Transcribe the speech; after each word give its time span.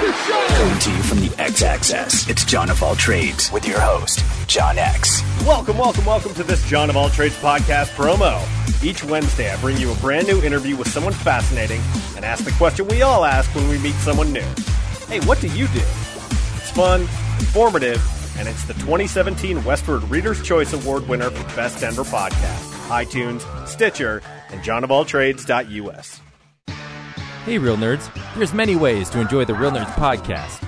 Coming 0.00 0.78
to 0.78 0.90
you 0.90 1.02
from 1.02 1.20
the 1.20 1.30
X 1.38 1.60
Access, 1.62 2.26
it's 2.26 2.46
John 2.46 2.70
of 2.70 2.82
All 2.82 2.96
Trades 2.96 3.52
with 3.52 3.68
your 3.68 3.78
host, 3.78 4.24
John 4.48 4.78
X. 4.78 5.20
Welcome, 5.44 5.76
welcome, 5.76 6.06
welcome 6.06 6.32
to 6.36 6.42
this 6.42 6.66
John 6.66 6.88
of 6.88 6.96
All 6.96 7.10
Trades 7.10 7.34
podcast 7.36 7.88
promo. 7.88 8.40
Each 8.82 9.04
Wednesday, 9.04 9.52
I 9.52 9.60
bring 9.60 9.76
you 9.76 9.92
a 9.92 9.94
brand 9.96 10.26
new 10.26 10.40
interview 10.42 10.74
with 10.74 10.88
someone 10.88 11.12
fascinating 11.12 11.82
and 12.16 12.24
ask 12.24 12.44
the 12.46 12.50
question 12.52 12.88
we 12.88 13.02
all 13.02 13.26
ask 13.26 13.54
when 13.54 13.68
we 13.68 13.76
meet 13.76 13.92
someone 13.96 14.32
new 14.32 14.40
Hey, 15.06 15.20
what 15.26 15.38
do 15.42 15.48
you 15.48 15.66
do? 15.68 15.80
It's 15.80 16.70
fun, 16.70 17.02
informative, 17.38 18.02
and 18.38 18.48
it's 18.48 18.64
the 18.64 18.72
2017 18.74 19.58
Westword 19.58 20.08
Reader's 20.08 20.42
Choice 20.42 20.72
Award 20.72 21.06
winner 21.08 21.28
for 21.28 21.44
Best 21.54 21.78
Denver 21.80 22.04
Podcast. 22.04 22.88
iTunes, 22.88 23.68
Stitcher, 23.68 24.22
and 24.48 24.62
johnofalltrades.us. 24.62 26.22
Hey, 27.44 27.58
Real 27.58 27.76
Nerds. 27.76 28.10
There's 28.34 28.52
many 28.52 28.74
ways 28.76 29.08
to 29.10 29.20
enjoy 29.20 29.44
the 29.46 29.54
Real 29.54 29.70
Nerds 29.70 29.94
podcast. 29.94 30.66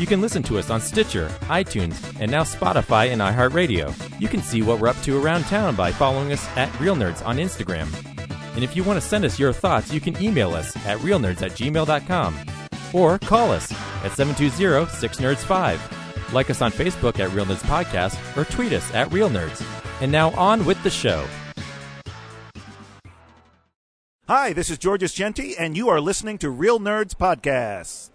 You 0.00 0.06
can 0.06 0.22
listen 0.22 0.42
to 0.44 0.58
us 0.58 0.70
on 0.70 0.80
Stitcher, 0.80 1.28
iTunes, 1.42 2.18
and 2.18 2.30
now 2.30 2.44
Spotify 2.44 3.12
and 3.12 3.20
iHeartRadio. 3.20 4.20
You 4.20 4.28
can 4.28 4.40
see 4.40 4.62
what 4.62 4.80
we're 4.80 4.88
up 4.88 4.98
to 5.02 5.22
around 5.22 5.42
town 5.44 5.76
by 5.76 5.92
following 5.92 6.32
us 6.32 6.48
at 6.56 6.80
Real 6.80 6.96
Nerds 6.96 7.22
on 7.26 7.36
Instagram. 7.36 7.92
And 8.54 8.64
if 8.64 8.74
you 8.74 8.82
want 8.82 8.98
to 9.00 9.06
send 9.06 9.26
us 9.26 9.38
your 9.38 9.52
thoughts, 9.52 9.92
you 9.92 10.00
can 10.00 10.20
email 10.22 10.54
us 10.54 10.74
at 10.86 10.98
realnerds 11.00 11.42
at 11.42 11.52
gmail.com 11.52 12.38
or 12.94 13.18
call 13.18 13.52
us 13.52 13.70
at 14.02 14.12
720-6nerds5. 14.12 16.32
Like 16.32 16.48
us 16.48 16.62
on 16.62 16.72
Facebook 16.72 17.20
at 17.20 17.30
Real 17.32 17.44
Nerds 17.44 17.62
Podcast 17.64 18.16
or 18.36 18.44
tweet 18.44 18.72
us 18.72 18.90
at 18.94 19.12
Real 19.12 19.28
Nerds. 19.28 19.62
And 20.00 20.10
now 20.10 20.30
on 20.30 20.64
with 20.64 20.82
the 20.82 20.90
show. 20.90 21.26
Hi, 24.26 24.54
this 24.54 24.70
is 24.70 24.78
Georges 24.78 25.12
Genti, 25.12 25.54
and 25.54 25.76
you 25.76 25.90
are 25.90 26.00
listening 26.00 26.38
to 26.38 26.48
Real 26.48 26.80
Nerds 26.80 27.14
Podcast. 27.14 28.08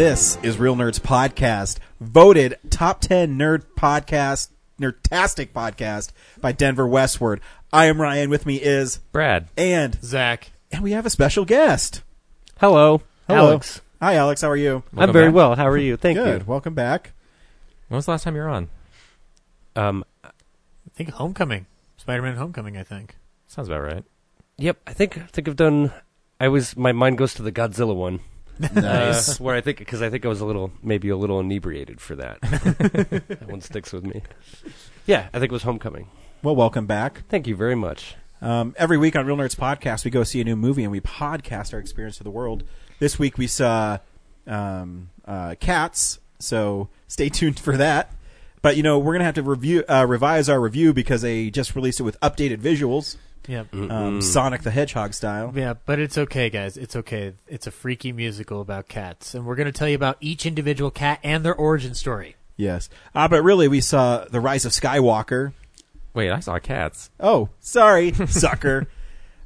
This 0.00 0.38
is 0.42 0.56
Real 0.56 0.76
Nerds 0.76 0.98
Podcast, 0.98 1.76
voted 2.00 2.56
top 2.70 3.02
10 3.02 3.38
nerd 3.38 3.64
podcast, 3.76 4.48
nerdtastic 4.80 5.48
podcast 5.48 6.12
by 6.40 6.52
Denver 6.52 6.86
Westword. 6.86 7.40
I 7.70 7.84
am 7.84 8.00
Ryan. 8.00 8.30
With 8.30 8.46
me 8.46 8.56
is 8.56 8.96
Brad. 9.12 9.48
and 9.58 10.02
Zach. 10.02 10.52
and 10.72 10.82
we 10.82 10.92
have 10.92 11.04
a 11.04 11.10
special 11.10 11.44
guest. 11.44 12.02
Hello, 12.58 13.02
Alex. 13.28 13.82
Hi, 14.00 14.14
Alex. 14.14 14.40
How 14.40 14.48
are 14.48 14.56
you? 14.56 14.84
Welcome 14.90 14.98
I'm 15.00 15.12
very 15.12 15.26
back. 15.26 15.34
well. 15.34 15.54
How 15.54 15.68
are 15.68 15.76
you? 15.76 15.98
Thank 15.98 16.16
you. 16.16 16.24
Good. 16.24 16.46
Welcome 16.46 16.72
back. 16.72 17.12
When 17.88 17.96
was 17.96 18.06
the 18.06 18.12
last 18.12 18.22
time 18.24 18.36
you 18.36 18.40
were 18.40 18.48
on? 18.48 18.70
Um, 19.76 20.02
I 20.24 20.30
think 20.94 21.10
Homecoming. 21.10 21.66
Spider-Man 21.98 22.36
Homecoming, 22.36 22.78
I 22.78 22.84
think. 22.84 23.16
Sounds 23.48 23.68
about 23.68 23.82
right. 23.82 24.04
yep. 24.56 24.78
I 24.86 24.94
think 24.94 25.18
I 25.18 25.26
think 25.26 25.46
I've 25.46 25.56
done. 25.56 25.92
I 26.40 26.48
was 26.48 26.74
my 26.74 26.92
mind 26.92 27.18
goes 27.18 27.34
to 27.34 27.42
the 27.42 27.52
Godzilla 27.52 27.94
one. 27.94 28.20
Nice. 28.60 29.40
Uh, 29.40 29.44
where 29.44 29.54
I 29.54 29.60
think 29.60 29.78
because 29.78 30.02
I 30.02 30.10
think 30.10 30.24
I 30.24 30.28
was 30.28 30.40
a 30.40 30.44
little 30.44 30.70
maybe 30.82 31.08
a 31.08 31.16
little 31.16 31.40
inebriated 31.40 32.00
for 32.00 32.16
that. 32.16 32.40
that 32.42 33.48
one 33.48 33.60
sticks 33.60 33.92
with 33.92 34.04
me. 34.04 34.22
Yeah, 35.06 35.28
I 35.32 35.38
think 35.38 35.50
it 35.50 35.52
was 35.52 35.62
Homecoming. 35.62 36.08
well, 36.42 36.54
welcome 36.54 36.86
back. 36.86 37.22
Thank 37.28 37.46
you 37.46 37.56
very 37.56 37.74
much. 37.74 38.16
Um, 38.42 38.74
every 38.78 38.96
week 38.96 39.16
on 39.16 39.26
Real 39.26 39.36
Nerds 39.36 39.56
Podcast, 39.56 40.04
we 40.04 40.10
go 40.10 40.24
see 40.24 40.40
a 40.40 40.44
new 40.44 40.56
movie 40.56 40.82
and 40.82 40.92
we 40.92 41.00
podcast 41.00 41.72
our 41.74 41.78
experience 41.78 42.16
to 42.18 42.24
the 42.24 42.30
world. 42.30 42.64
This 42.98 43.18
week 43.18 43.36
we 43.38 43.46
saw 43.46 43.98
um, 44.46 45.10
uh, 45.24 45.54
Cats, 45.60 46.18
so 46.38 46.88
stay 47.08 47.28
tuned 47.28 47.58
for 47.60 47.76
that. 47.76 48.12
But 48.62 48.76
you 48.76 48.82
know 48.82 48.98
we're 48.98 49.14
gonna 49.14 49.24
have 49.24 49.34
to 49.36 49.42
review 49.42 49.84
uh, 49.88 50.04
revise 50.06 50.50
our 50.50 50.60
review 50.60 50.92
because 50.92 51.22
they 51.22 51.48
just 51.48 51.74
released 51.74 52.00
it 52.00 52.02
with 52.02 52.20
updated 52.20 52.58
visuals, 52.58 53.16
Yeah. 53.46 53.64
um, 53.72 54.20
Sonic 54.22 54.62
the 54.62 54.70
Hedgehog 54.70 55.14
style. 55.14 55.52
Yeah, 55.54 55.74
but 55.86 55.98
it's 55.98 56.18
okay, 56.18 56.50
guys. 56.50 56.76
It's 56.76 56.94
okay. 56.96 57.34
It's 57.48 57.66
a 57.66 57.70
freaky 57.70 58.12
musical 58.12 58.60
about 58.60 58.88
cats, 58.88 59.34
and 59.34 59.44
we're 59.46 59.56
going 59.56 59.66
to 59.66 59.72
tell 59.72 59.88
you 59.88 59.96
about 59.96 60.18
each 60.20 60.46
individual 60.46 60.90
cat 60.90 61.18
and 61.22 61.44
their 61.44 61.54
origin 61.54 61.94
story. 61.94 62.36
Yes, 62.56 62.88
uh, 63.14 63.26
but 63.28 63.42
really 63.42 63.68
we 63.68 63.80
saw 63.80 64.24
the 64.24 64.40
Rise 64.40 64.64
of 64.64 64.72
Skywalker. 64.72 65.52
Wait, 66.12 66.30
I 66.30 66.40
saw 66.40 66.58
cats. 66.58 67.10
Oh, 67.18 67.48
sorry, 67.60 68.12
sucker. 68.26 68.86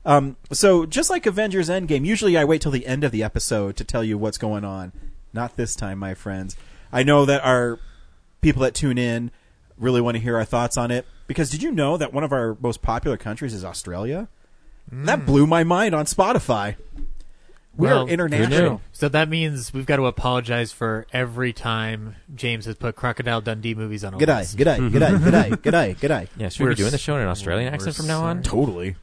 Um, 0.05 0.37
so 0.53 0.85
just 0.85 1.11
like 1.11 1.25
Avengers 1.25 1.69
Endgame, 1.69 2.05
usually 2.05 2.37
I 2.37 2.45
wait 2.45 2.61
till 2.61 2.73
the 2.73 2.87
end 2.87 3.05
of 3.05 3.13
the 3.13 3.23
episode 3.23 3.77
to 3.77 3.85
tell 3.85 4.03
you 4.05 4.19
what's 4.19 4.39
going 4.39 4.65
on. 4.65 4.93
Not 5.33 5.57
this 5.57 5.75
time, 5.75 5.99
my 5.99 6.15
friends. 6.15 6.57
I 6.93 7.03
know 7.03 7.25
that 7.25 7.45
our 7.45 7.79
people 8.41 8.63
that 8.63 8.75
tune 8.75 8.99
in 8.99 9.31
really 9.79 10.01
want 10.01 10.17
to 10.17 10.23
hear 10.23 10.37
our 10.37 10.45
thoughts 10.45 10.77
on 10.77 10.91
it 10.91 11.07
because 11.27 11.51
did 11.51 11.63
you 11.63 11.71
know 11.73 11.97
that 11.97 12.13
one 12.13 12.25
of 12.25 12.33
our 12.33 12.57
most 12.61 12.83
popular 12.83 13.17
countries 13.17 13.55
is 13.55 13.65
Australia? 13.65 14.29
That 14.93 15.25
blew 15.27 15.47
my 15.47 15.65
mind 15.65 15.95
on 15.95 16.05
Spotify. 16.05 16.77
We 17.77 17.89
Well, 17.89 18.07
are 18.07 18.09
international. 18.09 18.81
So 18.93 19.09
that 19.09 19.29
means 19.29 19.73
we've 19.75 19.87
got 19.87 19.97
to 19.97 20.07
apologize 20.07 20.71
for 20.73 21.07
every 21.13 21.53
time 21.53 22.15
James 22.35 22.67
has 22.67 22.77
put 22.77 22.95
Crocodile 22.95 23.41
Dundee 23.41 23.75
movies 23.75 24.05
on 24.05 24.15
a 24.15 24.19
G'day, 24.19 24.39
list. 24.41 24.57
g'day, 24.57 24.91
g'day, 24.91 25.19
g'day, 25.19 25.51
g'day, 25.57 25.97
g'day. 25.97 26.29
Yeah, 26.37 26.49
should 26.51 26.61
we 26.61 26.67
We're 26.67 26.71
be 26.73 26.77
doing 26.77 26.91
the 26.93 26.99
show 26.99 27.17
in 27.17 27.23
an 27.23 27.29
Australian 27.29 27.75
accent 27.75 27.97
from 27.97 28.07
now 28.07 28.23
on? 28.25 28.43
Totally. 28.45 28.95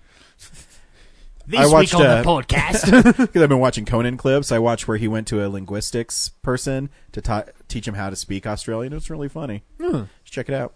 This 1.48 1.60
I 1.60 1.68
watched, 1.68 1.94
week 1.94 2.02
on 2.02 2.06
uh, 2.08 2.22
the 2.22 2.28
podcast. 2.30 3.18
Because 3.18 3.42
I've 3.42 3.50
been 3.50 3.60
watching 3.60 3.84
Conan 3.84 4.16
clips. 4.16 4.52
I 4.52 4.60
watched 4.60 4.88
where 4.88 4.98
he 4.98 5.08
went 5.08 5.28
to 5.30 5.46
a 5.46 5.50
linguistics 5.50 6.30
person 6.42 6.90
to 7.12 7.20
ta- 7.22 7.46
teach 7.68 7.88
him 7.88 7.96
how 7.96 8.10
to 8.10 8.16
speak 8.16 8.46
Australian. 8.48 8.94
It's 8.94 9.10
really 9.10 9.28
funny. 9.28 9.64
Hmm. 9.82 10.04
Check 10.24 10.48
it 10.48 10.56
out. 10.56 10.74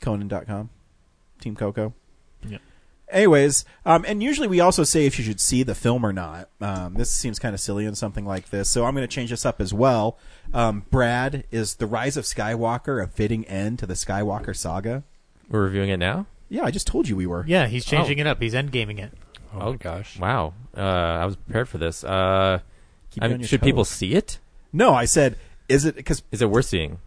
Conan.com. 0.00 0.70
Team 1.40 1.56
Coco. 1.56 1.94
Yep. 2.46 2.60
Anyways, 3.10 3.64
um, 3.84 4.04
and 4.06 4.22
usually 4.22 4.46
we 4.46 4.60
also 4.60 4.84
say 4.84 5.04
if 5.04 5.18
you 5.18 5.24
should 5.24 5.40
see 5.40 5.62
the 5.64 5.74
film 5.74 6.04
or 6.04 6.12
not. 6.12 6.48
Um, 6.60 6.94
this 6.94 7.10
seems 7.10 7.38
kind 7.40 7.54
of 7.54 7.60
silly 7.60 7.84
in 7.84 7.94
something 7.96 8.24
like 8.24 8.50
this, 8.50 8.70
so 8.70 8.84
I'm 8.84 8.94
going 8.94 9.06
to 9.06 9.12
change 9.12 9.30
this 9.30 9.44
up 9.44 9.60
as 9.60 9.74
well. 9.74 10.16
Um, 10.54 10.84
Brad, 10.90 11.44
is 11.50 11.74
The 11.76 11.86
Rise 11.86 12.16
of 12.16 12.24
Skywalker 12.24 13.02
a 13.02 13.08
fitting 13.08 13.44
end 13.46 13.78
to 13.80 13.86
the 13.86 13.94
Skywalker 13.94 14.54
saga? 14.56 15.02
We're 15.48 15.64
reviewing 15.64 15.90
it 15.90 15.96
now? 15.96 16.26
Yeah, 16.48 16.64
I 16.64 16.70
just 16.70 16.86
told 16.86 17.08
you 17.08 17.16
we 17.16 17.26
were. 17.26 17.44
yeah, 17.48 17.66
he's 17.66 17.84
changing 17.84 18.18
it 18.18 18.26
up. 18.26 18.40
He's 18.40 18.54
endgaming 18.54 18.98
it. 19.00 19.12
Oh, 19.54 19.72
my 19.72 19.76
gosh. 19.76 20.18
Wow. 20.18 20.54
Uh, 20.76 20.80
I 20.80 21.24
was 21.26 21.34
prepared 21.34 21.68
for 21.68 21.78
this. 21.78 22.04
Uh, 22.04 22.60
Keep 23.10 23.22
I 23.24 23.26
mean, 23.26 23.34
on 23.34 23.40
your 23.40 23.48
should 23.48 23.62
people 23.62 23.84
see 23.84 24.14
it? 24.14 24.38
No, 24.72 24.94
I 24.94 25.04
said, 25.04 25.36
is 25.68 25.84
it 25.84 25.96
because 25.96 26.22
Is 26.30 26.40
it 26.42 26.48
worth 26.50 26.66
seeing? 26.66 26.98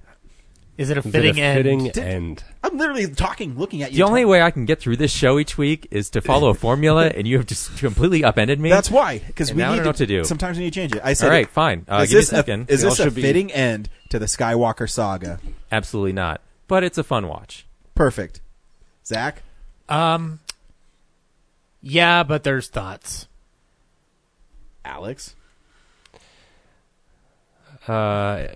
Is 0.76 0.90
it 0.90 0.98
a 0.98 1.02
Is 1.02 1.06
it 1.06 1.12
fitting 1.12 1.38
a 1.40 1.42
end? 1.44 1.58
fitting 1.58 1.84
Did- 1.86 1.98
end? 2.00 2.44
I'm 2.64 2.78
literally 2.78 3.08
talking, 3.08 3.56
looking 3.60 3.84
at 3.84 3.92
you. 3.92 3.98
The 3.98 4.04
only 4.04 4.26
way 4.26 4.42
I 4.42 4.50
can 4.50 4.66
get 4.66 4.80
through 4.80 4.98
this 4.98 5.12
show 5.12 5.38
each 5.38 5.56
week 5.58 5.88
is 5.92 6.10
to 6.12 6.22
follow 6.22 6.50
a 6.50 6.54
formula, 6.56 7.08
and 7.08 7.28
you 7.28 7.38
have 7.38 7.46
just 7.46 7.78
completely 7.78 8.24
upended 8.24 8.60
me. 8.60 8.70
That's 8.70 8.90
why, 8.90 9.20
because 9.20 9.52
we 9.52 9.58
now 9.60 9.68
I 9.68 9.70
need 9.72 9.76
don't 9.78 9.84
know 9.86 9.90
what 9.90 9.96
to 9.98 10.06
do. 10.08 10.24
Sometimes 10.24 10.58
we 10.58 10.64
need 10.64 10.74
to 10.74 10.80
change 10.80 10.96
it. 10.96 11.02
I 11.04 11.14
said, 11.14 11.26
All 11.28 11.32
right, 11.32 11.48
fine. 11.48 11.86
Uh, 11.88 11.98
is 12.04 12.10
give 12.10 12.16
me 12.16 12.18
a 12.18 12.22
this 12.22 12.30
second. 12.30 12.70
is 12.72 12.84
We 12.84 12.90
this 12.90 13.00
a 13.00 13.04
should 13.04 13.16
be- 13.16 13.22
fitting 13.22 13.52
end 13.52 13.90
to 14.10 14.18
the 14.18 14.26
Skywalker 14.26 14.90
saga? 14.90 15.40
Absolutely 15.72 16.14
not. 16.14 16.42
But 16.68 16.84
it's 16.84 16.98
a 16.98 17.04
fun 17.04 17.28
watch. 17.28 17.68
Perfect. 17.94 18.42
Zach, 19.06 19.44
Um. 19.90 20.40
Yeah, 21.82 22.24
but 22.24 22.44
there's 22.44 22.68
thoughts. 22.70 23.28
Alex, 24.86 25.36
Uh, 27.88 28.48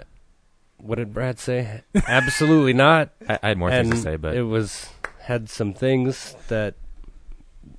what 0.78 0.96
did 0.96 1.14
Brad 1.14 1.40
say? 1.40 1.82
Absolutely 2.08 2.74
not. 2.74 3.10
I, 3.28 3.40
I 3.42 3.48
had 3.50 3.58
more 3.58 3.70
and 3.70 3.90
things 3.90 4.04
to 4.04 4.12
say, 4.12 4.16
but 4.16 4.36
it 4.36 4.44
was 4.44 4.90
had 5.22 5.50
some 5.50 5.74
things 5.74 6.36
that 6.48 6.76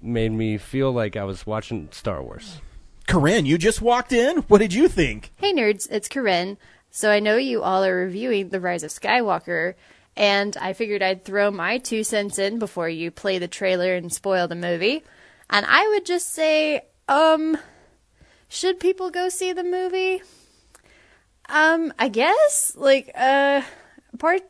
made 0.03 0.33
me 0.33 0.59
feel 0.59 0.93
like 0.93 1.17
I 1.17 1.25
was 1.25 1.47
watching 1.47 1.89
Star 1.93 2.23
Wars. 2.23 2.61
Corinne, 3.07 3.47
you 3.47 3.57
just 3.57 3.81
walked 3.81 4.13
in. 4.13 4.39
What 4.49 4.59
did 4.59 4.75
you 4.75 4.89
think? 4.89 5.31
Hey 5.37 5.53
nerds, 5.53 5.89
it's 5.91 6.09
Corinne. 6.09 6.59
So 6.91 7.11
I 7.11 7.21
know 7.21 7.37
you 7.37 7.63
all 7.63 7.85
are 7.85 7.97
reviewing 7.97 8.49
The 8.49 8.61
Rise 8.61 8.83
of 8.83 8.91
Skywalker, 8.91 9.75
and 10.17 10.57
I 10.57 10.73
figured 10.73 11.03
I'd 11.03 11.25
throw 11.25 11.51
my 11.51 11.79
two 11.79 12.05
cents 12.05 12.39
in 12.39 12.59
before 12.59 12.89
you 12.89 13.11
play 13.11 13.39
the 13.39 13.49
trailer 13.49 13.95
and 13.95 14.13
spoil 14.13 14.49
the 14.49 14.55
movie. 14.55 15.05
And 15.49 15.65
I 15.67 15.87
would 15.89 16.05
just 16.05 16.33
say, 16.33 16.83
um, 17.09 17.57
should 18.49 18.81
people 18.81 19.11
go 19.11 19.29
see 19.29 19.53
the 19.53 19.65
movie? 19.65 20.23
Um, 21.49 21.93
I 21.99 22.09
guess. 22.09 22.75
Like, 22.77 23.11
uh, 23.15 23.63
part. 24.19 24.43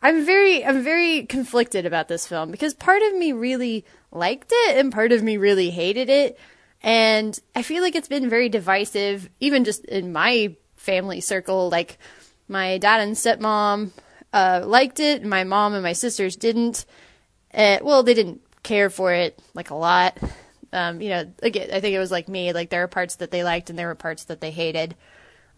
I'm 0.00 0.24
very, 0.24 0.64
I'm 0.64 0.82
very 0.82 1.26
conflicted 1.26 1.86
about 1.86 2.08
this 2.08 2.26
film 2.26 2.50
because 2.50 2.72
part 2.72 3.02
of 3.02 3.14
me 3.14 3.32
really 3.32 3.84
liked 4.12 4.50
it 4.50 4.78
and 4.78 4.92
part 4.92 5.10
of 5.10 5.22
me 5.22 5.36
really 5.36 5.70
hated 5.70 6.08
it. 6.08 6.38
And 6.82 7.38
I 7.54 7.62
feel 7.62 7.82
like 7.82 7.96
it's 7.96 8.08
been 8.08 8.30
very 8.30 8.48
divisive, 8.48 9.28
even 9.40 9.64
just 9.64 9.84
in 9.86 10.12
my 10.12 10.54
family 10.76 11.20
circle. 11.20 11.68
Like, 11.68 11.98
my 12.48 12.78
dad 12.78 13.00
and 13.00 13.16
stepmom 13.16 13.90
uh, 14.32 14.62
liked 14.64 15.00
it. 15.00 15.22
and 15.22 15.30
My 15.30 15.44
mom 15.44 15.74
and 15.74 15.82
my 15.82 15.94
sisters 15.94 16.36
didn't. 16.36 16.86
Uh, 17.52 17.78
well, 17.82 18.02
they 18.02 18.14
didn't 18.14 18.40
care 18.62 18.90
for 18.90 19.12
it 19.12 19.40
like 19.54 19.70
a 19.70 19.74
lot. 19.74 20.18
Um, 20.72 21.00
you 21.00 21.08
know, 21.08 21.32
again, 21.42 21.70
I 21.72 21.80
think 21.80 21.94
it 21.94 21.98
was 21.98 22.10
like 22.10 22.28
me. 22.28 22.52
Like 22.52 22.70
there 22.70 22.82
were 22.82 22.88
parts 22.88 23.16
that 23.16 23.30
they 23.30 23.42
liked 23.42 23.70
and 23.70 23.78
there 23.78 23.86
were 23.88 23.94
parts 23.94 24.24
that 24.24 24.40
they 24.40 24.50
hated. 24.50 24.94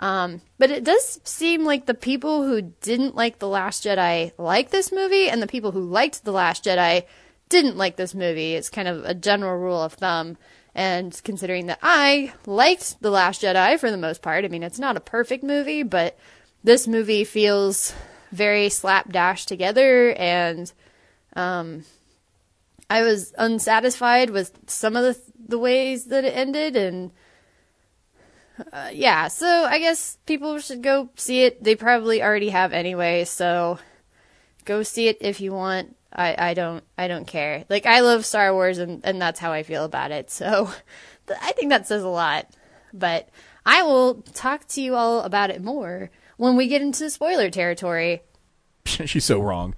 Um, 0.01 0.43
but 0.59 0.71
it 0.71 0.85
does 0.85 1.21
seem 1.25 1.65
like 1.65 1.87
the 1.87 1.95
people 1.95 2.47
who 2.47 2.63
didn't 2.63 3.17
like 3.17 3.39
The 3.39 3.49
Last 3.49 3.85
Jedi 3.85 4.33
like 4.39 4.71
this 4.71 4.93
movie, 4.93 5.29
and 5.29 5.43
the 5.43 5.47
people 5.47 5.73
who 5.73 5.83
liked 5.83 6.25
The 6.25 6.33
Last 6.33 6.65
Jedi 6.65 7.05
didn't 7.49 7.77
like 7.77 7.97
this 7.97 8.15
movie. 8.15 8.55
It's 8.55 8.71
kind 8.71 8.89
of 8.89 9.05
a 9.05 9.15
general 9.15 9.59
rule 9.59 9.83
of 9.83 9.95
thumb. 9.95 10.37
And 10.75 11.21
considering 11.25 11.67
that 11.67 11.81
I 11.83 12.33
liked 12.47 13.01
The 13.01 13.11
Last 13.11 13.43
Jedi 13.43 13.81
for 13.81 13.91
the 13.91 13.97
most 13.97 14.23
part, 14.23 14.45
I 14.45 14.49
mean, 14.49 14.63
it's 14.63 14.79
not 14.79 14.97
a 14.97 15.01
perfect 15.01 15.43
movie, 15.43 15.83
but 15.83 16.17
this 16.63 16.87
movie 16.87 17.25
feels 17.25 17.95
very 18.31 18.69
slapdash 18.69 19.47
together, 19.47 20.13
and 20.13 20.73
um, 21.35 21.85
I 22.91 23.03
was 23.03 23.33
unsatisfied 23.39 24.31
with 24.31 24.53
some 24.67 24.97
of 24.97 25.03
the 25.03 25.21
the 25.49 25.59
ways 25.59 26.07
that 26.07 26.25
it 26.25 26.37
ended, 26.37 26.77
and 26.77 27.11
uh, 28.73 28.91
yeah. 28.93 29.29
So 29.29 29.47
I 29.47 29.79
guess 29.79 30.19
people 30.27 30.59
should 30.59 30.83
go 30.83 31.09
see 31.17 31.43
it. 31.45 31.63
They 31.63 31.75
probably 31.77 32.23
already 32.23 32.49
have 32.51 32.73
anyway, 32.73 33.25
so 33.25 33.79
go 34.65 34.83
see 34.83 35.09
it 35.09 35.19
if 35.21 35.41
you 35.41 35.53
want. 35.53 35.95
I, 36.13 36.51
I 36.51 36.55
don't 36.55 36.83
I 36.97 37.07
don't 37.09 37.27
care. 37.27 37.65
Like 37.69 37.85
I 37.87 38.01
love 38.01 38.25
Star 38.25 38.53
Wars 38.55 38.79
and, 38.79 39.03
and 39.05 39.21
that's 39.21 39.39
how 39.39 39.53
I 39.53 39.63
feel 39.63 39.85
about 39.85 40.11
it. 40.11 40.31
So 40.31 40.71
I 41.43 41.53
think 41.53 41.69
that 41.71 41.87
says 41.87 42.03
a 42.03 42.09
lot. 42.09 42.47
But 42.95 43.29
I 43.67 43.83
will 43.83 44.23
talk 44.35 44.67
to 44.69 44.81
you 44.81 44.95
all 44.95 45.21
about 45.23 45.51
it 45.51 45.63
more 45.63 46.11
when 46.39 46.57
we 46.57 46.67
get 46.69 46.81
into 46.81 47.11
spoiler 47.11 47.51
territory. 47.51 48.23
She's 48.87 49.25
so 49.27 49.41
wrong. 49.41 49.75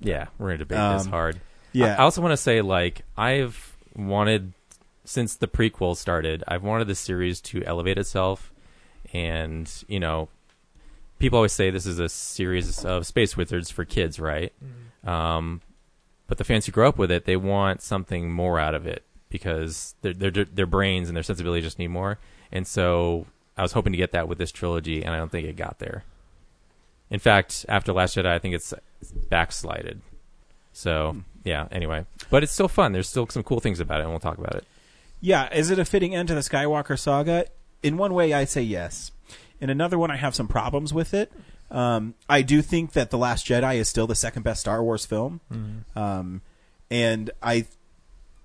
Yeah, 0.00 0.28
we're 0.38 0.48
gonna 0.48 0.58
debate 0.58 0.78
this 0.78 1.04
Um, 1.04 1.10
hard. 1.10 1.40
yeah. 1.72 1.94
I, 1.96 1.98
I 1.98 2.02
also 2.04 2.22
want 2.22 2.32
to 2.32 2.38
say 2.38 2.62
like 2.62 3.02
I've 3.16 3.76
wanted 3.94 4.52
since 5.04 5.36
the 5.36 5.48
prequel 5.48 5.96
started, 5.96 6.42
I've 6.48 6.62
wanted 6.62 6.88
the 6.88 6.94
series 6.94 7.40
to 7.42 7.62
elevate 7.64 7.98
itself, 7.98 8.52
and 9.12 9.70
you 9.88 10.00
know, 10.00 10.28
people 11.18 11.38
always 11.38 11.52
say 11.52 11.70
this 11.70 11.86
is 11.86 11.98
a 11.98 12.08
series 12.08 12.84
of 12.84 13.06
space 13.06 13.36
wizards 13.36 13.70
for 13.70 13.84
kids, 13.84 14.18
right? 14.18 14.52
Um, 15.08 15.60
but 16.26 16.38
the 16.38 16.44
fans 16.44 16.66
who 16.66 16.72
grow 16.72 16.88
up 16.88 16.98
with 16.98 17.10
it, 17.10 17.26
they 17.26 17.36
want 17.36 17.82
something 17.82 18.32
more 18.32 18.58
out 18.58 18.74
of 18.74 18.86
it 18.86 19.02
because 19.28 19.94
their 20.02 20.14
their 20.14 20.30
their 20.30 20.66
brains 20.66 21.08
and 21.08 21.16
their 21.16 21.22
sensibility 21.22 21.62
just 21.62 21.78
need 21.78 21.88
more. 21.88 22.18
And 22.50 22.66
so 22.66 23.26
I 23.56 23.62
was 23.62 23.72
hoping 23.72 23.92
to 23.92 23.98
get 23.98 24.12
that 24.12 24.28
with 24.28 24.38
this 24.38 24.52
trilogy, 24.52 25.04
and 25.04 25.14
I 25.14 25.18
don't 25.18 25.30
think 25.30 25.46
it 25.46 25.56
got 25.56 25.78
there. 25.78 26.04
In 27.10 27.20
fact, 27.20 27.66
after 27.68 27.92
Last 27.92 28.16
Jedi, 28.16 28.26
I 28.26 28.38
think 28.38 28.54
it's 28.54 28.72
backslided. 29.28 30.00
So 30.72 31.16
yeah. 31.44 31.68
Anyway, 31.70 32.06
but 32.30 32.42
it's 32.42 32.52
still 32.52 32.68
fun. 32.68 32.92
There's 32.92 33.08
still 33.08 33.28
some 33.28 33.42
cool 33.42 33.60
things 33.60 33.80
about 33.80 34.00
it, 34.00 34.04
and 34.04 34.10
we'll 34.10 34.20
talk 34.20 34.38
about 34.38 34.54
it. 34.54 34.64
Yeah, 35.24 35.48
is 35.54 35.70
it 35.70 35.78
a 35.78 35.86
fitting 35.86 36.14
end 36.14 36.28
to 36.28 36.34
the 36.34 36.42
Skywalker 36.42 36.98
saga? 36.98 37.46
In 37.82 37.96
one 37.96 38.12
way, 38.12 38.34
I 38.34 38.44
say 38.44 38.60
yes. 38.60 39.10
In 39.58 39.70
another 39.70 39.98
one, 39.98 40.10
I 40.10 40.16
have 40.16 40.34
some 40.34 40.46
problems 40.46 40.92
with 40.92 41.14
it. 41.14 41.32
Um, 41.70 42.12
I 42.28 42.42
do 42.42 42.60
think 42.60 42.92
that 42.92 43.10
The 43.10 43.16
Last 43.16 43.46
Jedi 43.46 43.76
is 43.76 43.88
still 43.88 44.06
the 44.06 44.14
second 44.14 44.42
best 44.42 44.60
Star 44.60 44.82
Wars 44.82 45.06
film. 45.06 45.40
Um, 45.96 46.42
and 46.90 47.30
I 47.42 47.64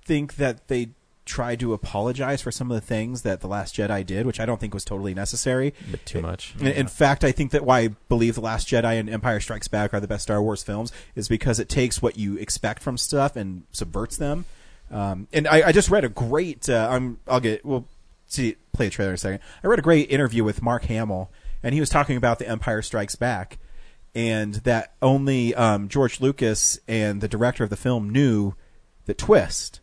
think 0.05 0.37
that 0.37 0.69
they 0.69 0.91
tried 1.25 1.59
to 1.59 1.73
apologize 1.73 2.41
for 2.41 2.49
some 2.49 2.71
of 2.71 2.75
the 2.75 2.87
things 2.87 3.23
that 3.23 3.41
The 3.41 3.47
Last 3.47 3.75
Jedi 3.75 4.05
did, 4.05 4.25
which 4.25 4.39
I 4.39 4.45
don't 4.45 4.61
think 4.61 4.73
was 4.73 4.85
totally 4.85 5.13
necessary. 5.13 5.73
A 5.85 5.91
bit 5.91 6.05
too 6.05 6.21
much. 6.21 6.55
In, 6.61 6.67
in 6.67 6.87
fact, 6.87 7.25
I 7.25 7.33
think 7.33 7.51
that 7.51 7.65
why 7.65 7.79
I 7.79 7.87
believe 8.07 8.35
The 8.35 8.41
Last 8.41 8.69
Jedi 8.69 8.97
and 8.97 9.09
Empire 9.09 9.41
Strikes 9.41 9.67
Back 9.67 9.93
are 9.93 9.99
the 9.99 10.07
best 10.07 10.23
Star 10.23 10.41
Wars 10.41 10.63
films 10.63 10.93
is 11.13 11.27
because 11.27 11.59
it 11.59 11.67
takes 11.67 12.01
what 12.01 12.17
you 12.17 12.37
expect 12.37 12.81
from 12.81 12.97
stuff 12.97 13.35
and 13.35 13.63
subverts 13.73 14.15
them. 14.15 14.45
Um, 14.91 15.27
and 15.31 15.47
I, 15.47 15.67
I 15.67 15.71
just 15.71 15.89
read 15.89 16.03
a 16.03 16.09
great. 16.09 16.67
Uh, 16.69 16.87
I'm. 16.89 17.19
I'll 17.27 17.39
get. 17.39 17.65
We'll 17.65 17.87
see. 18.25 18.55
Play 18.73 18.87
a 18.87 18.89
trailer 18.89 19.11
in 19.11 19.15
a 19.15 19.17
second. 19.17 19.39
I 19.63 19.67
read 19.67 19.79
a 19.79 19.83
great 19.83 20.09
interview 20.09 20.43
with 20.43 20.61
Mark 20.61 20.85
Hamill, 20.85 21.31
and 21.61 21.73
he 21.73 21.79
was 21.79 21.89
talking 21.89 22.17
about 22.17 22.39
The 22.39 22.47
Empire 22.47 22.81
Strikes 22.81 23.15
Back, 23.15 23.59
and 24.15 24.55
that 24.55 24.93
only 25.01 25.53
um, 25.55 25.89
George 25.89 26.21
Lucas 26.21 26.79
and 26.87 27.21
the 27.21 27.27
director 27.27 27.63
of 27.63 27.69
the 27.69 27.77
film 27.77 28.09
knew 28.09 28.53
the 29.05 29.13
twist. 29.13 29.81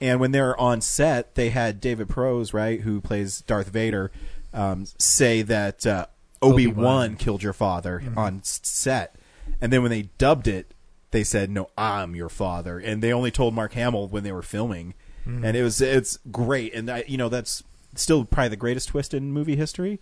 And 0.00 0.18
when 0.18 0.32
they're 0.32 0.58
on 0.58 0.80
set, 0.80 1.34
they 1.34 1.50
had 1.50 1.80
David 1.80 2.08
Prowse, 2.08 2.54
right, 2.54 2.80
who 2.80 3.00
plays 3.02 3.42
Darth 3.42 3.68
Vader, 3.68 4.10
um, 4.54 4.86
say 4.98 5.42
that 5.42 5.86
uh, 5.86 6.06
Obi 6.40 6.66
Wan 6.66 7.16
killed 7.16 7.42
your 7.42 7.52
father 7.52 8.02
on 8.16 8.42
set. 8.42 9.16
And 9.60 9.70
then 9.72 9.82
when 9.82 9.90
they 9.90 10.02
dubbed 10.16 10.48
it, 10.48 10.72
they 11.10 11.24
said, 11.24 11.50
"No, 11.50 11.70
I'm 11.76 12.14
your 12.14 12.28
father." 12.28 12.78
And 12.78 13.02
they 13.02 13.12
only 13.12 13.30
told 13.30 13.54
Mark 13.54 13.72
Hamill 13.74 14.08
when 14.08 14.22
they 14.24 14.32
were 14.32 14.42
filming, 14.42 14.94
and 15.26 15.56
it 15.56 15.62
was 15.62 15.80
it's 15.80 16.18
great. 16.30 16.74
And 16.74 16.90
I, 16.90 17.04
you 17.06 17.16
know, 17.16 17.28
that's 17.28 17.62
still 17.94 18.24
probably 18.24 18.48
the 18.48 18.56
greatest 18.56 18.88
twist 18.88 19.14
in 19.14 19.32
movie 19.32 19.56
history, 19.56 20.00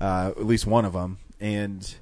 uh, 0.00 0.32
at 0.36 0.46
least 0.46 0.66
one 0.66 0.84
of 0.84 0.92
them. 0.94 1.18
And 1.40 1.94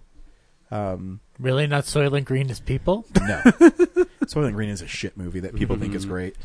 um, 0.71 1.21
Really, 1.39 1.67
not 1.67 1.85
Soylent 1.85 2.25
Green 2.25 2.49
is 2.51 2.61
people? 2.61 3.05
no, 3.21 3.41
Soylent 4.25 4.55
Green 4.55 4.71
is 4.71 4.81
a 4.83 4.87
shit 4.87 5.17
movie 5.17 5.41
that 5.41 5.55
people 5.55 5.77
think 5.77 5.95
is 5.95 6.07
great. 6.07 6.37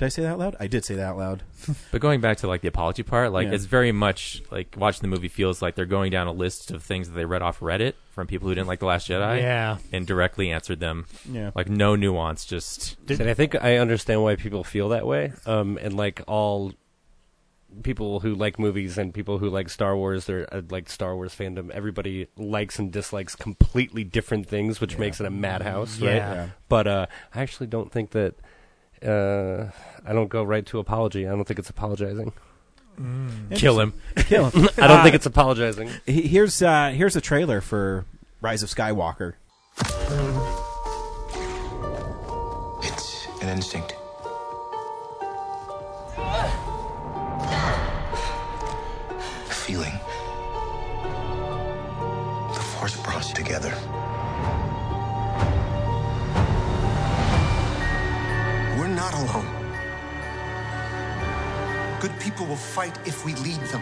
Did 0.00 0.06
I 0.06 0.08
say 0.08 0.22
that 0.22 0.28
out 0.30 0.38
loud? 0.38 0.56
I 0.58 0.66
did 0.66 0.82
say 0.86 0.94
that 0.94 1.04
out 1.08 1.18
loud. 1.18 1.42
But 1.92 2.00
going 2.00 2.22
back 2.22 2.38
to 2.38 2.48
like 2.48 2.62
the 2.62 2.68
apology 2.68 3.02
part, 3.02 3.32
like 3.32 3.48
Yeah. 3.48 3.52
it's 3.52 3.66
very 3.66 3.92
much 3.92 4.40
like 4.50 4.74
watching 4.78 5.02
the 5.02 5.08
movie 5.08 5.28
feels 5.28 5.60
like 5.60 5.74
they're 5.74 5.84
going 5.84 6.10
down 6.10 6.26
a 6.26 6.32
list 6.32 6.70
of 6.70 6.82
things 6.82 7.08
that 7.10 7.14
they 7.14 7.26
read 7.26 7.42
off 7.42 7.60
Reddit 7.60 7.92
from 8.10 8.26
people 8.26 8.48
who 8.48 8.54
didn't 8.54 8.66
like 8.66 8.78
the 8.78 8.86
Last 8.86 9.10
Jedi, 9.10 9.42
Yeah. 9.42 9.76
and 9.92 10.06
directly 10.06 10.50
answered 10.50 10.80
them. 10.80 11.04
Yeah. 11.30 11.50
Like 11.54 11.68
no 11.68 11.96
nuance, 11.96 12.46
just 12.46 12.96
And 13.10 13.28
I 13.28 13.34
think 13.34 13.62
I 13.62 13.76
understand 13.76 14.22
why 14.22 14.36
people 14.36 14.64
feel 14.64 14.88
that 14.88 15.06
way. 15.06 15.34
Um, 15.44 15.78
and 15.82 15.94
like 15.94 16.22
all 16.26 16.72
people 17.82 18.20
who 18.20 18.34
like 18.34 18.58
movies 18.58 18.96
and 18.96 19.12
people 19.12 19.36
who 19.36 19.50
like 19.50 19.68
Star 19.68 19.94
Wars 19.94 20.30
or 20.30 20.48
uh, 20.50 20.62
like 20.70 20.88
Star 20.88 21.14
Wars 21.14 21.34
fandom, 21.34 21.68
everybody 21.70 22.26
likes 22.38 22.78
and 22.78 22.90
dislikes 22.90 23.36
completely 23.36 24.04
different 24.04 24.48
things, 24.48 24.80
which 24.80 24.96
makes 24.96 25.20
it 25.20 25.26
a 25.26 25.30
madhouse, 25.30 26.00
right? 26.00 26.14
Yeah. 26.14 26.32
Yeah. 26.34 26.48
But 26.70 26.86
uh, 26.86 27.06
I 27.34 27.42
actually 27.42 27.66
don't 27.66 27.92
think 27.92 28.12
that. 28.12 28.36
Uh, 29.02 29.70
I 30.06 30.12
don't 30.12 30.28
go 30.28 30.42
right 30.42 30.64
to 30.66 30.78
apology. 30.78 31.26
I 31.26 31.30
don't 31.30 31.44
think 31.44 31.58
it's 31.58 31.70
apologizing. 31.70 32.32
kill 33.54 33.80
him. 33.80 33.94
Kill 34.16 34.50
him. 34.50 34.68
I 34.78 34.86
don't 34.86 35.02
think 35.02 35.14
it's 35.14 35.26
apologizing. 35.26 35.90
Here's 36.06 36.60
uh, 36.62 36.90
here's 36.90 37.16
a 37.16 37.20
trailer 37.20 37.60
for 37.60 38.04
Rise 38.40 38.62
of 38.62 38.68
Skywalker. 38.68 39.34
It's 42.82 43.26
an 43.42 43.48
instinct. 43.48 43.94
A 49.48 49.52
feeling. 49.52 49.92
The 52.54 52.60
Force 52.60 52.96
brought 53.02 53.16
us 53.16 53.32
together. 53.32 53.72
Will 62.50 62.56
fight 62.56 62.98
if 63.06 63.24
we 63.24 63.32
lead 63.36 63.60
them. 63.70 63.80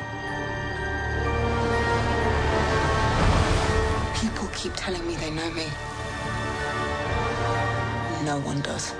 People 4.15 4.47
keep 4.49 4.75
telling 4.77 5.07
me 5.07 5.17
they 5.17 5.31
know 5.31 5.51
me. 5.53 5.65
No 8.27 8.39
one 8.45 8.61
does. 8.61 8.93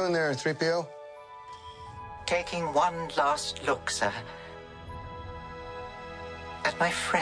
Doing 0.00 0.14
there, 0.14 0.32
3PO? 0.32 0.86
Taking 2.24 2.64
one 2.72 3.08
last 3.18 3.62
look, 3.66 3.90
sir. 3.90 4.10
At 6.64 6.78
my 6.80 6.90
friends. 6.90 7.19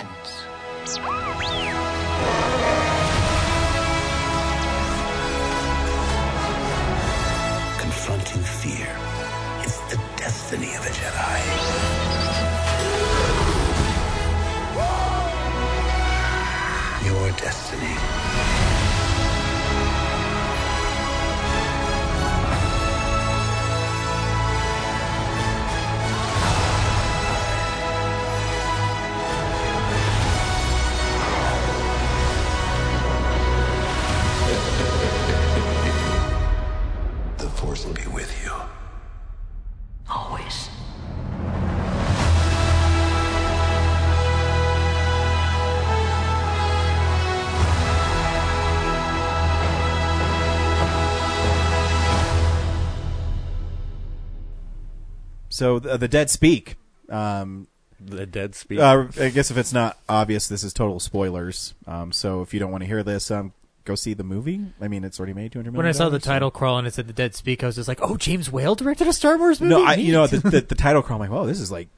So 55.59 55.79
the, 55.81 55.97
the 55.97 56.09
dead 56.09 56.31
speak. 56.31 56.77
Um, 57.11 57.67
The 58.01 58.27
dead 58.27 58.55
speak. 58.55 58.79
uh, 58.79 59.07
I 59.21 59.31
guess 59.31 59.51
if 59.51 59.57
it's 59.59 59.73
not 59.73 59.99
obvious, 60.09 60.47
this 60.49 60.63
is 60.63 60.73
total 60.73 61.01
spoilers. 61.01 61.75
Um, 61.87 62.13
so 62.13 62.43
if 62.43 62.55
you 62.55 62.61
don't 62.61 62.71
want 62.71 62.83
to 62.83 62.87
hear 62.87 63.03
this, 63.03 63.31
um, 63.31 63.53
go 63.85 63.95
see 63.97 64.15
the 64.15 64.23
movie. 64.23 64.61
I 64.81 64.87
mean, 64.89 65.03
it's 65.03 65.19
already 65.19 65.33
made 65.35 65.51
two 65.53 65.59
hundred 65.59 65.75
When. 65.75 65.85
I 65.87 65.91
saw 65.93 66.09
the 66.09 66.21
title 66.21 66.51
crawl 66.53 66.79
and 66.79 66.87
it 66.87 66.95
said 66.95 67.09
"The 67.09 67.13
Dead 67.13 67.35
Speak," 67.35 67.65
I 67.65 67.67
was 67.67 67.75
just 67.77 67.89
like, 67.89 67.99
"Oh, 68.01 68.17
James 68.17 68.53
Whale 68.53 68.77
directed 68.77 69.09
a 69.09 69.13
Star 69.13 69.37
Wars 69.37 69.61
movie." 69.61 69.75
No, 69.75 69.85
I, 69.85 69.95
you 69.95 70.13
know 70.13 70.27
the, 70.29 70.39
the, 70.39 70.61
the 70.69 70.75
title 70.77 71.03
crawl. 71.03 71.21
I'm 71.21 71.29
like, 71.31 71.37
oh, 71.41 71.47
this 71.47 71.61
is 71.61 71.73
like 71.73 71.89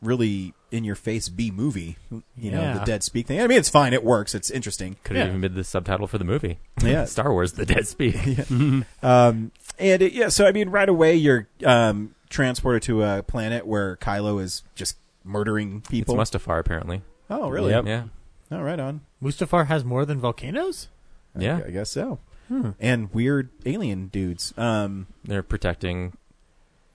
really 0.00 0.54
in 0.70 0.84
your 0.84 0.94
face 0.94 1.28
B 1.28 1.50
movie. 1.50 1.96
You 2.36 2.52
know, 2.52 2.60
Yeah. 2.60 2.78
the 2.78 2.84
dead 2.84 3.02
speak 3.02 3.26
thing. 3.26 3.40
I 3.40 3.46
mean, 3.48 3.58
it's 3.58 3.68
fine. 3.70 3.92
It 3.94 4.04
works. 4.04 4.32
It's 4.34 4.48
interesting. 4.50 4.94
Could 5.02 5.16
have 5.16 5.26
Yeah. 5.26 5.30
even 5.30 5.40
been 5.40 5.54
the 5.54 5.64
subtitle 5.64 6.06
for 6.06 6.18
the 6.18 6.24
movie. 6.24 6.58
Yeah. 6.84 7.04
Star 7.16 7.32
Wars: 7.32 7.54
The 7.54 7.66
Dead 7.66 7.88
Speak. 7.88 8.14
Um, 9.02 9.50
and 9.80 10.02
it, 10.02 10.12
yeah, 10.12 10.28
so 10.28 10.46
I 10.46 10.52
mean, 10.52 10.68
right 10.68 10.88
away 10.88 11.14
you're 11.16 11.48
um, 11.64 12.14
transported 12.28 12.82
to 12.82 13.02
a 13.02 13.22
planet 13.22 13.66
where 13.66 13.96
Kylo 13.96 14.40
is 14.42 14.62
just 14.74 14.96
murdering 15.24 15.78
It's 15.78 15.88
people. 15.88 16.16
Mustafar, 16.16 16.58
apparently. 16.58 17.02
oh, 17.30 17.48
really? 17.48 17.70
Yep. 17.72 17.86
Yeah. 17.86 18.04
Oh, 18.50 18.60
right 18.62 18.80
on. 18.80 19.02
Mustafar 19.22 19.66
has 19.66 19.84
more 19.84 20.04
than 20.06 20.18
volcanoes. 20.20 20.88
I- 21.36 21.42
Yeah. 21.42 21.60
I, 21.66 21.70
guess 21.70 21.90
so. 21.90 22.18
Hmm. 22.48 22.70
And 22.80 23.12
weird 23.12 23.50
alien 23.66 24.06
dudes. 24.08 24.54
Um, 24.56 25.06
They're 25.24 25.42
protecting 25.42 26.14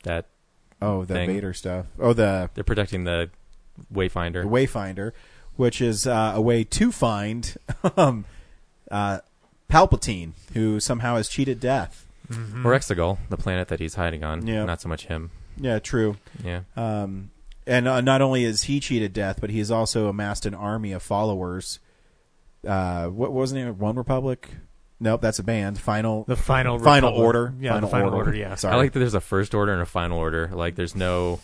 that. 0.03 0.25
oh, 0.81 1.05
the 1.05 1.13
Thing. 1.13 1.29
Vader 1.29 1.53
stuff. 1.53 1.85
Oh, 1.99 2.13
the 2.13 2.49
They're 2.55 2.63
protecting 2.63 3.03
the 3.03 3.29
Wayfinder. 3.93 4.41
the 4.43 4.49
Wayfinder, 4.49 5.11
which 5.55 5.79
is 5.81 6.07
uh, 6.07 6.33
a 6.35 6.41
way 6.41 6.63
to 6.63 6.91
find 6.91 7.55
um, 7.97 8.25
uh, 8.89 9.19
Palpatine, 9.69 10.31
who 10.53 10.79
somehow 10.79 11.15
has 11.17 11.29
cheated 11.29 11.59
death. 11.59 12.02
Or 12.65 12.71
Exegol, 12.71 13.17
the 13.29 13.37
planet 13.37 13.67
that 13.69 13.79
he's 13.79 13.95
hiding 13.95 14.23
on. 14.23 14.45
Yeah. 14.47 14.65
Not 14.65 14.81
so 14.81 14.89
much 14.89 15.05
him. 15.07 15.31
Yeah, 15.57 15.79
true. 15.79 16.17
Yeah. 16.43 16.61
Um, 16.75 17.31
and 17.67 17.87
uh, 17.87 18.01
not 18.01 18.21
only 18.21 18.43
is 18.43 18.63
he 18.63 18.79
cheated 18.79 19.13
death, 19.13 19.39
but 19.41 19.49
he 19.49 19.59
has 19.59 19.71
also 19.71 20.07
amassed 20.07 20.45
an 20.45 20.53
army 20.53 20.91
of 20.91 21.01
followers. 21.03 21.79
Uh, 22.67 23.07
what, 23.07 23.31
what 23.31 23.41
was 23.41 23.51
the 23.51 23.57
name 23.59 23.67
of 23.67 23.79
One 23.79 23.95
Republic? 23.95 24.49
Nope, 24.99 25.21
that's 25.21 25.39
a 25.39 25.43
band. 25.43 25.79
Final, 25.79 26.23
The 26.25 26.35
final 26.35 26.79
final 26.79 27.09
Republic. 27.11 27.25
order. 27.25 27.53
Yeah, 27.59 27.79
the 27.79 27.87
final 27.87 28.13
order, 28.13 28.33
yeah. 28.33 28.55
Sorry, 28.55 28.73
I 28.73 28.77
like 28.77 28.93
that 28.93 28.99
there's 28.99 29.13
a 29.15 29.21
first 29.21 29.53
order 29.53 29.73
and 29.73 29.81
a 29.81 29.85
final 29.85 30.17
order. 30.17 30.49
Like, 30.53 30.75
there's 30.75 30.95
no. 30.95 31.39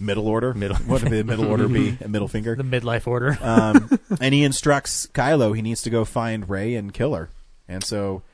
middle 0.00 0.26
order. 0.26 0.52
Middle- 0.52 0.76
What 0.78 1.02
would 1.04 1.12
the 1.12 1.22
middle 1.24 1.46
order 1.46 1.68
be? 1.68 1.96
A 2.04 2.08
middle 2.08 2.26
finger. 2.28 2.56
The 2.56 2.64
midlife 2.64 3.06
order. 3.06 3.38
um, 3.40 3.88
and 4.20 4.34
he 4.34 4.42
instructs 4.42 5.06
Kylo 5.14 5.54
he 5.54 5.62
needs 5.62 5.82
to 5.82 5.90
go 5.90 6.04
find 6.04 6.48
Rey 6.48 6.74
and 6.74 6.92
kill 6.92 7.14
her, 7.14 7.30
and 7.68 7.84
so 7.84 8.22
that 8.24 8.33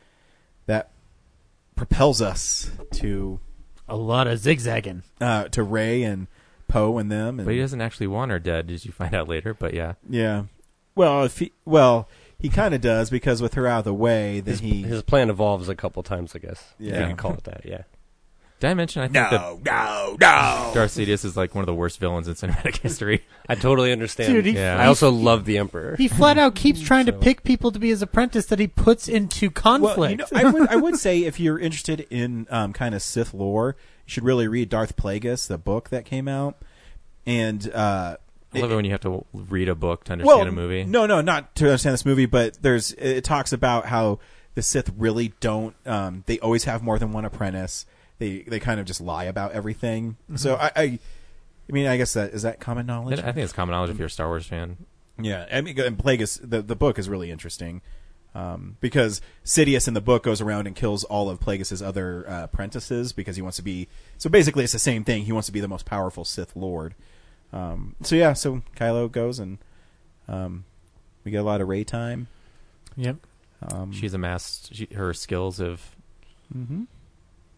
propels 1.81 2.21
us 2.21 2.71
to 2.93 3.41
a 3.89 3.97
lot 3.97 4.27
of 4.27 4.39
zigzagging. 4.39 5.03
uh, 5.19 5.45
to 5.49 5.63
Rey 5.63 6.03
and 6.03 6.27
Poe 6.69 6.99
and 6.99 7.11
them. 7.11 7.39
And, 7.41 7.47
But 7.47 7.55
he 7.55 7.61
doesn't 7.61 7.81
actually 7.81 8.07
want 8.07 8.31
her 8.31 8.39
dead, 8.39 8.67
did 8.67 8.85
you 8.85 8.93
find 8.93 9.15
out 9.15 9.29
later? 9.29 9.55
But 9.55 9.73
yeah. 9.73 9.95
Yeah. 10.07 10.45
Well, 10.95 11.25
if 11.25 11.39
he, 11.39 11.53
well, 11.65 12.07
he 12.39 12.51
kind 12.51 12.75
of 12.75 12.83
does 12.83 13.09
because 13.09 13.41
with 13.41 13.55
her 13.55 13.67
out 13.67 13.79
of 13.79 13.85
the 13.87 13.95
way, 13.95 14.41
then 14.41 14.53
his, 14.53 14.61
he. 14.61 14.83
his 14.83 15.03
plan 15.03 15.31
evolves 15.31 15.71
a 15.71 15.75
couple 15.75 16.03
times, 16.03 16.37
I 16.37 16.41
guess. 16.41 16.75
Yeah. 16.79 17.01
You 17.01 17.07
could 17.07 17.17
call 17.17 17.33
it 17.33 17.45
that, 17.45 17.63
yeah. 17.65 17.85
Did 18.61 18.69
I 18.69 18.75
mention 18.75 19.01
I 19.01 19.07
think 19.07 19.15
no, 19.15 19.31
that 19.31 19.65
no, 19.65 20.17
no. 20.21 20.71
Darth 20.75 20.95
Sidious 20.95 21.25
is 21.25 21.35
like 21.35 21.55
one 21.55 21.63
of 21.63 21.67
the 21.67 21.75
worst 21.75 21.99
villains 21.99 22.29
in 22.29 22.35
cinematic 22.35 22.77
history? 22.83 23.25
I 23.49 23.55
totally 23.55 23.91
understand. 23.91 24.35
Dude, 24.35 24.45
he- 24.45 24.53
Yeah. 24.53 24.77
I 24.79 24.87
also 24.87 25.11
love 25.11 25.47
the 25.47 25.57
Emperor. 25.57 25.97
He 25.97 26.09
flat 26.09 26.37
out 26.37 26.55
keeps 26.55 26.81
trying 26.83 27.07
to 27.07 27.13
pick 27.15 27.43
people 27.43 27.73
to 27.73 27.79
be 27.79 27.89
his 27.89 28.03
apprentice 28.03 28.45
that 28.47 28.59
he 28.59 28.67
puts 28.67 29.09
into 29.09 29.51
conflict. 29.51 29.99
Well, 29.99 30.11
you 30.11 30.17
know, 30.19 30.27
I 30.35 30.45
would 30.45 30.69
I 30.69 30.77
would 30.77 30.97
say 30.99 31.25
if 31.25 31.41
you're 31.41 31.59
interested 31.59 32.07
in 32.11 32.47
um, 32.51 32.75
kind 32.75 32.95
of 32.95 33.01
Sith 33.01 33.33
lore, 33.33 33.77
you 34.07 34.11
should 34.11 34.25
really 34.25 34.47
read 34.47 34.69
Darth 34.69 34.95
Plagueis, 34.95 35.49
the 35.49 35.57
book 35.57 35.89
that 35.89 36.05
came 36.05 36.29
out, 36.29 36.63
and 37.25 37.67
uh, 37.73 38.19
I 38.53 38.59
love 38.59 38.73
it 38.73 38.77
when 38.77 38.85
you 38.85 38.91
have 38.91 39.01
to 39.01 39.25
read 39.33 39.71
a 39.71 39.75
book 39.75 40.05
to 40.05 40.17
well, 40.17 40.41
understand 40.41 40.49
a 40.49 40.53
movie. 40.53 40.85
No, 40.85 41.07
no, 41.07 41.23
not 41.23 41.55
to 41.57 41.67
understand 41.67 41.95
this 41.95 42.05
movie, 42.05 42.27
but 42.27 42.61
there's 42.61 42.93
it 42.93 43.25
talks 43.25 43.55
about 43.55 43.87
how 43.87 44.19
the 44.55 44.63
Sith 44.63 44.93
really 44.99 45.33
don't. 45.41 45.75
Um, 45.87 46.25
they 46.27 46.39
always 46.41 46.65
have 46.65 46.83
more 46.83 46.99
than 46.99 47.13
one 47.13 47.25
apprentice. 47.25 47.87
They 48.21 48.43
they 48.43 48.61
kind 48.61 48.79
of 48.79 48.87
just 48.87 49.01
lie 49.01 49.25
about 49.25 49.51
everything. 49.53 50.17
So 50.37 50.55
I, 50.55 50.71
I, 50.77 50.83
I 50.83 51.73
mean, 51.73 51.87
I 51.87 51.97
guess 51.97 52.13
that 52.13 52.33
is 52.33 52.43
that 52.43 52.61
common 52.61 52.87
knowledge. 52.87 53.19
I 53.19 53.33
think 53.33 53.39
it's 53.39 53.53
common 53.53 53.73
knowledge 53.73 53.91
if 53.91 53.99
you're 53.99 54.07
a 54.07 54.11
Star 54.11 54.29
Wars 54.29 54.47
fan. 54.47 54.77
Yeah, 55.19 55.47
I 55.53 55.61
mean, 55.61 55.79
and 55.81 55.99
Plagueis, 55.99 56.39
the 56.49 56.63
the 56.63 56.77
book 56.77 56.99
is 56.99 57.09
really 57.09 57.33
interesting 57.33 57.83
um, 58.35 58.77
because 58.81 59.21
Sidious 59.45 59.89
in 59.89 59.95
the 59.95 60.01
book 60.01 60.23
goes 60.23 60.41
around 60.41 60.67
and 60.67 60.77
kills 60.77 61.05
all 61.05 61.29
of 61.29 61.41
Plagueis's 61.41 61.83
other 61.83 62.29
uh, 62.29 62.45
apprentices 62.45 63.13
because 63.13 63.37
he 63.37 63.43
wants 63.43 63.57
to 63.57 63.63
be. 63.63 63.89
So 64.19 64.31
basically, 64.31 64.65
it's 64.65 64.73
the 64.73 64.79
same 64.79 65.05
thing. 65.05 65.25
He 65.25 65.33
wants 65.33 65.47
to 65.47 65.53
be 65.53 65.61
the 65.61 65.69
most 65.69 65.87
powerful 65.87 66.25
Sith 66.25 66.55
Lord. 66.55 66.95
Um, 67.53 67.97
so 68.03 68.15
yeah, 68.15 68.33
so 68.33 68.63
Kylo 68.77 69.11
goes 69.11 69.39
and 69.39 69.59
um, 70.29 70.65
we 71.25 71.33
get 71.33 71.39
a 71.39 71.43
lot 71.43 71.61
of 71.61 71.69
Rey 71.69 71.85
time. 71.85 72.29
yep. 72.97 73.17
Um, 73.63 73.93
She's 73.93 74.15
amassed 74.15 74.75
she, 74.75 74.87
her 74.95 75.13
skills 75.13 75.59
have 75.59 75.95
mhm. 76.57 76.87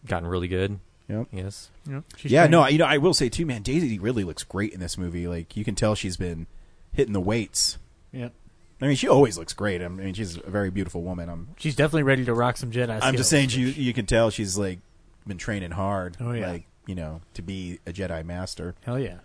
Gotten 0.07 0.27
really 0.27 0.47
good. 0.47 0.79
Yep. 1.09 1.27
Yes. 1.31 1.69
Yep. 1.89 2.03
She's 2.17 2.31
yeah, 2.31 2.41
trying- 2.43 2.51
no, 2.51 2.61
I- 2.61 2.69
you 2.69 2.77
know, 2.77 2.85
I 2.85 2.97
will 2.97 3.13
say 3.13 3.29
too, 3.29 3.45
man. 3.45 3.61
Daisy 3.61 3.99
really 3.99 4.23
looks 4.23 4.43
great 4.43 4.73
in 4.73 4.79
this 4.79 4.97
movie. 4.97 5.27
Like 5.27 5.55
you 5.57 5.63
can 5.65 5.75
tell 5.75 5.95
she's 5.95 6.17
been 6.17 6.47
hitting 6.93 7.13
the 7.13 7.21
weights. 7.21 7.77
Yep. 8.11 8.33
I 8.81 8.87
mean, 8.87 8.95
she 8.95 9.07
always 9.07 9.37
looks 9.37 9.53
great. 9.53 9.81
I 9.81 9.87
mean, 9.87 10.13
she's 10.13 10.37
a 10.37 10.49
very 10.49 10.69
beautiful 10.69 11.03
woman. 11.03 11.29
I'm 11.29 11.49
She's 11.57 11.75
definitely 11.75 12.03
ready 12.03 12.25
to 12.25 12.33
rock 12.33 12.57
some 12.57 12.71
Jedi. 12.71 12.99
I'm 13.01 13.15
just 13.15 13.29
skills. 13.29 13.29
saying, 13.29 13.49
you 13.51 13.67
you 13.67 13.93
can 13.93 14.05
tell 14.05 14.29
she's 14.29 14.57
like 14.57 14.79
been 15.25 15.37
training 15.37 15.71
hard. 15.71 16.17
Oh, 16.19 16.31
yeah. 16.33 16.49
like 16.51 16.65
you 16.85 16.95
know 16.95 17.21
to 17.35 17.41
be 17.41 17.79
a 17.87 17.91
Jedi 17.93 18.25
master. 18.25 18.75
Hell 18.81 18.99
yeah. 18.99 19.19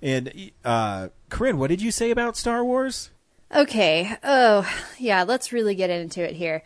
And 0.00 0.50
uh, 0.64 1.08
Corinne, 1.28 1.58
what 1.58 1.68
did 1.68 1.80
you 1.82 1.90
say 1.90 2.10
about 2.10 2.36
Star 2.36 2.64
Wars? 2.64 3.10
Okay. 3.54 4.16
Oh, 4.24 4.68
yeah. 4.98 5.22
Let's 5.24 5.52
really 5.52 5.74
get 5.74 5.90
into 5.90 6.22
it 6.26 6.34
here. 6.34 6.62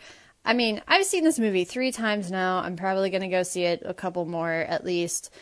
I 0.47 0.55
mean, 0.55 0.81
I've 0.87 1.05
seen 1.05 1.25
this 1.25 1.41
movie 1.41 1.65
three 1.65 1.91
times 1.91 2.31
now. 2.31 2.59
I'm 2.59 2.77
probably 2.77 3.11
going 3.11 3.23
to 3.23 3.29
go 3.29 3.43
see 3.43 3.65
it 3.65 3.83
a 3.85 3.93
couple 3.93 4.25
more 4.27 4.53
at 4.53 4.85
least. 4.85 5.35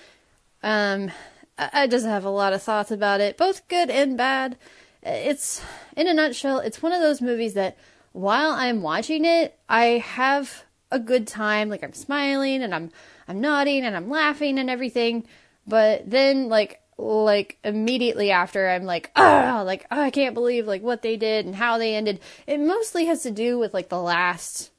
Um, 0.63 1.13
I 1.59 1.87
just 1.87 2.07
have 2.07 2.25
a 2.25 2.31
lot 2.31 2.55
of 2.55 2.63
thoughts 2.63 2.91
about 2.91 3.21
it, 3.21 3.37
both 3.37 3.69
good 3.69 3.91
and 3.91 4.17
bad. 4.17 4.57
It's, 5.03 5.61
in 5.95 6.09
a 6.09 6.15
nutshell, 6.15 6.59
it's 6.61 6.83
one 6.83 6.93
of 6.93 7.03
those 7.03 7.21
movies 7.21 7.53
that 7.53 7.77
while 8.13 8.53
I'm 8.53 8.81
watching 8.81 9.27
it, 9.27 9.59
I 9.69 9.99
have 9.99 10.65
a 10.91 10.99
good 10.99 11.27
time. 11.27 11.69
Like 11.69 11.85
I'm 11.85 11.93
smiling 11.93 12.63
and 12.63 12.75
I'm, 12.75 12.91
I'm 13.29 13.43
nodding 13.43 13.85
and 13.85 13.95
I'm 13.95 14.09
laughing 14.09 14.59
and 14.59 14.71
everything. 14.71 15.27
But 15.67 16.09
then, 16.09 16.49
like, 16.49 16.81
like 16.97 17.59
immediately 17.63 18.31
after, 18.31 18.69
I'm 18.71 18.85
like, 18.85 19.11
ah, 19.17 19.63
like 19.67 19.87
oh, 19.91 20.01
I 20.01 20.11
can't 20.11 20.35
believe 20.35 20.67
like 20.67 20.83
what 20.83 21.03
they 21.03 21.17
did 21.17 21.45
and 21.45 21.55
how 21.55 21.77
they 21.77 21.95
ended. 21.95 22.21
It 22.47 22.59
mostly 22.59 23.05
has 23.05 23.23
to 23.25 23.31
do 23.31 23.59
with 23.59 23.75
like 23.75 23.91
the 23.91 24.01
last 24.01 24.71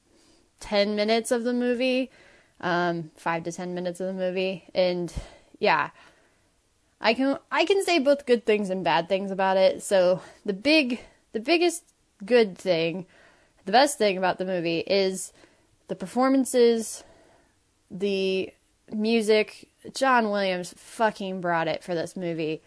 10 0.60 0.96
minutes 0.96 1.30
of 1.30 1.44
the 1.44 1.52
movie 1.52 2.10
um 2.60 3.10
5 3.16 3.44
to 3.44 3.52
10 3.52 3.74
minutes 3.74 4.00
of 4.00 4.06
the 4.06 4.12
movie 4.12 4.64
and 4.74 5.12
yeah. 5.58 5.90
I 7.00 7.12
can 7.14 7.38
i 7.52 7.64
can 7.64 7.84
say 7.84 7.98
both 7.98 8.26
good 8.26 8.46
things 8.46 8.70
and 8.70 8.82
bad 8.82 9.08
things 9.08 9.30
about 9.30 9.58
it 9.58 9.82
so 9.82 10.22
the 10.44 10.54
big 10.54 11.00
the 11.32 11.40
biggest 11.40 11.84
good 12.24 12.56
thing 12.56 13.06
the 13.66 13.72
best 13.72 13.98
thing 13.98 14.16
about 14.16 14.38
the 14.38 14.46
movie 14.46 14.78
is 14.78 15.32
the 15.88 15.94
performances 15.94 17.04
the 17.90 18.52
music. 18.92 19.68
John 19.94 20.30
williams 20.30 20.74
fucking 20.76 21.40
brought 21.40 21.68
it 21.68 21.84
for 21.84 21.94
this 21.94 22.16
movie. 22.16 22.62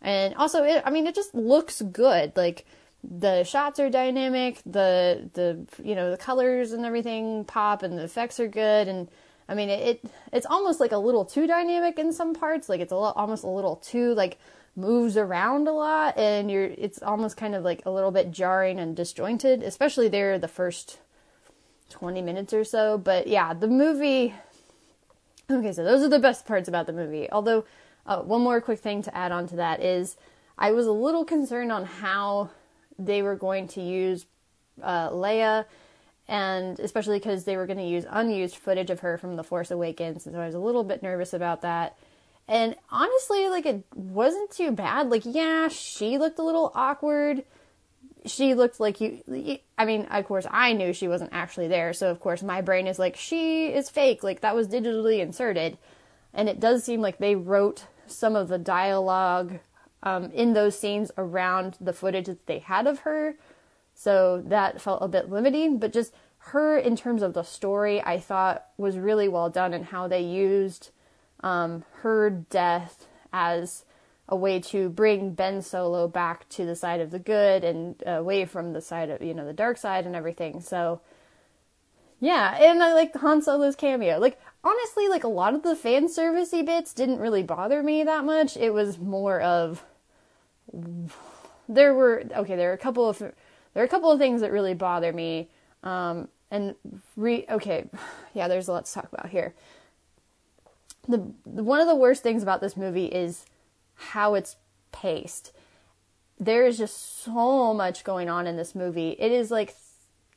And 0.00 0.34
also 0.34 0.64
it 0.64 0.82
i 0.84 0.90
mean 0.90 1.06
it 1.06 1.14
just 1.14 1.34
looks 1.34 1.82
good 1.82 2.32
like 2.36 2.66
the 3.06 3.44
shots 3.44 3.78
are 3.78 3.90
dynamic 3.90 4.60
the 4.64 5.28
the 5.34 5.66
you 5.82 5.94
know 5.94 6.10
the 6.10 6.16
colors 6.16 6.72
and 6.72 6.84
everything 6.84 7.44
pop 7.44 7.82
and 7.82 7.98
the 7.98 8.04
effects 8.04 8.40
are 8.40 8.48
good. 8.48 8.88
And 8.88 9.08
i 9.48 9.54
mean 9.54 9.68
it, 9.68 9.86
it 9.86 10.10
it's 10.32 10.46
almost 10.46 10.80
like 10.80 10.92
a 10.92 10.98
little 10.98 11.24
too 11.24 11.46
dynamic 11.46 11.98
in 11.98 12.12
some 12.12 12.34
parts. 12.34 12.68
Like 12.68 12.80
it's 12.80 12.92
a 12.92 12.96
little, 12.96 13.12
almost 13.12 13.44
a 13.44 13.48
little 13.48 13.76
too 13.76 14.14
like 14.14 14.38
moves 14.76 15.16
around 15.16 15.68
a 15.68 15.72
lot. 15.72 16.16
And 16.16 16.50
you're 16.50 16.64
it's 16.64 17.02
almost 17.02 17.36
kind 17.36 17.54
of 17.54 17.62
like 17.62 17.82
a 17.86 17.90
little 17.90 18.10
bit 18.10 18.30
jarring 18.30 18.78
and 18.78 18.96
disjointed 18.96 19.62
especially 19.62 20.08
there 20.08 20.38
the 20.38 20.48
first 20.48 20.98
20 21.90 22.22
minutes 22.22 22.52
or 22.52 22.64
so. 22.64 22.98
But 22.98 23.26
yeah 23.26 23.54
the 23.54 23.68
movie 23.68 24.34
Okay, 25.50 25.72
so 25.72 25.84
those 25.84 26.02
are 26.02 26.08
the 26.08 26.18
best 26.18 26.46
parts 26.46 26.68
about 26.68 26.86
the 26.86 26.92
movie. 26.94 27.30
Although, 27.30 27.66
uh, 28.06 28.22
one 28.22 28.40
more 28.40 28.62
quick 28.62 28.78
thing 28.78 29.02
to 29.02 29.14
add 29.14 29.30
on 29.30 29.46
to 29.48 29.56
that 29.56 29.82
is 29.82 30.16
I 30.56 30.72
was 30.72 30.86
a 30.86 30.92
little 30.92 31.24
concerned 31.24 31.70
on 31.70 31.84
how 31.84 32.50
they 32.98 33.22
were 33.22 33.36
going 33.36 33.68
to 33.68 33.80
use 33.80 34.26
uh, 34.82 35.10
Leia, 35.10 35.64
and 36.28 36.78
especially 36.80 37.18
because 37.18 37.44
they 37.44 37.56
were 37.56 37.66
going 37.66 37.78
to 37.78 37.84
use 37.84 38.04
unused 38.08 38.56
footage 38.56 38.90
of 38.90 39.00
her 39.00 39.18
from 39.18 39.36
The 39.36 39.44
Force 39.44 39.70
Awakens, 39.70 40.26
and 40.26 40.34
so 40.34 40.40
I 40.40 40.46
was 40.46 40.54
a 40.54 40.60
little 40.60 40.84
bit 40.84 41.02
nervous 41.02 41.32
about 41.32 41.62
that. 41.62 41.96
And 42.46 42.76
honestly, 42.90 43.48
like, 43.48 43.64
it 43.64 43.84
wasn't 43.94 44.50
too 44.50 44.70
bad. 44.70 45.08
Like, 45.08 45.22
yeah, 45.24 45.68
she 45.68 46.18
looked 46.18 46.38
a 46.38 46.42
little 46.42 46.72
awkward 46.74 47.44
she 48.26 48.54
looked 48.54 48.80
like 48.80 49.00
you 49.00 49.58
i 49.76 49.84
mean 49.84 50.06
of 50.06 50.24
course 50.24 50.46
i 50.50 50.72
knew 50.72 50.92
she 50.92 51.08
wasn't 51.08 51.30
actually 51.32 51.68
there 51.68 51.92
so 51.92 52.10
of 52.10 52.20
course 52.20 52.42
my 52.42 52.60
brain 52.60 52.86
is 52.86 52.98
like 52.98 53.16
she 53.16 53.66
is 53.66 53.90
fake 53.90 54.22
like 54.22 54.40
that 54.40 54.54
was 54.54 54.68
digitally 54.68 55.20
inserted 55.20 55.76
and 56.32 56.48
it 56.48 56.58
does 56.58 56.84
seem 56.84 57.00
like 57.00 57.18
they 57.18 57.34
wrote 57.34 57.84
some 58.06 58.34
of 58.34 58.48
the 58.48 58.58
dialogue 58.58 59.58
um, 60.04 60.30
in 60.30 60.52
those 60.52 60.78
scenes 60.78 61.10
around 61.18 61.76
the 61.80 61.92
footage 61.92 62.26
that 62.26 62.46
they 62.46 62.60
had 62.60 62.86
of 62.86 63.00
her. 63.00 63.34
So 63.94 64.42
that 64.46 64.80
felt 64.80 65.02
a 65.02 65.08
bit 65.08 65.30
limiting, 65.30 65.78
but 65.78 65.92
just 65.92 66.14
her 66.38 66.76
in 66.76 66.94
terms 66.94 67.22
of 67.22 67.32
the 67.32 67.42
story, 67.42 68.02
I 68.02 68.20
thought 68.20 68.66
was 68.76 68.98
really 68.98 69.28
well 69.28 69.48
done 69.48 69.72
and 69.72 69.86
how 69.86 70.06
they 70.06 70.20
used 70.20 70.90
um, 71.40 71.84
her 72.02 72.30
death 72.30 73.08
as 73.32 73.84
a 74.28 74.36
way 74.36 74.60
to 74.60 74.88
bring 74.88 75.32
Ben 75.32 75.62
Solo 75.62 76.06
back 76.06 76.48
to 76.50 76.64
the 76.64 76.76
side 76.76 77.00
of 77.00 77.10
the 77.10 77.18
good 77.18 77.64
and 77.64 78.02
away 78.06 78.44
from 78.44 78.72
the 78.72 78.80
side 78.80 79.10
of 79.10 79.22
you 79.22 79.34
know 79.34 79.44
the 79.44 79.52
dark 79.52 79.78
side 79.78 80.06
and 80.06 80.14
everything. 80.16 80.60
So 80.60 81.00
yeah, 82.20 82.56
and 82.60 82.82
I 82.82 82.92
like 82.94 83.14
Han 83.16 83.42
Solo's 83.42 83.76
cameo. 83.76 84.18
Like 84.18 84.38
honestly, 84.62 85.08
like 85.08 85.24
a 85.24 85.28
lot 85.28 85.54
of 85.54 85.62
the 85.62 85.76
fan 85.76 86.08
servicey 86.08 86.64
bits 86.64 86.94
didn't 86.94 87.20
really 87.20 87.42
bother 87.42 87.82
me 87.82 88.02
that 88.04 88.24
much. 88.24 88.56
It 88.56 88.72
was 88.72 88.98
more 88.98 89.40
of 89.40 89.84
there 91.68 91.94
were 91.94 92.24
okay, 92.36 92.56
there 92.56 92.70
are 92.70 92.74
a 92.74 92.78
couple 92.78 93.08
of 93.08 93.18
there 93.18 93.32
are 93.76 93.84
a 93.84 93.88
couple 93.88 94.10
of 94.10 94.18
things 94.18 94.40
that 94.40 94.52
really 94.52 94.74
bother 94.74 95.12
me. 95.12 95.48
Um, 95.82 96.28
and 96.50 96.74
re 97.16 97.44
okay, 97.50 97.88
yeah, 98.34 98.48
there's 98.48 98.68
a 98.68 98.72
lot 98.72 98.86
to 98.86 98.92
talk 98.92 99.08
about 99.12 99.28
here. 99.28 99.54
The, 101.06 101.18
one 101.44 101.80
of 101.80 101.86
the 101.86 101.94
worst 101.94 102.22
things 102.22 102.42
about 102.42 102.62
this 102.62 102.76
movie 102.76 103.06
is 103.06 103.44
how 103.94 104.34
it's 104.34 104.56
paced. 104.90 105.52
There 106.40 106.64
is 106.66 106.78
just 106.78 107.22
so 107.22 107.74
much 107.74 108.04
going 108.04 108.30
on 108.30 108.46
in 108.46 108.56
this 108.56 108.74
movie. 108.74 109.10
It 109.18 109.30
is 109.30 109.50
like 109.50 109.74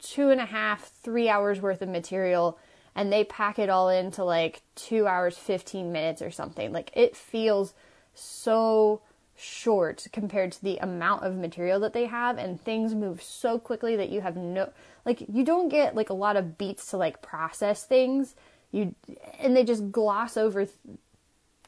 two 0.02 0.30
and 0.30 0.42
a 0.42 0.46
half, 0.46 0.92
three 0.92 1.30
hours 1.30 1.62
worth 1.62 1.82
of 1.82 1.90
material, 1.90 2.60
and 2.96 3.12
they 3.12 3.24
pack 3.24 3.60
it 3.60 3.70
all 3.70 3.90
into 3.90 4.24
like 4.24 4.62
two 4.76 5.08
hours, 5.08 5.38
15 5.38 5.92
minutes 5.92 6.22
or 6.22 6.32
something. 6.32 6.72
Like 6.74 6.92
it 6.94 7.16
feels 7.16 7.74
so 8.14 9.02
short 9.38 10.08
compared 10.12 10.52
to 10.52 10.64
the 10.64 10.78
amount 10.78 11.24
of 11.24 11.36
material 11.36 11.80
that 11.80 11.94
they 11.94 12.06
have, 12.06 12.38
and 12.38 12.60
things 12.60 12.96
move 12.96 13.22
so 13.22 13.60
quickly 13.60 13.96
that 13.96 14.10
you 14.10 14.22
have 14.22 14.36
no, 14.36 14.72
like, 15.06 15.24
you 15.32 15.46
don't 15.46 15.70
get 15.70 15.96
like 15.96 16.10
a 16.10 16.14
lot 16.14 16.36
of 16.36 16.58
beats 16.58 16.88
to 16.88 16.98
like 16.98 17.22
process 17.22 17.86
things. 17.86 18.36
You, 18.72 18.96
and 19.40 19.56
they 19.56 19.64
just 19.64 19.92
gloss 19.92 20.36
over 20.36 20.66
th- 20.66 20.76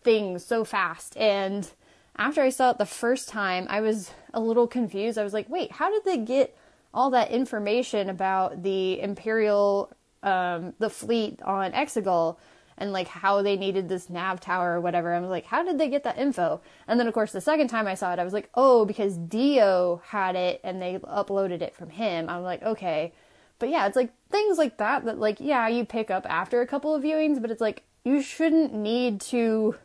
things 0.04 0.44
so 0.44 0.66
fast. 0.66 1.16
And 1.16 1.70
after 2.18 2.42
I 2.42 2.50
saw 2.50 2.72
it 2.72 2.78
the 2.78 2.86
first 2.86 3.30
time, 3.30 3.68
I 3.70 3.80
was 3.80 4.12
a 4.34 4.42
little 4.42 4.68
confused. 4.68 5.18
I 5.18 5.24
was 5.24 5.34
like, 5.34 5.48
wait, 5.48 5.72
how 5.72 5.90
did 5.90 6.04
they 6.04 6.18
get 6.18 6.58
all 6.94 7.12
that 7.12 7.32
information 7.32 8.10
about 8.10 8.64
the 8.64 9.00
Imperial, 9.00 9.92
um, 10.24 10.74
the 10.80 10.90
fleet 10.90 11.42
on 11.44 11.72
Exegol? 11.72 12.38
And 12.80 12.92
like 12.94 13.10
how 13.10 13.42
they 13.42 13.58
needed 13.58 13.90
this 13.90 14.10
nav 14.10 14.40
tower 14.40 14.76
or 14.76 14.82
whatever. 14.82 15.14
I 15.14 15.20
was 15.20 15.30
like, 15.30 15.46
how 15.46 15.64
did 15.64 15.78
they 15.78 15.90
get 15.90 16.04
that 16.06 16.18
info? 16.18 16.62
And 16.88 17.00
then 17.00 17.08
of 17.08 17.14
course 17.14 17.32
the 17.32 17.42
second 17.42 17.68
time 17.68 17.86
I 17.86 17.94
saw 17.94 18.14
it, 18.14 18.20
I 18.20 18.24
was 18.24 18.34
like, 18.34 18.50
oh, 18.56 18.86
because 18.86 19.18
D-O 19.18 20.02
had 20.06 20.36
it 20.36 20.62
and 20.64 20.82
they 20.82 20.98
uploaded 21.00 21.62
it 21.62 21.76
from 21.76 21.90
him. 21.90 22.30
I'm 22.30 22.42
like, 22.42 22.64
okay. 22.64 23.14
But 23.60 23.70
yeah, 23.70 23.86
it's 23.86 23.98
like 23.98 24.12
things 24.30 24.58
like 24.58 24.78
that 24.78 25.06
that 25.06 25.20
like 25.20 25.40
yeah, 25.40 25.68
you 25.68 25.86
pick 25.86 26.10
up 26.10 26.26
after 26.30 26.62
a 26.62 26.68
couple 26.68 26.96
of 26.96 27.04
viewings, 27.04 27.42
but 27.42 27.52
it's 27.52 27.62
like 27.62 27.84
you 28.06 28.22
shouldn't 28.22 28.74
need 28.74 29.20
to 29.22 29.76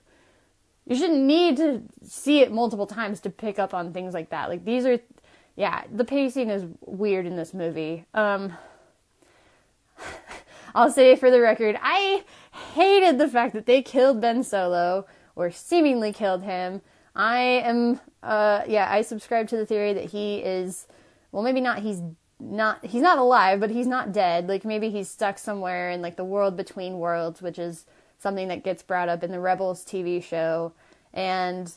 you 0.86 0.96
shouldn't 0.96 1.22
need 1.24 1.56
to 1.56 1.82
see 2.02 2.40
it 2.40 2.52
multiple 2.52 2.86
times 2.86 3.20
to 3.20 3.30
pick 3.30 3.58
up 3.58 3.74
on 3.74 3.92
things 3.92 4.14
like 4.14 4.30
that. 4.30 4.48
Like 4.48 4.64
these 4.64 4.86
are 4.86 5.00
yeah, 5.56 5.82
the 5.92 6.04
pacing 6.04 6.50
is 6.50 6.64
weird 6.80 7.26
in 7.26 7.36
this 7.36 7.52
movie. 7.52 8.06
Um 8.14 8.52
I'll 10.74 10.90
say 10.90 11.16
for 11.16 11.30
the 11.30 11.40
record, 11.40 11.78
I 11.80 12.24
hated 12.54 13.18
the 13.18 13.28
fact 13.28 13.52
that 13.54 13.66
they 13.66 13.82
killed 13.82 14.20
Ben 14.20 14.42
Solo 14.42 15.06
or 15.36 15.50
seemingly 15.50 16.12
killed 16.12 16.42
him. 16.42 16.80
I 17.14 17.38
am, 17.38 18.00
uh, 18.22 18.62
yeah, 18.66 18.88
I 18.90 19.02
subscribe 19.02 19.48
to 19.48 19.56
the 19.56 19.66
theory 19.66 19.92
that 19.92 20.10
he 20.10 20.38
is, 20.38 20.86
well, 21.32 21.42
maybe 21.42 21.60
not. 21.60 21.80
He's 21.80 22.00
not. 22.40 22.84
He's 22.84 23.02
not 23.02 23.18
alive, 23.18 23.60
but 23.60 23.70
he's 23.70 23.86
not 23.86 24.12
dead. 24.12 24.48
Like 24.48 24.64
maybe 24.64 24.90
he's 24.90 25.08
stuck 25.08 25.38
somewhere 25.38 25.90
in 25.90 26.02
like 26.02 26.16
the 26.16 26.24
world 26.24 26.56
between 26.56 26.98
worlds, 26.98 27.40
which 27.42 27.58
is 27.58 27.86
something 28.18 28.48
that 28.48 28.64
gets 28.64 28.82
brought 28.82 29.08
up 29.08 29.22
in 29.22 29.30
the 29.30 29.40
Rebels 29.40 29.84
TV 29.84 30.22
show, 30.22 30.72
and 31.12 31.72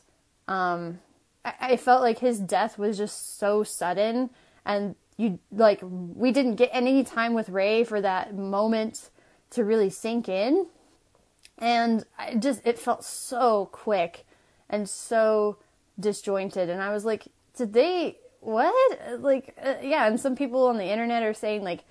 um, 0.48 1.00
I, 1.44 1.54
I 1.60 1.78
felt 1.78 2.02
like 2.02 2.20
his 2.20 2.40
death 2.40 2.78
was 2.78 2.98
just 2.98 3.38
so 3.38 3.64
sudden, 3.64 4.30
and 4.66 4.96
you 5.18 5.40
like 5.52 5.80
we 5.82 6.32
didn't 6.32 6.56
get 6.56 6.70
any 6.72 7.04
time 7.04 7.34
with 7.34 7.50
Rey 7.50 7.84
for 7.84 8.02
that 8.02 8.36
moment 8.36 9.10
to 9.52 9.64
really 9.64 9.90
sink 9.90 10.30
in. 10.30 10.68
And 11.58 12.06
I 12.18 12.36
just, 12.36 12.62
it 12.66 12.78
felt 12.78 13.04
so 13.04 13.70
quick 13.72 14.26
and 14.70 14.88
so 14.88 15.58
disjointed. 16.00 16.70
And 16.70 16.82
I 16.82 16.94
was 16.94 17.06
like, 17.06 17.28
did 17.56 17.74
they, 17.74 18.18
what? 18.42 19.22
Like, 19.22 19.56
uh, 19.62 19.76
yeah. 19.82 20.08
And 20.08 20.20
some 20.20 20.36
people 20.36 20.68
on 20.68 20.78
the 20.78 20.86
internet 20.86 21.24
are 21.24 21.34
saying, 21.34 21.64
like, 21.64 21.84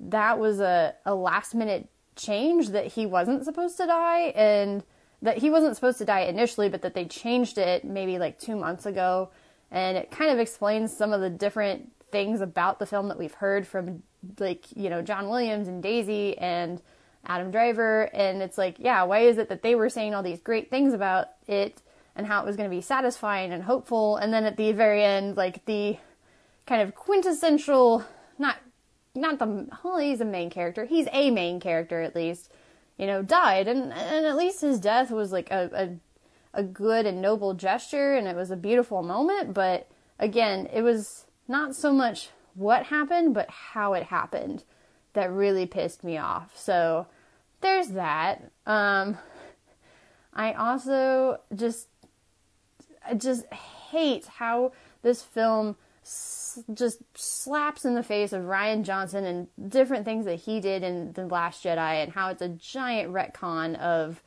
that 0.00 0.38
was 0.38 0.60
a, 0.60 0.94
a 1.04 1.14
last 1.14 1.54
minute 1.54 1.88
change 2.16 2.70
that 2.70 2.86
he 2.86 3.06
wasn't 3.06 3.44
supposed 3.44 3.76
to 3.76 3.86
die 3.86 4.32
and 4.34 4.82
that 5.20 5.38
he 5.38 5.50
wasn't 5.50 5.74
supposed 5.74 5.98
to 5.98 6.04
die 6.04 6.20
initially, 6.20 6.68
but 6.68 6.82
that 6.82 6.94
they 6.94 7.04
changed 7.04 7.58
it 7.58 7.84
maybe 7.84 8.18
like 8.18 8.38
two 8.38 8.56
months 8.56 8.86
ago. 8.86 9.30
And 9.70 9.96
it 9.96 10.10
kind 10.10 10.30
of 10.30 10.38
explains 10.38 10.96
some 10.96 11.12
of 11.12 11.20
the 11.20 11.30
different 11.30 11.90
things 12.10 12.40
about 12.40 12.78
the 12.78 12.86
film 12.86 13.08
that 13.08 13.18
we've 13.18 13.34
heard 13.34 13.66
from 13.66 14.02
like 14.38 14.64
you 14.76 14.90
know 14.90 15.02
John 15.02 15.28
Williams 15.28 15.68
and 15.68 15.82
Daisy 15.82 16.36
and 16.38 16.80
Adam 17.26 17.50
Driver. 17.50 18.10
And 18.14 18.42
it's 18.42 18.58
like 18.58 18.76
yeah 18.78 19.02
why 19.04 19.20
is 19.20 19.38
it 19.38 19.48
that 19.48 19.62
they 19.62 19.74
were 19.74 19.88
saying 19.88 20.14
all 20.14 20.22
these 20.22 20.40
great 20.40 20.70
things 20.70 20.92
about 20.92 21.28
it 21.46 21.82
and 22.16 22.26
how 22.26 22.42
it 22.42 22.46
was 22.46 22.56
going 22.56 22.68
to 22.68 22.74
be 22.74 22.82
satisfying 22.82 23.52
and 23.52 23.62
hopeful? 23.62 24.16
And 24.16 24.32
then 24.32 24.44
at 24.44 24.56
the 24.56 24.72
very 24.72 25.04
end 25.04 25.36
like 25.36 25.64
the 25.64 25.96
kind 26.66 26.82
of 26.82 26.94
quintessential 26.94 28.04
not 28.38 28.56
not 29.14 29.38
the 29.38 29.68
well 29.82 29.98
he's 29.98 30.20
a 30.20 30.24
main 30.24 30.50
character. 30.50 30.84
He's 30.84 31.08
a 31.12 31.30
main 31.30 31.60
character 31.60 32.00
at 32.02 32.14
least 32.14 32.50
you 32.98 33.06
know 33.06 33.22
died. 33.22 33.68
And 33.68 33.92
and 33.92 34.26
at 34.26 34.36
least 34.36 34.60
his 34.60 34.80
death 34.80 35.10
was 35.10 35.32
like 35.32 35.50
a, 35.50 35.70
a 36.54 36.60
a 36.60 36.62
good 36.62 37.06
and 37.06 37.20
noble 37.20 37.54
gesture. 37.54 38.14
And 38.14 38.28
it 38.28 38.36
was 38.36 38.50
a 38.50 38.56
beautiful 38.56 39.02
moment. 39.02 39.54
But 39.54 39.88
again 40.18 40.68
it 40.72 40.82
was 40.82 41.26
not 41.48 41.74
so 41.74 41.92
much 41.92 42.30
what 42.54 42.84
happened, 42.84 43.34
but 43.34 43.50
how 43.50 43.94
it 43.94 44.04
happened 44.04 44.64
that 45.12 45.30
really 45.32 45.66
pissed 45.66 46.04
me 46.04 46.18
off. 46.18 46.52
So 46.56 47.06
there's 47.60 47.88
that. 47.88 48.50
Um, 48.66 49.16
I 50.32 50.52
also 50.52 51.38
just, 51.54 51.88
I 53.08 53.14
just 53.14 53.46
hate 53.52 54.26
how 54.26 54.72
this 55.02 55.22
film 55.22 55.76
s- 56.02 56.64
just 56.72 56.98
slaps 57.14 57.84
in 57.84 57.94
the 57.94 58.02
face 58.02 58.32
of 58.32 58.42
Rian 58.42 58.82
Johnson 58.82 59.24
and 59.24 59.70
different 59.70 60.04
things 60.04 60.24
that 60.24 60.40
he 60.40 60.60
did 60.60 60.82
in 60.82 61.12
The 61.12 61.26
Last 61.26 61.62
Jedi 61.62 62.02
and 62.02 62.12
how 62.12 62.30
it's 62.30 62.42
a 62.42 62.48
giant 62.48 63.12
retcon 63.12 63.78
of 63.78 64.22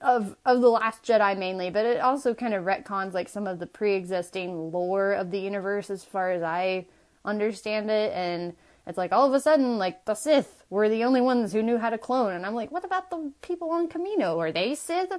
of 0.00 0.36
of 0.46 0.60
the 0.60 0.68
last 0.68 1.02
jedi 1.04 1.36
mainly 1.36 1.68
but 1.68 1.84
it 1.84 2.00
also 2.00 2.32
kind 2.32 2.54
of 2.54 2.64
retcons 2.64 3.12
like 3.12 3.28
some 3.28 3.46
of 3.46 3.58
the 3.58 3.66
pre-existing 3.66 4.72
lore 4.72 5.12
of 5.12 5.30
the 5.30 5.38
universe 5.38 5.90
as 5.90 6.02
far 6.04 6.30
as 6.30 6.42
i 6.42 6.86
understand 7.24 7.90
it. 7.90 8.12
And 8.12 8.54
it's 8.86 8.98
like 8.98 9.12
all 9.12 9.26
of 9.26 9.34
a 9.34 9.40
sudden 9.40 9.78
like 9.78 10.04
the 10.04 10.14
sith 10.14 10.64
were 10.70 10.88
the 10.88 11.04
only 11.04 11.20
ones 11.20 11.52
who 11.52 11.62
knew 11.62 11.78
how 11.78 11.90
to 11.90 11.98
clone. 11.98 12.32
And 12.32 12.46
i'm 12.46 12.54
like 12.54 12.70
what 12.70 12.84
about 12.84 13.10
the 13.10 13.32
people 13.42 13.70
on 13.70 13.88
Kamino 13.88 14.38
are 14.38 14.52
they 14.52 14.74
sith? 14.74 15.12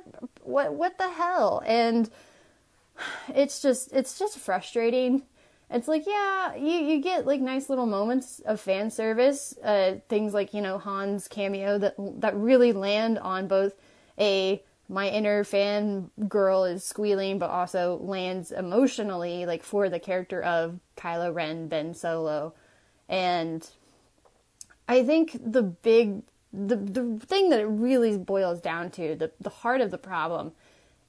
What 0.43 0.73
what 0.73 0.97
the 0.97 1.09
hell? 1.09 1.61
And 1.65 2.09
it's 3.33 3.61
just 3.61 3.93
it's 3.93 4.17
just 4.17 4.37
frustrating. 4.37 5.23
It's 5.69 5.87
like 5.87 6.05
yeah 6.05 6.55
you, 6.55 6.71
you 6.71 7.01
get 7.01 7.25
like 7.25 7.39
nice 7.39 7.69
little 7.69 7.85
moments 7.85 8.39
of 8.41 8.59
fan 8.59 8.91
service 8.91 9.57
uh, 9.63 9.95
things 10.09 10.33
like 10.33 10.53
you 10.53 10.61
know 10.61 10.77
han's 10.77 11.29
cameo 11.29 11.77
that 11.77 11.95
that 12.19 12.35
really 12.35 12.73
land 12.73 13.17
on 13.19 13.47
both 13.47 13.73
a 14.19 14.61
my 14.91 15.08
inner 15.08 15.45
fan 15.45 16.12
girl 16.27 16.65
is 16.65 16.84
squealing, 16.84 17.39
but 17.39 17.49
also 17.49 17.97
lands 18.04 18.51
emotionally, 18.51 19.45
like 19.45 19.63
for 19.63 19.89
the 19.89 19.99
character 19.99 20.43
of 20.43 20.80
Kylo 20.97 21.34
Ren, 21.34 21.69
Ben 21.69 21.93
Solo. 21.93 22.54
And 23.08 23.67
I 24.89 25.04
think 25.04 25.39
the 25.41 25.63
big, 25.63 26.23
the, 26.51 26.75
the 26.75 27.19
thing 27.25 27.49
that 27.49 27.62
it 27.62 27.67
really 27.67 28.17
boils 28.17 28.60
down 28.60 28.91
to, 28.91 29.15
the, 29.15 29.32
the 29.39 29.49
heart 29.49 29.80
of 29.80 29.91
the 29.91 29.97
problem, 29.97 30.51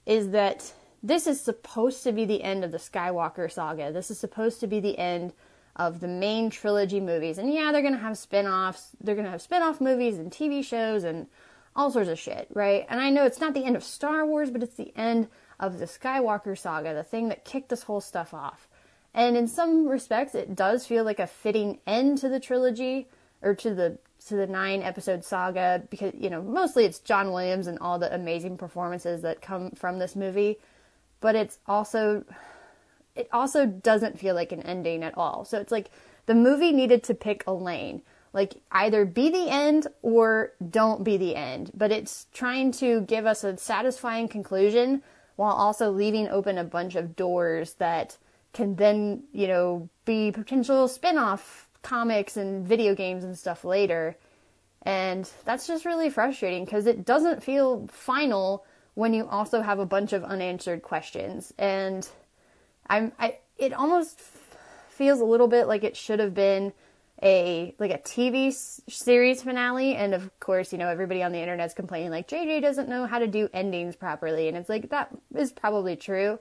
is 0.06 0.30
that 0.30 0.72
this 1.02 1.26
is 1.26 1.40
supposed 1.40 2.04
to 2.04 2.12
be 2.12 2.24
the 2.24 2.44
end 2.44 2.62
of 2.62 2.70
the 2.70 2.78
Skywalker 2.78 3.50
saga. 3.50 3.90
This 3.90 4.12
is 4.12 4.18
supposed 4.18 4.60
to 4.60 4.68
be 4.68 4.78
the 4.78 4.96
end 4.96 5.32
of 5.74 5.98
the 5.98 6.06
main 6.06 6.50
trilogy 6.50 7.00
movies. 7.00 7.38
And 7.38 7.52
yeah, 7.52 7.72
they're 7.72 7.82
going 7.82 7.94
to 7.94 7.98
have 7.98 8.16
spin 8.16 8.46
offs, 8.46 8.90
they're 9.00 9.16
going 9.16 9.24
to 9.24 9.30
have 9.32 9.42
spin 9.42 9.62
off 9.62 9.80
movies 9.80 10.18
and 10.18 10.30
TV 10.30 10.64
shows 10.64 11.02
and 11.02 11.26
all 11.74 11.90
sorts 11.90 12.08
of 12.08 12.18
shit, 12.18 12.48
right? 12.52 12.86
And 12.88 13.00
I 13.00 13.10
know 13.10 13.24
it's 13.24 13.40
not 13.40 13.54
the 13.54 13.64
end 13.64 13.76
of 13.76 13.84
Star 13.84 14.26
Wars, 14.26 14.50
but 14.50 14.62
it's 14.62 14.76
the 14.76 14.92
end 14.96 15.28
of 15.58 15.78
the 15.78 15.86
Skywalker 15.86 16.58
saga, 16.58 16.94
the 16.94 17.02
thing 17.02 17.28
that 17.28 17.44
kicked 17.44 17.68
this 17.68 17.84
whole 17.84 18.00
stuff 18.00 18.34
off. 18.34 18.68
And 19.14 19.36
in 19.36 19.46
some 19.46 19.86
respects, 19.86 20.34
it 20.34 20.54
does 20.54 20.86
feel 20.86 21.04
like 21.04 21.18
a 21.18 21.26
fitting 21.26 21.78
end 21.86 22.18
to 22.18 22.28
the 22.28 22.40
trilogy, 22.40 23.08
or 23.42 23.54
to 23.56 23.74
the 23.74 23.98
to 24.26 24.36
the 24.36 24.46
nine 24.46 24.82
episode 24.82 25.24
saga 25.24 25.82
because 25.90 26.12
you 26.16 26.30
know 26.30 26.40
mostly 26.42 26.84
it's 26.84 27.00
John 27.00 27.32
Williams 27.32 27.66
and 27.66 27.78
all 27.80 27.98
the 27.98 28.14
amazing 28.14 28.56
performances 28.56 29.22
that 29.22 29.42
come 29.42 29.72
from 29.72 29.98
this 29.98 30.14
movie, 30.14 30.58
but 31.20 31.34
it's 31.34 31.58
also 31.66 32.24
it 33.14 33.28
also 33.32 33.66
doesn't 33.66 34.18
feel 34.18 34.34
like 34.34 34.52
an 34.52 34.62
ending 34.62 35.02
at 35.02 35.16
all. 35.18 35.44
So 35.44 35.58
it's 35.60 35.72
like 35.72 35.90
the 36.26 36.34
movie 36.34 36.72
needed 36.72 37.02
to 37.04 37.14
pick 37.14 37.44
a 37.46 37.52
lane. 37.52 38.02
Like 38.32 38.54
either 38.70 39.04
be 39.04 39.30
the 39.30 39.48
end 39.50 39.86
or 40.00 40.52
don't 40.70 41.04
be 41.04 41.16
the 41.16 41.36
end. 41.36 41.70
But 41.74 41.92
it's 41.92 42.26
trying 42.32 42.72
to 42.72 43.02
give 43.02 43.26
us 43.26 43.44
a 43.44 43.56
satisfying 43.56 44.28
conclusion 44.28 45.02
while 45.36 45.52
also 45.52 45.90
leaving 45.90 46.28
open 46.28 46.58
a 46.58 46.64
bunch 46.64 46.94
of 46.94 47.16
doors 47.16 47.74
that 47.74 48.16
can 48.52 48.76
then, 48.76 49.24
you 49.32 49.48
know, 49.48 49.88
be 50.04 50.30
potential 50.30 50.88
spin-off 50.88 51.68
comics 51.82 52.36
and 52.36 52.66
video 52.66 52.94
games 52.94 53.24
and 53.24 53.36
stuff 53.38 53.64
later. 53.64 54.16
And 54.82 55.30
that's 55.44 55.66
just 55.66 55.84
really 55.84 56.10
frustrating 56.10 56.64
because 56.64 56.86
it 56.86 57.04
doesn't 57.04 57.42
feel 57.42 57.86
final 57.90 58.64
when 58.94 59.14
you 59.14 59.26
also 59.26 59.62
have 59.62 59.78
a 59.78 59.86
bunch 59.86 60.12
of 60.12 60.24
unanswered 60.24 60.82
questions. 60.82 61.52
And 61.58 62.08
I'm 62.88 63.12
I 63.18 63.38
it 63.56 63.72
almost 63.72 64.20
feels 64.90 65.20
a 65.20 65.24
little 65.24 65.48
bit 65.48 65.66
like 65.66 65.84
it 65.84 65.96
should 65.96 66.18
have 66.18 66.34
been 66.34 66.72
a 67.22 67.74
like 67.78 67.92
a 67.92 67.98
TV 67.98 68.52
series 68.52 69.42
finale 69.42 69.94
and 69.94 70.14
of 70.14 70.30
course, 70.40 70.72
you 70.72 70.78
know, 70.78 70.88
everybody 70.88 71.22
on 71.22 71.32
the 71.32 71.38
internet's 71.38 71.74
complaining 71.74 72.10
like 72.10 72.28
JJ 72.28 72.60
doesn't 72.62 72.88
know 72.88 73.06
how 73.06 73.18
to 73.18 73.26
do 73.26 73.48
endings 73.52 73.94
properly 73.96 74.48
and 74.48 74.56
it's 74.56 74.68
like 74.68 74.90
that 74.90 75.10
is 75.34 75.52
probably 75.52 75.96
true. 75.96 76.38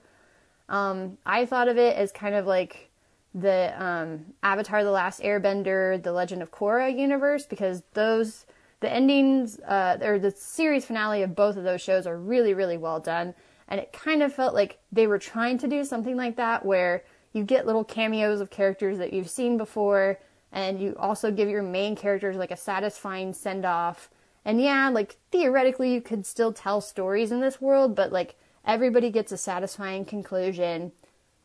Um 0.69 1.17
I 1.25 1.45
thought 1.45 1.67
of 1.67 1.77
it 1.77 1.95
as 1.95 2.11
kind 2.11 2.35
of 2.35 2.45
like 2.47 2.89
the 3.35 3.73
um 3.81 4.25
Avatar 4.43 4.83
the 4.83 4.91
Last 4.91 5.21
Airbender, 5.21 6.01
The 6.01 6.11
Legend 6.11 6.41
of 6.41 6.51
Korra 6.51 6.97
universe 6.97 7.45
because 7.45 7.83
those 7.93 8.45
the 8.79 8.91
endings 8.91 9.59
uh 9.59 9.99
or 10.01 10.17
the 10.17 10.31
series 10.31 10.85
finale 10.85 11.21
of 11.21 11.35
both 11.35 11.57
of 11.57 11.63
those 11.63 11.81
shows 11.81 12.07
are 12.07 12.17
really 12.17 12.55
really 12.55 12.77
well 12.77 12.99
done 12.99 13.35
and 13.67 13.79
it 13.79 13.93
kind 13.93 14.23
of 14.23 14.33
felt 14.33 14.55
like 14.55 14.79
they 14.91 15.05
were 15.07 15.19
trying 15.19 15.57
to 15.59 15.67
do 15.67 15.83
something 15.83 16.17
like 16.17 16.35
that 16.37 16.65
where 16.65 17.03
you 17.33 17.43
get 17.43 17.65
little 17.65 17.83
cameos 17.83 18.41
of 18.41 18.49
characters 18.49 18.97
that 18.97 19.13
you've 19.13 19.29
seen 19.29 19.57
before 19.57 20.19
and 20.51 20.81
you 20.81 20.95
also 20.99 21.31
give 21.31 21.49
your 21.49 21.63
main 21.63 21.95
characters 21.95 22.35
like 22.35 22.51
a 22.51 22.57
satisfying 22.57 23.33
send 23.33 23.65
off 23.65 24.09
and 24.43 24.61
yeah 24.61 24.89
like 24.89 25.17
theoretically 25.31 25.93
you 25.93 26.01
could 26.01 26.25
still 26.25 26.51
tell 26.51 26.81
stories 26.81 27.31
in 27.31 27.41
this 27.41 27.61
world 27.61 27.95
but 27.95 28.11
like 28.11 28.35
everybody 28.65 29.09
gets 29.09 29.31
a 29.31 29.37
satisfying 29.37 30.05
conclusion. 30.05 30.91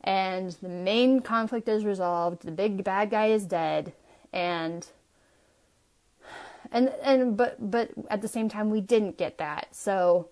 And 0.03 0.53
the 0.63 0.69
main 0.69 1.21
conflict 1.21 1.69
is 1.69 1.85
resolved. 1.85 2.43
The 2.43 2.53
big 2.53 2.85
bad 2.85 3.11
guy 3.11 3.27
is 3.27 3.45
dead. 3.45 3.93
And 4.33 4.87
and 6.73 6.89
and 7.03 7.37
but 7.37 7.71
but 7.71 7.91
at 8.11 8.23
the 8.23 8.29
same 8.29 8.49
time 8.49 8.71
we 8.71 8.81
didn't 8.81 9.19
get 9.19 9.39
that. 9.39 9.69
So 9.73 10.29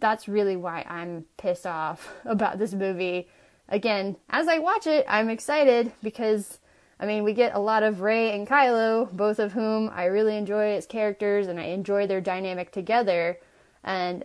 that's 0.00 0.28
really 0.28 0.56
why 0.56 0.84
I'm 0.88 1.24
pissed 1.36 1.66
off 1.66 2.12
about 2.24 2.58
this 2.58 2.74
movie. 2.74 3.28
Again, 3.68 4.16
as 4.28 4.46
I 4.46 4.58
watch 4.58 4.86
it, 4.86 5.06
I'm 5.08 5.30
excited 5.30 5.92
because 6.02 6.58
I 7.00 7.06
mean, 7.06 7.24
we 7.24 7.32
get 7.32 7.54
a 7.54 7.58
lot 7.58 7.82
of 7.82 8.00
Rey 8.00 8.34
and 8.34 8.46
Kylo, 8.46 9.10
both 9.12 9.38
of 9.38 9.52
whom 9.52 9.90
I 9.92 10.04
really 10.04 10.36
enjoy 10.36 10.74
as 10.74 10.86
characters 10.86 11.48
and 11.48 11.58
I 11.58 11.64
enjoy 11.64 12.06
their 12.06 12.20
dynamic 12.20 12.70
together. 12.70 13.38
And 13.82 14.24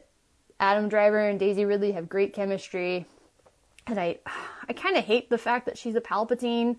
Adam 0.59 0.87
Driver 0.89 1.19
and 1.27 1.39
Daisy 1.39 1.65
Ridley 1.65 1.93
have 1.93 2.09
great 2.09 2.33
chemistry. 2.33 3.05
And 3.87 3.99
I 3.99 4.19
I 4.67 4.73
kind 4.73 4.97
of 4.97 5.03
hate 5.03 5.29
the 5.29 5.37
fact 5.37 5.65
that 5.65 5.77
she's 5.77 5.95
a 5.95 6.01
Palpatine, 6.01 6.77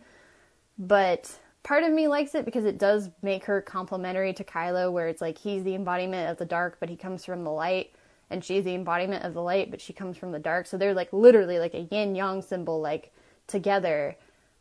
but 0.79 1.37
part 1.65 1.83
of 1.83 1.93
me 1.93 2.07
likes 2.07 2.37
it 2.37 2.45
because 2.45 2.65
it 2.65 2.79
does 2.79 3.11
make 3.21 3.45
her 3.45 3.61
complementary 3.61 4.33
to 4.35 4.45
Kylo 4.45 4.93
where 4.93 5.09
it's 5.09 5.21
like 5.21 5.37
he's 5.37 5.65
the 5.65 5.75
embodiment 5.75 6.31
of 6.31 6.37
the 6.37 6.45
dark, 6.45 6.77
but 6.79 6.89
he 6.89 6.97
comes 6.97 7.25
from 7.25 7.43
the 7.43 7.51
light 7.51 7.93
and 8.31 8.45
she's 8.45 8.65
the 8.65 8.77
embodiment 8.77 9.25
of 9.25 9.35
the 9.35 9.43
light, 9.43 9.73
but 9.73 9.81
she 9.81 9.93
comes 9.93 10.17
from 10.17 10.31
the 10.31 10.39
dark. 10.39 10.67
So 10.67 10.79
they're 10.79 10.95
like 10.95 11.13
literally 11.13 11.59
like 11.59 11.75
a 11.75 11.89
yin 11.91 12.15
yang 12.15 12.43
symbol, 12.43 12.81
like 12.81 13.13
together. 13.49 14.17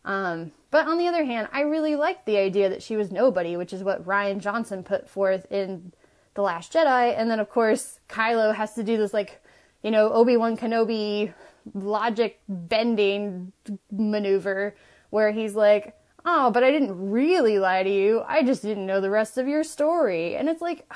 Um, 0.05 0.51
but 0.71 0.87
on 0.87 0.97
the 0.97 1.07
other 1.07 1.25
hand, 1.25 1.49
I 1.51 1.61
really 1.61 1.95
liked 1.95 2.25
the 2.25 2.37
idea 2.37 2.69
that 2.69 2.83
she 2.83 2.95
was 2.95 3.11
nobody, 3.11 3.57
which 3.57 3.73
is 3.73 3.83
what 3.83 4.05
Rian 4.05 4.39
Johnson 4.39 4.83
put 4.83 5.09
forth 5.09 5.45
in 5.51 5.93
The 6.35 6.41
Last 6.41 6.73
Jedi. 6.73 7.17
And 7.17 7.29
then, 7.29 7.39
of 7.39 7.49
course, 7.49 7.99
Kylo 8.09 8.55
has 8.55 8.73
to 8.75 8.83
do 8.83 8.97
this, 8.97 9.13
like, 9.13 9.41
you 9.83 9.91
know, 9.91 10.11
Obi 10.11 10.37
Wan 10.37 10.57
Kenobi 10.57 11.33
logic 11.73 12.39
bending 12.47 13.51
maneuver 13.91 14.75
where 15.09 15.31
he's 15.31 15.55
like, 15.55 15.95
oh, 16.25 16.51
but 16.51 16.63
I 16.63 16.71
didn't 16.71 17.09
really 17.09 17.59
lie 17.59 17.83
to 17.83 17.89
you. 17.89 18.23
I 18.27 18.43
just 18.43 18.61
didn't 18.61 18.85
know 18.85 19.01
the 19.01 19.09
rest 19.09 19.37
of 19.37 19.47
your 19.47 19.63
story. 19.63 20.35
And 20.35 20.49
it's 20.49 20.61
like, 20.61 20.91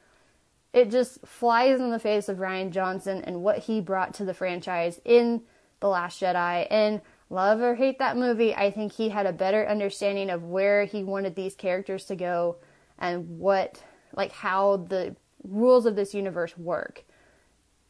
it 0.72 0.90
just 0.90 1.26
flies 1.26 1.80
in 1.80 1.90
the 1.90 1.98
face 1.98 2.28
of 2.28 2.38
Rian 2.38 2.70
Johnson 2.70 3.22
and 3.24 3.42
what 3.42 3.58
he 3.58 3.80
brought 3.80 4.14
to 4.14 4.24
the 4.24 4.34
franchise 4.34 5.00
in 5.04 5.42
The 5.80 5.88
Last 5.88 6.20
Jedi. 6.20 6.66
And 6.70 7.00
love 7.30 7.60
or 7.60 7.74
hate 7.74 7.98
that 7.98 8.16
movie, 8.16 8.54
I 8.54 8.70
think 8.70 8.92
he 8.92 9.08
had 9.08 9.26
a 9.26 9.32
better 9.32 9.66
understanding 9.66 10.30
of 10.30 10.44
where 10.44 10.84
he 10.84 11.04
wanted 11.04 11.34
these 11.34 11.54
characters 11.54 12.04
to 12.06 12.16
go 12.16 12.56
and 12.98 13.38
what, 13.38 13.82
like, 14.14 14.32
how 14.32 14.78
the 14.88 15.14
rules 15.44 15.86
of 15.86 15.96
this 15.96 16.14
universe 16.14 16.56
work. 16.56 17.04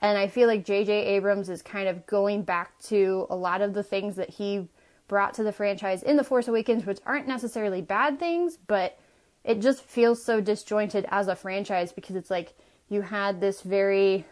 And 0.00 0.16
I 0.16 0.28
feel 0.28 0.46
like 0.46 0.64
J.J. 0.64 0.92
Abrams 0.92 1.48
is 1.48 1.62
kind 1.62 1.88
of 1.88 2.06
going 2.06 2.42
back 2.42 2.78
to 2.84 3.26
a 3.30 3.36
lot 3.36 3.62
of 3.62 3.74
the 3.74 3.82
things 3.82 4.16
that 4.16 4.30
he 4.30 4.68
brought 5.08 5.34
to 5.34 5.42
the 5.42 5.52
franchise 5.52 6.02
in 6.02 6.16
The 6.16 6.24
Force 6.24 6.46
Awakens, 6.46 6.86
which 6.86 7.00
aren't 7.06 7.26
necessarily 7.26 7.80
bad 7.80 8.18
things, 8.18 8.58
but 8.66 8.98
it 9.42 9.60
just 9.60 9.82
feels 9.82 10.22
so 10.22 10.40
disjointed 10.40 11.06
as 11.10 11.28
a 11.28 11.34
franchise 11.34 11.92
because 11.92 12.14
it's 12.14 12.30
like 12.30 12.54
you 12.88 13.02
had 13.02 13.40
this 13.40 13.62
very 13.62 14.26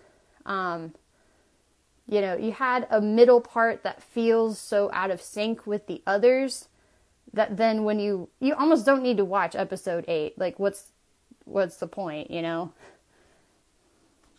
um, 0.44 0.94
you 2.08 2.20
know 2.20 2.36
you 2.36 2.52
had 2.52 2.86
a 2.90 3.00
middle 3.00 3.40
part 3.40 3.82
that 3.82 4.02
feels 4.02 4.58
so 4.58 4.90
out 4.92 5.10
of 5.10 5.20
sync 5.20 5.66
with 5.66 5.86
the 5.86 6.02
others 6.06 6.68
that 7.32 7.56
then 7.56 7.84
when 7.84 7.98
you 7.98 8.28
you 8.40 8.54
almost 8.54 8.86
don't 8.86 9.02
need 9.02 9.16
to 9.16 9.24
watch 9.24 9.54
episode 9.54 10.04
8 10.08 10.38
like 10.38 10.58
what's 10.58 10.92
what's 11.44 11.76
the 11.76 11.86
point 11.86 12.30
you 12.30 12.42
know? 12.42 12.72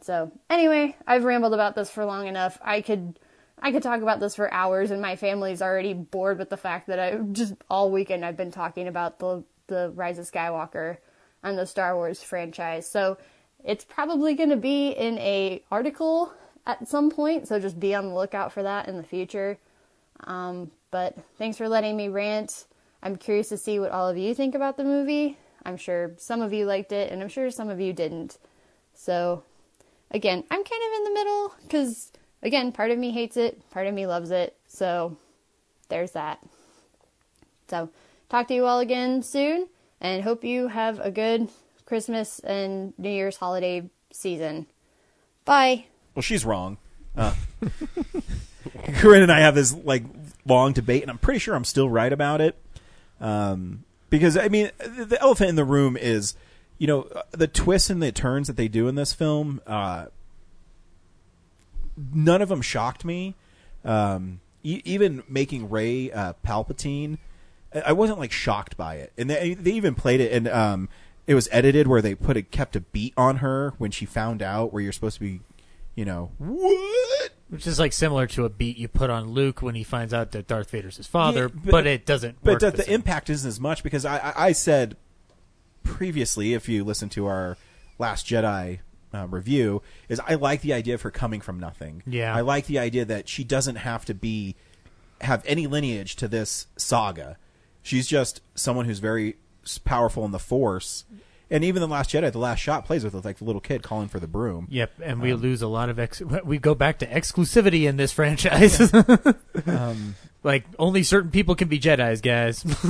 So 0.02 0.32
anyway 0.50 0.96
i've 1.06 1.24
rambled 1.24 1.54
about 1.54 1.76
this 1.76 1.90
for 1.90 2.06
long 2.06 2.28
enough. 2.28 2.58
I 2.62 2.82
could 2.82 3.20
i 3.60 3.72
could 3.72 3.84
talk 3.84 4.02
about 4.02 4.20
this 4.20 4.36
for 4.36 4.54
hours 4.54 4.92
and 4.92 5.02
my 5.02 5.16
family's 5.16 5.62
already 5.62 5.94
bored 5.94 6.38
with 6.38 6.50
the 6.50 6.58
fact 6.58 6.88
that 6.88 7.00
i 7.00 7.16
just 7.32 7.56
all 7.70 7.92
weekend 7.92 8.24
i've 8.24 8.38
been 8.38 8.52
talking 8.52 8.88
about 8.88 9.18
the 9.20 9.44
the 9.68 9.92
rise 9.96 10.20
of 10.20 10.30
skywalker 10.30 10.98
and 11.44 11.58
the 11.58 11.66
star 11.66 11.96
wars 11.96 12.24
franchise. 12.24 12.90
So 12.90 13.18
it's 13.64 13.86
probably 13.86 14.36
going 14.36 14.50
to 14.50 14.58
be 14.58 14.90
in 14.90 15.18
a 15.20 15.64
article 15.72 16.34
at 16.68 16.88
some 16.88 17.10
point, 17.10 17.48
so 17.48 17.60
just 17.60 17.80
be 17.80 17.96
on 17.96 18.10
the 18.10 18.14
lookout 18.14 18.52
for 18.52 18.62
that 18.62 18.88
in 18.88 18.98
the 18.98 19.04
future. 19.04 19.58
Um, 20.26 20.70
but 20.92 21.18
thanks 21.38 21.58
for 21.58 21.70
letting 21.70 21.96
me 21.96 22.10
rant. 22.10 22.66
I'm 23.02 23.16
curious 23.16 23.50
to 23.50 23.58
see 23.58 23.80
what 23.80 23.92
all 23.92 24.10
of 24.10 24.18
you 24.18 24.36
think 24.36 24.54
about 24.54 24.78
the 24.78 24.84
movie. 24.84 25.38
I'm 25.66 25.78
sure 25.78 26.12
some 26.18 26.42
of 26.42 26.54
you 26.54 26.66
liked 26.66 26.92
it, 26.92 27.12
and 27.12 27.22
I'm 27.22 27.30
sure 27.30 27.50
some 27.50 27.70
of 27.70 27.80
you 27.80 27.94
didn't. 27.94 28.38
So, 28.94 29.44
again, 30.12 30.44
I'm 30.52 30.64
kind 30.64 30.84
of 30.88 30.98
in 30.98 31.04
the 31.06 31.14
middle 31.14 31.54
because, 31.64 32.12
again, 32.44 32.72
part 32.72 32.92
of 32.92 33.00
me 33.00 33.12
hates 33.12 33.38
it, 33.38 33.70
part 33.70 33.88
of 33.88 33.94
me 33.94 34.06
loves 34.06 34.32
it. 34.32 34.56
So, 34.68 35.18
there's 35.90 36.12
that. 36.12 36.44
So, 37.70 37.90
talk 38.30 38.48
to 38.48 38.54
you 38.54 38.66
all 38.66 38.80
again 38.80 39.24
soon, 39.24 39.68
and 40.02 40.24
hope 40.24 40.44
you 40.44 40.68
have 40.68 41.00
a 41.00 41.12
good 41.12 41.50
Christmas 41.86 42.40
and 42.40 42.94
New 42.98 43.10
Year's 43.10 43.38
holiday 43.38 43.90
season. 44.12 44.68
Bye. 45.46 45.86
Well, 46.18 46.24
she's 46.24 46.44
wrong. 46.44 46.78
Uh, 47.16 47.36
Corinne 48.96 49.22
and 49.22 49.32
I 49.32 49.40
have 49.42 49.54
this 49.54 49.72
like 49.72 50.04
long 50.48 50.74
debate, 50.74 51.04
and 51.04 51.12
I'm 51.12 51.20
pretty 51.20 51.38
sure 51.40 51.54
I'm 51.54 51.64
still 51.64 51.88
right 51.92 52.12
about 52.12 52.42
it. 52.42 52.58
Um, 53.22 53.84
because 54.10 54.36
I 54.36 54.48
mean, 54.48 54.72
the 54.80 55.20
elephant 55.22 55.52
in 55.52 55.56
the 55.56 55.64
room 55.64 55.96
is, 55.96 56.34
you 56.80 56.88
know, 56.88 57.08
the 57.30 57.46
twists 57.48 57.92
and 57.92 58.02
the 58.02 58.12
turns 58.12 58.48
that 58.48 58.58
they 58.58 58.68
do 58.68 58.88
in 58.88 58.96
this 58.96 59.14
film. 59.14 59.62
Uh, 59.68 60.08
none 62.12 62.42
of 62.42 62.50
them 62.50 62.64
shocked 62.64 63.06
me. 63.06 63.36
Um, 63.86 64.40
e- 64.64 64.82
even 64.86 65.22
making 65.30 65.70
Rey 65.70 66.12
uh, 66.12 66.34
Palpatine, 66.44 67.20
I- 67.76 67.84
I 67.88 67.92
wasn't 67.92 68.18
like 68.18 68.32
shocked 68.32 68.76
by 68.76 68.96
it, 68.96 69.14
and 69.20 69.30
they, 69.30 69.54
they 69.54 69.72
even 69.74 69.94
played 69.94 70.20
it, 70.20 70.32
and 70.34 70.48
um, 70.48 70.90
it 71.28 71.36
was 71.36 71.48
edited 71.52 71.86
where 71.86 72.02
they 72.02 72.16
put 72.16 72.38
a 72.38 72.42
kept 72.42 72.76
a 72.76 72.82
beat 72.82 73.14
on 73.16 73.38
her 73.38 73.76
when 73.78 73.92
she 73.92 74.06
found 74.08 74.42
out 74.42 74.74
where 74.74 74.82
you're 74.82 74.92
supposed 74.92 75.16
to 75.18 75.22
be, 75.22 75.42
you 75.98 76.06
know, 76.06 76.32
what? 76.38 77.32
Which 77.50 77.66
is 77.66 77.80
like 77.80 77.92
similar 77.92 78.28
to 78.28 78.46
a 78.46 78.50
beat 78.50 78.78
you 78.78 78.88
put 78.88 79.10
on 79.10 79.32
Luke 79.32 79.64
when 79.64 79.74
he 79.74 79.84
finds 79.84 80.14
out 80.14 80.32
that 80.32 80.48
Darth 80.48 80.70
Vader's 80.70 80.98
his 80.98 81.08
father, 81.08 81.50
Yeah, 81.52 81.72
but, 81.72 81.88
it 81.88 82.06
doesn't. 82.06 82.38
But 82.44 82.60
the, 82.60 82.70
the 82.70 82.94
impact 82.94 83.32
isn't 83.32 83.48
as 83.48 83.60
much 83.60 83.82
because 83.82 84.06
I, 84.06 84.18
I, 84.18 84.34
I 84.48 84.52
said 84.52 84.96
previously, 85.84 86.54
if 86.54 86.70
you 86.70 86.84
listen 86.84 87.10
to 87.10 87.26
our 87.26 87.58
Last 87.98 88.28
Jedi 88.28 88.80
uh, 89.12 89.26
review, 89.28 89.82
is 90.08 90.22
I 90.28 90.36
like 90.36 90.62
the 90.62 90.72
idea 90.72 90.94
of 90.94 91.02
her 91.02 91.10
coming 91.10 91.42
from 91.42 91.60
nothing. 91.60 92.04
Yeah. 92.06 92.36
I 92.36 92.42
like 92.42 92.68
the 92.68 92.78
idea 92.78 93.04
that 93.06 93.28
she 93.28 93.44
doesn't 93.44 93.78
have 93.78 94.06
to 94.06 94.14
be 94.14 94.56
have 95.22 95.42
any 95.48 95.66
lineage 95.66 96.16
to 96.18 96.28
this 96.28 96.68
saga. 96.78 97.38
She's 97.82 98.06
just 98.06 98.42
someone 98.54 98.86
who's 98.86 99.00
very 99.00 99.38
powerful 99.84 100.24
in 100.26 100.32
the 100.32 100.38
Force. 100.38 101.06
And 101.50 101.64
even 101.64 101.80
the 101.82 101.88
Last 101.88 102.10
Jedi, 102.12 102.30
the 102.32 102.38
last 102.40 102.60
shot 102.60 102.84
plays 102.86 103.06
with 103.06 103.14
like 103.24 103.38
the 103.38 103.46
little 103.46 103.62
kid 103.62 103.82
calling 103.82 104.10
for 104.10 104.20
the 104.20 104.28
broom. 104.28 104.68
Yep, 104.70 104.92
and 105.02 105.22
we 105.22 105.32
Um, 105.32 105.40
lose 105.40 105.62
a 105.62 105.68
lot 105.68 105.88
of 105.90 105.98
ex. 105.98 106.22
We 106.22 106.58
go 106.58 106.76
back 106.76 107.00
to 107.00 107.06
exclusivity 107.08 107.88
in 107.88 107.98
this 107.98 108.12
franchise. 108.12 108.92
Um, 109.66 110.16
like 110.44 110.66
only 110.78 111.02
certain 111.04 111.32
people 111.32 111.56
can 111.56 111.68
be 111.68 111.80
Jedi's, 111.80 112.22
guys. 112.22 112.64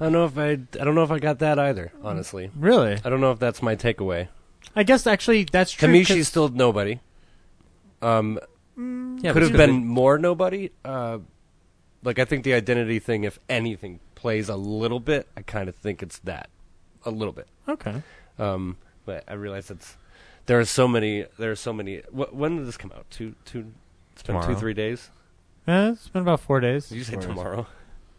I 0.00 0.04
don't 0.04 0.12
know 0.12 0.24
if 0.24 0.36
I. 0.36 0.50
I 0.50 0.84
don't 0.84 0.94
know 0.94 1.04
if 1.04 1.10
I 1.10 1.18
got 1.18 1.38
that 1.38 1.58
either. 1.58 1.92
Honestly, 2.02 2.50
really, 2.56 2.98
I 3.04 3.08
don't 3.10 3.20
know 3.20 3.30
if 3.30 3.38
that's 3.38 3.62
my 3.62 3.76
takeaway. 3.76 4.28
I 4.74 4.82
guess 4.82 5.06
actually 5.06 5.44
that's 5.44 5.70
To 5.72 5.78
true. 5.78 5.88
me, 5.88 6.00
'cause- 6.04 6.16
she's 6.16 6.28
still 6.28 6.48
nobody. 6.48 7.00
Um, 8.02 8.38
Yeah, 8.76 9.32
could 9.32 9.42
have 9.42 9.52
been 9.52 9.58
could've 9.70 9.82
more 9.84 10.18
nobody. 10.18 10.70
Uh, 10.84 11.18
like 12.02 12.18
I 12.18 12.24
think 12.24 12.44
the 12.44 12.54
identity 12.54 12.98
thing, 12.98 13.24
if 13.24 13.38
anything, 13.48 14.00
plays 14.14 14.48
a 14.48 14.56
little 14.56 15.00
bit. 15.00 15.28
I 15.36 15.42
kind 15.42 15.68
of 15.68 15.76
think 15.76 16.02
it's 16.02 16.18
that, 16.20 16.48
a 17.04 17.10
little 17.10 17.32
bit. 17.32 17.46
okay. 17.68 18.02
Um, 18.38 18.76
but 19.06 19.24
I 19.28 19.34
realize 19.34 19.70
it's 19.70 19.96
there 20.46 20.58
are 20.58 20.64
so 20.64 20.88
many. 20.88 21.24
There 21.38 21.50
are 21.52 21.56
so 21.56 21.72
many. 21.72 21.98
Wh- 22.12 22.32
when 22.34 22.56
did 22.56 22.66
this 22.66 22.76
come 22.76 22.92
out? 22.92 23.06
Two, 23.10 23.34
two. 23.44 23.72
It's 24.12 24.22
been 24.22 24.40
two, 24.42 24.54
three 24.54 24.74
days. 24.74 25.10
Uh, 25.66 25.90
it's 25.94 26.08
been 26.08 26.22
about 26.22 26.40
four 26.40 26.60
days. 26.60 26.88
Did 26.88 26.96
you 26.98 27.04
say 27.04 27.12
Four 27.14 27.20
days. 27.22 27.28
tomorrow? 27.28 27.66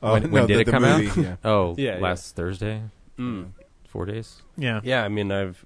Oh, 0.04 0.14
when, 0.14 0.24
when 0.32 0.42
no, 0.44 0.48
did 0.48 0.58
the- 0.58 0.62
it 0.62 0.66
the 0.66 0.72
come 0.72 0.84
movie, 0.84 1.08
out? 1.10 1.18
yeah. 1.18 1.36
Oh, 1.44 1.76
Yeah, 1.78 1.96
yeah. 1.96 2.02
last 2.02 2.36
Thursday. 2.36 2.82
Mm. 3.18 3.52
Four 3.88 4.06
days. 4.06 4.42
Yeah. 4.58 4.82
Yeah, 4.84 5.04
I 5.04 5.08
mean, 5.10 5.32
I've. 5.32 5.66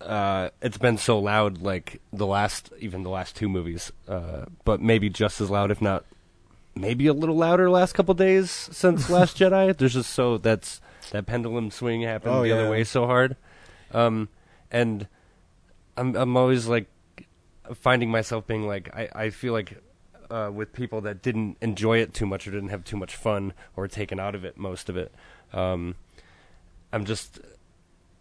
Uh, 0.00 0.50
it's 0.60 0.76
been 0.78 0.98
so 0.98 1.18
loud, 1.18 1.62
like 1.62 2.00
the 2.12 2.26
last, 2.26 2.70
even 2.78 3.02
the 3.04 3.08
last 3.10 3.36
two 3.36 3.48
movies, 3.48 3.90
uh, 4.08 4.44
but 4.64 4.80
maybe 4.82 5.08
just 5.08 5.40
as 5.40 5.50
loud, 5.50 5.70
if 5.70 5.80
not, 5.80 6.04
maybe 6.74 7.06
a 7.06 7.12
little 7.14 7.36
louder. 7.36 7.70
Last 7.70 7.94
couple 7.94 8.12
days 8.14 8.50
since 8.50 9.08
Last 9.16 9.38
Jedi, 9.38 9.74
there's 9.76 9.94
just 9.94 10.10
so 10.12 10.36
that's 10.36 10.80
that 11.10 11.26
pendulum 11.26 11.70
swing 11.70 12.02
happened 12.02 12.34
Oh, 12.34 12.42
the 12.42 12.48
yeah. 12.48 12.54
other 12.54 12.70
way 12.70 12.84
so 12.84 13.06
hard, 13.06 13.36
um, 13.92 14.28
and 14.70 15.06
I'm 15.96 16.14
I'm 16.16 16.36
always 16.36 16.66
like 16.66 16.86
finding 17.74 18.10
myself 18.10 18.46
being 18.46 18.66
like 18.66 18.94
I 18.94 19.08
I 19.14 19.30
feel 19.30 19.52
like 19.52 19.78
uh, 20.30 20.50
with 20.52 20.72
people 20.72 21.00
that 21.02 21.22
didn't 21.22 21.56
enjoy 21.60 21.98
it 21.98 22.12
too 22.14 22.26
much 22.26 22.46
or 22.48 22.50
didn't 22.50 22.70
have 22.70 22.84
too 22.84 22.96
much 22.96 23.14
fun 23.14 23.52
or 23.76 23.86
taken 23.88 24.18
out 24.18 24.34
of 24.34 24.44
it 24.44 24.56
most 24.56 24.88
of 24.88 24.96
it. 24.96 25.12
Um, 25.52 25.94
I'm 26.92 27.04
just 27.04 27.40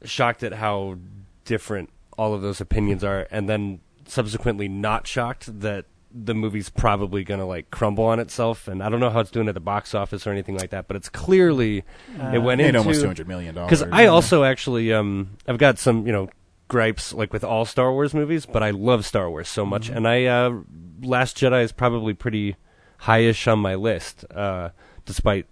shocked 0.03 0.43
at 0.43 0.53
how 0.53 0.97
different 1.45 1.89
all 2.17 2.33
of 2.33 2.41
those 2.41 2.59
opinions 2.61 3.03
are, 3.03 3.27
and 3.31 3.47
then 3.49 3.79
subsequently 4.05 4.67
not 4.67 5.07
shocked 5.07 5.61
that 5.61 5.85
the 6.13 6.35
movie's 6.35 6.69
probably 6.69 7.23
going 7.23 7.39
to 7.39 7.45
like 7.45 7.71
crumble 7.71 8.03
on 8.03 8.19
itself. 8.19 8.67
And 8.67 8.83
I 8.83 8.89
don't 8.89 8.99
know 8.99 9.09
how 9.09 9.19
it's 9.19 9.31
doing 9.31 9.47
at 9.47 9.55
the 9.55 9.59
box 9.59 9.95
office 9.95 10.27
or 10.27 10.31
anything 10.31 10.57
like 10.57 10.69
that, 10.69 10.87
but 10.87 10.95
it's 10.95 11.09
clearly 11.09 11.83
it 12.31 12.39
went 12.39 12.59
made 12.59 12.67
into 12.67 12.79
almost 12.79 13.03
$200 13.03 13.27
million. 13.27 13.55
Because 13.55 13.81
I 13.83 14.03
yeah. 14.03 14.09
also 14.09 14.43
actually 14.43 14.93
um 14.93 15.37
I've 15.47 15.57
got 15.57 15.79
some 15.79 16.05
you 16.05 16.13
know 16.13 16.29
gripes 16.67 17.13
like 17.13 17.31
with 17.31 17.43
all 17.43 17.65
Star 17.65 17.91
Wars 17.91 18.13
movies, 18.13 18.45
but 18.45 18.63
I 18.63 18.71
love 18.71 19.05
Star 19.05 19.29
Wars 19.29 19.47
so 19.47 19.65
much, 19.65 19.89
and 19.89 20.07
I 20.07 20.25
uh, 20.25 20.61
Last 21.01 21.37
Jedi 21.37 21.63
is 21.63 21.71
probably 21.71 22.13
pretty 22.13 22.55
highish 23.01 23.51
on 23.51 23.59
my 23.59 23.75
list, 23.75 24.25
uh, 24.33 24.69
despite 25.05 25.45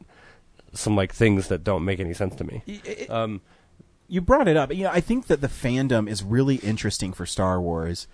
some 0.73 0.95
like 0.95 1.13
things 1.13 1.47
that 1.49 1.63
don't 1.63 1.85
make 1.85 1.99
any 1.99 2.13
sense 2.13 2.35
to 2.35 2.43
me. 2.43 2.63
Um, 3.09 3.41
you 4.07 4.19
brought 4.19 4.47
it 4.47 4.57
up. 4.57 4.73
You 4.73 4.85
know, 4.85 4.91
I 4.91 4.99
think 4.99 5.27
that 5.27 5.41
the 5.41 5.47
fandom 5.47 6.09
is 6.09 6.23
really 6.23 6.55
interesting 6.55 7.13
for 7.13 7.25
Star 7.25 7.61
Wars 7.61 8.07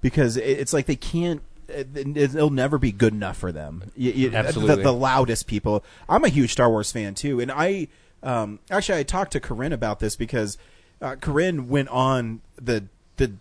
because 0.00 0.36
it's 0.36 0.72
like 0.72 0.86
they 0.86 0.96
can't. 0.96 1.42
It- 1.70 2.16
It'll 2.16 2.50
never 2.50 2.78
be 2.78 2.92
good 2.92 3.12
enough 3.12 3.36
for 3.36 3.52
them. 3.52 3.90
You- 3.96 4.12
you- 4.12 4.30
Absolutely. 4.34 4.76
The, 4.76 4.82
the 4.82 4.92
loudest 4.92 5.46
people. 5.46 5.84
I'm 6.08 6.24
a 6.24 6.28
huge 6.28 6.52
Star 6.52 6.68
Wars 6.70 6.90
fan 6.92 7.14
too, 7.14 7.40
and 7.40 7.50
I 7.50 7.88
um, 8.22 8.58
actually 8.70 8.98
I 8.98 9.02
talked 9.02 9.32
to 9.32 9.40
Corinne 9.40 9.72
about 9.72 10.00
this 10.00 10.14
because 10.16 10.58
uh, 11.00 11.16
Corinne 11.16 11.68
went 11.68 11.88
on 11.88 12.40
the 12.60 12.84
the 13.16 13.32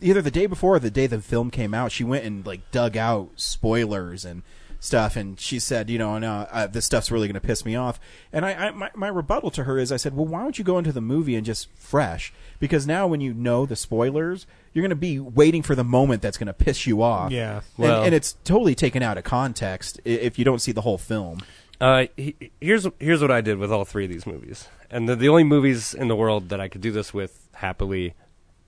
either 0.00 0.22
the 0.22 0.30
day 0.30 0.46
before 0.46 0.76
or 0.76 0.78
the 0.78 0.90
day 0.90 1.06
the 1.08 1.20
film 1.20 1.50
came 1.50 1.74
out. 1.74 1.90
She 1.90 2.04
went 2.04 2.24
and 2.24 2.46
like 2.46 2.70
dug 2.70 2.96
out 2.96 3.30
spoilers 3.36 4.24
and 4.24 4.42
stuff, 4.80 5.16
and 5.16 5.40
she 5.40 5.58
said, 5.58 5.90
you 5.90 5.98
know, 5.98 6.16
no, 6.18 6.46
uh, 6.52 6.68
this 6.68 6.84
stuff's 6.86 7.10
really 7.10 7.26
going 7.26 7.34
to 7.34 7.44
piss 7.44 7.64
me 7.64 7.74
off. 7.74 7.98
And 8.32 8.46
I, 8.46 8.52
I 8.68 8.70
my, 8.70 8.90
my 8.94 9.08
rebuttal 9.08 9.50
to 9.50 9.64
her 9.64 9.76
is, 9.76 9.90
I 9.90 9.96
said, 9.96 10.14
well, 10.16 10.26
why 10.26 10.40
don't 10.42 10.56
you 10.56 10.64
go 10.64 10.78
into 10.78 10.92
the 10.92 11.00
movie 11.00 11.34
and 11.34 11.44
just 11.44 11.66
fresh? 11.74 12.32
Because 12.60 12.86
now 12.86 13.08
when 13.08 13.20
you 13.20 13.34
know 13.34 13.66
the 13.66 13.74
spoilers, 13.74 14.46
you're 14.78 14.82
going 14.82 14.90
to 14.90 14.96
be 14.96 15.18
waiting 15.18 15.62
for 15.62 15.74
the 15.74 15.84
moment 15.84 16.22
that's 16.22 16.38
going 16.38 16.46
to 16.46 16.52
piss 16.52 16.86
you 16.86 17.02
off. 17.02 17.30
Yeah. 17.32 17.56
And- 17.56 17.62
Well- 17.76 18.02
and, 18.04 18.14
it's 18.14 18.36
totally 18.44 18.74
taken 18.74 19.02
out 19.02 19.18
of 19.18 19.24
context 19.24 20.00
i- 20.06 20.08
if 20.08 20.38
you 20.38 20.44
don't 20.44 20.60
see 20.60 20.72
the 20.72 20.82
whole 20.82 20.98
film. 20.98 21.40
Uh, 21.80 22.06
he, 22.16 22.34
here's 22.60 22.86
here's 22.98 23.20
what 23.22 23.30
I 23.30 23.40
did 23.40 23.58
with 23.58 23.70
all 23.70 23.84
three 23.84 24.04
of 24.04 24.10
these 24.10 24.26
movies, 24.26 24.66
and 24.90 25.08
the 25.08 25.14
the 25.14 25.28
only 25.28 25.44
movies 25.44 25.94
in 25.94 26.08
the 26.08 26.16
world 26.16 26.48
that 26.48 26.60
I 26.60 26.66
could 26.68 26.80
do 26.80 26.90
this 26.90 27.14
with 27.14 27.48
happily. 27.54 28.14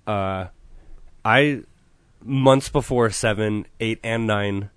Uh, 0.06 0.46
I 1.24 1.62
months 2.24 2.68
before 2.68 3.10
seven, 3.10 3.66
eight, 3.80 3.98
and 4.04 4.26
nine, 4.28 4.70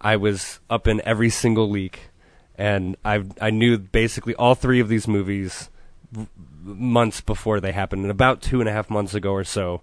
I 0.00 0.16
was 0.16 0.60
up 0.70 0.88
in 0.88 1.02
every 1.04 1.28
single 1.28 1.68
leak, 1.68 2.08
and 2.56 2.96
I 3.04 3.22
I 3.38 3.50
knew 3.50 3.76
basically 3.76 4.34
all 4.36 4.54
three 4.54 4.80
of 4.80 4.88
these 4.88 5.06
movies 5.06 5.68
r- 6.16 6.26
months 6.62 7.20
before 7.20 7.60
they 7.60 7.72
happened, 7.72 8.00
and 8.02 8.10
about 8.10 8.40
two 8.40 8.60
and 8.60 8.68
a 8.68 8.72
half 8.72 8.88
months 8.88 9.12
ago 9.14 9.32
or 9.32 9.44
so, 9.44 9.82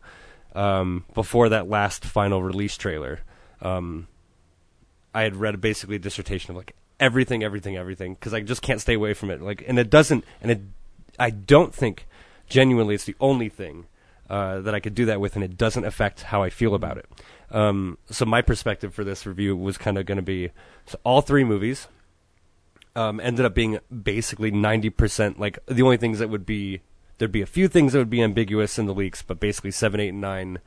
um, 0.53 1.05
before 1.13 1.49
that 1.49 1.69
last 1.69 2.03
final 2.03 2.41
release 2.41 2.77
trailer. 2.77 3.19
Um, 3.61 4.07
I 5.13 5.23
had 5.23 5.35
read 5.35 5.59
basically 5.61 5.97
a 5.97 5.99
dissertation 5.99 6.51
of 6.51 6.57
like 6.57 6.75
everything, 6.99 7.43
everything, 7.43 7.75
everything 7.77 8.13
because 8.13 8.33
I 8.33 8.41
just 8.41 8.61
can't 8.61 8.81
stay 8.81 8.93
away 8.93 9.13
from 9.13 9.29
it. 9.31 9.41
Like, 9.41 9.63
and 9.67 9.77
it 9.77 9.89
doesn't, 9.89 10.23
and 10.41 10.51
it, 10.51 10.61
I 11.19 11.29
don't 11.29 11.73
think 11.73 12.07
genuinely 12.47 12.95
it's 12.95 13.05
the 13.05 13.15
only 13.19 13.49
thing 13.49 13.85
uh, 14.29 14.61
that 14.61 14.73
I 14.73 14.79
could 14.79 14.95
do 14.95 15.05
that 15.05 15.19
with, 15.19 15.35
and 15.35 15.43
it 15.43 15.57
doesn't 15.57 15.83
affect 15.83 16.21
how 16.23 16.41
I 16.41 16.49
feel 16.49 16.73
about 16.73 16.97
it. 16.97 17.05
Um, 17.49 17.97
so 18.09 18.23
my 18.25 18.41
perspective 18.41 18.93
for 18.93 19.03
this 19.03 19.25
review 19.25 19.57
was 19.57 19.77
kind 19.77 19.97
of 19.97 20.05
going 20.05 20.15
to 20.17 20.21
be 20.21 20.51
so 20.85 20.97
all 21.03 21.21
three 21.21 21.43
movies 21.43 21.87
um, 22.95 23.19
ended 23.19 23.45
up 23.45 23.53
being 23.53 23.79
basically 24.03 24.51
ninety 24.51 24.89
percent. 24.89 25.37
Like 25.37 25.59
the 25.65 25.81
only 25.81 25.97
things 25.97 26.19
that 26.19 26.29
would 26.29 26.45
be 26.45 26.81
there'd 27.21 27.31
be 27.31 27.43
a 27.43 27.45
few 27.45 27.67
things 27.67 27.93
that 27.93 27.99
would 27.99 28.09
be 28.09 28.23
ambiguous 28.23 28.79
in 28.79 28.87
the 28.87 28.95
leaks, 28.95 29.21
but 29.21 29.39
basically 29.39 29.69
seven, 29.69 29.99
eight, 29.99 30.09
and 30.09 30.19
nine 30.19 30.57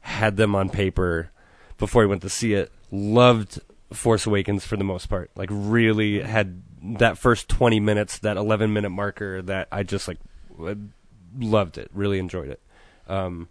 had 0.00 0.38
them 0.38 0.54
on 0.54 0.70
paper 0.70 1.30
before 1.76 2.02
I 2.02 2.06
went 2.06 2.22
to 2.22 2.30
see 2.30 2.54
it. 2.54 2.72
Loved 2.90 3.60
Force 3.92 4.24
Awakens 4.24 4.64
for 4.64 4.78
the 4.78 4.84
most 4.84 5.10
part. 5.10 5.30
Like 5.36 5.50
really 5.52 6.22
had 6.22 6.62
that 6.98 7.18
first 7.18 7.46
20 7.50 7.78
minutes, 7.78 8.18
that 8.20 8.38
11 8.38 8.72
minute 8.72 8.88
marker 8.88 9.42
that 9.42 9.68
I 9.70 9.82
just 9.82 10.08
like 10.08 10.16
loved 11.38 11.76
it. 11.76 11.90
Really 11.92 12.18
enjoyed 12.18 12.48
it. 12.48 12.60
Um, 13.06 13.50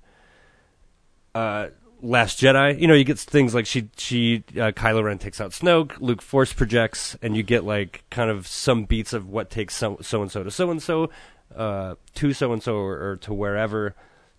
uh, 1.35 1.67
Last 2.03 2.39
Jedi, 2.39 2.81
you 2.81 2.87
know, 2.87 2.95
you 2.95 3.03
get 3.03 3.19
things 3.19 3.53
like 3.53 3.67
she 3.67 3.87
she 3.95 4.43
uh, 4.53 4.71
Kylo 4.71 5.03
Ren 5.03 5.19
takes 5.19 5.39
out 5.39 5.51
Snoke, 5.51 5.99
Luke 5.99 6.23
force 6.23 6.51
projects, 6.51 7.15
and 7.21 7.37
you 7.37 7.43
get 7.43 7.63
like 7.63 8.03
kind 8.09 8.31
of 8.31 8.47
some 8.47 8.85
beats 8.85 9.13
of 9.13 9.29
what 9.29 9.51
takes 9.51 9.75
so 9.75 9.99
so 10.01 10.23
and 10.23 10.31
so 10.31 10.41
to 10.41 10.49
so 10.49 10.71
and 10.71 10.81
so, 10.81 11.11
uh, 11.55 11.95
to 12.15 12.33
so 12.33 12.53
and 12.53 12.61
so 12.61 12.77
or 12.77 13.17
to 13.17 13.33
wherever 13.33 13.95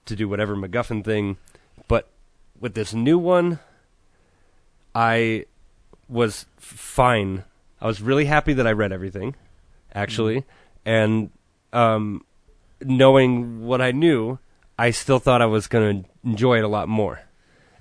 to 0.07 0.16
do 0.16 0.29
whatever 0.29 0.57
MacGuffin 0.57 1.05
thing. 1.05 1.37
But 1.88 2.09
with 2.59 2.75
this 2.75 2.94
new 2.94 3.18
one, 3.18 3.59
I 4.94 5.46
was 6.09 6.46
fine. 6.59 7.44
I 7.81 7.87
was 7.87 8.01
really 8.01 8.27
happy 8.27 8.53
that 8.55 8.66
I 8.66 8.72
read 8.72 8.92
everything, 8.92 9.35
actually, 9.94 10.44
and 10.85 11.31
um, 11.72 12.25
knowing 12.81 13.64
what 13.64 13.81
I 13.81 13.90
knew, 13.92 14.38
I 14.79 14.90
still 14.90 15.18
thought 15.18 15.42
I 15.42 15.46
was 15.46 15.66
going 15.66 16.05
to 16.05 16.09
enjoy 16.25 16.59
it 16.59 16.64
a 16.64 16.68
lot 16.68 16.88
more, 16.88 17.22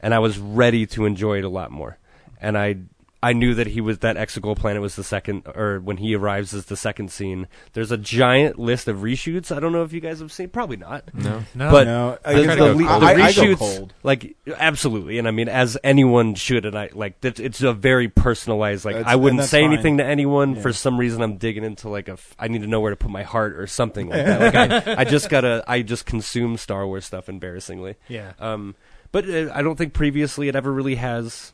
and 0.02 0.14
I 0.14 0.20
was 0.20 0.40
ready 0.40 0.86
to 0.88 1.06
enjoy 1.06 1.40
it 1.40 1.44
a 1.44 1.50
lot 1.50 1.72
more, 1.72 1.98
and 2.40 2.58
I. 2.58 2.78
I 3.24 3.34
knew 3.34 3.54
that 3.54 3.68
he 3.68 3.82
was 3.82 4.00
that 4.00 4.18
Exegol 4.18 4.56
planet 4.58 4.82
was 4.82 4.96
the 4.96 5.04
second, 5.04 5.44
or 5.54 5.80
when 5.80 5.98
he 5.98 6.16
arrives 6.16 6.54
is 6.54 6.66
the 6.66 6.76
second 6.76 7.12
scene. 7.12 7.48
There's 7.74 7.92
a 7.92 7.98
giant 7.98 8.58
list 8.58 8.88
of 8.88 8.98
reshoots. 8.98 9.56
I 9.56 9.60
don't 9.60 9.72
know 9.72 9.84
if 9.84 9.94
you 9.94 10.00
guys 10.02 10.20
have 10.22 10.32
seen. 10.32 10.50
Probably 10.50 10.78
not. 10.78 11.14
No. 11.14 11.44
No. 11.54 11.70
But 11.72 11.86
No, 11.86 12.18
I 12.26 12.34
the, 12.34 12.44
try 12.46 12.56
the, 12.56 12.62
to 12.68 12.74
go 12.74 12.78
le- 12.78 12.88
cold. 12.88 13.02
the 13.04 13.06
I- 13.06 13.10
I 13.12 13.16
go 13.34 13.42
reshoots, 13.44 13.58
cold. 13.60 13.94
like 14.02 14.36
absolutely, 14.58 15.20
and 15.20 15.28
I 15.28 15.32
mean, 15.32 15.50
as 15.50 15.78
anyone 15.84 16.34
should, 16.36 16.66
and 16.66 16.76
I 16.78 16.90
like 16.94 17.22
that. 17.22 17.40
It's 17.40 17.62
a 17.62 17.74
very 17.74 18.08
personalized. 18.08 18.86
Like 18.86 18.96
That's- 18.96 19.12
I 19.12 19.16
wouldn't 19.18 19.44
say 19.44 19.62
fine. 19.62 19.74
anything 19.74 19.98
to 20.00 20.04
anyone. 20.06 20.56
Yeah. 20.56 20.62
For 20.64 20.74
some 20.74 20.98
reason, 21.00 21.22
I'm 21.22 21.38
digging 21.38 21.64
into 21.64 21.90
like 21.90 22.08
a. 22.08 22.14
F- 22.14 22.36
I 22.40 22.48
need 22.48 22.62
to 22.64 22.68
know 22.68 22.80
where 22.80 22.90
to 22.92 22.96
put 22.96 23.12
my 23.12 23.24
heart 23.24 23.56
or 23.56 23.68
something 23.68 24.10
like 24.10 24.26
that. 24.26 24.54
Like 24.56 24.88
I, 24.98 25.02
I 25.02 25.04
just 25.06 25.30
gotta. 25.30 25.64
I 25.68 25.84
just 25.84 26.06
consume 26.08 26.58
Star 26.58 26.88
Wars 26.88 27.06
stuff 27.06 27.30
embarrassingly. 27.30 27.96
Yeah. 28.08 28.34
Um, 28.40 28.76
but 29.12 29.30
uh, 29.30 29.52
I 29.54 29.62
don't 29.62 29.76
think 29.76 29.94
previously 29.94 30.48
it 30.48 30.56
ever 30.56 30.72
really 30.72 30.96
has, 30.96 31.52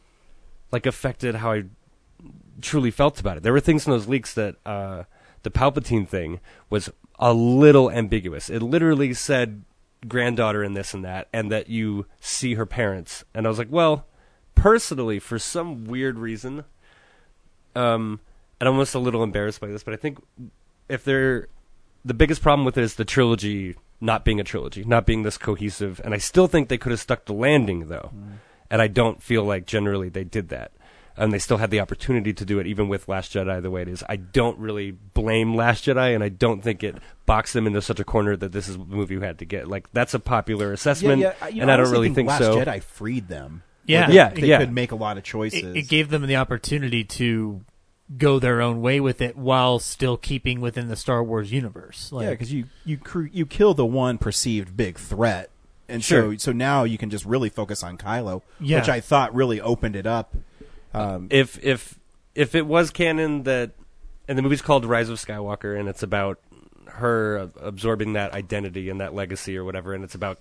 like, 0.71 0.85
affected 0.85 1.35
how 1.35 1.53
I 1.53 1.63
truly 2.61 2.91
felt 2.91 3.19
about 3.19 3.37
it. 3.37 3.43
There 3.43 3.53
were 3.53 3.59
things 3.59 3.85
in 3.85 3.91
those 3.91 4.07
leaks 4.07 4.33
that 4.33 4.55
uh, 4.65 5.03
the 5.43 5.51
Palpatine 5.51 6.07
thing 6.07 6.39
was 6.69 6.89
a 7.19 7.33
little 7.33 7.91
ambiguous. 7.91 8.49
It 8.49 8.61
literally 8.61 9.13
said 9.13 9.63
granddaughter 10.07 10.63
and 10.63 10.75
this 10.75 10.93
and 10.93 11.03
that, 11.05 11.27
and 11.33 11.51
that 11.51 11.69
you 11.69 12.05
see 12.19 12.55
her 12.55 12.65
parents. 12.65 13.23
And 13.33 13.45
I 13.45 13.49
was 13.49 13.57
like, 13.57 13.71
well, 13.71 14.05
personally, 14.55 15.19
for 15.19 15.39
some 15.39 15.85
weird 15.85 16.17
reason, 16.17 16.65
um, 17.75 18.19
and 18.59 18.67
I'm 18.67 18.73
almost 18.73 18.95
a 18.95 18.99
little 18.99 19.23
embarrassed 19.23 19.61
by 19.61 19.67
this, 19.67 19.83
but 19.83 19.93
I 19.93 19.97
think 19.97 20.19
if 20.89 21.03
they're 21.03 21.47
the 22.03 22.13
biggest 22.13 22.41
problem 22.41 22.65
with 22.65 22.77
it 22.77 22.83
is 22.83 22.95
the 22.95 23.05
trilogy 23.05 23.75
not 23.99 24.23
being 24.23 24.39
a 24.39 24.43
trilogy, 24.43 24.83
not 24.83 25.05
being 25.05 25.23
this 25.23 25.37
cohesive. 25.37 25.99
And 26.03 26.13
I 26.13 26.17
still 26.17 26.47
think 26.47 26.69
they 26.69 26.77
could 26.77 26.91
have 26.91 26.99
stuck 26.99 27.25
the 27.25 27.33
landing 27.33 27.87
though, 27.87 28.11
and 28.69 28.81
I 28.81 28.87
don't 28.87 29.21
feel 29.21 29.43
like 29.43 29.65
generally 29.65 30.09
they 30.09 30.23
did 30.23 30.49
that. 30.49 30.71
And 31.19 31.33
they 31.33 31.39
still 31.39 31.57
had 31.57 31.71
the 31.71 31.79
opportunity 31.79 32.31
to 32.31 32.45
do 32.45 32.59
it, 32.59 32.67
even 32.67 32.87
with 32.89 33.07
Last 33.07 33.33
Jedi 33.33 33.59
the 33.59 33.71
way 33.71 33.81
it 33.81 33.87
is. 33.87 34.03
I 34.07 34.17
don't 34.17 34.59
really 34.59 34.91
blame 34.91 35.55
Last 35.55 35.85
Jedi, 35.85 36.13
and 36.13 36.23
I 36.23 36.29
don't 36.29 36.61
think 36.61 36.83
it 36.83 36.95
boxed 37.25 37.53
them 37.55 37.65
into 37.65 37.81
such 37.81 37.99
a 37.99 38.03
corner 38.03 38.37
that 38.37 38.51
this 38.51 38.67
is 38.67 38.77
the 38.77 38.85
movie 38.85 39.17
we 39.17 39.25
had 39.25 39.39
to 39.39 39.45
get. 39.45 39.67
Like 39.67 39.91
that's 39.93 40.13
a 40.13 40.19
popular 40.19 40.71
assessment, 40.73 41.21
yeah, 41.21 41.33
yeah. 41.41 41.47
You 41.47 41.55
know, 41.55 41.61
and 41.63 41.71
I 41.71 41.77
don't 41.77 41.91
really 41.91 42.13
think 42.13 42.27
Last 42.29 42.43
so. 42.43 42.57
Jedi 42.63 42.83
freed 42.83 43.29
them. 43.29 43.63
Yeah. 43.87 44.05
Like, 44.05 44.13
Yeah, 44.13 44.29
they 44.29 44.47
yeah. 44.47 44.57
could 44.59 44.71
make 44.71 44.91
a 44.91 44.95
lot 44.95 45.17
of 45.17 45.23
choices. 45.23 45.63
It, 45.63 45.75
it 45.77 45.87
gave 45.87 46.09
them 46.09 46.21
the 46.27 46.35
opportunity 46.35 47.03
to 47.05 47.65
go 48.15 48.37
their 48.37 48.61
own 48.61 48.79
way 48.81 48.99
with 48.99 49.19
it 49.21 49.35
while 49.35 49.79
still 49.79 50.17
keeping 50.17 50.61
within 50.61 50.87
the 50.87 50.95
Star 50.95 51.23
Wars 51.23 51.51
universe. 51.51 52.11
Like, 52.11 52.25
yeah, 52.25 52.29
because 52.31 52.53
you 52.53 52.65
you 52.85 52.97
cr- 52.97 53.25
you 53.31 53.45
kill 53.47 53.73
the 53.73 53.85
one 53.87 54.17
perceived 54.19 54.77
big 54.77 54.99
threat, 54.99 55.49
and 55.89 56.03
so 56.03 56.35
so 56.37 56.51
now 56.51 56.83
you 56.83 56.97
can 56.97 57.09
just 57.09 57.25
really 57.25 57.49
focus 57.49 57.83
on 57.83 57.97
Kylo, 57.97 58.41
Yeah. 58.59 58.79
which 58.79 58.89
I 58.89 58.99
thought 58.99 59.33
really 59.33 59.59
opened 59.61 59.95
it 59.95 60.05
up. 60.07 60.35
Um, 60.93 61.27
if 61.31 61.63
if 61.63 61.99
if 62.35 62.55
it 62.55 62.65
was 62.65 62.91
canon 62.91 63.43
that 63.43 63.71
and 64.27 64.37
the 64.37 64.41
movie's 64.41 64.61
called 64.61 64.85
Rise 64.85 65.09
of 65.09 65.17
Skywalker 65.17 65.79
and 65.79 65.87
it's 65.89 66.03
about 66.03 66.39
her 66.87 67.49
absorbing 67.61 68.13
that 68.13 68.33
identity 68.33 68.89
and 68.89 68.99
that 69.01 69.13
legacy 69.13 69.57
or 69.57 69.63
whatever 69.63 69.93
and 69.93 70.03
it's 70.03 70.15
about 70.15 70.39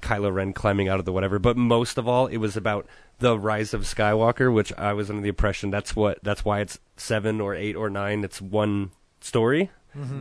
Kylo 0.00 0.32
Ren 0.32 0.52
climbing 0.52 0.88
out 0.88 0.98
of 1.00 1.04
the 1.04 1.12
whatever 1.12 1.38
but 1.38 1.56
most 1.56 1.98
of 1.98 2.06
all 2.08 2.26
it 2.28 2.36
was 2.38 2.56
about 2.56 2.86
the 3.18 3.38
rise 3.38 3.74
of 3.74 3.82
Skywalker 3.82 4.52
which 4.52 4.72
I 4.78 4.92
was 4.92 5.10
under 5.10 5.22
the 5.22 5.28
impression 5.28 5.70
that's 5.70 5.94
what 5.96 6.18
that's 6.22 6.44
why 6.44 6.60
it's 6.60 6.78
7 6.96 7.40
or 7.40 7.54
8 7.54 7.74
or 7.76 7.90
9 7.90 8.24
it's 8.24 8.40
one 8.40 8.92
story 9.20 9.70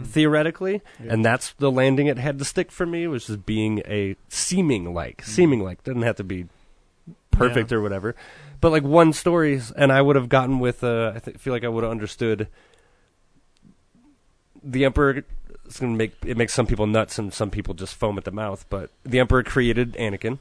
theoretically 0.03 0.81
and 0.99 1.23
that's 1.23 1.53
the 1.53 1.71
landing 1.71 2.07
it 2.07 2.17
had 2.17 2.39
to 2.39 2.45
stick 2.45 2.71
for 2.71 2.85
me 2.85 3.07
which 3.07 3.29
is 3.29 3.37
being 3.37 3.79
a 3.85 4.15
seeming 4.29 4.93
like 4.93 5.23
seeming 5.23 5.63
like 5.63 5.83
doesn't 5.83 6.01
have 6.01 6.15
to 6.15 6.23
be 6.23 6.47
perfect 7.37 7.71
or 7.71 7.81
whatever. 7.81 8.15
But 8.59 8.71
like 8.71 8.83
one 8.83 9.13
story, 9.13 9.61
and 9.75 9.91
I 9.91 10.01
would 10.01 10.15
have 10.15 10.29
gotten 10.29 10.59
with. 10.59 10.83
Uh, 10.83 11.13
I 11.15 11.19
th- 11.19 11.37
feel 11.37 11.53
like 11.53 11.63
I 11.63 11.67
would 11.67 11.83
have 11.83 11.91
understood. 11.91 12.47
The 14.63 14.85
emperor. 14.85 15.23
It's 15.65 15.79
gonna 15.79 15.95
make 15.95 16.15
it 16.25 16.37
makes 16.37 16.53
some 16.53 16.65
people 16.65 16.87
nuts 16.87 17.19
and 17.19 17.33
some 17.33 17.49
people 17.49 17.73
just 17.73 17.95
foam 17.95 18.17
at 18.17 18.23
the 18.23 18.31
mouth. 18.31 18.65
But 18.69 18.89
the 19.03 19.19
emperor 19.19 19.43
created 19.43 19.93
Anakin, 19.93 20.39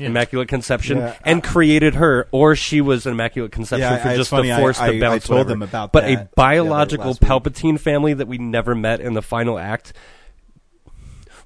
Yeah. 0.00 0.06
immaculate 0.08 0.48
conception, 0.48 0.98
Yeah, 0.98 1.14
and 1.24 1.42
created 1.42 1.94
her, 1.96 2.26
or 2.32 2.56
she 2.56 2.80
was 2.80 3.06
an 3.06 3.12
immaculate 3.12 3.52
conception 3.52 3.80
Yeah, 3.90 3.98
for 4.02 4.08
I- 4.08 4.16
just 4.16 4.30
funny, 4.30 4.48
the 4.48 4.56
force 4.56 4.80
I- 4.80 4.90
to 4.92 4.96
I 4.96 5.00
bounce. 5.00 5.26
told 5.26 5.38
whatever. 5.38 5.48
them 5.50 5.62
about 5.62 5.92
but 5.92 6.04
that 6.04 6.12
a 6.22 6.28
biological 6.34 7.06
last 7.08 7.20
week. 7.20 7.30
Palpatine 7.30 7.78
family 7.78 8.14
that 8.14 8.26
we 8.28 8.38
never 8.38 8.74
met 8.74 9.00
in 9.00 9.14
the 9.14 9.22
final 9.22 9.58
act 9.58 9.92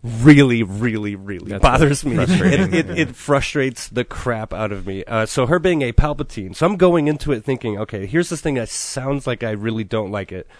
really, 0.02 0.62
really, 0.62 1.16
really 1.16 1.50
That's 1.52 1.62
bothers 1.62 2.04
me. 2.04 2.16
It, 2.18 2.74
it, 2.74 2.90
it 2.90 3.16
frustrates 3.16 3.88
the 3.88 4.04
crap 4.04 4.52
out 4.52 4.70
of 4.70 4.86
me. 4.86 5.02
Uh, 5.04 5.24
so 5.26 5.46
her 5.46 5.58
being 5.58 5.80
a 5.82 5.92
Palpatine, 5.92 6.54
so 6.54 6.66
I'm 6.66 6.76
going 6.76 7.08
into 7.08 7.32
it 7.32 7.42
thinking, 7.42 7.78
okay, 7.78 8.04
here's 8.06 8.28
this 8.28 8.40
thing 8.42 8.54
that 8.54 8.68
sounds 8.68 9.26
like 9.26 9.42
I 9.42 9.52
really 9.52 9.84
don't 9.84 10.10
like 10.10 10.30
it, 10.30 10.46
but 10.46 10.52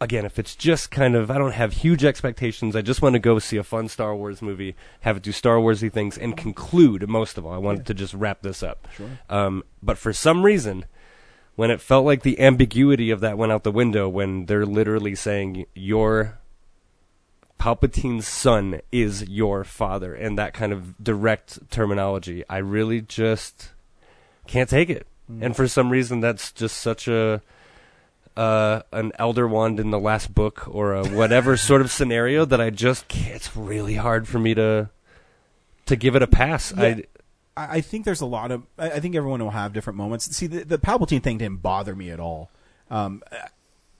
again, 0.00 0.24
if 0.24 0.38
it's 0.38 0.54
just 0.54 0.90
kind 0.90 1.14
of, 1.14 1.30
I 1.30 1.38
don't 1.38 1.52
have 1.52 1.72
huge 1.72 2.04
expectations. 2.04 2.76
I 2.76 2.82
just 2.82 3.02
want 3.02 3.14
to 3.14 3.18
go 3.18 3.38
see 3.38 3.56
a 3.56 3.62
fun 3.62 3.88
Star 3.88 4.14
Wars 4.14 4.42
movie, 4.42 4.76
have 5.00 5.16
it 5.18 5.22
do 5.22 5.32
Star 5.32 5.56
Warsy 5.56 5.90
things, 5.90 6.18
and 6.18 6.36
conclude. 6.36 7.08
Most 7.08 7.38
of 7.38 7.46
all, 7.46 7.52
I 7.52 7.58
wanted 7.58 7.86
to 7.86 7.94
just 7.94 8.14
wrap 8.14 8.42
this 8.42 8.62
up. 8.62 8.86
Sure. 8.96 9.08
Um, 9.30 9.64
but 9.82 9.98
for 9.98 10.12
some 10.12 10.44
reason, 10.44 10.84
when 11.54 11.70
it 11.70 11.80
felt 11.80 12.04
like 12.04 12.22
the 12.22 12.40
ambiguity 12.40 13.10
of 13.10 13.20
that 13.20 13.38
went 13.38 13.52
out 13.52 13.64
the 13.64 13.72
window, 13.72 14.08
when 14.08 14.46
they're 14.46 14.66
literally 14.66 15.14
saying 15.14 15.66
your 15.74 16.38
Palpatine's 17.58 18.28
son 18.28 18.80
is 18.92 19.26
your 19.28 19.64
father, 19.64 20.14
and 20.14 20.38
that 20.38 20.52
kind 20.52 20.72
of 20.72 21.02
direct 21.02 21.70
terminology, 21.70 22.44
I 22.50 22.58
really 22.58 23.00
just 23.00 23.70
can't 24.46 24.68
take 24.68 24.90
it. 24.90 25.06
And 25.40 25.56
for 25.56 25.66
some 25.66 25.90
reason, 25.90 26.20
that's 26.20 26.52
just 26.52 26.76
such 26.76 27.08
a 27.08 27.42
uh, 28.36 28.82
an 28.92 29.12
elder 29.18 29.46
wand 29.48 29.80
in 29.80 29.90
the 29.90 29.98
last 30.00 30.34
book 30.34 30.66
or 30.68 30.94
a 30.94 31.06
whatever 31.08 31.56
sort 31.56 31.80
of 31.80 31.90
scenario 31.90 32.44
that 32.44 32.60
I 32.60 32.70
just 32.70 33.08
can't, 33.08 33.34
it's 33.36 33.56
really 33.56 33.94
hard 33.94 34.28
for 34.28 34.38
me 34.38 34.54
to 34.54 34.90
to 35.86 35.96
give 35.96 36.16
it 36.16 36.22
a 36.22 36.26
pass. 36.26 36.72
Yeah. 36.76 36.82
I 36.82 37.04
I 37.58 37.80
think 37.80 38.04
there's 38.04 38.20
a 38.20 38.26
lot 38.26 38.50
of. 38.50 38.64
I 38.78 39.00
think 39.00 39.14
everyone 39.16 39.42
will 39.42 39.50
have 39.50 39.72
different 39.72 39.96
moments. 39.96 40.26
See, 40.36 40.46
the, 40.46 40.64
the 40.64 40.78
Palpatine 40.78 41.22
thing 41.22 41.38
didn't 41.38 41.62
bother 41.62 41.96
me 41.96 42.10
at 42.10 42.20
all. 42.20 42.50
Um, 42.90 43.22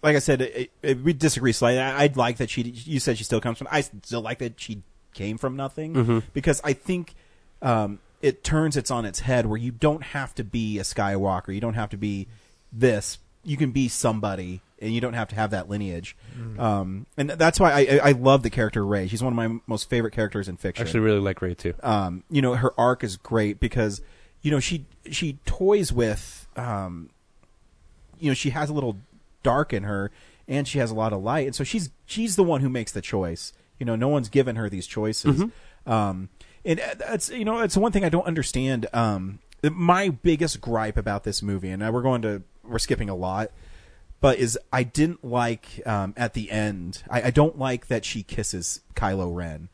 like 0.03 0.15
I 0.15 0.19
said, 0.19 0.43
it, 0.43 0.71
it, 0.83 1.01
we 1.03 1.15
disagree 1.15 1.53
slightly. 1.53 1.81
I, 1.81 2.03
I'd 2.03 2.19
like 2.19 2.37
that 2.37 2.51
she. 2.51 2.63
You 2.63 3.01
said 3.01 3.17
she 3.17 3.25
still 3.25 3.41
comes 3.41 3.57
from. 3.57 3.69
I 3.71 3.81
still 3.81 4.21
like 4.21 4.41
that 4.41 4.61
she 4.61 4.83
came 5.15 5.39
from 5.39 5.57
nothing 5.57 5.95
Mhm. 5.95 6.23
because 6.35 6.61
I 6.63 6.75
think 6.75 7.15
um, 7.63 7.99
it 8.21 8.45
turns 8.45 8.77
it's 8.77 8.91
on 8.91 9.07
its 9.07 9.21
head 9.21 9.47
where 9.47 9.57
you 9.59 9.73
don't 9.73 10.03
have 10.03 10.35
to 10.35 10.45
be 10.45 10.79
a 10.79 10.83
Skywalker. 10.83 11.55
You 11.55 11.61
don't 11.63 11.75
have 11.75 11.89
to 11.91 11.97
be 11.97 12.29
this. 12.71 13.17
You 13.47 13.57
can 13.57 13.71
be 13.71 13.89
somebody, 13.89 14.61
and 14.79 14.93
you 14.93 15.01
don't 15.01 15.15
have 15.15 15.29
to 15.29 15.35
have 15.35 15.51
that 15.51 15.69
lineage. 15.69 16.17
Um, 16.59 17.07
and 17.17 17.31
that's 17.31 17.59
why 17.59 17.73
I, 17.73 18.09
I, 18.09 18.13
love 18.13 18.43
the 18.43 18.51
character 18.51 18.85
Rey. 18.85 19.09
She's 19.09 19.23
one 19.23 19.33
of 19.33 19.37
my 19.37 19.61
most 19.67 19.89
favorite 19.89 20.13
characters 20.13 20.49
in 20.49 20.57
fiction 20.57 20.83
I 20.83 20.89
actually 20.89 21.01
really 21.01 21.21
like 21.21 21.41
Rey 21.41 21.55
too. 21.55 21.75
um, 21.83 22.25
you 22.29 22.43
know, 22.43 22.55
her 22.55 22.79
arc 22.79 23.05
is 23.05 23.17
great 23.17 23.61
because, 23.61 24.03
you 24.43 24.51
know, 24.51 24.61
she 24.61 24.87
she 25.11 25.39
toys 25.47 25.93
with, 25.93 26.49
um, 26.57 27.11
you 28.19 28.31
know, 28.31 28.35
she 28.35 28.51
has 28.51 28.69
a 28.69 28.73
little 28.73 28.99
dark 29.43 29.73
in 29.73 29.85
her, 29.85 30.11
and 30.49 30.67
she 30.67 30.79
has 30.79 30.91
a 30.91 30.95
lot 30.95 31.13
of 31.13 31.23
light, 31.23 31.47
and 31.47 31.55
so 31.55 31.65
she's 31.65 31.91
she's 32.05 32.37
the 32.37 32.45
one 32.45 32.61
who 32.61 32.69
makes 32.69 32.93
the 32.93 33.03
choice. 33.03 33.53
You 33.79 33.87
know, 33.87 33.97
no 33.97 34.09
one's 34.09 34.29
given 34.29 34.57
her 34.57 34.69
these 34.69 34.87
choices. 34.87 35.41
Um, 35.87 36.31
and 36.65 36.81
uh, 36.81 36.95
that's 36.99 37.31
you 37.31 37.45
know, 37.45 37.61
it's 37.61 37.77
one 37.77 37.93
thing 37.93 38.05
I 38.05 38.09
don't 38.09 38.27
understand. 38.27 38.87
Um, 38.93 39.39
my 39.63 40.11
biggest 40.11 40.61
gripe 40.61 40.97
about 40.97 41.25
this 41.25 41.43
movie, 41.43 41.71
and 41.71 41.81
now 41.81 41.91
we're 41.91 42.03
going 42.03 42.23
to 42.23 42.43
we're 42.69 42.79
skipping 42.79 43.09
a 43.09 43.15
lot, 43.15 43.51
but 44.21 44.39
is 44.39 44.59
I 44.73 44.83
didn't 44.83 45.25
like 45.25 45.83
um, 45.87 46.15
at 46.17 46.35
the 46.35 46.51
end. 46.51 47.03
I, 47.11 47.23
I 47.23 47.31
don't 47.31 47.59
like 47.59 47.89
that 47.89 48.05
she 48.05 48.23
kisses 48.23 48.81
Kylo 48.95 49.35
Ren. 49.35 49.69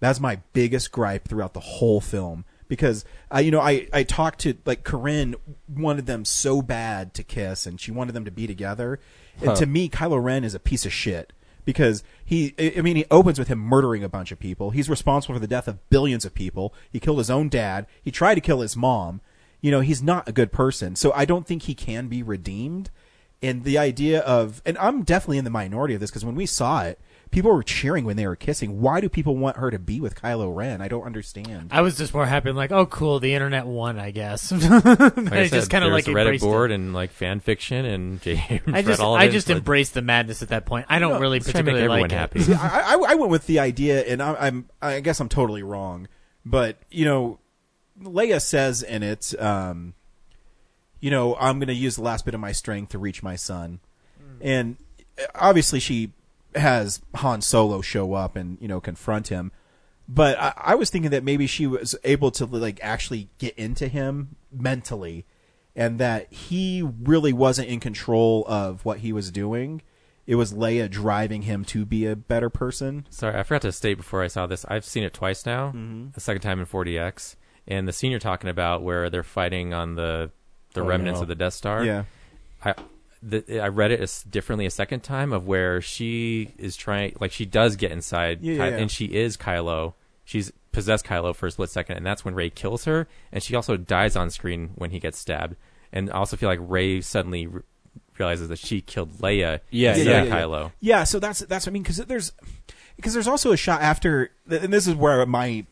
That's 0.00 0.20
my 0.20 0.40
biggest 0.52 0.92
gripe 0.92 1.28
throughout 1.28 1.54
the 1.54 1.60
whole 1.60 2.00
film 2.00 2.44
because 2.68 3.04
I, 3.30 3.40
you 3.40 3.50
know, 3.50 3.60
I 3.60 3.88
I 3.92 4.02
talked 4.04 4.40
to 4.40 4.54
like 4.64 4.84
Corinne 4.84 5.34
wanted 5.68 6.06
them 6.06 6.24
so 6.24 6.62
bad 6.62 7.12
to 7.14 7.22
kiss 7.22 7.66
and 7.66 7.80
she 7.80 7.90
wanted 7.90 8.12
them 8.12 8.24
to 8.24 8.30
be 8.30 8.46
together, 8.46 9.00
and 9.42 9.56
to 9.56 9.66
me, 9.66 9.88
Kylo 9.88 10.22
Ren 10.22 10.44
is 10.44 10.54
a 10.54 10.60
piece 10.60 10.86
of 10.86 10.92
shit 10.92 11.32
because 11.64 12.02
he, 12.24 12.54
I 12.58 12.80
mean, 12.80 12.96
he 12.96 13.04
opens 13.10 13.38
with 13.38 13.48
him 13.48 13.58
murdering 13.58 14.02
a 14.02 14.08
bunch 14.08 14.32
of 14.32 14.38
people. 14.38 14.70
He's 14.70 14.88
responsible 14.88 15.34
for 15.34 15.40
the 15.40 15.46
death 15.46 15.68
of 15.68 15.88
billions 15.90 16.24
of 16.24 16.34
people. 16.34 16.74
He 16.90 17.00
killed 17.00 17.18
his 17.18 17.30
own 17.30 17.48
dad. 17.48 17.86
He 18.02 18.10
tried 18.10 18.36
to 18.36 18.40
kill 18.40 18.60
his 18.60 18.76
mom. 18.76 19.20
You 19.60 19.70
know, 19.70 19.80
he's 19.80 20.02
not 20.02 20.28
a 20.28 20.32
good 20.32 20.52
person. 20.52 20.96
So 20.96 21.12
I 21.14 21.24
don't 21.24 21.46
think 21.46 21.62
he 21.62 21.74
can 21.74 22.08
be 22.08 22.22
redeemed. 22.22 22.90
And 23.42 23.64
the 23.64 23.78
idea 23.78 24.20
of, 24.20 24.60
and 24.66 24.76
I'm 24.78 25.02
definitely 25.02 25.38
in 25.38 25.44
the 25.44 25.50
minority 25.50 25.94
of 25.94 26.00
this 26.00 26.10
because 26.10 26.26
when 26.26 26.34
we 26.34 26.44
saw 26.44 26.82
it, 26.84 26.98
people 27.30 27.50
were 27.50 27.62
cheering 27.62 28.04
when 28.04 28.16
they 28.16 28.26
were 28.26 28.36
kissing. 28.36 28.82
Why 28.82 29.00
do 29.00 29.08
people 29.08 29.34
want 29.34 29.56
her 29.56 29.70
to 29.70 29.78
be 29.78 29.98
with 29.98 30.14
Kylo 30.14 30.54
Ren? 30.54 30.82
I 30.82 30.88
don't 30.88 31.04
understand. 31.04 31.70
I 31.72 31.80
was 31.80 31.96
just 31.96 32.12
more 32.12 32.26
happy, 32.26 32.52
like, 32.52 32.70
oh, 32.70 32.84
cool, 32.84 33.18
the 33.18 33.32
internet 33.32 33.66
won, 33.66 33.98
I 33.98 34.10
guess. 34.10 34.52
Like 34.60 34.62
I, 34.62 35.40
I, 35.40 35.46
said, 35.46 35.50
just 35.52 35.70
kind 35.70 35.84
of 35.86 35.92
like 35.92 36.06
a 36.06 36.10
Reddit 36.10 36.40
board 36.40 36.70
it. 36.70 36.74
and 36.74 36.92
like 36.92 37.12
fan 37.12 37.40
fiction 37.40 37.86
and 37.86 38.20
J. 38.22 38.44
Abrams 38.50 38.76
I 38.76 38.82
just, 38.82 38.88
read 38.88 39.00
all 39.00 39.14
of 39.14 39.22
I 39.22 39.24
it. 39.24 39.30
just 39.32 39.44
It's 39.46 39.50
like- 39.54 39.56
embraced 39.58 39.94
the 39.94 40.02
madness 40.02 40.42
at 40.42 40.48
that 40.50 40.66
point. 40.66 40.84
I 40.90 40.98
don't 40.98 41.12
No, 41.14 41.20
really 41.20 41.38
let's 41.38 41.50
try 41.50 41.60
to 41.60 41.64
make 41.64 41.76
particularly 41.76 42.02
everyone 42.02 42.10
like 42.10 42.18
happy. 42.18 42.40
it. 42.40 42.42
See, 42.44 42.52
I, 42.54 42.94
I, 42.94 43.12
I 43.12 43.14
went 43.14 43.30
with 43.30 43.46
the 43.46 43.58
idea, 43.60 44.02
and 44.02 44.22
I, 44.22 44.34
I'm, 44.34 44.68
I 44.82 45.00
guess 45.00 45.18
I'm 45.18 45.30
totally 45.30 45.62
wrong, 45.62 46.08
but 46.44 46.76
you 46.90 47.06
know, 47.06 47.38
Leia 48.02 48.40
says 48.40 48.82
in 48.82 49.02
it, 49.02 49.34
um, 49.40 49.94
you 51.00 51.10
know, 51.10 51.36
I'm 51.36 51.58
going 51.58 51.68
to 51.68 51.74
use 51.74 51.96
the 51.96 52.02
last 52.02 52.24
bit 52.24 52.34
of 52.34 52.40
my 52.40 52.52
strength 52.52 52.90
to 52.90 52.98
reach 52.98 53.22
my 53.22 53.36
son, 53.36 53.80
and 54.40 54.76
uh, 55.18 55.24
obviously 55.34 55.80
she 55.80 56.12
has 56.54 57.00
Han 57.16 57.40
Solo 57.42 57.80
show 57.80 58.14
up 58.14 58.36
and 58.36 58.58
you 58.60 58.68
know 58.68 58.80
confront 58.80 59.28
him, 59.28 59.52
but 60.08 60.38
I, 60.38 60.52
I 60.56 60.74
was 60.74 60.90
thinking 60.90 61.10
that 61.12 61.22
maybe 61.24 61.46
she 61.46 61.66
was 61.66 61.94
able 62.04 62.30
to 62.32 62.46
like 62.46 62.80
actually 62.82 63.28
get 63.38 63.54
into 63.56 63.86
him 63.88 64.36
mentally, 64.52 65.24
and 65.76 65.98
that 65.98 66.32
he 66.32 66.82
really 67.02 67.32
wasn't 67.32 67.68
in 67.68 67.80
control 67.80 68.44
of 68.48 68.84
what 68.84 68.98
he 68.98 69.12
was 69.12 69.30
doing. 69.30 69.82
It 70.26 70.34
was 70.36 70.52
Leia 70.52 70.88
driving 70.88 71.42
him 71.42 71.64
to 71.66 71.84
be 71.84 72.06
a 72.06 72.14
better 72.14 72.50
person. 72.50 73.06
Sorry, 73.10 73.36
I 73.38 73.42
forgot 73.42 73.62
to 73.62 73.72
state 73.72 73.96
before 73.96 74.22
I 74.22 74.28
saw 74.28 74.46
this. 74.46 74.64
I've 74.68 74.84
seen 74.84 75.02
it 75.02 75.12
twice 75.14 75.44
now. 75.44 75.72
Mhm. 75.72 76.14
The 76.14 76.20
second 76.20 76.42
time 76.42 76.60
in 76.60 76.66
4DX, 76.66 77.34
and 77.66 77.86
the 77.88 77.92
scene 77.92 78.10
you're 78.10 78.20
talking 78.20 78.50
about 78.50 78.82
where 78.82 79.10
they're 79.10 79.22
fighting 79.22 79.72
on 79.74 79.94
the 79.94 80.30
the 80.74 80.82
Oh, 80.82 80.86
remnants 80.86 81.18
no. 81.18 81.22
of 81.22 81.28
the 81.28 81.34
Death 81.34 81.54
Star. 81.54 81.84
Yeah. 81.84 82.04
I 82.64 82.74
the, 83.22 83.60
I 83.60 83.68
read 83.68 83.90
it 83.90 84.00
as 84.00 84.22
differently 84.22 84.64
a 84.66 84.70
second 84.70 85.00
time 85.00 85.32
of 85.32 85.46
where 85.46 85.80
she 85.82 86.54
is 86.58 86.74
trying, 86.74 87.14
like 87.20 87.32
she 87.32 87.44
does 87.44 87.76
get 87.76 87.90
inside, 87.92 88.40
Yeah, 88.40 88.52
Ky- 88.52 88.58
yeah, 88.58 88.68
yeah. 88.68 88.76
and 88.78 88.90
she 88.90 89.06
is 89.06 89.36
Kylo. 89.36 89.92
She's 90.24 90.50
possessed 90.72 91.04
Kylo 91.04 91.34
for 91.34 91.46
a 91.46 91.50
split 91.50 91.68
second, 91.70 91.98
and 91.98 92.06
that's 92.06 92.24
when 92.24 92.34
Rey 92.34 92.48
kills 92.48 92.84
her, 92.86 93.08
and 93.30 93.42
she 93.42 93.54
also 93.54 93.76
dies 93.76 94.16
on 94.16 94.30
screen 94.30 94.70
when 94.76 94.90
he 94.90 95.00
gets 95.00 95.18
stabbed. 95.18 95.56
And 95.92 96.08
I 96.10 96.14
also 96.14 96.36
feel 96.38 96.48
like 96.48 96.60
Rey 96.62 97.00
suddenly 97.02 97.46
re- 97.46 97.62
realizes 98.18 98.48
that 98.48 98.58
she 98.58 98.80
killed 98.80 99.12
Leia. 99.18 99.60
Yeah, 99.70 99.90
instead 99.94 100.06
yeah, 100.06 100.22
of 100.22 100.28
yeah. 100.28 100.34
Kylo. 100.40 100.72
Yeah, 100.80 101.04
so 101.04 101.18
that's 101.18 101.40
that's 101.40 101.66
what 101.66 101.72
I 101.72 101.74
mean 101.74 101.82
because 101.82 101.98
there's 101.98 102.32
because 102.96 103.12
there's 103.12 103.28
also 103.28 103.52
a 103.52 103.56
shot 103.56 103.82
after, 103.82 104.30
and 104.48 104.72
this 104.72 104.86
is 104.86 104.94
where 104.94 105.26
my 105.26 105.66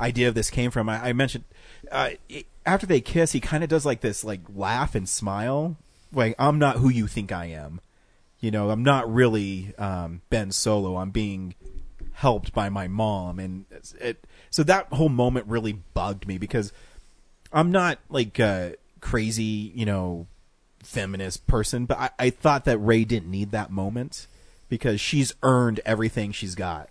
idea 0.00 0.28
of 0.28 0.34
this 0.34 0.50
came 0.50 0.70
from. 0.70 0.88
I, 0.88 1.08
I 1.08 1.12
mentioned 1.12 1.44
uh, 1.90 2.10
it- 2.28 2.46
after 2.64 2.86
they 2.86 3.00
kiss, 3.00 3.32
he 3.32 3.40
kind 3.40 3.62
of 3.62 3.70
does 3.70 3.86
like 3.86 4.00
this 4.00 4.24
like 4.24 4.40
laugh 4.54 4.94
and 4.94 5.08
smile, 5.08 5.76
like 6.12 6.34
I'm 6.38 6.58
not 6.58 6.76
who 6.78 6.88
you 6.88 7.06
think 7.06 7.30
I 7.32 7.46
am. 7.46 7.80
You 8.40 8.50
know, 8.50 8.70
I'm 8.70 8.82
not 8.82 9.12
really 9.12 9.72
um, 9.78 10.20
Ben 10.30 10.50
Solo. 10.50 10.96
I'm 10.96 11.10
being 11.10 11.54
helped 12.12 12.52
by 12.52 12.68
my 12.68 12.88
mom, 12.88 13.38
and 13.38 13.64
it. 14.00 14.24
So 14.50 14.62
that 14.64 14.88
whole 14.92 15.08
moment 15.08 15.46
really 15.46 15.72
bugged 15.94 16.26
me 16.26 16.38
because 16.38 16.72
I'm 17.52 17.70
not 17.70 17.98
like 18.08 18.38
a 18.38 18.74
crazy, 19.00 19.72
you 19.74 19.86
know, 19.86 20.26
feminist 20.82 21.46
person, 21.46 21.86
but 21.86 21.98
I, 21.98 22.10
I 22.18 22.30
thought 22.30 22.64
that 22.64 22.78
Rey 22.78 23.04
didn't 23.04 23.30
need 23.30 23.50
that 23.52 23.70
moment 23.70 24.26
because 24.68 25.00
she's 25.00 25.32
earned 25.42 25.80
everything 25.84 26.32
she's 26.32 26.54
got. 26.54 26.88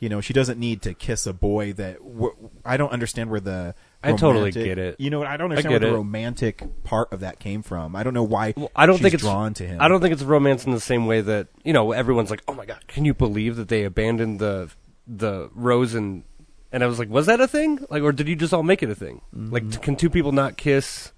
You 0.00 0.08
know, 0.08 0.20
she 0.22 0.32
doesn't 0.32 0.58
need 0.58 0.80
to 0.82 0.94
kiss 0.94 1.26
a 1.26 1.32
boy 1.34 1.74
that 1.74 1.98
I 2.64 2.76
don't 2.78 2.90
understand 2.90 3.30
where 3.30 3.38
the. 3.40 3.74
I 4.02 4.12
totally 4.12 4.34
romantic- 4.50 4.64
get 4.64 4.78
it. 4.78 4.96
You 4.98 5.10
know, 5.10 5.18
what? 5.18 5.28
I 5.28 5.36
don't 5.36 5.50
understand 5.52 5.74
get 5.74 5.82
where 5.82 5.90
the 5.90 5.94
it. 5.94 5.98
romantic 5.98 6.84
part 6.84 7.12
of 7.12 7.20
that 7.20 7.38
came 7.38 7.62
from. 7.62 7.94
I 7.94 8.02
don't 8.02 8.14
know 8.14 8.22
why. 8.22 8.54
I 8.74 8.86
don't 8.86 8.96
she's 8.96 9.02
think 9.02 9.14
it's 9.14 9.22
drawn 9.22 9.52
to 9.54 9.66
him. 9.66 9.78
I 9.78 9.88
don't 9.88 10.00
think 10.00 10.14
it's 10.14 10.22
romance 10.22 10.64
in 10.64 10.72
the 10.72 10.80
same 10.80 11.04
way 11.06 11.20
that 11.20 11.48
you 11.64 11.74
know 11.74 11.92
everyone's 11.92 12.30
like, 12.30 12.42
"Oh 12.48 12.54
my 12.54 12.64
god, 12.64 12.82
can 12.88 13.04
you 13.04 13.12
believe 13.12 13.56
that 13.56 13.68
they 13.68 13.84
abandoned 13.84 14.38
the 14.40 14.70
the 15.06 15.50
rose 15.54 15.94
and?" 15.94 16.24
And 16.72 16.82
I 16.82 16.86
was 16.86 16.98
like, 16.98 17.10
"Was 17.10 17.26
that 17.26 17.40
a 17.40 17.46
thing? 17.48 17.84
Like, 17.90 18.02
or 18.02 18.12
did 18.12 18.26
you 18.26 18.36
just 18.36 18.54
all 18.54 18.62
make 18.62 18.82
it 18.82 18.88
a 18.88 18.94
thing? 18.94 19.20
Mm-hmm. 19.36 19.52
Like, 19.52 19.70
t- 19.70 19.78
can 19.78 19.96
two 19.96 20.08
people 20.08 20.32
not 20.32 20.56
kiss 20.56 21.12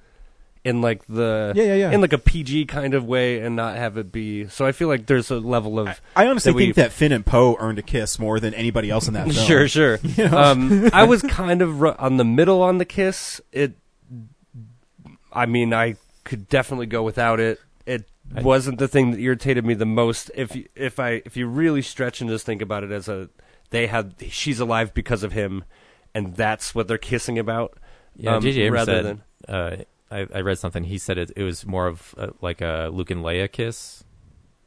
in 0.65 0.81
like 0.81 1.05
the. 1.07 1.53
Yeah, 1.55 1.65
yeah, 1.65 1.75
yeah. 1.75 1.91
in 1.93 2.01
like 2.01 2.13
a 2.13 2.19
PG 2.19 2.67
kind 2.67 2.95
of 2.95 3.05
way 3.05 3.41
and 3.41 3.57
not 3.57 3.77
have 3.77 3.97
it 3.97 4.13
be?" 4.13 4.47
So 4.49 4.67
I 4.67 4.73
feel 4.73 4.89
like 4.89 5.07
there's 5.07 5.31
a 5.31 5.39
level 5.39 5.79
of 5.79 6.01
I 6.17 6.27
honestly 6.27 6.53
that 6.53 6.59
think 6.59 6.75
that 6.77 6.93
Finn 6.93 7.13
and 7.13 7.25
Poe 7.25 7.57
earned 7.59 7.79
a 7.79 7.83
kiss 7.83 8.19
more 8.19 8.41
than 8.41 8.55
anybody 8.55 8.91
else 8.91 9.09
in 9.09 9.15
that 9.15 9.25
film. 9.33 9.47
Sure, 9.47 9.69
sure. 9.69 9.99
You 10.17 10.29
know? 10.29 10.39
um, 10.39 10.91
I 10.93 11.05
was 11.05 11.23
kind 11.23 11.63
of 11.63 11.81
ru- 11.81 11.95
on 11.99 12.17
the 12.17 12.25
middle 12.25 12.63
on 12.63 12.79
the 12.79 12.85
kiss. 12.85 13.41
It, 13.51 13.75
I 15.33 15.47
mean, 15.47 15.73
I 15.73 15.97
could 16.25 16.49
definitely 16.49 16.87
go 16.87 17.03
without 17.03 17.41
it. 17.41 17.61
It 17.87 18.07
wasn't 18.31 18.79
the 18.79 18.89
thing 18.89 19.11
that 19.11 19.21
irritated 19.21 19.65
me 19.65 19.75
the 19.75 19.87
most. 19.87 20.31
If 20.35 20.55
you, 20.57 20.67
if 20.75 20.99
I 20.99 21.23
if 21.25 21.37
you 21.37 21.47
really 21.47 21.83
stretch 21.83 22.21
and 22.21 22.31
just 22.31 22.47
think 22.47 22.63
about 22.63 22.85
it 22.85 22.91
as 22.91 23.09
a, 23.09 23.29
they 23.71 23.87
had 23.87 24.15
she's 24.31 24.61
alive 24.61 24.95
because 24.95 25.23
of 25.23 25.33
him, 25.33 25.65
and 26.15 26.35
that's 26.37 26.75
what 26.75 26.89
they're 26.89 26.99
kissing 26.99 27.39
about. 27.39 27.77
Yeah, 28.17 28.37
um, 28.37 28.43
J.J. 28.43 28.63
Abrams 28.63 28.89
rather 28.89 29.03
said. 29.03 29.21
than 29.47 29.55
uh, 29.55 29.77
I, 30.13 30.27
I 30.35 30.41
read 30.43 30.59
something. 30.59 30.85
He 30.85 30.99
said 30.99 31.19
it, 31.19 31.31
it 31.37 31.43
was 31.43 31.67
more 31.67 31.87
of 31.87 32.15
uh 32.19 32.29
like 32.41 32.61
a 32.61 32.91
Luke 32.93 33.11
and 33.11 33.23
Leia 33.25 33.51
kiss 33.51 34.05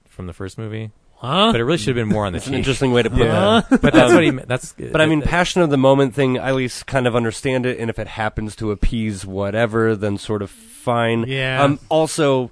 from 0.10 0.28
the 0.28 0.34
first 0.34 0.58
movie. 0.58 0.91
Huh? 1.18 1.52
But 1.54 1.62
it 1.62 1.64
really 1.64 1.78
should 1.78 1.96
have 1.96 2.06
been 2.08 2.14
more 2.14 2.26
on 2.26 2.34
the 2.34 2.39
That's 2.39 2.48
an 2.48 2.54
cheek. 2.54 2.58
interesting 2.60 2.91
way 2.91 3.02
to 3.04 3.10
put 3.10 3.20
Yeah. 3.20 3.62
that. 3.70 3.82
But 3.82 3.93
that's 3.93 4.14
what 4.14 4.24
he. 4.24 4.32
meant. 4.32 4.48
That's. 4.50 4.74
But 4.91 5.00
I 5.02 5.06
mean, 5.06 5.22
passion 5.22 5.62
of 5.62 5.70
the 5.70 5.78
moment 5.78 6.14
thing. 6.14 6.38
I 6.38 6.50
at 6.50 6.56
least 6.56 6.86
kind 6.88 7.08
of 7.08 7.16
understand 7.16 7.66
it, 7.66 7.80
and 7.80 7.89
if 7.89 7.98
it 8.00 8.08
happens 8.08 8.56
to 8.58 8.72
appease 8.72 9.26
whatever, 9.26 9.96
then 9.96 10.18
sort 10.18 10.41
of 10.41 10.50
fine. 10.52 11.24
Yeah. 11.28 11.64
Um. 11.64 11.80
Also, 11.89 12.52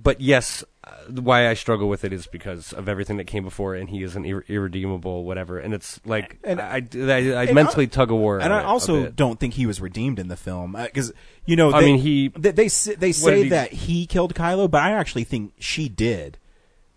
but 0.00 0.20
yes, 0.20 0.62
uh, 0.84 0.90
why 1.20 1.48
I 1.48 1.54
struggle 1.54 1.88
with 1.88 2.04
it 2.04 2.12
is 2.12 2.26
because 2.28 2.72
of 2.72 2.88
everything 2.88 3.16
that 3.16 3.24
came 3.26 3.42
before, 3.42 3.74
and 3.74 3.90
he 3.90 4.02
is 4.04 4.14
an 4.14 4.24
ir- 4.24 4.44
irredeemable 4.48 5.24
whatever, 5.24 5.58
and 5.58 5.74
it's 5.74 6.00
like 6.06 6.38
And- 6.44 6.60
I, 6.60 6.82
I, 6.94 7.14
I 7.32 7.44
and 7.46 7.54
mentally 7.54 7.84
I- 7.86 7.88
tug 7.88 8.10
a 8.12 8.16
war. 8.16 8.38
And 8.40 8.52
I 8.52 8.62
also 8.62 9.08
don't 9.10 9.40
think 9.40 9.54
he 9.54 9.66
was 9.66 9.80
redeemed 9.80 10.18
in 10.20 10.28
the 10.28 10.36
film 10.36 10.76
because 10.80 11.12
you 11.46 11.56
know 11.56 11.72
I 11.72 11.80
they, 11.80 11.86
mean, 11.92 11.98
he- 12.00 12.28
they 12.28 12.52
they, 12.52 12.68
say- 12.68 12.94
they 12.94 13.12
say 13.12 13.42
he- 13.44 13.48
that 13.48 13.72
he 13.72 14.06
killed 14.06 14.34
Kylo, 14.34 14.70
but 14.70 14.82
I 14.82 14.92
actually 14.92 15.24
think 15.24 15.54
she 15.58 15.88
did. 15.88 16.38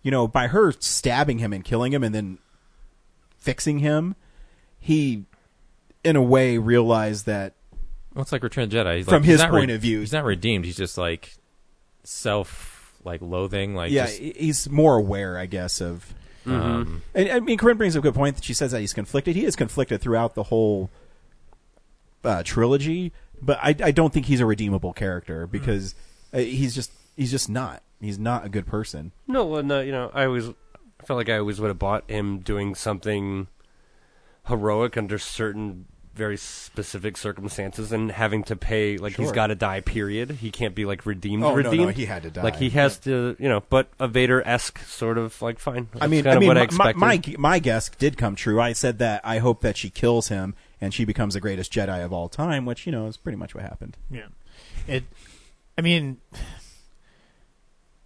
You 0.04 0.10
know, 0.10 0.26
by 0.28 0.48
her 0.48 0.72
stabbing 0.78 1.38
him 1.38 1.52
and 1.52 1.64
killing 1.64 1.92
him 1.92 2.02
and 2.04 2.14
then 2.14 2.38
fixing 3.38 3.78
him, 3.80 4.14
he 4.78 5.24
in 6.04 6.16
a 6.16 6.22
way 6.22 6.58
realized 6.58 7.26
that 7.26 7.54
Well, 8.14 8.22
it's 8.22 8.32
like 8.32 8.42
Return 8.42 8.64
of 8.64 8.70
the 8.70 8.76
Jedi. 8.76 8.96
He's 8.96 9.04
From 9.06 9.14
like, 9.14 9.22
he's 9.22 9.32
his 9.34 9.40
not 9.42 9.50
point 9.50 9.70
of 9.70 9.80
view. 9.80 10.00
he's 10.00 10.12
not 10.12 10.24
redeemed. 10.24 10.64
He's 10.64 10.76
just 10.76 10.98
like 10.98 11.34
self, 12.04 12.71
like 13.04 13.20
loathing. 13.20 13.74
Like 13.74 13.90
yeah, 13.92 14.06
just, 14.06 14.18
he's 14.18 14.70
more 14.70 14.96
aware, 14.96 15.38
I 15.38 15.46
guess, 15.46 15.80
of. 15.80 16.14
um, 16.46 17.02
And 17.14 17.30
I 17.30 17.40
mean, 17.40 17.58
Corinne 17.58 17.76
brings 17.76 17.96
up 17.96 18.00
a 18.00 18.02
good 18.02 18.14
point 18.14 18.36
that 18.36 18.44
she 18.44 18.54
says 18.54 18.72
that 18.72 18.80
he's 18.80 18.92
conflicted. 18.92 19.36
He 19.36 19.44
is 19.44 19.56
conflicted 19.56 20.00
throughout 20.00 20.34
the 20.34 20.44
whole 20.44 20.90
uh, 22.24 22.42
trilogy, 22.44 23.12
but 23.40 23.58
I, 23.62 23.74
I 23.82 23.90
don't 23.90 24.12
think 24.12 24.26
he's 24.26 24.40
a 24.40 24.46
redeemable 24.46 24.92
character 24.92 25.46
because 25.46 25.94
uh, 26.32 26.38
he's 26.38 26.74
just 26.74 26.92
he's 27.16 27.30
just 27.30 27.48
not. 27.48 27.82
He's 28.00 28.18
not 28.18 28.44
a 28.44 28.48
good 28.48 28.66
person. 28.66 29.12
No, 29.28 29.44
well, 29.44 29.62
no, 29.62 29.80
you 29.80 29.92
know, 29.92 30.10
I 30.12 30.24
always 30.24 30.48
I 30.48 31.04
felt 31.04 31.16
like 31.18 31.28
I 31.28 31.38
always 31.38 31.60
would 31.60 31.68
have 31.68 31.78
bought 31.78 32.08
him 32.10 32.38
doing 32.40 32.74
something 32.74 33.46
heroic 34.48 34.96
under 34.96 35.18
certain 35.18 35.86
very 36.14 36.36
specific 36.36 37.16
circumstances 37.16 37.92
and 37.92 38.10
having 38.12 38.44
to 38.44 38.56
pay 38.56 38.98
like 38.98 39.16
he's 39.16 39.32
got 39.32 39.48
to 39.48 39.54
die. 39.54 39.80
Period. 39.80 40.30
He 40.30 40.50
can't 40.50 40.74
be 40.74 40.84
like 40.84 41.06
redeemed. 41.06 41.42
Oh, 41.42 41.56
no, 41.56 41.70
no, 41.70 41.88
he 41.88 42.04
had 42.04 42.22
to 42.24 42.30
die. 42.30 42.42
Like 42.42 42.56
he 42.56 42.70
has 42.70 42.98
to, 42.98 43.36
you 43.38 43.48
know. 43.48 43.62
But 43.70 43.88
a 43.98 44.08
Vader 44.08 44.46
esque 44.46 44.78
sort 44.80 45.18
of 45.18 45.40
like 45.40 45.58
fine. 45.58 45.88
That's 45.92 46.04
I 46.04 46.06
mean, 46.08 46.24
kind 46.24 46.32
I 46.32 46.36
of 46.36 46.40
mean, 46.40 46.48
what 46.48 46.56
I 46.56 46.60
my, 46.72 46.90
expected. 46.90 47.38
my 47.38 47.50
my 47.50 47.58
guess 47.58 47.88
did 47.88 48.16
come 48.18 48.36
true. 48.36 48.60
I 48.60 48.72
said 48.72 48.98
that 48.98 49.22
I 49.24 49.38
hope 49.38 49.62
that 49.62 49.76
she 49.76 49.90
kills 49.90 50.28
him 50.28 50.54
and 50.80 50.92
she 50.92 51.04
becomes 51.04 51.34
the 51.34 51.40
greatest 51.40 51.72
Jedi 51.72 52.04
of 52.04 52.12
all 52.12 52.28
time, 52.28 52.66
which 52.66 52.86
you 52.86 52.92
know 52.92 53.06
is 53.06 53.16
pretty 53.16 53.36
much 53.36 53.54
what 53.54 53.64
happened. 53.64 53.96
Yeah. 54.10 54.26
It. 54.86 55.04
I 55.78 55.80
mean, 55.80 56.18
I'm 56.34 56.40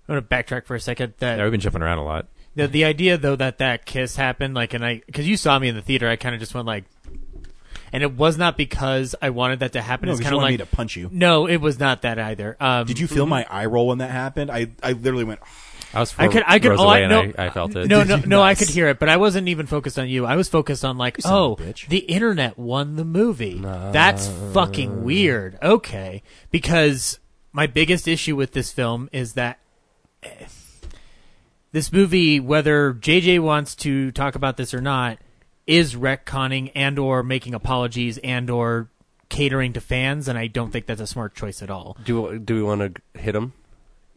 gonna 0.06 0.22
backtrack 0.22 0.66
for 0.66 0.76
a 0.76 0.80
second. 0.80 1.14
That 1.18 1.38
yeah, 1.38 1.44
we've 1.44 1.50
been 1.52 1.60
jumping 1.60 1.82
around 1.82 1.98
a 1.98 2.04
lot. 2.04 2.26
the 2.54 2.68
the 2.68 2.84
idea 2.84 3.18
though 3.18 3.36
that 3.36 3.58
that 3.58 3.86
kiss 3.86 4.16
happened, 4.16 4.54
like, 4.54 4.74
and 4.74 4.84
I 4.84 5.02
because 5.06 5.26
you 5.26 5.36
saw 5.36 5.58
me 5.58 5.68
in 5.68 5.74
the 5.74 5.82
theater, 5.82 6.08
I 6.08 6.16
kind 6.16 6.34
of 6.34 6.40
just 6.40 6.54
went 6.54 6.66
like, 6.66 6.84
and 7.96 8.02
it 8.02 8.12
was 8.14 8.36
not 8.36 8.58
because 8.58 9.14
I 9.22 9.30
wanted 9.30 9.60
that 9.60 9.72
to 9.72 9.80
happen. 9.80 10.08
No, 10.08 10.12
it's 10.12 10.20
'cause 10.20 10.24
kind 10.26 10.32
you 10.34 10.36
of 10.36 10.42
wanted 10.42 10.52
like 10.52 10.60
me 10.60 10.70
to 10.70 10.76
punch 10.76 10.96
you. 10.96 11.08
No, 11.10 11.46
it 11.46 11.56
was 11.56 11.80
not 11.80 12.02
that 12.02 12.18
either. 12.18 12.54
Um, 12.60 12.86
Did 12.86 12.98
you 12.98 13.06
feel 13.06 13.24
my 13.24 13.46
eye 13.48 13.64
roll 13.64 13.86
when 13.86 13.98
that 13.98 14.10
happened? 14.10 14.50
I 14.50 14.68
I 14.82 14.92
literally 14.92 15.24
went. 15.24 15.40
I 15.94 16.00
was. 16.00 16.14
I 16.18 16.28
could, 16.28 16.44
I 16.46 16.58
could, 16.58 16.72
oh, 16.72 16.86
I, 16.86 17.06
no, 17.06 17.32
I, 17.38 17.46
I 17.46 17.48
felt 17.48 17.74
it. 17.74 17.88
No, 17.88 18.02
no, 18.02 18.16
no, 18.16 18.42
I 18.42 18.54
could 18.54 18.68
hear 18.68 18.88
it, 18.88 18.98
but 18.98 19.08
I 19.08 19.16
wasn't 19.16 19.48
even 19.48 19.64
focused 19.64 19.98
on 19.98 20.10
you. 20.10 20.26
I 20.26 20.36
was 20.36 20.46
focused 20.46 20.84
on 20.84 20.98
like, 20.98 21.18
son 21.22 21.32
of 21.32 21.38
a 21.38 21.42
oh, 21.42 21.56
bitch. 21.56 21.88
the 21.88 22.00
internet 22.00 22.58
won 22.58 22.96
the 22.96 23.04
movie. 23.06 23.60
That's 23.62 24.28
fucking 24.52 25.02
weird. 25.02 25.58
Okay, 25.62 26.22
because 26.50 27.18
my 27.54 27.66
biggest 27.66 28.06
issue 28.06 28.36
with 28.36 28.52
this 28.52 28.70
film 28.72 29.08
is 29.10 29.32
that 29.34 29.58
eh, 30.22 30.28
this 31.72 31.90
movie, 31.90 32.40
whether 32.40 32.92
JJ 32.92 33.40
wants 33.40 33.74
to 33.76 34.12
talk 34.12 34.34
about 34.34 34.58
this 34.58 34.74
or 34.74 34.82
not, 34.82 35.16
is 35.66 35.94
retconning 35.94 36.70
and 36.74 36.98
or 36.98 37.22
making 37.22 37.54
apologies 37.54 38.18
and 38.18 38.48
or 38.50 38.88
catering 39.28 39.72
to 39.72 39.80
fans, 39.80 40.28
and 40.28 40.38
I 40.38 40.46
don't 40.46 40.70
think 40.70 40.86
that's 40.86 41.00
a 41.00 41.06
smart 41.06 41.34
choice 41.34 41.62
at 41.62 41.70
all. 41.70 41.96
do 42.04 42.38
do 42.38 42.54
we 42.54 42.62
want 42.62 42.80
to 43.14 43.20
hit 43.20 43.32
them? 43.32 43.52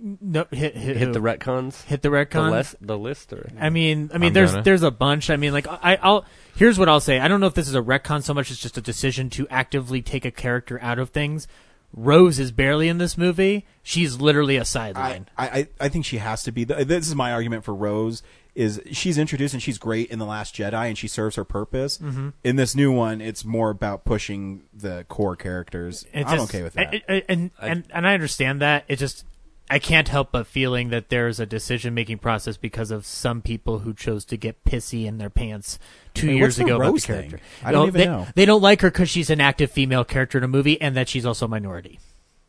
No, 0.02 0.46
hit 0.52 0.78
hit, 0.78 0.96
Hit 0.96 1.12
the 1.12 1.20
retcons? 1.20 1.84
hit 1.84 2.02
the 2.04 2.10
retcon. 2.10 2.32
The 2.46 2.52
list? 2.52 2.76
The 2.80 2.98
list 2.98 3.34
or 3.34 3.50
I 3.60 3.70
mean, 3.70 4.10
I 4.14 4.18
mean, 4.18 4.28
I'm 4.28 4.34
there's 4.34 4.52
gonna. 4.52 4.64
there's 4.64 4.84
a 4.84 4.92
bunch. 4.92 5.30
I 5.30 5.36
mean, 5.36 5.52
like 5.52 5.68
I, 5.68 5.98
I'll 6.02 6.26
here's 6.56 6.80
what 6.80 6.88
I'll 6.88 7.02
say. 7.02 7.20
I 7.20 7.28
don't 7.28 7.42
know 7.42 7.48
if 7.48 7.54
this 7.54 7.68
is 7.68 7.76
a 7.76 7.82
retcon 7.82 8.24
so 8.24 8.34
much 8.34 8.50
as 8.50 8.60
just 8.60 8.78
a 8.78 8.82
decision 8.82 9.30
to 9.32 9.46
actively 9.50 10.02
take 10.02 10.24
a 10.24 10.32
character 10.32 10.80
out 10.82 11.00
of 11.00 11.10
things. 11.10 11.48
Rose 11.92 12.40
is 12.40 12.52
barely 12.52 12.88
in 12.88 13.00
this 13.00 13.18
movie. 13.18 13.66
She's 13.84 14.22
literally 14.22 14.56
a 14.56 14.64
sideline. 14.64 15.28
I 15.38 15.68
I 15.82 15.90
think 15.90 16.06
she 16.06 16.20
has 16.20 16.44
to 16.44 16.52
be. 16.54 16.64
This 16.64 17.08
is 17.08 17.16
my 17.16 17.34
argument 17.34 17.66
for 17.66 17.74
Rose. 17.76 18.24
Is 18.60 18.82
she's 18.92 19.18
introduced 19.18 19.54
and 19.54 19.64
she's 19.64 19.78
great 19.78 20.10
in 20.10 20.20
the 20.20 20.26
Last 20.26 20.54
Jedi 20.54 20.88
and 20.90 20.98
she 20.98 21.08
serves 21.08 21.38
her 21.38 21.46
purpose. 21.46 21.98
Mm-hmm. 21.98 22.30
In 22.44 22.58
this 22.58 22.76
new 22.76 22.92
one, 22.92 23.22
it's 23.22 23.46
more 23.46 23.70
about 23.70 24.04
pushing 24.04 24.64
the 24.74 25.06
core 25.08 25.38
characters. 25.38 26.06
It's 26.14 26.30
I'm 26.30 26.38
just- 26.40 26.50
okay 26.54 26.64
with 26.64 26.74
that. 26.74 26.94
And, 26.94 27.04
and, 27.08 27.24
and, 27.30 27.52
and, 27.62 27.84
and 27.94 28.08
I 28.08 28.14
understand 28.14 28.60
that. 28.62 28.84
It 28.90 28.98
just 28.98 29.24
I 29.70 29.80
can't 29.80 30.08
help 30.10 30.32
but 30.34 30.46
feeling 30.46 30.90
that 30.90 31.08
there's 31.10 31.40
a 31.40 31.46
decision 31.46 31.94
making 31.94 32.18
process 32.18 32.58
because 32.58 32.92
of 32.92 33.06
some 33.06 33.42
people 33.42 33.80
who 33.80 33.94
chose 33.94 34.26
to 34.26 34.36
get 34.36 34.62
pissy 34.66 35.06
in 35.06 35.20
their 35.20 35.30
pants 35.30 35.80
two 36.14 36.28
Hey, 36.28 36.36
years 36.38 36.60
ago 36.60 36.76
about 36.76 36.86
the 36.88 36.92
Rose 36.92 37.06
thing? 37.06 37.16
character. 37.30 37.40
I 37.64 37.72
don't 37.72 37.82
No, 37.84 37.88
even 37.88 38.00
they, 38.02 38.06
know. 38.08 38.28
They 38.36 38.46
don't 38.46 38.62
like 38.62 38.82
her 38.82 38.90
because 38.92 39.10
she's 39.10 39.30
an 39.30 39.40
active 39.40 39.72
female 39.72 40.04
character 40.04 40.38
in 40.38 40.44
a 40.44 40.48
movie 40.50 40.82
and 40.82 40.98
that 40.98 41.08
she's 41.08 41.26
also 41.26 41.46
a 41.46 41.48
minority. 41.50 42.00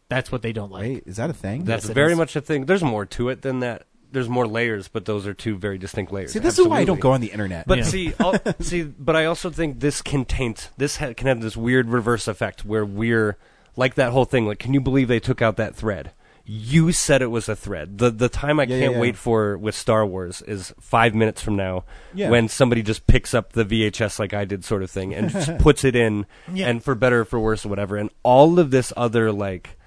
That's 0.09 0.33
what 0.33 0.43
they 0.43 0.53
don't 0.53 0.73
like. 0.73 0.83
Wait, 0.83 1.03
is 1.07 1.19
that 1.19 1.31
a 1.31 1.35
thing? 1.35 1.67
That's 1.67 1.85
Yes, 1.85 1.95
very 1.95 2.13
is. 2.13 2.19
much 2.19 2.35
a 2.35 2.41
thing. 2.41 2.65
There's 2.65 2.83
more 2.83 3.07
to 3.07 3.29
it 3.29 3.43
than 3.43 3.61
that. 3.61 3.83
There's 4.13 4.29
more 4.29 4.47
layers, 4.47 4.89
but 4.89 5.05
those 5.05 5.27
are 5.27 5.35
two 5.35 5.57
very 5.57 5.79
distinct 5.79 6.13
layers. 6.13 6.33
See, 6.33 6.39
this 6.39 6.59
is 6.59 6.67
why 6.67 6.79
I 6.81 6.85
don't 6.85 7.01
go 7.01 7.13
on 7.13 7.21
the 7.21 7.29
internet. 7.33 7.67
But 7.67 7.79
Yeah. 7.79 7.85
see, 7.85 8.13
I'll, 8.21 8.35
see, 8.61 8.83
but 8.83 9.17
I 9.17 9.25
also 9.27 9.51
think 9.51 9.81
this 9.81 10.03
can 10.03 10.25
taint. 10.25 10.71
This 10.77 10.97
ha- 10.97 11.13
can 11.17 11.27
have 11.27 11.41
this 11.41 11.57
weird 11.57 11.89
reverse 11.89 12.27
effect 12.29 12.65
where 12.65 12.85
we're 12.85 13.37
like 13.77 13.95
that 13.95 14.13
whole 14.13 14.25
thing. 14.25 14.47
Like, 14.47 14.59
can 14.59 14.75
you 14.75 14.81
believe 14.81 15.09
they 15.09 15.21
took 15.21 15.41
out 15.43 15.57
that 15.57 15.75
thread? 15.77 16.13
You 16.53 16.91
said 16.91 17.23
it 17.23 17.27
was 17.31 17.49
a 17.49 17.55
thread. 17.55 17.99
The 17.99 18.11
the 18.11 18.29
time 18.29 18.59
I 18.59 18.65
Yeah, 18.65 18.81
can't 18.81 18.95
yeah. 18.95 19.01
wait 19.01 19.17
for 19.17 19.57
with 19.57 19.77
Star 19.77 20.05
Wars 20.05 20.43
is 20.43 20.75
five 20.81 21.15
minutes 21.15 21.41
from 21.41 21.55
now, 21.55 21.85
Yeah. 22.13 22.29
when 22.31 22.49
somebody 22.49 22.83
just 22.83 23.07
picks 23.07 23.35
up 23.35 23.53
the 23.53 23.65
VHS 23.65 24.19
like 24.19 24.35
I 24.35 24.45
did, 24.47 24.65
sort 24.65 24.83
of 24.83 24.91
thing, 24.91 25.15
and 25.15 25.31
just 25.31 25.57
puts 25.61 25.85
it 25.85 25.95
in, 25.95 26.27
Yeah. 26.53 26.67
and 26.69 26.83
for 26.83 26.97
better 26.97 27.21
or 27.21 27.25
for 27.25 27.39
worse 27.39 27.65
or 27.65 27.69
whatever, 27.69 27.97
and 27.97 28.11
all 28.25 28.59
of 28.59 28.73
this 28.73 28.93
other 28.97 29.31
like 29.31 29.79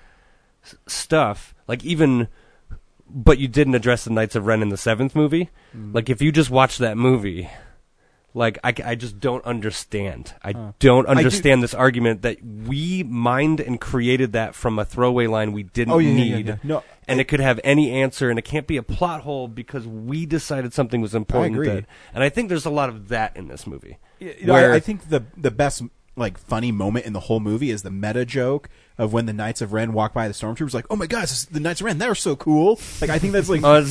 s- 0.64 0.76
stuff, 0.88 1.54
like 1.68 1.84
even 1.84 2.30
but 3.14 3.38
you 3.38 3.48
didn't 3.48 3.76
address 3.76 4.04
the 4.06 4.10
Knights 4.12 4.36
of 4.36 4.46
Ren 4.48 4.62
in 4.62 4.70
the 4.70 4.78
seventh 4.78 5.16
movie. 5.16 5.50
Mm. 5.76 5.94
Like 5.94 6.10
if 6.10 6.22
you 6.22 6.32
just 6.32 6.50
watch 6.50 6.80
that 6.80 6.98
movie, 6.98 7.50
like 8.34 8.58
I, 8.64 8.74
I 8.84 8.96
just 8.96 9.20
don't 9.20 9.46
understand. 9.46 10.34
I 10.44 10.54
don't 10.80 11.08
I 11.08 11.14
do- 11.14 11.18
understand 11.20 11.62
this 11.62 11.74
argument 11.76 12.24
that 12.24 12.44
we 12.44 13.04
mined 13.04 13.60
and 13.60 13.80
created 13.80 14.34
that 14.34 14.56
from 14.56 14.80
a 14.80 14.86
throwaway 14.86 15.28
line 15.28 15.52
we 15.52 15.64
didn't 15.64 15.94
Oh, 15.94 16.00
yeah, 16.00 16.10
yeah, 16.10 16.24
yeah, 16.24 16.36
need. 16.38 16.48
yeah. 16.48 16.56
No, 16.64 16.84
and 17.08 17.20
it 17.20 17.26
could 17.26 17.40
have 17.42 17.60
any 17.64 17.92
answer, 17.92 18.30
and 18.32 18.40
it 18.40 18.44
can't 18.46 18.66
be 18.66 18.78
a 18.78 18.84
plot 18.84 19.22
hole 19.22 19.48
because 19.48 19.86
we 19.86 20.26
decided 20.26 20.74
something 20.74 21.00
was 21.02 21.14
important. 21.14 21.54
I 21.54 21.56
agree. 21.58 21.68
that- 21.70 21.86
and 22.16 22.24
I 22.24 22.30
think 22.30 22.50
there's 22.50 22.66
a 22.66 22.72
lot 22.72 22.90
of 22.90 23.10
that 23.10 23.38
in 23.38 23.48
this 23.50 23.68
movie. 23.68 23.98
You 24.20 24.34
know, 24.48 24.54
where 24.54 24.72
I, 24.74 24.78
I 24.78 24.80
think 24.80 25.10
the 25.10 25.26
the 25.38 25.52
best 25.52 25.84
like 26.16 26.38
funny 26.38 26.72
moment 26.72 27.06
in 27.06 27.14
the 27.14 27.20
whole 27.22 27.40
movie 27.40 27.70
is 27.72 27.82
the 27.84 27.90
meta 27.92 28.24
joke 28.26 28.70
of 28.98 29.12
when 29.14 29.26
the 29.26 29.34
Knights 29.34 29.62
of 29.62 29.74
Ren 29.74 29.94
walk 29.94 30.14
by 30.14 30.28
the 30.28 30.34
stormtroopers, 30.34 30.74
like, 30.74 30.86
"Oh 30.90 30.96
my 30.96 31.08
gosh, 31.08 31.32
the 31.44 31.60
Knights 31.60 31.82
of 31.82 31.86
Ren! 31.86 31.98
They're 31.98 32.16
so 32.16 32.36
cool!" 32.36 32.80
Like, 33.02 33.10
I 33.10 33.20
think 33.20 33.34
that's 33.34 33.50
like 33.50 33.62
Oh, 33.64 33.82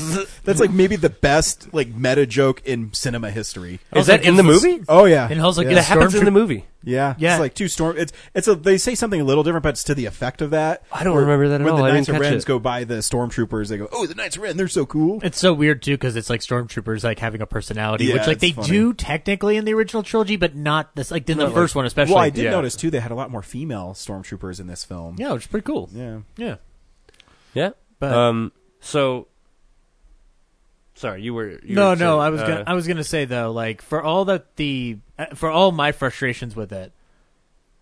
that's 0.45 0.61
like 0.61 0.71
maybe 0.71 0.97
the 0.97 1.11
best 1.11 1.73
like 1.75 1.89
meta 1.95 2.27
joke 2.27 2.63
in 2.65 2.93
cinema 2.93 3.31
history. 3.31 3.81
Is 3.95 4.07
that 4.07 4.25
in 4.25 4.37
the 4.37 4.43
movie? 4.43 4.83
Oh 4.89 5.05
yeah, 5.05 5.29
And 5.31 5.41
also 5.41 5.63
yeah. 5.63 5.71
gives 5.71 5.89
That 5.89 5.95
happens 5.99 6.15
in 6.15 6.25
the 6.25 6.31
movie. 6.31 6.67
Yeah, 6.85 7.15
Yeah. 7.17 7.35
It's 7.35 7.41
like 7.41 7.55
two 7.55 7.69
storm. 7.69 7.97
It's 7.97 8.13
it's 8.35 8.49
a 8.49 8.57
they 8.57 8.77
say 8.77 8.97
something 8.97 9.21
a 9.21 9.25
little 9.25 9.45
different, 9.45 9.63
but 9.63 9.69
it's 9.71 9.85
to 9.85 9.95
the 9.95 10.07
effect 10.07 10.43
of 10.43 10.51
that. 10.51 10.83
I 10.91 11.05
don't 11.05 11.15
Where- 11.15 11.23
remember 11.23 11.49
that 11.51 11.61
at 11.61 11.65
when 11.65 11.75
all. 11.75 11.77
the 11.77 11.93
Knights 11.93 12.07
didn't 12.07 12.17
of 12.17 12.23
catch 12.25 12.31
Rens 12.33 12.43
it. 12.43 12.47
go 12.49 12.59
by 12.59 12.83
the 12.83 12.95
stormtroopers, 12.97 13.69
they 13.69 13.79
go, 13.79 13.89
"Oh, 13.93 14.05
the 14.07 14.17
Knights 14.17 14.35
of 14.37 14.43
Ren, 14.43 14.57
they're 14.57 14.67
so 14.67 14.85
cool." 14.85 15.21
It's 15.23 15.39
so 15.39 15.53
weird 15.53 15.81
too 15.83 15.93
because 15.93 16.17
it's 16.17 16.29
like 16.29 16.41
stormtroopers 16.41 17.05
like 17.05 17.21
having 17.21 17.41
a 17.41 17.47
personality, 17.47 18.07
Yeah, 18.07 18.15
which 18.15 18.27
like 18.27 18.33
it's 18.33 18.41
they 18.41 18.51
funny. 18.53 18.67
do 18.69 18.95
technically 18.95 19.57
in 19.59 19.65
the 19.65 19.75
original 19.75 20.03
trilogy, 20.03 20.35
but 20.35 20.57
not 20.57 20.95
this 20.97 21.13
like 21.13 21.31
in 21.31 21.39
the 21.39 21.45
No, 21.47 21.53
first 21.53 21.77
one 21.77 21.87
especially. 21.87 22.15
well, 22.15 22.25
I 22.25 22.31
did 22.31 22.45
yeah. 22.47 22.51
notice 22.51 22.75
too 22.75 22.91
they 22.91 22.99
had 22.99 23.13
a 23.13 23.17
lot 23.17 23.31
more 23.31 23.43
female 23.43 23.93
stormtroopers 23.97 24.59
in 24.59 24.67
this 24.67 24.83
film. 24.93 25.17
yeah, 25.19 25.33
which 25.33 25.43
is 25.43 25.47
pretty 25.49 25.65
cool. 25.65 25.89
yeah. 25.93 26.19
Yeah, 26.37 26.57
Yeah. 27.55 27.71
But- 27.99 28.13
um. 28.13 28.53
So. 28.81 29.29
Sorry, 30.95 31.23
you 31.23 31.35
were. 31.35 31.49
You 31.63 31.75
no, 31.75 31.91
were 31.91 31.97
no, 31.97 32.11
saying, 32.19 32.21
I 32.21 32.29
was 32.31 32.41
uh, 32.43 32.47
gonna 32.47 32.65
I 32.67 32.75
was 32.75 32.87
gonna 32.87 33.03
say 33.05 33.25
though, 33.25 33.51
like 33.51 33.83
for 33.83 34.03
all 34.03 34.25
that 34.27 34.57
the 34.57 34.99
uh, 35.19 35.35
for 35.35 35.51
all 35.51 35.73
my 35.73 35.91
frustrations 35.91 36.55
with 36.55 36.73
it, 36.73 36.93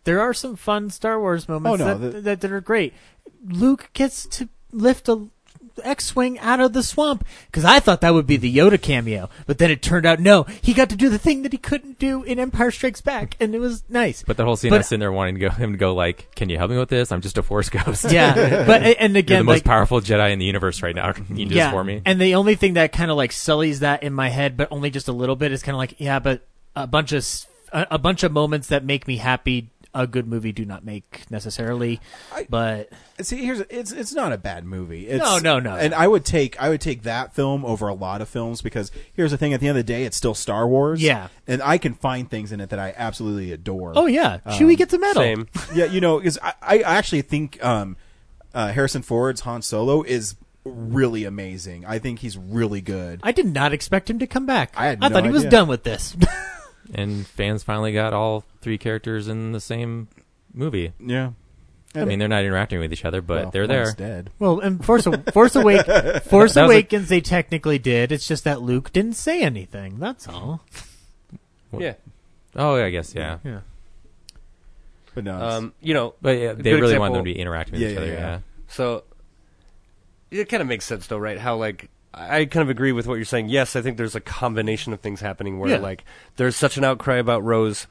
there 0.05 0.21
are 0.21 0.33
some 0.33 0.57
fun 0.57 0.91
Star 0.91 1.19
Wars 1.21 1.49
moments 1.49 1.83
Oh, 1.83 1.87
no, 1.87 1.99
that, 1.99 2.13
the- 2.13 2.21
that 2.23 2.41
that 2.41 2.53
are 2.53 2.61
great. 2.61 2.95
Luke 3.45 3.91
gets 3.93 4.27
to 4.27 4.49
lift 4.73 5.09
a 5.09 5.29
X-wing 5.85 6.39
out 6.39 6.61
of 6.61 6.73
the 6.73 6.83
swamp 6.83 7.27
because 7.47 7.65
I 7.65 7.81
thought 7.81 8.01
that 8.01 8.15
would 8.15 8.27
be 8.27 8.37
the 8.37 8.55
Yoda 8.55 8.81
cameo, 8.81 9.29
but 9.47 9.59
then 9.59 9.71
it 9.71 9.83
turned 9.83 10.07
out 10.07 10.21
no, 10.21 10.45
he 10.63 10.73
got 10.73 10.91
to 10.91 10.97
do 10.97 11.09
the 11.09 11.19
thing 11.19 11.43
that 11.43 11.53
he 11.53 11.59
couldn't 11.59 11.99
do 11.99 12.23
in 12.23 12.39
Empire 12.39 12.71
Strikes 12.71 13.01
Back, 13.01 13.37
and 13.41 13.55
it 13.55 13.59
was 13.59 13.83
nice. 13.89 14.23
But 14.23 14.37
the 14.37 14.45
whole 14.45 14.57
scene, 14.57 14.71
But- 14.71 14.77
I 14.77 14.79
was 14.79 14.87
sitting 14.89 15.01
there 15.01 15.13
wanting 15.13 15.35
to 15.35 15.41
go 15.41 15.51
him 15.51 15.73
to 15.73 15.79
go 15.79 15.95
like, 15.95 16.29
"Can 16.35 16.49
you 16.49 16.59
help 16.59 16.71
me 16.71 16.79
with 16.79 16.89
this? 16.89 17.13
I'm 17.13 17.21
just 17.21 17.39
a 17.39 17.43
Force 17.43 17.69
ghost." 17.69 18.05
yeah, 18.11 18.65
but 18.67 18.83
and 18.83 19.15
You're 19.15 19.23
the 19.23 19.45
most 19.45 19.57
like, 19.57 19.65
powerful 19.65 20.01
Jedi 20.01 20.33
in 20.33 20.39
the 20.39 20.47
universe 20.47 20.83
right 20.83 20.95
now. 20.95 21.13
Can 21.21 21.37
you 21.37 21.47
do 21.47 21.55
yeah, 21.55 21.67
this 21.67 21.73
for 21.73 21.85
me? 21.85 22.03
And 22.05 22.21
the 22.21 22.35
only 22.35 22.55
thing 22.55 22.75
that 22.75 22.93
kind 22.93 23.11
of 23.11 23.17
like 23.17 23.33
sullies 23.33 23.81
that 23.81 24.03
in 24.03 24.13
my 24.13 24.29
head, 24.29 24.57
but 24.57 24.69
only 24.71 24.91
just 24.91 25.09
a 25.09 25.13
little 25.13 25.37
bit, 25.37 25.53
is 25.53 25.63
kind 25.63 25.75
of 25.75 25.79
like, 25.79 25.95
yeah, 25.99 26.19
but 26.19 26.43
a 26.77 26.87
bunch 26.87 27.13
of 27.13 27.27
a 27.73 27.99
bunch 27.99 28.23
of 28.23 28.33
moments 28.33 28.69
that 28.69 28.85
make 28.85 29.07
me 29.07 29.17
happy. 29.17 29.71
A 29.93 30.07
good 30.07 30.29
movie 30.29 30.53
do 30.53 30.65
not 30.65 30.85
make 30.85 31.23
necessarily, 31.31 32.01
I- 32.33 32.47
but 32.49 32.91
See, 33.21 33.45
here's 33.45 33.59
it's 33.61 33.91
it's 33.91 34.13
not 34.15 34.33
a 34.33 34.39
bad 34.39 34.65
movie. 34.65 35.09
It's, 35.09 35.23
No, 35.25 35.39
no, 35.39 35.59
no, 35.59 35.75
And 35.77 35.91
no. 35.91 35.97
I 35.97 36.07
would 36.07 36.25
take 36.25 36.61
I 36.63 36.69
would 36.69 36.81
take 36.81 37.03
that 37.03 37.35
film 37.35 37.65
over 37.65 37.89
a 37.89 37.95
lot 37.95 38.21
of 38.23 38.29
films 38.29 38.63
because 38.63 38.93
here's 39.13 39.33
the 39.33 39.37
thing: 39.37 39.53
at 39.53 39.59
the 39.61 39.67
end 39.67 39.77
of 39.77 39.85
the 39.85 39.93
day, 39.93 40.05
it's 40.05 40.17
still 40.17 40.35
Star 40.35 40.69
Wars. 40.69 41.03
Yeah. 41.03 41.27
and 41.49 41.61
I 41.61 41.77
can 41.79 41.95
find 41.95 42.31
things 42.31 42.53
in 42.53 42.61
it 42.61 42.71
that 42.71 42.79
I 42.79 42.95
absolutely 42.97 43.51
adore. 43.53 43.93
oh 43.97 44.07
yeah, 44.07 44.39
Um, 44.47 44.55
Chewie 44.55 44.77
gets 44.77 44.95
a 44.95 44.99
medal. 44.99 45.23
Same. 45.23 45.49
yeah, 45.75 45.87
you 45.87 46.01
know, 46.01 46.19
because 46.19 46.39
I, 46.41 46.55
I 46.63 46.79
actually 46.83 47.23
think 47.23 47.63
um, 47.65 47.97
uh, 48.55 48.69
Harrison 48.73 49.03
Ford's 49.03 49.41
Han 49.41 49.61
Solo 49.63 50.03
is 50.03 50.37
really 50.65 51.25
amazing. 51.25 51.85
I 51.85 51.99
think 51.99 52.21
he's 52.21 52.37
really 52.37 52.81
good. 52.81 53.19
I 53.25 53.33
did 53.33 53.47
not 53.47 53.73
expect 53.73 54.09
him 54.09 54.19
to 54.21 54.27
come 54.29 54.47
back. 54.47 54.73
I 54.77 54.87
had 54.87 55.01
no 55.01 55.09
thought 55.09 55.25
he 55.25 55.31
was 55.31 55.45
done 55.47 55.67
with 55.69 55.83
this. 55.83 56.17
and 56.95 57.27
fans 57.27 57.63
finally 57.63 57.93
got 57.93 58.13
all 58.13 58.45
three 58.61 58.79
characters 58.79 59.29
in 59.29 59.53
the 59.53 59.61
same 59.61 60.09
movie. 60.55 60.93
Yeah, 60.99 61.31
I 61.95 62.05
mean, 62.05 62.19
they're 62.19 62.29
not 62.29 62.45
interacting 62.45 62.79
with 62.81 62.93
each 62.93 63.05
other, 63.05 63.21
but 63.23 63.43
Well, 63.43 63.51
they're 63.51 63.67
there. 63.67 63.83
one's 63.85 63.95
Dead. 63.95 64.31
well, 64.39 64.61
and 64.61 64.85
Force 64.85 65.07
Force 65.33 65.57
Awake 65.57 65.85
Force 65.87 66.25
That 66.25 66.33
was 66.35 66.57
a- 66.57 66.65
Awakens 66.65 67.09
they 67.09 67.21
technically 67.21 67.79
did. 67.79 68.13
It's 68.13 68.27
just 68.29 68.45
that 68.45 68.61
Luke 68.63 68.93
didn't 68.93 69.15
say 69.15 69.43
anything. 69.43 69.99
That's 69.99 70.29
all. 70.29 70.63
Yeah. 71.77 71.95
Oh, 72.57 72.75
I 72.77 72.91
guess 72.91 73.15
yeah. 73.15 73.39
Yeah. 73.45 73.61
But 75.15 75.25
no, 75.25 75.37
it's- 75.37 75.53
Um. 75.55 75.75
You 75.81 75.95
know. 75.95 76.15
But 76.23 76.39
yeah, 76.39 76.53
they 76.53 76.63
good 76.63 76.73
really 76.81 76.81
example- 76.83 77.01
want 77.01 77.15
them 77.15 77.21
to 77.25 77.25
be 77.35 77.39
interacting 77.39 77.73
with 77.75 77.83
Yeah, 77.83 77.89
each 77.89 77.95
yeah, 77.95 78.01
other. 78.01 78.13
yeah. 78.13 78.19
Yeah. 78.21 78.39
So 78.69 79.05
it 80.31 80.49
kind 80.49 80.61
of 80.61 80.69
makes 80.69 80.85
sense, 80.85 81.07
though, 81.09 81.19
right? 81.19 81.39
How 81.39 81.57
like 81.57 81.89
I 82.13 82.45
kind 82.45 82.63
of 82.63 82.71
agree 82.71 82.93
with 82.93 83.07
what 83.07 83.15
you're 83.15 83.25
saying. 83.25 83.49
Yes, 83.51 83.77
I 83.77 83.83
think 83.83 83.97
there's 83.97 84.17
a 84.17 84.21
combination 84.21 84.93
of 84.93 85.01
things 85.01 85.21
happening 85.21 85.59
where 85.59 85.71
Yeah. 85.71 85.79
like 85.79 86.05
there's 86.37 86.57
such 86.57 86.77
an 86.77 86.85
outcry 86.85 87.17
about 87.17 87.45
Rose. 87.45 87.87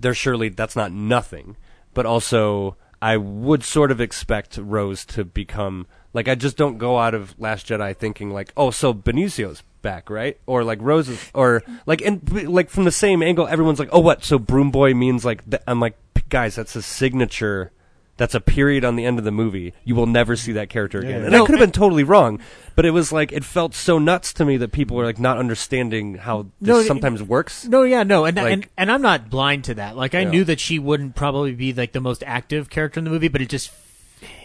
There 0.00 0.14
surely 0.14 0.48
that's 0.48 0.74
not 0.76 0.92
nothing, 0.92 1.56
but 1.94 2.06
also 2.06 2.76
I 3.02 3.16
would 3.16 3.62
sort 3.62 3.90
of 3.90 4.00
expect 4.00 4.56
Rose 4.56 5.04
to 5.06 5.24
become 5.24 5.86
like 6.12 6.26
I 6.28 6.34
just 6.34 6.56
don't 6.56 6.78
go 6.78 6.98
out 6.98 7.14
of 7.14 7.38
Last 7.38 7.66
Jedi 7.68 7.96
thinking 7.96 8.30
like 8.32 8.52
oh 8.56 8.70
so 8.70 8.92
Benicio's 8.92 9.62
back 9.82 10.10
right 10.10 10.38
or 10.46 10.64
like 10.64 10.78
Rose's, 10.82 11.30
or 11.34 11.62
like 11.86 12.02
and 12.02 12.48
like 12.52 12.68
from 12.68 12.84
the 12.84 12.90
same 12.90 13.22
angle 13.22 13.46
everyone's 13.46 13.78
like 13.78 13.88
oh 13.92 14.00
what 14.00 14.24
so 14.24 14.38
Broom 14.38 14.70
Boy 14.70 14.92
means 14.92 15.24
like 15.24 15.48
th- 15.48 15.62
I'm 15.66 15.80
like 15.80 15.96
guys 16.28 16.56
that's 16.56 16.76
a 16.76 16.82
signature 16.82 17.72
that's 18.20 18.34
a 18.34 18.40
period 18.40 18.84
on 18.84 18.96
the 18.96 19.06
end 19.06 19.18
of 19.18 19.24
the 19.24 19.30
movie. 19.30 19.72
You 19.82 19.94
will 19.94 20.04
never 20.04 20.36
see 20.36 20.52
that 20.52 20.68
character 20.68 20.98
again. 20.98 21.20
yeah. 21.22 21.26
And 21.28 21.34
I 21.34 21.38
could 21.40 21.52
have 21.52 21.58
been 21.58 21.72
totally 21.72 22.04
wrong, 22.04 22.38
but 22.76 22.84
it 22.84 22.90
was 22.90 23.12
like 23.12 23.32
it 23.32 23.44
felt 23.44 23.74
so 23.74 23.98
nuts 23.98 24.34
to 24.34 24.44
me 24.44 24.58
that 24.58 24.72
people 24.72 24.98
were 24.98 25.04
like 25.06 25.18
not 25.18 25.38
understanding 25.38 26.16
how 26.16 26.42
this 26.60 26.68
No, 26.68 26.82
sometimes 26.82 27.22
works. 27.22 27.66
No, 27.66 27.82
yeah, 27.82 28.02
no, 28.02 28.26
and 28.26 28.36
Like- 28.36 28.52
and 28.52 28.68
and 28.76 28.92
I'm 28.92 29.00
not 29.00 29.30
blind 29.30 29.64
to 29.64 29.74
that. 29.76 29.96
Like 29.96 30.14
I 30.14 30.20
Yeah. 30.20 30.30
knew 30.30 30.44
that 30.44 30.60
she 30.60 30.78
wouldn't 30.78 31.14
probably 31.16 31.52
be 31.52 31.72
like 31.72 31.92
the 31.92 32.00
most 32.02 32.22
active 32.26 32.68
character 32.68 33.00
in 33.00 33.04
the 33.04 33.10
movie, 33.10 33.28
but 33.28 33.40
it 33.40 33.48
just 33.48 33.70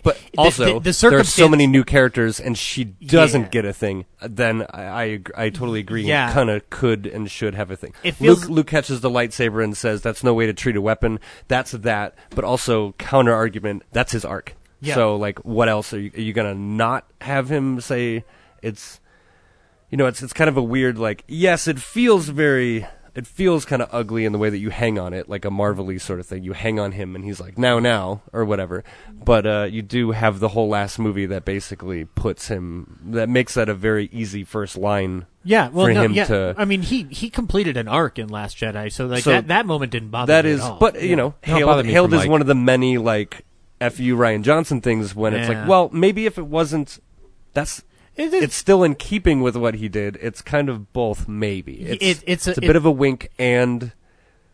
But 0.03 0.17
the- 0.17 0.37
also, 0.37 0.65
the 0.75 0.79
there's 0.79 0.97
circumstance- 0.97 1.33
so 1.33 1.47
many 1.49 1.67
new 1.67 1.83
characters, 1.83 2.39
and 2.39 2.57
she 2.57 2.83
doesn't 2.85 3.41
Yeah. 3.41 3.47
get 3.49 3.65
a 3.65 3.73
thing. 3.73 4.05
Then 4.21 4.65
I 4.69 4.83
I, 4.83 5.03
ag- 5.09 5.31
I 5.35 5.49
totally 5.49 5.79
agree. 5.79 6.03
Yeah. 6.03 6.31
kind 6.33 6.49
of 6.49 6.69
could 6.69 7.05
and 7.07 7.29
should 7.29 7.55
have 7.55 7.71
a 7.71 7.75
thing. 7.75 7.93
It 8.03 8.15
feels- 8.15 8.41
Luke 8.43 8.49
Luke 8.49 8.67
catches 8.67 9.01
the 9.01 9.09
lightsaber 9.09 9.63
and 9.63 9.75
says, 9.75 10.01
"That's 10.01 10.23
no 10.23 10.33
way 10.33 10.45
to 10.45 10.53
treat 10.53 10.75
a 10.75 10.81
weapon." 10.81 11.19
That's 11.47 11.71
that. 11.71 12.15
But 12.31 12.43
also 12.45 12.93
counter 12.97 13.33
argument. 13.33 13.83
That's 13.91 14.11
his 14.11 14.23
arc. 14.25 14.55
Yeah. 14.81 14.95
So 14.95 15.15
like, 15.15 15.39
what 15.39 15.69
else 15.69 15.93
are 15.93 15.99
you, 15.99 16.11
are 16.15 16.21
you 16.21 16.33
gonna 16.33 16.53
not 16.55 17.05
have 17.21 17.49
him 17.49 17.81
say? 17.81 18.23
It's 18.61 18.99
you 19.89 19.97
know, 19.97 20.05
it's 20.07 20.21
it's 20.23 20.33
kind 20.33 20.49
of 20.49 20.57
a 20.57 20.63
weird 20.63 20.97
like. 20.97 21.23
Yes, 21.27 21.67
it 21.67 21.79
feels 21.79 22.29
very. 22.29 22.85
It 23.15 23.25
feels 23.25 23.63
kind 23.63 23.81
of 23.81 23.87
ugly 23.93 24.25
in 24.25 24.33
the 24.33 24.37
way 24.37 24.49
that 24.49 24.57
you 24.57 24.71
hang 24.71 24.99
on 24.99 25.13
it, 25.13 25.29
like 25.29 25.45
a 25.45 25.49
Marvelly 25.49 25.97
sort 25.99 26.19
of 26.19 26.25
thing. 26.25 26.43
You 26.43 26.51
hang 26.51 26.79
on 26.81 26.91
him, 26.91 27.15
and 27.15 27.23
he's 27.23 27.39
like 27.39 27.57
now, 27.57 27.79
now, 27.79 28.21
or 28.33 28.43
whatever. 28.43 28.83
But 29.13 29.45
uh, 29.47 29.67
you 29.71 29.81
do 29.81 30.11
have 30.11 30.41
the 30.41 30.49
whole 30.49 30.67
last 30.67 30.99
movie 30.99 31.25
that 31.27 31.45
basically 31.45 32.03
puts 32.03 32.49
him. 32.49 32.99
That 33.05 33.29
makes 33.29 33.53
that 33.53 33.69
a 33.69 33.73
very 33.73 34.09
easy 34.11 34.43
first 34.43 34.75
line. 34.77 35.27
yeah. 35.45 35.69
Well, 35.69 35.85
for 35.87 35.93
no, 35.93 36.01
him 36.01 36.11
yeah. 36.13 36.25
to- 36.25 36.55
I 36.57 36.65
mean, 36.65 36.81
he 36.81 37.03
he 37.03 37.29
completed 37.29 37.77
an 37.77 37.87
arc 37.87 38.19
in 38.19 38.27
Last 38.27 38.57
Jedi, 38.57 38.91
so 38.91 39.05
like 39.07 39.23
So 39.23 39.29
that 39.31 39.47
that 39.47 39.65
moment 39.65 39.93
didn't 39.93 40.09
bother 40.09 40.33
That 40.33 40.43
me 40.43 40.51
is, 40.51 40.59
at 40.59 40.71
all. 40.71 40.77
but 40.79 41.01
you 41.01 41.15
know, 41.15 41.35
No, 41.47 41.55
hailed, 41.55 41.85
hailed 41.85 42.11
like- 42.11 42.29
one 42.29 42.41
of 42.41 42.47
the 42.47 42.53
many 42.55 42.97
like 42.97 43.45
"fu 43.79 44.17
Rian 44.17 44.41
Johnson" 44.43 44.81
things 44.81 45.15
when 45.15 45.33
it's 45.33 45.47
like, 45.47 45.67
well, 45.69 45.89
maybe 45.93 46.25
if 46.25 46.37
it 46.37 46.47
wasn't, 46.47 46.99
that's 47.53 47.81
It 48.15 48.33
is- 48.33 48.43
it's 48.43 48.55
still 48.55 48.83
in 48.83 48.95
keeping 48.95 49.41
with 49.41 49.55
what 49.55 49.75
he 49.75 49.89
did. 49.89 50.17
It's 50.21 50.41
kind 50.41 50.69
of 50.69 50.93
both, 50.93 51.27
maybe. 51.27 51.73
It's, 51.81 52.21
It- 52.21 52.23
it's 52.27 52.47
a- 52.47 52.51
a, 52.51 52.53
it- 52.53 52.61
bit 52.61 52.75
of 52.75 52.85
a 52.85 52.91
wink 52.91 53.29
and 53.37 53.91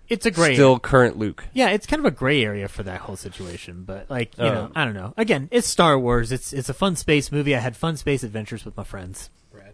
it's 0.09 0.25
a 0.25 0.31
gray. 0.31 0.53
still 0.55 0.77
current 0.79 1.17
Luke. 1.17 1.45
yeah, 1.53 1.69
it's 1.69 1.85
kind 1.85 1.99
of 1.99 2.05
a 2.05 2.11
gray 2.11 2.43
area 2.43 2.67
for 2.67 2.83
that 2.83 3.01
whole 3.01 3.15
situation. 3.15 3.83
But 3.85 4.09
like 4.09 4.37
you 4.37 4.43
know, 4.43 4.63
Um, 4.65 4.71
I 4.75 4.83
don't 4.85 4.93
know. 4.93 5.13
Again, 5.15 5.47
it's 5.51 5.67
Star 5.67 5.97
Wars. 5.97 6.31
It's 6.31 6.51
it's 6.53 6.67
a 6.69 6.73
fun 6.73 6.95
space 6.97 7.31
movie. 7.31 7.55
I 7.55 7.59
had 7.59 7.77
fun 7.77 7.95
space 7.97 8.21
adventures 8.23 8.65
with 8.65 8.75
my 8.75 8.83
friends. 8.83 9.29
Brad, 9.53 9.73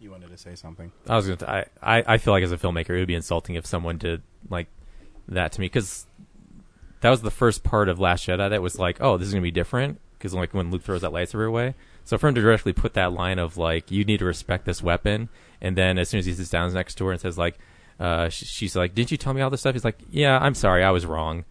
you 0.00 0.10
wanted 0.10 0.28
to 0.30 0.36
say 0.36 0.54
something. 0.54 0.92
I 1.08 1.16
was 1.16 1.24
gonna. 1.26 1.36
T- 1.38 1.46
I, 1.46 1.64
I 1.82 2.04
I 2.14 2.18
feel 2.18 2.34
like 2.34 2.42
as 2.44 2.52
a 2.52 2.58
filmmaker, 2.58 2.90
it 2.90 2.98
would 2.98 3.06
be 3.08 3.14
insulting 3.14 3.54
if 3.54 3.64
someone 3.64 3.96
did 3.96 4.20
like 4.50 4.66
that 5.28 5.52
to 5.52 5.60
me 5.60 5.66
because 5.66 6.04
that 7.00 7.08
was 7.08 7.22
the 7.22 7.30
first 7.30 7.62
part 7.64 7.88
of 7.88 7.98
Last 7.98 8.26
Jedi 8.26 8.50
that 8.50 8.60
was 8.60 8.78
like, 8.78 8.98
oh, 9.00 9.16
this 9.16 9.28
is 9.28 9.32
gonna 9.32 9.40
be 9.42 9.50
different 9.50 9.98
because 10.18 10.34
like 10.34 10.52
when 10.52 10.70
Luke 10.70 10.82
throws 10.82 11.00
that 11.00 11.12
lightsaber 11.12 11.48
away. 11.48 11.74
So 12.04 12.18
for 12.18 12.28
him 12.28 12.34
to 12.34 12.40
directly 12.42 12.72
put 12.72 12.94
that 12.94 13.12
line 13.12 13.38
of 13.38 13.56
like, 13.56 13.90
you 13.90 14.04
need 14.04 14.18
to 14.18 14.24
respect 14.26 14.66
this 14.66 14.82
weapon, 14.82 15.28
and 15.60 15.76
then 15.76 15.98
as 15.98 16.08
soon 16.08 16.18
as 16.18 16.26
he 16.26 16.34
sits 16.34 16.50
down 16.50 16.72
next 16.72 16.96
to 16.96 17.06
her 17.06 17.12
and 17.12 17.20
says 17.20 17.38
like, 17.38 17.58
uh, 17.98 18.28
sh- 18.28 18.44
she's 18.46 18.76
like, 18.76 18.94
didn't 18.94 19.10
you 19.10 19.16
tell 19.16 19.32
me 19.34 19.40
all 19.40 19.50
this 19.50 19.60
stuff? 19.60 19.74
He's 19.74 19.84
like, 19.84 19.98
yeah, 20.10 20.38
I'm 20.38 20.54
sorry, 20.54 20.84
I 20.84 20.90
was 20.90 21.06
wrong. 21.06 21.44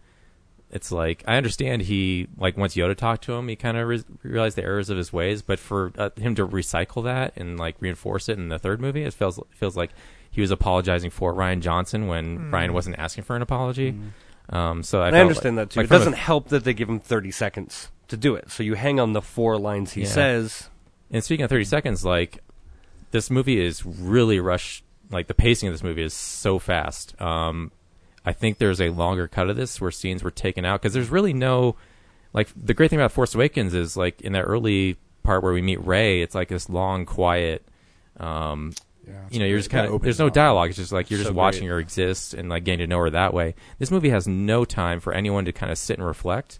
It's 0.70 0.90
like 0.90 1.22
I 1.26 1.36
understand 1.36 1.82
he 1.82 2.26
like 2.36 2.56
once 2.56 2.74
Yoda 2.74 2.96
talked 2.96 3.22
to 3.24 3.32
him, 3.34 3.46
he 3.46 3.54
kind 3.54 3.76
of 3.76 3.86
re- 3.86 4.04
realized 4.24 4.56
the 4.56 4.64
errors 4.64 4.90
of 4.90 4.96
his 4.96 5.12
ways. 5.12 5.40
But 5.40 5.60
for 5.60 5.92
uh, 5.96 6.10
him 6.16 6.34
to 6.34 6.46
recycle 6.46 7.04
that 7.04 7.32
and 7.36 7.58
like 7.58 7.76
reinforce 7.78 8.28
it 8.28 8.38
in 8.38 8.48
the 8.48 8.58
third 8.58 8.80
movie, 8.80 9.04
it 9.04 9.14
feels 9.14 9.38
feels 9.50 9.76
like 9.76 9.90
he 10.30 10.40
was 10.40 10.50
apologizing 10.50 11.10
for 11.10 11.32
Rian 11.32 11.60
Johnson 11.60 12.08
when 12.08 12.50
Rian 12.50 12.70
wasn't 12.72 12.98
asking 12.98 13.22
for 13.22 13.36
an 13.36 13.42
apology. 13.42 13.94
Um, 14.48 14.82
so 14.82 15.00
I, 15.00 15.10
I 15.10 15.20
understand 15.20 15.56
like- 15.56 15.68
that 15.68 15.74
too. 15.74 15.80
like 15.80 15.86
it 15.86 15.90
doesn't 15.92 16.14
help 16.14 16.48
that 16.48 16.64
they 16.64 16.74
give 16.74 16.88
him 16.88 16.98
30 16.98 17.30
seconds 17.30 17.88
to 18.08 18.16
do 18.16 18.34
it. 18.34 18.50
So 18.50 18.62
you 18.62 18.74
hang 18.74 18.98
on 19.00 19.12
the 19.12 19.22
four 19.22 19.56
lines 19.58 19.92
he 19.92 20.02
Yeah. 20.02 20.08
says. 20.08 20.68
And 21.10 21.22
speaking 21.22 21.44
of 21.44 21.50
30 21.50 21.64
seconds, 21.64 22.04
like 22.04 22.38
this 23.10 23.30
movie 23.30 23.60
is 23.64 23.84
really 23.84 24.40
rushed. 24.40 24.84
Like 25.10 25.26
the 25.26 25.34
pacing 25.34 25.68
of 25.68 25.74
this 25.74 25.82
movie 25.82 26.02
is 26.02 26.14
so 26.14 26.58
fast. 26.58 27.20
Um, 27.20 27.70
I 28.24 28.32
think 28.32 28.58
there's 28.58 28.80
a 28.80 28.88
longer 28.90 29.28
cut 29.28 29.50
of 29.50 29.56
this 29.56 29.80
where 29.80 29.90
scenes 29.90 30.22
were 30.22 30.30
taken 30.30 30.64
out 30.64 30.80
because 30.80 30.94
there's 30.94 31.10
really 31.10 31.32
no 31.34 31.76
like 32.32 32.48
the 32.56 32.74
great 32.74 32.90
thing 32.90 32.98
about 32.98 33.12
Force 33.12 33.34
Awakens 33.34 33.74
is 33.74 33.96
like 33.96 34.20
in 34.22 34.32
that 34.32 34.42
early 34.42 34.96
part 35.22 35.42
where 35.42 35.52
we 35.52 35.62
meet 35.62 35.84
Rey, 35.84 36.20
it's 36.22 36.34
like 36.34 36.48
this 36.48 36.68
long, 36.68 37.04
quiet. 37.06 37.64
Um, 38.18 38.72
you 39.30 39.38
know, 39.38 39.44
you're 39.44 39.58
just 39.58 39.68
kind 39.70 39.86
of 39.86 40.00
there's 40.02 40.18
no 40.18 40.30
dialogue. 40.30 40.70
It's 40.70 40.78
just 40.78 40.90
like 40.92 41.10
you're 41.10 41.18
So 41.18 41.24
just 41.24 41.32
great. 41.34 41.36
watching 41.42 41.68
her 41.68 41.78
exist 41.78 42.32
and 42.34 42.48
like 42.48 42.64
getting 42.64 42.78
to 42.80 42.86
know 42.86 42.98
her 43.00 43.10
that 43.10 43.34
way. 43.34 43.54
This 43.78 43.90
movie 43.90 44.08
has 44.08 44.26
no 44.26 44.64
time 44.64 44.98
for 45.00 45.12
anyone 45.12 45.44
to 45.44 45.52
kind 45.52 45.70
of 45.70 45.76
sit 45.78 45.98
and 45.98 46.06
reflect. 46.06 46.58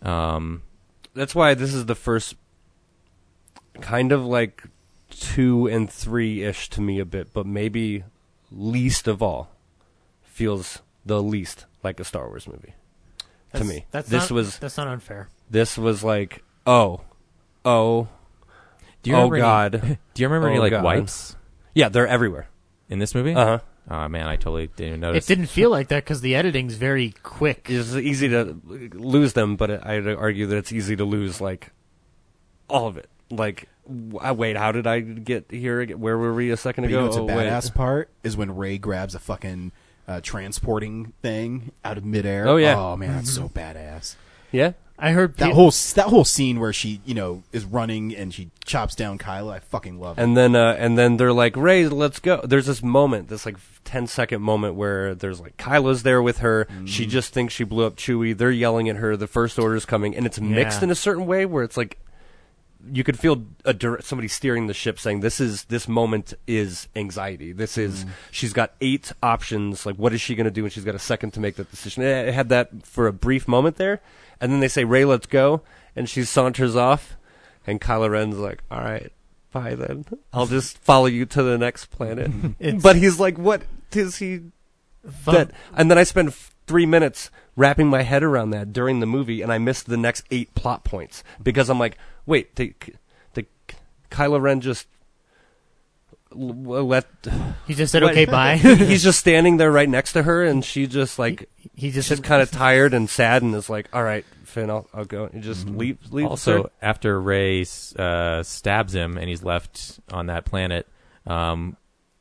Um, 0.00 0.62
That's 1.14 1.34
why 1.34 1.54
this 1.54 1.74
is 1.74 1.86
the 1.86 1.94
first 1.94 2.36
kind 3.80 4.12
of 4.12 4.24
like 4.24 4.62
two 5.10 5.66
and 5.66 5.90
three 5.90 6.42
ish 6.42 6.68
to 6.70 6.80
me 6.80 6.98
a 6.98 7.04
bit, 7.04 7.32
but 7.32 7.46
maybe 7.46 8.04
least 8.50 9.08
of 9.08 9.22
all 9.22 9.50
feels 10.22 10.80
the 11.04 11.22
least 11.22 11.66
like 11.82 12.00
a 12.00 12.04
Star 12.04 12.28
Wars 12.28 12.46
movie 12.46 12.74
to 13.54 13.64
me. 13.64 13.84
that's 13.90 14.08
this 14.08 14.30
not- 14.30 14.34
was 14.34 14.58
that's 14.58 14.76
not 14.76 14.86
unfair. 14.88 15.28
This 15.50 15.76
was 15.76 16.02
like 16.02 16.42
oh 16.66 17.02
oh 17.64 18.08
Do 19.02 19.10
you 19.10 19.16
oh 19.16 19.28
remember 19.28 19.36
any- 19.36 19.42
god. 19.42 19.98
do 20.14 20.22
you 20.22 20.28
remember 20.28 20.48
any 20.48 20.58
Oh, 20.58 20.62
like 20.62 20.70
God. 20.70 20.84
wipes 20.84 21.36
Yeah, 21.74 21.88
they're 21.88 22.06
everywhere. 22.08 22.48
in 22.88 22.98
this 22.98 23.14
movie? 23.14 23.34
Uh 23.34 23.44
huh. 23.44 23.58
Oh 23.90 24.08
man, 24.08 24.26
I 24.28 24.36
totally 24.36 24.68
didn't 24.68 24.88
even 24.88 25.00
notice. 25.00 25.28
It 25.28 25.34
didn't 25.34 25.48
feel 25.50 25.70
like 25.70 25.88
that 25.88 26.04
because 26.04 26.20
the 26.20 26.34
editing's 26.36 26.74
very 26.74 27.14
quick. 27.22 27.66
It's 27.68 27.94
easy 27.94 28.28
to 28.28 28.56
lose 28.94 29.32
them, 29.32 29.56
but 29.56 29.84
I'd 29.86 30.06
argue 30.06 30.46
that 30.46 30.56
it's 30.56 30.72
easy 30.72 30.94
to 30.96 31.04
lose 31.04 31.40
like 31.40 31.70
all 32.68 32.86
of 32.86 32.96
it. 32.96 33.08
Like, 33.30 33.68
w- 33.86 34.18
uh, 34.18 34.32
wait, 34.34 34.56
how 34.56 34.72
did 34.72 34.86
I 34.86 35.00
get 35.00 35.46
here? 35.50 35.80
again? 35.80 35.98
Where 36.00 36.16
were 36.16 36.32
we 36.34 36.50
a 36.50 36.56
second 36.56 36.84
But 36.84 36.90
you 36.90 36.96
ago? 36.98 37.00
know 37.00 37.06
what's 37.06 37.16
a 37.16 37.20
Oh, 37.20 37.24
wait. 37.38 37.48
badass 37.48 37.74
part 37.74 38.08
is 38.22 38.36
when 38.36 38.54
Rey 38.56 38.78
grabs 38.78 39.14
a 39.14 39.18
fucking 39.18 39.72
uh, 40.06 40.20
transporting 40.22 41.12
thing 41.22 41.72
out 41.84 41.96
of 41.98 42.04
midair. 42.04 42.46
Oh, 42.48 42.56
yeah. 42.56 42.78
Oh 42.78 42.96
man, 42.96 43.16
that's 43.16 43.32
so 43.34 43.48
badass. 43.48 44.16
Yeah, 44.52 44.72
I 45.02 45.10
heard 45.12 45.36
That 45.38 45.48
pe- 45.48 45.54
whole 45.54 45.70
that 45.94 46.06
whole 46.06 46.24
scene 46.24 46.60
where 46.60 46.72
she 46.72 47.00
you 47.04 47.12
know 47.14 47.42
is 47.52 47.64
running 47.64 48.14
and 48.14 48.32
she 48.32 48.50
chops 48.64 48.94
down 48.94 49.18
Kylo. 49.18 49.52
I 49.52 49.58
fucking 49.58 49.98
love 49.98 50.18
it. 50.18 50.22
and 50.22 50.36
then 50.36 50.54
uh, 50.54 50.76
and 50.78 50.96
then 50.96 51.16
they're 51.16 51.32
like, 51.32 51.56
Rey, 51.56 51.88
let's 51.88 52.20
go. 52.20 52.40
There's 52.44 52.66
this 52.66 52.82
moment, 52.82 53.28
this 53.28 53.44
like 53.44 53.56
10 53.84 54.06
second 54.06 54.42
moment 54.42 54.76
where 54.76 55.14
there's 55.14 55.40
like 55.40 55.56
Kylo's 55.56 56.04
there 56.04 56.22
with 56.22 56.38
her. 56.38 56.68
She 56.86 57.04
just 57.04 57.32
thinks 57.34 57.52
she 57.52 57.64
blew 57.64 57.84
up 57.84 57.96
Chewie. 57.96 58.36
They're 58.36 58.50
yelling 58.52 58.88
at 58.88 58.96
her. 58.96 59.16
The 59.16 59.26
first 59.26 59.58
order's 59.58 59.84
coming, 59.84 60.14
and 60.16 60.24
it's 60.24 60.40
mixed 60.40 60.78
Yeah. 60.80 60.84
in 60.84 60.90
a 60.92 60.94
certain 60.94 61.26
way 61.26 61.46
where 61.46 61.64
it's 61.64 61.76
like 61.76 61.98
you 62.92 63.04
could 63.04 63.16
feel 63.18 63.44
a 63.64 63.72
dir- 63.72 64.00
somebody 64.02 64.26
steering 64.26 64.66
the 64.66 64.74
ship 64.74 64.98
saying 64.98 65.20
this 65.20 65.40
is 65.40 65.64
this 65.64 65.86
moment 65.86 66.34
is 66.48 66.88
anxiety. 66.96 67.52
This 67.52 67.78
is 67.78 68.04
she's 68.30 68.52
got 68.52 68.72
eight 68.80 69.12
options. 69.22 69.84
Like 69.86 69.96
what 69.96 70.12
is 70.12 70.20
she 70.20 70.34
going 70.34 70.44
to 70.46 70.50
do? 70.50 70.64
And 70.64 70.72
she's 70.72 70.84
got 70.84 70.94
a 70.94 70.98
second 71.00 71.32
to 71.32 71.40
make 71.40 71.56
that 71.56 71.70
decision. 71.70 72.02
It 72.02 72.28
it 72.28 72.34
had 72.34 72.48
that 72.48 72.84
for 72.86 73.06
a 73.06 73.12
brief 73.12 73.46
moment 73.46 73.76
there, 73.76 74.00
and 74.42 74.52
then 74.52 74.60
they 74.60 74.68
say 74.68 74.84
Rey, 74.84 75.06
let's 75.06 75.26
go, 75.26 75.62
and 75.96 76.06
she 76.10 76.24
saunters 76.24 76.76
off, 76.76 77.16
and 77.66 77.80
Kylo 77.80 78.10
Ren's 78.10 78.36
like, 78.36 78.62
all 78.70 78.80
right. 78.82 79.10
Bye 79.52 79.74
then. 79.74 80.06
I'll 80.32 80.46
just 80.46 80.78
follow 80.78 81.04
you 81.06 81.26
to 81.26 81.42
the 81.42 81.58
next 81.58 81.86
planet. 81.90 82.30
But 82.82 82.96
he's 82.96 83.20
like, 83.20 83.36
what 83.36 83.60
is 83.92 84.16
he? 84.16 84.40
Fun- 85.10 85.34
That, 85.34 85.50
and 85.76 85.90
then 85.90 85.98
I 85.98 86.04
spend 86.04 86.28
f- 86.28 86.54
three 86.66 86.86
minutes 86.86 87.30
wrapping 87.54 87.88
my 87.88 88.00
head 88.00 88.22
around 88.22 88.48
that 88.52 88.72
during 88.72 89.00
the 89.00 89.06
movie, 89.06 89.42
and 89.42 89.52
I 89.52 89.58
missed 89.58 89.88
the 89.88 89.98
next 89.98 90.24
eight 90.30 90.54
plot 90.54 90.84
points 90.84 91.22
because 91.42 91.68
I'm 91.68 91.78
like, 91.78 91.98
wait, 92.24 92.54
did, 92.54 92.74
did 93.34 93.44
Kylo 94.10 94.40
Ren 94.40 94.62
just 94.62 94.86
let? 96.34 97.06
He 97.66 97.74
just 97.74 97.92
said, 97.92 98.02
"Okay, 98.02 98.24
bye." 98.24 98.56
he's 98.58 99.02
just 99.02 99.18
standing 99.18 99.56
there 99.56 99.70
right 99.70 99.88
next 99.88 100.12
to 100.14 100.22
her, 100.22 100.42
and 100.42 100.64
she 100.64 100.86
just 100.86 101.18
like 101.18 101.48
he 101.74 101.90
just 101.90 102.08
she's 102.08 102.20
kind 102.20 102.42
of 102.42 102.50
tired 102.50 102.94
and 102.94 103.08
sad, 103.08 103.42
and 103.42 103.54
is 103.54 103.70
like, 103.70 103.88
all 103.92 104.02
right, 104.02 104.24
Finn, 104.44 104.70
I'll, 104.70 104.88
I'll 104.92 105.04
go. 105.04 105.24
And 105.24 105.42
just 105.42 105.66
leave, 105.68 105.98
leave. 106.10 106.26
also 106.26 106.64
her. 106.64 106.70
after 106.80 107.20
Rey 107.20 107.64
uh, 107.98 108.42
stabs 108.42 108.94
him 108.94 109.16
and 109.16 109.28
he's 109.28 109.42
left 109.42 109.98
on 110.12 110.26
that 110.26 110.44
planet. 110.44 110.86
Um, 111.26 111.76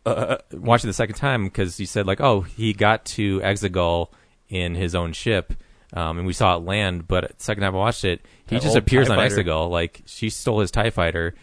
uh, 0.06 0.38
watching 0.52 0.88
the 0.88 0.94
second 0.94 1.16
time 1.16 1.46
because 1.46 1.78
he 1.78 1.86
said 1.86 2.08
like, 2.08 2.22
oh, 2.22 2.42
he 2.42 2.74
got 2.74 3.06
to 3.06 3.40
Exegol 3.42 4.08
in 4.50 4.76
his 4.76 4.96
own 4.96 5.14
ship, 5.14 5.54
um, 5.94 6.18
and 6.18 6.26
we 6.26 6.34
saw 6.34 6.56
it 6.56 6.64
land. 6.64 7.08
But 7.08 7.40
second 7.42 7.62
time 7.64 7.76
I 7.76 7.78
watched 7.78 8.06
it, 8.06 8.22
he 8.48 8.56
That 8.56 8.64
just 8.64 8.76
appears 8.76 9.10
on. 9.10 9.18
Exegol. 9.18 9.70
Like 9.70 10.02
she 10.06 10.30
stole 10.30 10.62
his 10.62 10.72
Tie 10.72 10.90
Fighter. 10.90 11.36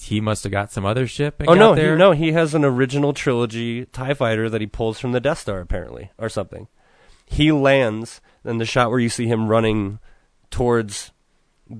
He 0.00 0.20
must 0.20 0.44
have 0.44 0.52
got 0.52 0.70
some 0.70 0.86
other 0.86 1.06
ship. 1.06 1.40
And 1.40 1.48
Oh 1.48 1.54
no, 1.54 1.74
he, 1.74 1.82
no, 1.96 2.12
he 2.12 2.32
has 2.32 2.54
an 2.54 2.64
original 2.64 3.12
trilogy 3.12 3.84
Tie 3.86 4.14
Fighter 4.14 4.48
that 4.48 4.60
he 4.60 4.66
pulls 4.66 4.98
from 4.98 5.12
the 5.12 5.20
Death 5.20 5.38
Star 5.38 5.60
apparently, 5.60 6.10
or 6.18 6.28
something. 6.28 6.68
He 7.26 7.52
lands, 7.52 8.20
and 8.44 8.60
the 8.60 8.64
shot 8.64 8.90
where 8.90 9.00
you 9.00 9.08
see 9.10 9.26
him 9.26 9.48
running 9.48 9.98
towards, 10.50 11.12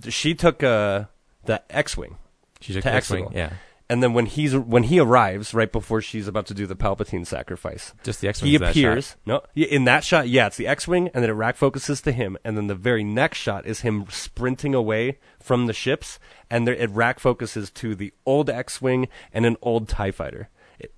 she 0.08 0.34
took 0.34 0.62
uh, 0.62 1.04
the 1.46 1.62
X-wing. 1.70 2.16
She 2.60 2.74
took 2.74 2.84
the 2.84 2.92
X-wing. 2.92 3.26
Exegol. 3.26 3.34
yeah. 3.34 3.52
And 3.90 4.02
then 4.02 4.12
when 4.12 4.26
he's 4.26 4.54
when 4.54 4.82
he 4.84 5.00
arrives, 5.00 5.54
right 5.54 5.72
before 5.72 6.02
she's 6.02 6.28
about 6.28 6.44
to 6.46 6.54
do 6.54 6.66
the 6.66 6.76
Palpatine 6.76 7.26
sacrifice, 7.26 7.94
Just 8.02 8.20
the 8.20 8.28
X-wing 8.28 8.50
He 8.50 8.56
appears. 8.56 9.16
No, 9.24 9.42
in 9.54 9.84
that 9.84 10.04
shot, 10.04 10.28
yeah, 10.28 10.46
it's 10.46 10.58
the 10.58 10.66
X-wing, 10.66 11.08
and 11.14 11.22
then 11.22 11.30
it 11.30 11.34
rack 11.34 11.56
focuses 11.56 12.02
to 12.02 12.12
him, 12.12 12.36
and 12.44 12.54
then 12.56 12.66
the 12.66 12.74
very 12.74 13.02
next 13.02 13.38
shot 13.38 13.64
is 13.64 13.80
him 13.80 14.04
sprinting 14.10 14.74
away 14.74 15.18
from 15.40 15.66
the 15.66 15.72
ships, 15.72 16.18
and 16.50 16.66
there, 16.66 16.74
it 16.74 16.90
rack 16.90 17.18
focuses 17.18 17.70
to 17.70 17.94
the 17.94 18.12
old 18.26 18.50
X-wing 18.50 19.08
and 19.32 19.46
an 19.46 19.56
old 19.62 19.88
Tie 19.88 20.10
Fighter. 20.10 20.50
It, 20.78 20.92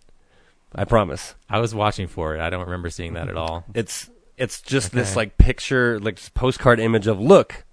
I 0.75 0.85
promise. 0.85 1.37
I 1.49 1.61
was 1.61 1.73
watching 1.73 2.09
for 2.09 2.35
it. 2.35 2.41
I 2.41 2.51
don't 2.51 2.65
remember 2.65 2.91
seeing 2.91 3.15
that 3.15 3.29
at 3.29 3.37
mm-hmm. 3.37 3.39
all. 3.39 3.65
It's 3.73 4.11
it's 4.37 4.61
just 4.61 4.91
this 4.91 5.15
like 5.15 5.39
picture, 5.39 6.01
like 6.01 6.19
postcard 6.35 6.81
image 6.81 7.07
of 7.07 7.21
look, 7.21 7.65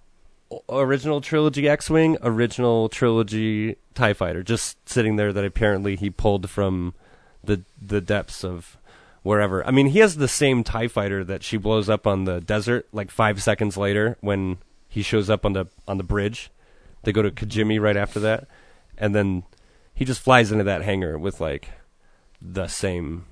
original 0.70 1.22
trilogy 1.22 1.68
X-wing, 1.68 2.18
original 2.22 2.90
trilogy 2.90 3.76
Tie 3.96 4.14
Fighter, 4.14 4.44
just 4.44 4.78
sitting 4.88 5.16
there 5.16 5.34
that 5.34 5.46
apparently 5.46 5.96
he 5.96 6.10
pulled 6.10 6.50
from 6.50 6.94
the 7.44 7.64
the 7.82 8.02
depths 8.02 8.44
of 8.44 8.78
wherever. 9.24 9.66
I 9.66 9.72
mean, 9.72 9.88
he 9.88 10.00
has 10.00 10.16
the 10.16 10.28
same 10.28 10.64
Tie 10.64 10.88
Fighter 10.88 11.24
that 11.24 11.44
she 11.44 11.58
blows 11.58 11.90
up 11.90 12.08
on 12.08 12.24
the 12.24 12.40
desert 12.40 12.88
like 12.92 13.12
five 13.12 13.42
seconds 13.42 13.78
later 13.78 14.18
when 14.22 14.58
he 14.88 15.02
shows 15.02 15.30
up 15.30 15.46
on 15.46 15.54
the 15.54 15.66
on 15.88 15.98
the 15.98 16.04
bridge. 16.04 16.50
They 17.04 17.12
go 17.12 17.22
to 17.22 17.32
Kijimi 17.32 17.80
right 17.80 17.98
after 17.98 18.20
that, 18.22 18.48
and 18.98 19.14
then 19.14 19.44
he 19.94 20.06
just 20.06 20.22
flies 20.22 20.52
into 20.52 20.64
that 20.64 20.84
hangar 20.84 21.18
with 21.18 21.42
like 21.42 21.70
the 22.42 22.68
same 22.68 23.26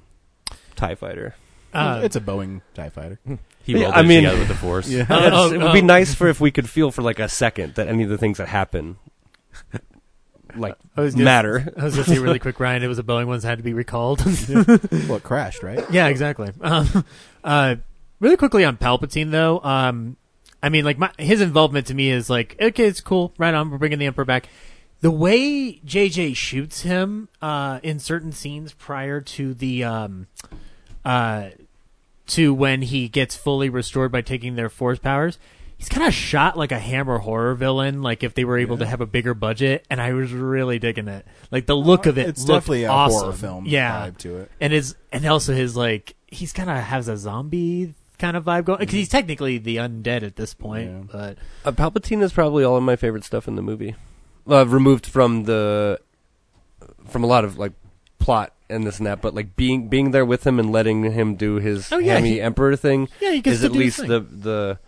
Tie 0.76 0.96
Fighter. 0.96 1.36
Uh, 1.74 2.02
it's 2.04 2.16
a 2.16 2.22
Boeing 2.22 2.62
Tie 2.74 2.90
Fighter. 2.90 3.20
He 3.66 3.74
Yeah, 3.74 3.80
welded 3.80 3.98
I 3.98 4.00
it 4.02 4.08
mean- 4.08 4.24
together 4.24 4.40
with 4.40 4.48
the 4.48 4.56
Force. 4.56 4.88
Yeah. 4.88 5.06
Uh, 5.10 5.18
It's- 5.28 5.32
oh, 5.34 5.52
it 5.54 5.58
would 5.62 5.74
be 5.74 5.82
oh. 5.82 5.86
nice 5.86 6.14
for 6.14 6.28
if 6.28 6.40
we 6.40 6.52
could 6.52 6.70
feel 6.70 6.92
for 6.92 7.02
like 7.02 7.20
a 7.20 7.28
second 7.28 7.76
that 7.76 7.88
any 7.88 8.04
of 8.04 8.10
the 8.10 8.18
things 8.18 8.38
that 8.38 8.48
happen 8.48 8.98
like 10.58 10.76
I 10.96 11.02
was 11.02 11.14
just- 11.14 11.24
matter. 11.24 11.74
I 11.78 11.84
was 11.84 11.96
going 11.96 12.06
to 12.06 12.12
say 12.16 12.20
really 12.20 12.40
quick, 12.40 12.60
Ryan. 12.60 12.84
It 12.84 12.88
was 12.88 13.00
a 13.00 13.04
Boeing 13.04 13.28
ones 13.28 13.44
had 13.44 13.58
to 13.58 13.64
be 13.64 13.74
recalled. 13.74 14.24
well, 14.50 15.16
it 15.18 15.24
crashed, 15.24 15.64
right? 15.64 15.84
yeah, 15.92 16.08
exactly. 16.08 16.52
Um, 16.62 17.06
uh, 17.44 17.76
really 18.20 18.38
quickly 18.38 18.64
on 18.64 18.78
Palpatine, 18.78 19.32
though. 19.32 19.60
Um, 19.62 20.18
I 20.64 20.70
mean, 20.70 20.86
like 20.86 20.98
my, 20.98 21.12
his 21.18 21.42
involvement 21.42 21.88
to 21.88 21.94
me 21.94 22.10
is 22.10 22.30
like, 22.30 22.56
okay, 22.62 22.86
it's 22.86 23.02
cool. 23.02 23.34
Right 23.38 23.54
on. 23.54 23.70
We're 23.70 23.78
bringing 23.78 24.00
the 24.00 24.06
Emperor 24.06 24.26
back. 24.26 24.48
The 25.02 25.12
way 25.12 25.80
JJ 25.86 26.36
shoots 26.36 26.82
him 26.82 27.30
uh, 27.42 27.80
in 27.84 28.00
certain 28.00 28.32
scenes 28.32 28.74
prior 28.74 29.22
to 29.22 29.54
the 29.54 29.84
um, 29.84 30.28
uh, 31.04 31.50
to 32.28 32.54
when 32.54 32.82
he 32.82 33.08
gets 33.08 33.36
fully 33.36 33.70
restored 33.70 34.12
by 34.12 34.22
taking 34.22 34.56
their 34.56 34.70
force 34.70 35.00
powers. 35.00 35.38
He's 35.78 35.90
kind 35.90 36.08
of 36.08 36.14
shot 36.14 36.58
like 36.58 36.72
a 36.72 36.80
Hammer 36.80 37.18
horror 37.18 37.54
villain, 37.54 38.02
like 38.02 38.24
if 38.24 38.34
they 38.34 38.46
were 38.46 38.58
able 38.58 38.78
to 38.78 38.86
have 38.86 39.02
a 39.02 39.06
bigger 39.06 39.34
budget, 39.34 39.86
and 39.90 40.02
I 40.02 40.14
was 40.14 40.32
really 40.32 40.80
digging 40.80 41.10
it. 41.10 41.26
Like 41.52 41.66
the 41.66 41.76
look 41.76 42.06
of 42.06 42.18
it, 42.18 42.30
It's 42.30 42.46
definitely 42.46 42.86
a 42.86 42.90
awesome. 42.90 43.20
horror 43.20 43.34
film 43.34 43.66
yeah. 43.68 44.08
vibe 44.08 44.18
to 44.20 44.38
it. 44.38 44.52
and 44.62 44.72
his 44.72 44.96
and 45.12 45.26
also 45.26 45.54
his 45.54 45.76
like 45.76 46.16
he's 46.28 46.54
kind 46.54 46.70
of 46.70 46.78
has 46.78 47.08
a 47.10 47.18
zombie 47.18 47.94
kind 48.18 48.38
of 48.38 48.46
vibe 48.46 48.64
going 48.64 48.80
because 48.80 48.94
he's 48.94 49.10
technically 49.10 49.58
the 49.58 49.76
undead 49.76 50.24
at 50.24 50.38
this 50.38 50.54
point, 50.54 51.12
but 51.12 51.38
Uh, 51.66 51.74
Palpatine 51.74 52.24
is 52.24 52.32
probably 52.32 52.64
all 52.64 52.78
of 52.78 52.84
my 52.84 52.96
favorite 52.96 53.26
stuff 53.26 53.46
in 53.46 53.56
the 53.56 53.62
movie. 53.62 53.96
Uh, 54.50 54.66
removed 54.66 55.06
from 55.06 55.44
the 55.44 56.00
from 57.06 57.22
a 57.24 57.28
lot 57.28 57.44
of 57.44 57.58
like 57.58 57.74
plot 58.20 58.54
and 58.70 58.86
this 58.86 58.98
and 58.98 59.08
that, 59.08 59.22
but 59.22 59.34
like 59.36 59.56
being 59.56 59.88
being 59.90 60.12
there 60.12 60.26
with 60.26 60.46
him 60.46 60.60
and 60.60 60.72
letting 60.72 61.04
him 61.04 61.36
do 61.36 61.56
his 61.56 61.92
Oh, 61.92 61.98
yeah, 62.00 62.20
he- 62.20 62.42
emperor 62.42 62.76
thing 62.76 63.08
Yeah, 63.22 63.32
he 63.32 63.42
gets 63.42 63.56
is 63.56 63.60
to 63.62 63.66
at 63.68 63.74
do 63.74 63.80
his 63.80 63.86
least 63.86 64.00
thing. 64.00 64.08
the 64.10 64.20
the 64.20 64.80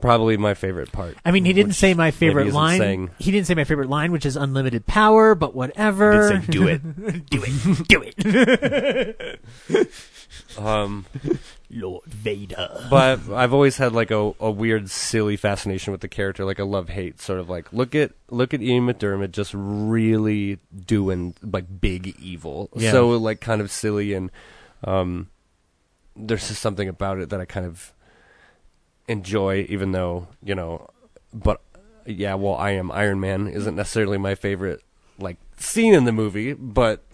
probably 0.00 0.36
my 0.38 0.54
favorite 0.54 0.90
part. 0.92 1.14
I 1.26 1.30
mean, 1.30 1.44
he 1.44 1.52
didn't 1.52 1.68
which 1.70 1.76
say 1.76 1.92
my 1.92 2.06
maybe 2.06 2.16
favorite 2.16 2.46
isn't 2.46 2.54
line. 2.58 2.78
saying- 2.78 3.10
He 3.18 3.30
didn't 3.30 3.46
say 3.46 3.54
my 3.54 3.64
favorite 3.64 3.90
line, 3.90 4.12
which 4.12 4.24
is 4.24 4.34
unlimited 4.34 4.86
power, 4.86 5.34
but 5.34 5.54
whatever. 5.54 6.32
He 6.38 6.38
did 6.38 6.44
say, 6.46 6.50
"Do 6.52 6.68
it." 6.68 7.26
do 7.28 7.42
it, 7.44 8.16
do 8.16 9.42
it. 9.68 9.86
Um, 10.58 11.06
Lord 11.70 12.04
Vader. 12.06 12.86
but 12.90 13.20
I've 13.30 13.52
always 13.54 13.76
had 13.76 13.92
like 13.92 14.10
a, 14.10 14.32
a 14.40 14.50
weird, 14.50 14.90
silly 14.90 15.36
fascination 15.36 15.92
with 15.92 16.00
the 16.00 16.08
character, 16.08 16.44
like 16.44 16.58
a 16.58 16.64
love 16.64 16.88
hate 16.88 17.20
sort 17.20 17.38
of 17.38 17.48
like 17.48 17.72
look 17.72 17.94
at 17.94 18.12
look 18.30 18.52
at 18.54 18.60
Ian 18.62 18.86
McDiarmid 18.86 19.30
just 19.32 19.52
really 19.54 20.58
doing 20.86 21.34
like 21.42 21.80
big 21.80 22.14
evil, 22.20 22.68
Yeah. 22.74 22.90
so 22.92 23.10
like 23.10 23.40
kind 23.40 23.60
of 23.60 23.70
silly 23.70 24.14
and 24.14 24.30
um, 24.84 25.28
there's 26.16 26.48
just 26.48 26.60
something 26.60 26.88
about 26.88 27.18
it 27.18 27.28
that 27.30 27.40
I 27.40 27.44
kind 27.44 27.66
of 27.66 27.92
enjoy, 29.08 29.66
even 29.68 29.92
though 29.92 30.28
you 30.42 30.54
know, 30.54 30.88
but 31.32 31.60
yeah, 32.06 32.34
well, 32.34 32.54
I 32.54 32.70
am 32.70 32.90
Iron 32.90 33.20
Man 33.20 33.46
isn't 33.46 33.76
necessarily 33.76 34.18
my 34.18 34.34
favorite 34.34 34.82
like 35.18 35.36
scene 35.58 35.92
in 35.94 36.04
the 36.04 36.12
movie, 36.12 36.54
but 36.54 37.04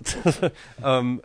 um, 0.83 1.21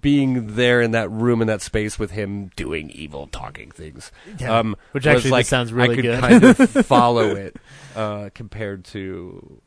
being 0.00 0.54
there 0.54 0.80
in 0.80 0.90
that 0.92 1.08
room 1.10 1.40
in 1.40 1.46
that 1.48 1.62
space 1.62 1.98
with 1.98 2.10
him 2.10 2.50
doing 2.56 2.90
evil 2.90 3.26
talking 3.28 3.70
things, 3.70 4.10
Yeah. 4.38 4.58
um, 4.58 4.76
Which 4.92 5.06
actually 5.06 5.30
like 5.30 5.46
sounds 5.46 5.72
really 5.72 5.92
I 5.92 5.94
could 5.94 6.02
good. 6.02 6.20
kind 6.20 6.44
of 6.44 6.86
follow 6.86 7.34
it 7.36 7.56
uh, 7.96 8.30
compared 8.34 8.84
to 8.86 9.60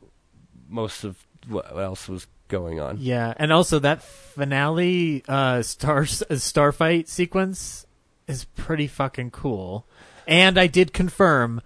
most 0.68 1.04
of 1.04 1.16
what 1.48 1.70
else 1.76 2.08
was 2.08 2.26
going 2.48 2.78
on. 2.80 2.98
Yeah, 3.00 3.32
and 3.36 3.52
also 3.52 3.78
that 3.78 4.02
finale 4.02 5.24
uh, 5.28 5.62
star 5.62 6.06
uh, 6.30 6.36
starfight 6.36 7.08
sequence 7.08 7.86
is 8.28 8.44
pretty 8.44 8.86
fucking 8.86 9.30
cool. 9.30 9.86
And 10.28 10.58
I 10.58 10.66
did 10.66 10.92
confirm 10.92 11.60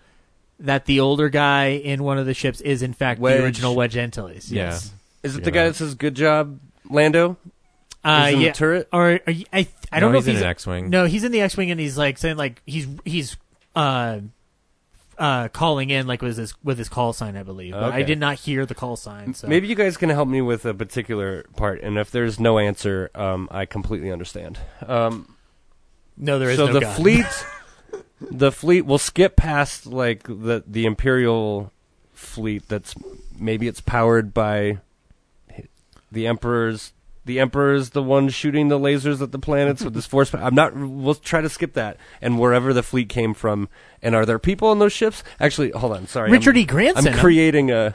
that 0.59 0.87
the 0.87 1.01
older 1.01 1.29
guy 1.29 1.67
in 1.71 2.03
one 2.03 2.17
of 2.19 2.27
the 2.27 2.33
ships 2.35 2.61
is 2.63 2.81
in 2.83 2.93
fact 2.95 3.21
Wedge. 3.21 3.39
the 3.39 3.45
original 3.45 3.75
Wedge 3.75 3.97
Antilles. 3.97 4.51
Yes. 4.51 4.93
Is 5.23 5.37
it 5.37 5.45
the 5.45 5.51
guy 5.51 5.65
that 5.67 5.75
says 5.77 5.95
"Good 5.95 6.15
job, 6.15 6.59
Lando"? 6.89 7.37
Uh, 8.07 8.27
He's 8.27 8.35
in 8.35 8.41
yeah. 8.41 8.49
the 8.53 8.55
turret. 8.55 8.89
Or, 8.93 9.13
or 9.15 9.21
I, 9.53 9.67
I 9.91 10.01
don't 10.01 10.13
know 10.13 10.19
he's 10.19 10.27
if 10.27 10.31
in 10.31 10.35
he's 10.37 10.43
an 10.43 10.49
X-wing. 10.51 10.91
No, 10.91 11.07
he's 11.07 11.25
in 11.25 11.33
the 11.33 11.41
X-wing, 11.41 11.71
and 11.73 11.81
he's 11.81 11.99
like 11.99 12.19
saying 12.19 12.37
like 12.37 12.63
he's 12.65 12.87
he's 13.05 13.37
uh 13.75 14.21
uh 15.19 15.49
calling 15.49 15.91
in 15.91 16.07
like 16.07 16.23
with 16.23 16.37
his 16.37 16.55
with 16.63 16.79
his 16.79 16.89
call 16.89 17.13
sign, 17.13 17.37
I 17.37 17.43
believe. 17.43 17.73
But 17.73 17.83
I 17.85 17.89
Okay. 17.99 18.03
did 18.05 18.19
not 18.21 18.37
hear 18.39 18.65
the 18.67 18.75
call 18.75 18.97
sign. 18.97 19.35
So 19.35 19.49
Maybe 19.49 19.67
you 19.67 19.75
guys 19.75 19.97
can 19.97 20.09
help 20.11 20.29
me 20.29 20.41
with 20.41 20.65
a 20.67 20.75
particular 20.75 21.45
part, 21.57 21.81
and 21.81 21.99
if 21.99 22.11
there's 22.11 22.39
no 22.39 22.59
answer, 22.59 23.11
um, 23.15 23.49
I 23.51 23.65
completely 23.67 24.13
understand. 24.13 24.59
Um, 24.87 25.35
No, 26.17 26.39
there 26.39 26.51
is 26.51 26.57
so 26.59 26.67
no 26.67 26.75
the 26.75 26.81
God. 26.81 26.97
fleet, 26.97 27.47
the 28.21 28.53
fleet. 28.53 28.83
We'll 28.83 28.99
skip 28.99 29.37
past 29.37 29.87
like 29.87 30.23
the 30.25 30.63
the 30.67 30.87
imperial 30.87 31.73
fleet. 32.13 32.69
That's 32.69 32.95
maybe 33.39 33.67
it's 33.69 33.81
powered 33.81 34.33
by 34.33 34.79
the 36.13 36.27
emperor's. 36.27 36.93
The 37.27 37.41
emperor's 37.41 37.91
the 37.91 38.03
one 38.03 38.29
shooting 38.31 38.69
the 38.69 38.79
lasers 38.79 39.21
at 39.21 39.33
the 39.33 39.39
planets 39.39 39.83
with 39.85 39.95
this 39.95 40.07
force. 40.07 40.33
I'm 40.35 40.55
not. 40.55 40.75
We'll 40.75 41.15
try 41.17 41.41
to 41.41 41.49
skip 41.49 41.75
that 41.75 41.97
and 42.23 42.39
wherever 42.39 42.73
the 42.73 42.83
fleet 42.83 43.09
came 43.09 43.35
from. 43.35 43.69
And 44.01 44.15
are 44.15 44.25
there 44.25 44.39
people 44.39 44.69
on 44.69 44.79
those 44.79 44.93
ships? 44.93 45.23
Actually, 45.41 45.73
hold 45.73 45.93
on. 45.93 46.07
Sorry, 46.07 46.31
Richard 46.31 46.57
I'm, 46.57 46.63
E. 46.63 46.65
Granson. 46.65 47.13
I'm 47.13 47.19
creating 47.19 47.71
a. 47.71 47.95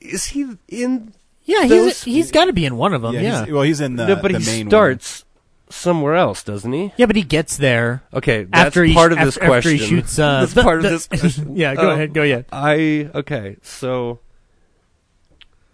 Is 0.00 0.24
he 0.26 0.46
in? 0.68 1.12
Yeah, 1.44 1.64
he's 1.64 2.02
he's 2.04 2.30
got 2.30 2.46
to 2.46 2.52
be 2.52 2.64
in 2.66 2.76
one 2.76 2.94
of 2.94 3.02
them. 3.02 3.14
Yeah, 3.14 3.20
Yeah, 3.20 3.38
he's- 3.44 3.50
well, 3.52 3.62
he's 3.62 3.80
in 3.80 3.96
the, 3.96 4.06
no, 4.06 4.16
but 4.16 4.32
the 4.32 4.38
he 4.38 4.46
main 4.46 4.68
starts 4.68 5.24
somewhere 5.70 6.14
else, 6.14 6.42
doesn't 6.42 6.72
he? 6.72 6.92
Yeah, 6.96 7.06
but 7.06 7.16
he 7.16 7.22
gets 7.22 7.56
there. 7.58 8.02
Okay, 8.14 8.44
that's 8.44 8.66
after 8.68 8.84
he 8.84 8.94
part 8.94 9.12
of 9.12 9.18
after, 9.18 9.26
this 9.26 9.36
after 9.36 9.46
question. 9.48 9.72
he 9.72 9.78
shoots. 9.78 10.18
Uh, 10.18 10.40
that's 10.40 10.54
the- 10.54 10.62
part 10.62 10.84
of 10.84 11.08
this 11.10 11.38
yeah, 11.52 11.74
go 11.74 11.88
Oh, 11.88 11.90
ahead. 11.90 12.14
Go 12.14 12.22
ahead. 12.22 12.46
I 12.52 13.10
okay. 13.14 13.56
So 13.62 14.20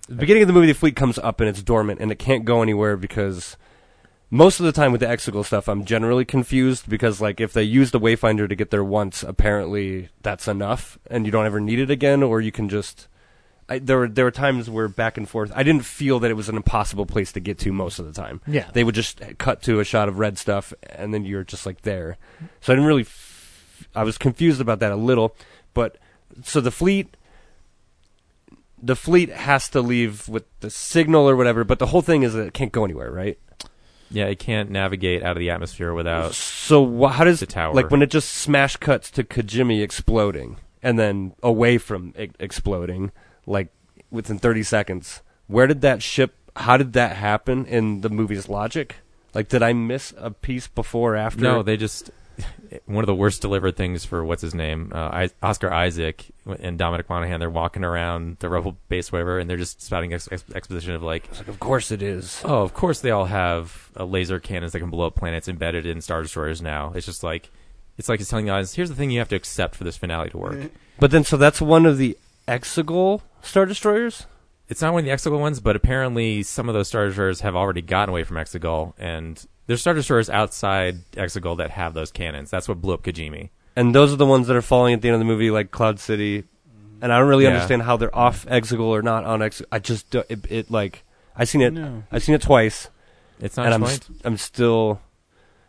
the 0.09 0.15
beginning 0.15 0.43
of 0.43 0.47
the 0.47 0.53
movie, 0.53 0.67
the 0.67 0.75
fleet 0.75 0.97
comes 0.97 1.19
up 1.19 1.41
and 1.41 1.49
it's 1.49 1.63
dormant 1.63 2.01
and 2.01 2.13
it 2.13 2.19
can't 2.19 2.45
go 2.45 2.63
anywhere 2.63 2.97
because 2.97 3.57
most 4.31 4.59
of 4.59 4.67
the 4.67 4.73
time 4.73 4.91
with 4.93 5.01
the 5.01 5.07
Exegol 5.07 5.45
stuff, 5.45 5.69
I'm 5.69 5.85
generally 5.85 6.25
confused 6.25 6.89
because 6.89 7.21
like 7.21 7.41
if 7.41 7.53
they 7.53 7.63
use 7.63 7.91
the 7.91 8.01
Wayfinder 8.01 8.49
to 8.49 8.55
get 8.57 8.71
there 8.71 8.85
once, 8.85 9.23
apparently 9.23 10.09
that's 10.23 10.49
enough 10.49 10.99
and 11.09 11.25
you 11.25 11.33
don't 11.33 11.47
ever 11.47 11.61
need 11.61 11.79
it 11.79 11.91
again, 11.91 12.23
or 12.23 12.41
you 12.41 12.53
can 12.53 12.69
just. 12.69 13.09
I, 13.67 13.79
there 13.79 13.97
were 13.97 14.09
there 14.09 14.27
were 14.27 14.31
times 14.31 14.69
where 14.69 14.89
back 14.89 15.17
and 15.17 15.27
forth. 15.27 15.51
I 15.55 15.63
didn't 15.63 15.87
feel 15.87 16.19
that 16.21 16.31
it 16.31 16.35
was 16.35 16.51
an 16.51 16.57
impossible 16.57 17.07
place 17.07 17.33
to 17.33 17.41
get 17.41 17.59
to 17.61 17.73
most 17.73 17.99
of 17.99 18.05
the 18.05 18.13
time. 18.13 18.43
Yeah. 18.47 18.69
they 18.75 18.85
would 18.85 18.95
just 18.95 19.23
cut 19.39 19.63
to 19.63 19.81
a 19.81 19.85
shot 19.85 20.07
of 20.09 20.19
red 20.19 20.37
stuff, 20.37 20.75
and 20.91 21.15
then 21.15 21.25
you're 21.25 21.45
just 21.45 21.65
like 21.65 21.81
there. 21.81 22.19
So 22.61 22.73
I 22.73 22.77
didn't 22.77 22.89
really. 22.89 23.03
F- 23.03 23.89
I 23.95 24.03
was 24.05 24.19
confused 24.19 24.61
about 24.61 24.81
that 24.81 24.93
a 24.93 24.97
little, 24.97 25.35
but 25.73 25.97
so 26.43 26.61
the 26.61 26.71
fleet. 26.71 27.17
The 28.85 28.97
fleet 28.97 29.31
has 29.31 29.69
to 29.71 29.81
leave 29.81 30.29
with 30.29 30.45
the 30.61 30.69
signal 30.71 31.29
or 31.29 31.37
whatever, 31.37 31.65
but 31.65 31.79
the 31.79 31.87
whole 31.87 32.03
thing 32.03 32.23
is 32.23 32.35
that 32.35 32.47
it 32.49 32.55
can't 32.55 32.73
go 32.73 32.85
anywhere, 32.85 33.11
right? 33.11 33.39
Yeah, 34.11 34.27
it 34.27 34.39
can't 34.39 34.71
navigate 34.71 35.23
out 35.23 35.33
of 35.33 35.39
the 35.41 35.51
atmosphere 35.51 35.95
without. 35.95 36.35
So 36.35 36.85
wh- 36.87 37.13
how 37.13 37.25
does 37.25 37.41
the 37.41 37.47
tower. 37.47 37.75
like 37.75 37.91
when 37.91 38.03
it 38.03 38.11
just 38.11 38.29
smash 38.31 38.77
cuts 38.77 39.11
to 39.13 39.25
Kijimi 39.25 39.83
exploding 39.83 40.59
and 40.83 40.99
then 40.99 41.35
away 41.43 41.79
from 41.79 42.13
e- 42.19 42.29
exploding, 42.39 43.11
like 43.47 43.69
within 44.11 44.39
thirty 44.39 44.63
seconds? 44.63 45.23
Where 45.47 45.67
did 45.67 45.81
that 45.81 46.03
ship? 46.03 46.35
How 46.57 46.77
did 46.77 46.93
that 46.93 47.17
happen 47.17 47.65
in 47.67 48.03
the 48.03 48.11
movie's 48.11 48.49
logic? 48.49 48.97
Like, 49.35 49.49
did 49.49 49.63
I 49.63 49.73
miss 49.73 50.15
a 50.17 50.31
piece 50.31 50.69
before 50.69 51.15
or 51.15 51.17
after? 51.17 51.41
No, 51.43 51.63
they 51.63 51.77
just 51.77 52.11
one 52.87 53.03
of 53.03 53.07
the 53.07 53.15
worst 53.15 53.41
delivered 53.41 53.77
things 53.77 54.05
for 54.05 54.25
what's 54.25 54.43
his 54.43 54.55
name, 54.55 54.93
uh, 54.95 54.99
I, 54.99 55.31
Oscar 55.43 55.73
Isaac 55.73 56.27
and 56.61 56.79
Dominic 56.79 57.09
Monaghan. 57.09 57.41
They're 57.41 57.51
walking 57.51 57.85
around 57.85 58.39
the 58.41 58.49
rebel 58.49 58.77
base, 58.89 59.13
whatever, 59.13 59.39
and 59.39 59.49
they're 59.49 59.57
just 59.57 59.83
spouting 59.83 60.13
ex- 60.13 60.29
ex- 60.31 60.45
exposition 60.55 60.95
of 60.95 61.03
like, 61.03 61.29
of 61.47 61.61
course 61.61 61.91
it 61.91 62.03
is. 62.03 62.41
oh, 62.45 62.63
of 62.63 62.75
course 62.75 63.01
they 63.01 63.11
all 63.11 63.27
have 63.27 63.91
uh, 63.99 64.05
laser 64.05 64.41
cannons 64.41 64.73
that 64.73 64.81
can 64.81 64.91
blow 64.91 65.07
up 65.07 65.15
planets 65.15 65.49
embedded 65.49 65.87
in 65.87 66.01
star 66.01 66.23
destroyers. 66.23 66.61
Now 66.61 66.93
it's 66.95 67.07
just 67.07 67.23
like, 67.23 67.51
it's 67.97 68.09
like 68.09 68.21
it's 68.21 68.31
telling 68.31 68.47
the 68.47 68.53
audience, 68.53 68.75
here's 68.75 68.89
the 68.89 68.97
thing 68.97 69.11
you 69.11 69.21
have 69.21 69.29
to 69.29 69.37
accept 69.37 69.77
for 69.77 69.85
this 69.85 69.97
finale 69.97 70.31
to 70.31 70.39
work. 70.39 70.71
But 70.99 71.11
then, 71.11 71.25
so 71.25 71.37
that's 71.37 71.61
one 71.61 71.87
of 71.87 71.99
the 71.99 72.19
Exegol 72.49 73.23
star 73.43 73.67
destroyers. 73.67 74.27
It's 74.69 74.81
not 74.81 74.95
one 74.95 75.01
of 75.01 75.05
the 75.05 75.13
Exegol 75.13 75.39
ones, 75.41 75.61
but 75.61 75.77
apparently 75.77 76.43
some 76.43 76.69
of 76.69 76.75
those 76.75 76.89
Star 76.89 77.07
Destroyers 77.07 77.43
have 77.43 77.55
already 77.55 77.83
gotten 77.83 78.09
away 78.09 78.25
from 78.25 78.39
Exegol, 78.39 78.95
and 78.99 79.45
there's 79.67 79.81
Star 79.81 79.95
Destroyers 79.95 80.29
outside 80.31 81.11
Exegol 81.13 81.57
that 81.59 81.71
have 81.71 81.95
those 81.95 82.11
cannons. 82.11 82.51
That's 82.51 82.69
what 82.69 82.81
blew 82.81 82.95
up 82.95 83.03
Kijimi. 83.03 83.51
And 83.77 83.95
those 83.95 84.13
are 84.13 84.17
the 84.17 84.27
ones 84.27 84.47
that 84.47 84.57
are 84.57 84.63
falling 84.63 84.95
at 84.95 85.03
the 85.03 85.09
end 85.09 85.15
of 85.15 85.19
the 85.21 85.25
movie, 85.25 85.51
like 85.51 85.71
Cloud 85.71 85.99
City. 85.99 86.45
And 87.03 87.13
I 87.13 87.19
don't 87.19 87.29
really 87.29 87.45
Yeah. 87.45 87.51
understand 87.51 87.83
how 87.83 87.97
they're 87.97 88.15
off 88.17 88.47
Exegol 88.47 88.87
or 88.87 89.03
not 89.03 89.25
on 89.25 89.41
Exegol. 89.41 89.67
I 89.73 89.79
just 89.81 90.11
do, 90.11 90.23
it, 90.29 90.41
it 90.51 90.71
like 90.71 91.05
I 91.37 91.45
seen 91.45 91.61
it. 91.61 91.73
No. 91.73 92.05
I've 92.13 92.23
seen 92.23 92.35
it 92.35 92.43
twice. 92.43 92.89
It's 93.41 93.57
not 93.57 93.67
and 93.67 93.75
I'm 93.75 93.83
explained. 93.83 94.03
st- 94.05 94.21
I'm 94.27 94.37
still, 94.37 95.01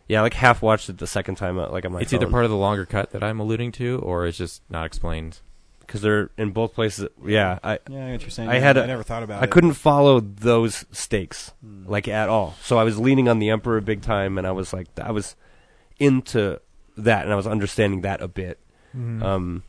yeah, 0.08 0.20
like 0.22 0.34
half 0.34 0.62
watched 0.62 0.88
it 0.88 0.98
the 0.98 1.06
second 1.06 1.34
time, 1.34 1.58
uh, 1.58 1.68
like 1.70 1.84
on 1.84 1.92
my 1.92 2.00
it's 2.00 2.12
phone. 2.12 2.22
either 2.22 2.30
part 2.30 2.44
of 2.44 2.50
the 2.50 2.56
longer 2.56 2.86
cut 2.86 3.10
that 3.10 3.24
I'm 3.24 3.40
alluding 3.40 3.72
to, 3.72 3.98
or 3.98 4.26
it's 4.26 4.38
just 4.38 4.62
not 4.70 4.86
explained. 4.86 5.40
Because 5.86 6.00
they're 6.02 6.30
in 6.36 6.50
both 6.50 6.74
places. 6.74 7.08
Yeah, 7.24 7.58
I 7.62 7.78
Yeah, 7.88 8.04
I 8.04 8.06
get 8.08 8.12
what 8.12 8.20
you're 8.22 8.30
saying. 8.30 8.48
I 8.48 8.58
had 8.58 8.76
I 8.76 8.84
a- 8.84 8.86
never 8.86 9.02
thought 9.02 9.22
about 9.22 9.42
I 9.42 9.44
it. 9.46 9.50
couldn't 9.50 9.72
follow 9.74 10.20
those 10.20 10.84
stakes 10.92 11.52
like 11.86 12.08
at 12.08 12.28
all. 12.28 12.54
So 12.62 12.78
I 12.78 12.84
was 12.84 12.98
leaning 12.98 13.28
on 13.28 13.38
the 13.38 13.50
Emperor 13.50 13.80
big 13.80 14.02
time, 14.02 14.38
and 14.38 14.46
I 14.46 14.52
was 14.52 14.72
like, 14.72 14.88
I 15.00 15.12
was 15.12 15.36
into 15.98 16.60
that, 16.96 17.24
and 17.24 17.32
I 17.32 17.36
was 17.36 17.46
understanding 17.46 18.00
that 18.02 18.20
a 18.20 18.28
bit. 18.28 18.58
Mhm. 18.96 19.22
Um, 19.22 19.62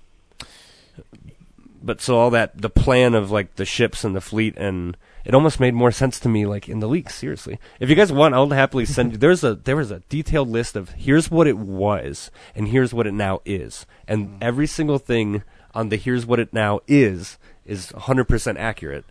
but 1.82 2.02
so 2.02 2.18
all 2.18 2.30
that 2.32 2.60
the 2.60 2.70
plan 2.70 3.14
of 3.14 3.32
like 3.32 3.56
the 3.56 3.66
ships 3.66 4.04
and 4.04 4.16
the 4.16 4.22
fleet 4.22 4.56
and 4.58 4.98
it 5.26 5.34
almost 5.34 5.60
made 5.60 5.74
more 5.74 5.92
sense 5.92 6.20
to 6.20 6.28
me 6.30 6.46
like 6.46 6.68
in 6.68 6.80
the 6.80 6.88
leaks 6.88 7.14
seriously 7.16 7.60
if 7.80 7.88
you 7.90 7.96
guys 7.96 8.12
want 8.12 8.34
i'll 8.34 8.50
happily 8.50 8.84
send 8.86 9.12
you 9.12 9.18
there's 9.20 9.44
a 9.44 9.54
there 9.56 9.76
was 9.76 9.92
a 9.92 10.00
detailed 10.10 10.50
list 10.50 10.76
of 10.76 10.90
here's 10.92 11.30
what 11.30 11.46
it 11.48 11.58
was 11.58 12.32
and 12.56 12.70
here's 12.70 12.94
what 12.94 13.06
it 13.08 13.14
now 13.14 13.40
is 13.46 13.86
and 14.08 14.38
every 14.42 14.66
single 14.68 14.98
thing 14.98 15.44
on 15.78 15.90
the 15.90 15.96
here's 15.96 16.26
what 16.26 16.40
it 16.40 16.52
now 16.54 16.80
is 16.88 17.38
is 17.66 17.92
100% 17.94 18.58
accurate 18.58 19.06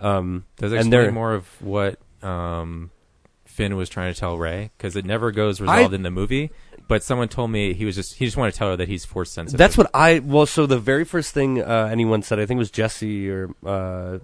um 0.00 0.44
Does 0.56 0.72
it 0.72 0.80
and 0.80 0.92
they're- 0.92 1.02
explain 1.02 1.14
more 1.14 1.34
of 1.34 1.46
what 1.62 1.98
um, 2.22 2.90
Finn 3.44 3.76
was 3.76 3.88
trying 3.88 4.12
to 4.12 4.18
tell 4.18 4.36
Rey? 4.38 4.70
Because 4.76 4.96
it 4.96 5.04
never 5.04 5.30
goes 5.30 5.60
resolved 5.60 5.94
in 5.94 6.02
the 6.02 6.10
movie. 6.10 6.50
But 6.88 7.02
someone 7.02 7.28
told 7.28 7.50
me 7.50 7.72
he 7.72 7.84
was 7.84 7.94
just 7.94 8.14
he 8.14 8.24
just 8.24 8.36
wanted 8.36 8.52
to 8.52 8.58
tell 8.58 8.68
her 8.70 8.76
that 8.76 8.88
he's 8.88 9.04
force 9.04 9.30
sensitive. 9.30 9.58
That's 9.58 9.78
what 9.78 9.90
I 9.94 10.18
well. 10.18 10.44
So 10.46 10.66
the 10.66 10.78
very 10.78 11.04
first 11.04 11.32
thing 11.32 11.62
uh, 11.62 11.88
anyone 11.90 12.22
said, 12.22 12.38
I 12.38 12.46
think 12.46 12.58
it 12.58 12.66
was 12.66 12.70
Jesse 12.70 13.30
or 13.30 13.50
uh, 13.64 14.18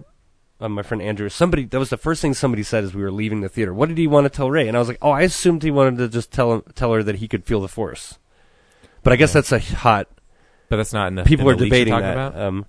uh, 0.59 0.69
my 0.69 0.83
friend 0.83 1.01
Andrew. 1.01 1.27
Somebody 1.29 1.65
that 1.65 1.79
was 1.79 1.89
the 1.89 1.97
first 1.97 2.21
thing 2.21 2.33
somebody 2.35 2.61
said 2.63 2.83
as 2.83 2.93
we 2.93 3.01
were 3.01 3.11
leaving 3.11 3.41
the 3.41 3.49
theater. 3.49 3.73
What 3.73 3.89
did 3.89 3.97
he 3.97 4.05
want 4.05 4.25
to 4.25 4.29
tell 4.29 4.51
Rey? 4.51 4.67
And 4.67 4.75
I 4.77 4.79
was 4.79 4.87
like, 4.89 4.99
oh, 5.01 5.09
I 5.09 5.21
assumed 5.21 5.63
he 5.63 5.71
wanted 5.71 5.97
to 5.97 6.09
just 6.09 6.31
tell 6.31 6.53
him, 6.53 6.63
tell 6.75 6.93
her 6.93 7.01
that 7.01 7.15
he 7.15 7.27
could 7.27 7.45
feel 7.45 7.61
the 7.61 7.67
force. 7.67 8.19
But 9.01 9.11
I 9.13 9.15
guess 9.15 9.33
that's 9.33 9.51
a 9.51 9.59
hot. 9.59 10.07
But 10.71 10.77
that's 10.77 10.93
not 10.93 11.09
in 11.09 11.15
the 11.15 11.23
people 11.25 11.49
in 11.49 11.55
are 11.55 11.57
the 11.57 11.65
you're 11.65 11.69
debating 11.69 11.99
that. 11.99 12.13
about? 12.13 12.37
Um, 12.39 12.65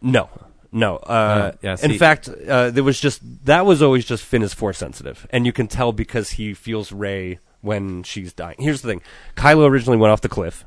no, 0.00 0.28
no. 0.72 0.96
Uh, 0.96 1.52
Uh, 1.52 1.52
yeah, 1.62 1.76
in 1.80 1.96
fact, 1.96 2.28
uh, 2.28 2.70
there 2.70 2.82
was 2.82 2.98
just 2.98 3.20
that 3.44 3.64
was 3.64 3.80
always 3.80 4.04
just 4.04 4.24
Finn 4.24 4.42
is 4.42 4.52
force 4.52 4.78
sensitive, 4.78 5.24
and 5.30 5.46
you 5.46 5.52
can 5.52 5.68
tell 5.68 5.92
because 5.92 6.30
he 6.30 6.52
feels 6.52 6.90
Rey 6.90 7.38
when 7.60 8.02
she's 8.02 8.32
dying. 8.32 8.56
Here's 8.58 8.82
the 8.82 8.88
thing: 8.88 9.02
Kylo 9.36 9.70
originally 9.70 9.98
went 9.98 10.10
off 10.10 10.20
the 10.20 10.28
cliff, 10.28 10.64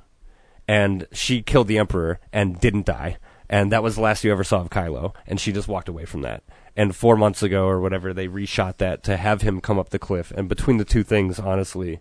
and 0.65 1.05
she 1.11 1.41
killed 1.41 1.67
the 1.67 1.77
Emperor 1.77 2.21
and 2.31 2.57
didn't 2.57 2.85
die, 2.85 3.17
and 3.49 3.69
that 3.73 3.83
was 3.83 3.95
the 3.95 4.01
last 4.01 4.23
you 4.23 4.31
ever 4.31 4.45
saw 4.45 4.61
of 4.61 4.69
Kylo, 4.69 5.13
and 5.27 5.41
she 5.41 5.51
just 5.51 5.67
walked 5.67 5.89
away 5.89 6.05
from 6.05 6.21
that. 6.21 6.41
And 6.73 6.95
four 6.95 7.17
months 7.17 7.43
ago 7.43 7.65
or 7.65 7.81
whatever, 7.81 8.13
they 8.13 8.29
reshot 8.29 8.77
that 8.77 9.03
to 9.03 9.17
have 9.17 9.41
him 9.41 9.59
come 9.59 9.77
up 9.77 9.89
the 9.89 9.99
cliff, 9.99 10.31
and 10.31 10.47
between 10.47 10.77
the 10.77 10.85
two 10.85 11.03
things, 11.03 11.37
honestly. 11.37 11.99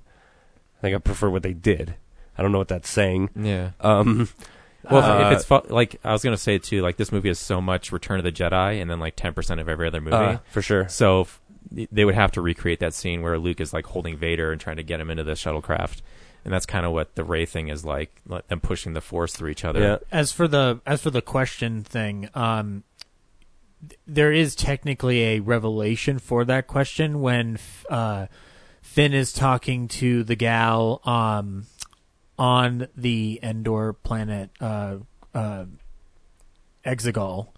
I 0.78 0.80
think 0.80 0.96
I 0.96 0.98
prefer 0.98 1.30
what 1.30 1.42
they 1.42 1.54
did. 1.54 1.94
I 2.36 2.42
don't 2.42 2.52
know 2.52 2.58
what 2.58 2.68
that's 2.68 2.88
saying. 2.90 3.30
Yeah. 3.36 3.70
Um, 3.80 4.28
Well, 4.90 5.00
if- 5.00 5.04
uh, 5.06 5.26
if 5.28 5.36
it's 5.38 5.44
fu- 5.46 5.74
like 5.74 5.96
I 6.04 6.12
was 6.12 6.22
gonna 6.22 6.36
say 6.36 6.58
too, 6.58 6.82
like 6.82 6.98
this 6.98 7.10
movie 7.10 7.28
has 7.28 7.38
so 7.38 7.62
much 7.62 7.90
Return 7.90 8.18
of 8.18 8.24
the 8.24 8.30
Jedi, 8.32 8.82
and 8.82 8.90
then 8.90 9.00
like 9.00 9.16
ten 9.16 9.32
percent 9.32 9.58
of 9.58 9.66
every 9.66 9.86
other 9.86 10.02
movie 10.02 10.14
Uh, 10.16 10.38
for 10.50 10.60
sure. 10.60 10.86
So 10.90 11.22
f- 11.22 11.40
they 11.72 12.04
would 12.04 12.14
have 12.14 12.32
to 12.32 12.42
recreate 12.42 12.80
that 12.80 12.92
scene 12.92 13.22
where 13.22 13.38
Luke 13.38 13.62
is 13.62 13.72
like 13.72 13.86
holding 13.86 14.18
Vader 14.18 14.52
and 14.52 14.60
trying 14.60 14.76
to 14.76 14.82
get 14.82 15.00
him 15.00 15.08
into 15.08 15.24
the 15.24 15.32
shuttlecraft, 15.32 16.02
and 16.44 16.52
that's 16.52 16.66
kind 16.66 16.84
of 16.84 16.92
what 16.92 17.14
the 17.14 17.24
Rey 17.24 17.46
thing 17.46 17.68
is 17.68 17.86
like, 17.86 18.20
like 18.26 18.46
them 18.48 18.60
pushing 18.60 18.92
the 18.92 19.00
Force 19.00 19.34
through 19.34 19.48
each 19.48 19.64
other. 19.64 20.00
As 20.12 20.32
for 20.32 20.46
the 20.46 20.80
as 20.84 21.00
for 21.00 21.08
the 21.10 21.22
question 21.22 21.82
thing, 21.82 22.28
um, 22.34 22.82
th- 23.88 23.98
there 24.06 24.32
is 24.32 24.54
technically 24.54 25.22
a 25.22 25.40
revelation 25.40 26.18
for 26.18 26.44
that 26.44 26.66
question 26.66 27.22
when 27.22 27.54
f- 27.54 27.86
uh, 27.88 28.26
Finn 28.82 29.14
is 29.14 29.32
talking 29.32 29.88
to 29.88 30.22
the 30.24 30.36
gal 30.36 31.00
um, 31.06 31.64
on 32.38 32.88
the 32.96 33.38
Endor 33.42 33.92
planet 33.92 34.50
uh, 34.60 34.96
uh, 35.34 35.64
Exegol. 36.84 37.48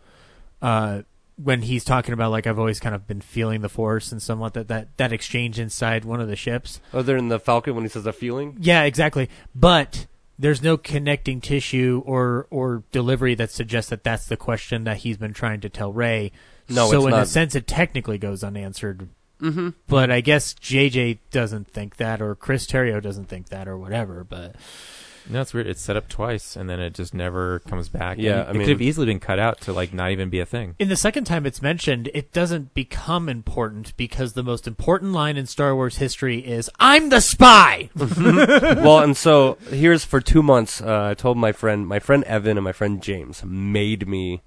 Uh, 0.61 1.03
when 1.43 1.63
he's 1.63 1.85
talking 1.85 2.15
about 2.15 2.31
like 2.31 2.47
I've 2.47 2.59
always 2.59 2.81
kind 2.81 2.95
of 2.95 3.07
been 3.07 3.21
feeling 3.21 3.61
the 3.61 3.69
force 3.69 4.11
and 4.11 4.23
somewhat 4.23 4.55
that 4.55 4.69
that 4.69 4.97
that 4.97 5.13
exchange 5.13 5.59
inside 5.59 6.05
one 6.05 6.21
of 6.21 6.29
the 6.29 6.37
ships. 6.37 6.81
Oh, 6.95 7.03
they're 7.03 7.17
in 7.17 7.29
the 7.29 7.39
Falcon 7.39 7.75
when 7.75 7.85
he 7.85 7.89
says 7.91 8.07
a 8.07 8.13
feeling. 8.13 8.57
Yeah, 8.61 8.85
exactly. 8.85 9.29
But 9.55 10.07
there's 10.39 10.63
no 10.63 10.77
connecting 10.77 11.41
tissue 11.41 12.03
or 12.07 12.47
or 12.51 12.85
delivery 12.91 13.35
that 13.35 13.51
suggests 13.51 13.91
that 13.91 14.05
that's 14.05 14.27
the 14.27 14.37
question 14.37 14.85
that 14.85 14.99
he's 14.99 15.19
been 15.19 15.35
trying 15.35 15.61
to 15.61 15.69
tell 15.69 15.93
Rey. 15.93 16.33
No, 16.69 16.91
so 16.91 17.07
in 17.07 17.15
a 17.15 17.27
sense, 17.27 17.55
it 17.55 17.67
technically 17.67 18.19
goes 18.19 18.43
unanswered. 18.43 19.09
Mhm. 19.41 19.75
But 19.87 20.11
I 20.11 20.21
guess 20.21 20.55
JJ 20.55 21.19
doesn't 21.31 21.69
think 21.69 21.97
that, 21.97 22.23
or 22.23 22.35
Chris 22.35 22.67
Terrio 22.67 23.03
doesn't 23.03 23.29
think 23.29 23.49
that, 23.51 23.69
or 23.69 23.77
whatever. 23.77 24.25
But 24.25 24.57
No, 25.29 25.41
it's 25.41 25.53
weird. 25.53 25.67
It's 25.67 25.81
set 25.83 25.97
up 25.97 26.09
twice, 26.09 26.55
and 26.55 26.71
then 26.71 26.79
it 26.79 26.95
just 26.95 27.13
never 27.13 27.59
comes 27.69 27.89
back. 27.89 28.17
Yeah, 28.17 28.43
And 28.43 28.59
I 28.59 28.61
it 28.61 28.65
could 28.65 28.69
have 28.69 28.81
easily 28.81 29.07
been 29.07 29.19
cut 29.19 29.41
out 29.41 29.61
to 29.63 29.73
like 29.73 29.93
not 29.93 30.13
even 30.13 30.31
be 30.31 30.39
a 30.39 30.47
thing. 30.47 30.77
in 30.79 30.89
the 30.89 30.95
second 30.95 31.25
time 31.25 31.45
it's 31.45 31.61
mentioned, 31.61 32.09
it 32.15 32.33
doesn't 32.33 32.75
become 32.75 33.29
important 33.29 33.97
because 33.97 34.35
the 34.35 34.45
most 34.45 34.69
important 34.69 35.13
line 35.13 35.37
in 35.37 35.45
Star 35.47 35.75
Wars 35.75 35.97
history 35.97 36.39
is 36.47 36.71
"I'm 36.79 37.09
the 37.09 37.21
spy." 37.21 37.91
well, 37.97 39.01
and 39.01 39.17
so 39.17 39.59
here's 39.71 40.05
for 40.05 40.21
two 40.21 40.45
months. 40.45 40.81
Uh, 40.81 41.09
I 41.11 41.15
told 41.15 41.37
my 41.37 41.51
friend, 41.53 41.89
my 41.89 41.99
friend 41.99 42.23
Evan 42.25 42.57
and 42.57 42.63
my 42.65 42.73
friend 42.73 43.03
James 43.03 43.43
made 43.45 44.07
me. 44.09 44.43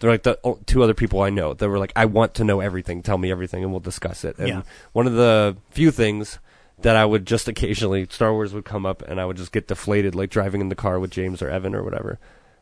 They're 0.00 0.10
like 0.10 0.22
the 0.24 0.38
o- 0.44 0.58
two 0.66 0.82
other 0.82 0.94
people 0.94 1.22
I 1.22 1.30
know. 1.30 1.54
They 1.54 1.66
were 1.66 1.78
like, 1.78 1.92
I 1.96 2.04
want 2.04 2.34
to 2.34 2.44
know 2.44 2.60
everything. 2.60 3.02
Tell 3.02 3.18
me 3.18 3.30
everything, 3.30 3.62
and 3.62 3.70
we'll 3.72 3.80
discuss 3.80 4.24
it. 4.24 4.36
And 4.38 4.48
Yeah. 4.48 4.62
one 4.92 5.06
of 5.06 5.14
the 5.14 5.56
few 5.70 5.90
things 5.90 6.38
that 6.82 6.96
I 6.96 7.04
would 7.06 7.26
just 7.26 7.48
occasionally 7.48 8.06
Star 8.10 8.32
Wars 8.32 8.52
would 8.52 8.64
come 8.66 8.84
up, 8.84 9.02
and 9.02 9.20
I 9.20 9.24
would 9.24 9.36
just 9.38 9.52
get 9.52 9.68
deflated, 9.68 10.14
like 10.14 10.30
driving 10.30 10.60
in 10.60 10.68
the 10.68 10.74
car 10.74 10.98
with 11.00 11.10
James 11.10 11.40
or 11.40 11.48
Evan 11.48 11.74
or 11.74 11.82
whatever. 11.82 12.18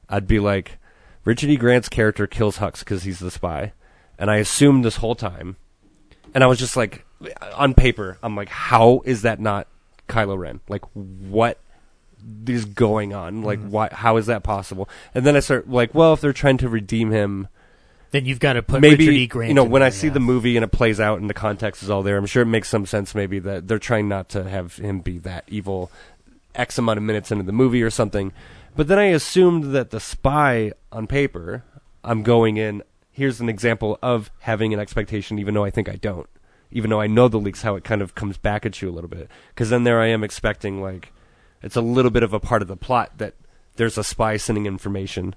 I'd 0.09 0.28
be 0.28 0.39
like, 0.39 0.78
Richard 1.24 1.51
E. 1.51 1.57
Grant's 1.57 1.89
character 1.89 2.26
kills 2.26 2.59
Hux 2.59 2.80
because 2.80 3.03
he's 3.03 3.18
the 3.18 3.30
spy, 3.30 3.72
and 4.18 4.30
I 4.30 4.37
assumed 4.37 4.85
this 4.85 4.97
whole 4.97 5.14
time, 5.16 5.57
and 6.35 6.45
I 6.45 6.47
was 6.47 6.59
just 6.59 6.76
like, 6.76 7.05
on 7.57 7.74
paper, 7.74 8.18
I'm 8.22 8.37
like, 8.37 8.51
how 8.51 9.03
is 9.05 9.22
that 9.22 9.41
not 9.41 9.66
Kylo 10.09 10.37
Ren? 10.39 10.61
Like, 10.68 10.85
what 10.95 11.59
is 12.47 12.64
going 12.64 13.14
on? 13.14 13.43
Like, 13.43 13.59
Mm-hmm. 13.59 13.70
why? 13.70 13.89
How 13.93 14.16
is 14.16 14.27
that 14.27 14.43
possible? 14.43 14.89
And 15.14 15.25
then 15.27 15.37
I 15.37 15.41
start 15.41 15.68
like, 15.68 15.95
well, 15.95 16.12
if 16.12 16.20
they're 16.20 16.33
trying 16.33 16.59
to 16.59 16.68
redeem 16.68 17.11
him, 17.11 17.49
then 18.11 18.27
you've 18.27 18.41
got 18.41 18.53
to 18.55 18.62
put 18.62 18.81
maybe 18.81 19.07
E. 19.07 19.31
You 19.35 19.55
know 19.55 19.64
when 19.64 19.83
I 19.83 19.87
there, 19.87 19.99
see 19.99 20.07
yeah. 20.07 20.12
the 20.14 20.20
movie 20.20 20.57
and 20.57 20.62
it 20.64 20.70
plays 20.70 21.01
out 21.01 21.20
and 21.20 21.29
the 21.29 21.35
context 21.35 21.83
is 21.83 21.91
all 21.91 22.03
there. 22.03 22.16
I'm 22.16 22.27
sure 22.27 22.43
it 22.43 22.47
makes 22.47 22.68
some 22.68 22.87
sense. 22.87 23.14
Maybe 23.14 23.39
that 23.41 23.66
they're 23.66 23.79
trying 23.79 24.09
not 24.09 24.29
to 24.31 24.49
have 24.49 24.77
him 24.77 25.01
be 25.01 25.18
that 25.18 25.45
evil. 25.49 25.91
X 26.55 26.79
amount 26.79 26.99
of 26.99 27.03
minutes 27.03 27.33
into 27.33 27.43
the 27.43 27.51
movie 27.53 27.83
or 27.83 27.91
something, 27.91 28.33
but 28.77 28.87
then 28.87 28.97
I 28.97 29.07
assumed 29.07 29.75
that 29.75 29.91
the 29.91 29.99
spy 29.99 30.70
on 30.93 31.09
paper, 31.09 31.64
I'm 32.05 32.22
going 32.22 32.59
in. 32.59 32.85
Here's 33.11 33.41
an 33.41 33.49
example 33.49 33.99
of 34.03 34.31
having 34.39 34.72
an 34.72 34.79
expectation, 34.79 35.41
even 35.41 35.55
though 35.55 35.64
I 35.64 35.70
think 35.70 35.89
I 35.89 35.97
don't. 35.97 36.29
Even 36.70 36.91
though 36.91 37.01
I 37.01 37.09
know 37.09 37.27
the 37.27 37.39
leaks, 37.39 37.62
how 37.62 37.75
it 37.75 37.83
kind 37.83 38.03
of 38.03 38.14
comes 38.14 38.37
back 38.37 38.64
at 38.64 38.81
you 38.81 38.89
a 38.89 38.93
little 38.93 39.11
bit. 39.11 39.29
Because 39.49 39.70
then 39.70 39.83
there 39.83 40.01
I 40.01 40.07
am 40.07 40.22
expecting 40.22 40.81
like 40.81 41.12
it's 41.64 41.76
a 41.76 41.80
little 41.80 42.10
bit 42.12 42.22
of 42.22 42.32
a 42.32 42.38
part 42.40 42.62
of 42.62 42.68
the 42.68 42.76
plot 42.76 43.10
that 43.18 43.34
there's 43.76 43.98
a 43.98 44.04
spy 44.04 44.36
sending 44.36 44.66
information 44.66 45.34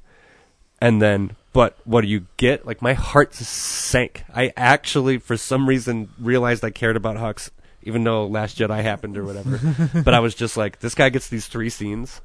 and 0.79 1.01
then 1.01 1.35
but 1.53 1.75
what 1.85 2.01
do 2.01 2.07
you 2.07 2.27
get 2.37 2.65
like 2.67 2.81
my 2.83 2.93
heart 2.93 3.33
sank 3.33 4.23
i 4.33 4.51
actually 4.55 5.17
for 5.17 5.35
some 5.37 5.67
reason 5.67 6.09
realized 6.19 6.63
i 6.63 6.69
cared 6.69 6.95
about 6.95 7.17
hux 7.17 7.49
even 7.81 8.03
though 8.03 8.27
last 8.27 8.57
jedi 8.57 8.81
happened 8.83 9.17
or 9.17 9.23
whatever 9.23 9.59
but 10.03 10.13
i 10.13 10.19
was 10.19 10.35
just 10.35 10.55
like 10.57 10.79
this 10.79 10.93
guy 10.93 11.09
gets 11.09 11.29
these 11.29 11.47
three 11.47 11.69
scenes 11.69 12.21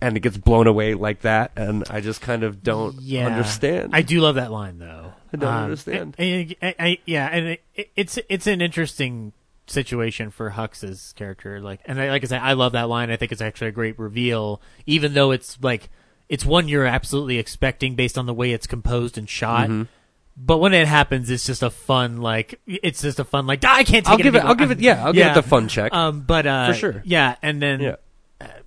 and 0.00 0.16
it 0.16 0.20
gets 0.20 0.36
blown 0.36 0.66
away 0.68 0.94
like 0.94 1.22
that 1.22 1.50
and 1.56 1.82
i 1.90 2.00
just 2.00 2.20
kind 2.20 2.42
of 2.44 2.62
don't 2.62 3.00
yeah. 3.00 3.26
understand 3.26 3.90
I 3.94 4.02
do 4.02 4.20
love 4.20 4.34
that 4.36 4.52
line 4.52 4.78
though. 4.78 5.12
I 5.32 5.36
don't 5.36 5.48
Um, 5.52 5.64
understand. 5.64 6.14
and- 6.18 6.54
and- 6.60 6.74
I- 6.78 6.98
yeah, 7.06 7.26
and 7.32 7.58
it, 7.74 7.90
it's 7.96 8.18
it's 8.28 8.46
an 8.46 8.60
interesting 8.60 9.32
situation 9.66 10.30
for 10.30 10.50
Hux's 10.50 11.12
character. 11.16 11.60
Like, 11.60 11.80
and 11.86 12.00
I, 12.00 12.10
like 12.10 12.22
I 12.24 12.26
said, 12.26 12.40
I 12.42 12.52
love 12.52 12.72
that 12.72 12.88
line. 12.88 13.10
I 13.10 13.16
think 13.16 13.32
it's 13.32 13.40
actually 13.40 13.68
a 13.68 13.72
great 13.72 13.98
reveal, 13.98 14.60
even 14.86 15.14
though 15.14 15.30
it's 15.30 15.58
like 15.62 15.88
it's 16.28 16.44
one 16.44 16.68
you're 16.68 16.86
absolutely 16.86 17.38
expecting 17.38 17.94
based 17.94 18.16
on 18.18 18.26
the 18.26 18.34
way 18.34 18.52
it's 18.52 18.66
composed 18.66 19.16
and 19.18 19.28
shot. 19.28 19.68
Mhm. 19.68 19.88
But 20.36 20.58
when 20.58 20.74
it 20.74 20.88
happens, 20.88 21.30
it's 21.30 21.46
just 21.46 21.62
a 21.62 21.70
fun 21.70 22.20
like 22.20 22.60
it's 22.66 23.02
just 23.02 23.20
a 23.20 23.24
fun 23.24 23.46
like 23.46 23.60
"Ah, 23.64 23.76
I 23.76 23.84
can't 23.84 24.04
take 24.04 24.08
I'll 24.12 24.18
it. 24.18 24.22
give 24.22 24.34
it- 24.34 24.38
anymore." 24.38 24.48
I'll 24.50 24.54
give 24.56 24.70
it- 24.70 24.80
yeah, 24.80 25.04
I'll 25.04 25.12
give 25.12 25.26
it 25.28 25.34
the 25.34 25.42
fun 25.42 25.68
check. 25.68 25.92
Um, 25.94 26.22
but 26.22 26.46
uh, 26.46 26.72
For 26.72 26.78
sure. 26.78 27.02
yeah, 27.04 27.36
and 27.42 27.62
then 27.62 27.80
Yeah. 27.80 27.96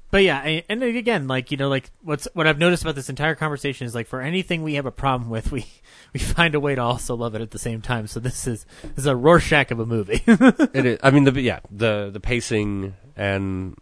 But 0.09 0.23
yeah, 0.23 0.61
and 0.69 0.83
again, 0.83 1.27
like 1.27 1.51
you 1.51 1.57
know, 1.57 1.67
like 1.67 1.91
what's 2.01 2.27
what 2.33 2.47
I've 2.47 2.59
noticed 2.59 2.83
about 2.83 2.95
this 2.95 3.09
entire 3.09 3.35
conversation 3.35 3.87
is 3.87 3.93
like 3.93 4.07
for 4.07 4.21
anything 4.21 4.63
we 4.63 4.75
have 4.75 4.85
a 4.85 4.91
problem 4.91 5.29
with, 5.29 5.51
we 5.51 5.65
we 6.13 6.19
find 6.19 6.55
a 6.55 6.59
way 6.59 6.75
to 6.75 6.81
also 6.81 7.15
love 7.15 7.35
it 7.35 7.41
at 7.41 7.51
the 7.51 7.59
same 7.59 7.81
time. 7.81 8.07
So 8.07 8.19
this 8.19 8.47
is 8.47 8.65
this 8.81 8.99
is 8.99 9.05
a 9.05 9.15
Rorschach 9.15 9.71
of 9.71 9.79
a 9.79 9.85
movie. 9.85 10.23
it 10.27 10.85
is. 10.85 10.99
I 11.03 11.11
mean, 11.11 11.25
the 11.25 11.41
yeah, 11.41 11.59
the 11.69 12.09
the 12.11 12.19
pacing 12.21 12.95
and 13.15 13.77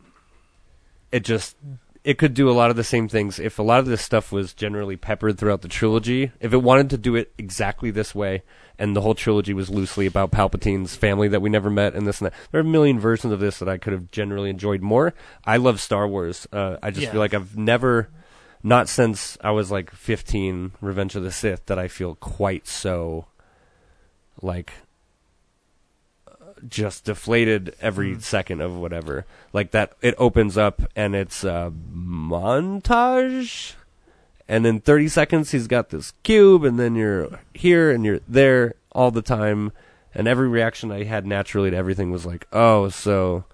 it 1.12 1.24
just 1.24 1.56
it 2.06 2.20
could 2.20 2.36
do 2.36 2.50
a 2.50 2.54
lot 2.54 2.70
of 2.70 2.76
the 2.76 2.84
same 2.84 3.10
things 3.10 3.40
if 3.40 3.58
a 3.58 3.64
lot 3.64 3.80
of 3.80 3.88
this 3.88 4.02
stuff 4.02 4.32
was 4.32 4.54
generally 4.54 4.96
peppered 4.96 5.40
throughout 5.40 5.64
the 5.64 5.68
trilogy. 5.68 6.32
If 6.40 6.54
it 6.54 6.62
wanted 6.62 6.92
to 6.92 6.98
do 7.00 7.16
it 7.16 7.34
exactly 7.38 7.90
this 7.90 8.14
way, 8.14 8.44
and 8.78 8.96
the 8.96 9.02
whole 9.02 9.16
trilogy 9.16 9.56
was 9.56 9.72
loosely 9.72 10.06
about 10.06 10.32
Palpatine's 10.32 10.96
family 10.96 11.28
that 11.30 11.42
we 11.42 11.50
never 11.50 11.72
met, 11.72 11.96
and 11.96 12.06
this 12.06 12.22
and 12.22 12.28
that, 12.28 12.34
there 12.52 12.60
are 12.60 12.64
a 12.64 12.68
million 12.68 13.00
versions 13.00 13.34
of 13.34 13.40
this 13.40 13.58
that 13.58 13.68
I 13.68 13.80
could 13.80 13.92
have 13.92 14.12
generally 14.12 14.52
enjoyed 14.52 14.82
more. 14.84 15.16
I 15.46 15.58
love 15.58 15.82
Star 15.82 16.08
Wars. 16.08 16.48
Uh, 16.54 16.78
I 16.84 16.92
just 16.92 17.06
Yeah. 17.06 17.12
feel 17.12 17.20
like 17.22 17.34
I've 17.34 17.58
never. 17.58 18.10
Not 18.62 18.88
since 18.90 19.38
I 19.42 19.52
was 19.52 19.70
like 19.72 19.92
15, 19.92 20.72
Revenge 20.82 21.16
of 21.16 21.24
the 21.24 21.32
Sith, 21.32 21.66
that 21.68 21.78
I 21.80 21.88
feel 21.88 22.16
quite 22.16 22.68
so, 22.68 23.26
like, 24.42 24.74
just 26.68 27.06
deflated 27.06 27.76
every 27.82 28.14
hmm. 28.14 28.20
second 28.20 28.62
of 28.62 28.76
whatever. 28.76 29.26
Like 29.54 29.72
that, 29.72 29.94
it 30.02 30.16
opens 30.18 30.58
up 30.58 30.82
and 30.96 31.16
it's 31.16 31.44
a 31.44 31.72
montage, 31.94 33.74
and 34.48 34.66
in 34.66 34.80
30 34.80 35.08
seconds 35.08 35.52
he's 35.52 35.68
got 35.68 35.90
this 35.90 36.14
cube, 36.24 36.64
and 36.64 36.80
then 36.80 36.96
you're 36.96 37.40
here 37.54 37.92
and 37.92 38.06
you're 38.06 38.22
there 38.28 38.76
all 38.92 39.12
the 39.12 39.22
time, 39.22 39.72
and 40.14 40.28
every 40.28 40.48
reaction 40.48 40.92
I 40.92 41.04
had 41.04 41.26
naturally 41.26 41.72
to 41.72 41.78
everything 41.78 42.12
was 42.12 42.26
like, 42.26 42.48
oh, 42.54 42.90
so 42.90 43.46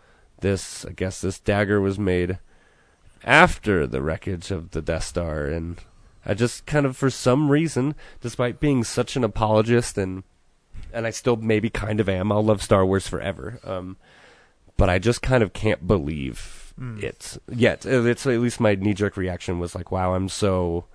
this, 0.42 0.86
I 0.86 0.92
guess 0.92 1.22
this 1.22 1.40
dagger 1.40 1.82
was 1.82 1.98
made 1.98 2.38
after 3.24 3.86
the 3.88 4.02
wreckage 4.02 4.52
of 4.52 4.72
the 4.72 4.82
Death 4.82 5.04
Star, 5.04 5.46
and 5.46 5.78
I 6.26 6.34
just 6.34 6.66
kind 6.66 6.86
of, 6.86 6.98
for 6.98 7.10
some 7.10 7.50
reason, 7.50 7.96
despite 8.20 8.60
being 8.60 8.84
such 8.84 9.16
an 9.16 9.24
apologist 9.24 9.98
and 9.98 10.24
and 10.94 11.06
I 11.08 11.10
still 11.12 11.36
maybe 11.36 11.70
kind 11.70 12.00
of 12.00 12.08
am. 12.10 12.32
I'll 12.32 12.44
love 12.44 12.62
Star 12.62 12.86
Wars 12.86 13.08
forever. 13.08 13.60
Um, 13.64 13.98
but 14.78 14.90
I 14.90 15.00
just 15.00 15.22
kind 15.22 15.44
of 15.44 15.54
can't 15.54 15.88
believe 15.88 16.58
Mm. 16.80 17.04
it 17.04 17.38
yet. 17.54 17.86
Uh, 17.86 18.04
It's 18.06 18.26
at 18.26 18.40
least 18.40 18.60
my 18.62 18.76
knee 18.76 18.94
jerk 18.94 19.18
reaction 19.18 19.60
was 19.60 19.76
like, 19.76 19.92
"Wow, 19.92 20.14
I'm 20.16 20.30
so 20.30 20.86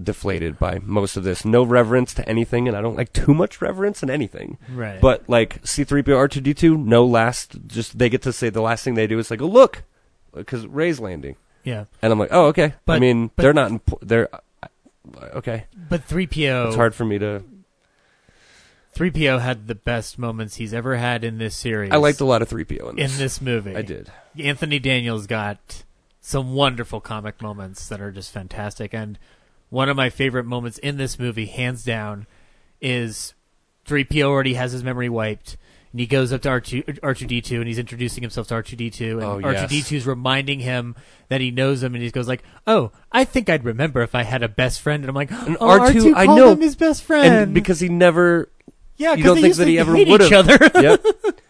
deflated 0.00 0.58
by 0.58 0.78
most 0.82 1.16
of 1.16 1.24
this. 1.24 1.44
No 1.44 1.62
reverence 1.64 2.14
to 2.14 2.28
anything, 2.28 2.66
and 2.68 2.76
I 2.76 2.80
don't 2.80 2.96
like 2.96 3.12
too 3.12 3.34
much 3.34 3.60
reverence 3.60 4.02
in 4.02 4.10
anything. 4.10 4.58
Right. 4.72 5.00
But 5.00 5.28
like 5.28 5.60
C-3PO, 5.64 6.16
R2D2, 6.16 6.76
no 6.78 7.04
last. 7.04 7.56
Just 7.66 7.98
they 7.98 8.08
get 8.08 8.22
to 8.22 8.32
say 8.32 8.48
the 8.50 8.62
last 8.62 8.84
thing 8.84 8.94
they 8.94 9.06
do 9.06 9.18
is 9.18 9.30
like, 9.30 9.42
"Oh 9.42 9.46
look," 9.46 9.84
because 10.34 10.66
Rey's 10.66 11.00
landing. 11.00 11.36
Yeah. 11.64 11.84
And 12.00 12.12
I'm 12.12 12.18
like, 12.18 12.30
"Oh 12.32 12.46
okay." 12.46 12.74
I 12.88 12.98
mean, 12.98 13.30
but- 13.36 13.42
they're 13.42 13.52
not. 13.52 13.70
Impo- 13.70 13.98
they're 14.02 14.28
okay. 15.34 15.64
But 15.88 16.06
3PO 16.06 16.66
It's 16.68 16.76
hard 16.76 16.94
for 16.94 17.04
me 17.04 17.18
to. 17.18 17.42
3PO 18.94 19.40
had 19.40 19.68
the 19.68 19.74
best 19.74 20.18
moments 20.18 20.56
he's 20.56 20.74
ever 20.74 20.96
had 20.96 21.24
in 21.24 21.38
this 21.38 21.56
series. 21.56 21.90
I 21.92 21.96
liked 21.96 22.20
a 22.20 22.24
lot 22.24 22.42
of 22.42 22.48
3PO 22.48 22.90
in 22.90 22.96
this. 22.96 23.12
in 23.12 23.18
this 23.18 23.40
movie. 23.40 23.74
I 23.76 23.82
did. 23.82 24.12
Anthony 24.38 24.78
Daniels 24.78 25.26
got 25.26 25.84
some 26.20 26.54
wonderful 26.54 27.00
comic 27.00 27.40
moments 27.40 27.88
that 27.88 28.00
are 28.00 28.12
just 28.12 28.32
fantastic, 28.32 28.92
and 28.94 29.18
one 29.70 29.88
of 29.88 29.96
my 29.96 30.10
favorite 30.10 30.44
moments 30.44 30.78
in 30.78 30.98
this 30.98 31.18
movie, 31.18 31.46
hands 31.46 31.84
down, 31.84 32.26
is 32.80 33.34
3PO 33.86 34.24
already 34.24 34.54
has 34.54 34.72
his 34.72 34.84
memory 34.84 35.08
wiped, 35.08 35.56
and 35.92 36.00
he 36.00 36.06
goes 36.06 36.32
up 36.32 36.42
to 36.42 36.48
R 36.48 36.60
two 36.60 36.82
R 37.02 37.14
two 37.14 37.26
D 37.26 37.40
two, 37.40 37.58
and 37.58 37.68
he's 37.68 37.78
introducing 37.78 38.22
himself 38.22 38.48
to 38.48 38.54
R2D2. 38.54 39.12
and 39.12 39.22
oh, 39.22 39.66
D 39.66 39.76
yes. 39.76 39.88
two 39.88 39.96
is 39.96 40.06
reminding 40.06 40.60
him 40.60 40.96
that 41.28 41.40
he 41.40 41.50
knows 41.50 41.82
him, 41.82 41.94
and 41.94 42.02
he 42.02 42.10
goes 42.10 42.28
like, 42.28 42.42
"Oh, 42.66 42.92
I 43.10 43.24
think 43.24 43.50
I'd 43.50 43.64
remember 43.64 44.02
if 44.02 44.14
I 44.14 44.22
had 44.22 44.42
a 44.42 44.48
best 44.48 44.80
friend." 44.80 45.02
And 45.02 45.10
I'm 45.10 45.14
like, 45.14 45.30
oh, 45.32 45.56
R2, 45.60 45.92
R2 45.92 46.12
I 46.16 46.26
know. 46.26 46.52
him 46.52 46.60
his 46.60 46.76
best 46.76 47.02
friend 47.02 47.34
and 47.34 47.54
because 47.54 47.80
he 47.80 47.88
never. 47.88 48.48
Yeah, 48.96 49.10
you 49.14 49.16
'cause 49.16 49.24
don't 49.24 49.34
they 49.36 49.40
think 49.42 49.50
used 49.50 49.60
that 49.60 49.68
he 49.68 49.78
ever 49.78 49.92
would 49.92 50.08
each 50.22 50.28
have. 50.30 50.48
other. 50.48 50.70
yep. 50.80 51.04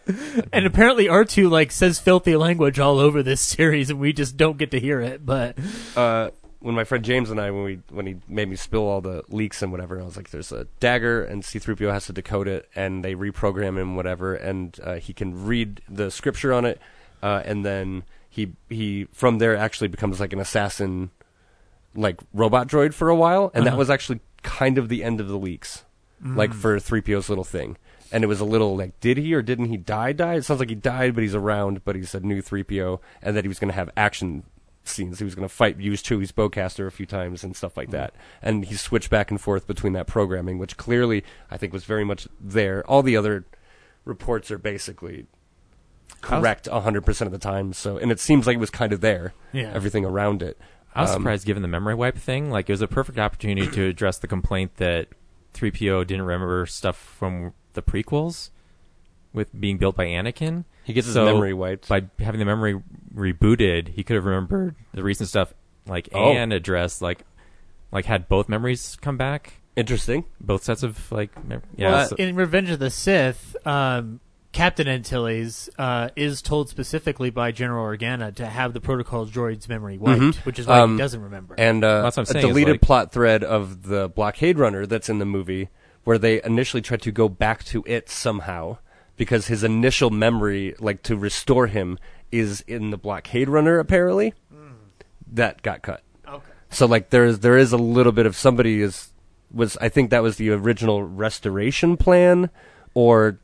and 0.53 0.65
apparently 0.65 1.07
R 1.09 1.23
two 1.25 1.49
like 1.49 1.71
says 1.71 1.99
filthy 1.99 2.35
language 2.35 2.79
all 2.79 2.99
over 2.99 3.23
this 3.23 3.41
series, 3.55 3.89
and 3.89 3.99
we 3.99 4.13
just 4.13 4.37
don't 4.37 4.57
get 4.57 4.71
to 4.71 4.79
hear 4.79 4.99
it. 5.01 5.25
But 5.25 5.57
uh, 5.95 6.31
when 6.59 6.75
my 6.75 6.83
friend 6.83 7.03
James 7.05 7.29
and 7.29 7.39
I, 7.39 7.51
when 7.51 7.63
we 7.63 7.79
when 7.89 8.05
he 8.07 8.15
made 8.27 8.49
me 8.49 8.55
spill 8.55 8.87
all 8.87 9.01
the 9.01 9.23
leaks 9.29 9.61
and 9.61 9.71
whatever, 9.71 9.99
I 9.99 10.03
was 10.03 10.15
like, 10.17 10.29
"There's 10.29 10.51
a 10.51 10.65
dagger, 10.79 11.23
and 11.23 11.43
C-3PO 11.43 11.91
has 11.91 12.05
to 12.07 12.13
decode 12.13 12.47
it, 12.47 12.69
and 12.75 13.03
they 13.03 13.15
reprogram 13.15 13.77
him, 13.77 13.95
whatever, 13.95 14.33
and 14.35 14.77
uh, 14.83 14.95
he 14.95 15.13
can 15.13 15.45
read 15.45 15.81
the 15.89 16.09
scripture 16.11 16.53
on 16.53 16.65
it, 16.65 16.81
uh, 17.21 17.41
and 17.45 17.65
then 17.65 18.03
he 18.29 18.53
he 18.69 19.07
from 19.13 19.37
there 19.37 19.55
actually 19.55 19.87
becomes 19.89 20.19
like 20.19 20.33
an 20.33 20.39
assassin, 20.39 21.11
like 21.95 22.19
robot 22.33 22.67
droid 22.67 22.93
for 22.93 23.09
a 23.09 23.15
while, 23.15 23.51
and 23.53 23.65
that 23.65 23.71
Uh-huh. 23.71 23.77
was 23.79 23.89
actually 23.89 24.19
kind 24.41 24.77
of 24.77 24.89
the 24.89 25.03
end 25.03 25.19
of 25.21 25.27
the 25.27 25.37
leaks, 25.37 25.83
like 26.23 26.51
Mm. 26.51 26.55
for 26.55 26.79
3PO's 26.79 27.29
little 27.29 27.43
thing." 27.43 27.77
And 28.11 28.23
it 28.23 28.27
was 28.27 28.39
a 28.39 28.45
little 28.45 28.77
like, 28.77 28.99
did 28.99 29.17
he 29.17 29.33
or 29.33 29.41
didn't 29.41 29.65
he 29.65 29.77
die? 29.77 30.11
Die? 30.13 30.35
It 30.35 30.43
sounds 30.45 30.59
like 30.59 30.69
he 30.69 30.75
died, 30.75 31.15
but 31.15 31.23
he's 31.23 31.33
around. 31.35 31.83
But 31.83 31.95
he's 31.95 32.13
a 32.13 32.19
new 32.19 32.41
3PO, 32.41 32.99
and 33.21 33.35
that 33.35 33.43
he 33.43 33.47
was 33.47 33.57
going 33.59 33.69
to 33.71 33.75
have 33.75 33.89
action 33.97 34.43
scenes. 34.85 35.17
He 35.19 35.25
was 35.25 35.33
going 35.33 35.47
to 35.47 35.53
fight, 35.53 35.79
use 35.79 36.03
Chewie's 36.03 36.31
bowcaster 36.31 36.85
a 36.85 36.91
few 36.91 37.05
times 37.05 37.43
and 37.43 37.55
stuff 37.55 37.75
like 37.77 37.89
that. 37.91 38.13
And 38.41 38.65
he 38.65 38.75
switched 38.75 39.09
back 39.09 39.31
and 39.31 39.39
forth 39.41 39.65
between 39.65 39.93
that 39.93 40.07
programming, 40.07 40.59
which 40.59 40.75
clearly 40.77 41.23
I 41.49 41.57
think 41.57 41.71
was 41.73 41.85
very 41.85 42.03
much 42.03 42.27
there. 42.39 42.85
All 42.85 43.01
the 43.01 43.17
other 43.17 43.45
reports 44.05 44.51
are 44.51 44.57
basically 44.59 45.25
correct 46.21 46.67
a 46.71 46.81
hundred 46.81 47.05
percent 47.05 47.27
of 47.27 47.31
the 47.31 47.37
time. 47.39 47.73
So, 47.73 47.97
and 47.97 48.11
it 48.11 48.19
seems 48.19 48.45
like 48.47 48.55
it 48.55 48.59
was 48.59 48.69
kind 48.69 48.93
of 48.93 49.01
there. 49.01 49.33
Yeah. 49.51 49.71
everything 49.73 50.05
around 50.05 50.41
it. 50.43 50.57
I 50.95 51.01
was 51.01 51.11
Um, 51.11 51.21
surprised 51.21 51.45
given 51.45 51.61
the 51.63 51.67
memory 51.67 51.95
wipe 51.95 52.17
thing. 52.17 52.51
Like 52.51 52.69
it 52.69 52.73
was 52.73 52.81
a 52.81 52.87
perfect 52.87 53.17
opportunity 53.17 53.67
to 53.67 53.83
address 53.85 54.17
the 54.19 54.27
complaint 54.27 54.75
that 54.77 55.07
3PO 55.53 56.05
didn't 56.07 56.23
remember 56.25 56.65
stuff 56.65 56.97
from 56.97 57.53
the 57.73 57.81
prequels 57.81 58.49
with 59.33 59.49
being 59.59 59.77
built 59.77 59.95
by 59.95 60.05
Anakin. 60.05 60.65
He 60.83 60.93
gets 60.93 61.07
his 61.07 61.15
memory 61.15 61.53
wiped. 61.53 61.87
by 61.87 62.03
having 62.19 62.39
the 62.39 62.45
memory 62.45 62.81
rebooted. 63.15 63.89
He 63.89 64.03
could 64.03 64.15
have 64.15 64.25
remembered 64.25 64.75
the 64.93 65.03
recent 65.03 65.29
stuff, 65.29 65.53
like 65.87 66.09
Oh. 66.13 66.31
and 66.33 66.51
addressed 66.53 67.01
like 67.01 67.23
like 67.91 68.05
had 68.05 68.27
both 68.27 68.49
memories 68.49 68.97
come 69.01 69.17
back. 69.17 69.61
Interesting. 69.75 70.25
Both 70.41 70.63
sets 70.63 70.83
of 70.83 71.11
like 71.11 71.31
mem- 71.45 71.61
yeah. 71.75 71.91
well, 71.91 72.07
so- 72.09 72.15
in 72.17 72.35
Revenge 72.35 72.69
of 72.69 72.79
the 72.79 72.89
Sith, 72.89 73.55
um, 73.65 74.19
Captain 74.53 74.87
Antilles 74.87 75.69
uh, 75.77 76.09
is 76.15 76.41
told 76.41 76.69
specifically 76.69 77.29
by 77.31 77.51
General 77.51 77.85
Organa 77.85 78.33
to 78.35 78.45
have 78.45 78.73
the 78.73 78.79
protocol 78.79 79.25
droid's 79.25 79.67
memory 79.67 79.97
wiped, 79.97 80.21
Mhm. 80.21 80.35
which 80.45 80.59
is 80.59 80.67
why 80.67 80.79
Um, 80.79 80.91
he 80.93 80.97
doesn't 80.99 81.21
remember. 81.21 81.55
And 81.57 81.83
uh, 81.83 82.03
That's 82.03 82.15
what 82.17 82.21
I'm 82.21 82.23
a 82.23 82.25
saying, 82.27 82.45
is 82.45 82.49
deleted 82.51 82.73
like- 82.75 82.81
plot 82.81 83.11
thread 83.11 83.43
of 83.43 83.83
the 83.83 84.09
blockade 84.09 84.57
runner 84.59 84.85
that's 84.85 85.09
in 85.09 85.17
the 85.19 85.25
movie, 85.25 85.69
where 86.03 86.17
they 86.17 86.41
initially 86.43 86.81
tried 86.81 87.01
to 87.01 87.11
go 87.11 87.27
back 87.27 87.63
to 87.65 87.83
it 87.87 88.09
somehow 88.09 88.77
because 89.17 89.47
his 89.47 89.63
initial 89.63 90.09
memory, 90.11 90.75
like 90.79 91.01
to 91.03 91.15
restore 91.17 91.67
him, 91.67 91.97
is 92.31 92.61
in 92.67 92.91
the 92.91 92.97
blockade 92.97 93.49
runner. 93.49 93.79
Apparently, 93.79 94.33
that 95.31 95.61
got 95.63 95.81
cut. 95.81 96.03
Okay. 96.27 96.41
So 96.69 96.85
like 96.85 97.09
there 97.09 97.25
is 97.25 97.39
there 97.39 97.57
is 97.57 97.73
a 97.73 97.77
little 97.77 98.11
bit 98.11 98.27
of 98.27 98.35
somebody 98.35 98.81
is 98.81 99.11
was 99.51 99.77
I 99.81 99.89
think 99.89 100.11
that 100.11 100.21
was 100.21 100.37
the 100.37 100.51
original 100.51 101.01
restoration 101.03 101.97
plan 101.97 102.49
or 102.93 103.39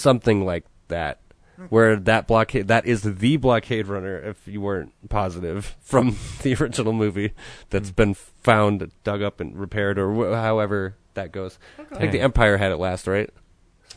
something 0.00 0.44
like 0.44 0.64
that. 0.88 1.20
Where 1.68 1.96
that 1.96 2.26
blockade 2.26 2.68
that 2.68 2.86
is 2.86 3.02
the 3.02 3.36
blockade 3.36 3.86
runner 3.86 4.16
if 4.18 4.48
you 4.48 4.62
weren't 4.62 4.94
positive 5.10 5.76
from 5.82 6.16
the 6.42 6.54
original 6.54 6.94
movie 6.94 7.34
that's 7.68 7.90
been 7.90 8.14
found 8.14 8.90
dug 9.04 9.20
up 9.20 9.40
and 9.40 9.54
repaired 9.58 9.98
or 9.98 10.10
wh- 10.14 10.34
however 10.34 10.96
that 11.12 11.32
goes. 11.32 11.58
I 11.78 11.98
think 11.98 12.12
the 12.12 12.20
Empire 12.20 12.56
had 12.56 12.72
it 12.72 12.78
last, 12.78 13.06
right? 13.06 13.28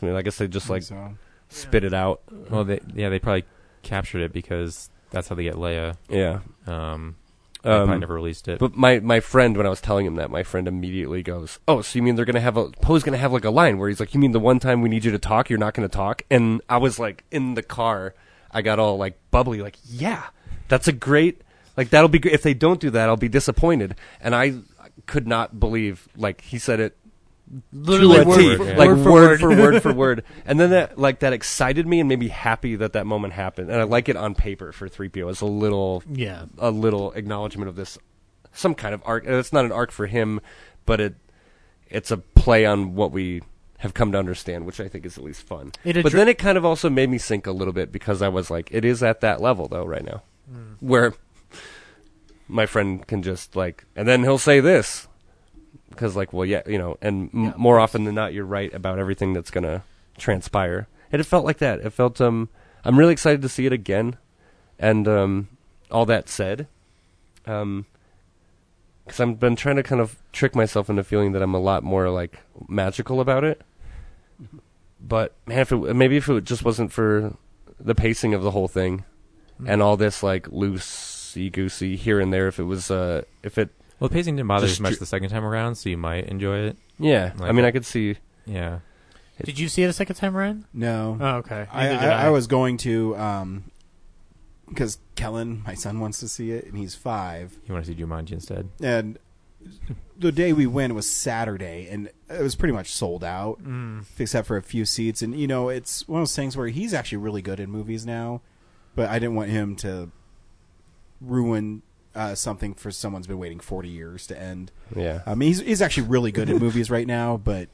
I 0.02 0.04
mean, 0.04 0.14
I 0.14 0.20
guess 0.20 0.36
they 0.36 0.46
just 0.46 0.68
like 0.68 0.82
so. 0.82 1.14
spit 1.48 1.84
it 1.84 1.94
out. 1.94 2.20
well, 2.50 2.64
they, 2.64 2.80
yeah, 2.94 3.08
they 3.08 3.18
probably 3.18 3.44
captured 3.82 4.20
it 4.20 4.32
because 4.34 4.90
that's 5.08 5.28
how 5.28 5.34
they 5.34 5.44
get 5.44 5.54
Leia. 5.54 5.96
Yeah. 6.10 6.40
Um, 6.66 7.16
they 7.23 7.23
Um, 7.64 7.86
probably 7.86 7.98
never 8.00 8.14
released 8.14 8.46
it. 8.48 8.58
But 8.58 8.76
my, 8.76 9.00
my 9.00 9.20
friend, 9.20 9.56
when 9.56 9.66
I 9.66 9.70
was 9.70 9.80
telling 9.80 10.06
him 10.06 10.16
that, 10.16 10.30
my 10.30 10.42
friend 10.42 10.68
immediately 10.68 11.22
goes, 11.22 11.58
"Oh, 11.66 11.80
so 11.80 11.98
you 11.98 12.02
mean 12.02 12.14
they're 12.16 12.24
gonna 12.24 12.40
have 12.40 12.56
a 12.56 12.68
Poe's 12.70 13.02
gonna 13.02 13.16
have 13.16 13.32
like 13.32 13.44
a 13.44 13.50
line 13.50 13.78
where 13.78 13.88
he's 13.88 14.00
like, 14.00 14.14
you 14.14 14.20
mean 14.20 14.32
the 14.32 14.40
one 14.40 14.58
time 14.58 14.82
we 14.82 14.88
need 14.88 15.04
you 15.04 15.12
to 15.12 15.18
talk, 15.18 15.48
you're 15.48 15.58
not 15.58 15.74
gonna 15.74 15.88
talk?" 15.88 16.22
And 16.30 16.60
I 16.68 16.76
was 16.76 16.98
like, 16.98 17.24
in 17.30 17.54
the 17.54 17.62
car, 17.62 18.14
I 18.50 18.62
got 18.62 18.78
all 18.78 18.98
like 18.98 19.18
bubbly, 19.30 19.62
like, 19.62 19.78
"Yeah, 19.84 20.24
that's 20.68 20.88
a 20.88 20.92
great, 20.92 21.42
like 21.76 21.90
that'll 21.90 22.08
be 22.08 22.18
great. 22.18 22.34
If 22.34 22.42
they 22.42 22.54
don't 22.54 22.80
do 22.80 22.90
that, 22.90 23.08
I'll 23.08 23.16
be 23.16 23.28
disappointed." 23.28 23.96
And 24.20 24.34
I 24.34 24.56
could 25.06 25.26
not 25.26 25.58
believe, 25.58 26.08
like 26.16 26.42
he 26.42 26.58
said 26.58 26.80
it 26.80 26.96
Literally 27.72 28.18
to 28.20 28.24
word 28.28 28.38
T, 28.38 28.56
for- 28.56 28.64
like 28.76 28.88
word 28.88 29.02
for 29.02 29.12
word 29.12 29.28
word. 29.30 29.40
for 29.40 29.48
word 29.50 29.82
for 29.82 29.92
word. 30.04 30.24
And 30.46 30.58
then 30.58 30.70
that 30.70 30.98
like 30.98 31.20
that 31.20 31.32
excited 31.32 31.86
me 31.86 32.00
and 32.00 32.08
made 32.08 32.18
me 32.18 32.28
happy 32.28 32.74
that 32.76 32.94
that 32.94 33.06
moment 33.06 33.34
happened. 33.34 33.70
And 33.70 33.78
I 33.80 33.84
like 33.84 34.08
it 34.08 34.16
on 34.16 34.34
paper 34.34 34.72
for 34.72 34.88
3PO 34.88 35.28
as 35.30 35.40
a 35.40 35.46
little 35.46 36.02
Yeah. 36.10 36.46
a 36.58 36.70
little 36.70 37.12
acknowledgement 37.12 37.68
of 37.68 37.76
this 37.76 37.98
some 38.52 38.74
kind 38.74 38.94
of 38.94 39.02
arc. 39.04 39.26
And 39.26 39.34
It's 39.34 39.52
not 39.52 39.64
an 39.64 39.72
arc 39.72 39.90
for 39.90 40.06
him, 40.06 40.40
but 40.86 41.00
it 41.00 41.14
it's 41.90 42.10
a 42.10 42.16
play 42.16 42.64
on 42.64 42.94
what 42.94 43.12
we 43.12 43.42
have 43.78 43.92
come 43.92 44.10
to 44.12 44.18
understand, 44.18 44.64
which 44.64 44.80
I 44.80 44.88
think 44.88 45.04
is 45.04 45.18
at 45.18 45.24
least 45.24 45.42
fun. 45.42 45.72
It 45.84 46.02
but 46.02 46.12
then 46.12 46.28
it 46.28 46.38
kind 46.38 46.56
of 46.56 46.64
also 46.64 46.88
made 46.88 47.10
me 47.10 47.18
sink 47.18 47.46
a 47.46 47.52
little 47.52 47.74
bit 47.74 47.92
because 47.92 48.22
I 48.22 48.28
was 48.28 48.50
like, 48.50 48.68
it 48.72 48.84
is 48.84 49.02
at 49.02 49.20
that 49.20 49.42
level 49.42 49.68
though 49.68 49.84
right 49.84 50.04
now, 50.04 50.22
Hmm. 50.50 50.72
where 50.80 51.12
my 52.48 52.66
friend 52.66 53.06
can 53.06 53.22
just 53.22 53.54
like, 53.56 53.84
and 53.96 54.06
then 54.08 54.22
he'll 54.22 54.38
say 54.38 54.60
this 54.60 55.08
because 55.94 56.16
like, 56.16 56.32
well, 56.32 56.44
yeah, 56.44 56.62
you 56.66 56.78
know, 56.78 56.96
and 57.00 57.30
m- 57.32 57.54
more 57.56 57.78
often 57.80 58.04
than 58.04 58.14
not, 58.14 58.32
you're 58.34 58.44
right 58.44 58.72
about 58.74 58.98
everything 58.98 59.32
that's 59.32 59.50
gonna 59.50 59.82
transpire. 60.18 60.88
And 61.12 61.20
it 61.20 61.24
felt 61.24 61.44
like 61.44 61.58
that. 61.58 61.80
It 61.80 61.90
felt 61.90 62.20
um, 62.20 62.48
I'm 62.84 62.98
really 62.98 63.12
excited 63.12 63.42
to 63.42 63.48
see 63.48 63.66
it 63.66 63.72
again, 63.72 64.16
and 64.78 65.06
um, 65.08 65.48
all 65.90 66.06
that 66.06 66.28
said, 66.28 66.66
um, 67.46 67.86
because 69.04 69.20
I've 69.20 69.38
been 69.38 69.56
trying 69.56 69.76
to 69.76 69.82
kind 69.82 70.00
of 70.00 70.16
trick 70.32 70.54
myself 70.54 70.88
into 70.88 71.04
feeling 71.04 71.32
that 71.32 71.42
I'm 71.42 71.54
a 71.54 71.60
lot 71.60 71.82
more 71.82 72.10
like 72.10 72.38
magical 72.68 73.20
about 73.20 73.44
it. 73.44 73.62
But 75.00 75.34
man, 75.46 75.60
if 75.60 75.72
it, 75.72 75.94
maybe 75.94 76.16
if 76.16 76.28
it 76.28 76.44
just 76.44 76.64
wasn't 76.64 76.92
for 76.92 77.36
the 77.78 77.94
pacing 77.94 78.34
of 78.34 78.42
the 78.42 78.50
whole 78.50 78.68
thing, 78.68 79.04
and 79.66 79.82
all 79.82 79.96
this 79.96 80.22
like 80.22 80.48
loosey 80.48 81.52
goosey 81.52 81.96
here 81.96 82.20
and 82.20 82.32
there, 82.32 82.48
if 82.48 82.58
it 82.58 82.64
was, 82.64 82.90
uh, 82.90 83.22
if 83.42 83.58
it, 83.58 83.70
well, 84.00 84.08
the 84.08 84.14
pacing 84.14 84.36
didn't 84.36 84.48
bother 84.48 84.66
Just 84.66 84.76
as 84.76 84.80
much 84.80 84.94
stri- 84.94 84.98
the 85.00 85.06
second 85.06 85.30
time 85.30 85.44
around, 85.44 85.76
so 85.76 85.88
you 85.88 85.96
might 85.96 86.26
enjoy 86.26 86.58
it. 86.58 86.76
yeah, 86.98 87.32
I 87.38 87.42
Like 87.44 87.54
mean, 87.54 87.64
I 87.64 87.70
could 87.70 87.84
see. 87.86 88.16
Yeah. 88.46 88.80
Did 89.44 89.58
you 89.58 89.68
see 89.68 89.82
it 89.82 89.86
a 89.88 89.92
second 89.92 90.16
time 90.16 90.36
around? 90.36 90.64
No. 90.72 91.16
Oh, 91.20 91.36
okay. 91.38 91.66
I, 91.72 91.86
Neither 91.86 92.00
did 92.00 92.10
I, 92.10 92.26
I 92.26 92.30
was 92.30 92.46
going 92.46 92.76
to 92.78 93.16
um 93.16 93.64
because 94.68 94.98
Kellen, 95.14 95.62
my 95.66 95.74
son, 95.74 96.00
wants 96.00 96.20
to 96.20 96.28
see 96.28 96.50
it, 96.52 96.64
and 96.66 96.76
he's 96.78 96.94
five. 96.94 97.56
You 97.66 97.74
want 97.74 97.84
to 97.84 97.92
see 97.92 98.00
Jumanji 98.00 98.32
instead? 98.32 98.68
And 98.82 99.18
the 100.18 100.30
day 100.32 100.52
we 100.52 100.66
went 100.66 100.94
was 100.94 101.10
Saturday, 101.10 101.88
and 101.90 102.08
it 102.30 102.40
was 102.42 102.54
pretty 102.54 102.72
much 102.72 102.92
sold 102.92 103.22
out, 103.24 103.62
Mm. 103.62 104.04
except 104.18 104.46
for 104.46 104.56
a 104.56 104.62
few 104.62 104.84
seats. 104.84 105.20
And 105.22 105.38
you 105.38 105.46
know, 105.46 105.68
it's 105.68 106.06
one 106.08 106.20
of 106.20 106.22
those 106.22 106.36
things 106.36 106.56
where 106.56 106.68
he's 106.68 106.94
actually 106.94 107.18
really 107.18 107.42
good 107.42 107.60
in 107.60 107.70
movies 107.70 108.06
now, 108.06 108.40
but 108.94 109.08
I 109.10 109.18
didn't 109.18 109.34
want 109.34 109.50
him 109.50 109.74
to 109.76 110.10
ruin 111.20 111.82
uh, 112.14 112.34
something 112.34 112.74
for 112.74 112.90
someone's 112.90 113.26
been 113.26 113.38
waiting 113.38 113.60
forty 113.60 113.88
years 113.88 114.26
to 114.28 114.40
end. 114.40 114.70
Yeah. 114.94 115.22
I 115.26 115.34
mean, 115.34 115.48
he's 115.48 115.60
he's 115.60 115.82
actually 115.82 116.08
really 116.08 116.32
good 116.32 116.48
at 116.50 116.60
movies 116.60 116.90
right 116.90 117.06
now, 117.06 117.36
but. 117.36 117.68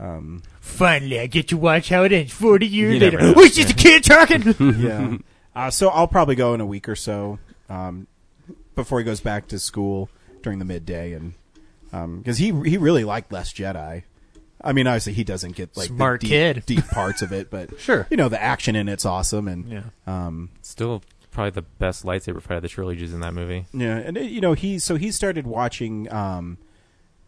Um, 0.00 0.42
Finally, 0.60 1.18
I 1.18 1.26
get 1.26 1.48
to 1.48 1.56
watch 1.56 1.88
how 1.88 2.04
it 2.04 2.12
ends 2.12 2.32
40 2.32 2.68
years 2.68 3.00
later. 3.02 3.16
never 3.18 3.32
know. 3.32 3.34
Oh, 3.36 3.42
it's 3.42 3.56
just 3.56 3.70
a 3.70 3.74
kid 3.74 4.04
talking! 4.04 4.54
yeah. 4.80 5.16
Uh, 5.56 5.70
so 5.70 5.88
I'll 5.88 6.06
probably 6.06 6.36
go 6.36 6.54
in 6.54 6.60
a 6.60 6.66
week 6.66 6.88
or 6.88 6.94
so 6.94 7.40
um, 7.68 8.06
before 8.76 9.00
he 9.00 9.04
goes 9.04 9.18
back 9.20 9.48
to 9.48 9.58
school 9.58 10.08
during 10.40 10.60
the 10.60 10.64
midday, 10.64 11.14
and 11.14 11.32
because 12.22 12.38
he 12.38 12.52
he 12.62 12.76
really 12.78 13.02
liked 13.02 13.32
Last 13.32 13.56
Jedi. 13.56 14.04
I 14.62 14.72
mean, 14.72 14.86
obviously 14.86 15.14
he 15.14 15.24
doesn't 15.24 15.56
get 15.56 15.76
like 15.76 15.88
Smart 15.88 16.20
the 16.20 16.26
deep, 16.28 16.30
kid. 16.30 16.62
deep 16.66 16.86
parts 16.88 17.22
of 17.22 17.32
it, 17.32 17.50
but 17.50 17.80
Sure. 17.80 18.06
you 18.08 18.16
know 18.16 18.28
the 18.28 18.40
action 18.40 18.76
in 18.76 18.88
it's 18.88 19.04
awesome, 19.04 19.48
and 19.48 19.68
Yeah. 19.68 19.82
um, 20.06 20.50
Still, 20.62 21.02
probably 21.38 21.50
the 21.50 21.62
best 21.62 22.04
lightsaber 22.04 22.42
fight 22.42 22.56
of 22.56 22.62
the 22.62 22.68
trilogies 22.68 23.12
in 23.14 23.20
that 23.20 23.32
movie. 23.32 23.66
yeah, 23.72 23.96
and 23.96 24.18
uh, 24.18 24.20
you 24.20 24.40
know 24.40 24.54
he 24.54 24.78
so 24.78 24.96
he 24.96 25.12
started 25.12 25.46
watching 25.46 26.12
um, 26.12 26.58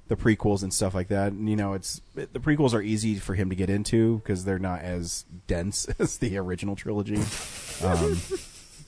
the 0.08 0.16
prequels 0.16 0.64
and 0.64 0.74
stuff 0.74 0.94
like 0.94 1.06
that, 1.08 1.30
and 1.32 1.48
you 1.48 1.54
know 1.54 1.74
it's 1.74 2.00
the 2.14 2.26
prequels 2.40 2.74
are 2.74 2.82
easy 2.82 3.14
for 3.16 3.34
him 3.36 3.48
to 3.50 3.54
get 3.54 3.70
into 3.70 4.18
because 4.18 4.44
they're 4.44 4.58
not 4.58 4.80
as 4.82 5.24
dense 5.46 5.86
as 6.00 6.18
the 6.18 6.36
original 6.38 6.74
trilogy. 6.74 7.20
Um, 7.84 8.20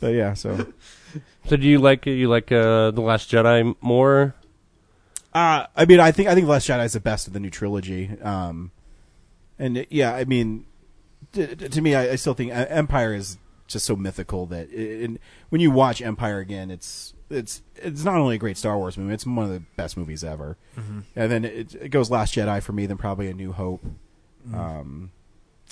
but 0.01 0.09
yeah, 0.09 0.35
so 0.35 0.67
So 1.49 1.57
do 1.57 1.67
you 1.69 1.79
like 1.79 2.05
you 2.07 2.29
like 2.29 2.51
uh, 2.51 2.91
the 2.91 3.01
Last 3.01 3.31
Jedi 3.31 3.77
more? 3.81 4.35
Uh, 5.33 5.67
I 5.77 5.85
mean, 5.87 6.01
I 6.01 6.11
think 6.11 6.29
I 6.29 6.35
think 6.35 6.49
Last 6.49 6.69
Jedi 6.69 6.85
is 6.85 6.95
the 6.95 7.01
best 7.01 7.29
of 7.29 7.33
the 7.33 7.39
new 7.41 7.51
trilogy. 7.51 8.11
Um, 8.23 8.73
and 9.59 9.77
it- 9.79 9.89
yeah, 9.93 10.15
I 10.15 10.25
mean, 10.25 10.67
to, 11.35 11.55
to 11.57 11.81
me, 11.81 11.95
I, 11.95 12.11
I 12.11 12.17
still 12.17 12.35
think 12.35 12.51
uh, 12.53 12.67
Empire 12.69 13.15
is 13.15 13.39
just 13.73 13.87
so 13.87 13.97
mythical 13.97 14.47
that 14.47 14.71
it, 14.71 15.05
and 15.05 15.19
when 15.51 15.61
you 15.61 15.71
watch 15.71 16.01
Empire 16.03 16.39
again, 16.39 16.71
it's 16.71 17.15
it's 17.31 17.63
it's 17.77 18.05
not 18.05 18.17
only 18.17 18.37
a 18.37 18.39
great 18.39 18.57
Star 18.59 18.77
Wars 18.77 18.97
movie; 18.99 19.15
it's 19.15 19.27
one 19.27 19.45
of 19.45 19.51
the 19.53 19.63
best 19.77 19.97
movies 19.97 20.23
ever. 20.23 20.57
Mhm. 20.79 21.05
And 21.17 21.33
then 21.33 21.45
it, 21.45 21.75
it 21.75 21.89
goes 21.91 22.11
Last 22.11 22.35
Jedi 22.35 22.63
for 22.63 22.73
me, 22.73 22.87
then 22.87 22.97
probably 22.99 23.29
A 23.29 23.35
New 23.35 23.53
Hope, 23.53 23.85
Mhm. 24.49 24.55
um, 24.55 25.11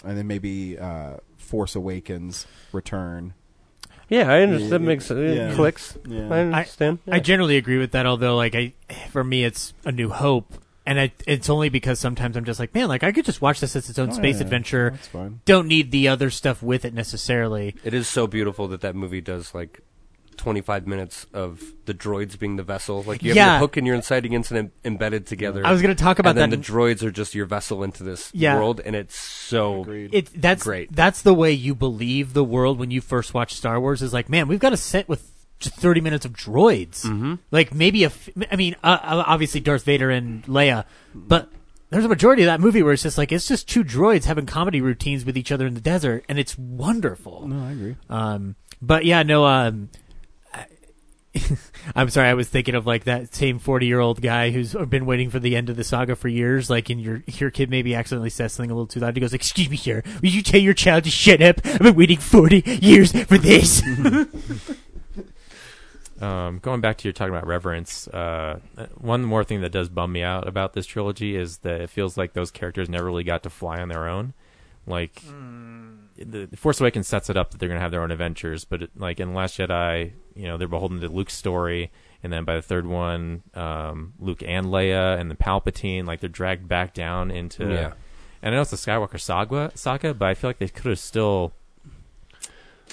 and 0.05 0.17
then 0.17 0.27
maybe 0.27 0.79
uh, 0.79 1.17
Force 1.37 1.75
Awakens, 1.77 2.47
Return. 2.73 3.35
Yeah, 4.09 4.33
I 4.33 4.41
understand. 4.43 4.73
That 4.73 4.81
makes- 4.81 5.11
it 5.11 5.55
clicks. 5.55 5.97
Yeah. 6.09 6.29
I 6.31 6.41
understand. 6.41 6.99
I, 7.07 7.17
I 7.17 7.21
generally 7.21 7.57
agree 7.57 7.79
with 7.79 7.93
that. 7.93 8.07
Although, 8.07 8.35
like, 8.37 8.55
I 8.57 8.73
for 9.11 9.23
me, 9.23 9.45
it's 9.45 9.73
a 9.85 9.93
New 9.93 10.09
Hope, 10.09 10.55
and 10.91 10.99
I, 11.01 11.13
it's 11.27 11.49
only 11.49 11.69
because 11.69 12.01
sometimes 12.01 12.37
I'm 12.37 12.45
just 12.45 12.59
like, 12.59 12.75
man, 12.75 12.89
like 12.89 13.05
I 13.05 13.13
could 13.13 13.25
just 13.25 13.41
watch 13.41 13.61
this 13.61 13.77
as 13.77 13.89
its 13.89 13.99
own 13.99 14.11
Oh, 14.11 14.13
space 14.13 14.37
yeah, 14.37 14.43
adventure. 14.43 14.91
that's 14.91 15.07
fine. 15.07 15.41
Don't 15.45 15.69
need 15.69 15.93
the 15.93 16.09
other 16.09 16.31
stuff 16.31 16.63
with 16.65 16.85
it 16.85 16.93
necessarily. 16.93 17.77
It 17.85 17.95
is 17.95 18.09
so 18.09 18.27
beautiful 18.27 18.67
that 18.69 18.81
that 18.81 18.97
movie 18.97 19.21
does 19.21 19.55
like 19.55 19.81
25 20.37 20.87
minutes 20.87 21.27
of 21.35 21.63
the 21.85 21.93
droids 21.95 22.39
being 22.39 22.57
the 22.57 22.63
vessel. 22.63 23.03
Like 23.03 23.23
you 23.23 23.29
have 23.31 23.37
Yeah. 23.37 23.51
your 23.53 23.59
hook 23.61 23.77
and 23.77 23.87
your 23.87 23.95
inciting 23.95 24.33
incident 24.33 24.73
embedded 24.85 25.27
together. 25.27 25.65
I 25.67 25.71
was 25.71 25.83
gonna 25.83 25.95
talk 25.95 26.19
about 26.19 26.31
and 26.31 26.39
then 26.39 26.51
that 26.51 26.57
the 26.57 26.63
droids 26.73 27.03
are 27.03 27.11
just 27.11 27.35
your 27.35 27.47
vessel 27.47 27.85
into 27.85 28.03
this 28.03 28.31
Yeah. 28.35 28.57
world, 28.57 28.81
and 28.85 28.97
it's 28.97 29.15
so 29.17 29.85
It 29.89 30.31
that's 30.41 30.63
great. 30.65 30.93
That's 30.97 31.23
the 31.23 31.35
way 31.35 31.53
you 31.53 31.75
believe 31.75 32.33
the 32.33 32.43
world 32.45 32.79
when 32.79 32.91
you 32.91 33.01
first 33.01 33.35
watch 33.35 33.55
Star 33.55 33.79
Wars. 33.81 34.01
Is 34.03 34.13
like, 34.13 34.29
man, 34.29 34.49
we've 34.49 34.59
got 34.59 34.73
a 34.73 34.77
set 34.79 35.09
with 35.09 35.31
just 35.61 35.77
thirty 35.77 36.01
minutes 36.01 36.25
of 36.25 36.33
droids. 36.33 37.05
Mhm. 37.07 37.39
Like 37.51 37.73
maybe 37.75 38.03
a, 38.05 38.07
f- 38.09 38.29
I 38.51 38.57
mean, 38.57 38.75
uh, 38.83 38.99
uh, 39.03 39.25
obviously 39.27 39.61
Darth 39.61 39.85
Vader 39.85 40.11
and 40.11 40.43
Leia, 40.47 40.85
but 41.15 41.49
there's 41.91 42.05
a 42.05 42.09
majority 42.09 42.43
of 42.43 42.47
that 42.47 42.61
movie 42.61 42.83
where 42.83 42.93
it's 42.93 43.03
just 43.03 43.19
like 43.19 43.31
it's 43.33 43.47
just 43.49 43.69
two 43.69 43.85
droids 43.85 44.25
having 44.25 44.47
comedy 44.47 44.81
routines 44.81 45.25
with 45.25 45.37
each 45.37 45.53
other 45.53 45.67
in 45.67 45.75
the 45.75 45.81
desert, 45.81 46.25
and 46.29 46.39
it's 46.39 46.57
wonderful. 46.59 47.47
No, 47.49 47.65
I 47.67 47.73
agree. 47.73 47.97
Um, 48.09 48.57
but 48.83 49.05
yeah, 49.05 49.23
no. 49.23 49.45
Um, 49.47 49.91
I'm 51.95 52.11
sorry. 52.11 52.29
I 52.29 52.35
was 52.35 52.49
thinking 52.49 52.75
of 52.75 52.87
like 52.87 53.05
that 53.05 53.33
same 53.35 53.61
40 53.61 53.87
year 53.87 54.01
old 54.01 54.21
guy 54.21 54.51
who's 54.51 54.75
been 54.89 55.07
waiting 55.07 55.31
for 55.31 55.39
the 55.39 55.55
end 55.55 55.71
of 55.71 55.77
the 55.77 55.85
saga 55.85 56.17
for 56.17 56.27
years. 56.27 56.69
Like, 56.69 56.91
and 56.91 57.01
your 57.01 57.23
your 57.29 57.51
kid 57.53 57.71
maybe 57.71 57.95
accidentally 57.95 58.31
says 58.31 58.53
something 58.53 58.71
a 58.71 58.75
little 58.75 58.89
too 58.89 58.99
loud. 59.01 59.15
He 59.15 59.21
goes, 59.21 59.33
"Excuse 59.33 59.71
me, 59.71 59.77
sir. 59.77 60.03
Will 60.23 60.29
you 60.29 60.43
tell 60.43 60.61
your 60.61 60.75
child 60.75 61.05
to 61.05 61.11
shut 61.11 61.41
up? 61.41 61.61
I've 61.65 61.79
been 61.79 61.95
waiting 61.95 62.19
40 62.19 62.63
years 62.83 63.13
for 63.13 63.39
this." 63.39 63.81
Um, 66.21 66.59
going 66.59 66.81
back 66.81 66.99
to 66.99 67.09
your 67.09 67.13
talking 67.13 67.35
about 67.35 67.47
reverence, 67.47 68.07
uh, 68.09 68.61
one 68.97 69.25
more 69.25 69.43
thing 69.43 69.63
that 69.63 69.73
does 69.73 69.89
bum 69.89 70.13
me 70.13 70.23
out 70.23 70.47
about 70.47 70.75
this 70.75 70.87
trilogy 70.87 71.37
is 71.37 71.59
that 71.59 71.81
it 71.81 71.91
feels 71.91 72.17
like 72.17 72.35
those 72.35 72.51
characters 72.51 72.89
never 72.89 73.07
really 73.07 73.25
got 73.25 73.43
to 73.45 73.51
fly 73.51 73.81
on 73.81 73.89
their 73.89 74.09
own. 74.09 74.35
Like, 74.87 75.23
the, 76.17 76.47
the 76.47 76.57
Force 76.57 76.81
Awakens 76.81 77.07
sets 77.07 77.31
it 77.31 77.37
up 77.37 77.51
that 77.51 77.59
they're 77.59 77.69
going 77.69 77.79
to 77.79 77.83
have 77.83 77.91
their 77.91 78.03
own 78.03 78.11
adventures, 78.11 78.65
but 78.65 78.83
it, 78.83 78.91
like 78.97 79.21
in 79.21 79.35
Last 79.35 79.59
Jedi, 79.59 80.13
you 80.35 80.47
know, 80.47 80.57
they're 80.57 80.69
beholden 80.69 81.01
to 81.01 81.09
Luke's 81.09 81.35
story, 81.35 81.91
and 82.23 82.33
then 82.33 82.45
by 82.45 82.57
the 82.57 82.63
third 82.63 82.87
one, 82.87 83.43
um, 83.55 84.15
Luke 84.19 84.43
and 84.45 84.67
Leia 84.67 85.19
and 85.19 85.31
the 85.31 85.37
Palpatine, 85.37 86.07
like 86.07 86.21
they're 86.21 86.29
dragged 86.29 86.69
back 86.69 86.93
down 86.93 87.31
into. 87.31 87.71
Yeah. 87.71 87.93
And 88.43 88.55
I 88.55 88.57
know 88.57 88.63
it's 88.63 88.71
the 88.71 88.77
Skywalker 88.77 89.21
saga, 89.21 89.71
saga, 89.75 90.15
but 90.15 90.29
I 90.29 90.35
feel 90.35 90.51
like 90.51 90.59
they 90.59 90.69
could 90.69 90.91
have 90.91 90.99
still 90.99 91.53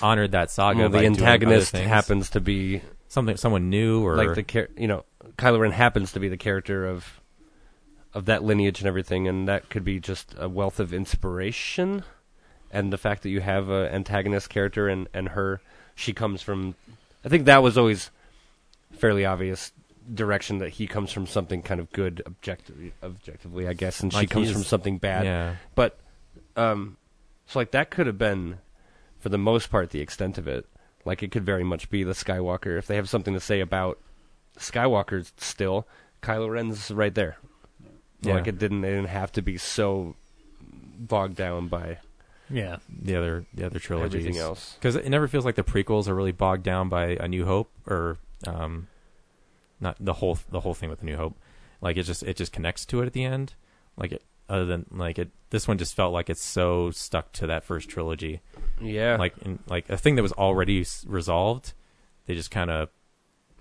honored 0.01 0.31
that 0.31 0.51
saga. 0.51 0.81
Well, 0.81 0.89
the 0.89 1.05
antagonist 1.05 1.73
happens 1.73 2.29
to 2.31 2.41
be 2.41 2.81
something 3.07 3.37
someone 3.37 3.69
new 3.69 4.05
or 4.05 4.15
like 4.15 4.35
the 4.35 4.43
char- 4.43 4.69
you 4.77 4.87
know 4.87 5.05
Kylo 5.37 5.59
Ren 5.59 5.71
happens 5.71 6.11
to 6.13 6.19
be 6.19 6.29
the 6.29 6.37
character 6.37 6.85
of 6.85 7.19
of 8.13 8.25
that 8.25 8.43
lineage 8.43 8.79
and 8.79 8.87
everything, 8.87 9.27
and 9.27 9.47
that 9.47 9.69
could 9.69 9.83
be 9.83 9.99
just 9.99 10.33
a 10.39 10.49
wealth 10.49 10.79
of 10.79 10.93
inspiration. 10.93 12.03
And 12.71 12.91
the 12.91 12.97
fact 12.97 13.23
that 13.23 13.29
you 13.29 13.41
have 13.41 13.69
an 13.69 13.93
antagonist 13.93 14.49
character 14.49 14.87
and 14.87 15.07
and 15.13 15.29
her, 15.29 15.61
she 15.95 16.13
comes 16.13 16.41
from, 16.41 16.75
I 17.23 17.29
think 17.29 17.45
that 17.45 17.61
was 17.61 17.77
always 17.77 18.09
fairly 18.93 19.25
obvious 19.25 19.71
direction 20.13 20.59
that 20.59 20.69
he 20.69 20.87
comes 20.87 21.11
from 21.11 21.27
something 21.27 21.61
kind 21.61 21.79
of 21.79 21.91
good 21.91 22.23
objectively, 22.25 22.93
objectively 23.03 23.67
I 23.67 23.73
guess, 23.73 23.99
and 23.99 24.11
she 24.11 24.25
comes 24.25 24.51
from 24.51 24.63
something 24.63 24.97
bad. 24.97 25.25
yeah. 25.25 25.55
But 25.75 25.99
um, 26.55 26.97
so 27.45 27.59
like 27.59 27.71
that 27.71 27.89
could 27.89 28.07
have 28.07 28.17
been, 28.17 28.57
for 29.19 29.29
the 29.29 29.37
most 29.37 29.69
part, 29.69 29.91
the 29.91 30.01
extent 30.01 30.37
of 30.37 30.47
it. 30.47 30.65
Like 31.07 31.23
it 31.23 31.31
could 31.31 31.45
very 31.45 31.63
much 31.63 31.89
be 31.89 32.03
the 32.03 32.11
Skywalker. 32.11 32.77
If 32.77 32.85
they 32.85 32.97
have 32.97 33.07
something 33.09 33.33
to 33.33 33.39
say 33.39 33.61
about 33.61 33.97
Skywalker 34.59 35.25
still, 35.37 35.87
Kylo 36.21 36.51
Ren's 36.51 36.91
right 36.91 37.15
there. 37.15 37.37
Yeah. 38.21 38.33
Like 38.33 38.47
it 38.47 38.59
didn't. 38.59 38.81
They 38.81 38.89
didn't 38.89 39.07
have 39.07 39.31
to 39.31 39.41
be 39.41 39.57
so 39.57 40.15
bogged 40.99 41.35
down 41.35 41.69
by. 41.69 41.99
Yeah. 42.49 42.77
the 42.89 43.15
other 43.15 43.45
the 43.53 43.65
other 43.65 43.79
trilogies. 43.79 44.21
Everything 44.21 44.39
else. 44.39 44.75
because 44.79 44.95
it 44.95 45.09
never 45.09 45.27
feels 45.27 45.43
like 45.45 45.55
the 45.55 45.63
prequels 45.63 46.07
are 46.07 46.15
really 46.15 46.31
bogged 46.31 46.63
down 46.63 46.89
by 46.89 47.17
A 47.19 47.27
New 47.27 47.45
Hope 47.45 47.71
or 47.85 48.17
um, 48.45 48.87
not 49.79 49.97
the 49.99 50.13
whole 50.13 50.37
the 50.49 50.59
whole 50.61 50.73
thing 50.73 50.89
with 50.89 51.01
A 51.01 51.05
New 51.05 51.17
Hope. 51.17 51.35
Like 51.81 51.97
it 51.97 52.03
just 52.03 52.23
it 52.23 52.35
just 52.35 52.51
connects 52.51 52.85
to 52.87 53.01
it 53.01 53.05
at 53.05 53.13
the 53.13 53.23
end. 53.23 53.53
Like 53.97 54.11
it 54.11 54.23
other 54.49 54.65
than 54.65 54.85
like 54.91 55.19
it 55.19 55.29
this 55.49 55.67
one 55.67 55.77
just 55.77 55.93
felt 55.95 56.11
like 56.13 56.29
it's 56.29 56.43
so 56.43 56.91
stuck 56.91 57.31
to 57.33 57.47
that 57.47 57.63
first 57.63 57.89
trilogy. 57.89 58.41
Yeah. 58.81 59.15
like 59.17 59.37
in, 59.39 59.59
like 59.67 59.89
a 59.89 59.97
thing 59.97 60.15
that 60.15 60.21
was 60.23 60.33
already 60.33 60.81
s- 60.81 61.05
resolved. 61.07 61.73
They 62.25 62.35
just 62.35 62.51
kind 62.51 62.69
of 62.69 62.89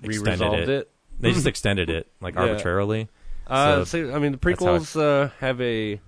extended 0.02 0.40
Re-resolved 0.42 0.68
it? 0.68 0.90
They 1.20 1.32
just 1.32 1.46
extended 1.54 1.88
it 1.90 2.10
like 2.20 2.34
Yeah. 2.34 2.40
arbitrarily. 2.42 3.08
Uh, 3.46 3.84
So 3.84 4.12
I 4.14 4.18
mean, 4.18 4.32
the 4.32 4.38
that's 4.38 4.62
how 4.62 4.74
it- 4.74 4.80
prequels 4.82 5.00
uh, 5.00 5.30
have 5.40 5.60
a 5.60 6.00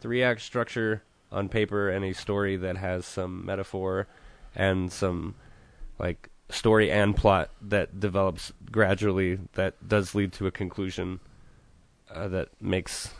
three 0.00 0.22
act 0.22 0.40
structure 0.40 1.02
on 1.30 1.48
paper 1.48 1.90
and 1.90 2.04
a 2.04 2.12
story 2.14 2.56
that 2.56 2.76
has 2.78 3.04
some 3.04 3.44
metaphor 3.44 4.06
and 4.54 4.90
some 4.92 5.34
like 5.98 6.30
story 6.48 6.90
and 6.90 7.14
plot 7.16 7.50
that 7.60 7.98
develops 8.00 8.52
gradually 8.70 9.38
that 9.54 9.74
does 9.86 10.14
lead 10.14 10.32
to 10.32 10.46
a 10.46 10.50
conclusion 10.50 11.20
uh, 12.10 12.28
that 12.28 12.48
makes 12.60 13.12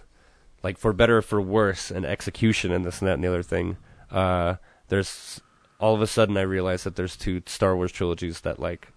like 0.66 0.78
for 0.78 0.92
better 0.92 1.18
or 1.18 1.22
for 1.22 1.40
worse 1.40 1.90
an 1.90 2.04
execution 2.04 2.72
and 2.72 2.84
this 2.84 2.98
and 3.00 3.08
that 3.08 3.14
and 3.14 3.24
the 3.24 3.28
other 3.28 3.42
thing 3.54 3.76
uh, 4.10 4.54
there's 4.88 5.40
all 5.78 5.94
of 5.94 6.02
a 6.02 6.06
sudden 6.06 6.36
i 6.36 6.42
realize 6.42 6.82
that 6.84 6.96
there's 6.96 7.16
two 7.16 7.40
star 7.46 7.76
wars 7.76 7.92
trilogies 7.92 8.40
that 8.40 8.58
like 8.58 8.88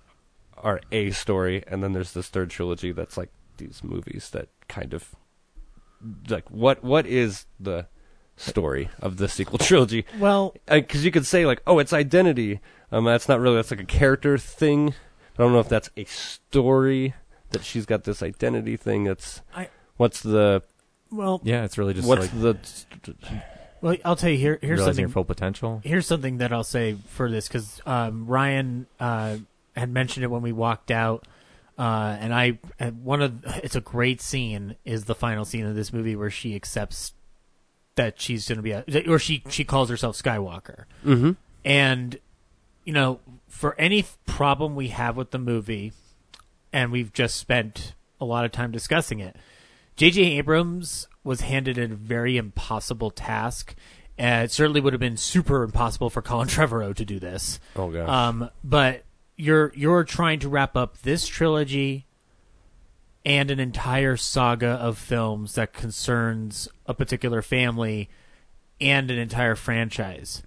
are 0.57 0.81
a 0.91 1.11
story 1.11 1.63
and 1.67 1.83
then 1.83 1.93
there's 1.93 2.13
this 2.13 2.27
third 2.27 2.49
trilogy 2.49 2.91
that's 2.91 3.17
like 3.17 3.31
these 3.57 3.83
movies 3.83 4.29
that 4.31 4.47
kind 4.67 4.93
of 4.93 5.15
like 6.29 6.49
what 6.49 6.83
what 6.83 7.05
is 7.05 7.45
the 7.59 7.85
story 8.37 8.89
of 9.01 9.17
the 9.17 9.27
sequel 9.27 9.57
trilogy? 9.69 10.05
Well- 10.17 10.55
because 10.67 11.03
you 11.05 11.11
could 11.11 11.25
say 11.25 11.45
like 11.45 11.61
oh 11.67 11.79
it's 11.79 11.93
identity. 11.93 12.59
Um 12.91 13.05
that's 13.05 13.27
not 13.27 13.39
really 13.39 13.57
that's 13.57 13.71
like 13.71 13.81
a 13.81 13.85
character 13.85 14.37
thing. 14.37 14.93
I 15.37 15.43
don't 15.43 15.53
know 15.53 15.59
if 15.59 15.69
that's 15.69 15.89
a 15.97 16.05
story 16.05 17.13
that 17.51 17.63
she's 17.63 17.85
got 17.85 18.03
this 18.03 18.23
identity 18.23 18.77
thing. 18.77 19.03
That's 19.03 19.41
I- 19.55 19.69
what's 19.97 20.21
the 20.21 20.63
Well- 21.11 21.41
Yeah, 21.43 21.63
it's 21.63 21.77
really 21.77 21.93
just 21.93 22.07
what's 22.07 22.21
like- 22.33 22.41
the 22.41 23.17
Well, 23.81 23.95
I'll 24.03 24.15
tell 24.15 24.29
you 24.29 24.37
here. 24.37 24.59
Here's 24.61 24.79
Realizing 24.79 24.85
something. 24.85 25.01
your 25.03 25.09
full 25.09 25.23
potential. 25.25 25.81
Here's 25.83 26.05
something 26.05 26.37
that 26.39 26.51
I'll 26.51 26.63
say 26.65 26.97
for 27.07 27.31
this 27.31 27.47
because 27.47 27.81
um, 27.85 28.25
Ryan 28.27 28.87
uh, 28.99 29.37
had 29.75 29.89
mentioned 29.89 30.23
it 30.25 30.27
when 30.27 30.41
we 30.41 30.51
walked 30.51 30.91
out, 30.91 31.25
uh, 31.77 32.17
and 32.19 32.33
I 32.33 32.59
and 32.77 33.05
one 33.05 33.21
of 33.21 33.41
it's 33.63 33.75
a 33.77 33.81
great 33.81 34.19
scene 34.21 34.75
is 34.83 35.05
the 35.05 35.15
final 35.15 35.45
scene 35.45 35.65
of 35.65 35.75
this 35.75 35.93
movie 35.93 36.15
where 36.17 36.29
she 36.29 36.55
accepts 36.55 37.13
that 37.95 38.19
she's 38.19 38.47
going 38.49 38.57
to 38.57 38.61
be 38.61 38.71
a 38.71 38.83
or 39.09 39.17
she 39.17 39.43
she 39.49 39.63
calls 39.63 39.89
herself 39.89 40.17
Skywalker, 40.21 40.83
Mhm. 41.05 41.37
and 41.63 42.19
you 42.83 42.91
know 42.91 43.21
for 43.47 43.75
any 43.79 44.05
problem 44.25 44.75
we 44.75 44.89
have 44.89 45.15
with 45.15 45.31
the 45.31 45.39
movie, 45.39 45.93
and 46.73 46.91
we've 46.91 47.13
just 47.13 47.37
spent 47.37 47.93
a 48.19 48.25
lot 48.25 48.43
of 48.43 48.51
time 48.51 48.71
discussing 48.71 49.19
it. 49.21 49.37
J.J. 49.99 50.21
Abrams 50.37 51.09
was 51.25 51.41
handed 51.41 51.77
a 51.77 51.85
very 51.89 52.37
impossible 52.37 53.11
task. 53.11 53.75
Uh, 54.17 54.43
it 54.45 54.51
certainly 54.51 54.79
would 54.79 54.93
have 54.93 54.99
been 55.01 55.17
super 55.17 55.61
impossible 55.61 56.09
for 56.09 56.21
Colin 56.21 56.47
Trevorrow 56.47 56.95
to 56.95 57.03
do 57.03 57.19
this. 57.19 57.59
Oh, 57.75 57.91
gosh. 57.91 58.07
Um, 58.07 58.49
but 58.63 59.03
you're 59.35 59.73
you're 59.75 60.05
trying 60.05 60.39
to 60.39 60.47
wrap 60.47 60.77
up 60.77 61.01
this 61.01 61.27
trilogy 61.27 62.05
and 63.25 63.51
an 63.51 63.59
entire 63.59 64.15
saga 64.15 64.69
of 64.69 64.97
films 64.97 65.55
that 65.55 65.73
concerns 65.73 66.69
a 66.85 66.93
particular 66.93 67.41
family 67.41 68.09
and 68.79 69.11
an 69.11 69.17
entire 69.17 69.55
franchise. 69.55 70.43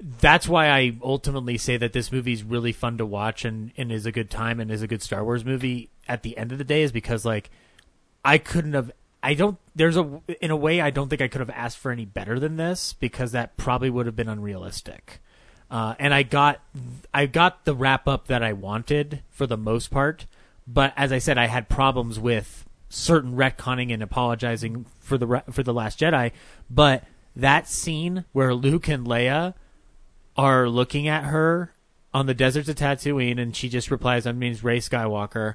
That's 0.00 0.46
why 0.46 0.68
I 0.68 0.98
ultimately 1.02 1.56
say 1.56 1.78
that 1.78 1.94
this 1.94 2.12
movie 2.12 2.34
is 2.34 2.44
really 2.44 2.72
fun 2.72 2.98
to 2.98 3.06
watch 3.06 3.46
and, 3.46 3.72
and 3.78 3.90
is 3.90 4.04
a 4.04 4.12
good 4.12 4.28
time 4.28 4.60
and 4.60 4.70
is 4.70 4.82
a 4.82 4.86
good 4.86 5.02
Star 5.02 5.24
Wars 5.24 5.46
movie 5.46 5.88
at 6.06 6.22
the 6.22 6.36
end 6.36 6.52
of 6.52 6.58
the 6.58 6.64
day 6.64 6.82
is 6.82 6.92
because 6.92 7.24
like 7.24 7.50
I 8.28 8.36
couldn't 8.36 8.74
have 8.74 8.92
I 9.22 9.32
don't 9.32 9.56
there's 9.74 9.96
a 9.96 10.20
in 10.42 10.50
a 10.50 10.56
way 10.56 10.82
I 10.82 10.90
don't 10.90 11.08
think 11.08 11.22
I 11.22 11.28
could 11.28 11.40
have 11.40 11.48
asked 11.48 11.78
for 11.78 11.90
any 11.90 12.04
better 12.04 12.38
than 12.38 12.58
this 12.58 12.92
because 12.92 13.32
that 13.32 13.56
probably 13.56 13.88
would 13.88 14.04
have 14.04 14.16
been 14.16 14.28
unrealistic. 14.28 15.20
Uh, 15.70 15.94
and 15.98 16.12
I 16.12 16.24
got 16.24 16.60
I 17.12 17.24
got 17.24 17.64
the 17.64 17.74
wrap 17.74 18.06
up 18.06 18.26
that 18.26 18.42
I 18.42 18.52
wanted 18.52 19.22
for 19.30 19.46
the 19.46 19.56
most 19.56 19.90
part, 19.90 20.26
but 20.66 20.92
as 20.94 21.10
I 21.10 21.18
said, 21.18 21.38
I 21.38 21.46
had 21.46 21.70
problems 21.70 22.18
with 22.18 22.66
certain 22.90 23.34
retconning 23.34 23.94
and 23.94 24.02
apologizing 24.02 24.84
for 25.00 25.16
the 25.16 25.42
for 25.50 25.62
the 25.62 25.72
Last 25.72 25.98
Jedi. 25.98 26.32
But 26.68 27.04
that 27.34 27.66
scene 27.66 28.26
where 28.32 28.54
Luke 28.54 28.88
and 28.88 29.06
Leia 29.06 29.54
are 30.36 30.68
looking 30.68 31.08
at 31.08 31.24
her 31.24 31.72
on 32.12 32.26
the 32.26 32.34
deserts 32.34 32.68
of 32.68 32.76
Tatooine, 32.76 33.40
and 33.40 33.56
she 33.56 33.70
just 33.70 33.90
replies, 33.90 34.26
"I 34.26 34.32
mean, 34.32 34.54
Rey 34.62 34.80
Skywalker." 34.80 35.54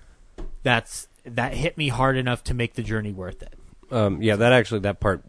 That's 0.64 1.08
that 1.26 1.54
hit 1.54 1.78
me 1.78 1.88
hard 1.90 2.18
enough 2.18 2.44
to 2.46 2.54
make 2.54 2.74
the 2.74 2.84
journey 2.84 3.12
worth 3.12 3.42
it. 3.42 3.54
Um, 3.92 4.22
yeah, 4.22 4.36
that 4.36 4.52
actually 4.54 4.82
that 4.82 5.00
part 5.00 5.24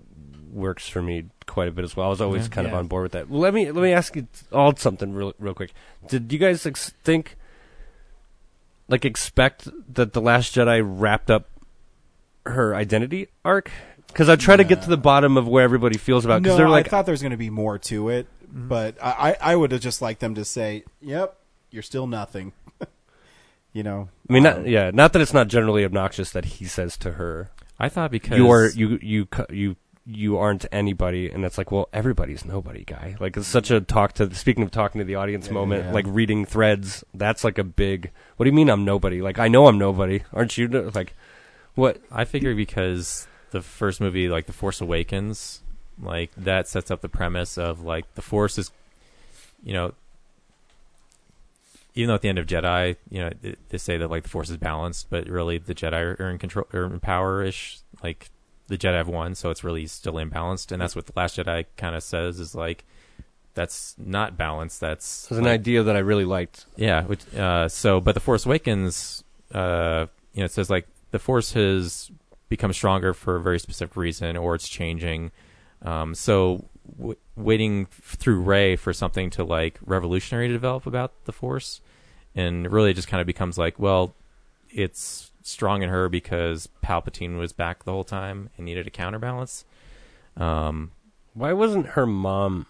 works 0.52 0.88
for 0.88 1.02
me 1.02 1.24
quite 1.46 1.68
a 1.68 1.72
bit 1.72 1.84
as 1.84 1.96
well. 1.96 2.06
I 2.06 2.10
was 2.10 2.20
always 2.20 2.44
Yeah. 2.44 2.48
kind 2.50 2.66
of 2.66 2.74
on 2.74 2.86
board 2.86 3.02
with 3.04 3.12
that. 3.12 3.30
Let 3.30 3.52
me 3.54 3.70
let 3.70 3.82
me 3.82 3.92
ask 3.92 4.14
you 4.16 4.26
all 4.52 4.74
something 4.76 5.12
real 5.12 5.34
real 5.38 5.54
quick. 5.54 5.72
Did 6.08 6.32
you 6.32 6.38
guys 6.38 6.64
ex- 6.64 6.90
think 7.02 7.36
like 8.88 9.04
expect 9.04 9.68
that 9.94 10.12
the 10.12 10.20
Last 10.20 10.54
Jedi 10.54 10.82
wrapped 10.84 11.30
up 11.30 11.48
her 12.46 12.74
identity 12.74 13.28
arc? 13.44 13.70
Because 14.08 14.28
I 14.28 14.36
try 14.36 14.56
to 14.56 14.64
get 14.64 14.82
to 14.82 14.88
the 14.88 14.96
bottom 14.96 15.36
of 15.36 15.48
where 15.48 15.64
everybody 15.64 15.98
feels 15.98 16.24
about. 16.24 16.42
Because 16.42 16.54
no, 16.54 16.58
they're 16.58 16.68
like, 16.68 16.86
I 16.86 16.90
thought 16.90 17.04
there 17.06 17.12
was 17.12 17.22
going 17.22 17.32
to 17.32 17.36
be 17.36 17.50
more 17.50 17.78
to 17.80 18.10
it, 18.10 18.28
but 18.48 18.96
I, 19.02 19.36
I, 19.40 19.52
I 19.52 19.56
would 19.56 19.72
have 19.72 19.80
just 19.80 20.00
liked 20.00 20.20
them 20.20 20.36
to 20.36 20.44
say, 20.44 20.84
"Yep, 21.00 21.36
you're 21.70 21.82
still 21.82 22.06
nothing." 22.06 22.52
You 23.74 23.82
know, 23.82 24.08
I 24.30 24.32
mean, 24.32 24.46
um, 24.46 24.62
not, 24.62 24.66
yeah, 24.66 24.90
not 24.92 25.12
that 25.12 25.20
it's 25.20 25.34
not 25.34 25.48
generally 25.48 25.84
obnoxious 25.84 26.30
that 26.32 26.46
he 26.46 26.64
says 26.64 26.96
to 26.98 27.12
her, 27.12 27.50
I 27.78 27.90
thought 27.90 28.10
because 28.10 28.38
you 28.38 28.50
are 28.50 28.70
you 28.70 28.98
you 29.02 29.28
you 29.50 29.76
you 30.06 30.38
aren't 30.38 30.66
anybody 30.70 31.30
and 31.30 31.44
it's 31.44 31.56
like 31.56 31.72
well 31.72 31.88
everybody's 31.92 32.46
nobody 32.46 32.84
guy. 32.84 33.16
Like 33.20 33.36
it's 33.36 33.46
such 33.46 33.70
a 33.70 33.82
talk 33.82 34.14
to 34.14 34.34
speaking 34.34 34.62
of 34.62 34.70
talking 34.70 35.00
to 35.00 35.04
the 35.04 35.16
audience 35.16 35.50
moment 35.50 35.84
yeah. 35.84 35.92
like 35.92 36.06
reading 36.08 36.46
threads 36.46 37.04
that's 37.14 37.42
like 37.42 37.58
a 37.58 37.64
big 37.64 38.10
what 38.36 38.44
do 38.44 38.50
you 38.50 38.54
mean 38.54 38.70
i'm 38.70 38.84
nobody? 38.84 39.20
Like 39.20 39.38
i 39.38 39.48
know 39.48 39.66
i'm 39.66 39.78
nobody. 39.78 40.22
Aren't 40.32 40.56
you 40.56 40.68
no- 40.68 40.90
like 40.94 41.14
what? 41.74 42.00
I 42.10 42.24
figure 42.24 42.54
because 42.54 43.26
the 43.50 43.62
first 43.62 44.00
movie, 44.00 44.28
like 44.28 44.46
The 44.46 44.52
Force 44.52 44.80
Awakens, 44.80 45.62
like 46.00 46.30
that 46.36 46.68
sets 46.68 46.90
up 46.90 47.00
the 47.00 47.08
premise 47.08 47.58
of 47.58 47.82
like 47.82 48.14
the 48.14 48.22
Force 48.22 48.58
is, 48.58 48.70
you 49.62 49.72
know, 49.72 49.94
even 51.94 52.08
though 52.08 52.14
at 52.14 52.22
the 52.22 52.28
end 52.28 52.38
of 52.38 52.46
Jedi, 52.46 52.96
you 53.08 53.20
know, 53.20 53.30
they, 53.68 53.78
say 53.78 53.96
that 53.96 54.10
like 54.10 54.24
the 54.24 54.28
Force 54.28 54.50
is 54.50 54.56
balanced, 54.56 55.10
but 55.10 55.28
really 55.28 55.58
the 55.58 55.74
Jedi 55.74 55.92
are, 55.92 56.16
are 56.20 56.30
in 56.30 56.38
control 56.38 56.66
or 56.72 56.84
in 56.84 57.00
power 57.00 57.42
ish. 57.42 57.80
Like 58.02 58.30
the 58.66 58.76
Jedi 58.76 58.94
have 58.94 59.08
won, 59.08 59.34
so 59.34 59.50
it's 59.50 59.62
really 59.62 59.86
still 59.86 60.14
imbalanced, 60.14 60.72
and 60.72 60.80
that's 60.80 60.96
what 60.96 61.06
the 61.06 61.12
Last 61.16 61.36
Jedi 61.36 61.66
kind 61.76 61.94
of 61.94 62.02
says 62.02 62.40
is 62.40 62.54
like 62.54 62.84
that's 63.54 63.94
not 63.98 64.36
balanced. 64.36 64.80
That's 64.80 65.30
was 65.30 65.38
an 65.38 65.44
like, 65.44 65.54
idea 65.54 65.82
that 65.84 65.96
i 65.96 66.00
really 66.00 66.24
liked 66.24 66.66
yeah. 66.76 67.04
Which, 67.04 67.32
uh, 67.34 67.68
so, 67.68 68.00
but 68.00 68.14
the 68.14 68.20
Force 68.20 68.44
Awakens, 68.44 69.22
uh, 69.52 70.06
you 70.32 70.40
know, 70.40 70.46
it 70.46 70.52
says 70.52 70.70
like 70.70 70.86
the 71.12 71.18
Force 71.18 71.52
has 71.52 72.10
become 72.48 72.72
stronger 72.72 73.14
for 73.14 73.36
a 73.36 73.40
very 73.40 73.58
specific 73.58 73.96
reason, 73.96 74.36
or 74.36 74.54
it's 74.54 74.68
changing. 74.68 75.30
Um, 75.82 76.14
so, 76.14 76.68
w- 76.98 77.16
waiting 77.36 77.86
through 77.86 78.40
Rey 78.40 78.76
for 78.76 78.92
something 78.92 79.30
to 79.30 79.44
like 79.44 79.78
revolutionary 79.84 80.48
to 80.48 80.54
develop 80.54 80.86
about 80.86 81.24
the 81.24 81.32
Force, 81.32 81.80
and 82.34 82.70
really 82.70 82.94
just 82.94 83.08
kind 83.08 83.20
of 83.20 83.26
becomes 83.26 83.58
like, 83.58 83.78
well, 83.78 84.14
it's 84.70 85.30
strong 85.42 85.82
in 85.82 85.90
her 85.90 86.08
because 86.08 86.68
Palpatine 86.82 87.38
was 87.38 87.52
back 87.52 87.84
the 87.84 87.92
whole 87.92 88.04
time 88.04 88.50
and 88.56 88.64
needed 88.64 88.86
a 88.86 88.90
counterbalance. 88.90 89.64
Um, 90.36 90.92
why 91.34 91.52
wasn't 91.52 91.88
her 91.88 92.06
mom 92.06 92.66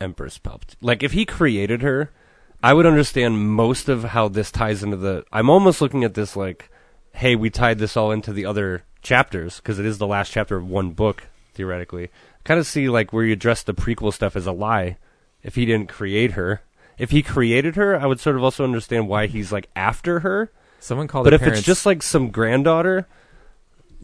empress 0.00 0.38
palpatine? 0.38 0.76
Like 0.80 1.02
if 1.02 1.12
he 1.12 1.24
created 1.24 1.82
her 1.82 2.10
i 2.62 2.72
would 2.72 2.86
understand 2.86 3.50
most 3.50 3.88
of 3.88 4.02
how 4.02 4.28
this 4.28 4.50
ties 4.50 4.82
into 4.82 4.96
the 4.96 5.22
i'm 5.30 5.50
almost 5.50 5.82
looking 5.82 6.04
at 6.04 6.14
this 6.14 6.34
like 6.34 6.70
hey 7.12 7.34
we 7.34 7.48
tied 7.48 7.78
this 7.78 7.96
all 7.96 8.10
into 8.10 8.32
the 8.32 8.44
other 8.44 8.82
chapters 9.06 9.56
because 9.56 9.78
it 9.78 9.86
is 9.86 9.98
the 9.98 10.06
last 10.06 10.32
chapter 10.32 10.56
of 10.56 10.68
one 10.68 10.90
book 10.90 11.28
theoretically. 11.54 12.10
Kind 12.44 12.60
of 12.60 12.66
see 12.66 12.88
like 12.88 13.12
where 13.12 13.24
you 13.24 13.32
address 13.32 13.62
the 13.62 13.72
prequel 13.72 14.12
stuff 14.12 14.36
as 14.36 14.46
a 14.46 14.52
lie 14.52 14.98
if 15.42 15.54
he 15.54 15.64
didn't 15.64 15.88
create 15.88 16.32
her 16.32 16.62
if 16.98 17.10
he 17.10 17.22
created 17.22 17.76
her 17.76 17.98
i 17.98 18.06
would 18.06 18.20
sort 18.20 18.36
of 18.36 18.42
also 18.42 18.64
understand 18.64 19.08
why 19.08 19.26
he's 19.26 19.52
like 19.52 19.68
after 19.76 20.20
her 20.20 20.50
someone 20.80 21.06
called 21.08 21.24
but 21.24 21.32
her 21.32 21.36
if 21.36 21.40
parents, 21.40 21.60
it's 21.60 21.66
just 21.66 21.86
like 21.86 22.02
some 22.02 22.30
granddaughter 22.30 23.06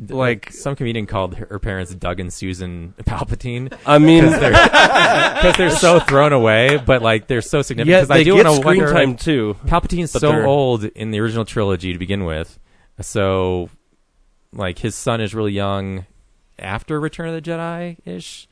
like 0.09 0.51
some 0.51 0.75
comedian 0.75 1.07
called 1.07 1.35
her, 1.37 1.59
parents 1.59 1.95
Doug 1.95 2.19
and 2.19 2.33
Susan 2.33 2.95
Palpatine. 3.03 3.77
i 3.87 3.99
mean 3.99 4.25
because 4.25 4.41
they're, 4.41 5.53
they're 5.69 5.77
so 5.77 6.01
thrown 6.01 6.33
away, 6.33 6.79
but 6.79 7.03
like 7.03 7.27
they're 7.27 7.43
so 7.43 7.63
significant. 7.63 8.09
yeah 8.09 8.15
they 8.15 8.21
I 8.21 8.25
do 8.25 8.37
get 8.37 8.47
screen 8.47 8.65
wonder, 8.65 8.93
time 8.93 9.17
too 9.17 9.57
Palpatine's 9.67 10.11
so 10.11 10.45
old 10.45 10.85
in 10.85 11.11
the 11.11 11.21
original 11.21 11.45
trilogy 11.45 11.93
to 11.93 11.99
begin 11.99 12.25
with, 12.25 12.59
so 13.01 13.69
like 14.53 14.79
his 14.79 14.95
son 14.95 15.21
is 15.21 15.35
really 15.35 15.53
young 15.53 16.07
after 16.59 16.99
Return 16.99 17.29
of 17.29 17.35
the 17.35 17.51
Jedi 17.51 17.99
ish. 18.05 18.49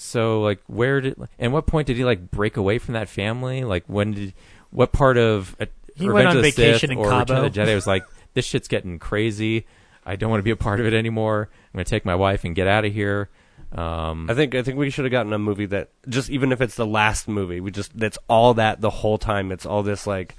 So 0.00 0.40
like, 0.40 0.60
where 0.66 1.02
did 1.02 1.16
and 1.38 1.52
what 1.52 1.66
point 1.66 1.86
did 1.86 1.96
he 1.96 2.04
like 2.04 2.30
break 2.30 2.56
away 2.56 2.78
from 2.78 2.94
that 2.94 3.08
family? 3.08 3.64
Like 3.64 3.84
when 3.86 4.12
did 4.12 4.34
what 4.70 4.92
part 4.92 5.18
of 5.18 5.54
uh, 5.60 5.66
He 5.94 6.08
Revenge 6.08 6.14
went 6.14 6.28
on 6.28 6.36
of 6.38 6.42
the 6.42 6.50
vacation 6.50 6.80
Sith 6.80 6.90
in 6.90 6.98
or 6.98 7.04
Return 7.04 7.20
of 7.20 7.28
the 7.28 7.34
Cabo. 7.34 7.48
Jedi 7.50 7.74
was 7.74 7.86
like 7.86 8.04
this 8.32 8.46
shit's 8.46 8.66
getting 8.66 8.98
crazy. 8.98 9.66
I 10.06 10.16
don't 10.16 10.30
want 10.30 10.40
to 10.40 10.44
be 10.44 10.50
a 10.50 10.56
part 10.56 10.80
of 10.80 10.86
it 10.86 10.94
anymore. 10.94 11.50
I'm 11.52 11.78
gonna 11.78 11.84
take 11.84 12.06
my 12.06 12.14
wife 12.14 12.44
and 12.44 12.54
get 12.54 12.66
out 12.66 12.86
of 12.86 12.92
here. 12.94 13.28
Um, 13.72 14.28
I 14.30 14.34
think 14.34 14.54
I 14.54 14.62
think 14.62 14.78
we 14.78 14.88
should 14.88 15.04
have 15.04 15.12
gotten 15.12 15.34
a 15.34 15.38
movie 15.38 15.66
that 15.66 15.90
just 16.08 16.30
even 16.30 16.50
if 16.50 16.62
it's 16.62 16.76
the 16.76 16.86
last 16.86 17.28
movie, 17.28 17.60
we 17.60 17.70
just 17.70 17.96
that's 17.96 18.18
all 18.26 18.54
that 18.54 18.80
the 18.80 18.90
whole 18.90 19.18
time. 19.18 19.52
It's 19.52 19.66
all 19.66 19.82
this 19.82 20.06
like 20.06 20.34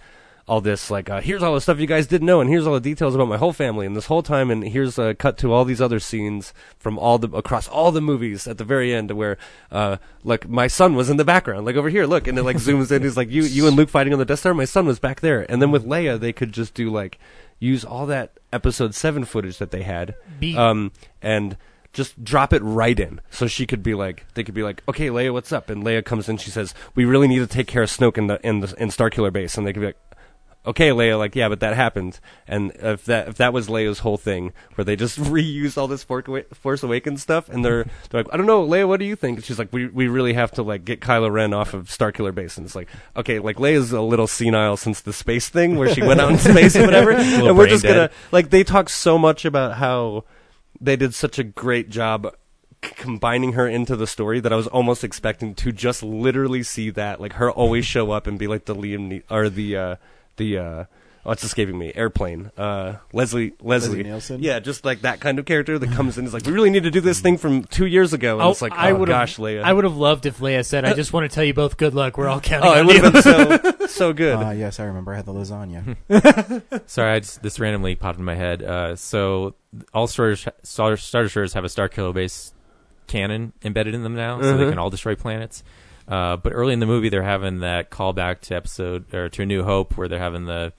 all 0.47 0.61
this 0.61 0.89
like 0.91 1.09
uh, 1.09 1.21
here's 1.21 1.43
all 1.43 1.53
the 1.53 1.61
stuff 1.61 1.79
you 1.79 1.87
guys 1.87 2.07
didn't 2.07 2.25
know, 2.25 2.41
and 2.41 2.49
here's 2.49 2.67
all 2.67 2.73
the 2.73 2.79
details 2.79 3.15
about 3.15 3.27
my 3.27 3.37
whole 3.37 3.53
family, 3.53 3.85
and 3.85 3.95
this 3.95 4.07
whole 4.07 4.23
time, 4.23 4.49
and 4.51 4.63
here's 4.63 4.97
a 4.97 5.13
cut 5.15 5.37
to 5.39 5.53
all 5.53 5.65
these 5.65 5.81
other 5.81 5.99
scenes 5.99 6.53
from 6.77 6.97
all 6.97 7.17
the 7.17 7.29
across 7.35 7.67
all 7.67 7.91
the 7.91 8.01
movies 8.01 8.47
at 8.47 8.57
the 8.57 8.63
very 8.63 8.93
end 8.93 9.11
where 9.11 9.37
uh 9.71 9.97
like 10.23 10.47
my 10.47 10.67
son 10.67 10.95
was 10.95 11.09
in 11.09 11.17
the 11.17 11.25
background, 11.25 11.65
like 11.65 11.75
over 11.75 11.89
here, 11.89 12.05
look, 12.05 12.27
and 12.27 12.37
it 12.37 12.43
like 12.43 12.57
zooms 12.57 12.91
in. 12.91 13.03
He's 13.03 13.17
like 13.17 13.29
you 13.29 13.43
you 13.43 13.67
and 13.67 13.75
Luke 13.75 13.89
fighting 13.89 14.13
on 14.13 14.19
the 14.19 14.25
Death 14.25 14.39
Star. 14.39 14.53
My 14.53 14.65
son 14.65 14.85
was 14.85 14.99
back 14.99 15.21
there, 15.21 15.49
and 15.49 15.61
then 15.61 15.71
with 15.71 15.85
Leia, 15.85 16.19
they 16.19 16.33
could 16.33 16.51
just 16.51 16.73
do 16.73 16.89
like 16.89 17.19
use 17.59 17.85
all 17.85 18.05
that 18.07 18.39
Episode 18.51 18.95
Seven 18.95 19.23
footage 19.23 19.57
that 19.59 19.71
they 19.71 19.83
had, 19.83 20.15
um, 20.57 20.91
and 21.21 21.57
just 21.93 22.23
drop 22.23 22.53
it 22.53 22.61
right 22.61 22.99
in 22.99 23.19
so 23.29 23.47
she 23.47 23.65
could 23.65 23.83
be 23.83 23.93
like 23.93 24.25
they 24.33 24.43
could 24.43 24.55
be 24.55 24.63
like 24.63 24.81
okay 24.87 25.07
Leia 25.07 25.33
what's 25.33 25.51
up 25.51 25.69
and 25.69 25.83
Leia 25.83 26.03
comes 26.03 26.29
in 26.29 26.37
she 26.37 26.49
says 26.49 26.73
we 26.95 27.03
really 27.03 27.27
need 27.27 27.39
to 27.39 27.47
take 27.47 27.67
care 27.67 27.83
of 27.83 27.89
Snoke 27.89 28.17
in 28.17 28.27
the 28.27 28.39
in 28.47 28.61
the 28.61 28.73
in 28.77 28.87
Starkiller 28.87 29.31
base 29.31 29.57
and 29.57 29.67
they 29.67 29.73
could 29.73 29.81
be 29.81 29.87
like 29.87 29.97
okay 30.65 30.89
Leia 30.89 31.17
like 31.17 31.35
yeah 31.35 31.49
but 31.49 31.59
that 31.61 31.75
happened. 31.75 32.19
And 32.47 32.71
if 32.75 33.05
that 33.05 33.27
if 33.29 33.37
that 33.37 33.53
was 33.53 33.67
Leia's 33.67 33.99
whole 33.99 34.17
thing 34.17 34.53
where 34.75 34.85
they 34.85 34.95
just 34.95 35.19
reuse 35.19 35.77
all 35.77 35.87
this 35.87 36.03
Force 36.03 36.25
Awa- 36.27 36.43
Force 36.53 36.83
Awakens 36.83 37.21
stuff 37.21 37.49
and 37.49 37.63
they're 37.65 37.83
they're 38.09 38.23
like 38.23 38.33
I 38.33 38.37
don't 38.37 38.45
know 38.45 38.65
Leia 38.65 38.87
what 38.87 38.99
do 38.99 39.05
you 39.05 39.15
think? 39.15 39.37
And 39.37 39.45
she's 39.45 39.57
like 39.59 39.71
we 39.73 39.87
we 39.87 40.07
really 40.07 40.33
have 40.33 40.51
to 40.53 40.63
like 40.63 40.85
get 40.85 41.01
Kylo 41.01 41.31
Ren 41.31 41.53
off 41.53 41.73
of 41.73 41.87
Starkiller 41.87 42.33
base. 42.33 42.57
And 42.57 42.65
it's 42.65 42.75
like 42.75 42.89
okay 43.15 43.39
like 43.39 43.57
Leia's 43.57 43.91
a 43.91 44.01
little 44.01 44.27
senile 44.27 44.77
since 44.77 45.01
the 45.01 45.13
space 45.13 45.49
thing 45.49 45.77
where 45.77 45.93
she 45.93 46.01
went 46.03 46.19
out 46.21 46.31
in 46.31 46.37
space 46.53 46.75
or 46.75 46.85
whatever. 46.85 47.11
And 47.11 47.57
we're 47.57 47.67
just 47.67 47.83
gonna 47.83 48.07
dead. 48.09 48.11
like 48.31 48.49
they 48.49 48.63
talk 48.63 48.89
so 48.89 49.17
much 49.17 49.45
about 49.45 49.73
how 49.77 50.25
they 50.79 50.95
did 50.95 51.13
such 51.13 51.37
a 51.39 51.43
great 51.43 51.89
job 51.89 52.33
c- 52.83 52.91
combining 52.95 53.53
her 53.53 53.67
into 53.67 53.95
the 53.95 54.07
story 54.07 54.39
that 54.39 54.51
I 54.51 54.55
was 54.55 54.65
almost 54.67 55.03
expecting 55.03 55.53
to 55.55 55.71
just 55.71 56.01
literally 56.01 56.63
see 56.63 56.89
that 56.91 57.21
like 57.21 57.33
her 57.33 57.51
always 57.51 57.85
show 57.85 58.11
up 58.11 58.25
and 58.25 58.39
be 58.39 58.47
like 58.47 58.65
the 58.65 58.75
Liam 58.75 59.07
ne- 59.07 59.23
or 59.29 59.47
the 59.49 59.75
uh 59.77 59.95
the 60.37 60.57
uh 60.57 60.83
oh 61.23 61.31
it's 61.31 61.43
escaping 61.43 61.77
me 61.77 61.91
airplane 61.93 62.49
uh 62.57 62.95
Leslie 63.13 63.53
Leslie, 63.61 63.89
Leslie 63.89 64.03
Nielsen? 64.03 64.41
yeah 64.41 64.59
just 64.59 64.83
like 64.85 65.01
that 65.01 65.19
kind 65.19 65.37
of 65.37 65.45
character 65.45 65.77
that 65.77 65.91
comes 65.91 66.17
in 66.17 66.25
is 66.25 66.33
like 66.33 66.45
we 66.45 66.51
really 66.51 66.71
need 66.71 66.81
to 66.83 66.89
do 66.89 66.99
this 67.01 67.19
thing 67.19 67.37
from 67.37 67.63
two 67.65 67.85
years 67.85 68.11
ago 68.13 68.33
and 68.39 68.41
Oh, 68.47 68.49
it's 68.51 68.61
like 68.61 68.71
I 68.73 68.89
oh 68.91 68.95
would've- 68.95 69.11
gosh 69.11 69.37
Leia 69.37 69.61
I 69.61 69.71
would 69.71 69.83
have 69.83 69.97
loved 69.97 70.25
if 70.25 70.39
Leia 70.39 70.65
said, 70.65 70.83
"I 70.83 70.93
just 70.93 71.13
want 71.13 71.29
to 71.29 71.33
tell 71.35 71.43
you 71.43 71.53
both 71.53 71.77
good 71.77 71.93
luck. 71.93 72.17
We're 72.17 72.27
all 72.27 72.39
counting 72.41 72.69
oh 72.69 72.73
it 72.73 72.79
on 72.79 72.85
would 72.87 72.95
you." 72.95 73.01
have 73.03 73.13
been 73.13 73.21
so 73.21 73.87
so 73.87 74.13
good 74.13 74.35
Ah, 74.35 74.51
yes, 74.51 74.79
I 74.79 74.85
remember. 74.85 75.13
I 75.13 75.17
had 75.17 75.25
the 75.27 75.33
lasagna. 75.33 75.95
Sorry, 76.89 77.11
I 77.13 77.19
just, 77.19 77.43
this 77.43 77.59
randomly 77.59 77.95
popped 77.95 78.17
in 78.17 78.25
my 78.25 78.35
head. 78.35 78.63
Uh, 78.63 78.95
so 78.95 79.53
all 79.93 80.07
Star, 80.07 80.35
Star, 80.35 80.97
Star 80.97 81.23
Destroyers 81.23 81.53
have 81.53 81.63
a 81.63 81.67
Starkiller 81.67 82.13
base 82.13 82.53
cannon 83.07 83.53
embedded 83.63 83.93
in 83.93 84.03
them 84.03 84.15
now, 84.15 84.41
so 84.41 84.57
they 84.57 84.63
Mhm. 84.63 84.69
can 84.69 84.79
all 84.79 84.89
destroy 84.89 85.15
planets. 85.15 85.63
Uh, 86.07 86.35
but 86.37 86.51
early 86.53 86.73
in 86.73 86.79
the 86.79 86.85
movie, 86.85 87.09
they're 87.09 87.23
having 87.23 87.59
that 87.59 87.89
callback 87.91 88.41
to 88.41 88.55
episode 88.55 89.13
or 89.13 89.29
to 89.29 89.41
A 89.43 89.45
New 89.45 89.63
Hope, 89.63 89.97
where 89.97 90.07
they're 90.07 90.19
having 90.19 90.45
the 90.45 90.73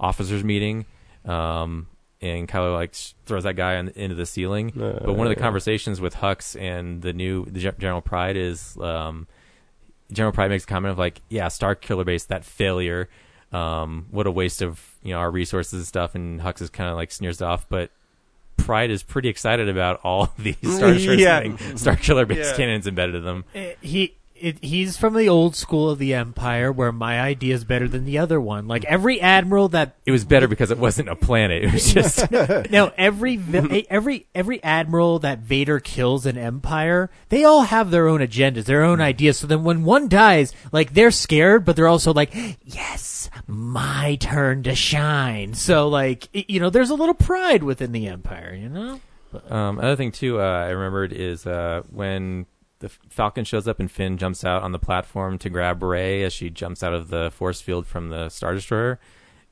officers 0.00 0.42
meeting, 0.42 0.86
um, 1.24 1.86
and 2.20 2.48
Kylo 2.48 2.74
like 2.74 2.94
throws 3.26 3.44
that 3.44 3.54
guy 3.56 3.76
on, 3.76 3.88
into 3.90 4.14
the 4.14 4.26
ceiling. 4.26 4.72
but 4.74 5.04
one 5.14 5.26
of 5.26 5.32
the 5.34 5.38
Uh. 5.38 5.42
conversations 5.42 6.00
with 6.00 6.14
Hux 6.16 6.60
and 6.60 7.02
the 7.02 7.12
new 7.12 7.44
the 7.46 7.60
Gen- 7.60 7.74
General 7.78 8.00
Pryde 8.00 8.36
is 8.36 8.76
um, 8.78 9.26
General 10.12 10.32
Pryde 10.32 10.50
makes 10.50 10.64
a 10.64 10.66
comment 10.66 10.92
of 10.92 10.98
like, 10.98 11.20
"Yeah, 11.28 11.46
Starkiller 11.46 12.04
base, 12.04 12.24
that 12.26 12.44
failure." 12.44 13.08
Um, 13.52 14.06
what 14.10 14.26
a 14.26 14.30
waste 14.30 14.62
of 14.62 14.80
you 15.02 15.12
know 15.12 15.18
our 15.18 15.30
resources 15.30 15.72
and 15.74 15.86
stuff. 15.86 16.14
And 16.14 16.40
Hux 16.40 16.60
is 16.62 16.70
kind 16.70 16.88
of 16.90 16.96
like 16.96 17.12
sneers 17.12 17.40
it 17.40 17.44
off, 17.44 17.68
but 17.68 17.90
Pryde 18.56 18.90
is 18.90 19.02
pretty 19.02 19.28
excited 19.28 19.68
about 19.68 20.00
all 20.04 20.32
these 20.38 20.56
Star 20.62 20.92
Destroyers 20.94 21.20
Yeah. 21.20 21.42
Starkiller 21.74 22.26
base 22.26 22.50
Yeah. 22.50 22.56
cannons 22.56 22.86
embedded 22.86 23.16
in 23.16 23.24
them. 23.24 23.44
Eh, 23.54 23.74
he 23.80 24.14
it, 24.42 24.64
he's 24.64 24.96
from 24.96 25.14
the 25.14 25.28
old 25.28 25.54
school 25.54 25.88
of 25.88 25.98
the 25.98 26.14
Empire, 26.14 26.72
where 26.72 26.90
my 26.90 27.20
idea 27.20 27.54
is 27.54 27.64
better 27.64 27.86
than 27.86 28.04
the 28.04 28.18
other 28.18 28.40
one. 28.40 28.66
Like 28.66 28.84
every 28.86 29.20
admiral 29.20 29.68
that 29.68 29.96
It 30.04 30.10
was 30.10 30.24
better 30.24 30.48
because 30.48 30.70
it 30.70 30.78
wasn't 30.78 31.08
a 31.08 31.16
planet. 31.16 31.62
It 31.64 31.72
was 31.72 31.92
just 31.92 32.30
no, 32.70 32.92
every 32.96 33.40
every 33.90 34.26
every 34.34 34.62
admiral 34.64 35.20
that 35.20 35.38
Vader 35.38 35.78
kills 35.78 36.26
in 36.26 36.36
Empire, 36.36 37.10
they 37.28 37.44
all 37.44 37.62
have 37.62 37.90
their 37.90 38.08
own 38.08 38.20
agendas, 38.20 38.64
their 38.64 38.82
own 38.82 39.00
ideas. 39.00 39.38
So 39.38 39.46
then 39.46 39.62
when 39.64 39.84
one 39.84 40.08
dies, 40.08 40.52
like 40.72 40.94
they're 40.94 41.12
scared, 41.12 41.64
but 41.64 41.76
they're 41.76 41.88
also 41.88 42.12
like, 42.12 42.34
"Yes, 42.64 43.30
my 43.46 44.16
turn 44.16 44.64
to 44.64 44.74
shine." 44.74 45.54
So 45.54 45.88
like, 45.88 46.28
you 46.32 46.58
know, 46.58 46.70
there's 46.70 46.90
a 46.90 46.94
little 46.96 47.14
pride 47.14 47.62
within 47.62 47.92
the 47.92 48.08
Empire, 48.08 48.54
you 48.60 48.68
know. 48.68 49.00
Um, 49.48 49.78
another 49.78 49.96
thing 49.96 50.12
too, 50.12 50.40
uh, 50.40 50.44
I 50.66 50.70
remembered 50.70 51.12
is 51.12 51.46
uh, 51.46 51.82
when 51.90 52.46
the 52.82 52.88
Falcon 53.08 53.44
shows 53.44 53.66
up 53.66 53.80
and 53.80 53.90
Finn 53.90 54.18
jumps 54.18 54.44
out 54.44 54.62
on 54.62 54.72
the 54.72 54.78
platform 54.78 55.38
to 55.38 55.48
grab 55.48 55.82
Rey 55.82 56.22
as 56.22 56.32
she 56.34 56.50
jumps 56.50 56.82
out 56.82 56.92
of 56.92 57.08
the 57.08 57.30
force 57.30 57.60
field 57.62 57.86
from 57.86 58.10
the 58.10 58.28
Star 58.28 58.52
Destroyer, 58.54 59.00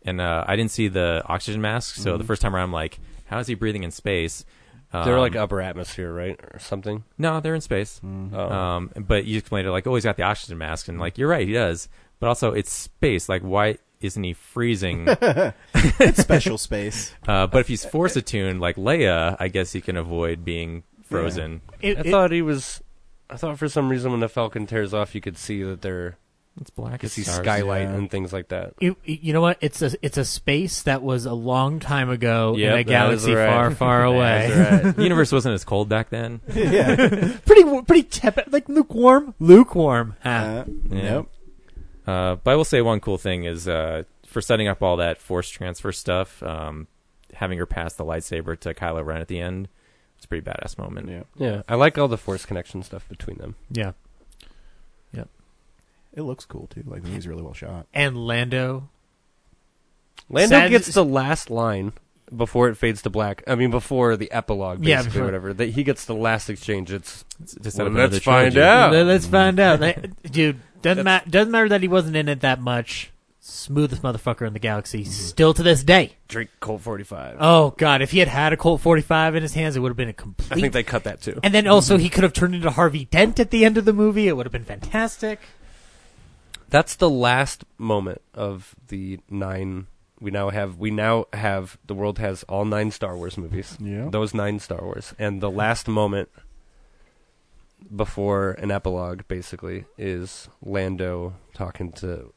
and 0.02 0.20
uh, 0.20 0.44
I 0.46 0.54
didn't 0.56 0.70
see 0.72 0.88
the 0.88 1.22
oxygen 1.26 1.60
mask, 1.60 1.94
so 1.96 2.16
the 2.16 2.24
first 2.24 2.42
time 2.42 2.54
around, 2.54 2.64
I'm 2.64 2.72
like, 2.72 2.98
how 3.26 3.38
is 3.38 3.46
he 3.46 3.54
breathing 3.54 3.82
in 3.84 3.90
space? 3.90 4.44
They're 4.92 5.20
like 5.20 5.36
Um, 5.36 5.42
upper 5.44 5.60
atmosphere, 5.60 6.12
right, 6.12 6.38
or 6.52 6.58
something. 6.58 7.04
No, 7.16 7.38
they're 7.40 7.54
in 7.54 7.60
space. 7.60 8.00
Oh. 8.04 8.50
Um, 8.50 8.90
but 8.96 9.24
you 9.24 9.38
explained 9.38 9.68
it 9.68 9.70
like, 9.70 9.86
oh, 9.86 9.94
he's 9.94 10.02
got 10.04 10.16
the 10.16 10.24
oxygen 10.24 10.58
mask, 10.58 10.88
and 10.88 10.98
like, 10.98 11.16
you're 11.16 11.28
right, 11.28 11.46
he 11.46 11.52
does. 11.54 11.88
But 12.18 12.26
also, 12.26 12.52
it's 12.52 12.72
space. 12.72 13.28
Like, 13.28 13.42
why 13.42 13.78
isn't 14.00 14.22
he 14.24 14.32
freezing? 14.32 15.06
Special 16.14 16.58
space. 16.58 17.14
uh, 17.28 17.46
but 17.46 17.60
if 17.60 17.68
he's 17.68 17.84
force 17.84 18.16
attuned, 18.16 18.60
like 18.60 18.76
Leia, 18.76 19.36
I 19.38 19.46
guess 19.48 19.72
he 19.72 19.80
can 19.80 19.96
avoid 19.96 20.44
being 20.44 20.82
frozen. 21.04 21.60
It- 21.80 21.96
I 21.96 22.00
it- 22.00 22.10
thought 22.10 22.32
he 22.32 22.42
was. 22.42 22.82
I 23.30 23.36
thought 23.36 23.58
for 23.58 23.68
some 23.68 23.88
reason 23.88 24.10
when 24.10 24.20
the 24.20 24.28
Falcon 24.28 24.66
tears 24.66 24.92
off, 24.94 25.14
you 25.14 25.20
could 25.20 25.38
see 25.38 25.62
that 25.62 25.82
they're. 25.82 26.16
It's 26.60 26.68
black. 26.70 26.92
You 26.94 26.98
could 26.98 27.10
see 27.12 27.22
stars. 27.22 27.38
skylight 27.38 27.82
yeah. 27.88 27.94
and 27.94 28.10
things 28.10 28.32
like 28.32 28.48
that. 28.48 28.74
it- 28.80 28.96
you 29.04 29.32
know 29.32 29.40
what? 29.40 29.56
It's 29.60 29.80
a 29.82 29.92
it's 30.04 30.18
a 30.18 30.24
space 30.24 30.82
that 30.82 31.00
was 31.00 31.24
a 31.24 31.32
long 31.32 31.78
time 31.78 32.10
ago 32.10 32.56
Yep, 32.56 32.72
in 32.72 32.78
a 32.78 32.84
galaxy 32.84 33.32
right. 33.32 33.48
far, 33.48 33.70
far 33.70 34.04
away. 34.12 34.50
Right. 34.82 34.96
the 34.96 35.02
universe 35.02 35.30
wasn't 35.30 35.54
as 35.54 35.64
cold 35.64 35.88
back 35.88 36.10
then. 36.10 36.40
yeah, 36.54 36.96
pretty 37.46 37.82
pretty 37.82 38.02
tepid, 38.02 38.52
like 38.52 38.68
lukewarm, 38.68 39.34
lukewarm. 39.38 40.16
Huh. 40.22 40.28
Uh, 40.28 40.64
Yeah. 40.90 41.02
Nope. 41.10 41.30
Uh, 42.06 42.34
but 42.36 42.50
I 42.50 42.56
will 42.56 42.64
say 42.64 42.82
one 42.82 42.98
cool 43.00 43.16
thing 43.18 43.44
is 43.44 43.68
uh, 43.68 44.02
for 44.26 44.40
setting 44.40 44.66
up 44.66 44.82
all 44.82 44.96
that 44.96 45.20
force 45.20 45.48
transfer 45.48 45.92
stuff, 45.92 46.42
um, 46.42 46.88
having 47.32 47.58
her 47.58 47.66
pass 47.66 47.94
the 47.94 48.04
lightsaber 48.04 48.58
to 48.60 48.74
Kylo 48.74 49.04
Ren 49.06 49.20
at 49.20 49.28
the 49.28 49.38
end. 49.40 49.68
It's 50.30 50.42
a 50.42 50.42
pretty 50.42 50.46
badass 50.50 50.78
moment. 50.78 51.08
Yeah. 51.08 51.22
yeah, 51.36 51.62
I 51.68 51.74
like 51.74 51.98
all 51.98 52.08
the 52.08 52.18
force 52.18 52.44
connection 52.46 52.82
stuff 52.82 53.08
between 53.08 53.38
them. 53.38 53.56
Yeah, 53.70 53.92
Yep. 55.12 55.28
It 56.14 56.22
looks 56.22 56.44
cool 56.44 56.66
too. 56.68 56.82
Like 56.86 57.02
the 57.02 57.08
movie's 57.08 57.26
really 57.28 57.42
well 57.42 57.54
shot. 57.54 57.86
and 57.94 58.16
Lando. 58.16 58.88
Lando 60.28 60.56
Sad- 60.56 60.70
gets 60.70 60.92
the 60.94 61.04
last 61.04 61.50
line 61.50 61.92
before 62.34 62.68
it 62.68 62.76
fades 62.76 63.02
to 63.02 63.10
black. 63.10 63.42
I 63.48 63.56
mean, 63.56 63.70
before 63.72 64.16
the 64.16 64.30
epilogue, 64.30 64.84
Yeah, 64.84 64.96
basically, 64.98 65.12
before- 65.14 65.24
whatever. 65.26 65.52
That 65.54 65.70
he 65.70 65.82
gets 65.82 66.04
the 66.04 66.14
last 66.14 66.48
exchange. 66.48 66.92
It's 66.92 67.24
It's 67.42 67.54
to 67.56 67.70
set 67.70 67.86
Well, 67.86 67.96
up 68.00 68.12
let's 68.12 68.24
find 68.24 68.52
trilogy. 68.52 68.60
out. 68.62 68.92
Let- 68.92 69.06
Let's 69.06 69.26
find 69.26 69.58
out, 69.58 69.80
Like, 69.80 70.22
dude. 70.30 70.60
Doesn't 70.82 71.04
matter. 71.04 71.28
Doesn't 71.28 71.50
matter 71.50 71.68
that 71.70 71.80
he 71.82 71.88
wasn't 71.88 72.16
in 72.16 72.28
it 72.28 72.40
that 72.42 72.60
much. 72.60 73.10
Smoothest 73.42 74.02
motherfucker 74.02 74.46
in 74.46 74.52
the 74.52 74.58
galaxy, 74.58 75.02
mm-hmm. 75.02 75.10
still 75.10 75.54
to 75.54 75.62
this 75.62 75.82
day. 75.82 76.16
drink 76.28 76.50
Colt 76.60 76.82
forty 76.82 77.04
five. 77.04 77.38
Oh 77.40 77.70
God, 77.78 78.02
if 78.02 78.10
he 78.10 78.18
had 78.18 78.28
had 78.28 78.52
a 78.52 78.56
Colt 78.56 78.82
45 78.82 79.34
in 79.34 79.42
his 79.42 79.54
hands, 79.54 79.76
it 79.76 79.80
would 79.80 79.88
have 79.88 79.96
been 79.96 80.10
a 80.10 80.12
complete. 80.12 80.58
I 80.58 80.60
think 80.60 80.74
they 80.74 80.82
cut 80.82 81.04
that 81.04 81.22
too. 81.22 81.40
and 81.42 81.54
then 81.54 81.66
also 81.66 81.94
mm-hmm. 81.94 82.02
he 82.02 82.10
could 82.10 82.22
have 82.22 82.34
turned 82.34 82.54
into 82.54 82.70
Harvey 82.70 83.06
Dent 83.06 83.40
at 83.40 83.50
the 83.50 83.64
end 83.64 83.78
of 83.78 83.86
the 83.86 83.94
movie. 83.94 84.28
It 84.28 84.36
would 84.36 84.44
have 84.44 84.52
been 84.52 84.64
fantastic. 84.66 85.40
That's 86.68 86.94
the 86.94 87.08
last 87.08 87.64
moment 87.78 88.20
of 88.34 88.74
the 88.88 89.20
nine. 89.30 89.86
We 90.20 90.30
now 90.30 90.50
have 90.50 90.76
we 90.76 90.90
now 90.90 91.24
have 91.32 91.78
the 91.86 91.94
world 91.94 92.18
has 92.18 92.42
all 92.42 92.66
nine 92.66 92.90
Star 92.90 93.16
Wars 93.16 93.38
movies. 93.38 93.78
Yeah. 93.80 94.08
Those 94.10 94.34
nine 94.34 94.58
Star 94.58 94.82
Wars, 94.82 95.14
and 95.18 95.40
the 95.40 95.50
last 95.50 95.88
moment 95.88 96.28
before 97.94 98.52
an 98.52 98.70
epilogue, 98.70 99.22
basically, 99.28 99.86
is 99.96 100.48
Lando 100.62 101.36
talking 101.54 101.90
to 101.92 102.34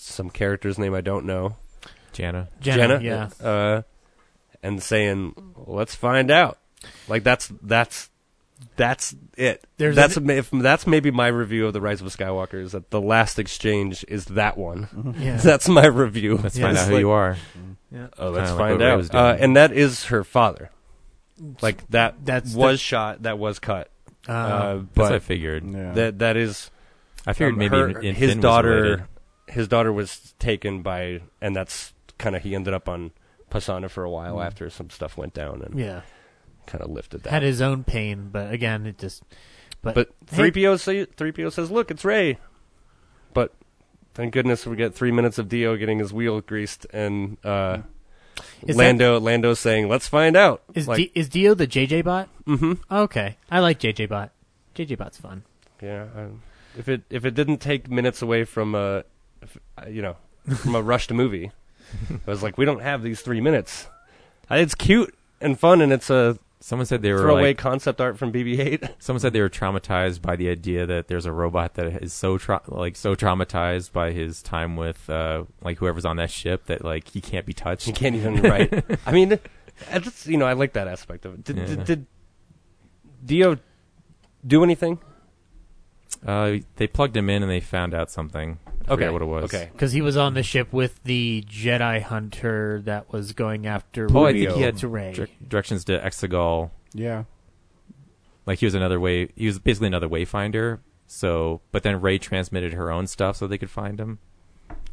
some 0.00 0.30
character's 0.30 0.78
name 0.78 0.94
I 0.94 1.00
don't 1.00 1.26
know, 1.26 1.56
Jana. 2.12 2.48
Jenna, 2.60 3.00
yeah. 3.00 3.28
uh, 3.46 3.82
and 4.62 4.82
saying, 4.82 5.34
"Let's 5.66 5.94
find 5.94 6.30
out." 6.30 6.58
Like 7.08 7.22
that's 7.24 7.52
that's 7.62 8.10
that's 8.76 9.14
it. 9.36 9.64
There's 9.76 9.96
that's 9.96 10.16
an- 10.16 10.26
ma- 10.26 10.32
if 10.34 10.50
that's 10.50 10.86
maybe 10.86 11.10
my 11.10 11.26
review 11.28 11.66
of 11.66 11.72
the 11.72 11.80
Rise 11.80 12.00
of 12.00 12.08
Skywalker 12.08 12.62
is 12.62 12.72
that 12.72 12.90
the 12.90 13.00
last 13.00 13.38
exchange 13.38 14.04
is 14.08 14.26
that 14.26 14.56
one. 14.58 15.14
Yeah. 15.18 15.36
That's 15.36 15.68
my 15.68 15.86
review. 15.86 16.36
Let's 16.36 16.56
Yeah, 16.56 16.66
find 16.66 16.78
out 16.78 16.86
who 16.88 16.94
like- 16.94 17.00
you 17.00 17.10
are. 17.10 17.36
Yeah. 17.92 18.06
Oh, 18.18 18.30
let's 18.30 18.50
Kinda 18.50 18.62
like 18.62 18.70
find 18.80 18.82
out. 18.82 19.14
Uh, 19.14 19.36
and 19.40 19.56
that 19.56 19.72
is 19.72 20.04
her 20.06 20.24
father. 20.24 20.70
Like 21.62 21.88
that 21.90 22.24
That's 22.24 22.54
was 22.54 22.74
the- 22.74 22.78
shot. 22.78 23.22
That 23.22 23.38
was 23.38 23.58
cut. 23.58 23.90
Uh, 24.28 24.32
Uh, 24.32 24.74
That's 24.74 24.96
what 24.96 25.06
I 25.06 25.10
but 25.16 25.22
figure. 25.22 25.60
Yeah. 25.64 25.92
that 25.92 26.18
that 26.20 26.36
is 26.36 26.70
I 27.26 27.32
figured 27.32 27.54
um, 27.54 27.58
maybe 27.58 27.76
her- 27.76 27.88
in, 28.00 28.04
in 28.08 28.14
his 28.14 28.30
Finn 28.30 28.38
was 28.38 28.42
daughter. 28.42 29.08
His 29.50 29.68
daughter 29.68 29.92
was 29.92 30.34
taken 30.38 30.82
by, 30.82 31.20
and 31.40 31.54
that's 31.56 31.92
kind 32.18 32.36
of 32.36 32.42
he 32.42 32.54
ended 32.54 32.72
up 32.74 32.88
on 32.88 33.10
Pasaana 33.50 33.90
for 33.90 34.04
a 34.04 34.10
while 34.10 34.36
Mm. 34.36 34.46
after 34.46 34.70
some 34.70 34.90
stuff 34.90 35.16
went 35.16 35.34
down 35.34 35.62
and 35.62 35.78
yeah. 35.78 36.02
kind 36.66 36.82
of 36.84 36.90
lifted 36.90 37.22
that. 37.24 37.30
Had 37.30 37.42
his 37.42 37.60
own 37.60 37.82
pain, 37.84 38.28
but 38.30 38.52
again, 38.52 38.86
it 38.86 38.98
just. 38.98 39.22
But, 39.82 39.94
But 39.94 40.10
three 40.26 40.50
PO 40.50 40.76
say 40.76 41.04
three 41.06 41.32
PO 41.32 41.48
says, 41.50 41.70
"Look, 41.70 41.90
it's 41.90 42.04
Rey." 42.04 42.38
But 43.32 43.54
thank 44.14 44.32
goodness 44.34 44.66
we 44.66 44.76
get 44.76 44.94
three 44.94 45.10
minutes 45.12 45.38
of 45.38 45.48
D-O 45.48 45.76
getting 45.76 45.98
his 45.98 46.12
wheel 46.12 46.40
greased 46.42 46.86
and 46.92 47.38
uh, 47.44 47.78
Is 48.66 48.76
Lando 48.76 49.18
Lando 49.18 49.54
saying, 49.54 49.88
"Let's 49.88 50.06
find 50.06 50.36
out." 50.36 50.62
is 50.74 50.86
like, 50.86 50.96
D- 50.98 51.12
is 51.14 51.28
D-O 51.28 51.54
the 51.54 51.66
JJ 51.66 52.04
bot? 52.04 52.28
hmm 52.44 52.74
Okay, 52.90 53.36
I 53.50 53.60
like 53.60 53.80
JJ 53.80 54.08
bot. 54.08 54.32
JJ 54.74 54.98
bot's 54.98 55.16
fun. 55.18 55.44
yeah. 55.82 56.06
Um, 56.14 56.42
if 56.78 56.88
it 56.88 57.02
if 57.10 57.24
it 57.24 57.34
didn't 57.34 57.58
take 57.58 57.90
minutes 57.90 58.20
away 58.22 58.44
from 58.44 58.74
uh, 58.74 59.02
you 59.88 60.02
know, 60.02 60.16
from 60.56 60.74
a 60.74 60.82
rushed 60.82 61.12
movie, 61.12 61.50
I 62.26 62.30
was 62.30 62.42
like, 62.42 62.56
we 62.58 62.64
don't 62.64 62.80
have 62.82 63.02
these 63.02 63.20
three 63.20 63.40
minutes. 63.40 63.86
Uh, 64.50 64.56
It's 64.56 64.74
cute 64.74 65.14
and 65.40 65.58
fun, 65.58 65.80
and 65.80 65.92
it's 65.92 66.10
a 66.10 66.38
Someone 66.62 66.84
said 66.84 67.00
they 67.00 67.10
were 67.10 67.20
throwaway 67.20 67.42
like, 67.50 67.56
concept 67.56 68.02
art 68.02 68.18
from 68.18 68.30
BB-8. 68.34 68.96
someone 68.98 69.18
said 69.20 69.32
they 69.32 69.40
were 69.40 69.48
traumatized 69.48 70.20
by 70.20 70.36
the 70.36 70.50
idea 70.50 70.84
that 70.84 71.08
there's 71.08 71.24
a 71.24 71.32
robot 71.32 71.72
that 71.76 72.02
is 72.02 72.12
so 72.12 72.36
tra- 72.36 72.60
like 72.68 72.96
so 72.96 73.16
traumatized 73.16 73.92
by 73.92 74.12
his 74.12 74.42
time 74.42 74.76
with 74.76 75.08
uh, 75.08 75.44
like 75.62 75.78
whoever's 75.78 76.04
on 76.04 76.18
that 76.18 76.30
ship 76.30 76.66
that 76.66 76.84
like 76.84 77.08
he 77.08 77.22
can't 77.22 77.46
be 77.46 77.54
touched. 77.54 77.86
He 77.86 77.92
can't 77.92 78.14
even 78.14 78.42
write. 78.42 78.84
I 79.06 79.12
mean, 79.12 79.38
I 79.90 80.00
just, 80.00 80.26
you 80.26 80.36
know, 80.36 80.44
I 80.44 80.52
like 80.52 80.74
that 80.74 80.86
aspect 80.86 81.24
of 81.24 81.32
it. 81.32 81.44
Did, 81.44 81.56
Yeah. 81.56 81.64
did, 81.64 81.84
did 81.86 82.06
D-O 83.24 83.56
do 84.46 84.62
anything? 84.62 84.98
Uh, 86.26 86.56
they 86.76 86.86
plugged 86.86 87.16
him 87.16 87.30
in 87.30 87.42
and 87.42 87.50
they 87.50 87.60
found 87.60 87.94
out 87.94 88.10
something. 88.10 88.58
I 88.90 88.94
forget 88.96 89.12
what 89.12 89.22
it 89.22 89.26
was. 89.26 89.44
Okay. 89.44 89.68
Because 89.72 89.92
he 89.92 90.02
was 90.02 90.16
on 90.16 90.34
the 90.34 90.42
ship 90.42 90.72
with 90.72 91.02
the 91.04 91.44
Jedi 91.48 92.02
hunter 92.02 92.82
that 92.84 93.12
was 93.12 93.32
going 93.32 93.66
after 93.66 94.06
Oh, 94.12 94.24
I 94.26 94.32
think 94.32 94.50
he 94.52 94.62
had 94.62 94.76
to 94.78 94.88
Rey. 94.88 95.12
dir- 95.12 95.28
directions 95.46 95.84
to 95.84 95.98
Exegol. 95.98 96.70
Yeah. 96.92 97.24
Like 98.46 98.58
he 98.58 98.66
was 98.66 98.74
another 98.74 98.98
way. 98.98 99.28
He 99.36 99.46
was 99.46 99.58
basically 99.58 99.86
another 99.88 100.08
wayfinder. 100.08 100.80
So, 101.06 101.60
but 101.72 101.82
then 101.82 102.00
Rey 102.00 102.18
transmitted 102.18 102.72
her 102.74 102.90
own 102.90 103.06
stuff 103.06 103.36
so 103.36 103.46
they 103.46 103.58
could 103.58 103.70
find 103.70 103.98
him. 104.00 104.18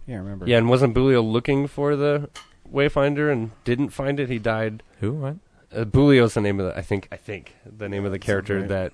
Yeah, 0.06 0.16
I 0.16 0.20
remember. 0.20 0.48
Yeah, 0.48 0.58
and 0.58 0.70
wasn't 0.70 0.96
Bulio 0.96 1.24
looking 1.24 1.68
for 1.68 1.96
the 1.96 2.30
Wayfinder 2.72 3.32
and 3.32 3.52
didn't 3.66 3.90
find 3.90 4.20
it? 4.20 4.30
He 4.30 4.40
died. 4.40 4.82
Who? 5.00 5.14
What? 5.14 5.36
Uh, 5.76 5.84
Bulio's 5.84 6.34
the 6.34 6.42
name 6.42 6.60
of 6.60 6.68
the. 6.68 6.78
I 6.78 6.82
think. 6.82 7.08
I 7.12 7.18
think 7.18 7.56
the 7.66 7.90
name 7.90 8.06
of 8.06 8.12
the 8.12 8.20
character 8.20 8.60
right. 8.60 8.70
that 8.70 8.94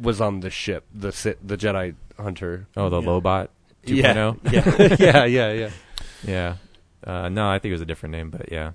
was 0.00 0.20
on 0.20 0.40
the 0.40 0.50
ship, 0.50 0.86
the 0.94 1.10
Sith, 1.12 1.38
the 1.42 1.56
Jedi 1.56 1.94
hunter. 2.18 2.66
Oh, 2.76 2.88
the 2.88 3.00
Yeah. 3.00 3.08
Lobot. 3.08 3.48
Yeah, 3.84 4.14
2.0? 4.14 4.98
yeah, 5.00 5.24
yeah, 5.24 5.52
yeah, 5.52 5.52
yeah. 5.52 5.70
Yeah. 6.22 6.56
Uh, 7.02 7.28
no, 7.30 7.48
I 7.48 7.58
think 7.58 7.70
it 7.70 7.74
was 7.74 7.80
a 7.80 7.86
different 7.86 8.12
name, 8.12 8.30
but 8.30 8.52
yeah. 8.52 8.72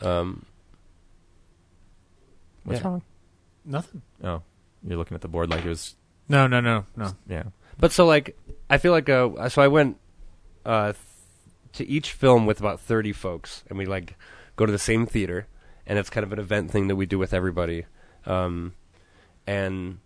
Um, 0.00 0.44
What's 2.64 2.80
Yeah. 2.80 2.86
wrong? 2.88 3.02
Nothing. 3.64 4.02
Oh, 4.22 4.42
you're 4.86 4.98
looking 4.98 5.14
at 5.14 5.20
the 5.22 5.28
board 5.28 5.50
like 5.50 5.64
it 5.64 5.68
was. 5.68 5.94
No, 6.28 6.46
no, 6.46 6.60
no, 6.60 6.84
no. 6.96 7.12
Yeah. 7.28 7.44
But 7.78 7.92
so 7.92 8.04
like 8.06 8.36
I 8.68 8.78
feel 8.78 8.92
like 8.92 9.08
uh 9.08 9.48
so 9.48 9.62
I 9.62 9.68
went 9.68 9.96
uh 10.64 10.92
th- 10.92 10.96
to 11.74 11.86
each 11.86 12.12
film 12.12 12.44
with 12.46 12.60
about 12.60 12.80
30 12.80 13.12
folks 13.12 13.62
and 13.68 13.78
we 13.78 13.86
like 13.86 14.16
go 14.56 14.66
to 14.66 14.72
the 14.72 14.78
same 14.78 15.06
theater 15.06 15.46
and 15.86 15.98
it's 15.98 16.10
kind 16.10 16.24
of 16.24 16.32
an 16.32 16.38
event 16.38 16.70
thing 16.70 16.88
that 16.88 16.96
we 16.96 17.06
do 17.06 17.18
with 17.18 17.32
everybody. 17.32 17.84
Um 18.26 18.74
and 19.46 19.98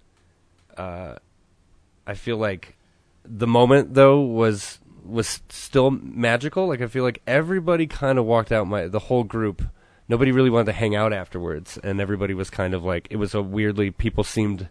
uh 0.77 1.17
I 2.07 2.15
feel 2.15 2.37
like 2.37 2.77
the 3.25 3.47
moment 3.47 3.95
though 3.95 4.21
was 4.21 4.79
was 5.05 5.41
still 5.49 5.91
magical. 5.91 6.67
Like 6.69 6.81
I 6.81 6.87
feel 6.87 7.05
like 7.05 7.21
everybody 7.27 7.87
kind 7.87 8.19
of 8.19 8.25
walked 8.25 8.53
out 8.53 8.67
my 8.67 8.87
the 8.89 8.99
whole 9.01 9.25
group 9.25 9.63
nobody 10.09 10.33
really 10.33 10.51
wanted 10.51 10.67
to 10.67 10.73
hang 10.73 10.95
out 10.95 11.13
afterwards 11.13 11.79
and 11.83 12.01
everybody 12.01 12.35
was 12.35 12.51
kind 12.51 12.75
of 12.75 12.85
like 12.85 13.07
it 13.11 13.17
was 13.17 13.35
a 13.35 13.41
weirdly 13.41 13.91
people 13.91 14.23
seemed 14.25 14.69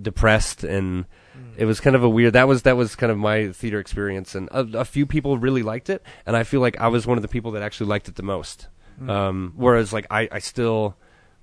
depressed 0.00 0.64
and 0.64 1.04
it 1.56 1.64
was 1.66 1.78
kind 1.80 1.94
of 1.94 2.02
a 2.02 2.08
weird 2.08 2.32
that 2.32 2.48
was 2.48 2.62
that 2.62 2.76
was 2.76 2.96
kind 2.96 3.12
of 3.12 3.16
my 3.18 3.50
theater 3.52 3.78
experience 3.78 4.34
and 4.34 4.48
a, 4.50 4.80
a 4.80 4.84
few 4.84 5.06
people 5.06 5.38
really 5.38 5.62
liked 5.62 5.88
it 5.88 6.02
and 6.26 6.36
i 6.36 6.42
feel 6.42 6.60
like 6.60 6.78
i 6.80 6.88
was 6.88 7.06
one 7.06 7.16
of 7.16 7.22
the 7.22 7.28
people 7.28 7.52
that 7.52 7.62
actually 7.62 7.86
liked 7.86 8.08
it 8.08 8.16
the 8.16 8.22
most 8.22 8.68
Mm. 9.00 9.10
um, 9.10 9.52
whereas 9.56 9.92
like 9.92 10.06
I, 10.10 10.26
I 10.32 10.38
still 10.38 10.96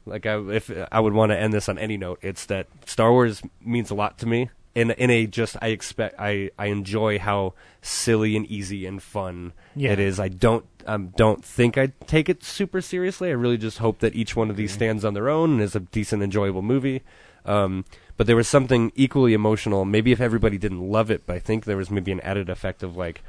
like 0.07 0.25
I, 0.25 0.39
if 0.51 0.71
i 0.91 0.99
would 0.99 1.13
want 1.13 1.31
to 1.31 1.39
end 1.39 1.53
this 1.53 1.69
on 1.69 1.77
any 1.77 1.97
note 1.97 2.17
it's 2.23 2.47
that 2.47 2.65
star 2.87 3.11
wars 3.11 3.43
means 3.61 3.91
a 3.91 3.95
lot 3.95 4.17
to 4.19 4.25
me 4.25 4.49
in 4.75 4.91
in 4.91 5.09
a 5.09 5.27
just 5.27 5.55
i 5.61 5.67
expect 5.67 6.15
i 6.19 6.49
i 6.57 6.67
enjoy 6.67 7.19
how 7.19 7.53
silly 7.81 8.35
and 8.35 8.45
easy 8.47 8.85
and 8.85 9.01
fun 9.03 9.53
Yeah. 9.75 9.91
it 9.91 9.99
is 9.99 10.19
i 10.19 10.27
don't 10.29 10.65
um, 10.87 11.13
don't 11.15 11.43
think 11.45 11.77
i 11.77 11.87
take 12.07 12.27
it 12.27 12.43
super 12.43 12.81
seriously 12.81 13.29
i 13.29 13.33
really 13.33 13.57
just 13.57 13.77
hope 13.77 13.99
that 13.99 14.15
each 14.15 14.35
one 14.35 14.49
of 14.49 14.55
these 14.57 14.71
stands 14.71 15.05
on 15.05 15.13
their 15.13 15.29
own 15.29 15.51
and 15.53 15.61
is 15.61 15.75
a 15.75 15.79
decent 15.81 16.23
enjoyable 16.23 16.61
movie 16.61 17.01
um, 17.45 17.83
but 18.15 18.25
there 18.25 18.37
was 18.37 18.47
something 18.47 18.93
equally 18.95 19.33
emotional. 19.33 19.83
Maybe 19.83 20.13
if 20.13 20.21
everybody 20.21 20.57
didn't 20.57 20.79
love 20.89 21.11
it, 21.11 21.23
but 21.25 21.35
I 21.35 21.39
think 21.39 21.65
there 21.65 21.75
was 21.75 21.91
maybe 21.91 22.13
an 22.13 22.21
added 22.21 22.49
effect 22.49 22.83
of 22.83 22.95
like, 22.95 23.21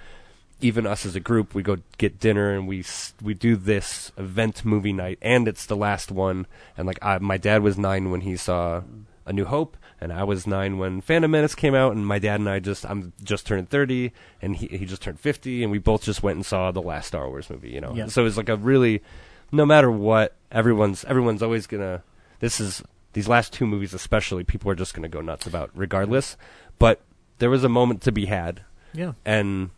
even 0.60 0.86
us 0.86 1.04
as 1.04 1.16
a 1.16 1.20
group, 1.20 1.52
we 1.52 1.64
go 1.64 1.78
get 1.98 2.20
dinner 2.20 2.54
and 2.54 2.68
we 2.68 2.84
we 3.20 3.34
do 3.34 3.56
this 3.56 4.12
event 4.16 4.64
movie 4.64 4.92
night, 4.92 5.18
and 5.20 5.48
it's 5.48 5.66
the 5.66 5.74
last 5.74 6.12
one. 6.12 6.46
And 6.76 6.86
like, 6.86 7.00
I, 7.02 7.18
my 7.18 7.38
dad 7.38 7.62
was 7.64 7.76
nine 7.76 8.12
when 8.12 8.20
he 8.20 8.36
saw 8.36 8.82
A 9.26 9.32
New 9.32 9.46
Hope, 9.46 9.76
and 10.04 10.12
I 10.12 10.22
was 10.22 10.46
nine 10.46 10.78
when 10.78 11.00
Phantom 11.00 11.30
Menace 11.30 11.54
came 11.54 11.74
out. 11.74 11.92
And 11.96 12.06
my 12.06 12.18
dad 12.18 12.38
and 12.38 12.48
I 12.48 12.60
just 12.60 12.84
I'm 12.84 13.12
just 13.24 13.46
turned 13.46 13.70
thirty, 13.70 14.12
and 14.42 14.54
he 14.54 14.66
he 14.68 14.84
just 14.84 15.02
turned 15.02 15.18
fifty, 15.18 15.62
and 15.62 15.72
we 15.72 15.78
both 15.78 16.02
just 16.04 16.22
went 16.22 16.36
and 16.36 16.46
saw 16.46 16.70
the 16.70 16.82
last 16.82 17.06
Star 17.08 17.28
Wars 17.28 17.48
movie. 17.50 17.70
You 17.70 17.80
know, 17.80 17.94
Yeah. 17.94 18.06
so 18.06 18.20
it 18.20 18.24
was 18.24 18.36
like 18.36 18.48
a 18.48 18.56
really, 18.56 19.02
no 19.50 19.64
matter 19.66 19.90
what, 19.90 20.36
everyone's 20.52 21.04
everyone's 21.06 21.42
always 21.42 21.66
gonna. 21.66 22.02
This 22.40 22.60
is 22.60 22.82
these 23.14 23.26
last 23.28 23.52
two 23.52 23.66
movies 23.66 23.94
especially. 23.94 24.44
People 24.44 24.70
are 24.70 24.74
just 24.76 24.92
gonna 24.94 25.08
go 25.08 25.20
nuts 25.20 25.46
about 25.46 25.70
regardless. 25.74 26.36
But 26.78 27.00
there 27.38 27.50
was 27.50 27.64
a 27.64 27.68
moment 27.68 28.02
to 28.02 28.12
be 28.12 28.26
had. 28.26 28.62
Yeah. 28.92 29.12
And 29.24 29.70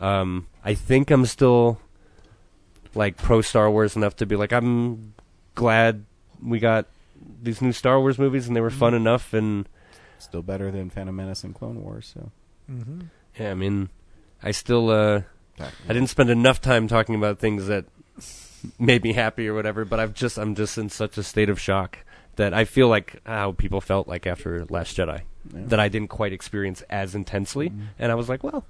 um, 0.00 0.46
I 0.64 0.74
think 0.74 1.10
I'm 1.10 1.24
still 1.26 1.80
like 2.94 3.16
pro 3.16 3.40
Star 3.40 3.70
Wars 3.70 3.96
enough 3.96 4.16
to 4.16 4.26
be 4.26 4.36
like 4.36 4.52
I'm 4.52 5.14
glad 5.54 6.04
we 6.44 6.58
got 6.58 6.86
these 7.42 7.60
new 7.62 7.72
Star 7.72 8.00
Wars 8.00 8.18
movies 8.18 8.46
and 8.46 8.56
they 8.56 8.60
were 8.60 8.70
fun 8.70 8.94
enough 8.94 9.32
and 9.32 9.68
Still 10.18 10.42
better 10.42 10.70
than 10.70 10.88
Phantom 10.88 11.14
Menace 11.16 11.42
and 11.44 11.54
Clone 11.54 11.82
Wars. 11.82 12.10
So 12.14 12.30
Mhm. 12.70 13.06
yeah, 13.38 13.50
I 13.50 13.54
mean, 13.54 13.88
I 14.42 14.52
still 14.52 14.90
uh, 14.90 15.22
I 15.60 15.92
didn't 15.92 16.06
spend 16.08 16.30
enough 16.30 16.60
time 16.60 16.86
talking 16.88 17.14
about 17.16 17.38
things 17.40 17.66
that 17.66 17.86
made 18.78 19.02
me 19.02 19.12
happy 19.14 19.48
or 19.48 19.54
whatever, 19.54 19.84
but 19.84 19.98
I've 20.00 20.14
just 20.14 20.38
I'm 20.38 20.54
just 20.54 20.78
in 20.78 20.88
such 20.90 21.18
a 21.18 21.22
state 21.22 21.48
of 21.48 21.58
shock 21.60 21.98
that 22.36 22.54
I 22.54 22.64
feel 22.64 22.88
like 22.88 23.20
how 23.26 23.52
people 23.52 23.80
felt 23.80 24.06
like 24.08 24.26
after 24.26 24.64
Last 24.66 24.96
Jedi 24.96 25.22
Yeah. 25.52 25.60
that 25.66 25.80
I 25.80 25.88
didn't 25.88 26.08
quite 26.08 26.32
experience 26.32 26.82
as 26.88 27.14
intensely, 27.16 27.72
and 27.98 28.12
I 28.12 28.14
was 28.14 28.28
like, 28.28 28.44
well, 28.44 28.64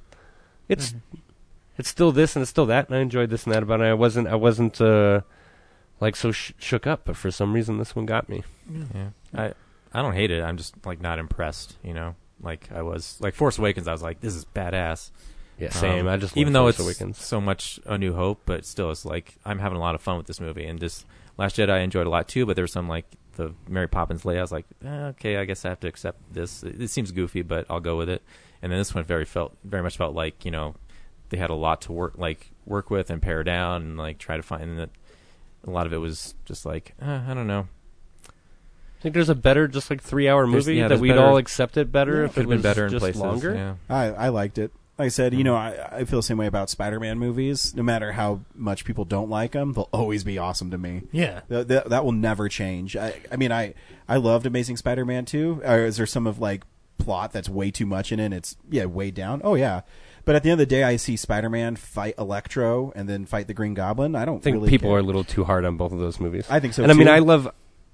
it's 0.69 0.95
it's 1.79 1.89
still 1.89 2.13
this 2.13 2.35
and 2.35 2.43
it's 2.43 2.51
still 2.51 2.67
that, 2.67 2.89
and 2.89 2.97
I 2.97 3.01
enjoyed 3.01 3.29
this 3.31 3.45
and 3.45 3.55
that 3.55 3.63
about 3.63 3.81
it. 3.83 3.85
I 3.85 3.95
wasn't 3.95 4.27
I 4.29 4.35
wasn't 4.37 4.81
uh, 4.81 5.21
like 6.03 6.17
so 6.17 6.33
sh- 6.33 6.53
shook 6.59 6.87
up, 6.87 7.03
but 7.05 7.17
for 7.17 7.31
some 7.31 7.53
reason 7.53 7.79
this 7.79 7.95
one 7.97 8.05
got 8.07 8.29
me. 8.29 8.43
Yeah. 8.95 9.11
I 9.35 9.53
I 9.95 10.03
don't 10.03 10.15
hate 10.15 10.31
it. 10.31 10.43
I'm 10.43 10.57
just 10.57 10.75
like 10.85 11.01
not 11.01 11.19
impressed, 11.19 11.77
you 11.83 11.95
know. 11.95 12.17
Like 12.43 12.69
I 12.73 12.83
was 12.83 13.17
like 13.21 13.35
Force 13.35 13.59
Awakens 13.59 13.87
I 13.89 13.93
was 13.93 14.03
like 14.03 14.21
this 14.21 14.35
is 14.35 14.45
badass. 14.45 15.11
Yeah, 15.59 15.71
same. 15.71 16.09
I 16.09 16.17
just 16.17 16.37
even 16.37 16.53
though 16.53 16.65
Force 16.65 16.81
it's 16.81 16.85
Awakens. 17.01 17.25
so 17.25 17.41
much 17.41 17.79
A 17.87 17.97
New 17.97 18.15
Hope, 18.15 18.43
but 18.45 18.67
still 18.67 18.91
it's 18.91 19.05
like 19.05 19.37
I'm 19.45 19.61
having 19.61 19.79
a 19.79 19.81
lot 19.81 19.95
of 19.95 20.01
fun 20.03 20.17
with 20.17 20.27
this 20.27 20.41
movie 20.41 20.67
and 20.67 20.79
this 20.79 21.05
Last 21.39 21.57
Jedi 21.57 21.71
I 21.71 21.79
enjoyed 21.79 22.07
a 22.07 22.11
lot 22.11 22.29
too, 22.29 22.45
but 22.45 22.57
there 22.57 22.65
was 22.65 22.73
some 22.73 22.89
like 22.89 23.07
the 23.37 23.55
Mary 23.69 23.89
Poppins 23.89 24.25
Leia 24.25 24.39
I 24.39 24.43
was 24.43 24.53
like, 24.53 24.67
eh, 24.85 25.07
okay, 25.13 25.37
I 25.39 25.45
guess 25.47 25.65
I 25.65 25.71
have 25.71 25.81
to 25.81 25.89
accept 25.89 26.19
this. 26.35 26.63
It, 26.63 26.83
it 26.83 26.89
seems 26.89 27.11
goofy, 27.13 27.41
but 27.43 27.65
I'll 27.71 27.81
go 27.81 27.97
with 27.97 28.09
it. 28.11 28.23
And 28.61 28.71
then 28.71 28.79
this 28.79 28.95
one 28.95 29.05
very 29.05 29.25
felt 29.25 29.57
very 29.65 29.83
much 29.83 29.97
felt 29.97 30.15
like, 30.15 30.45
you 30.45 30.51
know, 30.51 30.75
they 31.31 31.39
had 31.39 31.49
a 31.51 31.55
lot 31.55 31.81
to 31.83 31.93
work 31.93 32.15
like 32.19 32.51
work 32.67 32.91
with 32.91 33.09
and 33.09 33.23
pare 33.23 33.43
down 33.45 33.83
and 33.83 33.97
like 33.97 34.19
try 34.19 34.37
to 34.37 34.43
find 34.43 34.79
that 34.79 34.91
a 35.67 35.71
lot 35.71 35.87
of 35.87 35.93
it 35.93 35.99
was 35.99 36.35
just 36.45 36.65
like, 36.67 36.95
eh, 37.01 37.21
I 37.29 37.35
don't 37.35 37.47
know. 37.47 37.69
I 38.29 39.03
think 39.03 39.15
there's 39.15 39.29
a 39.29 39.35
better, 39.35 39.67
just 39.67 39.91
like 39.91 40.01
three 40.01 40.29
hour 40.29 40.47
There's- 40.47 40.67
movie 40.67 40.77
yeah, 40.77 40.83
that 40.85 40.89
there's 40.91 41.01
we'd 41.01 41.09
better- 41.11 41.23
all 41.25 41.37
accept 41.37 41.77
it 41.77 41.91
better 41.91 42.19
Yeah, 42.21 42.25
if 42.27 42.31
it 42.31 42.35
could've 42.35 42.49
been 42.51 42.59
was 42.59 42.63
better 42.63 42.85
in 42.87 42.91
just 42.93 43.01
places, 43.03 43.21
longer. 43.21 43.55
yeah. 43.55 43.75
I, 43.95 44.05
I 44.11 44.29
liked 44.29 44.59
it. 44.59 44.71
Like 44.99 45.07
I 45.07 45.09
said, 45.09 45.35
you 45.35 45.43
know, 45.43 45.57
I, 45.57 45.89
I 45.91 46.05
feel 46.05 46.19
the 46.19 46.23
same 46.23 46.37
way 46.37 46.47
about 46.47 46.71
Spider-Man 46.71 47.19
movies. 47.19 47.75
No 47.75 47.83
matter 47.83 48.13
how 48.13 48.41
much 48.55 48.85
people 48.85 49.05
don't 49.05 49.31
like 49.31 49.53
them, 49.53 49.73
they'll 49.73 49.89
always 49.93 50.23
be 50.23 50.39
awesome 50.39 50.71
to 50.71 50.79
me. 50.79 51.03
Yeah. 51.11 51.41
Th- 51.49 51.67
th- 51.67 51.85
that 51.87 52.05
will 52.05 52.13
never 52.13 52.49
change. 52.49 52.95
I, 52.97 53.15
I 53.33 53.37
mean, 53.37 53.51
I 53.51 53.75
I 54.09 54.17
loved 54.19 54.47
Amazing 54.47 54.77
Spider-Man 54.77 55.25
too. 55.25 55.63
Or 55.65 55.79
is 55.79 55.97
there 55.97 56.07
some 56.07 56.27
of 56.27 56.39
like 56.39 56.63
plot 56.99 57.33
that's 57.33 57.49
way 57.49 57.71
too 57.73 57.87
much 57.87 58.13
in 58.13 58.21
it? 58.21 58.27
And 58.27 58.35
it's 58.35 58.55
yeah, 58.71 58.85
way 58.85 59.11
down. 59.11 59.41
Oh 59.43 59.55
yeah. 59.55 59.81
But 60.25 60.37
at 60.37 60.43
the 60.43 60.51
end 60.51 60.61
of 60.61 60.69
the 60.69 60.75
day, 60.75 60.85
I 60.85 60.97
see 60.97 61.17
Spider-Man 61.17 61.77
fight 61.77 62.15
Electro 62.19 62.93
and 62.95 63.09
then 63.09 63.27
fight 63.27 63.49
the 63.49 63.55
Green 63.55 63.75
Goblin. 63.75 64.15
I 64.15 64.25
don't 64.25 64.39
I 64.39 64.41
think 64.41 64.55
really 64.55 64.71
people 64.71 64.91
care. 64.91 64.97
are 64.97 65.01
a 65.01 65.03
little 65.03 65.25
too 65.25 65.45
hard 65.45 65.65
on 65.65 65.77
both 65.77 65.93
of 65.93 65.99
those 65.99 66.21
movies. 66.21 66.47
I 66.49 66.61
think 66.61 66.75
so, 66.75 66.83
And 66.83 66.93
I 66.93 66.95
mean. 66.95 67.09
I 67.09 67.19
love. 67.19 67.51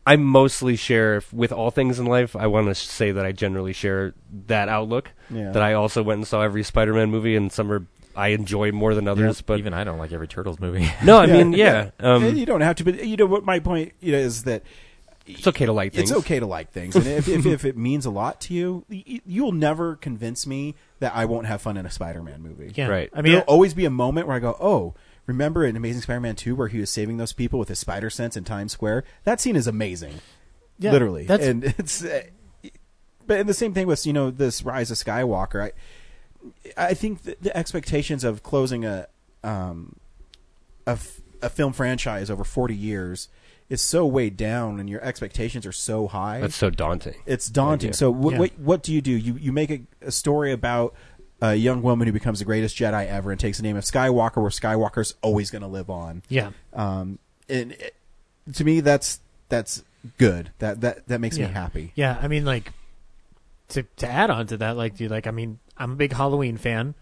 I 0.07 0.17
mostly 0.17 0.77
share 0.77 1.23
with 1.33 1.53
all 1.53 1.71
things 1.71 1.99
in 1.99 2.07
life. 2.07 2.35
I 2.35 2.47
want 2.47 2.69
to 2.69 2.75
say 2.75 3.13
that 3.13 3.27
I 3.27 3.33
generally 3.33 3.75
share 3.75 4.15
that 4.47 4.71
outlook. 4.71 5.11
Yeah. 5.29 5.53
That 5.53 5.63
I 5.63 5.75
also 5.75 6.03
went 6.03 6.19
and 6.19 6.27
saw 6.27 6.41
every 6.41 6.63
Spider-Man 6.63 7.11
movie, 7.11 7.37
and 7.37 7.53
some 7.53 7.71
are 7.71 7.87
I 8.17 8.29
enjoy 8.29 8.73
more 8.73 8.95
than 8.95 9.07
others. 9.07 9.43
But 9.43 9.59
even 9.59 9.75
I 9.75 9.85
don't 9.85 9.99
like 9.99 10.13
every 10.13 10.27
Turtles 10.29 10.59
movie. 10.59 10.91
No, 11.05 11.19
I 11.19 11.27
mean, 11.27 11.53
yeah. 11.53 11.91
Um, 12.01 12.37
you 12.37 12.47
don't 12.47 12.63
have 12.63 12.77
to. 12.77 12.85
But 12.85 13.07
you 13.07 13.17
know 13.17 13.27
what 13.27 13.45
my 13.45 13.59
point 13.61 13.93
you 14.01 14.13
know, 14.13 14.19
is 14.19 14.45
that 14.45 14.63
it's 15.29 15.47
okay 15.47 15.67
to 15.67 15.73
like 15.73 15.93
things. 15.93 16.11
It's 16.11 16.19
okay 16.21 16.41
to 16.41 16.47
like 16.47 16.71
things, 16.73 16.97
and 16.97 17.07
if, 17.07 17.29
if, 17.29 17.45
if 17.47 17.65
it 17.65 17.77
means 17.77 18.07
a 18.07 18.11
lot 18.11 18.41
to 18.43 18.55
you, 18.55 18.85
y- 18.91 19.21
you'll 19.27 19.53
never 19.53 19.97
convince 19.97 20.47
me 20.47 20.75
that 21.01 21.15
I 21.15 21.25
won't 21.27 21.47
have 21.47 21.61
fun 21.63 21.77
in 21.77 21.87
a 21.87 21.91
Spider-Man 21.91 22.43
movie. 22.43 22.73
Yeah. 22.75 22.89
Right. 22.89 23.11
I 23.13 23.19
I 23.19 23.23
mean, 23.23 23.25
mean, 23.25 23.33
there'll 23.33 23.47
always 23.47 23.75
be 23.75 23.85
a 23.85 23.91
moment 23.91 24.27
where 24.27 24.37
I 24.37 24.41
go, 24.41 24.57
"Oh, 24.61 24.95
remember 25.27 25.65
in 25.65 25.77
Amazing 25.77 26.03
Spider-Man 26.03 26.37
two 26.37 26.55
where 26.57 26.69
he 26.69 26.79
was 26.81 26.91
saving 26.91 27.17
those 27.19 27.33
people 27.33 27.59
with 27.59 27.69
his 27.69 27.79
spider 27.79 28.11
sense 28.11 28.37
in 28.37 28.45
Times 28.45 28.73
Square? 28.73 29.05
That 29.25 29.41
scene 29.41 29.57
is 29.57 29.67
amazing, 29.67 30.15
Yeah, 30.79 30.93
literally." 30.93 31.25
that's- 31.25 31.49
and 31.49 31.65
it's, 31.79 32.05
uh, 32.05 32.23
but 33.27 33.41
and 33.41 33.49
the 33.49 33.55
same 33.55 33.75
thing 33.75 33.87
with 33.87 34.07
you 34.07 34.13
know 34.13 34.31
this 34.31 34.63
Rise 34.63 34.91
of 34.91 34.97
Skywalker. 34.97 35.63
I 35.63 35.73
I 36.91 36.95
think 36.95 37.23
the, 37.25 37.37
the 37.41 37.57
expectations 37.57 38.25
of 38.25 38.43
closing 38.43 38.85
a 38.85 39.07
um 39.45 39.97
a, 40.87 40.93
f- 40.93 41.21
a 41.43 41.51
film 41.51 41.73
franchise 41.75 42.31
over 42.31 42.45
forty 42.45 42.75
years 42.75 43.29
is 43.69 43.82
so 43.82 44.07
weighed 44.07 44.36
down, 44.36 44.81
and 44.81 44.89
your 44.89 45.03
expectations 45.03 45.66
are 45.66 45.73
so 45.73 46.07
high. 46.09 46.40
That's 46.40 46.57
so 46.57 46.70
daunting. 46.70 47.16
It's 47.27 47.49
daunting. 47.49 47.90
Idea. 47.90 47.97
So 47.97 48.11
what, 48.11 48.32
Yeah. 48.32 48.39
what 48.39 48.59
what 48.59 48.82
do 48.82 48.93
you 48.93 49.01
do? 49.01 49.11
You 49.12 49.35
you 49.35 49.53
make 49.53 49.70
a, 49.70 49.81
a 50.03 50.11
story 50.11 50.53
about 50.53 50.95
a 51.40 51.55
young 51.55 51.82
woman 51.82 52.07
who 52.07 52.12
becomes 52.12 52.39
the 52.40 52.45
greatest 52.45 52.77
Jedi 52.77 53.07
ever 53.07 53.31
and 53.31 53.39
takes 53.39 53.59
the 53.59 53.62
name 53.62 53.77
of 53.77 53.85
Skywalker, 53.85 54.36
where 54.36 54.51
Skywalker's 54.51 55.15
always 55.23 55.51
going 55.51 55.62
to 55.62 55.69
live 55.69 55.89
on. 55.90 56.23
Yeah. 56.28 56.51
Um, 56.73 57.19
and 57.49 57.73
it, 57.73 57.95
to 58.55 58.65
me, 58.65 58.81
that's 58.81 59.20
that's 59.49 59.85
good. 60.16 60.51
That 60.59 60.81
that 60.81 61.07
that 61.09 61.20
makes 61.20 61.36
yeah. 61.39 61.49
me 61.49 61.53
happy. 61.53 61.93
Yeah, 61.95 62.19
I 62.20 62.28
mean, 62.28 62.45
like 62.45 62.73
to 63.69 63.82
to 63.97 64.09
add 64.09 64.31
on 64.31 64.47
to 64.49 64.57
that, 64.57 64.77
like, 64.77 64.97
dude, 64.97 65.11
like, 65.11 65.27
I 65.27 65.31
mean, 65.31 65.59
I'm 65.77 65.93
a 65.93 65.97
big 65.97 66.12
Halloween 66.12 66.57
fan. 66.57 66.95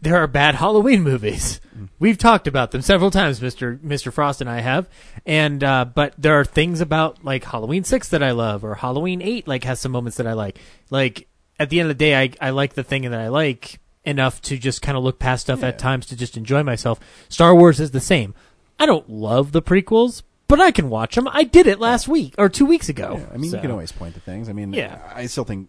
There 0.00 0.16
are 0.16 0.26
bad 0.28 0.54
Halloween 0.54 1.02
movies. 1.02 1.60
We've 1.98 2.18
talked 2.18 2.46
about 2.46 2.70
them 2.70 2.82
several 2.82 3.10
times, 3.10 3.42
Mister 3.42 3.78
Mister 3.82 4.10
Frost 4.12 4.40
and 4.40 4.48
I 4.48 4.60
have, 4.60 4.88
and 5.26 5.62
uh, 5.64 5.84
but 5.86 6.14
there 6.16 6.38
are 6.38 6.44
things 6.44 6.80
about 6.80 7.24
like 7.24 7.44
Halloween 7.44 7.82
Six 7.84 8.08
that 8.10 8.22
I 8.22 8.30
love, 8.30 8.64
or 8.64 8.76
Halloween 8.76 9.20
Eight, 9.22 9.48
like 9.48 9.64
has 9.64 9.80
some 9.80 9.92
moments 9.92 10.16
that 10.18 10.26
I 10.26 10.34
like. 10.34 10.58
Like 10.90 11.26
at 11.58 11.70
the 11.70 11.80
end 11.80 11.90
of 11.90 11.96
the 11.98 12.04
day, 12.04 12.16
I 12.20 12.30
I 12.40 12.50
like 12.50 12.74
the 12.74 12.84
thing 12.84 13.02
that 13.02 13.14
I 13.20 13.28
like 13.28 13.80
enough 14.04 14.40
to 14.42 14.56
just 14.56 14.82
kind 14.82 14.96
of 14.96 15.02
look 15.04 15.18
past 15.18 15.42
stuff 15.42 15.62
at 15.62 15.78
times 15.78 16.06
to 16.06 16.16
just 16.16 16.36
enjoy 16.36 16.62
myself. 16.62 17.00
Star 17.28 17.54
Wars 17.54 17.80
is 17.80 17.90
the 17.90 18.00
same. 18.00 18.34
I 18.78 18.86
don't 18.86 19.10
love 19.10 19.50
the 19.52 19.60
prequels, 19.60 20.22
but 20.46 20.60
I 20.60 20.70
can 20.70 20.88
watch 20.88 21.16
them. 21.16 21.28
I 21.30 21.42
did 21.44 21.66
it 21.66 21.80
last 21.80 22.06
week 22.08 22.34
or 22.38 22.48
two 22.48 22.64
weeks 22.64 22.88
ago. 22.88 23.16
Yeah, 23.18 23.26
I 23.34 23.36
mean, 23.36 23.50
So- 23.50 23.56
you 23.56 23.62
can 23.62 23.70
always 23.72 23.92
point 23.92 24.14
to 24.14 24.20
things. 24.20 24.48
I 24.48 24.52
mean, 24.52 24.72
Yeah. 24.72 24.98
I 25.14 25.26
still 25.26 25.44
think 25.44 25.68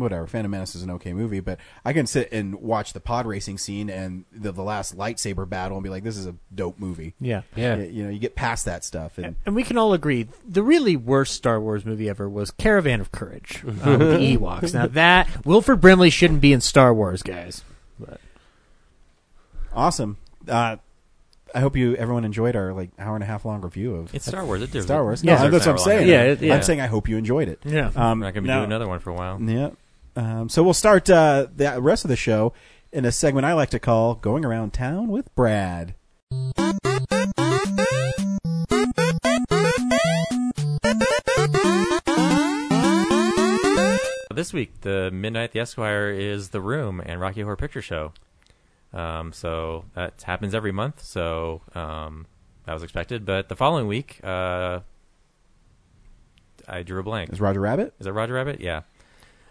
whatever. 0.00 0.26
Phantom 0.26 0.50
Menace 0.50 0.74
is 0.74 0.82
an 0.82 0.90
okay 0.92 1.12
movie, 1.12 1.40
but 1.40 1.58
I 1.84 1.92
can 1.92 2.06
sit 2.06 2.30
and 2.32 2.56
watch 2.56 2.92
the 2.92 3.00
pod 3.00 3.26
racing 3.26 3.58
scene 3.58 3.88
and 3.90 4.24
the, 4.32 4.52
the 4.52 4.62
last 4.62 4.96
lightsaber 4.96 5.48
battle 5.48 5.76
and 5.76 5.84
be 5.84 5.90
like, 5.90 6.04
"This 6.04 6.16
is 6.16 6.26
a 6.26 6.34
dope 6.54 6.78
movie." 6.78 7.14
Yeah. 7.20 7.42
Yeah. 7.54 7.76
You, 7.76 7.84
you 7.84 8.02
know, 8.04 8.10
you 8.10 8.18
get 8.18 8.34
past 8.34 8.64
that 8.66 8.84
stuff, 8.84 9.18
and 9.18 9.36
And 9.46 9.54
we 9.54 9.62
can 9.62 9.76
all 9.78 9.92
agree 9.92 10.28
the 10.46 10.62
really 10.62 10.96
worst 10.96 11.34
Star 11.34 11.60
Wars 11.60 11.84
movie 11.84 12.08
ever 12.08 12.28
was 12.28 12.50
Caravan 12.50 13.00
of 13.00 13.10
Courage, 13.12 13.62
um, 13.66 13.76
the 13.98 14.36
Ewoks. 14.36 14.74
Now 14.74 14.86
that 14.88 15.44
Wilford 15.46 15.80
Brimley 15.80 16.10
shouldn't 16.10 16.40
be 16.40 16.52
in 16.52 16.60
Star 16.60 16.92
Wars, 16.94 17.22
guys. 17.22 17.62
But 17.98 18.20
awesome. 19.72 20.16
Uh, 20.48 20.76
I 21.54 21.60
hope 21.60 21.76
you 21.76 21.94
everyone 21.96 22.24
enjoyed 22.24 22.54
our 22.56 22.72
like 22.74 22.90
hour 22.98 23.14
and 23.14 23.22
a 23.22 23.26
half 23.26 23.44
long 23.44 23.62
review 23.62 23.94
of 23.94 24.14
It's 24.14 24.26
Star 24.26 24.44
Wars. 24.44 24.60
It 24.62 24.66
deserves 24.72 24.86
Star 24.86 25.00
it. 25.00 25.04
Wars. 25.04 25.24
Yeah. 25.24 25.42
No, 25.42 25.50
that's 25.50 25.66
what 25.66 25.70
I'm 25.70 25.76
Deserves 25.76 25.86
an 25.86 25.92
hour 25.92 25.98
saying. 25.98 26.08
Yeah, 26.08 26.22
it- 26.32 26.42
yeah. 26.42 26.54
I'm 26.54 26.62
saying 26.62 26.80
I 26.80 26.86
hope 26.86 27.08
you 27.08 27.16
enjoyed 27.16 27.48
it. 27.48 27.60
Yeah. 27.64 27.90
Um, 27.96 28.20
We're 28.20 28.26
not 28.26 28.34
gonna 28.34 28.42
be 28.42 28.48
now- 28.48 28.56
doing 28.58 28.64
another 28.66 28.88
one 28.88 28.98
for 28.98 29.10
a 29.10 29.14
while. 29.14 29.40
Yeah. 29.40 29.70
Um, 30.16 30.48
so 30.48 30.62
we'll 30.62 30.74
start 30.74 31.10
uh, 31.10 31.46
the 31.54 31.80
rest 31.80 32.04
of 32.04 32.08
the 32.08 32.16
show 32.16 32.54
in 32.90 33.04
a 33.04 33.12
segment 33.12 33.44
I 33.44 33.52
like 33.52 33.70
to 33.70 33.78
call 33.78 34.14
"Going 34.14 34.44
Around 34.44 34.72
Town 34.72 35.08
with 35.08 35.32
Brad." 35.34 35.94
This 44.34 44.52
week, 44.52 44.82
the 44.82 45.10
Midnight 45.10 45.52
the 45.52 45.60
Esquire 45.60 46.10
is 46.10 46.50
The 46.50 46.60
Room 46.60 47.02
and 47.04 47.20
Rocky 47.20 47.40
Horror 47.40 47.56
Picture 47.56 47.80
Show. 47.80 48.12
Um, 48.92 49.32
so 49.32 49.84
that 49.94 50.22
happens 50.22 50.54
every 50.54 50.72
month. 50.72 51.02
So 51.02 51.62
um, 51.74 52.26
that 52.64 52.74
was 52.74 52.82
expected. 52.82 53.24
But 53.24 53.48
the 53.48 53.56
following 53.56 53.86
week, 53.86 54.20
uh, 54.22 54.80
I 56.68 56.82
drew 56.82 57.00
a 57.00 57.02
blank. 57.02 57.32
Is 57.32 57.40
Roger 57.40 57.60
Rabbit? 57.60 57.94
Is 57.98 58.06
it 58.06 58.10
Roger 58.10 58.34
Rabbit? 58.34 58.60
Yeah. 58.60 58.82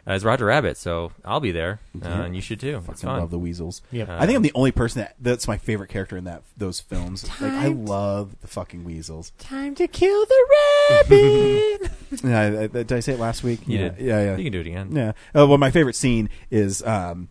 Uh, 0.07 0.14
it's 0.14 0.23
Roger 0.23 0.45
Rabbit, 0.45 0.77
so 0.77 1.11
I'll 1.23 1.40
be 1.40 1.52
there, 1.52 1.80
uh, 1.95 2.07
Yeah. 2.07 2.23
and 2.26 2.36
you 2.36 2.41
should 2.41 2.60
too. 2.60 2.77
It's 2.77 2.86
Fucking 2.86 3.07
fun. 3.07 3.19
love 3.22 3.32
the 3.32 3.40
weasels. 3.40 3.82
Yep. 3.91 4.07
I 4.10 4.26
think 4.27 4.36
I'm 4.36 4.44
the 4.44 4.52
only 4.53 4.72
person 4.72 4.99
that 5.02 5.15
that's 5.19 5.48
my 5.48 5.57
favorite 5.57 5.90
character 5.90 6.15
in 6.15 6.26
that 6.26 6.44
those 6.56 6.80
films. 6.80 7.23
Like 7.41 7.52
I 7.53 7.68
love 7.69 8.40
the 8.41 8.48
fucking 8.48 8.84
weasels. 8.84 9.32
Time 9.40 9.73
to 9.76 9.88
kill 9.88 10.26
the 10.26 10.45
rabbit. 10.91 11.91
Yeah, 12.23 12.40
I, 12.40 12.64
I, 12.64 12.68
did 12.68 12.91
I 12.94 12.99
say 13.02 13.14
it 13.14 13.19
last 13.19 13.44
week? 13.44 13.68
You 13.68 13.77
yeah, 13.80 13.90
did. 13.90 13.99
Yeah, 14.06 14.23
yeah. 14.23 14.38
You 14.38 14.44
can 14.44 14.53
do 14.53 14.60
it 14.61 14.68
again. 14.68 14.95
Yeah. 14.95 15.10
Uh, 15.36 15.48
well, 15.48 15.57
my 15.57 15.69
favorite 15.72 15.95
scene 15.95 16.30
is 16.49 16.82
um, 16.84 17.27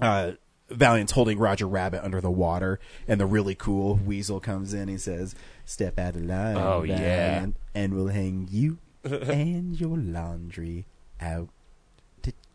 uh, 0.00 0.32
Valiant's 0.68 1.12
holding 1.12 1.38
Roger 1.38 1.66
Rabbit 1.66 2.04
under 2.04 2.20
the 2.20 2.30
water, 2.30 2.78
and 3.08 3.18
the 3.20 3.26
really 3.26 3.54
cool 3.56 3.96
weasel 3.96 4.38
comes 4.40 4.72
in. 4.72 4.86
He 4.88 4.98
says, 4.98 5.34
"Step 5.64 5.98
out 5.98 6.14
of 6.16 6.22
line, 6.24 6.56
Oh, 6.56 6.82
yeah. 6.84 6.96
Valiant, 6.98 7.56
and 7.74 7.94
we'll 7.94 8.08
hang 8.08 8.46
you 8.50 8.78
and 9.04 9.80
your 9.80 9.96
laundry 9.98 10.84
out 11.20 11.48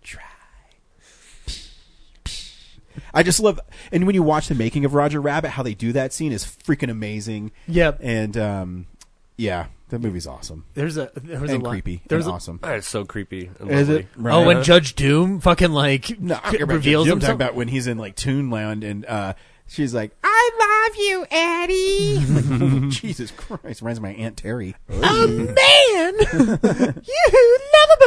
to 0.10 0.16
dry." 0.18 0.24
I 3.14 3.24
just 3.24 3.40
love, 3.40 3.60
and 3.92 4.06
when 4.06 4.14
you 4.14 4.22
watch 4.24 4.48
the 4.50 4.56
making 4.56 4.86
of 4.86 4.94
Roger 4.94 5.22
Rabbit, 5.22 5.50
how 5.52 5.64
they 5.64 5.74
do 5.74 5.94
that 5.94 6.14
scene 6.14 6.32
is 6.32 6.44
freaking 6.44 6.90
amazing. 6.92 7.52
Yep. 7.68 8.00
And 8.04 8.38
um, 8.38 8.88
yeah, 9.38 9.68
that 9.90 10.00
movie's 10.00 10.28
awesome 10.28 10.66
There's 10.76 10.98
a 10.98 11.10
there 11.16 11.40
was 11.40 11.50
and 11.52 11.62
a 11.62 11.66
lot- 11.66 11.72
creepy 11.72 12.02
There's 12.08 12.26
and 12.26 12.34
a, 12.34 12.36
awesome. 12.36 12.60
Oh, 12.62 12.74
it's 12.74 12.88
so 12.88 13.06
creepy. 13.06 13.50
And 13.60 13.72
Is 13.72 13.90
it? 13.90 14.06
Right. 14.16 14.34
Oh, 14.36 14.46
when 14.46 14.64
Judge 14.64 14.96
Doom 14.96 15.40
fucking 15.40 15.72
like 15.72 16.20
No, 16.20 16.36
I'm 16.36 16.40
c- 16.40 16.44
talking 16.44 16.62
about 16.64 16.74
reveals 16.76 17.06
Jim, 17.08 17.14
I'm 17.14 17.20
talking 17.22 17.36
about 17.36 17.56
when 17.56 17.68
he's 17.70 17.88
in 17.88 17.98
like 17.98 18.16
Toonland 18.16 18.84
and 18.90 19.06
uh, 19.06 19.34
she's 19.68 19.94
like, 19.94 20.12
"I 20.42 20.88
love 20.88 20.96
you, 20.98 21.26
Eddie." 21.32 22.90
Jesus 22.92 23.32
Christ, 23.32 23.82
reminds 23.82 24.00
me 24.02 24.10
of 24.12 24.18
my 24.18 24.24
Aunt 24.24 24.38
Terry. 24.38 24.76
Oh 24.90 25.28
man, 25.28 26.16
you 27.04 27.58
lover 27.74 27.98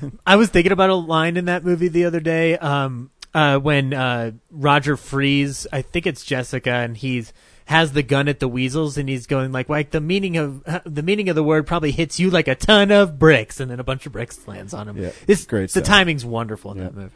boy. 0.00 0.10
I 0.26 0.36
was 0.36 0.48
thinking 0.48 0.72
about 0.72 0.90
a 0.90 0.94
line 0.94 1.36
in 1.36 1.44
that 1.46 1.64
movie 1.64 1.88
the 1.88 2.04
other 2.04 2.20
day. 2.20 2.56
Um, 2.58 3.10
uh, 3.34 3.58
when 3.58 3.92
uh, 3.92 4.32
Roger 4.50 4.96
frees, 4.96 5.66
I 5.72 5.82
think 5.82 6.06
it's 6.06 6.24
Jessica, 6.24 6.70
and 6.72 6.96
he's 6.96 7.32
has 7.66 7.92
the 7.92 8.02
gun 8.02 8.28
at 8.28 8.38
the 8.40 8.46
weasels, 8.48 8.96
and 8.96 9.08
he's 9.08 9.26
going 9.26 9.50
like, 9.52 9.68
like 9.68 9.90
the 9.90 10.00
meaning 10.00 10.36
of 10.36 10.62
the 10.84 11.02
meaning 11.02 11.28
of 11.28 11.34
the 11.36 11.42
word 11.42 11.66
probably 11.66 11.90
hits 11.90 12.18
you 12.20 12.30
like 12.30 12.48
a 12.48 12.54
ton 12.54 12.90
of 12.90 13.18
bricks, 13.18 13.60
and 13.60 13.70
then 13.70 13.80
a 13.80 13.84
bunch 13.84 14.06
of 14.06 14.12
bricks 14.12 14.46
lands 14.48 14.72
on 14.72 14.88
him. 14.88 14.96
Yeah, 14.96 15.10
it's 15.26 15.44
great 15.44 15.64
The 15.64 15.80
stuff. 15.80 15.84
timing's 15.84 16.24
wonderful 16.24 16.72
in 16.72 16.78
Yeah. 16.78 16.84
that 16.84 16.94
movie. 16.96 17.12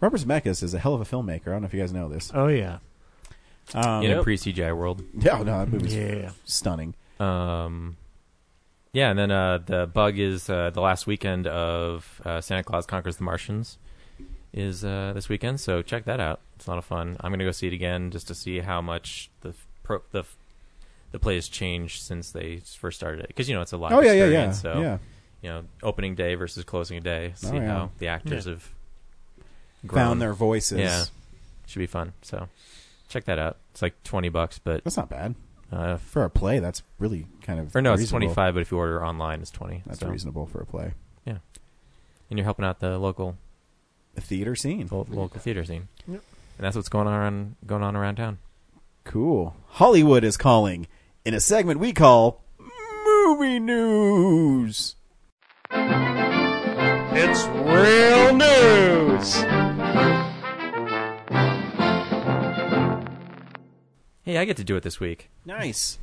Robert 0.00 0.20
Zemeckis 0.20 0.62
is 0.62 0.72
a 0.72 0.78
hell 0.78 0.94
of 0.94 1.00
a 1.02 1.04
filmmaker. 1.04 1.48
I 1.48 1.50
don't 1.50 1.60
know 1.62 1.66
if 1.66 1.74
you 1.74 1.80
guys 1.80 1.92
know 1.92 2.08
this. 2.08 2.30
Oh 2.34 2.46
yeah, 2.46 2.78
Um, 3.74 4.02
in 4.04 4.10
a 4.12 4.22
pre 4.22 4.36
CGI 4.36 4.76
world. 4.76 5.02
yeah, 5.18 5.38
no, 5.38 5.44
that 5.44 5.68
movie's 5.68 5.94
yeah. 5.94 6.30
stunning. 6.44 6.94
Um, 7.18 7.96
yeah, 8.92 9.10
and 9.10 9.18
then 9.18 9.30
uh, 9.30 9.58
the 9.64 9.86
bug 9.86 10.18
is 10.18 10.50
uh, 10.50 10.70
the 10.70 10.80
last 10.80 11.06
weekend 11.06 11.46
of 11.46 12.20
uh, 12.24 12.40
Santa 12.40 12.64
Claus 12.64 12.86
Conquers 12.86 13.16
the 13.16 13.24
Martians 13.24 13.78
is 14.52 14.84
uh, 14.84 15.12
this 15.14 15.28
weekend, 15.28 15.60
so 15.60 15.80
check 15.82 16.04
that 16.06 16.18
out. 16.18 16.40
It's 16.56 16.66
a 16.66 16.70
lot 16.70 16.78
of 16.78 16.84
fun. 16.84 17.16
I'm 17.20 17.30
gonna 17.30 17.44
go 17.44 17.52
see 17.52 17.68
it 17.68 17.72
again 17.72 18.10
just 18.10 18.26
to 18.28 18.34
see 18.34 18.58
how 18.58 18.80
much 18.80 19.30
the 19.42 19.50
f- 19.50 19.66
pro- 19.84 20.02
the 20.10 20.20
f- 20.20 20.36
the 21.12 21.18
play 21.20 21.36
has 21.36 21.48
changed 21.48 22.02
since 22.02 22.30
they 22.32 22.56
first 22.78 22.98
started 22.98 23.20
it 23.20 23.28
because 23.28 23.48
you 23.48 23.54
know 23.54 23.62
it's 23.62 23.72
a 23.72 23.76
live 23.76 23.92
Oh 23.92 24.00
yeah, 24.00 24.12
yeah, 24.12 24.26
yeah. 24.26 24.50
So 24.50 24.80
yeah. 24.80 24.98
you 25.42 25.50
know, 25.50 25.64
opening 25.84 26.16
day 26.16 26.34
versus 26.34 26.64
closing 26.64 27.00
day. 27.02 27.32
See 27.36 27.48
Oh, 27.48 27.54
yeah. 27.54 27.66
how 27.68 27.90
the 27.98 28.08
actors 28.08 28.46
Yeah. 28.46 28.54
have 28.54 28.68
grown. 29.86 30.04
Found 30.06 30.22
their 30.22 30.32
voices. 30.34 30.78
Yeah, 30.80 31.04
should 31.66 31.78
be 31.78 31.86
fun. 31.86 32.12
So 32.22 32.48
check 33.10 33.24
that 33.26 33.38
out. 33.38 33.58
It's 33.72 33.82
like 33.82 34.02
twenty 34.02 34.28
bucks, 34.30 34.58
but 34.58 34.82
That's 34.84 34.96
not 34.96 35.08
bad 35.10 35.34
uh, 35.70 35.96
for 35.98 36.24
a 36.24 36.30
play. 36.30 36.58
That's 36.60 36.82
really 36.98 37.26
kind 37.42 37.60
of 37.60 37.74
or 37.76 37.82
no, 37.82 37.92
it's 37.92 38.00
reasonable. 38.00 38.20
twenty 38.26 38.34
five. 38.34 38.54
But 38.54 38.60
if 38.60 38.70
you 38.70 38.78
order 38.78 39.04
online, 39.04 39.40
it's 39.40 39.50
twenty. 39.50 39.82
That's 39.86 40.00
so. 40.00 40.08
reasonable 40.08 40.46
for 40.46 40.60
a 40.60 40.66
play. 40.66 40.94
Yeah. 41.26 41.38
And 42.30 42.38
you're 42.38 42.44
helping 42.44 42.64
out 42.64 42.80
the 42.80 42.98
local 42.98 43.36
The 44.14 44.20
theater 44.20 44.54
scene. 44.56 44.88
lo- 44.90 45.06
local 45.10 45.40
theater 45.40 45.64
scene. 45.64 45.88
Yep. 46.08 46.22
And 46.58 46.64
that's 46.64 46.76
what's 46.76 46.88
going 46.88 47.06
on 47.08 47.14
around, 47.14 47.56
going 47.66 47.82
on 47.82 47.96
around 47.96 48.16
town. 48.16 48.38
Cool. 49.04 49.56
Hollywood 49.68 50.24
is 50.24 50.36
calling 50.36 50.86
in 51.24 51.34
a 51.34 51.40
segment 51.40 51.80
we 51.80 51.92
call 51.92 52.44
movie 53.06 53.58
news. 53.58 54.96
It's 55.72 57.44
real 57.46 58.36
news. 58.36 60.29
Hey, 64.22 64.36
I 64.38 64.44
get 64.44 64.56
to 64.58 64.64
do 64.64 64.76
it 64.76 64.82
this 64.82 65.00
week. 65.00 65.30
Nice. 65.44 65.98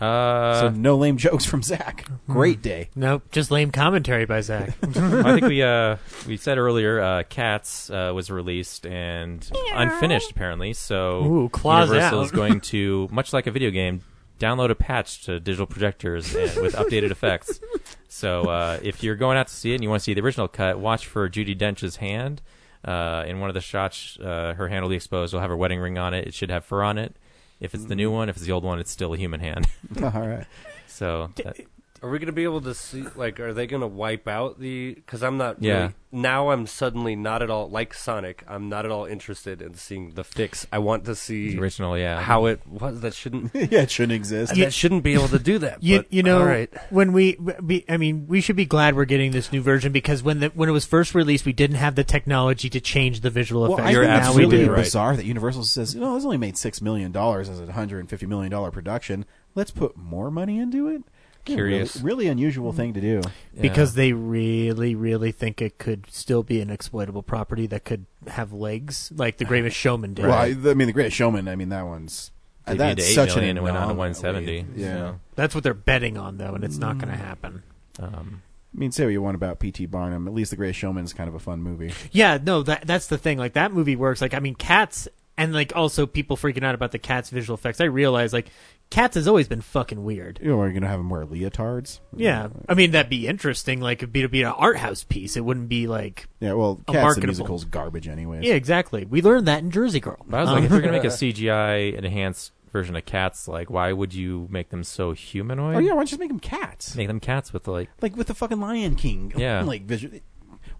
Uh, 0.00 0.60
so 0.60 0.68
no 0.70 0.96
lame 0.96 1.16
jokes 1.28 1.44
from 1.44 1.62
Zach. 1.62 2.08
Great 2.26 2.60
day. 2.60 2.90
Nope, 2.96 3.22
just 3.30 3.52
lame 3.52 3.70
commentary 3.70 4.24
by 4.24 4.40
Zach. 4.40 4.70
I 4.82 5.34
think 5.34 5.46
we 5.46 5.62
uh, 5.62 5.96
we 6.26 6.36
said 6.36 6.58
earlier, 6.58 7.00
uh, 7.00 7.22
Cats 7.28 7.88
uh, 7.88 8.10
was 8.12 8.28
released 8.28 8.84
and 8.84 9.48
unfinished 9.72 10.32
apparently. 10.32 10.72
So 10.72 11.24
Ooh, 11.24 11.48
claws 11.50 11.88
Universal 11.88 12.18
out. 12.18 12.24
is 12.24 12.30
going 12.32 12.60
to, 12.62 13.08
much 13.12 13.32
like 13.32 13.46
a 13.46 13.52
video 13.52 13.70
game, 13.70 14.02
download 14.40 14.70
a 14.70 14.74
patch 14.74 15.22
to 15.26 15.38
digital 15.38 15.66
projectors 15.66 16.34
and, 16.34 16.56
with 16.62 16.74
updated 16.74 17.12
effects. 17.12 17.60
So 18.08 18.42
uh, 18.46 18.80
if 18.82 19.04
you're 19.04 19.14
going 19.14 19.38
out 19.38 19.46
to 19.46 19.54
see 19.54 19.70
it 19.70 19.74
and 19.76 19.84
you 19.84 19.88
want 19.88 20.00
to 20.00 20.04
see 20.04 20.14
the 20.14 20.20
original 20.22 20.48
cut, 20.48 20.80
watch 20.80 21.06
for 21.06 21.28
Judi 21.28 21.56
Dench's 21.56 21.96
hand. 21.96 22.42
Uh, 22.84 23.22
in 23.28 23.38
one 23.38 23.48
of 23.48 23.54
the 23.54 23.60
shots, 23.60 24.18
uh, 24.18 24.54
her 24.56 24.66
hand 24.66 24.82
will 24.82 24.90
be 24.90 24.96
exposed. 24.96 25.32
It'll 25.32 25.40
have 25.40 25.50
her 25.50 25.56
wedding 25.56 25.78
ring 25.78 25.98
on 25.98 26.12
it. 26.12 26.26
It 26.26 26.34
should 26.34 26.50
have 26.50 26.64
fur 26.64 26.82
on 26.82 26.98
it. 26.98 27.14
If 27.62 27.74
it's 27.74 27.84
the 27.84 27.94
new 27.94 28.10
mm. 28.10 28.14
one, 28.14 28.28
if 28.28 28.36
it's 28.36 28.44
the 28.44 28.52
old 28.52 28.64
one, 28.64 28.80
it's 28.80 28.90
still 28.90 29.14
a 29.14 29.16
human 29.16 29.38
hand. 29.38 29.68
All 30.02 30.10
right. 30.10 30.46
so 30.88 31.30
that, 31.36 31.56
Are 32.02 32.10
we 32.10 32.18
going 32.18 32.26
to 32.26 32.32
be 32.32 32.42
able 32.44 32.60
to 32.62 32.74
see? 32.74 33.04
Like, 33.14 33.38
are 33.38 33.54
they 33.54 33.68
going 33.68 33.80
to 33.80 33.86
wipe 33.86 34.26
out 34.26 34.58
the? 34.58 34.94
Because 34.94 35.22
I'm 35.22 35.36
not. 35.36 35.62
Yeah. 35.62 35.80
Really, 35.80 35.94
now 36.10 36.50
I'm 36.50 36.66
suddenly 36.66 37.16
not 37.16 37.42
at 37.42 37.48
all 37.48 37.70
like 37.70 37.94
Sonic. 37.94 38.44
I'm 38.46 38.68
not 38.68 38.84
at 38.84 38.90
all 38.90 39.06
interested 39.06 39.62
in 39.62 39.74
seeing 39.74 40.10
the 40.10 40.24
fix. 40.24 40.66
I 40.72 40.78
want 40.78 41.04
to 41.06 41.14
see 41.14 41.54
the 41.54 41.60
original, 41.60 41.96
yeah. 41.96 42.20
how 42.20 42.46
it 42.46 42.66
was. 42.66 43.00
That 43.00 43.14
shouldn't. 43.14 43.52
yeah, 43.54 43.82
it 43.82 43.90
shouldn't 43.90 44.12
exist. 44.12 44.54
that 44.54 44.74
shouldn't 44.74 45.04
be 45.04 45.14
able 45.14 45.28
to 45.28 45.38
do 45.38 45.58
that. 45.58 45.82
You, 45.82 45.98
but, 45.98 46.12
you 46.12 46.22
know, 46.22 46.40
all 46.40 46.44
right. 46.46 46.70
when 46.90 47.12
we, 47.12 47.36
we, 47.62 47.84
I 47.88 47.96
mean, 47.96 48.26
we 48.26 48.40
should 48.40 48.56
be 48.56 48.66
glad 48.66 48.94
we're 48.96 49.04
getting 49.04 49.30
this 49.30 49.52
new 49.52 49.62
version 49.62 49.92
because 49.92 50.22
when 50.22 50.40
the, 50.40 50.48
when 50.48 50.68
it 50.68 50.72
was 50.72 50.84
first 50.84 51.14
released, 51.14 51.46
we 51.46 51.52
didn't 51.52 51.76
have 51.76 51.94
the 51.94 52.04
technology 52.04 52.68
to 52.68 52.80
change 52.80 53.20
the 53.20 53.30
visual 53.30 53.62
Well, 53.62 53.74
effects. 53.74 53.88
I 53.88 53.90
You're 53.92 54.02
think 54.02 54.10
Now 54.10 54.16
we 54.16 54.26
absolutely 54.26 54.64
do. 54.64 54.70
right. 54.72 54.84
bizarre 54.84 55.16
that 55.16 55.24
Universal 55.24 55.64
says, 55.64 55.94
"No, 55.94 56.14
this 56.16 56.24
only 56.24 56.36
made 56.36 56.58
six 56.58 56.82
million 56.82 57.12
dollars 57.12 57.48
as 57.48 57.60
a 57.60 57.72
hundred 57.72 58.00
and 58.00 58.10
fifty 58.10 58.26
million 58.26 58.50
dollar 58.50 58.70
production. 58.70 59.24
Let's 59.54 59.70
put 59.70 59.96
more 59.96 60.30
money 60.30 60.58
into 60.58 60.88
it." 60.88 61.04
Yeah, 61.46 61.56
Curious. 61.56 61.96
really, 61.96 62.04
really 62.04 62.28
unusual 62.28 62.72
thing 62.72 62.94
to 62.94 63.00
do. 63.00 63.20
because 63.60 63.94
they 63.94 64.12
really, 64.12 64.94
really 64.94 65.32
think 65.32 65.60
it 65.60 65.76
could 65.78 66.06
still 66.08 66.42
be 66.44 66.60
an 66.60 66.70
exploitable 66.70 67.22
property 67.22 67.66
that 67.66 67.84
could 67.84 68.06
have 68.28 68.52
legs, 68.52 69.10
like 69.16 69.38
The 69.38 69.44
Greatest 69.44 69.76
Showman 69.76 70.14
did. 70.14 70.26
Well, 70.26 70.34
I, 70.34 70.46
I 70.70 70.74
mean, 70.74 70.86
the 70.86 70.92
Greatest 70.92 71.16
Showman. 71.16 71.48
I 71.48 71.56
mean, 71.56 71.70
that 71.70 71.84
one's 71.84 72.30
They 72.66 72.76
that's 72.76 73.04
eight 73.04 73.14
such 73.14 73.30
million 73.30 73.50
an 73.50 73.56
and 73.58 73.64
went 73.64 73.76
on 73.76 73.88
to 73.88 73.94
170. 73.94 74.66
Yeah. 74.76 74.94
so, 74.94 75.20
That's 75.34 75.54
what 75.54 75.64
they're 75.64 75.74
betting 75.74 76.16
on, 76.16 76.38
though, 76.38 76.54
and 76.54 76.62
it's 76.62 76.78
not 76.78 76.98
going 76.98 77.10
to 77.10 77.16
happen. 77.18 77.64
um, 77.98 78.42
I 78.74 78.78
mean, 78.78 78.92
say 78.92 79.04
what 79.04 79.10
you 79.10 79.20
want 79.20 79.34
about 79.34 79.58
P.T. 79.58 79.84
Barnum. 79.86 80.26
At 80.26 80.32
least 80.34 80.50
the 80.50 80.56
Greatest 80.56 80.78
Showman 80.78 81.04
is 81.04 81.12
kind 81.12 81.28
of 81.28 81.34
a 81.34 81.38
fun 81.40 81.60
movie. 81.60 81.92
Yeah, 82.12 82.38
no, 82.42 82.62
that 82.62 82.86
that's 82.86 83.08
the 83.08 83.18
thing. 83.18 83.36
Like 83.36 83.52
that 83.54 83.72
movie 83.72 83.96
works. 83.96 84.22
Like 84.22 84.32
I 84.32 84.38
mean, 84.38 84.54
Cats, 84.54 85.08
and 85.36 85.52
like 85.52 85.74
also 85.76 86.06
people 86.06 86.36
freaking 86.38 86.62
out 86.64 86.74
about 86.74 86.92
the 86.92 86.98
Cats 86.98 87.28
visual 87.28 87.54
effects. 87.54 87.80
I 87.82 87.84
realize 87.84 88.32
like 88.32 88.46
Cats 88.92 89.14
has 89.14 89.26
always 89.26 89.48
been 89.48 89.62
fucking 89.62 90.04
weird. 90.04 90.38
You 90.42 90.50
know, 90.50 90.60
are 90.60 90.66
you 90.66 90.72
going 90.74 90.82
to 90.82 90.88
have 90.88 90.98
them 90.98 91.08
wear 91.08 91.24
leotards? 91.24 92.00
Yeah, 92.14 92.48
I 92.68 92.74
mean 92.74 92.90
that'd 92.90 93.08
be 93.08 93.26
interesting. 93.26 93.80
Like 93.80 94.00
it'd 94.00 94.12
be 94.12 94.20
to 94.20 94.28
be 94.28 94.42
an 94.42 94.52
art 94.52 94.76
house 94.76 95.02
piece. 95.02 95.34
It 95.36 95.44
wouldn't 95.44 95.68
be 95.70 95.86
like 95.86 96.28
Yeah. 96.40 96.52
Well, 96.52 96.72
A 96.86 96.92
Cats 96.92 96.96
the 96.96 97.00
marketable. 97.02 97.26
musical's 97.28 97.64
garbage, 97.64 98.06
anyways. 98.06 98.44
yeah, 98.44 98.52
exactly. 98.54 99.06
We 99.06 99.22
learned 99.22 99.48
that 99.48 99.62
in 99.62 99.70
Jersey 99.70 99.98
Girl. 99.98 100.18
but 100.28 100.36
I 100.36 100.40
was 100.42 100.50
like, 100.50 100.64
if 100.64 100.70
you're 100.70 100.80
gonna 100.80 100.92
make 100.92 101.04
a 101.04 101.06
CGI 101.08 101.94
enhanced 101.96 102.52
version 102.70 102.94
of 102.94 103.04
cats, 103.06 103.48
like, 103.48 103.70
why 103.70 103.92
would 103.92 104.12
you 104.14 104.46
make 104.50 104.68
them 104.68 104.84
so 104.84 105.12
humanoid? 105.12 105.76
Oh 105.76 105.78
yeah. 105.78 105.92
Why 105.92 105.96
don't 106.00 106.02
you 106.02 106.18
just 106.18 106.20
make 106.20 106.28
them 106.28 106.38
cats? 106.40 106.94
make 106.94 107.08
them 107.08 107.18
cats 107.20 107.52
with 107.52 107.66
like 107.66 107.88
Like 108.02 108.14
with 108.14 108.26
the 108.26 108.34
fucking 108.34 108.60
Lion 108.60 108.94
King. 108.94 109.32
Yeah. 109.36 109.62
Like 109.64 109.82
visual. 109.84 110.18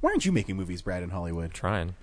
Why 0.00 0.10
aren't 0.10 0.26
you 0.26 0.32
making 0.32 0.56
movies, 0.56 0.82
Brad, 0.82 1.02
in 1.02 1.08
Hollywood? 1.08 1.54
trying. 1.54 1.94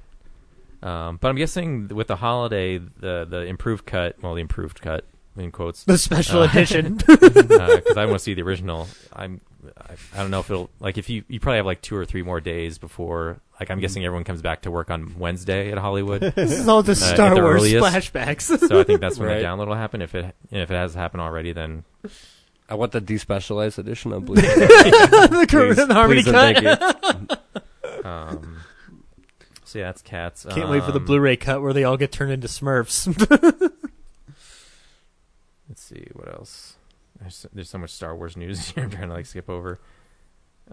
Um, 0.81 1.17
but 1.21 1.27
I'm 1.29 1.35
guessing 1.35 1.89
with 1.89 2.07
the 2.07 2.15
holiday, 2.15 2.77
the 2.79 3.27
the 3.29 3.41
improved 3.45 3.85
cut, 3.85 4.15
well, 4.23 4.33
the 4.33 4.41
improved 4.41 4.81
cut 4.81 5.05
in 5.45 5.51
quotes, 5.51 5.83
The 5.83 5.97
special 5.97 6.41
Uh, 6.41 6.45
edition. 6.49 6.95
because 7.07 7.97
I 7.97 8.05
want 8.05 8.17
to 8.17 8.19
see 8.19 8.33
the 8.33 8.41
original. 8.43 8.87
I'm, 9.13 9.41
I, 9.77 9.93
I 10.13 10.17
don't 10.17 10.31
know 10.31 10.39
if 10.39 10.49
it'll 10.49 10.69
like 10.79 10.97
if 10.97 11.09
you 11.09 11.23
you 11.27 11.39
probably 11.39 11.57
have 11.57 11.65
like 11.65 11.81
two 11.81 11.95
or 11.95 12.05
three 12.05 12.23
more 12.23 12.39
days 12.39 12.77
before. 12.77 13.39
Like 13.59 13.69
I'm 13.71 13.79
guessing 13.81 14.05
everyone 14.05 14.23
comes 14.23 14.41
back 14.41 14.61
to 14.61 14.71
work 14.71 14.89
on 14.89 15.19
Wednesday 15.19 15.69
at 15.71 15.77
Hollywood, 15.77 16.21
this 16.35 16.51
is 16.59 16.67
all 16.67 16.81
just 16.81 17.03
Uh, 17.03 17.13
Star 17.13 17.35
the 17.35 17.41
Wars 17.41 17.61
earliest. 17.61 17.85
flashbacks. 18.13 18.67
so 18.69 18.79
I 18.79 18.83
think 18.83 19.01
that's 19.01 19.19
when 19.19 19.27
Right. 19.27 19.39
the 19.39 19.43
download 19.43 19.67
will 19.67 19.75
happen. 19.75 20.01
If 20.01 20.15
it 20.15 20.33
if 20.51 20.71
it 20.71 20.73
has 20.73 20.93
happened 20.95 21.21
already, 21.21 21.51
then 21.51 21.83
I 22.69 22.75
want 22.75 22.93
the 22.93 23.01
despecialized 23.01 23.77
edition 23.77 24.13
of 24.13 24.23
Blue. 24.27 24.41
yeah. 24.41 24.47
the 24.47 25.27
Please, 25.29 25.47
Corinne 25.75 25.89
Harmony 25.89 26.23
please 26.23 26.31
cut. 26.31 27.03
thank. 27.03 28.05
Um, 28.05 28.57
so 29.65 29.79
yeah, 29.79 29.85
that's 29.87 30.01
cats. 30.01 30.45
Can't 30.49 30.69
wait 30.69 30.83
for 30.83 30.91
the 30.93 30.99
Um, 30.99 31.05
Blu-ray 31.05 31.35
cut 31.35 31.61
where 31.61 31.73
they 31.73 31.83
all 31.83 31.97
get 31.97 32.11
turned 32.13 32.31
into 32.31 32.47
Smurfs. 32.47 33.07
Let's 35.89 36.01
see 36.01 36.11
what 36.13 36.27
else. 36.27 36.75
There's, 37.19 37.45
there's 37.53 37.69
so 37.69 37.77
much 37.77 37.91
Star 37.91 38.15
Wars 38.15 38.37
news 38.37 38.69
here. 38.71 38.83
I'm 38.83 38.89
trying 38.89 39.09
to 39.09 39.13
like 39.13 39.25
skip 39.25 39.49
over. 39.49 39.79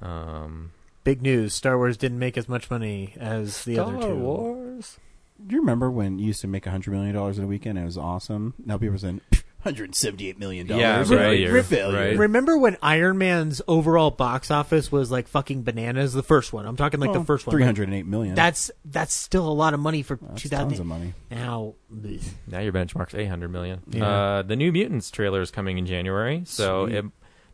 Um, 0.00 0.72
Big 1.04 1.22
news: 1.22 1.54
Star 1.54 1.76
Wars 1.76 1.96
didn't 1.96 2.18
make 2.18 2.36
as 2.36 2.48
much 2.48 2.70
money 2.70 3.14
as 3.18 3.64
the 3.64 3.78
other 3.78 3.98
Star 3.98 4.10
two. 4.10 4.16
Wars. 4.16 4.98
Do 5.46 5.54
you 5.54 5.60
remember 5.60 5.90
when 5.90 6.18
you 6.18 6.26
used 6.26 6.40
to 6.40 6.48
make 6.48 6.64
hundred 6.64 6.92
million 6.92 7.14
dollars 7.14 7.38
in 7.38 7.44
a 7.44 7.46
weekend? 7.46 7.78
It 7.78 7.84
was 7.84 7.98
awesome. 7.98 8.54
Now 8.64 8.78
people 8.78 8.94
are 8.96 8.98
saying 8.98 9.20
hundred 9.66 9.94
seventy-eight 9.94 10.38
million 10.38 10.66
dollars. 10.66 11.10
Yeah, 11.10 11.16
right, 11.16 11.50
Re- 11.50 11.62
failure. 11.62 11.96
right. 11.98 12.18
Remember 12.18 12.56
when 12.56 12.76
Iron 12.82 13.18
Man's 13.18 13.60
overall 13.68 14.10
box 14.10 14.50
office 14.50 14.90
was 14.92 15.10
like 15.10 15.28
fucking 15.28 15.62
bananas? 15.64 16.12
The 16.12 16.22
first 16.22 16.52
one. 16.52 16.64
I'm 16.66 16.76
talking 16.76 17.00
like 17.00 17.12
the 17.12 17.24
first 17.24 17.46
one. 17.46 17.52
Three 17.52 17.64
hundred 17.64 17.88
and 17.88 17.94
eight 17.94 18.06
million. 18.06 18.34
That's 18.34 18.70
that's 18.84 19.12
still 19.12 19.48
a 19.48 19.52
lot 19.52 19.74
of 19.74 19.80
money 19.80 20.02
for 20.02 20.16
That's 20.20 20.42
2000. 20.42 20.68
tons 20.68 20.80
of 20.80 20.86
money. 20.86 21.14
Now, 21.30 21.74
bleh. 21.92 22.22
now 22.46 22.60
your 22.60 22.72
benchmark's 22.72 23.14
800 23.14 23.48
million. 23.50 23.82
Yeah. 23.90 24.06
Uh, 24.08 24.42
the 24.42 24.56
New 24.56 24.70
Mutants 24.72 25.10
trailer 25.10 25.40
is 25.40 25.50
coming 25.50 25.76
in 25.78 25.86
January, 25.86 26.42
so 26.46 26.86
it, 26.86 27.04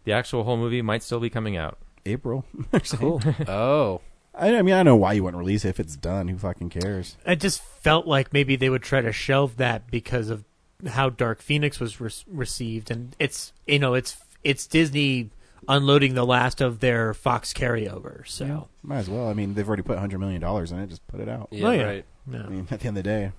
the 0.04 0.12
actual 0.12 0.44
whole 0.44 0.56
movie 0.56 0.82
might 0.82 1.02
still 1.02 1.20
be 1.20 1.30
coming 1.30 1.56
out. 1.56 1.78
April. 2.06 2.44
Cool. 2.96 3.20
Oh, 3.48 4.00
I, 4.34 4.56
I 4.56 4.62
mean, 4.62 4.74
I 4.74 4.82
know 4.82 4.96
why 4.96 5.12
you 5.12 5.24
wouldn't 5.24 5.38
release 5.38 5.64
it 5.64 5.68
if 5.70 5.80
it's 5.80 5.94
done. 5.96 6.28
Who 6.28 6.38
fucking 6.38 6.70
cares? 6.70 7.16
it 7.26 7.36
just 7.36 7.62
felt 7.62 8.06
like 8.06 8.32
maybe 8.32 8.56
they 8.56 8.70
would 8.70 8.82
try 8.82 9.00
to 9.00 9.12
shelve 9.12 9.56
that 9.58 9.90
because 9.90 10.30
of 10.30 10.44
how 10.88 11.10
Dark 11.10 11.40
Phoenix 11.42 11.78
was 11.80 12.00
re- 12.00 12.10
received, 12.28 12.90
and 12.90 13.14
it's 13.18 13.52
you 13.66 13.78
know 13.78 13.94
it's 13.94 14.16
it's 14.44 14.66
Disney 14.66 15.30
unloading 15.68 16.14
the 16.14 16.26
last 16.26 16.60
of 16.60 16.80
their 16.80 17.14
Fox 17.14 17.52
carryover. 17.52 18.26
So 18.26 18.68
Might 18.82 18.98
as 18.98 19.08
well. 19.10 19.28
I 19.28 19.32
mean, 19.34 19.54
they've 19.54 19.66
already 19.66 19.82
put 19.84 19.98
hundred 19.98 20.18
million 20.18 20.40
dollars 20.40 20.72
in 20.72 20.78
it. 20.80 20.88
Just 20.88 21.06
put 21.06 21.20
it 21.20 21.28
out. 21.28 21.48
yeah, 21.50 21.66
Oh, 21.66 21.70
yeah. 21.70 21.82
right. 21.84 22.04
I 22.34 22.36
mean, 22.48 22.66
at 22.70 22.80
the 22.80 22.88
end 22.88 22.96
of 22.98 23.04
the 23.04 23.08
day, 23.08 23.32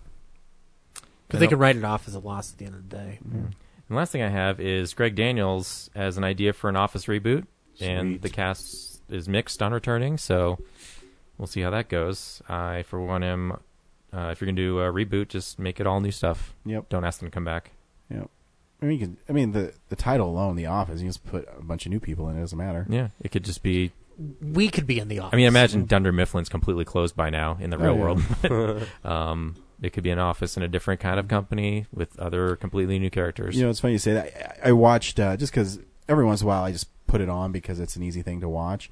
because 1.27 1.39
they 1.39 1.47
can 1.47 1.57
write 1.57 1.75
it 1.77 1.83
off 1.85 2.07
as 2.07 2.15
a 2.15 2.19
loss 2.19 2.51
at 2.51 2.57
the 2.59 2.65
end 2.65 2.75
of 2.75 2.89
the 2.89 2.95
day. 2.95 3.19
Mm-hmm. 3.25 3.37
And 3.45 3.55
the 3.89 3.95
last 3.95 4.11
thing 4.11 4.21
I 4.21 4.29
have 4.29 4.59
is 4.59 4.93
Greg 4.93 5.15
Daniels 5.15 5.89
has 5.95 6.17
an 6.17 6.23
idea 6.23 6.53
for 6.53 6.69
an 6.69 6.75
Office 6.75 7.05
reboot, 7.05 7.45
and 7.81 8.21
the 8.21 8.29
cast 8.29 9.01
is 9.09 9.27
mixed 9.27 9.61
on 9.61 9.73
returning, 9.73 10.17
so 10.17 10.59
we'll 11.37 11.47
see 11.47 11.61
how 11.61 11.69
that 11.71 11.89
goes. 11.89 12.41
I, 12.47 12.83
for 12.83 12.99
one, 13.01 13.23
am 13.23 13.57
uh, 14.13 14.29
if 14.31 14.39
you're 14.41 14.45
gonna 14.47 14.55
do 14.55 14.79
a 14.79 14.91
reboot, 14.91 15.29
just 15.29 15.57
make 15.59 15.79
it 15.79 15.87
all 15.87 15.99
new 15.99 16.11
stuff. 16.11 16.53
Yep. 16.65 16.89
Don't 16.89 17.03
ask 17.03 17.19
them 17.19 17.27
to 17.29 17.33
come 17.33 17.45
back. 17.45 17.71
Yep. 18.09 18.29
I 18.81 18.85
mean, 18.85 18.99
you 18.99 19.05
can, 19.07 19.17
I 19.29 19.31
mean, 19.31 19.51
the 19.53 19.73
the 19.89 19.95
title 19.95 20.29
alone, 20.29 20.55
The 20.55 20.65
Office. 20.65 21.01
You 21.01 21.07
just 21.07 21.25
put 21.25 21.47
a 21.57 21.63
bunch 21.63 21.85
of 21.85 21.91
new 21.91 21.99
people 21.99 22.27
in 22.29 22.37
it. 22.37 22.41
Doesn't 22.41 22.57
matter. 22.57 22.85
Yeah, 22.89 23.09
it 23.21 23.31
could 23.31 23.43
just 23.45 23.63
be. 23.63 23.91
We 24.41 24.69
could 24.69 24.85
be 24.85 24.99
in 24.99 25.07
the 25.07 25.19
office. 25.19 25.33
I 25.33 25.37
mean, 25.37 25.47
imagine 25.47 25.85
Dunder 25.85 26.11
Mifflin's 26.13 26.47
completely 26.49 26.85
closed 26.85 27.15
by 27.15 27.31
now 27.31 27.57
in 27.59 27.71
the 27.71 27.79
real 27.79 27.93
Oh, 27.93 28.17
yeah. 28.43 28.49
world. 28.49 28.87
um, 29.03 29.55
it 29.81 29.91
could 29.91 30.03
be 30.03 30.11
an 30.11 30.19
office 30.19 30.55
in 30.55 30.61
a 30.61 30.67
different 30.67 30.99
kind 30.99 31.19
of 31.19 31.27
company 31.27 31.87
with 31.91 32.17
other 32.19 32.55
completely 32.55 32.99
new 32.99 33.09
characters. 33.09 33.55
You 33.57 33.63
know, 33.63 33.69
it's 33.71 33.79
funny 33.79 33.93
you 33.93 33.97
say 33.99 34.13
that. 34.13 34.59
I, 34.65 34.69
I 34.69 34.71
watched 34.73 35.19
uh, 35.19 35.35
just 35.35 35.51
because 35.51 35.79
every 36.07 36.25
once 36.25 36.41
in 36.41 36.45
a 36.45 36.47
while 36.49 36.63
I 36.63 36.71
just 36.71 36.87
put 37.07 37.21
it 37.21 37.29
on 37.29 37.51
because 37.51 37.79
it's 37.79 37.95
an 37.95 38.03
easy 38.03 38.21
thing 38.21 38.39
to 38.41 38.49
watch. 38.49 38.91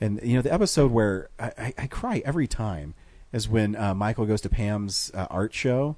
And 0.00 0.20
you 0.22 0.36
know, 0.36 0.42
the 0.42 0.52
episode 0.52 0.90
where 0.90 1.28
I, 1.38 1.52
I, 1.58 1.74
I 1.78 1.86
cry 1.88 2.22
every 2.24 2.46
time 2.46 2.94
is 3.32 3.48
when 3.48 3.74
uh, 3.76 3.94
Michael 3.94 4.26
goes 4.26 4.40
to 4.42 4.48
Pam's 4.48 5.10
uh, 5.14 5.26
art 5.30 5.54
show, 5.54 5.96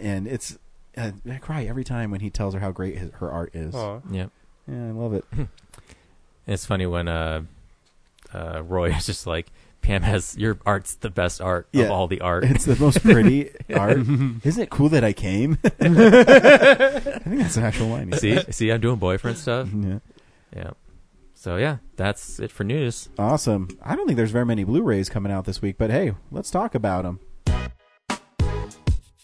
and 0.00 0.26
it's 0.26 0.58
uh, 0.96 1.12
I 1.30 1.36
cry 1.36 1.64
every 1.64 1.84
time 1.84 2.10
when 2.10 2.20
he 2.20 2.30
tells 2.30 2.54
her 2.54 2.60
how 2.60 2.70
great 2.70 2.98
his, 2.98 3.10
her 3.14 3.30
art 3.30 3.54
is. 3.54 3.74
Aw. 3.74 4.00
yeah. 4.10 4.26
Yeah, 4.66 4.88
I 4.88 4.90
love 4.92 5.12
it. 5.14 5.24
It's 6.46 6.66
funny 6.66 6.84
when 6.84 7.08
uh, 7.08 7.44
uh, 8.34 8.62
Roy 8.62 8.90
is 8.90 9.06
just 9.06 9.26
like, 9.26 9.46
Pam 9.80 10.02
has 10.02 10.36
your 10.36 10.58
art's 10.66 10.94
the 10.96 11.08
best 11.08 11.40
art 11.40 11.68
Yeah. 11.72 11.84
of 11.84 11.90
all 11.90 12.06
the 12.06 12.20
art. 12.20 12.44
It's 12.44 12.66
the 12.66 12.76
most 12.76 13.00
pretty 13.02 13.48
art. 13.74 13.96
Isn't 14.44 14.62
it 14.62 14.68
cool 14.68 14.90
that 14.90 15.02
I 15.04 15.14
came? 15.14 15.56
I 15.64 15.68
think 15.70 17.38
that's 17.40 17.56
an 17.56 17.64
actual 17.64 17.86
line. 17.88 18.12
see, 18.12 18.38
see, 18.50 18.70
I'm 18.70 18.80
doing 18.82 18.96
boyfriend 18.98 19.38
stuff. 19.38 19.68
Yeah. 19.74 19.98
Yeah. 20.54 20.70
So 21.44 21.56
yeah, 21.56 21.76
that's 21.96 22.40
it 22.40 22.50
for 22.50 22.64
news. 22.64 23.10
Awesome. 23.18 23.68
I 23.82 23.94
don't 23.94 24.06
think 24.06 24.16
there's 24.16 24.30
very 24.30 24.46
many 24.46 24.64
Blu-rays 24.64 25.10
coming 25.10 25.30
out 25.30 25.44
this 25.44 25.60
week, 25.60 25.76
but 25.76 25.90
hey, 25.90 26.14
let's 26.30 26.50
talk 26.50 26.74
about 26.74 27.02
them. 27.02 27.20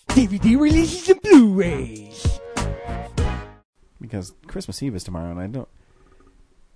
DVD 0.09 0.61
releases 0.61 1.09
and 1.09 1.23
Blu-rays. 1.23 2.39
because 3.99 4.35
Christmas 4.47 4.83
Eve 4.83 4.97
is 4.97 5.03
tomorrow, 5.03 5.31
and 5.31 5.41
I 5.41 5.47
don't. 5.47 5.69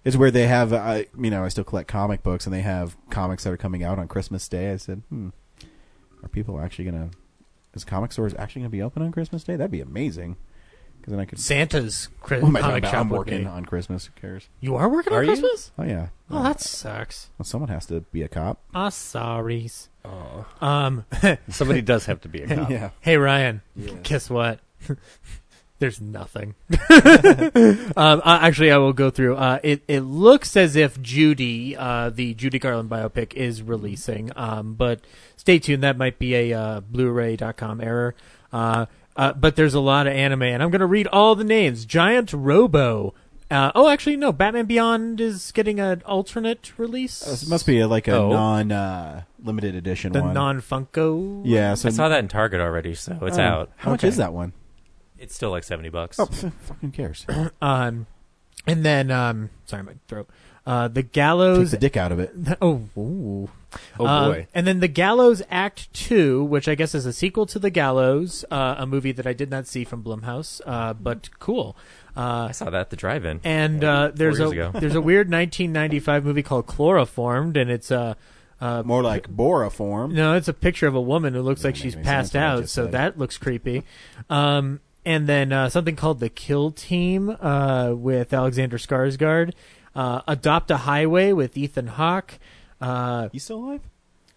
It's 0.02 0.16
where 0.16 0.30
they 0.30 0.46
have, 0.46 0.72
I 0.72 1.08
you 1.14 1.30
know, 1.30 1.44
I 1.44 1.48
still 1.48 1.62
collect 1.62 1.88
comic 1.88 2.22
books, 2.22 2.46
and 2.46 2.54
they 2.54 2.62
have 2.62 2.96
comics 3.10 3.44
that 3.44 3.52
are 3.52 3.58
coming 3.58 3.84
out 3.84 3.98
on 3.98 4.08
Christmas 4.08 4.48
Day. 4.48 4.72
I 4.72 4.76
said, 4.76 5.02
hmm, 5.10 5.28
are 6.22 6.28
people 6.30 6.58
actually 6.58 6.86
gonna? 6.86 7.10
Is 7.74 7.84
comic 7.84 8.12
stores 8.12 8.34
actually 8.38 8.62
gonna 8.62 8.70
be 8.70 8.80
open 8.80 9.02
on 9.02 9.12
Christmas 9.12 9.44
Day? 9.44 9.56
That'd 9.56 9.70
be 9.70 9.82
amazing. 9.82 10.38
Because 11.04 11.10
then 11.10 11.20
I 11.20 11.26
could. 11.26 11.38
Santa's 11.38 12.08
cri- 12.22 12.40
What 12.40 12.48
am 12.48 12.56
I 12.56 12.60
talking 12.60 12.70
comic 12.70 12.82
about? 12.84 12.90
shop 12.92 13.00
I'm 13.02 13.08
would 13.10 13.18
working 13.18 13.40
be. 13.42 13.46
on 13.46 13.66
Christmas. 13.66 14.06
Who 14.06 14.12
cares? 14.18 14.48
You 14.60 14.74
are 14.76 14.88
working 14.88 15.12
Are 15.12 15.18
on 15.18 15.24
you? 15.24 15.28
Christmas? 15.32 15.70
Oh 15.78 15.82
yeah. 15.84 16.06
Oh, 16.30 16.42
that 16.42 16.62
sucks. 16.62 17.28
Well, 17.38 17.44
someone 17.44 17.68
has 17.68 17.84
to 17.86 18.00
be 18.00 18.22
a 18.22 18.28
cop. 18.28 18.58
Ah, 18.74 18.88
sorries. 18.88 19.88
Aw. 20.06 20.44
Um, 20.62 21.04
Somebody 21.50 21.82
does 21.82 22.06
have 22.06 22.22
to 22.22 22.28
be 22.28 22.40
a 22.42 22.46
cop. 22.56 22.70
yeah. 22.70 22.90
hey 23.02 23.18
Ryan, 23.18 23.60
Yeah. 23.76 23.92
guess 24.02 24.30
what? 24.30 24.60
There's 25.80 26.00
nothing. 26.00 26.54
um, 26.80 28.22
uh, 28.24 28.38
actually, 28.40 28.70
I 28.70 28.78
will 28.78 28.92
go 28.94 29.10
through. 29.10 29.36
Uh, 29.36 29.58
it 29.62 29.82
it 29.88 30.00
looks 30.00 30.56
as 30.56 30.76
if 30.76 31.02
Judy, 31.02 31.76
uh, 31.76 32.08
the 32.10 32.32
Judy 32.32 32.58
Garland 32.58 32.88
biopic, 32.88 33.34
is 33.34 33.60
releasing. 33.62 34.30
Um, 34.36 34.74
but 34.74 35.00
stay 35.36 35.58
tuned. 35.58 35.82
That 35.82 35.98
might 35.98 36.18
be 36.18 36.34
a 36.34 36.52
uh, 36.58 36.80
Blu-ray.com 36.80 37.80
error. 37.82 38.14
Uh, 38.52 38.86
uh, 39.16 39.32
but 39.32 39.56
there's 39.56 39.74
a 39.74 39.80
lot 39.80 40.06
of 40.06 40.12
anime, 40.12 40.42
and 40.42 40.62
I'm 40.62 40.70
going 40.70 40.80
to 40.80 40.86
read 40.86 41.06
all 41.08 41.34
the 41.34 41.44
names. 41.44 41.84
Giant 41.84 42.32
Robo. 42.32 43.14
Uh, 43.50 43.70
oh, 43.74 43.88
actually, 43.88 44.16
no. 44.16 44.32
Batman 44.32 44.64
Beyond 44.66 45.20
is 45.20 45.52
getting 45.52 45.78
an 45.78 46.02
alternate 46.06 46.72
release. 46.78 47.42
It 47.42 47.48
must 47.48 47.66
be 47.66 47.78
a, 47.80 47.86
like 47.86 48.08
a 48.08 48.16
Oh. 48.16 48.30
non 48.30 48.72
uh, 48.72 49.22
limited 49.42 49.74
edition 49.74 50.12
the 50.12 50.22
one. 50.22 50.32
non 50.34 50.60
Funko. 50.60 51.42
yeah. 51.44 51.74
So 51.74 51.88
I 51.88 51.92
saw 51.92 52.08
that 52.08 52.18
in 52.20 52.28
Target 52.28 52.60
already, 52.60 52.94
so 52.94 53.18
it's 53.22 53.38
Oh, 53.38 53.42
out. 53.42 53.70
How 53.76 53.90
much 53.90 54.02
is 54.02 54.16
that 54.16 54.32
one? 54.32 54.54
It's 55.18 55.34
still 55.34 55.50
like 55.50 55.62
seventy 55.64 55.90
bucks. 55.90 56.18
Oh, 56.18 56.26
pff, 56.26 56.52
fucking 56.62 56.90
cares. 56.92 57.26
Um, 57.62 58.06
and 58.66 58.84
then 58.84 59.10
um, 59.10 59.50
sorry, 59.66 59.82
my 59.82 59.92
throat. 60.08 60.28
Uh, 60.66 60.88
the 60.88 61.02
Take 61.02 61.12
Gallows. 61.12 61.70
the 61.72 61.76
dick 61.76 61.96
out 61.96 62.10
of 62.12 62.18
it. 62.18 62.32
oh, 62.62 62.88
ooh. 62.96 63.50
Oh 63.98 64.06
Um, 64.06 64.30
boy. 64.32 64.46
and 64.54 64.66
then 64.66 64.78
the 64.80 64.88
Gallows 64.88 65.42
Act 65.50 65.92
Two, 65.92 66.42
which 66.44 66.68
I 66.68 66.74
guess 66.76 66.94
is 66.94 67.06
a 67.06 67.12
sequel 67.12 67.44
to 67.46 67.58
the 67.58 67.70
Gallows, 67.70 68.44
uh, 68.50 68.76
a 68.78 68.86
movie 68.86 69.10
that 69.12 69.26
I 69.26 69.32
did 69.32 69.50
not 69.50 69.66
see 69.66 69.84
from 69.84 70.02
Blumhouse, 70.02 70.60
uh, 70.64 70.94
but 70.94 71.28
cool. 71.40 71.76
Uh, 72.16 72.46
I 72.48 72.52
saw 72.52 72.66
that 72.70 72.80
at 72.80 72.90
the 72.90 72.96
drive-in. 72.96 73.40
and 73.42 73.82
uh, 73.82 74.12
there's 74.14 74.38
a 74.38 74.48
ago. 74.48 74.70
there's 74.72 74.94
a 74.94 75.00
weird 75.10 75.28
1995 75.28 76.24
movie 76.24 76.42
called 76.44 76.66
Chloroformed, 76.66 77.56
and 77.56 77.68
it's 77.70 77.90
a 77.90 78.16
uh, 78.60 78.82
More 78.86 79.02
like 79.02 79.28
Boroform. 79.28 80.12
no, 80.12 80.34
it's 80.34 80.46
a 80.48 80.52
picture 80.54 80.86
of 80.86 80.94
a 80.94 81.00
woman 81.00 81.34
who 81.34 81.42
looks 81.42 81.64
like 81.64 81.74
Doesn't 81.74 81.90
she's 81.90 81.96
passed 81.96 82.32
sense 82.32 82.34
what 82.34 82.42
I 82.42 82.46
out, 82.62 82.68
so 82.68 82.84
said. 82.84 82.92
that 82.92 83.18
looks 83.18 83.36
creepy. 83.36 83.82
Um, 84.30 84.80
and 85.04 85.26
then 85.26 85.52
uh, 85.52 85.68
something 85.68 85.96
called 85.96 86.20
the 86.20 86.28
Kill 86.30 86.70
Team 86.70 87.36
uh, 87.40 87.92
with 87.94 88.32
Alexander 88.32 88.78
Skarsgård. 88.78 89.52
Uh, 89.94 90.22
Adopt 90.26 90.70
a 90.70 90.78
Highway 90.78 91.32
with 91.32 91.56
Ethan 91.56 91.86
Hawke. 91.88 92.38
Uh, 92.80 93.28
You 93.32 93.40
still 93.40 93.58
alive? 93.64 93.80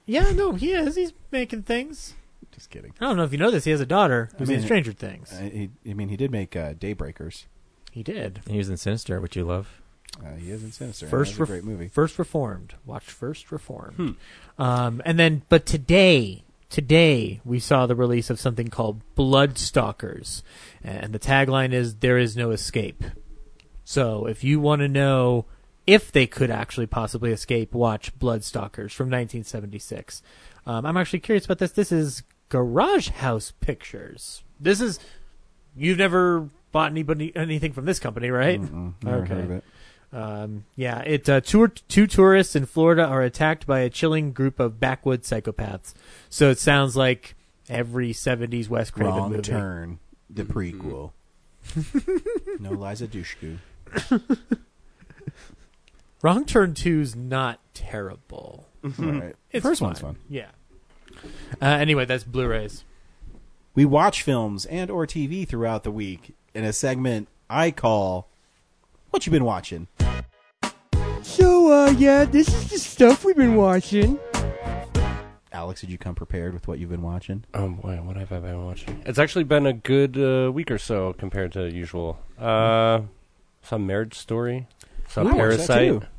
yeah, 0.05 0.31
no, 0.31 0.53
he 0.53 0.71
is. 0.71 0.95
He's 0.95 1.13
making 1.31 1.63
things. 1.63 2.13
Just 2.53 2.69
kidding. 2.69 2.93
I 2.99 3.05
don't 3.05 3.17
know 3.17 3.23
if 3.23 3.31
you 3.31 3.37
know 3.37 3.51
this. 3.51 3.65
He 3.65 3.71
has 3.71 3.81
a 3.81 3.85
daughter 3.85 4.29
who's 4.37 4.49
I 4.49 4.51
mean, 4.53 4.59
in 4.61 4.65
Stranger 4.65 4.91
Things. 4.93 5.37
He, 5.37 5.69
I 5.87 5.93
mean, 5.93 6.09
he 6.09 6.17
did 6.17 6.31
make 6.31 6.55
uh, 6.55 6.73
Daybreakers. 6.73 7.45
he 7.91 8.01
did. 8.03 8.41
He 8.47 8.57
was 8.57 8.69
in 8.69 8.77
Sinister, 8.77 9.19
which 9.21 9.35
you 9.35 9.43
love. 9.43 9.81
Uh, 10.25 10.31
he 10.35 10.49
is 10.49 10.63
in 10.63 10.71
Sinister. 10.71 11.07
First, 11.07 11.31
That's 11.31 11.37
a 11.37 11.41
Ref- 11.41 11.49
great 11.49 11.63
movie. 11.63 11.87
First 11.89 12.17
Reformed. 12.17 12.73
Watch 12.85 13.03
First 13.05 13.51
Reformed. 13.51 14.15
Um, 14.57 15.01
and 15.05 15.19
then, 15.19 15.43
but 15.49 15.65
today, 15.67 16.43
today 16.69 17.41
we 17.45 17.59
saw 17.59 17.85
the 17.85 17.95
release 17.95 18.29
of 18.31 18.39
something 18.39 18.69
called 18.69 19.01
Bloodstalkers, 19.15 20.41
and 20.83 21.13
the 21.13 21.19
tagline 21.19 21.73
is 21.73 21.95
"There 21.97 22.17
is 22.17 22.35
no 22.37 22.51
escape." 22.51 23.03
So, 23.89 24.25
if 24.25 24.43
you 24.43 24.59
want 24.59 24.81
to 24.81 24.89
know 24.89 25.45
if 25.85 26.11
they 26.11 26.27
could 26.27 26.51
actually 26.51 26.87
possibly 26.87 27.31
escape, 27.31 27.73
watch 27.73 28.13
Bloodstalkers 28.19 28.91
from 28.91 29.07
1976. 29.07 30.21
Um, 30.65 30.85
I'm 30.85 30.97
actually 30.97 31.21
curious 31.21 31.45
about 31.45 31.59
this. 31.59 31.71
This 31.71 31.93
is 31.93 32.23
Garage 32.49 33.07
House 33.07 33.53
Pictures. 33.61 34.43
This 34.59 34.81
is 34.81 34.99
you've 35.73 35.97
never 35.97 36.49
bought 36.73 36.91
anybody 36.91 37.33
anything 37.33 37.71
from 37.71 37.85
this 37.85 37.97
company, 37.97 38.29
right? 38.29 38.59
Okay. 39.05 39.35
it. 39.35 39.63
Um, 40.11 40.65
yeah, 40.75 40.99
it 41.03 41.29
uh, 41.29 41.39
two 41.39 41.69
two 41.69 42.07
tourists 42.07 42.57
in 42.57 42.65
Florida 42.65 43.05
are 43.05 43.21
attacked 43.21 43.65
by 43.65 43.79
a 43.79 43.89
chilling 43.89 44.33
group 44.33 44.59
of 44.59 44.81
backwoods 44.81 45.29
psychopaths. 45.29 45.93
So 46.29 46.49
it 46.49 46.59
sounds 46.59 46.97
like 46.97 47.35
every 47.69 48.11
'70s 48.11 48.67
Wes 48.67 48.91
Craven 48.91 49.13
Wrong 49.13 49.31
movie. 49.31 49.43
Turn, 49.43 49.99
the 50.29 50.43
prequel. 50.43 51.13
no 52.59 52.71
Liza 52.71 53.07
Dushku. 53.07 53.59
Wrong 56.21 56.45
Turn 56.45 56.73
Two's 56.73 57.15
not 57.15 57.59
terrible. 57.73 58.67
All 58.83 58.91
right. 59.05 59.35
It's 59.51 59.63
First 59.63 59.81
one's 59.81 59.99
fun. 59.99 60.17
Yeah. 60.29 60.49
Uh, 61.61 61.65
anyway, 61.65 62.05
that's 62.05 62.23
Blu-rays. 62.23 62.83
We 63.75 63.85
watch 63.85 64.23
films 64.23 64.65
and 64.65 64.89
or 64.89 65.05
TV 65.05 65.47
throughout 65.47 65.83
the 65.83 65.91
week 65.91 66.35
in 66.53 66.63
a 66.63 66.73
segment 66.73 67.27
I 67.49 67.71
call 67.71 68.27
"What 69.11 69.25
You 69.25 69.31
Been 69.31 69.45
Watching." 69.45 69.87
So, 71.21 71.71
uh, 71.71 71.91
yeah, 71.91 72.25
this 72.25 72.47
is 72.47 72.69
the 72.71 72.79
stuff 72.79 73.23
we've 73.23 73.35
been 73.35 73.55
watching. 73.55 74.19
Alex, 75.51 75.81
did 75.81 75.89
you 75.89 75.97
come 75.97 76.15
prepared 76.15 76.53
with 76.53 76.67
what 76.67 76.79
you've 76.79 76.89
been 76.89 77.01
watching? 77.01 77.43
Um, 77.53 77.81
wait, 77.81 77.99
what 78.01 78.15
have 78.15 78.31
I 78.31 78.39
been 78.39 78.65
watching? 78.65 79.01
It's 79.05 79.19
actually 79.19 79.43
been 79.43 79.65
a 79.65 79.73
good 79.73 80.17
uh, 80.17 80.51
week 80.51 80.71
or 80.71 80.77
so 80.77 81.13
compared 81.13 81.51
to 81.53 81.69
usual. 81.71 82.19
Uh, 82.39 83.01
some 83.67 83.85
Marriage 83.85 84.15
Story, 84.15 84.67
some 85.07 85.27
Ooh, 85.27 85.31
I 85.31 85.33
watched 85.33 85.67
that 85.67 85.67
Parasite. 85.67 86.09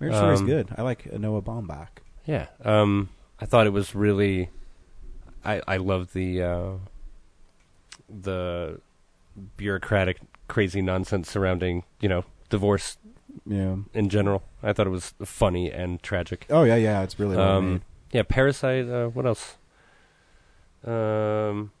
Marriage 0.00 0.16
Story's 0.16 0.40
Um, 0.40 0.46
good. 0.46 0.68
I 0.76 0.82
like 0.82 1.12
Noah 1.12 1.42
Baumbach. 1.42 1.88
Yeah. 2.26 2.46
Um, 2.64 3.08
I 3.40 3.46
thought 3.46 3.66
it 3.66 3.72
was 3.72 3.94
really. 3.94 4.50
I 5.44 5.62
I 5.66 5.76
love 5.78 6.12
the 6.12 6.42
uh, 6.42 6.70
the 8.08 8.80
bureaucratic 9.56 10.18
crazy 10.48 10.80
nonsense 10.82 11.30
surrounding 11.30 11.84
you 12.00 12.08
know 12.08 12.24
divorce. 12.50 12.98
Yeah. 13.46 13.76
In 13.94 14.08
general, 14.08 14.42
I 14.62 14.72
thought 14.72 14.86
it 14.86 14.90
was 14.90 15.14
funny 15.24 15.70
and 15.70 16.02
tragic. 16.02 16.46
Oh 16.50 16.64
yeah, 16.64 16.76
yeah, 16.76 17.02
it's 17.02 17.18
really 17.18 17.36
well 17.36 17.58
um. 17.58 17.82
Yeah, 18.12 18.22
Parasite. 18.22 18.88
Uh, 18.88 19.08
what 19.08 19.26
else? 19.26 19.56
Um, 20.84 21.72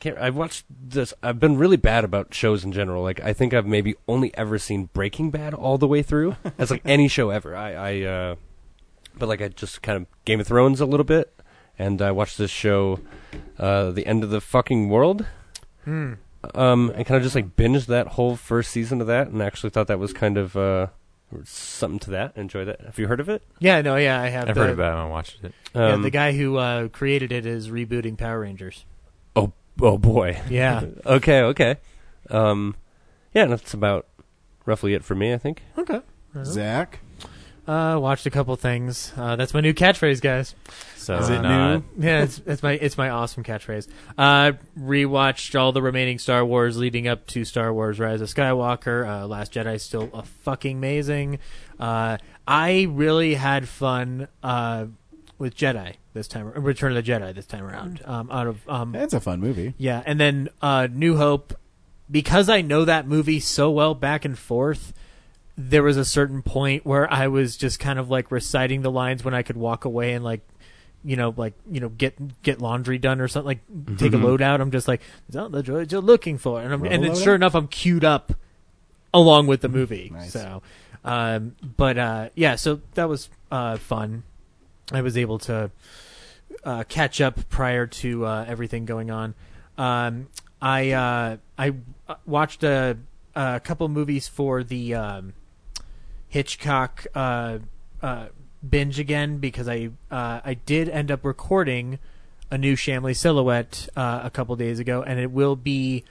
can't. 0.00 0.18
I've 0.18 0.34
watched 0.34 0.64
this. 0.68 1.14
I've 1.22 1.38
been 1.38 1.56
really 1.56 1.76
bad 1.76 2.04
about 2.04 2.34
shows 2.34 2.64
in 2.64 2.72
general. 2.72 3.02
Like 3.02 3.20
I 3.20 3.32
think 3.32 3.54
I've 3.54 3.66
maybe 3.66 3.94
only 4.08 4.34
ever 4.36 4.58
seen 4.58 4.88
Breaking 4.92 5.30
Bad 5.30 5.54
all 5.54 5.78
the 5.78 5.86
way 5.86 6.02
through. 6.02 6.36
As 6.58 6.70
like 6.70 6.82
any 6.84 7.06
show 7.06 7.30
ever. 7.30 7.54
I, 7.54 7.72
I 7.74 8.00
uh, 8.02 8.34
but 9.16 9.28
like 9.28 9.40
I 9.40 9.48
just 9.48 9.82
kind 9.82 9.96
of 9.96 10.06
Game 10.24 10.40
of 10.40 10.46
Thrones 10.46 10.80
a 10.80 10.86
little 10.86 11.04
bit, 11.04 11.32
and 11.78 12.02
I 12.02 12.10
watched 12.10 12.38
this 12.38 12.50
show, 12.50 13.00
uh, 13.58 13.90
The 13.90 14.06
End 14.06 14.24
of 14.24 14.30
the 14.30 14.40
Fucking 14.40 14.88
World. 14.88 15.26
Hmm. 15.84 16.14
Um, 16.54 16.90
and 16.94 17.04
kind 17.04 17.16
of 17.18 17.22
just 17.22 17.34
like 17.34 17.54
binged 17.54 17.86
that 17.86 18.06
whole 18.08 18.34
first 18.34 18.70
season 18.70 19.00
of 19.00 19.06
that, 19.06 19.28
and 19.28 19.42
actually 19.42 19.70
thought 19.70 19.88
that 19.88 19.98
was 19.98 20.14
kind 20.14 20.38
of 20.38 20.56
uh, 20.56 20.86
something 21.44 21.98
to 22.00 22.10
that. 22.10 22.36
Enjoy 22.36 22.64
that. 22.64 22.80
Have 22.80 22.98
you 22.98 23.08
heard 23.08 23.20
of 23.20 23.28
it? 23.28 23.42
Yeah, 23.58 23.82
no, 23.82 23.96
yeah, 23.96 24.20
I 24.20 24.28
have. 24.28 24.48
I've 24.48 24.54
the, 24.54 24.62
heard 24.62 24.70
about 24.70 24.96
it. 24.96 25.00
I 25.00 25.04
watched 25.06 25.44
it. 25.44 25.52
yeah, 25.74 25.92
Um, 25.92 26.02
the 26.02 26.10
guy 26.10 26.32
who 26.32 26.56
uh, 26.56 26.88
created 26.88 27.30
it 27.30 27.44
is 27.44 27.68
rebooting 27.68 28.16
Power 28.16 28.40
Rangers. 28.40 28.84
Oh, 29.80 29.98
boy. 29.98 30.40
Yeah. 30.48 30.84
okay, 31.06 31.40
okay. 31.42 31.76
Um, 32.28 32.74
yeah, 33.34 33.46
that's 33.46 33.74
about 33.74 34.06
roughly 34.66 34.94
it 34.94 35.04
for 35.04 35.14
me. 35.14 35.32
I 35.32 35.38
think. 35.38 35.62
Okay. 35.78 36.00
Zach, 36.44 37.00
Uh, 37.66 37.98
watched 38.00 38.26
a 38.26 38.30
couple 38.30 38.54
things. 38.56 39.12
Uh, 39.16 39.36
that's 39.36 39.52
my 39.54 39.60
new 39.60 39.72
catchphrase, 39.74 40.20
guys. 40.20 40.54
So 40.96 41.16
Is 41.16 41.28
it 41.28 41.40
not- 41.40 41.82
Yeah, 41.98 42.22
it's, 42.22 42.40
it's 42.46 42.62
my 42.62 42.72
it's 42.72 42.96
my 42.98 43.10
awesome 43.10 43.42
catchphrase. 43.42 43.88
Uh, 44.18 44.52
rewatched 44.78 45.58
all 45.58 45.72
the 45.72 45.82
remaining 45.82 46.18
Star 46.18 46.44
Wars 46.44 46.76
leading 46.76 47.08
up 47.08 47.26
to 47.28 47.44
Star 47.44 47.72
Wars: 47.72 47.98
Rise 47.98 48.20
of 48.20 48.28
Skywalker. 48.28 49.06
Uh, 49.08 49.26
Last 49.26 49.52
Jedi 49.54 49.74
is 49.76 49.82
still 49.82 50.08
a 50.12 50.22
fucking 50.22 50.76
amazing. 50.78 51.38
Uh, 51.78 52.18
I 52.46 52.86
really 52.90 53.34
had 53.34 53.68
fun 53.68 54.28
uh, 54.42 54.86
with 55.40 55.56
Jedi 55.56 55.94
this 56.12 56.28
time. 56.28 56.48
Return 56.50 56.96
of 56.96 57.04
the 57.04 57.10
Jedi 57.12 57.34
this 57.34 57.46
time 57.46 57.64
around. 57.64 58.00
Um, 58.04 58.30
out 58.30 58.46
of 58.46 58.68
um, 58.68 58.94
it's 58.94 59.14
a 59.14 59.20
fun 59.20 59.40
movie. 59.40 59.74
yeah, 59.78 60.02
and 60.06 60.20
then 60.20 60.48
uh, 60.62 60.86
New 60.92 61.16
Hope, 61.16 61.54
because 62.08 62.48
I 62.48 62.60
know 62.60 62.84
that 62.84 63.08
movie 63.08 63.40
so 63.40 63.70
well 63.72 63.94
back 63.94 64.24
and 64.24 64.38
forth. 64.38 64.92
There 65.56 65.82
was 65.82 65.96
a 65.96 66.04
certain 66.04 66.42
point 66.42 66.86
where 66.86 67.12
I 67.12 67.26
was 67.26 67.56
just 67.56 67.80
kind 67.80 67.98
of 67.98 68.08
like 68.10 68.30
reciting 68.30 68.82
the 68.82 68.90
lines 68.90 69.24
when 69.24 69.34
I 69.34 69.42
could 69.42 69.56
walk 69.56 69.84
away 69.84 70.12
and 70.14 70.24
like, 70.24 70.40
you 71.04 71.16
know, 71.16 71.34
like 71.36 71.54
you 71.70 71.80
know, 71.80 71.88
get 71.88 72.42
get 72.42 72.60
laundry 72.62 72.98
done 72.98 73.20
or 73.20 73.28
something, 73.28 73.46
like 73.46 73.98
take 73.98 74.12
a 74.12 74.16
Mhm. 74.16 74.22
load 74.22 74.42
out. 74.42 74.60
I'm 74.60 74.70
just 74.70 74.86
like, 74.88 75.00
is 75.28 75.34
that 75.34 75.50
the 75.52 75.62
droid 75.62 75.90
you're 75.92 76.00
looking 76.00 76.38
for? 76.38 76.60
And 76.62 76.72
I'm, 76.72 76.80
Rubber 76.82 76.94
and 76.94 77.02
then 77.04 77.10
loadout? 77.12 77.24
sure 77.24 77.34
enough, 77.34 77.54
I'm 77.54 77.66
queued 77.68 78.04
up 78.04 78.32
along 79.12 79.48
with 79.48 79.60
the 79.60 79.68
movie. 79.68 80.10
Nice. 80.14 80.32
So, 80.32 80.62
um, 81.04 81.56
but 81.76 81.98
uh, 81.98 82.28
yeah, 82.34 82.56
so 82.56 82.80
that 82.94 83.08
was 83.08 83.28
uh, 83.50 83.76
fun. 83.76 84.22
I 84.92 85.02
was 85.02 85.16
able 85.16 85.38
to 85.40 85.70
uh, 86.64 86.84
catch 86.88 87.20
up 87.20 87.48
prior 87.48 87.86
to 87.86 88.26
uh, 88.26 88.44
everything 88.46 88.84
going 88.84 89.10
on. 89.10 89.34
Um, 89.78 90.28
I 90.60 90.90
uh, 90.90 91.36
I 91.58 91.74
watched 92.26 92.62
a, 92.64 92.98
a 93.34 93.60
couple 93.60 93.88
movies 93.88 94.28
for 94.28 94.62
the 94.62 94.94
um, 94.94 95.32
Hitchcock 96.28 97.06
uh, 97.14 97.58
uh, 98.02 98.26
binge 98.68 98.98
again 98.98 99.38
because 99.38 99.68
I 99.68 99.90
uh, 100.10 100.40
I 100.44 100.54
did 100.54 100.88
end 100.88 101.10
up 101.10 101.24
recording 101.24 101.98
a 102.50 102.58
new 102.58 102.74
Shamley 102.74 103.16
silhouette 103.16 103.88
uh, 103.96 104.20
a 104.24 104.30
couple 104.30 104.54
days 104.56 104.78
ago, 104.78 105.02
and 105.02 105.18
it 105.18 105.30
will 105.30 105.56
be. 105.56 106.04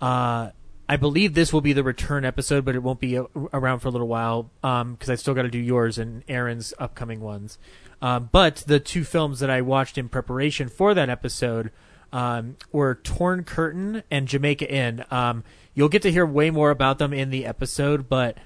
Uh, 0.00 0.50
I 0.86 0.96
believe 0.96 1.32
this 1.32 1.50
will 1.50 1.62
be 1.62 1.72
the 1.72 1.82
return 1.82 2.26
episode, 2.26 2.66
but 2.66 2.74
it 2.74 2.82
won't 2.82 3.00
be 3.00 3.16
a- 3.16 3.24
around 3.54 3.78
for 3.78 3.88
a 3.88 3.90
little 3.90 4.06
while 4.06 4.50
because 4.60 5.08
I 5.08 5.14
still 5.14 5.32
got 5.32 5.42
to 5.42 5.48
do 5.48 5.58
yours 5.58 5.96
and 5.96 6.22
Aaron's 6.28 6.74
upcoming 6.78 7.20
ones. 7.20 7.56
Um, 8.04 8.28
but 8.30 8.56
the 8.66 8.80
two 8.80 9.02
films 9.02 9.40
that 9.40 9.48
I 9.48 9.62
watched 9.62 9.96
in 9.96 10.10
preparation 10.10 10.68
for 10.68 10.92
that 10.92 11.08
episode 11.08 11.70
um, 12.12 12.58
were 12.70 12.96
Torn 12.96 13.44
Curtain 13.44 14.02
and 14.10 14.28
Jamaica 14.28 14.70
Inn. 14.70 15.06
Um, 15.10 15.42
you'll 15.72 15.88
get 15.88 16.02
to 16.02 16.12
hear 16.12 16.26
way 16.26 16.50
more 16.50 16.70
about 16.70 16.98
them 16.98 17.14
in 17.14 17.30
the 17.30 17.46
episode, 17.46 18.10
but 18.10 18.36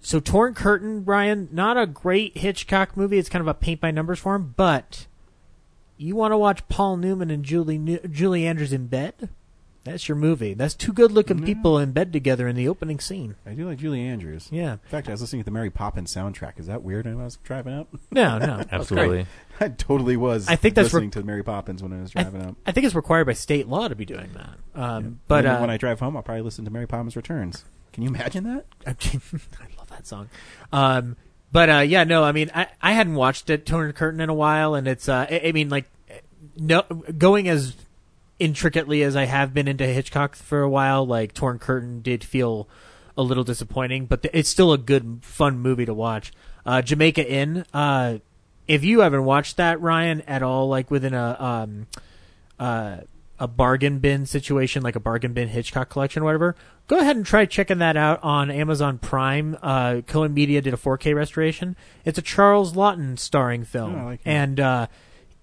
so 0.00 0.18
Torn 0.18 0.54
Curtain, 0.54 1.02
Brian, 1.02 1.50
not 1.52 1.76
a 1.76 1.86
great 1.86 2.38
Hitchcock 2.38 2.96
movie. 2.96 3.18
It's 3.18 3.28
kind 3.28 3.42
of 3.42 3.48
a 3.48 3.52
paint 3.52 3.82
by 3.82 3.90
numbers 3.90 4.18
for 4.18 4.34
him, 4.34 4.54
but 4.56 5.06
you 5.98 6.16
want 6.16 6.32
to 6.32 6.38
watch 6.38 6.66
Paul 6.70 6.96
Newman 6.96 7.30
and 7.30 7.44
Julie 7.44 7.76
New- 7.76 8.00
Julie 8.10 8.46
Andrews 8.46 8.72
in 8.72 8.86
bed? 8.86 9.28
That's 9.82 10.08
your 10.08 10.16
movie. 10.16 10.52
That's 10.52 10.74
two 10.74 10.92
good-looking 10.92 11.42
people 11.42 11.78
in 11.78 11.92
bed 11.92 12.12
together 12.12 12.46
in 12.46 12.54
the 12.54 12.68
opening 12.68 13.00
scene. 13.00 13.36
I 13.46 13.52
do 13.52 13.66
like 13.66 13.78
Julie 13.78 14.02
Andrews. 14.02 14.48
Yeah. 14.50 14.72
In 14.74 14.78
fact, 14.90 15.08
I 15.08 15.12
was 15.12 15.22
listening 15.22 15.40
to 15.40 15.44
the 15.46 15.50
Mary 15.50 15.70
Poppins 15.70 16.14
soundtrack. 16.14 16.60
Is 16.60 16.66
that 16.66 16.82
weird 16.82 17.06
when 17.06 17.18
I 17.18 17.24
was 17.24 17.36
driving 17.38 17.72
up? 17.74 17.88
No, 18.12 18.38
no, 18.38 18.62
Absolutely. 18.72 19.26
I 19.58 19.68
totally 19.68 20.16
was. 20.18 20.48
I 20.48 20.56
think 20.56 20.74
that's 20.74 20.92
re- 20.92 20.98
listening 20.98 21.10
to 21.12 21.22
Mary 21.22 21.42
Poppins 21.42 21.82
when 21.82 21.92
I 21.94 22.02
was 22.02 22.12
I, 22.14 22.22
driving 22.22 22.42
up. 22.42 22.56
I 22.66 22.72
think 22.72 22.84
it's 22.84 22.94
required 22.94 23.26
by 23.26 23.32
state 23.32 23.68
law 23.68 23.88
to 23.88 23.94
be 23.94 24.04
doing 24.04 24.30
that. 24.34 24.80
Um, 24.80 25.20
But 25.28 25.46
uh, 25.46 25.58
when 25.58 25.70
I 25.70 25.76
drive 25.78 26.00
home, 26.00 26.16
I'll 26.16 26.22
probably 26.22 26.42
listen 26.42 26.64
to 26.66 26.70
Mary 26.70 26.86
Poppins 26.86 27.16
Returns. 27.16 27.64
Can 27.92 28.02
you 28.02 28.10
imagine 28.10 28.44
that? 28.44 28.66
I 28.86 29.78
love 29.78 29.88
that 29.90 30.06
song. 30.06 30.28
Um, 30.72 31.16
but 31.52 31.70
uh, 31.70 31.78
yeah, 31.78 32.04
no, 32.04 32.22
I 32.22 32.32
mean, 32.32 32.50
I, 32.54 32.68
I 32.82 32.92
hadn't 32.92 33.14
watched 33.14 33.48
it, 33.50 33.64
Torn 33.66 33.92
Curtain, 33.92 34.20
in 34.20 34.28
a 34.28 34.34
while, 34.34 34.74
and 34.74 34.86
it's, 34.86 35.08
uh, 35.08 35.26
I, 35.28 35.40
I 35.46 35.52
mean, 35.52 35.68
like, 35.68 35.86
no, 36.56 36.82
going 36.82 37.48
as 37.48 37.74
intricately 38.40 39.02
as 39.04 39.14
I 39.14 39.26
have 39.26 39.54
been 39.54 39.68
into 39.68 39.86
Hitchcock 39.86 40.34
for 40.34 40.62
a 40.62 40.68
while, 40.68 41.06
like 41.06 41.32
Torn 41.34 41.58
Curtain 41.60 42.00
did 42.02 42.24
feel 42.24 42.68
a 43.16 43.22
little 43.22 43.44
disappointing, 43.44 44.06
but 44.06 44.22
th- 44.22 44.34
it's 44.34 44.48
still 44.48 44.72
a 44.72 44.78
good, 44.78 45.20
fun 45.22 45.58
movie 45.58 45.84
to 45.84 45.94
watch. 45.94 46.32
Uh, 46.66 46.82
Jamaica 46.82 47.30
Inn. 47.30 47.64
Uh, 47.72 48.18
if 48.66 48.82
you 48.82 49.00
haven't 49.00 49.24
watched 49.24 49.56
that, 49.58 49.80
Ryan, 49.80 50.22
at 50.22 50.42
all, 50.42 50.68
like 50.68 50.90
within 50.90 51.12
a 51.14 51.36
um, 51.38 51.86
uh, 52.58 52.98
a 53.38 53.48
bargain 53.48 53.98
bin 53.98 54.26
situation, 54.26 54.82
like 54.82 54.96
a 54.96 55.00
bargain 55.00 55.32
bin 55.32 55.48
Hitchcock 55.48 55.88
collection 55.88 56.22
or 56.22 56.26
whatever, 56.26 56.56
go 56.86 56.98
ahead 56.98 57.16
and 57.16 57.24
try 57.24 57.46
checking 57.46 57.78
that 57.78 57.96
out 57.96 58.22
on 58.22 58.50
Amazon 58.50 58.98
Prime. 58.98 59.56
Uh, 59.62 60.02
Cohen 60.06 60.34
Media 60.34 60.60
did 60.60 60.74
a 60.74 60.76
4K 60.76 61.14
restoration. 61.14 61.74
It's 62.04 62.18
a 62.18 62.22
Charles 62.22 62.74
Laughton 62.74 63.18
starring 63.18 63.64
film, 63.64 63.94
Oh, 63.94 63.98
I 63.98 64.04
like 64.04 64.20
and 64.26 64.60
uh, 64.60 64.86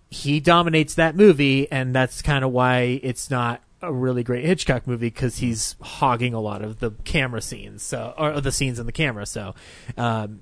he 0.09 0.39
dominates 0.39 0.95
that 0.95 1.15
movie, 1.15 1.69
and 1.71 1.93
that's 1.93 2.21
kind 2.21 2.45
of 2.45 2.51
why 2.51 2.99
it's 3.03 3.29
not 3.29 3.61
a 3.81 3.93
really 3.93 4.23
great 4.23 4.45
Hitchcock 4.45 4.87
movie 4.87 5.07
because 5.07 5.37
he's 5.37 5.75
hogging 5.81 6.33
a 6.33 6.39
lot 6.39 6.63
of 6.63 6.79
the 6.79 6.91
camera 7.03 7.41
scenes, 7.41 7.83
so 7.83 8.13
or 8.17 8.41
the 8.41 8.51
scenes 8.51 8.79
in 8.79 8.85
the 8.85 8.91
camera. 8.91 9.25
So, 9.25 9.53
um, 9.97 10.41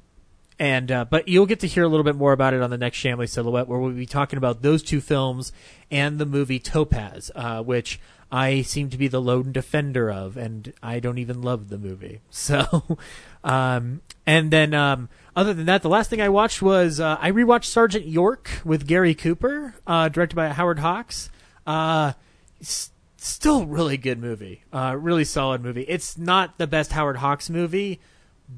and 0.57 0.91
uh, 0.91 1.05
but 1.05 1.27
you'll 1.27 1.45
get 1.45 1.59
to 1.61 1.67
hear 1.67 1.83
a 1.83 1.87
little 1.87 2.03
bit 2.03 2.15
more 2.15 2.31
about 2.31 2.53
it 2.53 2.61
on 2.61 2.69
the 2.69 2.77
next 2.77 2.97
Shamley 2.97 3.27
Silhouette, 3.27 3.67
where 3.67 3.79
we'll 3.79 3.91
be 3.91 4.05
talking 4.05 4.37
about 4.37 4.61
those 4.61 4.83
two 4.83 5.01
films 5.01 5.51
and 5.91 6.17
the 6.17 6.25
movie 6.25 6.59
Topaz, 6.59 7.31
uh, 7.35 7.61
which 7.61 7.99
I 8.31 8.63
seem 8.63 8.89
to 8.89 8.97
be 8.97 9.07
the 9.07 9.21
lone 9.21 9.51
defender 9.51 10.11
of, 10.11 10.35
and 10.35 10.73
I 10.81 10.99
don't 10.99 11.17
even 11.17 11.41
love 11.41 11.69
the 11.69 11.77
movie. 11.77 12.21
So, 12.29 12.97
um, 13.43 14.01
and 14.25 14.51
then 14.51 14.73
um, 14.73 15.09
other 15.35 15.53
than 15.53 15.65
that, 15.67 15.81
the 15.81 15.89
last 15.89 16.09
thing 16.09 16.21
I 16.21 16.29
watched 16.29 16.61
was 16.61 16.99
uh, 16.99 17.17
I 17.19 17.31
rewatched 17.31 17.65
Sergeant 17.65 18.05
York 18.05 18.49
with 18.63 18.87
Gary 18.87 19.15
Cooper, 19.15 19.75
uh, 19.87 20.09
directed 20.09 20.35
by 20.35 20.49
Howard 20.49 20.79
Hawks. 20.79 21.29
Uh, 21.65 22.13
still 22.61 23.65
really 23.65 23.97
good 23.97 24.19
movie, 24.19 24.63
uh, 24.73 24.95
really 24.99 25.23
solid 25.23 25.63
movie. 25.63 25.83
It's 25.83 26.17
not 26.17 26.57
the 26.57 26.67
best 26.67 26.91
Howard 26.91 27.17
Hawks 27.17 27.49
movie 27.49 27.99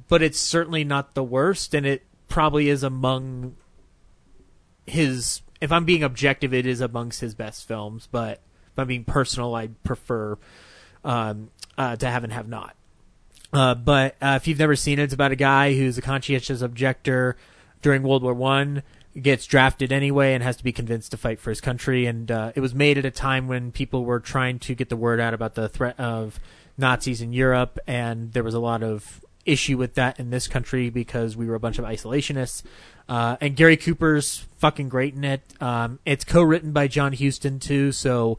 but 0.07 0.21
it's 0.21 0.39
certainly 0.39 0.83
not 0.83 1.13
the 1.13 1.23
worst, 1.23 1.73
and 1.73 1.85
it 1.85 2.05
probably 2.27 2.69
is 2.69 2.83
among 2.83 3.55
his. 4.85 5.41
If 5.59 5.71
I'm 5.71 5.85
being 5.85 6.03
objective, 6.03 6.53
it 6.53 6.65
is 6.65 6.81
amongst 6.81 7.21
his 7.21 7.33
best 7.33 7.67
films. 7.67 8.07
But 8.11 8.41
I'm 8.79 8.87
being 8.87 9.03
personal, 9.03 9.55
I 9.55 9.67
prefer 9.83 10.37
um, 11.03 11.49
uh, 11.77 11.95
to 11.95 12.09
have 12.09 12.23
and 12.23 12.33
have 12.33 12.47
not. 12.47 12.75
Uh, 13.53 13.75
but 13.75 14.15
uh, 14.21 14.37
if 14.41 14.47
you've 14.47 14.59
never 14.59 14.75
seen 14.75 14.99
it, 14.99 15.03
it's 15.03 15.13
about 15.13 15.31
a 15.31 15.35
guy 15.35 15.73
who's 15.73 15.97
a 15.97 16.01
conscientious 16.01 16.61
objector. 16.61 17.37
during 17.81 18.03
World 18.03 18.23
War 18.23 18.33
One, 18.33 18.83
gets 19.21 19.45
drafted 19.45 19.91
anyway, 19.91 20.33
and 20.33 20.43
has 20.43 20.57
to 20.57 20.63
be 20.63 20.71
convinced 20.71 21.11
to 21.11 21.17
fight 21.17 21.39
for 21.39 21.49
his 21.49 21.61
country. 21.61 22.05
And 22.05 22.29
uh, 22.29 22.51
it 22.55 22.59
was 22.59 22.73
made 22.73 22.97
at 22.97 23.05
a 23.05 23.11
time 23.11 23.47
when 23.47 23.71
people 23.71 24.05
were 24.05 24.19
trying 24.19 24.59
to 24.59 24.75
get 24.75 24.89
the 24.89 24.97
word 24.97 25.19
out 25.19 25.33
about 25.33 25.55
the 25.55 25.69
threat 25.69 25.99
of 25.99 26.39
Nazis 26.77 27.21
in 27.21 27.33
Europe, 27.33 27.79
and 27.87 28.33
there 28.33 28.43
was 28.43 28.53
a 28.53 28.59
lot 28.59 28.83
of 28.83 29.23
issue 29.45 29.77
with 29.77 29.95
that 29.95 30.19
in 30.19 30.29
this 30.29 30.47
country 30.47 30.89
because 30.89 31.37
we 31.37 31.47
were 31.47 31.55
a 31.55 31.59
bunch 31.59 31.79
of 31.79 31.85
isolationists. 31.85 32.63
Uh, 33.09 33.37
and 33.39 33.55
Gary 33.55 33.77
Cooper's 33.77 34.45
fucking 34.57 34.89
great 34.89 35.15
in 35.15 35.23
it. 35.23 35.41
Um, 35.61 35.99
it's 36.05 36.25
co-written 36.25 36.73
by 36.73 36.87
John 36.87 37.13
Huston 37.13 37.59
too, 37.59 37.93
so 37.93 38.37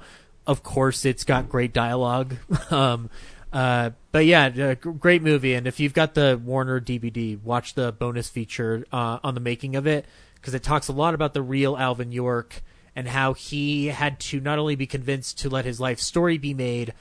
of 0.49 0.63
course 0.63 1.05
it's 1.05 1.23
got 1.23 1.49
great 1.49 1.73
dialogue. 1.73 2.35
um, 2.71 3.11
uh, 3.53 3.91
but 4.11 4.27
yeah, 4.27 4.47
uh, 4.47 4.75
great 4.75 5.23
movie. 5.23 5.55
And 5.55 5.67
if 5.67 5.79
you've 5.79 5.95
got 5.95 6.15
the 6.15 6.41
Warner 6.43 6.81
DVD, 6.81 7.41
watch 7.41 7.75
the 7.75 7.93
bonus 7.93 8.29
feature 8.29 8.85
uh, 8.93 9.19
on 9.23 9.35
the 9.35 9.41
making 9.41 9.77
of 9.77 9.87
it 9.87 10.07
because 10.35 10.55
it 10.55 10.63
talks 10.63 10.89
a 10.89 10.93
lot 10.93 11.15
about 11.15 11.35
the 11.35 11.43
real 11.43 11.77
Alvin 11.77 12.11
York 12.11 12.63
and 12.97 13.07
how 13.07 13.35
he 13.35 13.87
had 13.87 14.19
to 14.19 14.41
not 14.41 14.59
only 14.59 14.75
be 14.75 14.87
convinced 14.87 15.39
to 15.39 15.51
let 15.51 15.65
his 15.65 15.79
life 15.79 16.01
story 16.01 16.39
be 16.39 16.55
made, 16.55 16.95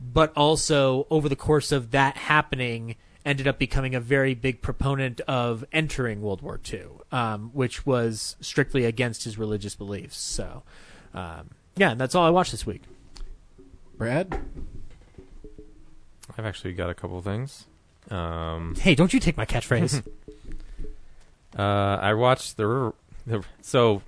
but 0.00 0.32
also 0.36 1.06
over 1.10 1.28
the 1.28 1.36
course 1.36 1.72
of 1.72 1.90
that 1.90 2.16
happening 2.16 2.96
ended 3.24 3.46
up 3.46 3.58
becoming 3.58 3.94
a 3.94 4.00
very 4.00 4.34
big 4.34 4.62
proponent 4.62 5.20
of 5.22 5.64
entering 5.72 6.22
World 6.22 6.40
War 6.40 6.60
II, 6.72 6.84
um, 7.12 7.50
which 7.52 7.84
was 7.84 8.36
strictly 8.40 8.84
against 8.84 9.24
his 9.24 9.36
religious 9.36 9.74
beliefs. 9.74 10.18
So, 10.18 10.62
um, 11.12 11.50
yeah, 11.76 11.94
that's 11.94 12.14
all 12.14 12.24
I 12.26 12.30
watched 12.30 12.50
this 12.52 12.66
week. 12.66 12.82
Brad? 13.96 14.40
I've 16.38 16.46
actually 16.46 16.72
got 16.72 16.90
a 16.90 16.94
couple 16.94 17.18
of 17.18 17.24
things. 17.24 17.66
Um, 18.10 18.74
Hey, 18.78 18.94
don't 18.94 19.12
you 19.12 19.20
take 19.20 19.36
my 19.36 19.44
catchphrase. 19.46 20.06
uh, 21.58 21.62
I 21.62 22.14
watched 22.14 22.56
the, 22.56 22.92
the 23.26 23.44
so 23.60 24.02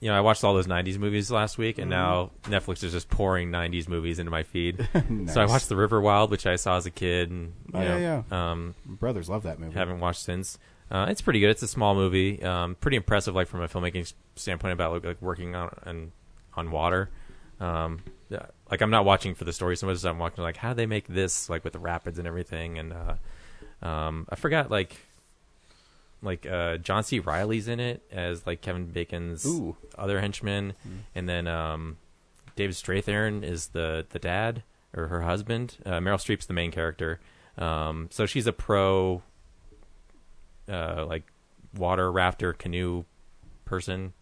you 0.00 0.08
know 0.08 0.16
I 0.16 0.20
watched 0.20 0.44
all 0.44 0.54
those 0.54 0.66
'90s 0.66 0.98
movies 0.98 1.30
last 1.30 1.58
week, 1.58 1.78
and 1.78 1.90
now 1.90 2.30
Netflix 2.44 2.84
is 2.84 2.92
just 2.92 3.08
pouring 3.08 3.50
'90s 3.50 3.88
movies 3.88 4.18
into 4.18 4.30
my 4.30 4.42
feed. 4.42 4.88
So 4.94 5.00
I 5.00 5.44
Nice. 5.44 5.48
watched 5.48 5.68
The 5.68 5.76
River 5.76 6.00
Wild, 6.00 6.30
which 6.30 6.46
I 6.46 6.56
saw 6.56 6.76
as 6.76 6.86
a 6.86 6.90
kid, 6.90 7.30
and 7.30 7.52
you 7.72 7.80
Oh, 7.80 7.82
yeah, 7.82 7.88
know, 7.98 8.24
yeah. 8.30 8.50
Um, 8.52 8.74
Brothers 8.86 9.28
love 9.28 9.42
that 9.44 9.58
movie. 9.58 9.74
haven't 9.74 10.00
watched 10.00 10.20
since. 10.22 10.58
Uh, 10.90 11.06
it's 11.08 11.22
pretty 11.22 11.40
good. 11.40 11.48
It's 11.50 11.62
a 11.62 11.68
small 11.68 11.94
movie. 11.94 12.42
Um, 12.42 12.76
pretty 12.76 12.98
impressive, 12.98 13.34
like 13.34 13.48
from 13.48 13.62
a 13.62 13.68
filmmaking 13.68 14.02
s- 14.02 14.14
standpoint 14.36 14.74
about 14.74 14.92
like, 14.92 15.04
like 15.04 15.22
working 15.22 15.54
on 15.56 15.74
on, 15.86 16.12
on 16.56 16.70
water. 16.70 17.10
Um, 17.60 18.02
yeah, 18.28 18.46
like 18.70 18.80
I'm 18.80 18.90
not 18.90 19.04
watching 19.04 19.34
for 19.34 19.44
the 19.44 19.52
story 19.52 19.76
so 19.76 19.86
much 19.86 19.94
as 19.94 20.04
I'm 20.04 20.18
watching 20.18 20.42
like 20.42 20.56
how 20.56 20.70
do 20.70 20.76
they 20.76 20.86
make 20.86 21.06
this 21.06 21.48
like 21.48 21.64
with 21.64 21.72
the 21.72 21.78
rapids 21.78 22.18
and 22.18 22.26
everything. 22.26 22.78
And 22.78 22.92
uh, 22.92 23.86
um, 23.86 24.26
I 24.28 24.36
forgot 24.36 24.70
like 24.70 24.96
like 26.22 26.46
uh, 26.46 26.78
John 26.78 27.04
C. 27.04 27.20
Reilly's 27.20 27.68
in 27.68 27.80
it 27.80 28.02
as 28.10 28.46
like 28.46 28.60
Kevin 28.60 28.86
Bacon's 28.86 29.44
Ooh. 29.46 29.76
other 29.96 30.20
henchman, 30.20 30.74
and 31.14 31.28
then 31.28 31.46
um, 31.46 31.98
David 32.56 32.74
Strathairn 32.74 33.44
is 33.44 33.68
the 33.68 34.06
the 34.10 34.18
dad 34.18 34.62
or 34.96 35.08
her 35.08 35.22
husband. 35.22 35.76
Uh, 35.84 35.98
Meryl 36.00 36.16
Streep's 36.16 36.46
the 36.46 36.54
main 36.54 36.70
character. 36.70 37.20
Um, 37.58 38.08
so 38.10 38.26
she's 38.26 38.46
a 38.46 38.52
pro 38.52 39.22
uh, 40.68 41.04
like 41.06 41.24
water 41.76 42.10
rafter 42.10 42.52
canoe 42.52 43.04
person. 43.64 44.12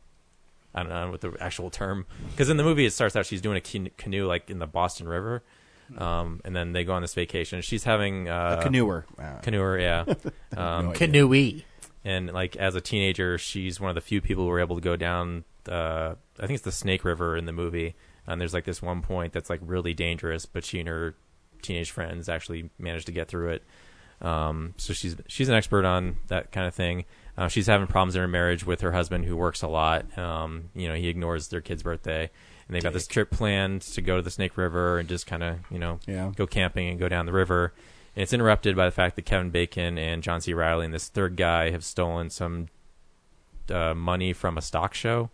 I 0.74 0.82
don't 0.82 0.88
know 0.90 1.10
what 1.10 1.20
the 1.20 1.34
actual 1.40 1.70
term 1.70 2.06
because 2.30 2.48
in 2.48 2.56
the 2.56 2.62
movie 2.64 2.86
it 2.86 2.92
starts 2.92 3.14
out 3.16 3.26
she's 3.26 3.40
doing 3.42 3.56
a 3.56 3.60
can- 3.60 3.90
canoe 3.98 4.26
like 4.26 4.48
in 4.50 4.58
the 4.58 4.66
Boston 4.66 5.06
River, 5.08 5.42
um, 5.98 6.40
and 6.44 6.56
then 6.56 6.72
they 6.72 6.84
go 6.84 6.92
on 6.94 7.02
this 7.02 7.14
vacation. 7.14 7.60
She's 7.62 7.84
having 7.84 8.28
uh, 8.28 8.58
A 8.60 8.64
canoeer. 8.64 9.04
Uh, 9.18 9.40
canoeer, 9.42 9.78
yeah, 9.80 10.04
um, 10.56 10.84
No 10.86 10.90
idea. 10.92 10.94
Canoe. 10.94 11.60
and 12.04 12.32
like 12.32 12.56
as 12.56 12.74
a 12.74 12.80
teenager, 12.80 13.36
she's 13.38 13.78
one 13.80 13.90
of 13.90 13.94
the 13.94 14.00
few 14.00 14.20
people 14.20 14.44
who 14.44 14.50
were 14.50 14.60
able 14.60 14.76
to 14.76 14.82
go 14.82 14.96
down. 14.96 15.44
Uh, 15.68 16.14
I 16.40 16.46
think 16.46 16.52
it's 16.56 16.64
the 16.64 16.72
Snake 16.72 17.04
River 17.04 17.36
in 17.36 17.44
the 17.46 17.52
movie, 17.52 17.94
and 18.26 18.40
there's 18.40 18.54
like 18.54 18.64
this 18.64 18.80
one 18.82 19.02
point 19.02 19.32
that's 19.32 19.50
like 19.50 19.60
really 19.62 19.92
dangerous, 19.94 20.46
but 20.46 20.64
she 20.64 20.80
and 20.80 20.88
her 20.88 21.14
teenage 21.60 21.90
friends 21.90 22.28
actually 22.28 22.70
managed 22.78 23.06
to 23.06 23.12
get 23.12 23.28
through 23.28 23.50
it. 23.50 23.62
Um, 24.20 24.74
so 24.76 24.92
she's 24.92 25.16
she's 25.28 25.48
an 25.48 25.54
expert 25.54 25.84
on 25.84 26.16
that 26.28 26.50
kind 26.52 26.66
of 26.66 26.74
thing. 26.74 27.04
Uh, 27.36 27.48
she's 27.48 27.66
having 27.66 27.86
problems 27.86 28.14
in 28.14 28.20
her 28.20 28.28
marriage 28.28 28.66
with 28.66 28.82
her 28.82 28.92
husband, 28.92 29.24
who 29.24 29.36
works 29.36 29.62
a 29.62 29.68
lot. 29.68 30.16
Um, 30.18 30.70
you 30.74 30.86
know, 30.88 30.94
he 30.94 31.08
ignores 31.08 31.48
their 31.48 31.60
kid's 31.62 31.82
birthday, 31.82 32.30
and 32.68 32.74
they've 32.74 32.82
got 32.82 32.92
this 32.92 33.06
trip 33.06 33.30
planned 33.30 33.80
to 33.82 34.02
go 34.02 34.16
to 34.16 34.22
the 34.22 34.30
Snake 34.30 34.56
River 34.58 34.98
and 34.98 35.08
just 35.08 35.26
kind 35.26 35.42
of 35.42 35.58
you 35.70 35.78
know 35.78 35.98
Yeah. 36.06 36.32
go 36.36 36.46
camping 36.46 36.88
and 36.88 36.98
go 36.98 37.08
down 37.08 37.26
the 37.26 37.32
river. 37.32 37.72
And 38.14 38.22
it's 38.22 38.34
interrupted 38.34 38.76
by 38.76 38.84
the 38.84 38.90
fact 38.90 39.16
that 39.16 39.22
Kevin 39.24 39.48
Bacon 39.50 39.96
and 39.96 40.22
John 40.22 40.42
C. 40.42 40.52
Reilly 40.52 40.84
and 40.84 40.92
this 40.92 41.08
third 41.08 41.36
guy 41.36 41.70
have 41.70 41.82
stolen 41.84 42.28
some 42.28 42.68
uh, 43.70 43.94
money 43.94 44.34
from 44.34 44.58
a 44.58 44.62
stock 44.62 44.92
show. 44.92 45.30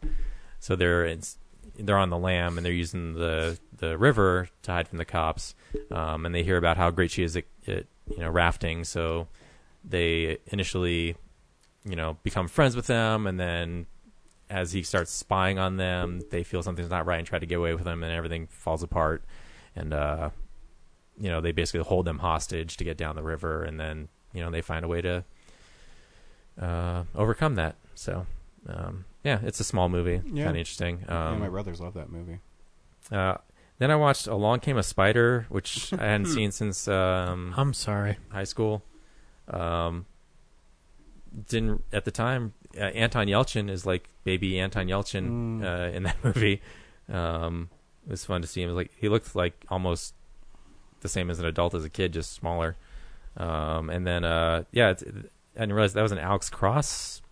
So 0.60 0.76
they're 0.76 1.04
it's, 1.04 1.38
they're 1.76 1.98
on 1.98 2.10
the 2.10 2.18
lam 2.18 2.56
and 2.56 2.64
they're 2.64 2.72
using 2.72 3.14
the 3.14 3.58
the 3.76 3.98
river 3.98 4.48
to 4.62 4.70
hide 4.72 4.86
from 4.86 4.98
the 4.98 5.04
cops. 5.04 5.56
Um, 5.90 6.24
and 6.26 6.32
they 6.34 6.44
hear 6.44 6.56
about 6.56 6.76
how 6.76 6.90
great 6.90 7.10
she 7.10 7.24
is 7.24 7.36
at, 7.36 7.44
at 7.66 7.86
you 8.06 8.18
know 8.18 8.30
rafting. 8.30 8.84
So 8.84 9.26
they 9.84 10.38
initially 10.46 11.16
you 11.89 11.97
know 11.97 12.16
become 12.23 12.48
friends 12.48 12.77
with 12.77 12.86
them, 12.86 13.27
and 13.27 13.39
then 13.40 13.86
as 14.51 14.73
he 14.73 14.82
starts 14.82 15.10
spying 15.10 15.59
on 15.59 15.77
them, 15.77 16.20
they 16.31 16.43
feel 16.43 16.62
something's 16.62 16.90
not 16.90 17.06
right 17.06 17.19
and 17.19 17.27
try 17.27 17.39
to 17.39 17.47
get 17.47 17.56
away 17.59 17.74
with 17.74 17.86
him, 17.86 18.02
and 18.02 18.12
everything 18.12 18.47
falls 18.47 18.82
apart. 18.82 19.23
And 19.77 19.93
uh, 19.93 20.31
you 21.20 21.28
know 21.28 21.40
they 21.40 21.52
basically 21.52 21.81
hold 21.81 22.06
them 22.06 22.19
hostage 22.19 22.77
to 22.78 22.85
get 22.85 22.97
down 22.97 23.16
the 23.16 23.23
river, 23.23 23.62
and 23.62 23.78
then 23.78 24.09
you 24.32 24.40
know 24.43 24.51
they 24.51 24.60
find 24.62 24.85
a 24.85 24.89
way 24.89 25.01
to 25.02 25.24
uh, 26.60 27.05
overcome 27.15 27.55
that. 27.56 27.77
So 27.94 28.27
um, 28.69 29.05
yeah, 29.24 29.40
it's 29.43 29.60
a 29.60 29.65
small 29.65 29.89
movie, 29.89 30.20
Yeah. 30.32 30.44
kind 30.44 30.56
of 30.56 30.60
interesting. 30.60 31.05
yeah, 31.09 31.31
Um, 31.31 31.40
my 31.40 31.48
brothers 31.48 31.81
love 31.81 31.94
that 31.94 32.10
movie. 32.10 32.40
uh, 33.10 33.36
then 33.78 33.90
I 33.93 33.97
watched 33.97 34.27
Along 34.27 34.59
Came 34.60 34.77
a 34.77 34.82
Spider, 34.82 35.47
which 35.48 35.93
I 35.93 36.05
hadn't 36.06 36.27
seen 36.35 36.51
since 36.51 36.89
um, 36.89 37.55
I'm 37.56 37.73
sorry. 37.73 38.16
high 38.31 38.44
school. 38.44 38.82
Um, 39.48 40.06
didn't 41.48 41.84
at 41.92 42.05
the 42.05 42.10
time. 42.10 42.52
Uh, 42.76 42.80
Anton 42.84 43.26
Yelchin 43.26 43.70
is 43.70 43.84
like 43.86 44.09
baby 44.24 44.59
Anton 44.59 44.86
Yelchin 44.88 45.62
uh, 45.64 45.90
in 45.94 46.02
that 46.05 46.16
movie. 46.22 46.60
Um, 47.12 47.70
it 48.06 48.10
was 48.10 48.24
fun 48.24 48.42
to 48.42 48.48
see 48.48 48.62
him. 48.62 48.68
It 48.70 48.72
was 48.72 48.76
like 48.76 48.90
he 48.98 49.09
looked 49.09 49.34
like 49.34 49.64
almost 49.68 50.14
the 51.00 51.09
same 51.09 51.30
as 51.30 51.38
an 51.38 51.46
adult 51.46 51.74
as 51.74 51.84
a 51.84 51.90
kid, 51.90 52.12
just 52.12 52.32
smaller. 52.32 52.76
Um, 53.36 53.88
and 53.90 54.06
then 54.06 54.24
uh, 54.24 54.64
yeah, 54.72 54.90
it's, 54.90 55.02
I 55.05 55.60
didn't 55.60 55.72
realize 55.74 55.92
that 55.94 56.02
was 56.02 56.12
an 56.12 56.18
Alex 56.18 56.50
Cross 56.50 57.22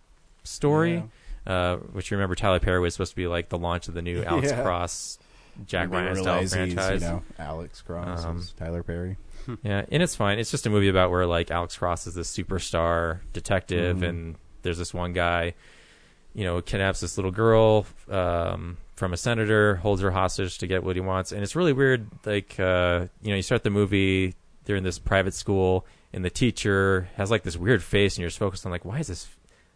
story. 0.45 1.05
Uh, 1.47 1.77
which 1.93 2.11
you 2.11 2.17
remember 2.17 2.35
Tyler 2.35 2.59
Perry 2.59 2.81
was 2.81 2.95
supposed 2.95 3.13
to 3.13 3.17
be 3.17 3.29
like 3.29 3.51
the 3.51 3.59
launch 3.59 3.87
of 3.87 3.95
the 3.95 4.03
new 4.03 4.25
Alex 4.25 4.49
Yeah. 4.51 4.63
Cross 4.63 5.19
Jack 5.65 5.91
Maybe 5.91 6.03
Ryan 6.03 6.17
style 6.17 6.25
realize 6.35 6.53
franchise. 6.53 7.03
You 7.03 7.09
know, 7.09 7.23
Alex 7.39 7.83
Cross, 7.83 8.25
Um, 8.25 8.43
Tyler 8.59 8.83
Perry. 8.83 9.17
Yeah, 9.63 9.85
and 9.91 10.03
it's 10.03 10.15
fine. 10.15 10.39
It's 10.39 10.51
just 10.51 10.67
a 10.67 10.71
movie 10.71 10.89
about 10.89 11.11
where 11.11 11.27
like 11.27 11.51
Alex 11.51 11.77
Cross 11.77 12.07
is 12.07 12.15
this 12.15 12.35
superstar 12.37 13.21
detective, 13.33 13.99
Mhm. 13.99 14.09
and 14.09 14.35
there's 14.63 14.79
this 14.79 14.93
one 14.95 15.13
guy, 15.13 15.55
you 16.35 16.45
know, 16.45 16.61
kidnaps 16.61 17.01
this 17.01 17.17
little 17.19 17.31
girl 17.31 17.87
um, 18.11 18.77
from 18.97 19.13
a 19.13 19.17
senator, 19.17 19.77
holds 19.77 20.03
her 20.03 20.11
hostage 20.11 20.59
to 20.59 20.67
get 20.67 20.83
what 20.83 20.97
he 20.97 21.01
wants, 21.01 21.33
and 21.33 21.43
it's 21.43 21.55
really 21.57 21.73
weird. 21.73 22.07
Like, 22.25 22.59
uh, 22.59 23.07
you 23.23 23.31
know, 23.31 23.37
you 23.37 23.43
start 23.43 23.63
the 23.63 23.71
movie, 23.71 24.35
they're 24.65 24.77
in 24.77 24.85
this 24.85 24.99
private 24.99 25.35
school, 25.35 25.87
and 26.13 26.25
the 26.25 26.31
teacher 26.31 27.09
has 27.17 27.31
like 27.31 27.43
this 27.43 27.57
weird 27.57 27.83
face, 27.83 28.15
and 28.17 28.21
you're 28.23 28.29
just 28.31 28.39
focused 28.39 28.65
on 28.67 28.73
like, 28.73 28.85
why 28.85 28.99
is 28.99 29.07
this? 29.09 29.29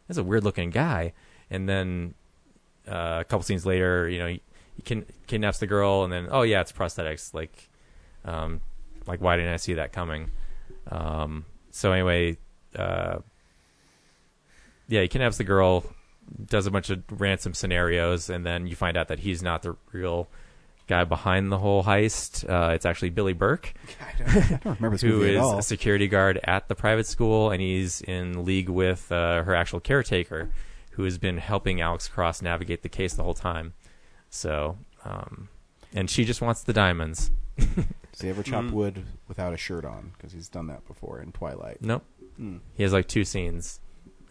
Is 0.08 0.18
a 0.18 0.24
weird 0.24 0.42
looking 0.42 0.70
guy, 0.70 1.12
and 1.50 1.68
then 1.68 2.14
uh, 2.88 3.18
a 3.20 3.24
couple 3.24 3.42
scenes 3.44 3.64
later, 3.64 4.08
you 4.08 4.18
know, 4.18 4.26
he, 4.26 4.42
he 4.82 5.04
kidnaps 5.28 5.58
the 5.58 5.66
girl, 5.68 6.02
and 6.02 6.12
then 6.12 6.26
oh 6.30 6.42
yeah, 6.42 6.60
it's 6.62 6.72
prosthetics. 6.72 7.32
Like, 7.32 7.68
um, 8.24 8.60
like 9.06 9.20
why 9.20 9.36
didn't 9.36 9.52
I 9.52 9.56
see 9.56 9.74
that 9.74 9.92
coming? 9.92 10.30
Um, 10.90 11.44
so 11.70 11.92
anyway, 11.92 12.36
uh, 12.76 13.18
yeah, 14.88 15.02
he 15.02 15.08
kidnaps 15.08 15.38
the 15.38 15.44
girl, 15.44 15.84
does 16.46 16.66
a 16.66 16.70
bunch 16.70 16.90
of 16.90 17.02
ransom 17.10 17.54
scenarios, 17.54 18.28
and 18.30 18.44
then 18.44 18.66
you 18.66 18.76
find 18.76 18.96
out 18.96 19.08
that 19.08 19.20
he's 19.20 19.42
not 19.42 19.62
the 19.62 19.76
real 19.92 20.28
guy 20.86 21.04
behind 21.04 21.52
the 21.52 21.58
whole 21.58 21.84
heist. 21.84 22.48
Uh, 22.48 22.72
it's 22.72 22.84
actually 22.84 23.10
Billy 23.10 23.32
Burke, 23.32 23.72
I 24.26 24.58
don't 24.62 24.64
remember 24.64 24.90
this 24.90 25.02
who 25.02 25.08
movie 25.18 25.30
is 25.30 25.36
at 25.36 25.42
all. 25.42 25.58
a 25.58 25.62
security 25.62 26.08
guard 26.08 26.40
at 26.44 26.68
the 26.68 26.74
private 26.74 27.06
school, 27.06 27.50
and 27.50 27.60
he's 27.62 28.00
in 28.02 28.44
league 28.44 28.68
with 28.68 29.10
uh, 29.12 29.44
her 29.44 29.54
actual 29.54 29.78
caretaker, 29.80 30.50
who 30.92 31.04
has 31.04 31.18
been 31.18 31.38
helping 31.38 31.80
Alex 31.80 32.08
Cross 32.08 32.42
navigate 32.42 32.82
the 32.82 32.88
case 32.88 33.14
the 33.14 33.22
whole 33.22 33.34
time. 33.34 33.74
So, 34.28 34.78
um, 35.04 35.48
and 35.94 36.10
she 36.10 36.24
just 36.24 36.40
wants 36.42 36.62
the 36.64 36.72
diamonds. 36.72 37.30
Does 38.12 38.20
he 38.20 38.28
ever 38.28 38.42
chop 38.42 38.64
Mm. 38.64 38.72
wood 38.72 39.04
without 39.28 39.52
a 39.54 39.56
shirt 39.56 39.84
on? 39.84 40.12
Because 40.16 40.32
he's 40.32 40.48
done 40.48 40.66
that 40.66 40.86
before 40.86 41.20
in 41.20 41.32
Twilight. 41.32 41.78
Nope. 41.80 42.04
Mm. 42.40 42.60
He 42.74 42.82
has 42.82 42.92
like 42.92 43.08
two 43.08 43.24
scenes. 43.24 43.80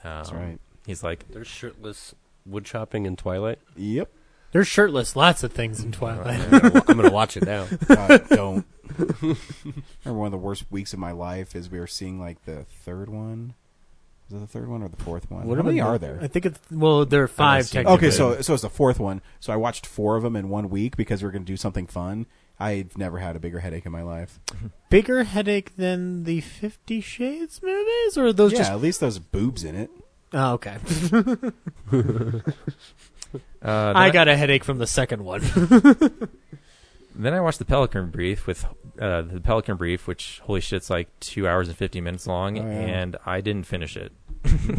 Um, 0.03 0.11
That's 0.17 0.31
right. 0.31 0.59
He's 0.85 1.03
like, 1.03 1.27
There's 1.29 1.47
shirtless 1.47 2.15
wood 2.45 2.65
chopping 2.65 3.05
in 3.05 3.15
Twilight. 3.15 3.59
Yep. 3.75 4.11
There's 4.51 4.67
shirtless, 4.67 5.15
lots 5.15 5.43
of 5.43 5.53
things 5.53 5.83
in 5.83 5.91
Twilight. 5.91 6.39
I'm 6.39 6.49
gonna, 6.49 6.83
I'm 6.87 6.97
gonna 6.97 7.11
watch 7.11 7.37
it 7.37 7.45
now. 7.45 7.67
God, 7.87 8.27
don't. 8.29 8.65
Remember 9.21 9.39
one 10.19 10.25
of 10.27 10.31
the 10.31 10.37
worst 10.37 10.65
weeks 10.71 10.93
of 10.93 10.99
my 10.99 11.11
life 11.11 11.55
is 11.55 11.69
we 11.69 11.79
were 11.79 11.85
seeing 11.87 12.19
like 12.19 12.45
the 12.45 12.63
third 12.63 13.09
one, 13.09 13.53
Was 14.31 14.41
it 14.41 14.45
the 14.45 14.47
third 14.51 14.67
one 14.67 14.81
or 14.81 14.89
the 14.89 14.97
fourth 15.03 15.29
one? 15.29 15.47
What 15.47 15.57
How 15.57 15.63
many 15.63 15.79
about 15.79 15.89
are 15.89 15.97
there? 15.99 16.19
I 16.21 16.27
think 16.27 16.47
it's 16.47 16.59
well, 16.71 17.05
there 17.05 17.23
are 17.23 17.27
five 17.27 17.73
Okay, 17.75 18.09
so 18.09 18.41
so 18.41 18.53
it's 18.53 18.63
the 18.63 18.69
fourth 18.69 18.99
one. 18.99 19.21
So 19.39 19.53
I 19.53 19.55
watched 19.55 19.85
four 19.85 20.15
of 20.15 20.23
them 20.23 20.35
in 20.35 20.49
one 20.49 20.69
week 20.69 20.97
because 20.97 21.21
we 21.21 21.27
are 21.29 21.31
going 21.31 21.43
to 21.45 21.51
do 21.51 21.57
something 21.57 21.85
fun. 21.85 22.25
I've 22.59 22.97
never 22.97 23.19
had 23.19 23.35
a 23.35 23.39
bigger 23.39 23.59
headache 23.59 23.85
in 23.85 23.91
my 23.91 24.01
life. 24.03 24.39
bigger 24.89 25.23
headache 25.23 25.75
than 25.77 26.23
the 26.25 26.41
Fifty 26.41 26.99
Shades 27.01 27.61
movies, 27.63 28.17
or 28.17 28.25
are 28.27 28.33
those 28.33 28.51
yeah, 28.51 28.57
just? 28.59 28.71
at 28.71 28.81
least 28.81 28.99
those 28.99 29.19
boobs 29.19 29.63
in 29.63 29.75
it. 29.75 29.89
Oh, 30.33 30.53
okay. 30.53 30.77
Uh, 33.61 33.93
I 33.95 34.09
got 34.09 34.27
a 34.27 34.35
headache 34.35 34.63
from 34.63 34.79
the 34.79 34.87
second 34.87 35.23
one. 35.23 35.41
Then 37.15 37.33
I 37.33 37.41
watched 37.41 37.59
the 37.59 37.65
Pelican 37.65 38.11
Brief 38.11 38.47
with 38.47 38.63
uh, 38.99 39.23
the 39.23 39.41
Pelican 39.41 39.75
Brief, 39.75 40.07
which 40.07 40.39
holy 40.45 40.61
shit's 40.61 40.89
like 40.89 41.09
two 41.19 41.47
hours 41.47 41.67
and 41.67 41.75
fifty 41.75 41.99
minutes 41.99 42.25
long, 42.25 42.57
Oh, 42.57 42.61
yeah. 42.61 42.69
and 42.69 43.17
I 43.25 43.41
didn't 43.41 43.65
finish 43.65 43.97
it. 43.97 44.13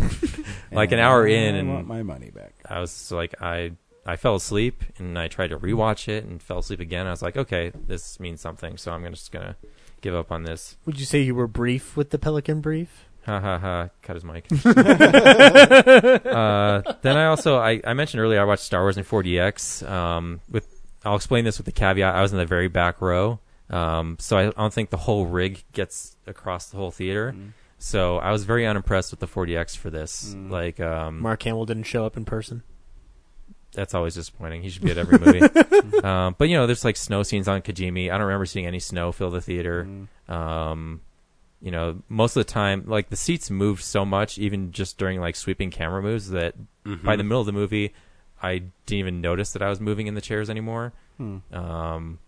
like 0.72 0.90
an 0.92 1.00
hour 1.00 1.26
in, 1.26 1.54
and 1.56 1.68
want 1.74 1.86
my 1.86 2.02
money 2.02 2.30
back. 2.30 2.54
I 2.66 2.80
was 2.80 3.12
like, 3.12 3.34
I 3.42 3.72
I 4.06 4.16
fell 4.16 4.36
asleep, 4.36 4.82
and 4.98 5.18
I 5.18 5.28
tried 5.28 5.48
to 5.48 5.58
rewatch 5.58 6.08
it, 6.08 6.24
and 6.24 6.42
fell 6.42 6.58
asleep 6.58 6.80
again. 6.80 7.06
I 7.06 7.10
was 7.10 7.22
like, 7.22 7.36
okay, 7.36 7.72
this 7.86 8.18
means 8.18 8.40
something, 8.40 8.76
so 8.76 8.92
I'm 8.92 9.04
just 9.10 9.32
gonna 9.32 9.56
give 10.00 10.14
up 10.14 10.32
on 10.32 10.44
this. 10.44 10.76
Would 10.86 10.98
you 10.98 11.06
say 11.06 11.20
you 11.20 11.34
were 11.34 11.46
brief 11.46 11.96
with 11.96 12.10
the 12.10 12.18
Pelican 12.18 12.60
Brief? 12.60 13.06
Ha 13.26 13.38
ha 13.38 13.58
ha! 13.58 13.90
Cut 14.02 14.16
his 14.16 14.24
mic. 14.24 14.46
uh, 14.64 14.72
then 17.02 17.16
I 17.16 17.26
also 17.26 17.58
I, 17.58 17.80
I 17.84 17.92
mentioned 17.92 18.22
earlier 18.22 18.40
I 18.40 18.44
watched 18.44 18.62
Star 18.62 18.82
Wars 18.82 18.96
in 18.96 19.04
4DX. 19.04 19.88
Um, 19.88 20.40
with 20.50 20.80
I'll 21.04 21.16
explain 21.16 21.44
this 21.44 21.58
with 21.58 21.66
the 21.66 21.72
caveat 21.72 22.14
I 22.14 22.22
was 22.22 22.32
in 22.32 22.38
the 22.38 22.46
very 22.46 22.68
back 22.68 23.00
row, 23.00 23.40
um, 23.68 24.16
so 24.18 24.38
I 24.38 24.50
don't 24.50 24.72
think 24.72 24.90
the 24.90 24.96
whole 24.96 25.26
rig 25.26 25.62
gets 25.72 26.16
across 26.26 26.70
the 26.70 26.78
whole 26.78 26.90
theater. 26.90 27.34
So 27.78 28.18
I 28.18 28.30
was 28.30 28.44
very 28.44 28.66
unimpressed 28.66 29.10
with 29.10 29.20
the 29.20 29.26
4DX 29.26 29.76
for 29.76 29.88
this. 29.88 30.34
Like 30.34 30.80
um, 30.80 31.20
Mark 31.20 31.42
Hamill 31.44 31.64
didn't 31.64 31.84
show 31.84 32.04
up 32.04 32.16
in 32.16 32.26
person. 32.26 32.62
That's 33.72 33.94
always 33.94 34.14
disappointing. 34.14 34.62
He 34.62 34.70
should 34.70 34.82
be 34.82 34.90
at 34.90 34.98
every 34.98 35.18
movie. 35.18 35.40
um, 36.02 36.34
but 36.38 36.48
you 36.48 36.56
know, 36.56 36.66
there's 36.66 36.84
like 36.84 36.96
snow 36.96 37.22
scenes 37.22 37.46
on 37.46 37.62
Kijimi. 37.62 38.10
I 38.10 38.18
don't 38.18 38.26
remember 38.26 38.46
seeing 38.46 38.66
any 38.66 38.80
snow 38.80 39.12
fill 39.12 39.30
the 39.30 39.40
theater. 39.40 39.88
Um, 40.28 41.00
you 41.62 41.70
know, 41.70 42.02
most 42.08 42.36
of 42.36 42.40
the 42.46 42.52
time, 42.52 42.84
like 42.86 43.10
the 43.10 43.16
seats 43.16 43.50
moved 43.50 43.82
so 43.84 44.04
much, 44.04 44.38
even 44.38 44.72
just 44.72 44.98
during 44.98 45.20
like 45.20 45.36
sweeping 45.36 45.70
camera 45.70 46.02
moves, 46.02 46.30
that 46.30 46.54
by 47.04 47.16
the 47.16 47.22
middle 47.22 47.40
of 47.40 47.46
the 47.46 47.52
movie, 47.52 47.92
I 48.42 48.58
didn't 48.86 48.98
even 48.98 49.20
notice 49.20 49.52
that 49.52 49.62
I 49.62 49.68
was 49.68 49.80
moving 49.80 50.06
in 50.06 50.14
the 50.14 50.20
chairs 50.20 50.48
anymore. 50.50 50.92
Hmm. 51.18 51.38
Um, 51.52 52.18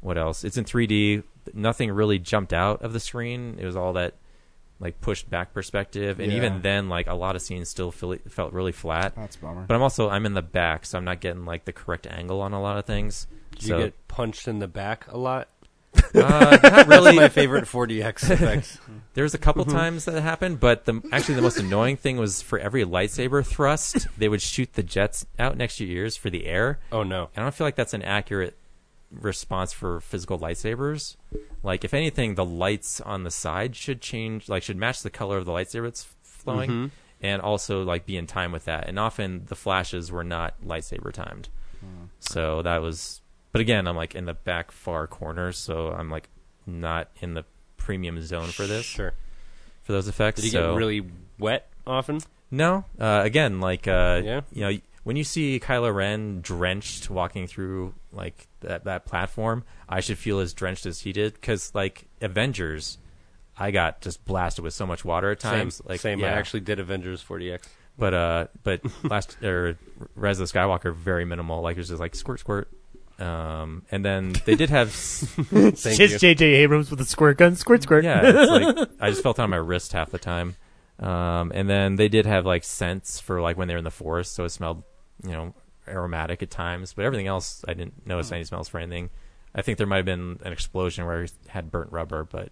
what 0.00 0.18
else? 0.18 0.44
It's 0.44 0.56
in 0.56 0.64
3D. 0.64 1.22
Nothing 1.54 1.92
really 1.92 2.18
jumped 2.18 2.52
out 2.52 2.82
of 2.82 2.92
the 2.92 3.00
screen. 3.00 3.56
It 3.58 3.64
was 3.64 3.76
all 3.76 3.92
that 3.94 4.14
like 4.78 5.00
pushed 5.00 5.30
back 5.30 5.52
perspective, 5.54 6.20
and 6.20 6.30
Yeah. 6.30 6.36
even 6.38 6.62
then, 6.62 6.88
like 6.88 7.06
a 7.06 7.14
lot 7.14 7.34
of 7.36 7.42
scenes 7.42 7.68
still 7.68 7.90
feel, 7.90 8.16
felt 8.28 8.52
really 8.52 8.72
flat. 8.72 9.14
That's 9.16 9.36
a 9.36 9.38
bummer. 9.40 9.64
But 9.66 9.74
I'm 9.74 9.82
also 9.82 10.08
I'm 10.10 10.26
in 10.26 10.34
the 10.34 10.42
back, 10.42 10.84
so 10.86 10.98
I'm 10.98 11.04
not 11.04 11.20
getting 11.20 11.44
like 11.46 11.64
the 11.64 11.72
correct 11.72 12.06
angle 12.06 12.40
on 12.42 12.52
a 12.52 12.60
lot 12.60 12.76
of 12.76 12.84
things. 12.84 13.26
Do 13.58 13.66
so 13.66 13.78
you 13.78 13.84
get 13.84 14.08
punched 14.08 14.46
in 14.48 14.58
the 14.58 14.68
back 14.68 15.06
a 15.10 15.16
lot? 15.16 15.48
uh, 16.14 16.58
not 16.62 16.86
really. 16.88 17.16
My 17.16 17.28
favorite 17.28 17.64
4DX 17.64 18.30
effects. 18.30 18.78
There 19.14 19.24
was 19.24 19.32
a 19.32 19.38
couple 19.38 19.64
times 19.64 20.04
that 20.04 20.20
happened, 20.22 20.60
but 20.60 20.84
the 20.84 21.00
actually 21.10 21.36
the 21.36 21.42
most 21.42 21.58
annoying 21.58 21.96
thing 21.96 22.18
was 22.18 22.42
for 22.42 22.58
every 22.58 22.84
lightsaber 22.84 23.44
thrust, 23.46 24.06
they 24.18 24.28
would 24.28 24.42
shoot 24.42 24.74
the 24.74 24.82
jets 24.82 25.24
out 25.38 25.56
next 25.56 25.78
to 25.78 25.86
your 25.86 26.02
ears 26.02 26.14
for 26.16 26.28
the 26.28 26.44
air. 26.46 26.80
Oh 26.92 27.02
no! 27.02 27.30
And 27.34 27.42
I 27.42 27.46
don't 27.46 27.54
feel 27.54 27.66
like 27.66 27.76
that's 27.76 27.94
an 27.94 28.02
accurate 28.02 28.58
response 29.20 29.72
for 29.72 30.00
physical 30.00 30.38
lightsabers. 30.38 31.16
Like, 31.62 31.84
if 31.84 31.92
anything, 31.94 32.34
the 32.34 32.44
lights 32.44 33.00
on 33.00 33.24
the 33.24 33.30
side 33.30 33.74
should 33.76 34.00
change, 34.00 34.48
like, 34.48 34.62
should 34.62 34.76
match 34.76 35.02
the 35.02 35.10
color 35.10 35.36
of 35.38 35.44
the 35.44 35.52
lightsaber 35.52 35.84
that's 35.84 36.06
flowing, 36.22 36.70
Mhm. 36.70 36.90
and 37.20 37.42
also 37.42 37.82
like 37.82 38.06
be 38.06 38.16
in 38.16 38.26
time 38.26 38.52
with 38.52 38.64
that. 38.66 38.88
And 38.88 38.98
often 38.98 39.46
the 39.46 39.56
flashes 39.56 40.12
were 40.12 40.22
not 40.24 40.54
lightsaber 40.64 41.12
timed, 41.12 41.48
so 42.20 42.62
that 42.62 42.82
was. 42.82 43.20
But 43.52 43.60
again, 43.60 43.86
I'm 43.88 43.96
like 43.96 44.14
in 44.14 44.26
the 44.26 44.34
back 44.34 44.70
far 44.70 45.06
corner, 45.06 45.50
so 45.52 45.88
I'm 45.88 46.10
like 46.10 46.28
not 46.66 47.08
in 47.20 47.34
the 47.34 47.44
premium 47.76 48.20
zone 48.22 48.48
for 48.48 48.66
this. 48.66 48.84
Sure. 48.84 49.12
For 49.82 49.92
those 49.92 50.08
effects, 50.08 50.40
Did 50.40 50.46
you 50.46 50.50
so 50.52 50.72
get 50.72 50.76
really 50.78 51.06
wet 51.38 51.68
often? 51.86 52.20
no. 52.50 52.84
Uh, 53.00 53.20
again, 53.24 53.60
like 53.60 53.88
uh, 53.88 54.20
Yeah? 54.24 54.40
you 54.52 54.60
know, 54.60 54.78
when 55.04 55.16
you 55.16 55.24
see 55.24 55.58
Kylo 55.60 55.94
Ren 55.94 56.40
drenched 56.42 57.08
walking 57.08 57.46
through 57.46 57.94
like 58.12 58.46
that 58.66 58.84
that 58.84 59.04
platform, 59.06 59.64
I 59.88 60.00
should 60.00 60.18
feel 60.18 60.38
as 60.40 60.52
drenched 60.52 60.86
as 60.86 61.00
he 61.00 61.12
did 61.12 61.34
because 61.34 61.74
like 61.74 62.06
Avengers, 62.20 62.98
I 63.58 63.70
got 63.70 64.00
just 64.00 64.24
blasted 64.24 64.62
with 64.64 64.74
so 64.74 64.86
much 64.86 65.04
water 65.04 65.30
at 65.30 65.40
times. 65.40 65.76
Same. 65.76 65.86
like 65.88 66.00
Same. 66.00 66.20
yeah. 66.20 66.26
I 66.26 66.30
actually 66.30 66.60
did 66.60 66.78
Avengers 66.78 67.24
4DX. 67.24 67.62
But 67.98 68.12
uh, 68.14 68.46
but 68.62 68.82
last 69.04 69.42
or 69.42 69.78
Rise 70.14 70.38
of 70.38 70.52
Skywalker 70.52 70.94
very 70.94 71.24
minimal. 71.24 71.62
Like 71.62 71.76
it 71.76 71.80
was 71.80 71.88
just 71.88 72.00
like 72.00 72.14
squirt 72.14 72.40
squirt. 72.40 72.68
Um, 73.18 73.84
and 73.90 74.04
then 74.04 74.34
they 74.44 74.54
did 74.56 74.68
have. 74.68 74.88
It's 74.88 75.82
just 75.96 76.20
J.J. 76.20 76.44
Abrams 76.44 76.90
with 76.90 77.00
a 77.00 77.06
squirt 77.06 77.38
gun, 77.38 77.56
squirt 77.56 77.82
squirt. 77.82 78.04
Yeah, 78.04 78.20
it's 78.22 78.50
like 78.76 78.88
I 79.00 79.08
just 79.08 79.22
felt 79.22 79.38
it 79.38 79.42
on 79.42 79.48
my 79.48 79.56
wrist 79.56 79.92
half 79.92 80.10
the 80.10 80.18
time. 80.18 80.56
Um, 80.98 81.52
and 81.54 81.68
then 81.68 81.96
they 81.96 82.08
did 82.08 82.26
have 82.26 82.44
like 82.44 82.64
scents 82.64 83.18
for 83.18 83.40
like 83.40 83.56
when 83.56 83.68
they 83.68 83.74
were 83.74 83.78
in 83.78 83.84
the 83.84 83.90
forest, 83.90 84.34
so 84.34 84.44
it 84.44 84.50
smelled, 84.50 84.82
you 85.24 85.30
know, 85.32 85.54
aromatic 85.88 86.42
at 86.42 86.50
times. 86.50 86.92
But 86.92 87.04
everything 87.04 87.26
else, 87.26 87.64
I 87.66 87.74
didn't 87.74 88.06
notice 88.06 88.32
any 88.32 88.44
smells 88.44 88.68
for 88.68 88.78
anything. 88.78 89.10
I 89.54 89.62
think 89.62 89.78
there 89.78 89.86
might 89.86 89.96
have 89.96 90.04
been 90.04 90.38
an 90.44 90.52
explosion 90.52 91.06
where 91.06 91.24
I 91.24 91.26
had 91.48 91.70
burnt 91.70 91.90
rubber, 91.92 92.24
but 92.24 92.50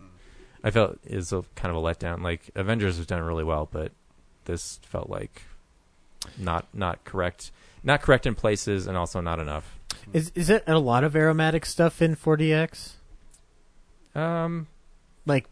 I 0.62 0.70
felt 0.70 0.98
is 1.04 1.32
a 1.32 1.44
kind 1.54 1.74
of 1.74 1.82
a 1.82 1.86
letdown. 1.86 2.22
Like 2.22 2.50
Avengers 2.54 2.96
was 2.98 3.06
done 3.06 3.22
really 3.22 3.44
well, 3.44 3.68
but 3.70 3.92
this 4.46 4.80
felt 4.82 5.10
like 5.10 5.42
not 6.38 6.66
not 6.72 7.04
correct, 7.04 7.50
not 7.82 8.00
correct 8.00 8.26
in 8.26 8.34
places, 8.34 8.86
and 8.86 8.96
also 8.96 9.20
not 9.20 9.38
enough. 9.38 9.78
Is 10.12 10.32
is 10.34 10.50
it 10.50 10.64
a 10.66 10.78
lot 10.78 11.04
of 11.04 11.14
aromatic 11.14 11.66
stuff 11.66 12.00
in 12.00 12.16
4DX? 12.16 12.92
Um, 14.14 14.68
like, 15.26 15.46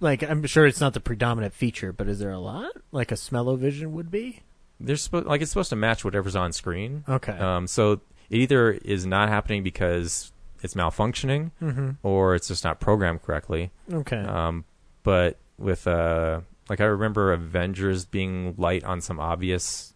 like 0.00 0.22
I'm 0.22 0.44
sure 0.46 0.66
it's 0.66 0.80
not 0.80 0.94
the 0.94 1.00
predominant 1.00 1.54
feature, 1.54 1.92
but 1.92 2.08
is 2.08 2.18
there 2.18 2.32
a 2.32 2.38
lot? 2.38 2.72
Like 2.92 3.12
a 3.12 3.16
smell-o-vision 3.16 3.92
would 3.92 4.10
be? 4.10 4.40
They're 4.78 4.96
supposed 4.96 5.26
like 5.26 5.40
it's 5.40 5.50
supposed 5.50 5.70
to 5.70 5.76
match 5.76 6.04
whatever's 6.04 6.36
on 6.36 6.52
screen. 6.52 7.04
Okay. 7.08 7.32
Um, 7.32 7.66
so 7.66 7.92
it 7.92 8.00
either 8.38 8.72
is 8.72 9.06
not 9.06 9.28
happening 9.28 9.62
because 9.62 10.32
it's 10.62 10.74
malfunctioning, 10.74 11.50
Mhm. 11.62 11.96
or 12.02 12.34
it's 12.34 12.48
just 12.48 12.64
not 12.64 12.80
programmed 12.80 13.22
correctly. 13.22 13.70
Okay. 13.92 14.20
Um, 14.20 14.64
but 15.02 15.38
with 15.58 15.86
uh, 15.86 16.40
like 16.68 16.80
I 16.80 16.84
remember 16.84 17.32
Avengers 17.32 18.04
being 18.04 18.54
light 18.58 18.84
on 18.84 19.00
some 19.00 19.18
obvious, 19.20 19.94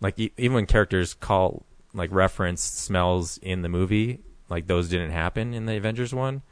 like 0.00 0.18
e- 0.18 0.32
even 0.36 0.54
when 0.54 0.66
characters 0.66 1.14
call 1.14 1.64
like 1.94 2.10
reference 2.12 2.62
smells 2.62 3.38
in 3.38 3.62
the 3.62 3.68
movie, 3.68 4.20
like 4.48 4.66
those 4.66 4.88
didn't 4.88 5.10
happen 5.12 5.54
in 5.54 5.66
the 5.66 5.76
Avengers 5.76 6.12
one. 6.14 6.42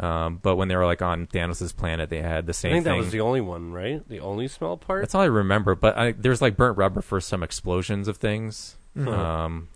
Um, 0.00 0.38
but 0.42 0.56
when 0.56 0.68
they 0.68 0.76
were 0.76 0.86
like 0.86 1.02
on 1.02 1.26
Thanos' 1.26 1.76
planet, 1.76 2.08
they 2.10 2.22
had 2.22 2.46
the 2.46 2.54
same 2.54 2.70
I 2.72 2.74
think 2.76 2.84
thing. 2.84 2.92
that 2.94 2.98
was 2.98 3.10
the 3.12 3.20
only 3.20 3.40
one, 3.42 3.70
right? 3.72 4.06
The 4.08 4.20
only 4.20 4.48
smell 4.48 4.76
part. 4.78 5.02
That's 5.02 5.14
all 5.14 5.20
I 5.20 5.26
remember. 5.26 5.74
But 5.74 5.96
I, 5.98 6.12
there's 6.12 6.40
like 6.40 6.56
burnt 6.56 6.78
rubber 6.78 7.02
for 7.02 7.20
some 7.20 7.42
explosions 7.42 8.08
of 8.08 8.16
things. 8.16 8.76
Mhm. 8.96 9.08
Um, 9.08 9.68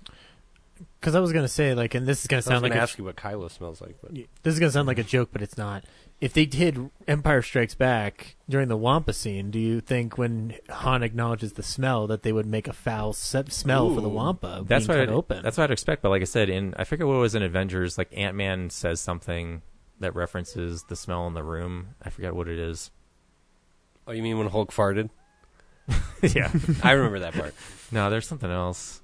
Because 1.00 1.14
I 1.14 1.20
was 1.20 1.32
gonna 1.32 1.46
say, 1.48 1.74
like, 1.74 1.94
and 1.94 2.06
this 2.06 2.22
is 2.22 2.26
gonna 2.26 2.38
I 2.38 2.40
was 2.40 2.44
sound 2.46 2.62
like 2.62 2.70
gonna 2.72 2.80
a- 2.80 2.82
ask 2.84 2.96
you 2.98 3.04
what 3.04 3.16
Kylo 3.16 3.50
smells 3.50 3.80
like, 3.82 3.96
but 4.02 4.12
this 4.14 4.54
is 4.54 4.58
gonna 4.58 4.72
sound 4.72 4.88
like 4.88 4.98
a 4.98 5.02
joke, 5.04 5.28
but 5.32 5.42
it's 5.42 5.58
not. 5.58 5.84
If 6.20 6.32
they 6.32 6.46
did 6.46 6.90
Empire 7.06 7.42
Strikes 7.42 7.74
Back 7.74 8.36
during 8.48 8.68
the 8.68 8.76
Wampa 8.78 9.12
scene, 9.12 9.50
do 9.50 9.58
you 9.58 9.80
think 9.82 10.16
when 10.16 10.54
Han 10.70 11.02
acknowledges 11.02 11.52
the 11.52 11.62
smell 11.62 12.06
that 12.06 12.22
they 12.22 12.32
would 12.32 12.46
make 12.46 12.66
a 12.66 12.72
foul 12.72 13.12
se- 13.12 13.44
smell 13.50 13.94
for 13.94 14.00
the 14.00 14.08
Wampa 14.08 14.64
That's 14.66 14.86
being 14.86 14.98
what 15.00 15.04
cut 15.06 15.12
I'd, 15.12 15.14
open? 15.14 15.42
That's 15.42 15.58
what 15.58 15.64
I'd 15.64 15.70
expect. 15.72 16.00
But 16.00 16.08
like 16.08 16.22
I 16.22 16.26
said, 16.26 16.48
in 16.48 16.72
I 16.78 16.84
forget 16.84 17.06
what 17.06 17.14
it 17.14 17.18
was 17.18 17.34
in 17.34 17.42
Avengers. 17.42 17.98
Like 17.98 18.08
Ant 18.16 18.36
Man 18.36 18.70
says 18.70 19.00
something 19.00 19.60
that 20.00 20.14
references 20.14 20.84
the 20.84 20.96
smell 20.96 21.26
in 21.26 21.34
the 21.34 21.42
room. 21.44 21.88
I 22.02 22.10
forget 22.10 22.34
what 22.34 22.48
it 22.48 22.58
is. 22.58 22.90
oh, 24.06 24.12
you 24.12 24.22
mean 24.22 24.38
when 24.38 24.48
Hulk 24.48 24.72
farted? 24.72 25.10
yeah, 26.22 26.50
I 26.82 26.92
remember 26.92 27.18
that 27.20 27.34
part. 27.34 27.54
No, 27.92 28.08
there's 28.10 28.26
something 28.26 28.50
else. 28.50 29.02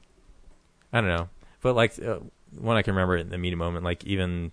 I 0.92 1.00
don't 1.00 1.10
know, 1.10 1.28
but 1.60 1.76
like 1.76 2.02
uh, 2.02 2.18
one 2.58 2.76
I 2.76 2.82
can 2.82 2.94
remember 2.94 3.16
it 3.16 3.20
in 3.20 3.28
the 3.28 3.34
immediate 3.34 3.58
moment, 3.58 3.84
like 3.84 4.02
even 4.04 4.50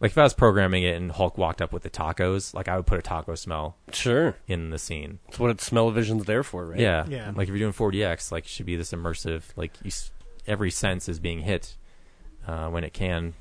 like 0.00 0.12
if 0.12 0.18
I 0.18 0.22
was 0.22 0.34
programming 0.34 0.84
it 0.84 0.96
and 0.96 1.10
Hulk 1.10 1.36
walked 1.36 1.60
up 1.60 1.72
with 1.72 1.82
the 1.82 1.90
tacos, 1.90 2.54
like 2.54 2.68
I 2.68 2.76
would 2.76 2.86
put 2.86 2.98
a 2.98 3.02
taco 3.02 3.34
smell 3.34 3.76
Sure. 3.92 4.36
in 4.46 4.70
the 4.70 4.78
scene. 4.78 5.18
That's 5.26 5.38
what 5.40 5.50
it's 5.50 5.64
smell-o-vision's 5.64 6.24
there 6.26 6.42
for, 6.42 6.66
right? 6.66 6.78
Yeah, 6.78 7.06
Yeah. 7.08 7.32
Like 7.34 7.48
if 7.48 7.54
you're 7.54 7.58
doing 7.58 7.72
4DX, 7.72 8.30
like 8.32 8.44
it 8.44 8.50
should 8.50 8.66
be 8.66 8.76
this 8.76 8.92
immersive. 8.92 9.42
Like 9.56 9.72
you, 9.82 9.88
s- 9.88 10.10
every 10.46 10.70
sense 10.70 11.08
is 11.08 11.18
being 11.18 11.40
hit 11.40 11.76
uh, 12.46 12.68
when 12.68 12.84
it 12.84 12.92
can. 12.92 13.34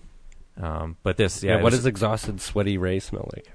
Um, 0.61 0.97
but 1.03 1.17
this, 1.17 1.43
yeah, 1.43 1.51
Yeah. 1.51 1.55
what 1.63 1.71
was 1.71 1.79
does 1.79 1.85
exhausted, 1.85 2.39
sweaty 2.41 2.77
Rey 2.77 2.99
smell 2.99 3.29
like? 3.35 3.51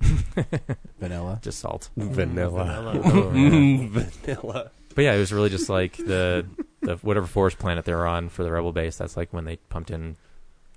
Vanilla. 0.98 1.38
just 1.42 1.58
salt. 1.60 1.90
Vanilla. 1.96 3.00
Oh, 3.04 3.32
yeah. 3.32 3.50
Mm, 3.50 3.88
vanilla. 3.90 4.70
But 4.94 5.02
yeah, 5.04 5.14
it 5.14 5.18
was 5.18 5.32
really 5.32 5.50
just 5.50 5.68
like 5.68 5.96
the 5.96 6.46
the 6.80 6.96
whatever 6.96 7.26
forest 7.26 7.58
planet 7.58 7.84
they 7.84 7.94
were 7.94 8.06
on 8.06 8.28
for 8.28 8.42
the 8.42 8.50
rebel 8.50 8.72
base. 8.72 8.96
That's 8.96 9.16
like 9.16 9.32
when 9.32 9.44
they 9.44 9.56
pumped 9.68 9.90
in, 9.90 10.16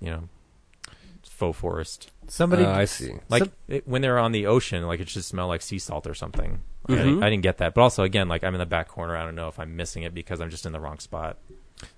you 0.00 0.10
know, 0.10 0.28
faux 1.28 1.58
forest. 1.58 2.10
Somebody, 2.28 2.64
Uh, 2.64 2.70
I 2.70 2.84
see. 2.84 3.14
Like 3.28 3.42
some- 3.44 3.52
it, 3.68 3.88
when 3.88 4.02
they're 4.02 4.18
on 4.18 4.32
the 4.32 4.46
ocean, 4.46 4.84
like 4.86 5.00
it 5.00 5.08
should 5.08 5.24
smell 5.24 5.48
like 5.48 5.62
sea 5.62 5.78
salt 5.78 6.06
or 6.06 6.14
something. 6.14 6.60
I, 6.88 6.92
didn't, 6.94 7.16
Mhm. 7.20 7.24
I 7.24 7.30
didn't 7.30 7.42
get 7.42 7.58
that. 7.58 7.74
But 7.74 7.80
also, 7.80 8.02
again, 8.04 8.28
like 8.28 8.44
I'm 8.44 8.54
in 8.54 8.58
the 8.60 8.66
back 8.66 8.88
corner. 8.88 9.16
I 9.16 9.24
don't 9.24 9.34
know 9.34 9.48
if 9.48 9.58
I'm 9.58 9.74
missing 9.74 10.02
it 10.04 10.14
because 10.14 10.40
I'm 10.40 10.50
just 10.50 10.64
in 10.66 10.72
the 10.72 10.80
wrong 10.80 10.98
spot. 10.98 11.38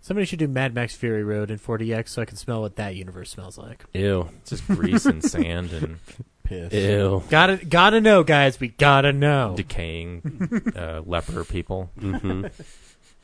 Somebody 0.00 0.26
should 0.26 0.38
do 0.38 0.48
Mad 0.48 0.74
Max 0.74 0.94
Fury 0.94 1.24
Road 1.24 1.50
in 1.50 1.58
4DX 1.58 2.08
so 2.08 2.22
I 2.22 2.24
can 2.24 2.36
smell 2.36 2.60
what 2.62 2.76
that 2.76 2.94
universe 2.94 3.30
smells 3.30 3.58
like. 3.58 3.84
Ew. 3.94 4.28
Just 4.44 4.66
grease 4.66 5.06
and 5.06 5.22
sand 5.30 5.72
and 5.72 5.98
piss. 6.44 6.72
Ew. 6.72 7.22
Gotta 7.28 7.56
gotta 7.64 8.00
know, 8.00 8.22
guys. 8.22 8.58
We 8.60 8.68
gotta 8.68 9.12
know. 9.12 9.54
decaying 9.56 10.72
uh, 10.76 11.02
leper 11.04 11.44
people. 11.44 11.90
Mhm. 11.98 12.50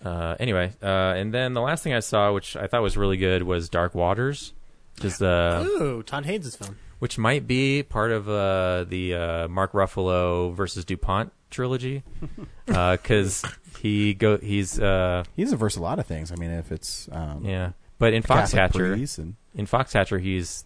Uh, 0.04 0.34
anyway, 0.40 0.72
uh, 0.82 0.86
and 1.16 1.32
then 1.32 1.52
the 1.52 1.60
last 1.60 1.84
thing 1.84 1.94
I 1.94 2.00
saw, 2.00 2.32
which 2.32 2.56
I 2.56 2.66
thought 2.66 2.82
was 2.82 2.96
really 2.96 3.16
good, 3.16 3.44
was 3.44 3.68
Dark 3.68 3.94
Waters, 3.94 4.52
just 4.98 5.22
uh, 5.22 5.62
Ooh, 5.64 6.02
Todd 6.02 6.26
Haynes' 6.26 6.56
film. 6.56 6.76
which 6.98 7.18
might 7.18 7.46
be 7.46 7.84
part 7.84 8.10
of 8.10 8.28
uh, 8.28 8.82
the 8.82 9.14
uh, 9.14 9.46
Mark 9.46 9.70
Ruffalo 9.70 10.52
versus 10.56 10.84
Dupont 10.84 11.30
trilogy, 11.52 12.02
because 12.66 13.44
he 13.80 14.14
go 14.14 14.38
he's 14.38 14.80
uh, 14.80 15.22
He's 15.36 15.52
a 15.52 15.56
verse 15.56 15.76
a 15.76 15.80
lot 15.82 15.98
of 15.98 16.06
things. 16.06 16.32
I 16.32 16.36
mean, 16.36 16.50
if 16.50 16.72
it's 16.72 17.08
um, 17.12 17.44
yeah, 17.44 17.72
but 17.98 18.12
in 18.14 18.22
Catholic 18.22 18.60
Foxcatcher, 18.72 18.92
priest 18.94 19.18
and- 19.18 19.36
in 19.54 19.66
Foxcatcher, 19.66 20.20
he's 20.20 20.64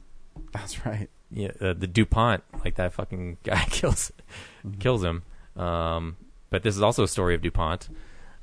that's 0.53 0.85
right. 0.87 1.09
yeah, 1.31 1.51
uh, 1.61 1.73
the 1.73 1.87
Dupont, 1.87 2.43
like 2.65 2.77
that 2.77 2.93
fucking 2.93 3.39
guy 3.45 3.65
kills 3.71 4.11
kills 4.79 5.03
him. 5.05 5.23
Um, 5.57 6.17
but 6.51 6.63
this 6.63 6.77
is 6.77 6.83
also 6.83 7.03
a 7.03 7.09
story 7.09 7.35
of 7.35 7.43
Dupont, 7.43 7.89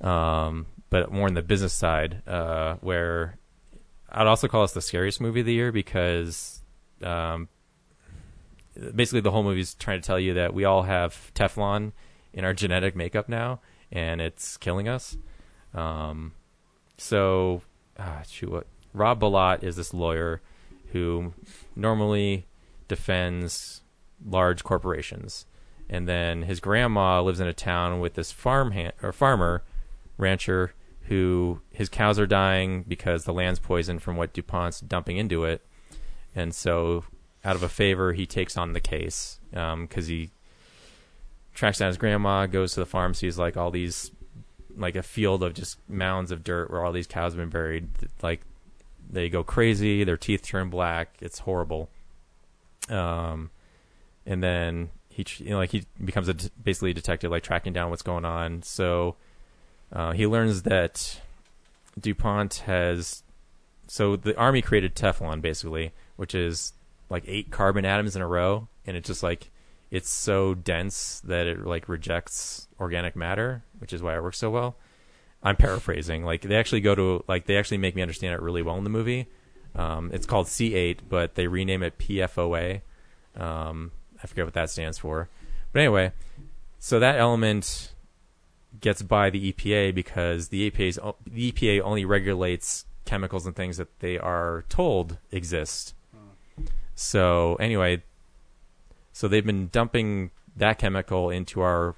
um, 0.02 0.66
but 0.90 1.12
more 1.12 1.28
in 1.28 1.34
the 1.36 1.42
business 1.42 1.74
side, 1.74 2.22
uh, 2.28 2.76
where 2.82 3.38
I'd 4.12 4.28
also 4.28 4.48
call 4.48 4.62
this 4.64 4.74
the 4.74 4.82
scariest 4.82 5.22
movie 5.22 5.40
of 5.40 5.46
the 5.46 5.54
year 5.54 5.72
because 5.72 6.62
um, 7.02 7.48
basically 8.96 9.22
the 9.22 9.32
whole 9.32 9.44
movie 9.44 9.62
is 9.62 9.74
trying 9.76 10.02
to 10.02 10.06
tell 10.06 10.20
you 10.20 10.34
that 10.36 10.54
we 10.54 10.66
all 10.66 10.84
have 10.84 11.32
Teflon 11.36 11.92
in 12.34 12.44
our 12.44 12.54
genetic 12.54 12.96
makeup 12.96 13.30
now, 13.30 13.60
and 13.92 14.22
it's 14.22 14.58
killing 14.58 14.88
us. 14.88 15.18
Um, 15.74 16.34
so, 16.98 17.62
ah, 17.98 18.24
shoot, 18.28 18.52
what? 18.52 18.68
Rob 18.94 19.20
Bilott 19.20 19.64
is 19.64 19.76
this 19.76 19.94
lawyer 19.94 20.42
who 20.92 21.34
normally 21.76 22.48
defends 22.88 23.82
large 24.26 24.64
corporations, 24.64 25.46
and 25.90 26.08
then 26.08 26.44
his 26.44 26.60
grandma 26.60 27.22
lives 27.22 27.40
in 27.40 27.48
a 27.48 27.54
town 27.54 28.00
with 28.00 28.14
this 28.14 28.32
farm 28.32 28.74
or 29.02 29.12
farmer 29.12 29.64
rancher 30.18 30.74
who 31.08 31.60
his 31.72 31.90
cows 31.90 32.18
are 32.18 32.28
dying 32.28 32.84
because 32.88 33.26
the 33.26 33.34
land's 33.34 33.60
poisoned 33.60 34.02
from 34.02 34.16
what 34.16 34.34
DuPont's 34.34 34.80
dumping 34.80 35.18
into 35.18 35.44
it, 35.44 35.66
and 36.36 36.54
so 36.54 37.04
out 37.44 37.56
of 37.56 37.64
a 37.64 37.70
favor 37.70 38.14
he 38.14 38.26
takes 38.26 38.56
on 38.56 38.74
the 38.74 38.80
case 38.80 39.40
because 39.52 40.08
he 40.08 40.32
tracks 41.54 41.80
down 41.80 41.88
his 41.88 41.98
grandma, 41.98 42.46
goes 42.46 42.74
to 42.74 42.80
the 42.80 42.86
farm, 42.86 43.14
sees 43.14 43.38
like 43.38 43.58
all 43.58 43.72
these 43.72 44.12
like 44.76 44.96
a 44.96 45.04
field 45.04 45.44
of 45.44 45.54
just 45.54 45.78
mounds 45.88 46.32
of 46.32 46.44
dirt 46.44 46.72
where 46.72 46.84
all 46.84 46.92
these 46.92 47.08
cows 47.08 47.34
have 47.34 47.40
been 47.40 47.50
buried. 47.50 47.90
Like 48.22 48.42
they 49.10 49.30
go 49.30 49.44
crazy, 49.44 50.04
their 50.04 50.18
teeth 50.18 50.44
turn 50.44 50.70
black. 50.70 51.16
It's 51.22 51.40
horrible. 51.40 51.90
Um, 52.90 53.52
and 54.26 54.44
then 54.44 54.90
he 55.10 55.26
you 55.38 55.52
know, 55.52 55.58
like 55.58 55.72
he 55.72 55.86
becomes 56.04 56.30
a 56.30 56.36
basically 56.62 56.92
a 56.92 56.94
detective, 56.94 57.32
like 57.32 57.44
tracking 57.44 57.74
down 57.74 57.90
what's 57.90 58.02
going 58.02 58.26
on. 58.26 58.64
So 58.64 59.16
uh, 59.92 60.12
he 60.12 60.26
learns 60.26 60.64
that 60.64 61.22
Dupont 62.00 62.56
has 62.66 63.24
so 63.88 64.16
the 64.16 64.36
army 64.38 64.62
created 64.62 64.96
Teflon 64.96 65.42
basically, 65.42 65.92
which 66.16 66.34
is 66.34 66.74
like 67.10 67.24
eight 67.28 67.52
carbon 67.52 67.86
atoms 67.86 68.16
in 68.16 68.22
a 68.22 68.28
row, 68.28 68.68
and 68.88 68.98
it's 68.98 69.08
just 69.08 69.22
like 69.22 69.52
it's 69.94 70.10
so 70.10 70.56
dense 70.56 71.22
that 71.24 71.46
it 71.46 71.68
like 71.68 71.88
rejects 71.88 72.68
organic 72.80 73.16
matter, 73.16 73.64
which 73.78 73.94
is 73.94 74.02
why 74.02 74.18
it 74.18 74.24
works 74.24 74.40
so 74.40 74.50
well. 74.50 74.76
I'm 75.44 75.56
paraphrasing. 75.56 76.26
Like 76.26 76.42
they 76.42 76.56
actually 76.56 76.82
go 76.82 76.96
to 76.96 77.24
like 77.28 77.46
they 77.46 77.58
actually 77.58 77.78
make 77.78 77.96
me 77.96 78.02
understand 78.02 78.34
it 78.34 78.42
really 78.42 78.64
well 78.64 78.76
in 78.80 78.86
the 78.86 78.90
movie. 78.90 79.28
Um, 79.76 80.10
it's 80.12 80.26
called 80.26 80.48
C8, 80.48 81.02
but 81.08 81.36
they 81.36 81.46
rename 81.46 81.84
it 81.84 82.00
PFOA. 82.00 82.82
Um, 83.38 83.92
I 84.22 84.26
forget 84.26 84.46
what 84.46 84.56
that 84.56 84.72
stands 84.72 84.98
for. 84.98 85.30
But 85.72 85.82
anyway, 85.82 86.12
so 86.80 87.00
that 87.00 87.20
element 87.20 87.94
gets 88.82 89.04
by 89.04 89.30
the 89.30 89.54
EPA 89.54 89.94
because 89.94 90.48
the 90.48 90.72
EPA's 90.72 90.98
the 91.28 91.52
EPA 91.52 91.82
only 91.82 92.04
regulates 92.04 92.86
chemicals 93.06 93.46
and 93.46 93.56
things 93.56 93.78
that 93.78 94.00
they 94.00 94.18
are 94.18 94.66
told 94.70 95.20
exist. 95.32 95.94
So 96.96 97.56
anyway, 97.60 98.02
so 99.14 99.28
they've 99.28 99.46
been 99.46 99.70
dumping 99.70 100.32
that 100.58 100.80
chemical 100.80 101.30
into 101.30 101.62
our 101.62 101.96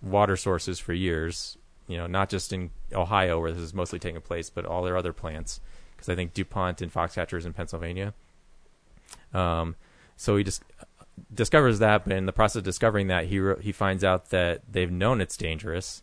water 0.00 0.36
sources 0.36 0.78
for 0.78 0.92
years. 0.92 1.58
You 1.86 1.98
know, 1.98 2.06
not 2.06 2.30
just 2.30 2.52
in 2.52 2.70
Ohio 2.94 3.40
where 3.40 3.52
this 3.52 3.60
is 3.60 3.74
mostly 3.74 3.98
taking 3.98 4.20
place, 4.22 4.48
but 4.48 4.64
all 4.64 4.82
their 4.82 4.96
other 4.96 5.12
plants. 5.12 5.60
Because 5.92 6.08
I 6.08 6.14
think 6.14 6.32
DuPont 6.32 6.80
and 6.80 6.92
Foxcatcher 6.92 7.36
is 7.36 7.44
in 7.44 7.52
Pennsylvania. 7.52 8.14
Um, 9.34 9.76
so 10.16 10.36
he 10.36 10.44
just 10.44 10.62
discovers 11.32 11.80
that, 11.80 12.04
but 12.04 12.16
in 12.16 12.26
the 12.26 12.32
process 12.32 12.56
of 12.56 12.64
discovering 12.64 13.08
that, 13.08 13.26
he 13.26 13.40
he 13.60 13.72
finds 13.72 14.04
out 14.04 14.30
that 14.30 14.62
they've 14.70 14.90
known 14.90 15.20
it's 15.20 15.36
dangerous, 15.36 16.02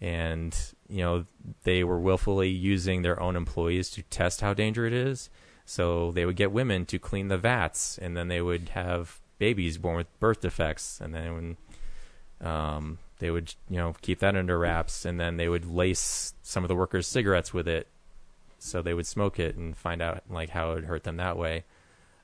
and 0.00 0.54
you 0.88 1.02
know 1.02 1.24
they 1.64 1.84
were 1.84 1.98
willfully 1.98 2.50
using 2.50 3.02
their 3.02 3.20
own 3.20 3.34
employees 3.34 3.90
to 3.90 4.02
test 4.02 4.42
how 4.42 4.54
dangerous 4.54 4.92
it 4.92 4.94
is. 4.94 5.30
So 5.64 6.12
they 6.12 6.24
would 6.24 6.36
get 6.36 6.52
women 6.52 6.86
to 6.86 6.98
clean 6.98 7.28
the 7.28 7.38
vats, 7.38 7.98
and 7.98 8.16
then 8.16 8.28
they 8.28 8.40
would 8.40 8.70
have 8.70 9.20
babies 9.38 9.78
born 9.78 9.96
with 9.96 10.20
birth 10.20 10.40
defects, 10.40 11.00
and 11.00 11.14
then 11.14 11.34
when 11.34 12.48
um, 12.48 12.98
they 13.18 13.30
would 13.30 13.54
you 13.68 13.76
know 13.76 13.94
keep 14.02 14.18
that 14.20 14.36
under 14.36 14.58
wraps, 14.58 15.04
and 15.04 15.18
then 15.18 15.36
they 15.36 15.48
would 15.48 15.64
lace 15.64 16.34
some 16.42 16.64
of 16.64 16.68
the 16.68 16.74
workers' 16.74 17.06
cigarettes 17.06 17.52
with 17.54 17.68
it, 17.68 17.88
so 18.58 18.82
they 18.82 18.94
would 18.94 19.06
smoke 19.06 19.38
it 19.38 19.56
and 19.56 19.76
find 19.76 20.02
out 20.02 20.22
like 20.28 20.50
how 20.50 20.72
it 20.72 20.74
would 20.76 20.84
hurt 20.84 21.04
them 21.04 21.16
that 21.16 21.36
way. 21.36 21.64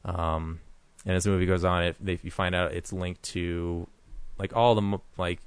Um, 0.05 0.61
and 1.05 1.17
as 1.17 1.25
the 1.25 1.31
movie 1.31 1.47
goes 1.47 1.65
on, 1.65 1.83
it 1.85 1.97
they, 2.01 2.19
you 2.23 2.31
find 2.31 2.55
out 2.55 2.73
it's 2.73 2.93
linked 2.93 3.23
to 3.25 3.87
like 4.39 4.55
all 4.57 4.75
the 4.75 4.99
like 5.17 5.41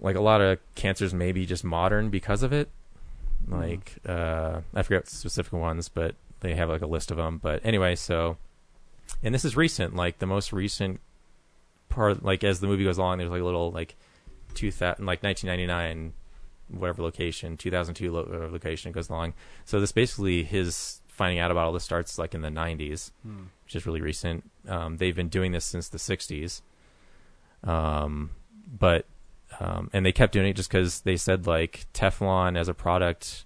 like 0.00 0.16
a 0.16 0.20
lot 0.20 0.40
of 0.40 0.58
cancers 0.74 1.14
may 1.14 1.32
be 1.32 1.46
just 1.46 1.64
modern 1.64 2.10
because 2.10 2.42
of 2.42 2.52
it. 2.52 2.70
Like 3.48 3.94
uh, 4.06 4.60
I 4.74 4.82
forget 4.82 5.08
specific 5.08 5.52
ones, 5.52 5.88
but 5.88 6.14
they 6.40 6.54
have 6.54 6.68
like 6.68 6.82
a 6.82 6.86
list 6.86 7.10
of 7.10 7.16
them. 7.16 7.38
But 7.42 7.64
anyway, 7.64 7.96
so 7.96 8.36
and 9.22 9.34
this 9.34 9.44
is 9.44 9.56
recent. 9.56 9.94
Like 9.96 10.18
the 10.18 10.26
most 10.26 10.52
recent 10.52 11.00
part, 11.88 12.22
like 12.24 12.42
as 12.44 12.60
the 12.60 12.66
movie 12.66 12.84
goes 12.84 12.98
along, 12.98 13.18
there's 13.18 13.30
like 13.30 13.40
a 13.40 13.44
little 13.44 13.70
like 13.70 13.96
two 14.54 14.70
thousand 14.70 15.06
like 15.06 15.22
1999 15.22 16.12
whatever 16.68 17.02
location 17.02 17.56
2002 17.56 18.10
lo- 18.10 18.28
uh, 18.32 18.50
location 18.50 18.90
it 18.90 18.94
goes 18.94 19.10
along. 19.10 19.34
So 19.66 19.78
this 19.80 19.92
basically 19.92 20.42
his 20.42 21.00
finding 21.08 21.38
out 21.38 21.50
about 21.50 21.66
all 21.66 21.72
this 21.72 21.84
starts 21.84 22.18
like 22.18 22.34
in 22.34 22.40
the 22.40 22.48
90s, 22.48 23.10
Hmm. 23.22 23.42
which 23.64 23.76
is 23.76 23.84
really 23.84 24.00
recent. 24.00 24.50
Um, 24.66 24.96
they've 24.96 25.14
been 25.14 25.28
doing 25.28 25.52
this 25.52 25.66
since 25.66 25.88
the 25.90 25.98
60s. 25.98 26.62
Um, 27.64 28.30
but 28.78 29.04
um, 29.60 29.90
and 29.92 30.06
they 30.06 30.12
kept 30.12 30.32
doing 30.32 30.48
it 30.48 30.54
just 30.56 30.70
because 30.70 31.00
they 31.02 31.16
said 31.16 31.46
like 31.46 31.86
Teflon 31.92 32.56
as 32.58 32.68
a 32.68 32.74
product. 32.74 33.44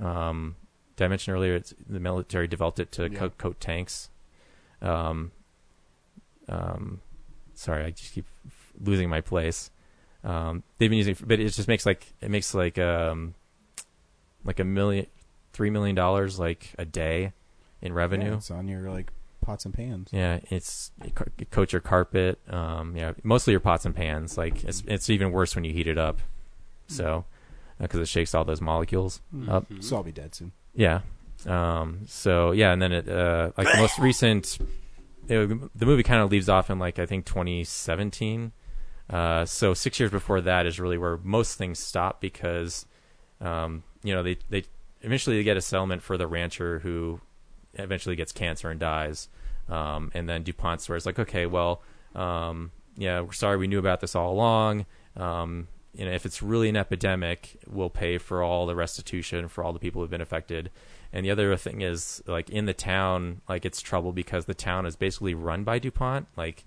Um, 0.00 0.56
did 0.96 1.04
I 1.04 1.08
mention 1.08 1.32
earlier? 1.32 1.54
It's 1.54 1.74
the 1.88 2.00
military 2.00 2.48
developed 2.48 2.80
it 2.80 2.90
to 2.92 3.08
Yeah. 3.10 3.18
coat, 3.18 3.38
coat 3.38 3.60
tanks. 3.60 4.10
Um, 4.82 5.32
um, 6.48 7.00
sorry, 7.54 7.84
I 7.84 7.90
just 7.90 8.12
keep 8.12 8.26
losing 8.80 9.08
my 9.08 9.20
place. 9.20 9.70
Um, 10.22 10.62
they've 10.78 10.90
been 10.90 10.98
using, 10.98 11.16
but 11.26 11.38
it 11.40 11.48
just 11.50 11.68
makes 11.68 11.84
like 11.86 12.06
it 12.20 12.30
makes 12.30 12.54
like 12.54 12.78
um, 12.78 13.34
like 14.44 14.58
a 14.60 14.64
million, 14.64 15.06
three 15.52 15.70
million 15.70 15.94
dollars 15.94 16.38
like 16.38 16.72
a 16.78 16.84
day 16.84 17.32
in 17.82 17.92
revenue. 17.92 18.30
Yeah, 18.30 18.36
it's 18.36 18.50
on 18.50 18.68
your 18.68 18.90
like 18.90 19.12
pots 19.42 19.64
and 19.66 19.74
pans. 19.74 20.08
Yeah, 20.12 20.40
it's 20.50 20.92
it 21.04 21.14
co- 21.14 21.26
coats 21.50 21.72
your 21.72 21.80
carpet. 21.80 22.38
Um, 22.48 22.96
yeah, 22.96 23.12
mostly 23.22 23.52
your 23.52 23.60
pots 23.60 23.84
and 23.84 23.94
pans. 23.94 24.38
Like 24.38 24.64
it's 24.64 24.82
it's 24.86 25.10
even 25.10 25.30
worse 25.30 25.54
when 25.54 25.64
you 25.64 25.72
heat 25.72 25.86
it 25.86 25.98
up. 25.98 26.20
So, 26.86 27.24
because 27.80 28.00
it 28.00 28.08
shakes 28.08 28.34
all 28.34 28.44
those 28.44 28.60
molecules 28.60 29.20
up. 29.48 29.66
So 29.80 29.96
I'll 29.96 30.02
be 30.02 30.12
dead 30.12 30.34
soon. 30.34 30.52
Yeah. 30.74 31.00
Um, 31.46 32.00
so 32.06 32.52
yeah, 32.52 32.72
and 32.72 32.80
then 32.80 32.92
it 32.92 33.08
uh, 33.08 33.50
like 33.56 33.70
the 33.70 33.78
most 33.78 33.98
recent, 33.98 34.58
it, 35.28 35.78
the 35.78 35.86
movie 35.86 36.02
kind 36.02 36.22
of 36.22 36.30
leaves 36.30 36.48
off 36.48 36.70
in 36.70 36.78
like 36.78 36.98
I 36.98 37.06
think 37.06 37.26
2017. 37.26 38.52
Uh, 39.10 39.44
so 39.44 39.74
six 39.74 40.00
years 40.00 40.10
before 40.10 40.40
that 40.40 40.66
is 40.66 40.80
really 40.80 40.96
where 40.96 41.18
most 41.18 41.58
things 41.58 41.78
stop 41.78 42.20
because, 42.20 42.86
um, 43.40 43.82
you 44.02 44.14
know, 44.14 44.22
they 44.22 44.38
they 44.48 44.64
eventually 45.02 45.36
they 45.36 45.42
get 45.42 45.56
a 45.56 45.60
settlement 45.60 46.02
for 46.02 46.16
the 46.16 46.26
rancher 46.26 46.78
who 46.78 47.20
eventually 47.74 48.16
gets 48.16 48.32
cancer 48.32 48.70
and 48.70 48.80
dies, 48.80 49.28
um, 49.68 50.10
and 50.14 50.28
then 50.28 50.42
Dupont 50.42 50.80
swears 50.80 51.04
like, 51.04 51.18
okay, 51.18 51.46
well, 51.46 51.82
um, 52.14 52.70
yeah, 52.96 53.20
we're 53.20 53.32
sorry, 53.32 53.56
we 53.58 53.66
knew 53.66 53.78
about 53.78 54.00
this 54.00 54.14
all 54.14 54.32
along. 54.32 54.86
Um, 55.16 55.68
you 55.94 56.04
know, 56.04 56.10
if 56.10 56.26
it's 56.26 56.42
really 56.42 56.68
an 56.68 56.76
epidemic, 56.76 57.58
we'll 57.68 57.90
pay 57.90 58.18
for 58.18 58.42
all 58.42 58.66
the 58.66 58.74
restitution 58.74 59.48
for 59.48 59.62
all 59.62 59.72
the 59.72 59.78
people 59.78 60.02
who've 60.02 60.10
been 60.10 60.20
affected. 60.20 60.70
And 61.14 61.24
the 61.24 61.30
other 61.30 61.56
thing 61.56 61.80
is, 61.80 62.22
like 62.26 62.50
in 62.50 62.66
the 62.66 62.74
town, 62.74 63.40
like 63.48 63.64
it's 63.64 63.80
trouble 63.80 64.12
because 64.12 64.46
the 64.46 64.54
town 64.54 64.84
is 64.84 64.96
basically 64.96 65.32
run 65.32 65.62
by 65.62 65.78
Dupont. 65.78 66.26
Like 66.36 66.64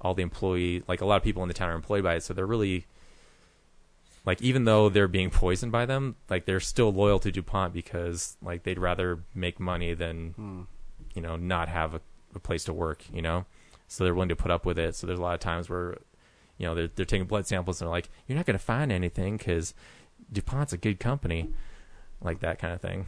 all 0.00 0.14
the 0.14 0.22
employee, 0.22 0.82
like 0.88 1.02
a 1.02 1.04
lot 1.04 1.16
of 1.16 1.22
people 1.22 1.42
in 1.42 1.48
the 1.48 1.54
town 1.54 1.68
are 1.68 1.74
employed 1.74 2.02
by 2.02 2.14
it, 2.14 2.22
so 2.22 2.32
they're 2.32 2.46
really 2.46 2.86
like 4.24 4.40
even 4.40 4.64
though 4.64 4.88
they're 4.88 5.06
being 5.06 5.28
poisoned 5.30 5.70
by 5.70 5.84
them, 5.84 6.16
like 6.30 6.46
they're 6.46 6.60
still 6.60 6.90
loyal 6.92 7.18
to 7.20 7.30
DuPont 7.30 7.74
because 7.74 8.36
like 8.42 8.62
they'd 8.62 8.78
rather 8.78 9.20
make 9.34 9.60
money 9.60 9.92
than 9.92 10.30
Hmm. 10.30 10.60
you 11.14 11.20
know 11.20 11.36
not 11.36 11.68
have 11.68 11.94
a, 11.94 12.00
a 12.34 12.38
place 12.38 12.64
to 12.64 12.72
work, 12.72 13.04
you 13.12 13.20
know. 13.22 13.44
So 13.86 14.04
they're 14.04 14.14
willing 14.14 14.28
to 14.30 14.36
put 14.36 14.50
up 14.50 14.64
with 14.64 14.78
it. 14.78 14.94
So 14.94 15.06
there's 15.06 15.18
a 15.18 15.22
lot 15.22 15.34
of 15.34 15.40
times 15.40 15.68
where 15.68 15.98
you 16.56 16.66
know 16.66 16.74
they're 16.74 16.88
they're 16.94 17.04
taking 17.04 17.26
blood 17.26 17.46
samples 17.46 17.82
and 17.82 17.86
they're 17.86 17.92
like, 17.92 18.08
you're 18.26 18.36
not 18.36 18.46
going 18.46 18.58
to 18.58 18.64
find 18.64 18.90
anything 18.90 19.36
because 19.36 19.74
DuPont's 20.32 20.72
a 20.72 20.78
good 20.78 20.98
company, 21.00 21.50
like 22.22 22.40
that 22.40 22.58
kind 22.58 22.72
of 22.72 22.80
thing. 22.80 23.04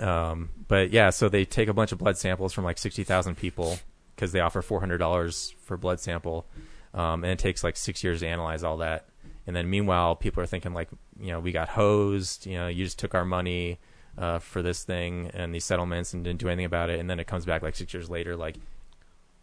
Um, 0.00 0.50
but 0.68 0.90
yeah, 0.90 1.10
so 1.10 1.28
they 1.28 1.44
take 1.44 1.68
a 1.68 1.74
bunch 1.74 1.92
of 1.92 1.98
blood 1.98 2.18
samples 2.18 2.52
from 2.52 2.64
like 2.64 2.78
sixty 2.78 3.04
thousand 3.04 3.36
people 3.36 3.78
because 4.14 4.32
they 4.32 4.40
offer 4.40 4.62
four 4.62 4.80
hundred 4.80 4.98
dollars 4.98 5.54
for 5.64 5.76
blood 5.76 6.00
sample, 6.00 6.46
um, 6.94 7.24
and 7.24 7.32
it 7.32 7.38
takes 7.38 7.62
like 7.62 7.76
six 7.76 8.02
years 8.02 8.20
to 8.20 8.26
analyze 8.26 8.64
all 8.64 8.78
that. 8.78 9.06
And 9.46 9.54
then 9.54 9.70
meanwhile, 9.70 10.16
people 10.16 10.42
are 10.42 10.46
thinking 10.46 10.74
like, 10.74 10.88
you 11.20 11.30
know, 11.30 11.40
we 11.40 11.52
got 11.52 11.68
hosed. 11.68 12.46
You 12.46 12.56
know, 12.56 12.68
you 12.68 12.84
just 12.84 12.98
took 12.98 13.14
our 13.14 13.24
money 13.24 13.78
uh, 14.18 14.38
for 14.38 14.62
this 14.62 14.84
thing 14.84 15.30
and 15.34 15.54
these 15.54 15.64
settlements 15.64 16.14
and 16.14 16.24
didn't 16.24 16.40
do 16.40 16.48
anything 16.48 16.64
about 16.64 16.90
it. 16.90 16.98
And 16.98 17.08
then 17.08 17.20
it 17.20 17.26
comes 17.26 17.44
back 17.44 17.62
like 17.62 17.76
six 17.76 17.94
years 17.94 18.10
later, 18.10 18.36
like, 18.36 18.56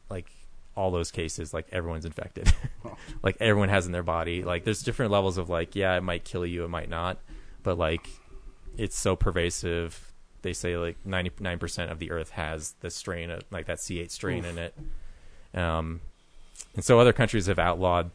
like 0.09 0.29
all 0.75 0.91
those 0.91 1.11
cases, 1.11 1.53
like 1.53 1.67
everyone's 1.71 2.05
infected, 2.05 2.51
like 3.23 3.37
everyone 3.39 3.69
has 3.69 3.85
in 3.85 3.91
their 3.91 4.03
body. 4.03 4.43
Like 4.43 4.63
there's 4.63 4.83
different 4.83 5.11
levels 5.11 5.37
of 5.37 5.49
like, 5.49 5.75
yeah, 5.75 5.95
it 5.95 6.01
might 6.01 6.23
kill 6.23 6.45
you, 6.45 6.65
it 6.65 6.69
might 6.69 6.89
not, 6.89 7.19
but 7.61 7.77
like 7.77 8.07
it's 8.77 8.97
so 8.97 9.15
pervasive. 9.15 10.12
They 10.43 10.53
say 10.53 10.77
like 10.77 10.97
99% 11.05 11.91
of 11.91 11.99
the 11.99 12.11
earth 12.11 12.31
has 12.31 12.75
the 12.81 12.89
strain 12.89 13.31
of 13.31 13.43
like 13.49 13.65
that 13.65 13.79
C8 13.79 14.11
strain 14.11 14.45
Oof. 14.45 14.51
in 14.51 14.57
it. 14.59 14.75
Um, 15.55 16.01
and 16.75 16.83
so 16.83 16.99
other 16.99 17.13
countries 17.13 17.47
have 17.47 17.59
outlawed 17.59 18.11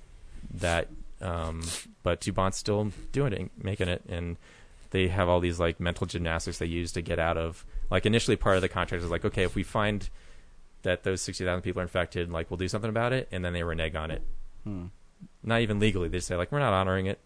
that, 0.54 0.88
um, 1.20 1.62
but 2.02 2.20
DuPont's 2.20 2.56
still 2.56 2.92
doing 3.12 3.32
it, 3.32 3.50
making 3.62 3.88
it, 3.88 4.02
and 4.08 4.36
they 4.90 5.08
have 5.08 5.28
all 5.28 5.40
these 5.40 5.60
like 5.60 5.80
mental 5.80 6.06
gymnastics 6.06 6.58
they 6.58 6.66
use 6.66 6.92
to 6.92 7.02
get 7.02 7.18
out 7.18 7.36
of. 7.36 7.64
Like 7.90 8.06
initially, 8.06 8.36
part 8.36 8.56
of 8.56 8.62
the 8.62 8.68
contract 8.68 9.02
is 9.04 9.10
like, 9.10 9.24
okay, 9.24 9.42
if 9.44 9.54
we 9.54 9.62
find 9.62 10.08
that 10.82 11.04
those 11.04 11.20
sixty 11.20 11.44
thousand 11.44 11.62
people 11.62 11.80
are 11.80 11.84
infected, 11.84 12.30
like 12.30 12.50
we'll 12.50 12.58
do 12.58 12.68
something 12.68 12.90
about 12.90 13.12
it, 13.12 13.28
and 13.30 13.44
then 13.44 13.52
they 13.52 13.62
renege 13.62 13.94
on 13.94 14.10
it. 14.10 14.22
Hmm. 14.64 14.86
Not 15.42 15.60
even 15.60 15.78
legally, 15.78 16.08
they 16.08 16.20
say 16.20 16.36
like 16.36 16.52
we're 16.52 16.58
not 16.58 16.72
honoring 16.72 17.06
it. 17.06 17.20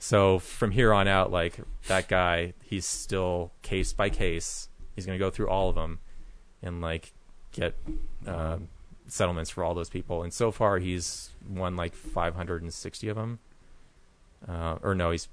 So 0.00 0.38
from 0.38 0.70
here 0.70 0.94
on 0.94 1.06
out, 1.06 1.30
like 1.30 1.60
that 1.86 2.08
guy, 2.08 2.54
he's 2.62 2.86
still 2.86 3.52
case 3.60 3.92
by 3.92 4.08
case. 4.08 4.68
He's 4.96 5.04
going 5.06 5.18
to 5.18 5.22
go 5.22 5.30
through 5.30 5.48
all 5.50 5.68
of 5.68 5.74
them 5.74 6.00
and 6.62 6.80
like 6.80 7.12
get 7.52 7.74
uh, 8.26 8.56
settlements 9.06 9.50
for 9.50 9.62
all 9.62 9.74
those 9.74 9.90
people. 9.90 10.22
And 10.22 10.32
so 10.32 10.50
far, 10.50 10.78
he's 10.78 11.30
won 11.48 11.76
like 11.76 11.94
560 11.94 13.08
of 13.08 13.16
them. 13.16 13.40
Uh, 14.48 14.78
or 14.82 14.94
no, 14.94 15.10
he's 15.10 15.28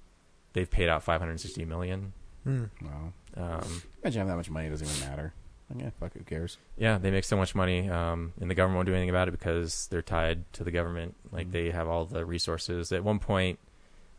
they've 0.52 0.70
paid 0.70 0.90
out 0.90 1.02
560 1.02 1.64
million. 1.64 2.12
Hmm. 2.44 2.66
Wow. 2.82 3.14
Um, 3.38 3.82
Imagine 4.04 4.20
having 4.20 4.28
that 4.28 4.38
much 4.38 4.50
money 4.50 4.68
it 4.68 4.72
doesn't 4.72 4.88
even 4.88 5.10
matter. 5.10 5.34
Like, 5.70 5.84
yeah, 5.84 5.90
fuck, 6.00 6.14
who 6.14 6.24
cares? 6.24 6.58
yeah, 6.78 6.98
they 6.98 7.12
make 7.12 7.26
so 7.26 7.36
much 7.36 7.54
money, 7.54 7.90
um, 7.90 8.32
and 8.40 8.50
the 8.50 8.56
government 8.56 8.78
won't 8.78 8.86
do 8.86 8.94
anything 8.94 9.10
about 9.10 9.28
it 9.28 9.32
because 9.32 9.88
they're 9.92 10.02
tied 10.02 10.52
to 10.54 10.64
the 10.64 10.72
government. 10.72 11.16
Like 11.32 11.52
they 11.52 11.72
have 11.72 11.88
all 11.88 12.06
the 12.06 12.26
resources. 12.26 12.92
At 12.92 13.04
one 13.04 13.20
point, 13.20 13.60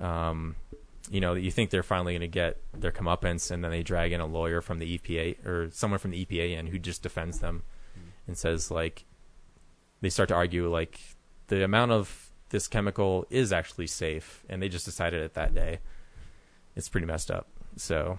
um, 0.00 0.56
you 1.10 1.20
know, 1.20 1.34
that 1.34 1.40
you 1.40 1.50
think 1.50 1.70
they're 1.70 1.82
finally 1.82 2.12
going 2.12 2.20
to 2.20 2.28
get 2.28 2.58
their 2.72 2.92
comeuppance, 2.92 3.50
and 3.50 3.64
then 3.64 3.70
they 3.70 3.82
drag 3.82 4.12
in 4.12 4.20
a 4.20 4.26
lawyer 4.26 4.60
from 4.60 4.78
the 4.78 4.98
EPA 4.98 5.44
or 5.46 5.70
someone 5.72 5.98
from 5.98 6.10
the 6.10 6.24
EPA 6.24 6.58
in 6.58 6.66
who 6.66 6.78
just 6.78 7.02
defends 7.02 7.40
them 7.40 7.62
and 8.26 8.36
says 8.36 8.70
like 8.70 9.04
they 10.00 10.10
start 10.10 10.28
to 10.28 10.34
argue 10.34 10.70
like 10.70 11.00
the 11.48 11.64
amount 11.64 11.92
of 11.92 12.30
this 12.50 12.68
chemical 12.68 13.26
is 13.30 13.52
actually 13.52 13.86
safe, 13.86 14.44
and 14.48 14.62
they 14.62 14.68
just 14.68 14.84
decided 14.84 15.22
it 15.22 15.34
that 15.34 15.54
day. 15.54 15.80
It's 16.76 16.88
pretty 16.88 17.06
messed 17.06 17.30
up. 17.30 17.46
So, 17.76 18.18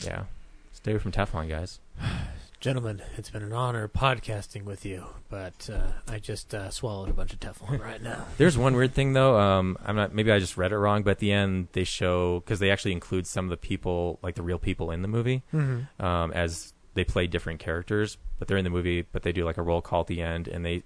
yeah, 0.00 0.24
stay 0.72 0.92
away 0.92 1.00
from 1.00 1.12
Teflon, 1.12 1.48
guys. 1.48 1.80
Gentlemen, 2.60 3.00
it's 3.16 3.30
been 3.30 3.44
an 3.44 3.52
honor 3.52 3.86
podcasting 3.86 4.64
with 4.64 4.84
you, 4.84 5.06
but 5.28 5.70
uh, 5.72 5.92
I 6.12 6.18
just 6.18 6.52
uh, 6.52 6.70
swallowed 6.70 7.08
a 7.08 7.12
bunch 7.12 7.32
of 7.32 7.38
Teflon 7.38 7.80
right 7.80 8.02
now. 8.02 8.26
There's 8.36 8.58
one 8.58 8.74
weird 8.74 8.94
thing 8.94 9.12
though. 9.12 9.38
Um, 9.38 9.76
I'm 9.84 9.94
not. 9.94 10.12
Maybe 10.12 10.32
I 10.32 10.40
just 10.40 10.56
read 10.56 10.72
it 10.72 10.78
wrong, 10.78 11.04
but 11.04 11.12
at 11.12 11.18
the 11.20 11.30
end 11.30 11.68
they 11.72 11.84
show 11.84 12.40
because 12.40 12.58
they 12.58 12.72
actually 12.72 12.92
include 12.92 13.28
some 13.28 13.44
of 13.46 13.50
the 13.50 13.56
people, 13.56 14.18
like 14.22 14.34
the 14.34 14.42
real 14.42 14.58
people 14.58 14.90
in 14.90 15.02
the 15.02 15.08
movie, 15.08 15.44
Mhm. 15.54 15.86
um, 16.02 16.32
as 16.32 16.72
they 16.94 17.04
play 17.04 17.28
different 17.28 17.60
characters. 17.60 18.16
But 18.40 18.48
they're 18.48 18.56
in 18.58 18.64
the 18.64 18.70
movie, 18.70 19.02
but 19.02 19.22
they 19.22 19.30
do 19.30 19.44
like 19.44 19.56
a 19.56 19.62
roll 19.62 19.80
call 19.80 20.00
at 20.00 20.08
the 20.08 20.20
end, 20.20 20.48
and 20.48 20.64
they 20.64 20.82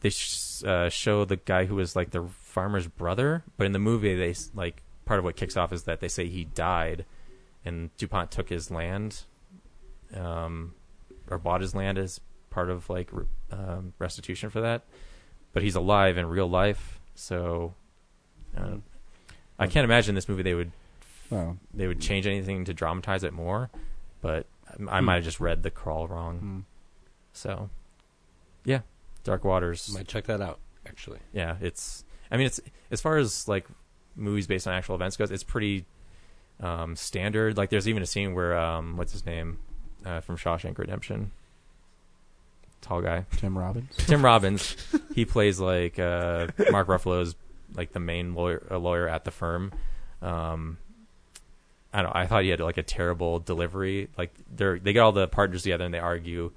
they 0.00 0.10
sh- 0.10 0.64
uh, 0.64 0.88
show 0.88 1.24
the 1.24 1.36
guy 1.36 1.66
who 1.66 1.76
was 1.76 1.94
like 1.94 2.10
the 2.10 2.24
farmer's 2.24 2.88
brother. 2.88 3.44
But 3.56 3.66
in 3.66 3.72
the 3.72 3.78
movie, 3.78 4.16
they 4.16 4.34
like 4.52 4.82
part 5.04 5.18
of 5.20 5.24
what 5.24 5.36
kicks 5.36 5.56
off 5.56 5.72
is 5.72 5.84
that 5.84 6.00
they 6.00 6.08
say 6.08 6.26
he 6.26 6.42
died, 6.44 7.04
and 7.64 7.96
Dupont 7.98 8.32
took 8.32 8.48
his 8.48 8.72
land, 8.72 9.22
um, 10.12 10.74
or 11.30 11.38
bought 11.38 11.60
his 11.60 11.74
land 11.74 11.98
as 11.98 12.20
part 12.50 12.70
of 12.70 12.88
like 12.90 13.10
um, 13.50 13.92
restitution 13.98 14.50
for 14.50 14.60
that. 14.60 14.82
But 15.52 15.62
he's 15.62 15.74
alive 15.76 16.18
in 16.18 16.26
real 16.26 16.48
life, 16.50 17.00
so 17.14 17.74
uh, 18.56 18.76
I 19.58 19.66
can't 19.68 19.84
imagine 19.84 20.14
this 20.16 20.28
movie 20.28 20.42
they 20.42 20.54
would 20.54 20.72
Well. 21.30 21.56
they 21.72 21.86
would 21.86 22.00
change 22.00 22.26
anything 22.26 22.64
to 22.64 22.74
dramatize 22.74 23.22
it 23.24 23.32
more. 23.32 23.70
But 24.20 24.46
I, 24.68 24.96
I 24.96 24.98
Hmm. 25.00 25.04
might 25.04 25.14
have 25.16 25.24
just 25.24 25.38
read 25.40 25.62
the 25.62 25.70
crawl 25.70 26.08
wrong. 26.08 26.64
So, 27.32 27.68
yeah, 28.64 28.80
Dark 29.22 29.44
Waters. 29.44 29.92
Might 29.94 30.08
check 30.08 30.24
that 30.24 30.40
out. 30.40 30.58
Actually, 30.86 31.18
Yeah, 31.32 31.56
it's. 31.60 32.04
I 32.30 32.36
mean, 32.36 32.46
it's 32.46 32.60
as 32.90 33.00
far 33.00 33.16
as 33.16 33.46
like 33.48 33.66
movies 34.16 34.46
based 34.46 34.66
on 34.66 34.74
actual 34.74 34.94
events 34.96 35.16
goes, 35.16 35.30
it's 35.30 35.42
pretty 35.44 35.84
um, 36.60 36.94
standard. 36.96 37.56
Like, 37.56 37.70
there's 37.70 37.88
even 37.88 38.02
a 38.02 38.06
scene 38.06 38.34
where 38.34 38.56
um, 38.58 38.96
what's 38.96 39.12
his 39.12 39.24
name 39.24 39.58
uh, 40.04 40.20
from 40.20 40.36
Shawshank 40.36 40.78
Redemption, 40.78 41.30
tall 42.80 43.00
guy, 43.02 43.26
Tim 43.36 43.56
Robbins. 43.56 43.96
Tim 43.96 44.24
Robbins. 44.24 44.76
he 45.14 45.24
plays 45.24 45.58
like 45.60 45.98
uh, 45.98 46.48
Mark 46.70 46.88
Ruffalo's 46.88 47.34
like 47.74 47.92
the 47.92 48.00
main 48.00 48.34
lawyer, 48.34 48.64
lawyer 48.70 49.08
at 49.08 49.24
the 49.24 49.30
firm. 49.30 49.72
Um, 50.22 50.78
I 51.92 52.02
don't. 52.02 52.12
know, 52.12 52.20
I 52.20 52.26
thought 52.26 52.42
he 52.42 52.48
had 52.50 52.60
like 52.60 52.78
a 52.78 52.82
terrible 52.82 53.38
delivery. 53.38 54.08
Like 54.18 54.34
they 54.54 54.78
they 54.78 54.92
get 54.92 55.00
all 55.00 55.12
the 55.12 55.28
partners 55.28 55.62
together 55.62 55.84
and 55.84 55.94
they 55.94 55.98
argue. 55.98 56.52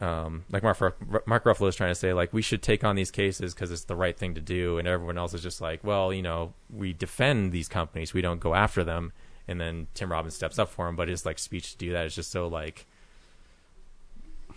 Um, 0.00 0.44
like 0.50 0.64
Mark 0.64 0.78
Mark 1.26 1.44
Ruffalo 1.44 1.68
is 1.68 1.76
trying 1.76 1.92
to 1.92 1.94
say, 1.94 2.12
like 2.12 2.32
we 2.32 2.42
should 2.42 2.62
take 2.62 2.82
on 2.82 2.96
these 2.96 3.12
cases 3.12 3.54
because 3.54 3.70
it's 3.70 3.84
the 3.84 3.94
right 3.94 4.16
thing 4.16 4.34
to 4.34 4.40
do, 4.40 4.78
and 4.78 4.88
everyone 4.88 5.16
else 5.16 5.34
is 5.34 5.42
just 5.42 5.60
like, 5.60 5.84
well, 5.84 6.12
you 6.12 6.22
know, 6.22 6.52
we 6.68 6.92
defend 6.92 7.52
these 7.52 7.68
companies, 7.68 8.12
we 8.12 8.20
don't 8.20 8.40
go 8.40 8.54
after 8.54 8.82
them. 8.82 9.12
And 9.46 9.60
then 9.60 9.88
Tim 9.94 10.10
Robbins 10.10 10.34
steps 10.34 10.58
up 10.58 10.70
for 10.70 10.88
him, 10.88 10.96
but 10.96 11.08
his 11.08 11.26
like 11.26 11.38
speech 11.38 11.72
to 11.72 11.78
do 11.78 11.92
that 11.92 12.06
is 12.06 12.14
just 12.14 12.30
so 12.30 12.48
like 12.48 12.86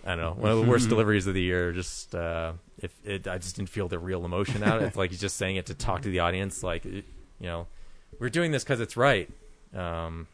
I 0.04 0.10
don't 0.10 0.18
know, 0.18 0.32
one 0.32 0.50
of 0.52 0.58
the 0.58 0.70
worst 0.70 0.88
deliveries 0.90 1.26
of 1.26 1.34
the 1.34 1.42
year. 1.42 1.72
Just 1.72 2.14
uh, 2.14 2.52
if 2.78 2.94
it, 3.04 3.28
I 3.28 3.38
just 3.38 3.56
didn't 3.56 3.68
feel 3.68 3.88
the 3.88 3.98
real 3.98 4.24
emotion 4.24 4.62
out. 4.62 4.78
Of 4.78 4.82
it. 4.82 4.86
It's 4.86 4.96
like 4.96 5.10
he's 5.10 5.20
just 5.20 5.36
saying 5.36 5.56
it 5.56 5.66
to 5.66 5.74
talk 5.74 6.02
to 6.02 6.08
the 6.08 6.20
audience, 6.20 6.62
like 6.62 6.86
it, 6.86 7.04
you 7.40 7.46
know, 7.46 7.66
we're 8.18 8.30
doing 8.30 8.52
this 8.52 8.64
because 8.64 8.80
it's 8.80 8.96
right. 8.96 9.28
Um, 9.74 10.26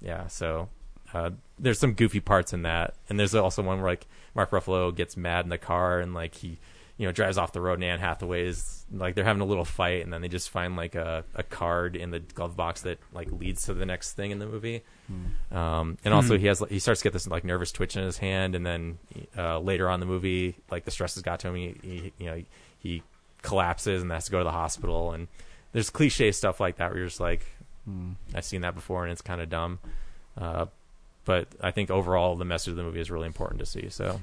yeah, 0.00 0.26
so 0.26 0.68
uh, 1.14 1.30
there's 1.58 1.78
some 1.78 1.94
goofy 1.94 2.20
parts 2.20 2.52
in 2.52 2.62
that, 2.62 2.94
and 3.08 3.18
there's 3.18 3.34
also 3.34 3.62
one 3.62 3.80
where 3.80 3.92
like 3.92 4.06
Mark 4.34 4.50
Ruffalo 4.50 4.94
gets 4.94 5.16
mad 5.16 5.44
in 5.44 5.50
the 5.50 5.58
car 5.58 6.00
and 6.00 6.12
like 6.12 6.34
he, 6.34 6.58
you 6.98 7.06
know, 7.06 7.12
drives 7.12 7.38
off 7.38 7.52
the 7.52 7.60
road, 7.60 7.74
and 7.74 7.84
Anne 7.84 7.98
Hathaway 7.98 8.46
is 8.46 8.84
like 8.92 9.14
they're 9.14 9.24
having 9.24 9.40
a 9.42 9.46
little 9.46 9.64
fight, 9.64 10.04
and 10.04 10.12
then 10.12 10.20
they 10.22 10.28
just 10.28 10.50
find 10.50 10.76
like 10.76 10.94
a, 10.94 11.24
a 11.34 11.42
card 11.42 11.96
in 11.96 12.10
the 12.10 12.20
glove 12.20 12.56
box 12.56 12.82
that 12.82 12.98
like 13.12 13.30
leads 13.32 13.64
to 13.66 13.74
the 13.74 13.86
next 13.86 14.12
thing 14.12 14.30
in 14.30 14.38
the 14.38 14.46
movie. 14.46 14.82
Um, 15.50 15.98
and 16.04 16.14
also 16.14 16.34
Hmm. 16.36 16.40
he 16.40 16.46
has 16.46 16.62
he 16.68 16.78
starts 16.78 17.00
to 17.00 17.04
get 17.04 17.12
this 17.12 17.26
like 17.26 17.44
nervous 17.44 17.72
twitch 17.72 17.96
in 17.96 18.04
his 18.04 18.18
hand, 18.18 18.54
and 18.54 18.64
then 18.64 18.98
uh, 19.36 19.58
later 19.58 19.88
on 19.88 19.94
in 19.94 20.00
the 20.00 20.06
movie, 20.06 20.56
like 20.70 20.84
the 20.84 20.90
stress 20.90 21.14
has 21.14 21.22
got 21.22 21.40
to 21.40 21.48
him. 21.48 21.54
He, 21.56 21.74
he 21.82 22.12
you 22.18 22.26
know 22.26 22.42
he 22.78 23.02
collapses 23.42 24.02
and 24.02 24.10
has 24.12 24.26
to 24.26 24.30
go 24.30 24.38
to 24.38 24.44
the 24.44 24.50
hospital, 24.52 25.12
and 25.12 25.28
there's 25.72 25.90
cliche 25.90 26.30
stuff 26.32 26.60
like 26.60 26.76
that 26.76 26.90
where 26.90 26.98
you're 26.98 27.08
just 27.08 27.20
like, 27.20 27.46
Hmm. 27.84 28.12
I've 28.34 28.44
seen 28.44 28.60
that 28.60 28.74
before, 28.74 29.02
and 29.04 29.12
it's 29.12 29.22
kind 29.22 29.40
of 29.40 29.48
dumb. 29.50 29.80
Uh, 30.38 30.66
but 31.24 31.48
I 31.60 31.70
think 31.72 31.90
overall 31.90 32.36
the 32.36 32.44
message 32.44 32.70
of 32.72 32.76
the 32.76 32.82
movie 32.84 33.00
is 33.00 33.10
really 33.10 33.26
important 33.26 33.58
to 33.60 33.66
see. 33.66 33.88
So, 33.90 34.20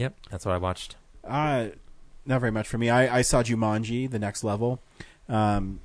yep, 0.00 0.16
that's 0.30 0.46
what 0.46 0.54
I 0.54 0.58
watched. 0.58 0.96
Uh, 1.22 1.68
not 2.24 2.40
very 2.40 2.50
much 2.50 2.66
for 2.66 2.78
me. 2.78 2.88
I, 2.88 3.18
I 3.18 3.22
saw 3.22 3.42
Jumanji, 3.42 4.10
the 4.10 4.18
next 4.18 4.42
level. 4.42 4.80
Um, 5.28 5.80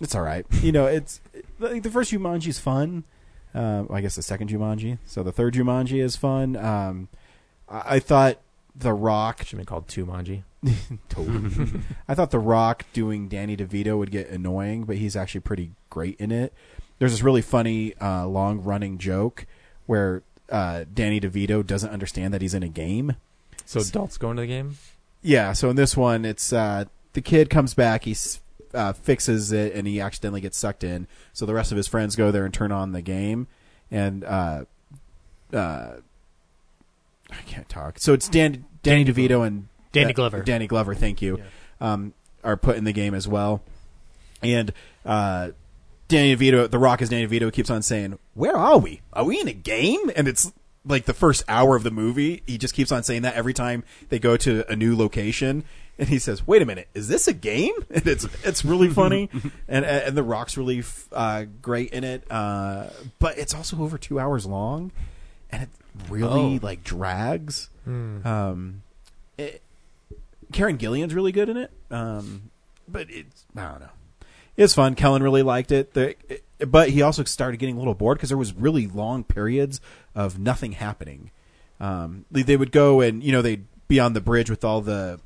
it's 0.00 0.14
all 0.14 0.22
right. 0.22 0.44
You 0.62 0.72
know, 0.72 0.86
it's 0.86 1.20
like 1.60 1.82
the 1.84 1.90
first 1.90 2.12
Jumanji 2.12 2.48
is 2.48 2.58
fun. 2.58 3.04
Uh, 3.54 3.84
I 3.90 4.00
guess 4.00 4.16
the 4.16 4.22
second 4.22 4.50
Jumanji. 4.50 4.98
So 5.06 5.22
the 5.22 5.32
third 5.32 5.54
Jumanji 5.54 6.02
is 6.02 6.16
fun. 6.16 6.56
Um, 6.56 7.08
I, 7.68 7.96
I 7.96 7.98
thought 8.00 8.40
The 8.74 8.92
Rock 8.92 9.38
should 9.38 9.50
have 9.50 9.58
been 9.58 9.66
called 9.66 9.86
Tumanji. 9.86 10.42
totally. 11.08 11.80
I 12.08 12.14
thought 12.14 12.32
The 12.32 12.38
Rock 12.38 12.84
doing 12.92 13.28
Danny 13.28 13.56
DeVito 13.56 13.96
would 13.96 14.10
get 14.10 14.28
annoying, 14.28 14.84
but 14.84 14.96
he's 14.96 15.14
actually 15.16 15.42
pretty 15.42 15.70
great 15.88 16.18
in 16.18 16.32
it. 16.32 16.52
There's 16.98 17.12
this 17.12 17.22
really 17.22 17.42
funny, 17.42 17.94
uh, 17.96 18.26
long 18.26 18.60
running 18.62 18.98
joke 18.98 19.46
where 19.86 20.22
uh, 20.50 20.84
Danny 20.92 21.20
DeVito 21.20 21.66
doesn't 21.66 21.90
understand 21.90 22.34
that 22.34 22.42
he's 22.42 22.54
in 22.54 22.62
a 22.62 22.68
game. 22.68 23.16
So 23.66 23.80
adults 23.80 24.18
going 24.18 24.36
to 24.36 24.42
the 24.42 24.48
game. 24.48 24.76
Yeah, 25.22 25.52
so 25.52 25.70
in 25.70 25.76
this 25.76 25.96
one, 25.96 26.24
it's 26.24 26.52
uh, 26.52 26.86
the 27.12 27.20
kid 27.20 27.50
comes 27.50 27.74
back, 27.74 28.04
he 28.04 28.16
uh, 28.74 28.92
fixes 28.92 29.52
it, 29.52 29.74
and 29.74 29.86
he 29.86 30.00
accidentally 30.00 30.40
gets 30.40 30.58
sucked 30.58 30.82
in. 30.82 31.06
So 31.32 31.46
the 31.46 31.54
rest 31.54 31.70
of 31.70 31.76
his 31.76 31.86
friends 31.86 32.16
go 32.16 32.30
there 32.30 32.44
and 32.44 32.54
turn 32.54 32.72
on 32.72 32.92
the 32.92 33.02
game, 33.02 33.46
and 33.90 34.24
uh, 34.24 34.64
uh, 35.52 35.92
I 37.30 37.42
can't 37.46 37.68
talk. 37.68 37.98
So 37.98 38.12
it's 38.12 38.28
Dan, 38.28 38.64
Danny 38.82 39.04
DeVito 39.04 39.46
and 39.46 39.68
Danny 39.92 40.10
uh, 40.10 40.14
Glover. 40.14 40.42
Danny 40.42 40.66
Glover, 40.66 40.94
thank 40.94 41.20
you, 41.20 41.42
um, 41.80 42.14
are 42.42 42.56
put 42.56 42.76
in 42.76 42.84
the 42.84 42.92
game 42.92 43.14
as 43.14 43.28
well, 43.28 43.62
and 44.42 44.72
uh, 45.04 45.50
Danny 46.10 46.36
DeVito, 46.36 46.70
The 46.70 46.78
Rock 46.78 47.00
is 47.02 47.08
Danny 47.08 47.26
DeVito, 47.26 47.52
keeps 47.52 47.70
on 47.70 47.82
saying, 47.82 48.18
"Where 48.34 48.56
are 48.56 48.78
we? 48.78 49.00
Are 49.12 49.24
we 49.24 49.40
in 49.40 49.48
a 49.48 49.52
game?" 49.52 50.10
And 50.14 50.28
it's 50.28 50.52
like 50.84 51.04
the 51.06 51.14
first 51.14 51.42
hour 51.48 51.76
of 51.76 51.82
the 51.84 51.90
movie. 51.90 52.42
He 52.46 52.58
just 52.58 52.74
keeps 52.74 52.90
on 52.92 53.02
saying 53.02 53.22
that 53.22 53.34
every 53.34 53.54
time 53.54 53.84
they 54.08 54.18
go 54.18 54.36
to 54.38 54.70
a 54.70 54.74
new 54.76 54.96
location, 54.96 55.64
and 55.98 56.08
he 56.08 56.18
says, 56.18 56.46
"Wait 56.46 56.62
a 56.62 56.66
minute, 56.66 56.88
is 56.94 57.08
this 57.08 57.28
a 57.28 57.32
game?" 57.32 57.74
And 57.90 58.06
it's 58.06 58.26
it's 58.44 58.64
really 58.64 58.88
funny, 58.88 59.30
and 59.68 59.84
and 59.84 60.16
The 60.16 60.22
Rock's 60.22 60.56
really 60.56 60.82
uh, 61.12 61.44
great 61.62 61.90
in 61.92 62.02
it. 62.04 62.24
Uh, 62.30 62.88
but 63.18 63.38
it's 63.38 63.54
also 63.54 63.80
over 63.80 63.96
two 63.96 64.18
hours 64.18 64.44
long, 64.46 64.90
and 65.50 65.62
it 65.62 65.68
really 66.08 66.56
Oh. 66.56 66.58
like 66.60 66.82
drags. 66.84 67.70
Hmm. 67.84 68.26
Um, 68.26 68.82
it, 69.38 69.62
Karen 70.52 70.76
Gillan's 70.76 71.14
really 71.14 71.32
good 71.32 71.48
in 71.48 71.56
it. 71.56 71.70
Um, 71.90 72.50
but 72.88 73.06
it's 73.10 73.44
I 73.56 73.62
don't 73.70 73.80
know. 73.80 73.88
It's 74.60 74.74
fun. 74.74 74.94
Kellen 74.94 75.22
really 75.22 75.42
liked 75.42 75.72
it. 75.72 75.94
The, 75.94 76.16
but 76.58 76.90
he 76.90 77.00
also 77.00 77.24
started 77.24 77.56
getting 77.56 77.76
a 77.76 77.78
little 77.78 77.94
bored 77.94 78.18
because 78.18 78.28
there 78.28 78.36
was 78.36 78.52
really 78.52 78.86
long 78.86 79.24
periods 79.24 79.80
of 80.14 80.38
nothing 80.38 80.72
happening. 80.72 81.30
Um, 81.80 82.26
they, 82.30 82.58
would 82.58 82.70
go 82.70 83.00
and 83.00 83.24
you 83.24 83.32
know 83.32 83.40
they'd 83.40 83.64
be 83.88 83.98
on 83.98 84.12
the 84.12 84.20
bridge 84.20 84.50
with 84.50 84.62
all 84.62 84.82
the 84.82 85.18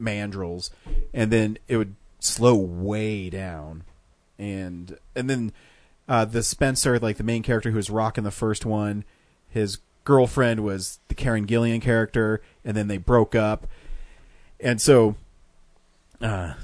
mandrills, 0.00 0.70
and 1.12 1.30
then 1.30 1.58
it 1.68 1.76
would 1.76 1.96
slow 2.18 2.54
way 2.54 3.28
down, 3.28 3.84
and 4.38 4.96
and 5.14 5.28
then 5.28 5.52
uh, 6.08 6.24
the 6.24 6.42
Spencer, 6.42 6.98
like 6.98 7.18
the 7.18 7.24
main 7.24 7.42
character 7.42 7.72
who 7.72 7.76
was 7.76 7.90
rocking 7.90 8.24
the 8.24 8.30
first 8.30 8.64
one, 8.64 9.04
his 9.50 9.80
girlfriend 10.04 10.60
was 10.64 10.98
the 11.08 11.14
Karen 11.14 11.46
Gillan 11.46 11.82
character, 11.82 12.40
and 12.64 12.74
then 12.74 12.88
they 12.88 12.96
broke 12.96 13.34
up, 13.34 13.66
and 14.58 14.80
so, 14.80 15.16
uh, 16.22 16.54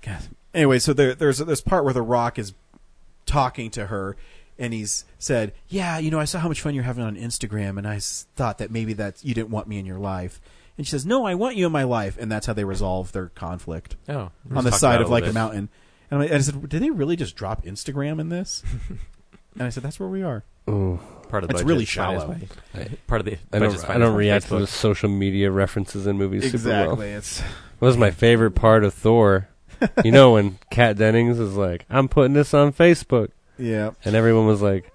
God. 0.00 0.28
Anyway, 0.54 0.78
so 0.78 0.92
there, 0.92 1.14
there's 1.14 1.38
this 1.38 1.60
part 1.60 1.84
where 1.84 1.94
the 1.94 2.02
Rock 2.02 2.38
is 2.38 2.52
talking 3.26 3.70
to 3.72 3.86
her, 3.86 4.16
and 4.58 4.72
he's 4.72 5.04
said, 5.18 5.52
"Yeah, 5.68 5.98
you 5.98 6.10
know, 6.10 6.18
I 6.20 6.24
saw 6.24 6.38
how 6.38 6.48
much 6.48 6.60
fun 6.60 6.74
you're 6.74 6.84
having 6.84 7.04
on 7.04 7.16
Instagram, 7.16 7.78
and 7.78 7.86
I 7.86 7.98
thought 8.00 8.58
that 8.58 8.70
maybe 8.70 8.92
that 8.94 9.24
you 9.24 9.34
didn't 9.34 9.50
want 9.50 9.68
me 9.68 9.78
in 9.78 9.86
your 9.86 9.98
life." 9.98 10.40
And 10.78 10.86
she 10.86 10.90
says, 10.90 11.04
"No, 11.06 11.24
I 11.26 11.34
want 11.34 11.56
you 11.56 11.66
in 11.66 11.72
my 11.72 11.84
life," 11.84 12.16
and 12.18 12.30
that's 12.30 12.46
how 12.46 12.52
they 12.52 12.64
resolve 12.64 13.12
their 13.12 13.28
conflict. 13.28 13.96
Oh, 14.08 14.30
on 14.54 14.64
the 14.64 14.72
side 14.72 15.00
of 15.00 15.08
a 15.08 15.10
like 15.10 15.26
a 15.26 15.32
mountain. 15.32 15.68
And 16.10 16.20
I, 16.20 16.24
and 16.26 16.34
I 16.34 16.38
said, 16.40 16.68
"Did 16.68 16.82
they 16.82 16.90
really 16.90 17.16
just 17.16 17.36
drop 17.36 17.64
Instagram 17.64 18.20
in 18.20 18.28
this?" 18.28 18.62
and 19.54 19.62
I 19.62 19.68
said, 19.70 19.82
"That's 19.82 19.98
where 20.00 20.08
we 20.08 20.22
are." 20.22 20.44
Ooh. 20.68 21.00
Part 21.28 21.44
of 21.44 21.48
the 21.48 21.54
it's 21.54 21.62
budget 21.62 21.66
really 21.68 21.84
shallow. 21.86 22.36
by- 22.74 22.88
part 23.06 23.20
of 23.20 23.24
the 23.24 23.38
I 23.52 23.58
don't, 23.58 23.88
I 23.88 23.96
don't 23.96 24.12
by 24.12 24.18
react 24.18 24.48
to 24.48 24.58
the 24.58 24.66
social 24.66 25.08
media 25.08 25.50
references 25.50 26.06
in 26.06 26.18
movies 26.18 26.50
super 26.50 26.68
well. 26.68 26.82
Exactly, 26.92 27.08
it's- 27.08 27.40
What 27.78 27.86
was 27.88 27.96
my 27.96 28.10
favorite 28.10 28.50
part 28.50 28.84
of 28.84 28.92
Thor? 28.92 29.48
you 30.04 30.12
know 30.12 30.32
when 30.32 30.58
Kat 30.70 30.96
Dennings 30.96 31.38
is 31.38 31.54
like, 31.56 31.84
"I'm 31.90 32.08
putting 32.08 32.32
this 32.34 32.54
on 32.54 32.72
Facebook," 32.72 33.28
Yeah. 33.58 33.90
and 34.04 34.14
everyone 34.14 34.46
was 34.46 34.62
like, 34.62 34.92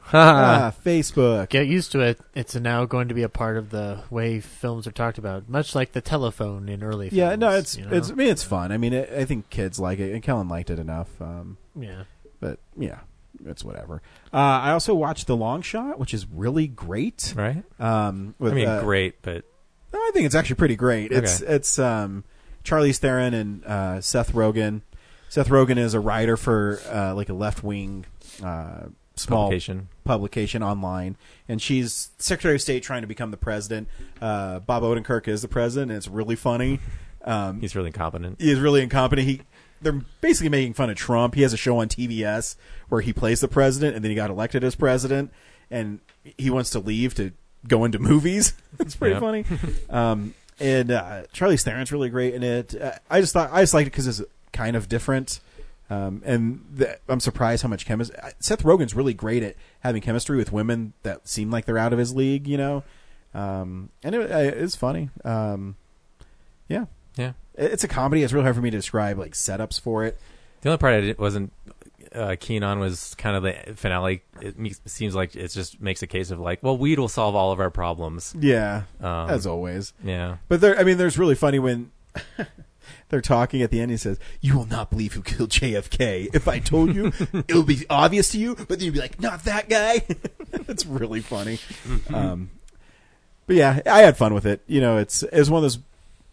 "Ha!" 0.00 0.70
Ah, 0.72 0.74
Facebook. 0.84 1.48
Get 1.48 1.66
used 1.66 1.92
to 1.92 2.00
it. 2.00 2.20
It's 2.34 2.54
now 2.54 2.84
going 2.84 3.08
to 3.08 3.14
be 3.14 3.22
a 3.22 3.28
part 3.28 3.56
of 3.56 3.70
the 3.70 4.00
way 4.10 4.40
films 4.40 4.86
are 4.86 4.92
talked 4.92 5.18
about, 5.18 5.48
much 5.48 5.74
like 5.74 5.92
the 5.92 6.00
telephone 6.00 6.68
in 6.68 6.82
early 6.82 7.08
films. 7.10 7.18
Yeah, 7.18 7.36
no, 7.36 7.50
it's 7.50 7.76
you 7.76 7.84
know? 7.86 7.96
it's. 7.96 8.10
I 8.10 8.14
mean, 8.14 8.28
it's 8.28 8.44
fun. 8.44 8.72
I 8.72 8.76
mean, 8.78 8.92
it, 8.92 9.10
I 9.16 9.24
think 9.24 9.50
kids 9.50 9.78
like 9.80 9.98
it, 9.98 10.12
and 10.12 10.22
Kellen 10.22 10.48
liked 10.48 10.70
it 10.70 10.78
enough. 10.78 11.08
Um, 11.20 11.56
Yeah. 11.78 12.04
but 12.40 12.58
yeah, 12.76 12.98
it's 13.46 13.64
whatever. 13.64 14.02
Uh, 14.32 14.36
I 14.36 14.70
also 14.72 14.94
watched 14.94 15.26
The 15.26 15.36
Long 15.36 15.62
Shot, 15.62 15.98
which 15.98 16.14
is 16.14 16.26
really 16.32 16.66
great. 16.66 17.32
Right? 17.36 17.62
Um, 17.80 18.34
with, 18.38 18.52
I 18.52 18.56
mean, 18.56 18.68
uh, 18.68 18.80
great, 18.82 19.20
but 19.22 19.44
I 19.92 20.10
think 20.12 20.26
it's 20.26 20.34
actually 20.34 20.56
pretty 20.56 20.76
great. 20.76 21.12
It's 21.12 21.40
Okay. 21.42 21.52
it's 21.54 21.78
um, 21.78 22.24
Charlize 22.64 22.98
Theron 22.98 23.34
and 23.34 23.64
uh, 23.64 24.00
Seth 24.00 24.32
Rogen. 24.32 24.82
Seth 25.28 25.48
Rogen 25.48 25.78
is 25.78 25.94
a 25.94 26.00
writer 26.00 26.36
for 26.36 26.80
uh, 26.90 27.14
like 27.14 27.28
a 27.28 27.34
left 27.34 27.62
wing 27.62 28.06
uh, 28.42 28.86
small 29.16 29.46
Publication. 29.46 29.88
publication 30.04 30.62
online, 30.62 31.16
and 31.48 31.60
she's 31.60 32.10
Secretary 32.18 32.56
of 32.56 32.62
State 32.62 32.82
trying 32.82 33.02
to 33.02 33.06
become 33.08 33.30
the 33.30 33.36
president. 33.36 33.88
Uh, 34.20 34.60
Bob 34.60 34.82
Odenkirk 34.82 35.28
is 35.28 35.42
the 35.42 35.48
president, 35.48 35.90
and 35.90 35.98
it's 35.98 36.08
really 36.08 36.36
funny. 36.36 36.80
Um, 37.24 37.60
he's 37.60 37.74
really 37.74 37.88
incompetent. 37.88 38.40
he 38.40 38.50
is 38.50 38.60
really 38.60 38.82
incompetent. 38.82 39.26
He 39.26 39.42
they're 39.80 40.00
basically 40.20 40.48
making 40.48 40.74
fun 40.74 40.90
of 40.90 40.96
Trump. 40.96 41.34
He 41.34 41.42
has 41.42 41.52
a 41.52 41.56
show 41.56 41.78
on 41.78 41.88
TBS 41.88 42.56
where 42.88 43.00
he 43.00 43.12
plays 43.12 43.40
the 43.40 43.48
president, 43.48 43.94
and 43.94 44.04
then 44.04 44.10
he 44.10 44.14
got 44.14 44.30
elected 44.30 44.64
as 44.64 44.74
president, 44.74 45.30
and 45.70 46.00
he 46.22 46.50
wants 46.50 46.70
to 46.70 46.78
leave 46.78 47.14
to 47.14 47.32
go 47.68 47.84
into 47.84 47.98
movies. 47.98 48.54
it's 48.78 48.96
pretty 48.96 49.18
funny. 49.20 49.44
Um, 49.90 50.34
and 50.60 50.90
uh, 50.90 51.22
Charlie 51.32 51.56
Theron's 51.56 51.92
really 51.92 52.08
great 52.08 52.34
in 52.34 52.42
it. 52.42 52.80
Uh, 52.80 52.92
I 53.10 53.20
just 53.20 53.32
thought 53.32 53.50
I 53.52 53.62
just 53.62 53.74
liked 53.74 53.86
it 53.88 53.90
because 53.90 54.06
it's 54.06 54.22
kind 54.52 54.76
of 54.76 54.88
different. 54.88 55.40
Um, 55.90 56.22
and 56.24 56.64
the, 56.74 56.98
I'm 57.08 57.20
surprised 57.20 57.62
how 57.62 57.68
much 57.68 57.84
chemistry. 57.84 58.16
Seth 58.40 58.62
Rogen's 58.62 58.94
really 58.94 59.12
great 59.14 59.42
at 59.42 59.54
having 59.80 60.00
chemistry 60.00 60.36
with 60.36 60.50
women 60.52 60.94
that 61.02 61.28
seem 61.28 61.50
like 61.50 61.66
they're 61.66 61.76
out 61.78 61.92
of 61.92 61.98
his 61.98 62.14
league, 62.14 62.46
you 62.48 62.56
know. 62.56 62.82
Um, 63.34 63.90
and 64.02 64.14
it, 64.14 64.30
it's 64.30 64.76
funny. 64.76 65.10
Um, 65.24 65.76
yeah, 66.68 66.86
Yeah. 67.16 67.32
It's 67.56 67.84
a 67.84 67.88
comedy. 67.88 68.22
It's 68.22 68.32
really 68.32 68.44
hard 68.44 68.56
for 68.56 68.62
me 68.62 68.70
to 68.70 68.76
describe 68.78 69.18
like 69.18 69.32
setups 69.32 69.78
for 69.80 70.04
it. 70.04 70.18
The 70.62 70.70
only 70.70 70.78
part 70.78 70.94
I 70.94 71.00
didn't- 71.02 71.18
wasn't 71.18 71.52
uh, 72.14 72.36
keen 72.38 72.62
on 72.62 72.78
was 72.78 73.14
kind 73.16 73.36
of 73.36 73.42
the 73.42 73.74
finale. 73.76 74.22
It 74.40 74.58
me- 74.58 74.74
seems 74.86 75.14
like 75.14 75.34
it 75.36 75.48
just 75.48 75.80
makes 75.80 76.02
a 76.02 76.06
case 76.06 76.30
of 76.30 76.38
like, 76.40 76.62
well, 76.62 76.76
weed 76.76 76.98
will 76.98 77.08
solve 77.08 77.34
all 77.34 77.52
of 77.52 77.60
our 77.60 77.70
problems. 77.70 78.34
Yeah, 78.38 78.82
Um, 79.00 79.28
as 79.30 79.46
always. 79.46 79.92
Yeah. 80.02 80.36
But 80.48 80.60
there, 80.60 80.78
I 80.78 80.84
mean, 80.84 80.96
there's 80.98 81.18
really 81.18 81.34
funny 81.34 81.58
when 81.58 81.90
they're 83.08 83.20
talking 83.20 83.62
at 83.62 83.70
the 83.70 83.80
end. 83.80 83.90
He 83.90 83.96
says, 83.96 84.18
"You 84.40 84.56
will 84.56 84.66
not 84.66 84.90
believe 84.90 85.14
who 85.14 85.22
killed 85.22 85.50
JFK. 85.50 86.30
If 86.34 86.48
I 86.48 86.58
told 86.58 86.94
you, 86.94 87.06
it 87.32 87.52
will 87.54 87.62
be 87.62 87.84
obvious 87.90 88.30
to 88.30 88.38
you, 88.38 88.54
but 88.54 88.68
then 88.68 88.80
you'd 88.80 88.94
be 88.94 89.00
like, 89.00 89.20
not 89.20 89.44
that 89.44 89.68
guy." 89.68 90.04
it's 90.52 90.86
really 90.86 91.20
funny. 91.20 91.58
um, 92.12 92.50
but 93.46 93.56
yeah, 93.56 93.80
I 93.86 94.00
had 94.00 94.16
fun 94.16 94.32
with 94.34 94.46
it. 94.46 94.62
You 94.66 94.80
know, 94.80 94.98
it's 94.98 95.22
it's 95.24 95.50
one 95.50 95.58
of 95.58 95.62
those 95.62 95.78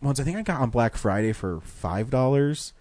ones 0.01 0.19
I 0.19 0.23
think 0.23 0.37
I 0.37 0.41
got 0.43 0.61
on 0.61 0.69
Black 0.69 0.95
Friday 0.95 1.33
for 1.33 1.59
five 1.61 2.09
dollars, 2.09 2.73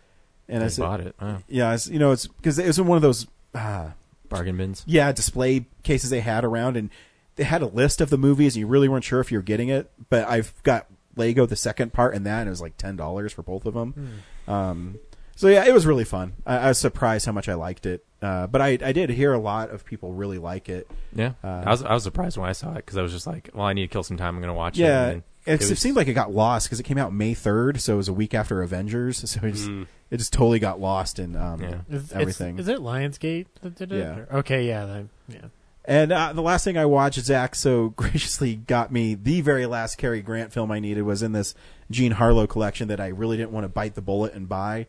and 0.51 0.65
I 0.65 0.69
said, 0.69 0.83
bought 0.83 1.01
it. 1.01 1.15
Wow. 1.21 1.43
Yeah, 1.49 1.75
it's, 1.75 1.89
you 1.89 1.99
know, 1.99 2.13
it's 2.13 2.27
because 2.27 2.59
it 2.59 2.67
was 2.67 2.79
in 2.79 2.87
one 2.87 2.97
of 2.97 3.03
those. 3.03 3.27
Uh, 3.55 3.91
Bargain 4.29 4.57
bins. 4.57 4.85
yeah, 4.87 5.11
display 5.13 5.67
cases 5.83 6.11
they 6.11 6.21
had 6.21 6.45
around, 6.45 6.77
and 6.77 6.91
they 7.37 7.45
had 7.45 7.63
a 7.63 7.67
list 7.67 8.01
of 8.01 8.11
the 8.11 8.19
movies, 8.19 8.55
and 8.55 8.61
you 8.61 8.67
really 8.67 8.89
weren't 8.89 9.05
sure 9.05 9.21
if 9.21 9.33
you 9.33 9.39
were 9.39 9.43
getting 9.43 9.69
it. 9.69 9.91
But 10.09 10.29
I've 10.29 10.55
got 10.63 10.87
Lego, 11.17 11.47
the 11.47 11.57
second 11.57 11.93
part, 11.93 12.15
and 12.15 12.25
that, 12.27 12.41
and 12.41 12.47
it 12.47 12.51
was 12.51 12.61
like 12.61 12.77
ten 12.77 12.95
dollars 12.97 13.33
for 13.33 13.43
both 13.43 13.67
of 13.67 13.75
them. 13.75 14.23
Um, 14.47 14.99
so 15.37 15.49
yeah, 15.49 15.65
it 15.65 15.73
was 15.73 15.87
really 15.87 16.05
fun. 16.05 16.35
I, 16.47 16.59
I 16.59 16.69
was 16.69 16.79
surprised 16.79 17.27
how 17.27 17.33
much 17.33 17.49
I 17.49 17.55
liked 17.55 17.87
it, 17.87 18.05
uh, 18.23 18.47
but 18.47 18.61
I, 18.61 18.79
I 18.83 18.93
did 18.93 19.11
hear 19.11 19.33
a 19.33 19.39
lot 19.39 19.71
of 19.71 19.85
people 19.85 20.13
really 20.13 20.39
like 20.39 20.69
it. 20.69 20.89
Yeah. 21.15 21.33
Uh, 21.43 21.63
I 21.67 21.71
was 21.71 21.83
I 21.83 21.95
was 21.95 22.03
surprised 22.05 22.37
when 22.37 22.49
I 22.49 22.53
saw 22.53 22.73
it 22.73 22.77
because 22.87 22.99
I 22.99 23.03
was 23.03 23.13
just 23.13 23.27
like, 23.27 23.51
well, 23.55 23.67
I 23.67 23.73
need 23.73 23.83
to 23.83 23.89
kill 23.89 24.03
some 24.03 24.17
time. 24.17 24.35
I'm 24.37 24.41
going 24.43 24.49
to 24.49 24.55
watch 24.55 24.79
it. 24.79 24.83
yeah, 24.83 25.09
it, 25.09 25.25
then 25.47 25.73
it, 25.73 25.79
seemed 25.79 25.97
like 25.97 26.09
it 26.09 26.13
got 26.13 26.33
lost 26.33 26.67
because 26.69 26.79
it 26.79 26.83
came 26.85 26.99
out 26.99 27.13
May 27.13 27.35
third, 27.35 27.81
so 27.81 27.95
it 27.95 27.97
was 27.97 28.09
a 28.09 28.13
week 28.13 28.35
after 28.35 28.63
Avengers. 28.63 29.25
So 29.31 29.41
it 29.47 29.53
just, 29.53 29.69
Mm. 29.69 29.87
It 30.11 30.17
just 30.19 30.33
totally 30.33 30.59
got 30.59 30.81
lost 30.81 31.19
in 31.19 31.37
um, 31.37 31.63
Is, 31.89 32.13
everything. 32.13 32.59
Is 32.59 32.67
it 32.69 32.79
Lionsgate 32.79 33.47
that 33.63 33.77
did 33.77 33.93
it? 33.93 33.99
Yeah. 33.99 34.17
Or- 34.31 34.39
Okay, 34.39 34.67
yeah, 34.67 34.85
that, 34.87 35.07
yeah. 35.29 35.39
And 35.85 36.13
uh, 36.13 36.33
the 36.33 36.43
last 36.43 36.65
thing 36.65 36.77
I 36.77 36.85
watched, 36.87 37.19
Zach 37.21 37.55
so 37.55 37.89
graciously 37.97 38.57
got 38.57 38.93
me 38.93 39.15
the 39.15 39.41
very 39.41 39.67
last 39.67 39.97
Cary 39.99 40.21
Grant 40.21 40.53
film 40.53 40.71
I 40.73 40.79
needed 40.81 41.03
was 41.03 41.23
in 41.23 41.33
this 41.33 41.55
Jean 41.91 42.13
Harlow 42.13 42.47
collection 42.47 42.89
that 42.89 43.01
I 43.01 43.09
really 43.09 43.37
didn't 43.37 43.53
want 43.53 43.65
to 43.65 43.69
bite 43.69 43.95
the 43.95 44.03
bullet 44.03 44.35
and 44.35 44.49
buy 44.49 44.87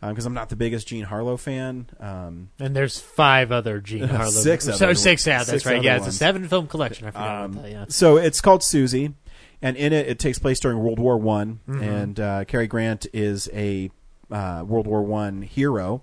because 0.00 0.26
I'm 0.26 0.34
not 0.34 0.48
the 0.48 0.54
biggest 0.56 0.86
Jean 0.86 1.02
Harlow 1.04 1.36
fan. 1.36 1.86
Um, 1.98 2.50
And 2.60 2.76
there's 2.76 3.00
five 3.00 3.50
other 3.50 3.80
Jean 3.80 4.04
Harlow. 4.08 4.30
Six 4.30 4.64
So 4.66 4.72
other 4.72 4.94
six, 4.94 5.26
yeah, 5.26 5.38
that's 5.38 5.50
Six 5.50 5.66
right. 5.66 5.76
other 5.78 5.84
Yeah, 5.84 5.96
it's 5.96 6.02
a 6.02 6.06
ones. 6.06 6.16
seven 6.18 6.46
film 6.48 6.66
collection. 6.68 7.08
I 7.08 7.10
forgot 7.10 7.44
Um, 7.44 7.50
about 7.52 7.62
that. 7.64 7.70
Yeah. 7.72 7.84
So 7.88 8.16
it's 8.16 8.40
called 8.40 8.62
Suzy, 8.62 9.14
and 9.60 9.76
in 9.76 9.92
it, 9.92 10.06
it 10.06 10.18
takes 10.20 10.38
place 10.38 10.60
during 10.60 10.78
World 10.78 11.00
War 11.00 11.16
One, 11.18 11.58
Mhm. 11.68 11.82
and 11.82 12.20
uh, 12.20 12.44
Cary 12.44 12.68
Grant 12.68 13.06
is 13.12 13.48
a 13.52 13.90
uh, 14.30 14.64
World 14.66 14.86
War 14.86 15.02
One 15.02 15.42
hero. 15.42 16.02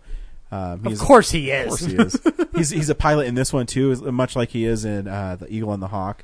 Um, 0.52 0.86
Of 0.86 1.00
course 1.00 1.32
he 1.32 1.52
is. 1.52 1.64
Of 1.66 1.70
course 1.70 1.86
he 1.92 1.98
is. 1.98 2.48
he's 2.56 2.70
he's 2.70 2.90
a 2.90 2.96
pilot 2.96 3.28
in 3.28 3.36
this 3.36 3.52
one 3.52 3.66
too, 3.66 3.96
much 4.12 4.36
like 4.36 4.50
he 4.50 4.66
is 4.66 4.86
in 4.86 5.08
uh, 5.08 5.36
the 5.38 5.52
Eagle 5.54 5.74
and 5.74 5.82
the 5.82 5.88
Hawk. 5.88 6.24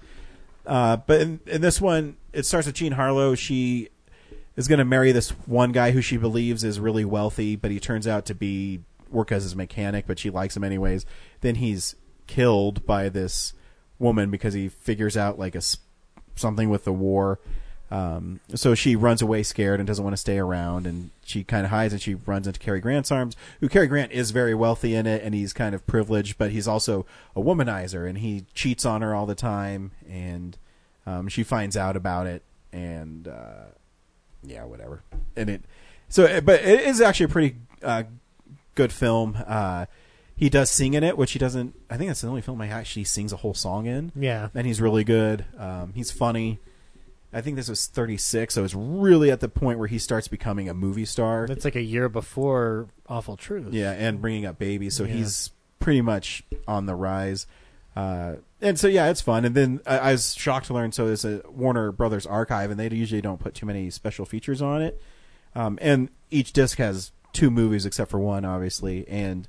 Uh, 0.65 0.97
but 0.97 1.21
in, 1.21 1.39
in 1.47 1.61
this 1.61 1.81
one, 1.81 2.17
it 2.33 2.45
starts 2.45 2.67
with 2.67 2.75
Jean 2.75 2.93
Harlow. 2.93 3.35
She 3.35 3.89
is 4.55 4.67
going 4.67 4.79
to 4.79 4.85
marry 4.85 5.11
this 5.11 5.29
one 5.47 5.71
guy 5.71 5.91
who 5.91 6.01
she 6.01 6.17
believes 6.17 6.63
is 6.63 6.79
really 6.79 7.05
wealthy, 7.05 7.55
but 7.55 7.71
he 7.71 7.79
turns 7.79 8.07
out 8.07 8.25
to 8.27 8.35
be 8.35 8.81
work 9.09 9.31
as 9.31 9.43
his 9.43 9.55
mechanic, 9.55 10.05
but 10.07 10.19
she 10.19 10.29
likes 10.29 10.55
him 10.55 10.63
anyways. 10.63 11.05
Then 11.41 11.55
he's 11.55 11.95
killed 12.27 12.85
by 12.85 13.09
this 13.09 13.53
woman 13.99 14.29
because 14.29 14.53
he 14.53 14.69
figures 14.69 15.17
out 15.17 15.37
like 15.39 15.55
a 15.55 15.61
something 16.35 16.69
with 16.69 16.85
the 16.85 16.93
war. 16.93 17.39
Um, 17.91 18.39
so 18.55 18.73
she 18.73 18.95
runs 18.95 19.21
away 19.21 19.43
scared 19.43 19.81
and 19.81 19.85
doesn't 19.85 20.03
want 20.03 20.13
to 20.13 20.21
stay 20.21 20.39
around, 20.39 20.87
and 20.87 21.11
she 21.25 21.43
kind 21.43 21.65
of 21.65 21.71
hides 21.71 21.91
and 21.91 22.01
she 22.01 22.15
runs 22.15 22.47
into 22.47 22.59
Cary 22.59 22.79
Grant's 22.79 23.11
arms. 23.11 23.35
Who 23.59 23.67
Cary 23.67 23.87
Grant 23.87 24.13
is 24.13 24.31
very 24.31 24.55
wealthy 24.55 24.95
in 24.95 25.05
it, 25.05 25.21
and 25.23 25.35
he's 25.35 25.51
kind 25.51 25.75
of 25.75 25.85
privileged, 25.85 26.37
but 26.37 26.51
he's 26.51 26.67
also 26.69 27.05
a 27.35 27.41
womanizer, 27.41 28.07
and 28.07 28.19
he 28.19 28.45
cheats 28.53 28.85
on 28.85 29.01
her 29.01 29.13
all 29.13 29.25
the 29.25 29.35
time, 29.35 29.91
and 30.09 30.57
um, 31.05 31.27
she 31.27 31.43
finds 31.43 31.75
out 31.75 31.97
about 31.97 32.27
it, 32.27 32.43
and 32.71 33.27
uh, 33.27 33.65
yeah, 34.43 34.63
whatever. 34.63 35.03
And 35.35 35.49
it 35.49 35.61
so, 36.07 36.39
but 36.41 36.61
it 36.63 36.81
is 36.81 37.01
actually 37.01 37.25
a 37.25 37.29
pretty 37.29 37.55
uh, 37.83 38.03
good 38.75 38.93
film. 38.93 39.37
Uh, 39.45 39.85
he 40.35 40.49
does 40.49 40.69
sing 40.71 40.93
in 40.93 41.03
it, 41.03 41.17
which 41.17 41.33
he 41.33 41.39
doesn't. 41.39 41.75
I 41.89 41.97
think 41.97 42.09
that's 42.09 42.21
the 42.21 42.27
only 42.27 42.41
film 42.41 42.61
I 42.61 42.67
actually 42.67 43.03
sings 43.03 43.31
a 43.33 43.37
whole 43.37 43.53
song 43.53 43.85
in. 43.85 44.11
Yeah. 44.15 44.47
and 44.55 44.65
he's 44.65 44.81
really 44.81 45.03
good. 45.03 45.45
Um, 45.57 45.93
he's 45.93 46.09
funny. 46.09 46.59
I 47.33 47.41
think 47.41 47.55
this 47.55 47.69
was 47.69 47.87
36, 47.87 48.53
so 48.53 48.63
it's 48.63 48.75
really 48.75 49.31
at 49.31 49.39
the 49.39 49.47
point 49.49 49.79
where 49.79 49.87
he 49.87 49.97
starts 49.99 50.27
becoming 50.27 50.67
a 50.67 50.73
movie 50.73 51.05
star. 51.05 51.47
That's 51.47 51.63
like 51.65 51.75
a 51.77 51.81
year 51.81 52.09
before 52.09 52.87
Awful 53.07 53.37
Truth. 53.37 53.73
Yeah, 53.73 53.91
and 53.91 54.19
bringing 54.21 54.45
up 54.45 54.59
babies, 54.59 54.95
so 54.95 55.05
Yeah. 55.05 55.13
he's 55.13 55.51
pretty 55.79 56.01
much 56.01 56.43
on 56.67 56.85
the 56.87 56.95
rise. 56.95 57.47
Uh, 57.95 58.35
and 58.61 58.79
so 58.79 58.87
yeah, 58.87 59.09
it's 59.09 59.21
fun. 59.21 59.43
And 59.45 59.55
then 59.55 59.81
I, 59.85 59.97
I 59.97 60.11
was 60.13 60.33
shocked 60.35 60.67
to 60.67 60.73
learn 60.73 60.91
so 60.91 61.07
there's 61.07 61.25
a 61.25 61.41
Warner 61.49 61.91
Brothers 61.91 62.25
archive, 62.25 62.69
and 62.71 62.79
they 62.79 62.89
usually 62.89 63.21
don't 63.21 63.39
put 63.39 63.53
too 63.53 63.65
many 63.65 63.89
special 63.89 64.25
features 64.25 64.61
on 64.61 64.81
it. 64.81 65.01
Um, 65.55 65.77
and 65.81 66.09
each 66.29 66.53
disc 66.53 66.77
has 66.77 67.11
two 67.33 67.49
movies 67.51 67.85
except 67.85 68.11
for 68.11 68.19
one, 68.19 68.43
obviously, 68.45 69.07
and 69.07 69.47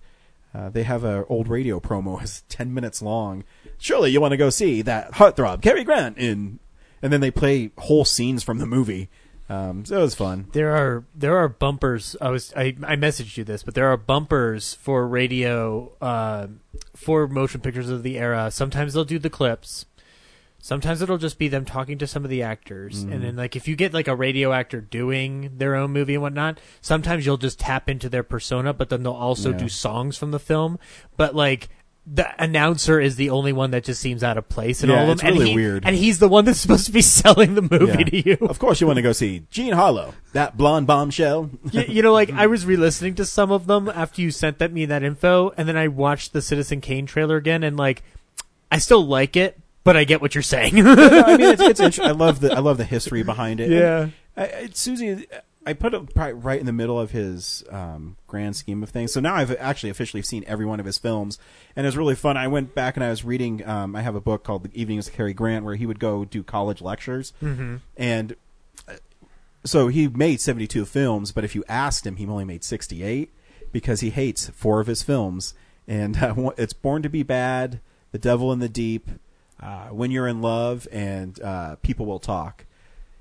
uh, 0.54 0.68
they 0.70 0.82
have 0.84 1.02
an 1.04 1.24
old 1.28 1.48
radio 1.48 1.80
promo 1.80 2.22
is 2.24 2.42
ten 2.48 2.72
minutes 2.74 3.02
long. 3.02 3.44
Surely 3.78 4.10
you 4.10 4.20
want 4.20 4.32
to 4.32 4.36
go 4.36 4.50
see 4.50 4.82
that 4.82 5.12
heartthrob 5.12 5.62
Cary 5.62 5.82
Grant 5.84 6.16
in, 6.18 6.58
and 7.02 7.12
then 7.12 7.20
they 7.20 7.30
play 7.30 7.70
whole 7.78 8.04
scenes 8.04 8.42
from 8.42 8.58
the 8.58 8.66
movie. 8.66 9.10
Um, 9.48 9.84
so 9.84 9.98
it 9.98 10.02
was 10.02 10.14
fun. 10.14 10.46
There 10.52 10.70
are 10.74 11.04
there 11.14 11.36
are 11.36 11.48
bumpers. 11.48 12.16
I 12.20 12.30
was 12.30 12.54
I, 12.56 12.74
I 12.86 12.96
messaged 12.96 13.36
you 13.36 13.44
this, 13.44 13.62
but 13.62 13.74
there 13.74 13.88
are 13.88 13.96
bumpers 13.98 14.74
for 14.74 15.06
radio 15.06 15.92
uh, 16.00 16.46
for 16.96 17.26
motion 17.28 17.60
pictures 17.60 17.90
of 17.90 18.02
the 18.02 18.18
era. 18.18 18.50
Sometimes 18.50 18.94
they'll 18.94 19.04
do 19.04 19.18
the 19.18 19.28
clips. 19.28 19.84
Sometimes 20.64 21.02
it'll 21.02 21.18
just 21.18 21.40
be 21.40 21.48
them 21.48 21.64
talking 21.64 21.98
to 21.98 22.06
some 22.06 22.22
of 22.22 22.30
the 22.30 22.42
actors, 22.42 23.04
Mhm. 23.04 23.12
and 23.12 23.24
then 23.24 23.36
like 23.36 23.56
if 23.56 23.66
you 23.66 23.74
get 23.74 23.92
like 23.92 24.06
a 24.06 24.14
radio 24.14 24.52
actor 24.52 24.80
doing 24.80 25.50
their 25.58 25.74
own 25.74 25.90
movie 25.90 26.14
and 26.14 26.22
whatnot, 26.22 26.60
sometimes 26.80 27.26
you'll 27.26 27.36
just 27.36 27.58
tap 27.58 27.88
into 27.88 28.08
their 28.08 28.22
persona, 28.22 28.72
but 28.72 28.88
then 28.88 29.02
they'll 29.02 29.12
also 29.12 29.50
Yeah. 29.50 29.58
do 29.58 29.68
songs 29.68 30.16
from 30.16 30.30
the 30.30 30.38
film. 30.38 30.78
But 31.16 31.34
like 31.34 31.68
the 32.04 32.26
announcer 32.42 33.00
is 33.00 33.14
the 33.14 33.30
only 33.30 33.52
one 33.52 33.70
that 33.70 33.84
just 33.84 34.00
seems 34.00 34.24
out 34.24 34.36
of 34.36 34.48
place 34.48 34.82
in 34.82 34.90
Yeah, 34.90 34.96
all 34.96 35.02
of 35.02 35.06
them, 35.08 35.12
it's 35.14 35.22
and 35.22 35.32
really 35.38 35.50
he- 35.50 35.54
weird. 35.56 35.84
And 35.86 35.94
he's 35.94 36.18
the 36.18 36.28
one 36.28 36.44
that's 36.44 36.58
supposed 36.62 36.86
to 36.86 36.92
be 36.92 37.00
selling 37.02 37.54
the 37.54 37.62
movie 37.62 37.86
Yeah. 37.98 38.04
to 38.04 38.28
you. 38.30 38.38
Of 38.48 38.58
course, 38.58 38.80
you 38.80 38.86
want 38.88 38.96
to 38.96 39.02
go 39.02 39.12
see 39.12 39.44
Jean 39.50 39.72
Harlow, 39.72 40.14
that 40.32 40.56
blonde 40.56 40.86
bombshell. 40.88 41.50
you, 41.70 41.82
you 41.82 42.02
know, 42.02 42.12
like 42.12 42.32
I 42.32 42.48
was 42.48 42.66
re-listening 42.66 43.14
to 43.16 43.24
some 43.24 43.52
of 43.52 43.66
them 43.66 43.88
after 43.88 44.20
you 44.20 44.30
sent 44.32 44.58
that 44.58 44.72
me 44.72 44.84
that 44.86 45.02
info, 45.04 45.52
and 45.56 45.68
then 45.68 45.76
I 45.76 45.86
watched 45.88 46.32
the 46.32 46.42
Citizen 46.42 46.80
Kane 46.80 47.06
trailer 47.06 47.36
again, 47.36 47.62
and 47.62 47.76
like, 47.76 48.02
I 48.70 48.78
still 48.78 49.06
like 49.06 49.36
it, 49.36 49.58
but 49.84 49.96
I 49.96 50.02
get 50.04 50.20
what 50.20 50.34
you're 50.34 50.42
saying. 50.42 50.74
No, 50.74 50.92
I 50.94 51.36
mean, 51.36 51.56
it's, 51.60 51.80
it's 51.80 51.98
I 52.00 52.10
love 52.10 52.40
the 52.40 52.52
I 52.52 52.58
love 52.58 52.78
the 52.78 52.84
history 52.84 53.22
behind 53.22 53.60
it. 53.60 53.70
Yeah. 53.70 54.02
And 54.02 54.12
I, 54.36 54.42
I, 54.44 54.68
Suzy, 54.72 55.26
I 55.64 55.74
put 55.74 55.94
it 55.94 56.16
right 56.16 56.58
in 56.58 56.66
the 56.66 56.72
middle 56.72 56.98
of 56.98 57.12
his 57.12 57.62
um, 57.70 58.16
grand 58.26 58.56
scheme 58.56 58.82
of 58.82 58.90
things. 58.90 59.12
So 59.12 59.20
now 59.20 59.34
I've 59.36 59.54
actually 59.58 59.90
officially 59.90 60.22
seen 60.22 60.42
every 60.46 60.66
one 60.66 60.80
of 60.80 60.86
his 60.86 60.98
films, 60.98 61.38
and 61.76 61.86
it 61.86 61.88
was 61.88 61.96
really 61.96 62.16
fun. 62.16 62.36
I 62.36 62.48
went 62.48 62.74
back 62.74 62.96
and 62.96 63.04
I 63.04 63.10
was 63.10 63.24
reading. 63.24 63.64
Um, 63.66 63.94
I 63.94 64.02
have 64.02 64.14
a 64.16 64.20
book 64.20 64.42
called 64.42 64.64
The 64.64 64.70
Evenings 64.80 65.06
with 65.06 65.14
Cary 65.14 65.32
Grant, 65.32 65.64
where 65.64 65.76
he 65.76 65.86
would 65.86 66.00
go 66.00 66.24
do 66.24 66.42
college 66.42 66.80
lectures, 66.82 67.32
Mhm. 67.40 67.80
and 67.96 68.34
uh, 68.88 68.94
so 69.64 69.86
he 69.88 70.08
made 70.08 70.40
seventy 70.40 70.66
two 70.66 70.84
films. 70.84 71.30
But 71.32 71.44
if 71.44 71.54
you 71.54 71.62
asked 71.68 72.06
him, 72.06 72.16
he 72.16 72.26
only 72.26 72.44
made 72.44 72.64
sixty 72.64 73.02
eight 73.04 73.30
because 73.70 74.00
he 74.00 74.10
hates 74.10 74.48
four 74.48 74.80
of 74.80 74.88
his 74.88 75.02
films, 75.04 75.54
and 75.86 76.16
uh, 76.22 76.50
it's 76.58 76.72
Born 76.72 77.02
to 77.02 77.08
Be 77.08 77.22
Bad, 77.22 77.78
The 78.10 78.18
Devil 78.18 78.52
in 78.52 78.58
the 78.58 78.68
Deep, 78.68 79.08
uh, 79.60 79.86
When 79.90 80.10
You're 80.10 80.26
in 80.28 80.42
Love, 80.42 80.88
and 80.90 81.40
uh, 81.40 81.76
People 81.82 82.04
Will 82.06 82.18
Talk. 82.18 82.64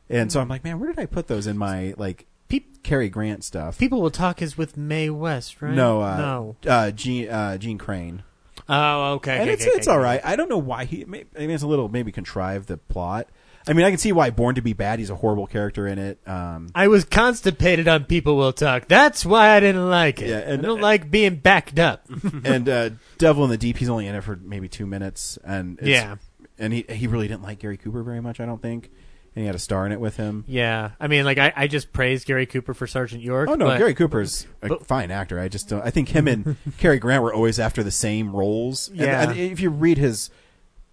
And 0.09 0.29
so 0.31 0.41
I'm 0.41 0.49
like, 0.49 0.63
man, 0.65 0.77
where 0.79 0.89
did 0.91 0.99
I 0.99 1.05
put 1.05 1.27
those 1.27 1.47
in 1.47 1.57
my 1.57 1.93
like 1.97 2.25
Cary 2.59 3.09
Grant 3.09 3.43
stuff? 3.43 3.77
People 3.77 4.01
will 4.01 4.11
talk 4.11 4.41
is 4.41 4.57
with 4.57 4.75
Mae 4.77 5.09
West, 5.09 5.61
right? 5.61 5.73
No, 5.73 6.01
uh, 6.01 6.17
no. 6.17 6.55
uh, 6.71 6.91
Jeanne 6.91 7.29
uh, 7.29 7.57
Jeanne 7.57 7.77
Crain. 7.77 8.23
Oh, 8.69 9.13
okay. 9.13 9.33
and 9.33 9.41
okay, 9.43 9.53
it's 9.53 9.63
okay, 9.63 9.71
it's 9.77 9.87
okay. 9.87 9.95
all 9.95 10.01
right. 10.01 10.21
I 10.23 10.35
don't 10.35 10.49
know 10.49 10.57
why 10.57 10.85
he. 10.85 11.03
may- 11.05 11.25
I 11.35 11.39
mean, 11.41 11.51
it's 11.51 11.63
a 11.63 11.67
little 11.67 11.89
maybe 11.89 12.11
contrived 12.11 12.67
the 12.67 12.77
plot. 12.77 13.27
I 13.67 13.73
mean, 13.73 13.85
I 13.85 13.89
can 13.91 13.99
see 13.99 14.11
why 14.11 14.31
Born 14.31 14.55
to 14.55 14.61
Be 14.61 14.73
Bad. 14.73 14.97
He's 14.97 15.11
a 15.11 15.15
horrible 15.15 15.45
character 15.45 15.85
in 15.87 15.99
it. 15.99 16.19
Um, 16.27 16.69
I 16.73 16.87
was 16.87 17.05
constipated 17.05 17.87
on 17.87 18.05
People 18.05 18.35
Will 18.35 18.53
Talk. 18.53 18.87
That's 18.87 19.23
why 19.23 19.49
I 19.55 19.59
didn't 19.59 19.87
like 19.89 20.19
it. 20.21 20.29
Yeah, 20.29 20.37
and- 20.39 20.63
I 20.63 20.67
don't 20.67 20.81
like 20.81 21.11
being 21.11 21.35
backed 21.35 21.77
up. 21.79 22.05
and 22.43 22.67
uh, 22.67 22.89
Devil 23.19 23.43
in 23.43 23.49
the 23.51 23.57
Deep, 23.57 23.77
he's 23.77 23.89
only 23.89 24.07
in 24.07 24.15
it 24.15 24.23
for 24.23 24.35
maybe 24.35 24.67
two 24.67 24.87
minutes, 24.87 25.37
and 25.43 25.77
it's, 25.79 25.87
Yeah. 25.89 26.15
and 26.57 26.73
he 26.73 26.85
he 26.89 27.05
really 27.07 27.27
didn't 27.27 27.43
like 27.43 27.59
Gary 27.59 27.77
Cooper 27.77 28.01
very 28.03 28.19
much. 28.21 28.39
I 28.39 28.45
don't 28.47 28.61
think, 28.61 28.89
and 29.35 29.41
he 29.43 29.45
had 29.45 29.55
a 29.55 29.59
star 29.59 29.85
in 29.85 29.91
it 29.91 29.99
with 29.99 30.17
him. 30.17 30.43
yeah, 30.47 30.91
I 30.99 31.07
mean, 31.07 31.23
like 31.25 31.37
I, 31.37 31.53
I 31.55 31.67
just 31.67 31.93
praised 31.93 32.27
Gary 32.27 32.45
Cooper 32.45 32.73
for 32.73 32.85
Sergeant 32.87 33.21
York. 33.21 33.49
Oh 33.49 33.55
no, 33.55 33.65
but- 33.65 33.77
Gary 33.77 33.93
Cooper's 33.93 34.45
a 34.61 34.67
but- 34.69 34.85
fine 34.85 35.11
actor. 35.11 35.39
I 35.39 35.47
just 35.47 35.69
don't. 35.69 35.81
I 35.81 35.89
think 35.89 36.09
him 36.09 36.27
and 36.27 36.55
Cary 36.77 36.99
Grant 36.99 37.23
were 37.23 37.33
always 37.33 37.59
after 37.59 37.83
the 37.83 37.91
same 37.91 38.35
roles. 38.35 38.89
Yeah. 38.93 39.29
and, 39.29 39.39
if 39.39 39.59
you 39.59 39.69
read 39.69 39.97
his 39.97 40.29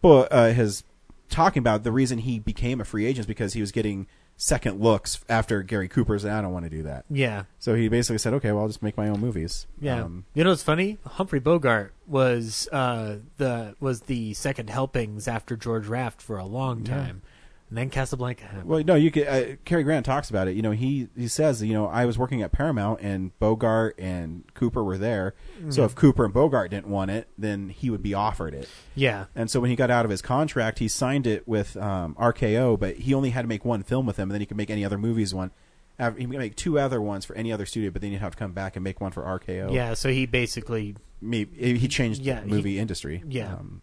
book, 0.00 0.28
uh, 0.30 0.50
his 0.52 0.84
talking 1.28 1.60
about 1.60 1.82
the 1.84 1.92
reason 1.92 2.18
he 2.18 2.38
became 2.38 2.80
a 2.80 2.84
free 2.84 3.04
agent 3.06 3.20
is 3.20 3.26
because 3.26 3.52
he 3.52 3.60
was 3.60 3.72
getting 3.72 4.06
second 4.40 4.80
looks 4.80 5.18
after 5.28 5.62
Gary 5.64 5.88
Cooper's. 5.88 6.22
And 6.24 6.32
I 6.32 6.40
don't 6.40 6.52
want 6.52 6.64
to 6.64 6.70
do 6.70 6.84
that. 6.84 7.04
Yeah. 7.10 7.42
So 7.58 7.74
he 7.74 7.88
basically 7.88 8.18
said, 8.18 8.32
"Okay, 8.34 8.52
well, 8.52 8.62
I'll 8.62 8.68
just 8.68 8.82
make 8.84 8.96
my 8.96 9.08
own 9.08 9.20
movies." 9.20 9.66
Yeah, 9.80 10.04
Um, 10.04 10.24
you 10.34 10.44
know 10.44 10.50
what's 10.50 10.62
funny? 10.62 10.96
Humphrey 11.04 11.40
Bogart 11.40 11.92
was 12.06 12.68
uh, 12.72 13.16
the 13.36 13.74
was 13.80 14.02
the 14.02 14.32
second 14.34 14.70
helpings 14.70 15.26
after 15.26 15.56
George 15.56 15.86
Raft 15.88 16.22
for 16.22 16.38
a 16.38 16.46
long 16.46 16.86
Yeah. 16.86 16.94
time, 16.94 17.22
and 17.68 17.76
then 17.78 17.90
Casablanca 17.90 18.44
happened. 18.44 18.64
Well, 18.68 18.82
no, 18.84 18.94
you 18.94 19.10
could. 19.10 19.26
Uh, 19.26 19.42
Cary 19.64 19.82
Grant 19.82 20.06
talks 20.06 20.30
about 20.30 20.48
it. 20.48 20.56
You 20.56 20.62
know, 20.62 20.70
he 20.70 21.08
he 21.16 21.28
says, 21.28 21.62
you 21.62 21.72
know, 21.74 21.86
I 21.86 22.04
was 22.04 22.16
working 22.18 22.42
at 22.42 22.52
Paramount 22.52 23.00
and 23.02 23.38
Bogart 23.38 23.94
and 23.98 24.44
Cooper 24.54 24.82
were 24.82 24.98
there. 24.98 25.34
So 25.68 25.82
Mhm. 25.82 25.86
if 25.86 25.94
Cooper 25.94 26.24
and 26.24 26.32
Bogart 26.34 26.70
didn't 26.70 26.88
want 26.88 27.10
it, 27.10 27.28
then 27.36 27.68
he 27.68 27.90
would 27.90 28.02
be 28.02 28.14
offered 28.14 28.54
it. 28.54 28.68
Yeah. 28.94 29.26
And 29.34 29.50
so 29.50 29.60
when 29.60 29.70
he 29.70 29.76
got 29.76 29.90
out 29.90 30.04
of 30.04 30.10
his 30.10 30.22
contract, 30.22 30.78
he 30.78 30.88
signed 30.88 31.26
it 31.26 31.46
with 31.46 31.76
um, 31.76 32.14
RKO, 32.18 32.78
but 32.78 32.96
he 32.96 33.12
only 33.14 33.30
had 33.30 33.42
to 33.42 33.48
make 33.48 33.64
one 33.64 33.82
film 33.82 34.06
with 34.06 34.16
them, 34.16 34.28
and 34.30 34.32
then 34.34 34.40
he 34.40 34.46
could 34.46 34.56
make 34.56 34.70
any 34.70 34.84
other 34.84 34.98
movies 34.98 35.34
one. 35.34 35.50
He 35.98 36.26
could 36.26 36.38
make 36.38 36.54
two 36.54 36.78
other 36.78 37.02
ones 37.02 37.24
for 37.24 37.34
any 37.34 37.52
other 37.52 37.66
studio, 37.66 37.90
but 37.90 38.00
then 38.02 38.12
you'd 38.12 38.20
have 38.20 38.30
to 38.32 38.38
come 38.38 38.52
back 38.52 38.76
and 38.76 38.84
make 38.84 39.00
one 39.00 39.10
for 39.10 39.24
RKO. 39.24 39.72
Yeah, 39.72 39.94
so 39.94 40.10
he 40.10 40.26
basically 40.26 40.94
Maybe 41.20 41.76
he 41.78 41.88
changed 41.88 42.22
Yeah, 42.22 42.38
the 42.40 42.46
he- 42.46 42.52
movie 42.52 42.78
industry. 42.78 43.24
yeah. 43.28 43.54
Um, 43.54 43.82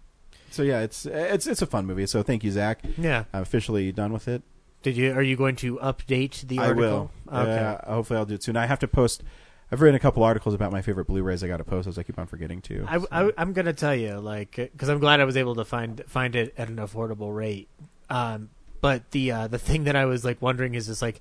so 0.55 0.63
yeah, 0.63 0.79
it's 0.81 1.05
it's 1.05 1.45
it's 1.45 1.61
a 1.61 1.65
fun 1.65 1.85
movie. 1.85 2.05
So 2.07 2.23
thank 2.23 2.43
you, 2.43 2.51
Zach. 2.51 2.81
Yeah. 2.97 3.25
I'm 3.33 3.41
officially 3.41 3.91
done 3.91 4.13
with 4.13 4.27
it. 4.27 4.41
Did 4.81 4.95
you? 4.95 5.11
Are 5.11 5.21
you 5.21 5.35
going 5.35 5.55
to 5.57 5.77
update 5.77 6.47
the 6.47 6.59
I 6.59 6.67
article? 6.67 7.11
will. 7.27 7.39
Okay. 7.41 7.59
Uh, 7.59 7.93
hopefully, 7.93 8.17
I'll 8.17 8.25
do 8.25 8.35
it 8.35 8.43
soon. 8.43 8.55
I 8.55 8.65
have 8.65 8.79
to 8.79 8.87
post. 8.87 9.23
I've 9.71 9.81
written 9.81 9.95
a 9.95 9.99
couple 9.99 10.23
articles 10.23 10.53
about 10.53 10.71
my 10.71 10.81
favorite 10.81 11.05
Blu-rays. 11.05 11.43
I 11.43 11.47
got 11.47 11.57
to 11.57 11.63
post 11.63 11.85
those. 11.85 11.97
I 11.97 12.03
keep 12.03 12.19
on 12.19 12.27
forgetting 12.27 12.61
to. 12.61 12.85
I, 12.87 12.99
I, 13.11 13.31
I'm 13.37 13.51
gonna 13.51 13.73
tell 13.73 13.95
you, 13.95 14.19
like, 14.19 14.55
because 14.55 14.89
I'm 14.89 14.99
glad 14.99 15.19
I 15.19 15.25
was 15.25 15.35
able 15.35 15.55
to 15.55 15.65
find 15.65 16.03
find 16.07 16.35
it 16.35 16.53
at 16.57 16.69
an 16.69 16.77
affordable 16.77 17.35
rate. 17.35 17.67
Um, 18.09 18.51
but 18.79 19.11
the 19.11 19.31
uh, 19.31 19.47
the 19.47 19.57
thing 19.57 19.85
that 19.85 19.95
I 19.95 20.05
was 20.05 20.23
like 20.23 20.41
wondering 20.41 20.75
is 20.75 20.85
just 20.85 21.01
like, 21.01 21.19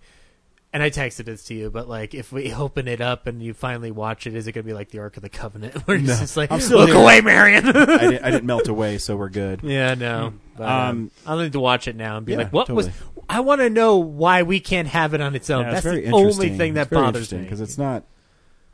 and 0.75 0.83
I 0.83 0.91
texted 0.91 1.25
this 1.25 1.45
to 1.45 1.55
you, 1.55 1.71
but 1.71 1.89
like, 1.89 2.13
if 2.15 2.31
we 2.33 2.53
open 2.53 2.87
it 2.89 3.01
up 3.01 3.27
and 3.27 3.43
you 3.43 3.55
finally 3.55 3.91
watch 3.91 4.27
it, 4.27 4.35
is 4.35 4.47
it 4.47 4.53
gonna 4.53 4.65
be 4.65 4.75
like 4.75 4.91
the 4.91 4.99
Ark 4.99 5.17
of 5.17 5.23
the 5.23 5.29
Covenant, 5.31 5.75
where 5.87 5.97
it's 5.97 6.07
No. 6.09 6.17
just 6.19 6.37
like, 6.37 6.51
I'm 6.53 6.61
still 6.61 6.81
look 6.81 6.91
away, 6.95 7.21
Marion? 7.23 7.67
I, 7.69 7.73
didn't, 7.73 8.25
I 8.25 8.31
didn't 8.33 8.45
melt 8.45 8.69
away, 8.69 8.99
so 8.99 9.17
we're 9.17 9.31
good. 9.31 9.61
Yeah, 9.63 9.95
no. 9.95 10.35
But, 10.59 10.65
um, 10.69 10.71
Um, 10.91 11.11
I'll 11.27 11.39
need 11.39 11.53
to 11.53 11.61
watch 11.61 11.89
it 11.89 11.97
now 11.97 12.17
and 12.19 12.27
be 12.27 12.33
yeah, 12.33 12.39
like, 12.39 12.53
what 12.53 12.69
was? 12.69 12.91
I 13.29 13.41
want 13.41 13.63
to 13.63 13.71
know 13.71 13.97
why 13.97 14.43
we 14.43 14.61
can't 14.61 14.89
have 14.89 15.15
it 15.15 15.23
on 15.23 15.35
its 15.35 15.49
own. 15.49 15.65
Yeah, 15.65 15.71
That's 15.81 15.87
it's 15.87 16.07
the 16.09 16.13
only 16.13 16.51
thing 16.59 16.75
that 16.75 16.83
It's 16.83 16.91
very 16.91 17.03
bothers 17.03 17.33
me. 17.33 17.39
because 17.43 17.61
it's 17.63 17.79
not 17.79 18.05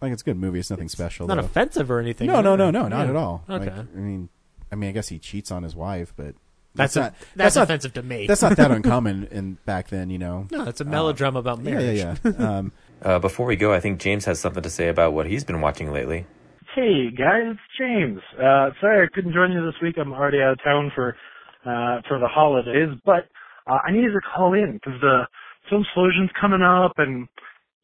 like 0.01 0.13
it's 0.13 0.23
a 0.23 0.25
good 0.25 0.39
movie. 0.39 0.59
It's 0.59 0.71
nothing 0.71 0.89
special. 0.89 1.27
Not 1.29 1.37
though. 1.37 1.45
offensive 1.45 1.91
or 1.91 2.01
anything. 2.01 2.27
No, 2.27 2.41
no, 2.41 2.57
no, 2.57 2.71
no, 2.71 2.83
Yeah. 2.83 2.89
not 2.89 3.09
at 3.09 3.15
all. 3.17 3.45
Okay. 3.49 3.67
Like, 3.67 3.75
I 3.79 3.99
mean, 3.99 4.29
I 4.73 4.75
mean, 4.75 4.89
I 4.89 4.93
guess 4.93 5.09
he 5.09 5.19
cheats 5.19 5.51
on 5.53 5.63
his 5.63 5.77
wife, 5.77 6.13
but 6.17 6.35
That's 6.75 6.95
that's, 6.95 6.97
a- 6.97 7.01
not 7.01 7.15
that's 7.37 7.57
not- 7.57 7.63
offensive 7.65 7.93
to 7.95 8.03
me. 8.03 8.27
That's 8.27 8.43
not 8.43 8.57
that 8.57 8.71
uncommon 8.79 9.29
in 9.31 9.59
back 9.67 9.89
then, 9.89 10.11
you 10.11 10.19
know. 10.19 10.47
No, 10.51 10.65
it's 10.65 10.81
a 10.81 10.85
Um, 10.85 10.91
melodrama 10.91 11.39
about 11.41 11.63
yeah, 11.63 11.71
marriage. 11.71 11.99
Yeah, 11.99 12.15
yeah. 12.25 12.31
Um, 12.59 12.73
Uh, 13.03 13.19
before 13.19 13.47
we 13.47 13.57
go, 13.57 13.73
I 13.73 13.81
think 13.81 13.99
James 13.99 14.27
has 14.27 14.39
something 14.41 14.63
to 14.63 14.69
say 14.71 14.89
about 14.89 15.13
what 15.15 15.27
he's 15.27 15.43
been 15.43 15.61
watching 15.63 15.91
lately. 15.93 16.27
Hey 16.75 17.11
guys, 17.11 17.57
it's 17.57 17.61
James. 17.79 18.21
Uh, 18.39 18.71
sorry 18.81 19.05
I 19.05 19.09
couldn't 19.13 19.33
join 19.33 19.51
you 19.53 19.65
this 19.67 19.81
week. 19.83 19.97
I'm 19.99 20.13
already 20.13 20.41
out 20.41 20.53
of 20.53 20.63
town 20.63 20.93
for 20.95 21.17
uh, 21.65 22.01
for 22.09 22.19
the 22.21 22.29
holidays, 22.29 22.91
but 23.05 23.27
uh, 23.67 23.79
I 23.87 23.91
needed 23.91 24.13
to 24.13 24.21
call 24.21 24.53
in 24.55 24.75
because 24.75 25.01
the 25.01 25.27
film 25.69 25.83
explosion's 25.83 26.31
coming 26.41 26.63
up, 26.63 26.93
and 26.99 27.27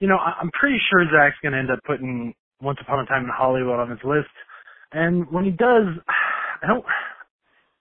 you 0.00 0.06
know 0.06 0.16
I- 0.16 0.36
I'm 0.40 0.50
pretty 0.52 0.78
sure 0.88 1.02
Zach's 1.10 1.36
gonna 1.42 1.56
end 1.58 1.70
up 1.70 1.80
putting 1.84 2.34
Once 2.60 2.78
Upon 2.80 3.00
a 3.00 3.06
Time 3.06 3.24
in 3.24 3.30
Hollywood 3.34 3.80
on 3.80 3.90
his 3.90 3.98
list. 4.04 4.30
And 4.92 5.26
when 5.32 5.44
he 5.44 5.50
does, 5.50 5.88
I 6.62 6.66
don't 6.68 6.84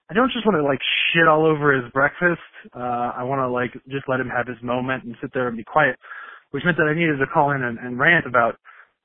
I 0.09 0.13
don't 0.13 0.31
just 0.31 0.45
want 0.45 0.57
to 0.57 0.63
like 0.63 0.79
shit 1.13 1.27
all 1.27 1.45
over 1.45 1.73
his 1.73 1.91
breakfast. 1.91 2.41
Uh, 2.75 3.11
I 3.17 3.23
want 3.23 3.39
to 3.39 3.49
like 3.49 3.73
just 3.89 4.05
let 4.07 4.19
him 4.19 4.29
have 4.29 4.47
his 4.47 4.61
moment 4.61 5.03
and 5.03 5.15
sit 5.21 5.31
there 5.33 5.47
and 5.47 5.57
be 5.57 5.63
quiet, 5.63 5.97
which 6.51 6.63
meant 6.63 6.77
that 6.77 6.87
I 6.89 6.93
needed 6.93 7.17
to 7.17 7.25
call 7.25 7.51
in 7.51 7.63
and, 7.63 7.79
and 7.79 7.97
rant 7.97 8.25
about 8.27 8.57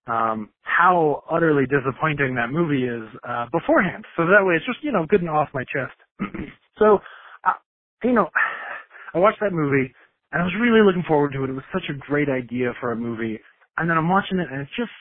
um, 0.06 0.50
how 0.62 1.24
utterly 1.30 1.64
disappointing 1.64 2.34
that 2.34 2.50
movie 2.50 2.84
is 2.84 3.08
uh, 3.26 3.46
beforehand. 3.52 4.04
So 4.16 4.26
that 4.26 4.44
way, 4.44 4.54
it's 4.54 4.66
just 4.66 4.82
you 4.82 4.92
know 4.92 5.06
good 5.08 5.20
and 5.20 5.30
off 5.30 5.48
my 5.54 5.64
chest. 5.64 5.96
so, 6.78 6.98
uh, 7.44 7.56
you 8.04 8.12
know, 8.12 8.28
I 9.14 9.18
watched 9.18 9.40
that 9.40 9.52
movie 9.52 9.94
and 10.32 10.42
I 10.42 10.44
was 10.44 10.54
really 10.60 10.84
looking 10.84 11.04
forward 11.08 11.32
to 11.32 11.44
it. 11.44 11.50
It 11.50 11.54
was 11.54 11.64
such 11.72 11.88
a 11.88 11.98
great 11.98 12.28
idea 12.28 12.72
for 12.78 12.92
a 12.92 12.96
movie, 12.96 13.40
and 13.78 13.88
then 13.88 13.96
I'm 13.96 14.08
watching 14.08 14.38
it 14.38 14.48
and 14.52 14.60
it's 14.60 14.76
just 14.76 14.92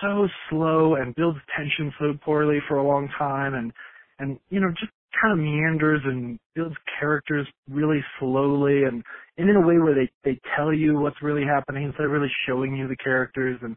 so 0.00 0.26
slow 0.50 0.96
and 0.96 1.14
builds 1.14 1.38
tension 1.56 1.92
so 1.98 2.14
poorly 2.24 2.58
for 2.66 2.78
a 2.78 2.86
long 2.86 3.08
time, 3.16 3.54
and 3.54 3.72
and 4.18 4.38
you 4.50 4.60
know 4.60 4.68
just 4.70 4.92
kind 5.22 5.38
of 5.38 5.44
meanders 5.44 6.00
and 6.04 6.38
builds 6.54 6.74
characters 6.98 7.46
really 7.70 8.04
slowly 8.18 8.84
and, 8.84 9.02
and 9.38 9.48
in 9.48 9.56
a 9.56 9.60
way 9.60 9.78
where 9.78 9.94
they, 9.94 10.10
they 10.24 10.38
tell 10.56 10.72
you 10.72 10.98
what's 10.98 11.22
really 11.22 11.44
happening 11.44 11.84
instead 11.84 12.06
of 12.06 12.10
really 12.10 12.30
showing 12.48 12.76
you 12.76 12.88
the 12.88 12.96
characters 12.96 13.58
and 13.62 13.76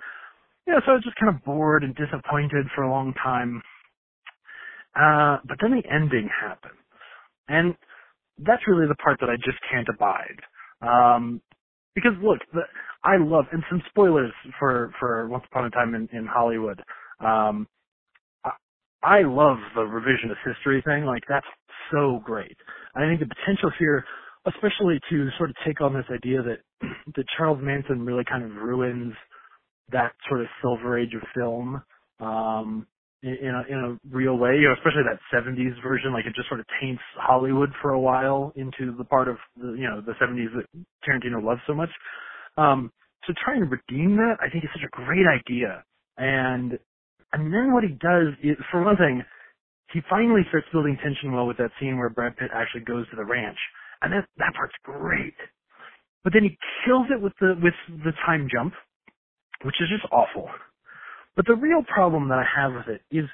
yeah, 0.67 0.79
so 0.85 0.91
I 0.91 0.95
was 0.95 1.03
just 1.03 1.17
kind 1.17 1.33
of 1.33 1.43
bored 1.43 1.83
and 1.83 1.95
disappointed 1.95 2.67
for 2.75 2.83
a 2.83 2.91
long 2.91 3.13
time. 3.23 3.61
Uh, 4.95 5.37
but 5.47 5.57
then 5.61 5.71
the 5.71 5.83
ending 5.93 6.29
happens. 6.29 6.79
And 7.47 7.75
that's 8.39 8.63
really 8.67 8.87
the 8.87 8.95
part 8.95 9.19
that 9.21 9.29
I 9.29 9.37
just 9.37 9.59
can't 9.71 9.87
abide. 9.89 10.39
Um, 10.81 11.41
because 11.95 12.13
look, 12.23 12.39
the, 12.53 12.61
I 13.03 13.17
love, 13.19 13.45
and 13.51 13.63
some 13.69 13.81
spoilers 13.89 14.33
for, 14.59 14.93
for 14.99 15.27
Once 15.29 15.45
Upon 15.51 15.65
a 15.65 15.69
Time 15.71 15.95
in, 15.95 16.09
in 16.17 16.27
Hollywood. 16.27 16.81
Um, 17.19 17.67
I, 19.03 19.21
love 19.21 19.57
the 19.75 19.81
revisionist 19.81 20.41
history 20.45 20.81
thing. 20.85 21.05
Like, 21.05 21.23
that's 21.29 21.45
so 21.91 22.21
great. 22.23 22.57
I 22.95 23.01
think 23.01 23.19
the 23.19 23.27
potential 23.27 23.71
here, 23.79 24.05
especially 24.47 24.99
to 25.09 25.29
sort 25.37 25.49
of 25.49 25.55
take 25.65 25.81
on 25.81 25.93
this 25.93 26.05
idea 26.13 26.41
that, 26.43 26.59
that 27.15 27.25
Charles 27.37 27.59
Manson 27.61 28.05
really 28.05 28.23
kind 28.29 28.43
of 28.43 28.51
ruins 28.51 29.13
that 29.91 30.13
sort 30.27 30.41
of 30.41 30.47
silver 30.61 30.99
age 30.99 31.13
of 31.15 31.21
film, 31.35 31.81
um, 32.19 32.87
in, 33.23 33.35
in 33.41 33.49
a, 33.55 33.63
in 33.69 33.79
a 33.79 34.15
real 34.15 34.37
way, 34.37 34.55
you 34.55 34.67
know, 34.67 34.73
especially 34.73 35.03
that 35.03 35.19
70s 35.33 35.81
version, 35.83 36.13
like 36.13 36.25
it 36.25 36.33
just 36.35 36.47
sort 36.47 36.59
of 36.59 36.65
taints 36.81 37.01
Hollywood 37.17 37.69
for 37.81 37.91
a 37.91 37.99
while 37.99 38.53
into 38.55 38.95
the 38.97 39.03
part 39.03 39.27
of 39.27 39.37
the, 39.57 39.73
you 39.73 39.87
know, 39.89 40.01
the 40.01 40.13
70s 40.13 40.49
that 40.55 40.65
Tarantino 41.07 41.43
loves 41.43 41.61
so 41.67 41.73
much. 41.73 41.89
Um, 42.57 42.91
to 43.25 43.33
try 43.43 43.55
and 43.55 43.69
redeem 43.71 44.15
that, 44.17 44.37
I 44.41 44.49
think 44.49 44.63
is 44.63 44.69
such 44.73 44.87
a 44.87 45.05
great 45.05 45.25
idea. 45.27 45.83
And, 46.17 46.79
and 47.33 47.53
then 47.53 47.73
what 47.73 47.83
he 47.83 47.91
does 47.91 48.33
is, 48.43 48.57
for 48.71 48.83
one 48.83 48.97
thing, 48.97 49.23
he 49.93 50.01
finally 50.09 50.41
starts 50.49 50.67
building 50.71 50.97
tension 51.03 51.33
well 51.33 51.47
with 51.47 51.57
that 51.57 51.71
scene 51.79 51.97
where 51.97 52.09
Brad 52.09 52.37
Pitt 52.37 52.51
actually 52.53 52.81
goes 52.81 53.09
to 53.09 53.15
the 53.15 53.25
ranch. 53.25 53.57
And 54.01 54.13
that, 54.13 54.25
that 54.37 54.53
part's 54.55 54.75
great. 54.83 55.35
But 56.23 56.33
then 56.33 56.43
he 56.43 56.57
kills 56.85 57.07
it 57.09 57.21
with 57.21 57.33
the, 57.39 57.55
with 57.61 57.73
the 58.03 58.11
time 58.25 58.47
jump, 58.51 58.73
which 59.63 59.75
is 59.81 59.89
just 59.89 60.11
awful. 60.11 60.49
But 61.35 61.47
the 61.47 61.55
real 61.55 61.83
problem 61.83 62.29
that 62.29 62.39
I 62.39 62.45
have 62.55 62.73
with 62.73 62.87
it 62.87 63.01
is 63.11 63.25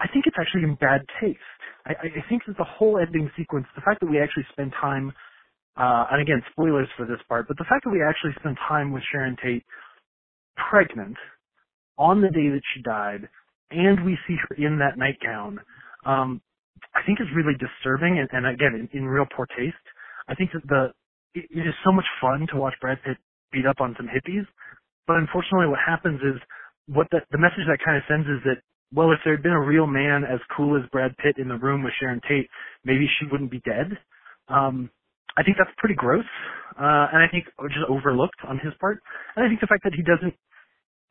I 0.00 0.08
think 0.08 0.26
it's 0.26 0.36
actually 0.40 0.64
in 0.64 0.74
bad 0.76 1.02
taste. 1.20 1.38
I, 1.86 1.92
I 1.92 2.24
think 2.28 2.42
that 2.46 2.56
the 2.58 2.64
whole 2.66 2.98
ending 2.98 3.30
sequence, 3.36 3.66
the 3.76 3.82
fact 3.82 4.00
that 4.00 4.10
we 4.10 4.20
actually 4.20 4.46
spend 4.52 4.72
time, 4.80 5.12
uh, 5.76 6.06
and 6.12 6.22
again, 6.22 6.42
spoilers 6.52 6.88
for 6.96 7.06
this 7.06 7.20
part, 7.28 7.48
but 7.48 7.58
the 7.58 7.66
fact 7.68 7.84
that 7.84 7.90
we 7.90 8.02
actually 8.02 8.32
spend 8.40 8.56
time 8.68 8.92
with 8.92 9.02
Sharon 9.12 9.36
Tate 9.42 9.64
pregnant 10.70 11.16
on 11.98 12.20
the 12.20 12.30
day 12.30 12.48
that 12.48 12.62
she 12.74 12.82
died, 12.82 13.28
and 13.70 14.04
we 14.04 14.18
see 14.26 14.36
her 14.48 14.56
in 14.56 14.78
that 14.78 14.98
nightgown, 14.98 15.58
um, 16.04 16.40
I 16.94 17.00
think 17.06 17.20
is 17.20 17.28
really 17.34 17.54
disturbing, 17.58 18.18
and, 18.18 18.28
and 18.32 18.46
again, 18.46 18.88
in, 18.92 18.98
in 18.98 19.06
real 19.06 19.26
poor 19.34 19.46
taste. 19.56 19.86
I 20.28 20.34
think 20.34 20.50
that 20.52 20.66
the 20.68 20.92
it, 21.34 21.46
it 21.50 21.64
is 21.66 21.74
so 21.84 21.92
much 21.92 22.06
fun 22.20 22.46
to 22.52 22.58
watch 22.58 22.74
Brad 22.80 22.98
Pitt 23.04 23.16
beat 23.52 23.66
up 23.66 23.80
on 23.80 23.94
some 23.96 24.08
hippies, 24.08 24.46
but 25.06 25.16
unfortunately, 25.16 25.68
what 25.68 25.80
happens 25.84 26.20
is 26.20 26.40
what 26.88 27.08
the, 27.10 27.20
the 27.30 27.38
message 27.38 27.64
that 27.68 27.78
kind 27.84 27.96
of 27.96 28.04
sends 28.08 28.26
is 28.28 28.42
that 28.44 28.60
well, 28.94 29.10
if 29.10 29.18
there 29.24 29.34
had 29.34 29.42
been 29.42 29.56
a 29.56 29.60
real 29.60 29.86
man 29.86 30.24
as 30.24 30.38
cool 30.54 30.76
as 30.76 30.88
Brad 30.92 31.16
Pitt 31.16 31.36
in 31.38 31.48
the 31.48 31.56
room 31.56 31.82
with 31.82 31.94
Sharon 31.98 32.20
Tate, 32.28 32.48
maybe 32.84 33.08
she 33.18 33.26
wouldn't 33.32 33.50
be 33.50 33.60
dead. 33.64 33.96
Um, 34.48 34.90
I 35.36 35.42
think 35.42 35.56
that's 35.56 35.72
pretty 35.78 35.94
gross, 35.94 36.28
uh, 36.76 37.08
and 37.08 37.24
I 37.24 37.28
think 37.32 37.48
just 37.72 37.88
overlooked 37.88 38.36
on 38.46 38.58
his 38.58 38.74
part. 38.80 39.00
And 39.34 39.44
I 39.44 39.48
think 39.48 39.60
the 39.60 39.66
fact 39.66 39.84
that 39.84 39.94
he 39.96 40.02
doesn't 40.02 40.34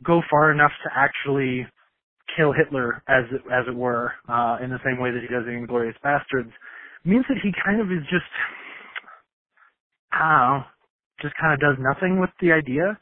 go 0.03 0.21
far 0.29 0.51
enough 0.51 0.71
to 0.83 0.89
actually 0.95 1.65
kill 2.37 2.53
Hitler, 2.53 3.03
as 3.07 3.25
it, 3.31 3.41
as 3.51 3.65
it 3.67 3.75
were, 3.75 4.13
uh, 4.29 4.57
in 4.63 4.69
the 4.69 4.79
same 4.85 4.99
way 4.99 5.11
that 5.11 5.21
he 5.21 5.27
does 5.27 5.45
in 5.47 5.65
Inglourious 5.65 5.95
Basterds, 6.03 6.51
means 7.03 7.25
that 7.27 7.37
he 7.43 7.51
kind 7.65 7.81
of 7.81 7.91
is 7.91 8.03
just, 8.09 8.23
I 10.11 10.19
know, 10.19 10.63
just 11.21 11.35
kind 11.39 11.53
of 11.53 11.59
does 11.59 11.77
nothing 11.79 12.19
with 12.19 12.29
the 12.39 12.51
idea. 12.51 12.97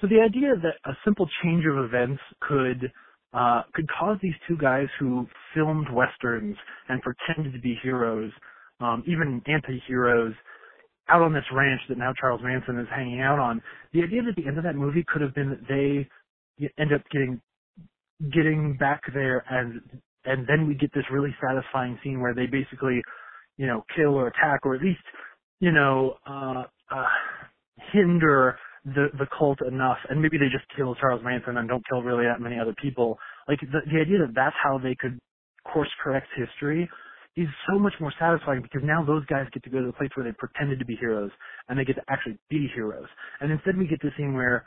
So 0.00 0.06
the 0.06 0.20
idea 0.20 0.54
that 0.62 0.90
a 0.90 0.94
simple 1.04 1.26
change 1.42 1.64
of 1.66 1.82
events 1.84 2.20
could 2.40 2.92
uh, 3.32 3.62
could 3.74 3.86
cause 3.98 4.16
these 4.22 4.34
two 4.48 4.56
guys 4.56 4.86
who 4.98 5.26
filmed 5.54 5.88
westerns 5.92 6.56
and 6.88 7.02
pretended 7.02 7.52
to 7.52 7.60
be 7.60 7.78
heroes, 7.82 8.30
um, 8.80 9.02
even 9.06 9.42
anti-heroes, 9.46 10.32
out 11.08 11.22
on 11.22 11.34
this 11.34 11.44
ranch 11.52 11.80
that 11.88 11.98
now 11.98 12.12
Charles 12.18 12.40
Manson 12.42 12.78
is 12.78 12.86
hanging 12.94 13.20
out 13.20 13.38
on. 13.38 13.62
The 13.92 14.02
idea 14.02 14.22
that 14.22 14.36
the 14.36 14.46
end 14.46 14.58
of 14.58 14.64
that 14.64 14.74
movie 14.74 15.04
could 15.06 15.22
have 15.22 15.34
been 15.34 15.50
that 15.50 15.68
they 15.68 16.08
end 16.78 16.92
up 16.92 17.02
getting 17.10 17.40
getting 18.32 18.76
back 18.78 19.02
there 19.12 19.44
and 19.50 19.80
and 20.26 20.46
then 20.46 20.66
we 20.66 20.74
get 20.74 20.92
this 20.92 21.04
really 21.10 21.34
satisfying 21.40 21.98
scene 22.02 22.20
where 22.20 22.34
they 22.34 22.46
basically, 22.46 23.00
you 23.56 23.66
know, 23.66 23.84
kill 23.94 24.14
or 24.14 24.26
attack 24.26 24.60
or 24.64 24.74
at 24.74 24.82
least, 24.82 25.00
you 25.60 25.70
know, 25.70 26.16
uh, 26.28 26.64
uh, 26.90 27.06
hinder 27.92 28.58
the 28.84 29.08
the 29.18 29.26
cult 29.36 29.58
enough, 29.66 29.98
and 30.08 30.20
maybe 30.20 30.38
they 30.38 30.48
just 30.50 30.64
kill 30.76 30.94
Charles 30.96 31.22
Manson 31.24 31.56
and 31.56 31.68
don't 31.68 31.84
kill 31.88 32.02
really 32.02 32.24
that 32.24 32.40
many 32.40 32.58
other 32.58 32.74
people. 32.80 33.18
Like 33.48 33.60
the 33.60 33.80
the 33.90 34.00
idea 34.00 34.18
that 34.18 34.34
that's 34.34 34.56
how 34.62 34.78
they 34.78 34.94
could 34.98 35.18
course 35.72 35.90
correct 36.02 36.26
history 36.36 36.88
is 37.36 37.48
so 37.68 37.78
much 37.78 37.92
more 38.00 38.12
satisfying 38.18 38.62
because 38.62 38.80
now 38.82 39.04
those 39.04 39.24
guys 39.26 39.46
get 39.52 39.62
to 39.62 39.70
go 39.70 39.80
to 39.80 39.86
the 39.86 39.92
place 39.92 40.10
where 40.14 40.24
they 40.24 40.32
pretended 40.38 40.78
to 40.78 40.86
be 40.86 40.96
heroes 40.96 41.30
and 41.68 41.78
they 41.78 41.84
get 41.84 41.96
to 41.96 42.02
actually 42.08 42.38
be 42.48 42.68
heroes. 42.74 43.08
And 43.40 43.52
instead 43.52 43.76
we 43.76 43.86
get 43.86 44.00
this 44.02 44.12
scene 44.16 44.34
where 44.34 44.64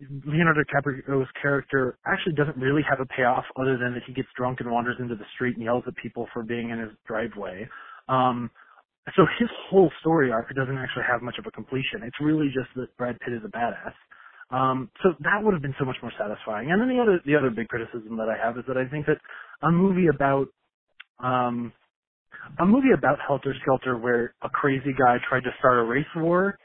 Leonardo 0.00 0.60
DiCaprio's 0.62 1.28
character 1.40 1.98
actually 2.06 2.34
doesn't 2.34 2.56
really 2.56 2.82
have 2.88 3.00
a 3.00 3.06
payoff 3.06 3.44
other 3.60 3.78
than 3.78 3.94
that 3.94 4.02
he 4.06 4.12
gets 4.12 4.28
drunk 4.36 4.60
and 4.60 4.70
wanders 4.70 4.96
into 4.98 5.14
the 5.14 5.24
street 5.34 5.56
and 5.56 5.64
yells 5.64 5.84
at 5.86 5.94
people 5.96 6.26
for 6.32 6.42
being 6.42 6.70
in 6.70 6.78
his 6.78 6.90
driveway. 7.06 7.68
Um, 8.08 8.50
so 9.16 9.26
his 9.38 9.48
whole 9.68 9.90
story 10.00 10.32
arc 10.32 10.54
doesn't 10.54 10.78
actually 10.78 11.04
have 11.08 11.22
much 11.22 11.36
of 11.38 11.46
a 11.46 11.50
completion. 11.50 12.02
It's 12.02 12.16
really 12.20 12.48
just 12.48 12.68
that 12.76 12.94
Brad 12.96 13.18
Pitt 13.20 13.34
is 13.34 13.42
a 13.44 13.48
badass. 13.48 13.94
Um, 14.50 14.90
so 15.02 15.10
that 15.20 15.42
would 15.42 15.52
have 15.52 15.62
been 15.62 15.74
so 15.78 15.84
much 15.84 15.96
more 16.02 16.12
satisfying. 16.18 16.70
And 16.70 16.80
then 16.80 16.88
the 16.88 17.00
other 17.00 17.20
the 17.24 17.36
other 17.36 17.50
big 17.50 17.68
criticism 17.68 18.16
that 18.16 18.28
I 18.28 18.36
have 18.36 18.56
is 18.58 18.64
that 18.68 18.76
I 18.76 18.86
think 18.88 19.06
that 19.06 19.18
a 19.62 19.70
movie 19.70 20.08
about 20.08 20.48
um, 21.18 21.72
a 22.58 22.66
movie 22.66 22.92
about 22.96 23.18
Helter 23.26 23.54
Skelter 23.62 23.96
where 23.96 24.34
a 24.42 24.48
crazy 24.48 24.92
guy 24.98 25.16
tried 25.28 25.44
to 25.44 25.50
start 25.58 25.78
a 25.78 25.82
race 25.82 26.04
war 26.16 26.58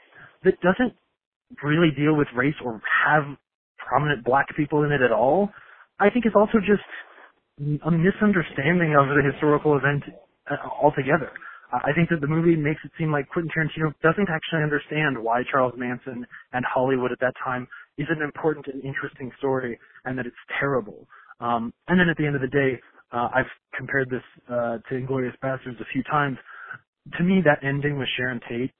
that 0.44 0.60
doesn't 0.60 0.94
really 1.62 1.90
deal 1.90 2.16
with 2.16 2.28
race 2.34 2.54
or 2.64 2.80
have 3.06 3.24
prominent 3.78 4.24
black 4.24 4.46
people 4.56 4.84
in 4.84 4.92
it 4.92 5.00
at 5.02 5.12
all, 5.12 5.50
I 5.98 6.10
think 6.10 6.26
is 6.26 6.32
also 6.34 6.58
just 6.58 6.86
a 7.84 7.90
misunderstanding 7.90 8.96
of 8.96 9.08
the 9.08 9.22
historical 9.32 9.76
event 9.76 10.04
uh, 10.50 10.56
altogether. 10.82 11.30
I 11.72 11.92
think 11.94 12.08
that 12.10 12.20
the 12.20 12.26
movie 12.26 12.56
makes 12.56 12.80
it 12.84 12.90
seem 12.98 13.12
like 13.12 13.28
Quentin 13.28 13.50
Tarantino 13.54 13.94
doesn't 14.02 14.28
actually 14.28 14.62
understand 14.62 15.16
why 15.16 15.42
Charles 15.50 15.74
Manson 15.76 16.26
and 16.52 16.64
Hollywood 16.64 17.12
at 17.12 17.20
that 17.20 17.34
time 17.44 17.68
is 17.96 18.06
an 18.10 18.22
important 18.22 18.66
and 18.66 18.82
interesting 18.82 19.30
story, 19.38 19.78
and 20.04 20.18
that 20.18 20.26
it's 20.26 20.42
terrible. 20.58 21.06
Um, 21.38 21.72
and 21.86 22.00
then 22.00 22.08
at 22.08 22.16
the 22.16 22.26
end 22.26 22.34
of 22.34 22.42
the 22.42 22.48
day, 22.48 22.80
uh, 23.12 23.28
I've 23.34 23.50
compared 23.76 24.10
this 24.10 24.22
uh, 24.48 24.78
to 24.88 24.94
Inglourious 24.94 25.36
Basterds 25.42 25.80
a 25.80 25.86
few 25.92 26.02
times. 26.04 26.38
To 27.18 27.24
me, 27.24 27.40
that 27.44 27.64
ending 27.66 27.98
with 27.98 28.08
Sharon 28.16 28.40
Tate 28.48 28.72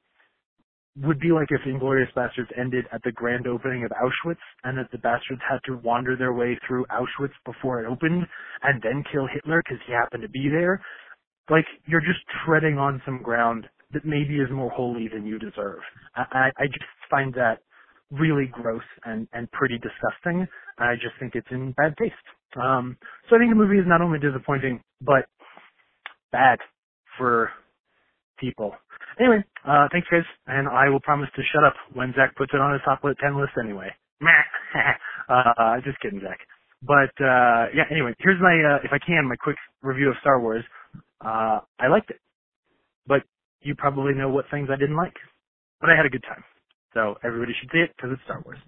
would 0.98 1.20
be 1.20 1.32
like 1.32 1.48
if 1.50 1.60
Inglourious 1.66 2.12
Basterds 2.16 2.50
ended 2.58 2.86
at 2.92 3.02
the 3.04 3.12
grand 3.12 3.46
opening 3.46 3.84
of 3.84 3.92
Auschwitz, 3.92 4.42
and 4.64 4.78
that 4.78 4.90
the 4.92 4.98
bastards 4.98 5.40
had 5.48 5.60
to 5.66 5.78
wander 5.78 6.16
their 6.16 6.32
way 6.34 6.58
through 6.66 6.86
Auschwitz 6.86 7.34
before 7.46 7.82
it 7.82 7.88
opened, 7.88 8.26
and 8.62 8.82
then 8.82 9.04
kill 9.12 9.26
Hitler 9.32 9.62
because 9.64 9.80
he 9.86 9.92
happened 9.92 10.22
to 10.22 10.28
be 10.30 10.48
there 10.50 10.78
like 11.50 11.66
you're 11.86 12.02
just 12.02 12.20
treading 12.46 12.78
on 12.78 13.02
some 13.06 13.22
ground 13.22 13.68
that 13.94 14.06
maybe 14.06 14.36
is 14.36 14.50
more 14.52 14.70
holy 14.72 15.08
than 15.12 15.26
you 15.26 15.38
deserve. 15.38 15.80
I, 16.16 16.50
I 16.58 16.66
just 16.68 16.84
find 17.10 17.34
that 17.34 17.60
really 18.10 18.50
gross 18.52 18.82
and, 19.06 19.28
and 19.34 19.52
pretty 19.52 19.78
disgusting. 19.78 20.48
I 20.78 20.94
just 20.96 21.14
think 21.20 21.36
it's 21.36 21.48
in 21.52 21.72
bad 21.74 21.96
taste. 21.98 22.14
Um, 22.60 22.98
so 23.30 23.36
I 23.36 23.40
think 23.40 23.52
the 23.52 23.56
movie 23.56 23.78
is 23.78 23.86
not 23.88 24.02
only 24.02 24.20
disappointing, 24.20 24.82
but 25.02 25.26
bad 26.32 26.58
for 27.18 27.50
people. 28.38 28.74
Anyway, 29.18 29.42
uh, 29.66 29.88
thanks 29.92 30.08
guys, 30.10 30.22
and 30.46 30.68
I 30.68 30.88
will 30.88 31.00
promise 31.00 31.28
to 31.36 31.42
shut 31.52 31.64
up 31.64 31.74
when 31.92 32.12
Zach 32.16 32.34
puts 32.36 32.52
it 32.54 32.60
on 32.60 32.72
his 32.72 32.80
top 32.84 33.02
10 33.02 33.14
list 33.40 33.52
anyway. 33.62 33.88
uh, 35.28 35.76
just 35.84 35.98
kidding, 36.00 36.20
Zach. 36.20 36.38
But, 36.82 37.12
uh, 37.22 37.68
yeah, 37.74 37.84
anyway, 37.90 38.14
here's 38.18 38.40
my, 38.40 38.54
uh, 38.54 38.78
if 38.84 38.92
I 38.92 38.98
can, 38.98 39.28
my 39.28 39.36
quick 39.36 39.56
review 39.82 40.08
of 40.10 40.14
Star 40.20 40.40
Wars. 40.40 40.64
Uh, 41.20 41.60
I 41.78 41.88
liked 41.88 42.10
it. 42.10 42.20
but 43.06 43.22
you 43.60 43.74
probably 43.74 44.14
know 44.14 44.28
what 44.30 44.46
things 44.50 44.68
I 44.72 44.76
didn't 44.76 44.96
like. 44.96 45.14
But 45.80 45.90
I 45.90 45.96
had 45.96 46.06
a 46.06 46.10
good 46.10 46.22
time. 46.22 46.42
So 46.94 47.16
everybody 47.22 47.52
should 47.60 47.70
see 47.72 47.78
it 47.78 47.90
because 47.96 48.10
it's 48.12 48.22
Star 48.24 48.40
Wars. 48.44 48.58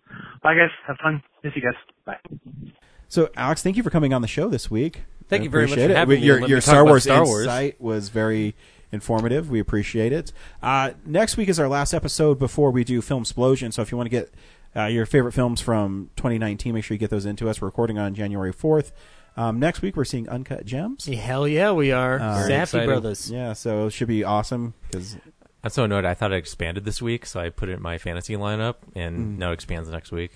Bye 0.43 0.55
guys. 0.55 0.71
Have 0.87 0.97
fun. 1.03 1.23
Miss 1.43 1.53
you 1.57 1.63
guys. 1.63 1.75
Bye. 2.05 2.73
So, 3.09 3.29
Alex, 3.37 3.63
thank 3.63 3.77
you 3.77 3.83
for 3.83 3.91
coming 3.91 4.15
on 4.15 4.23
the 4.23 4.29
show 4.29 4.49
this 4.49 4.71
week. 4.71 5.03
Thank 5.29 5.41
I 5.41 5.45
you 5.45 5.51
very 5.51 5.67
much 5.67 5.79
for 5.79 5.85
it. 5.85 5.91
having 5.91 6.09
We- 6.17 6.21
me 6.21 6.27
Your, 6.27 6.47
your 6.47 6.61
Star 6.61 6.85
Wars 6.85 7.03
Star 7.05 7.25
Wars. 7.25 7.45
insight 7.47 7.81
was 7.81 8.09
very 8.11 8.55
informative. 8.93 9.51
We 9.51 9.59
appreciate 9.59 10.13
it. 10.13 10.33
Uh, 10.63 10.93
next 11.05 11.37
week 11.37 11.49
is 11.49 11.59
our 11.59 11.69
last 11.69 11.93
episode 11.95 12.39
before 12.39 12.71
we 12.71 12.85
do 12.85 13.01
Film 13.03 13.23
Explosion. 13.23 13.73
So, 13.73 13.83
if 13.83 13.91
you 13.91 13.97
want 13.97 14.07
to 14.07 14.11
get 14.11 14.33
uh, 14.77 14.85
your 14.85 15.07
favorite 15.07 15.33
films 15.33 15.61
from 15.61 16.11
2019, 16.17 16.75
make 16.75 16.85
sure 16.85 16.95
you 16.95 16.99
get 16.99 17.11
those 17.11 17.27
into 17.27 17.49
us. 17.49 17.61
We're 17.61 17.67
recording 17.69 17.99
on 17.99 18.15
January 18.15 18.53
4th. 18.53 18.93
Um, 19.37 19.59
next 19.59 19.81
week, 19.83 19.97
we're 19.97 20.05
seeing 20.05 20.29
Uncut 20.29 20.67
Gems. 20.67 21.07
Hell 21.07 21.49
yeah, 21.49 21.73
we 21.73 21.91
are. 21.91 22.21
Uh, 22.21 22.47
Safdie 22.49 22.85
Brothers. 22.85 23.31
Yeah, 23.31 23.55
so 23.55 23.87
it 23.87 23.91
should 23.93 24.09
be 24.09 24.25
awesome 24.25 24.75
because 24.91 25.17
I'm 25.65 25.71
so 25.71 25.85
annoyed. 25.85 26.05
I 26.05 26.13
thought 26.13 26.33
it 26.33 26.37
expanded 26.37 26.85
this 26.85 27.01
week, 27.01 27.25
so 27.25 27.41
I 27.41 27.49
put 27.49 27.69
it 27.71 27.73
in 27.73 27.83
my 27.83 27.97
fantasy 27.97 28.35
lineup, 28.37 28.75
and 28.95 29.37
Mm. 29.37 29.39
now 29.39 29.51
it 29.51 29.55
expands 29.55 29.89
next 29.89 30.13
week. 30.13 30.33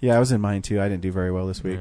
Yeah, 0.00 0.16
I 0.16 0.18
was 0.18 0.32
in 0.32 0.40
mine 0.40 0.62
too. 0.62 0.80
I 0.80 0.88
didn't 0.88 1.02
do 1.02 1.12
very 1.12 1.30
well 1.32 1.46
this 1.46 1.62
week. 1.62 1.78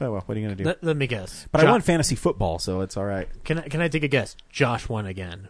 Oh 0.00 0.12
well, 0.12 0.22
what 0.26 0.36
are 0.36 0.40
you 0.40 0.46
gonna 0.46 0.56
do? 0.56 0.64
Let, 0.64 0.82
let 0.82 0.96
me 0.96 1.06
guess. 1.06 1.46
but 1.52 1.60
Jo- 1.60 1.66
I 1.66 1.70
won 1.70 1.80
fantasy 1.80 2.14
football, 2.16 2.58
so 2.58 2.80
it's 2.80 2.96
all 2.96 3.04
right. 3.04 3.28
Can 3.44 3.58
I, 3.58 3.68
can 3.68 3.80
I 3.80 3.88
take 3.88 4.02
a 4.02 4.08
guess? 4.08 4.36
Josh 4.50 4.88
won 4.88 5.06
again. 5.06 5.48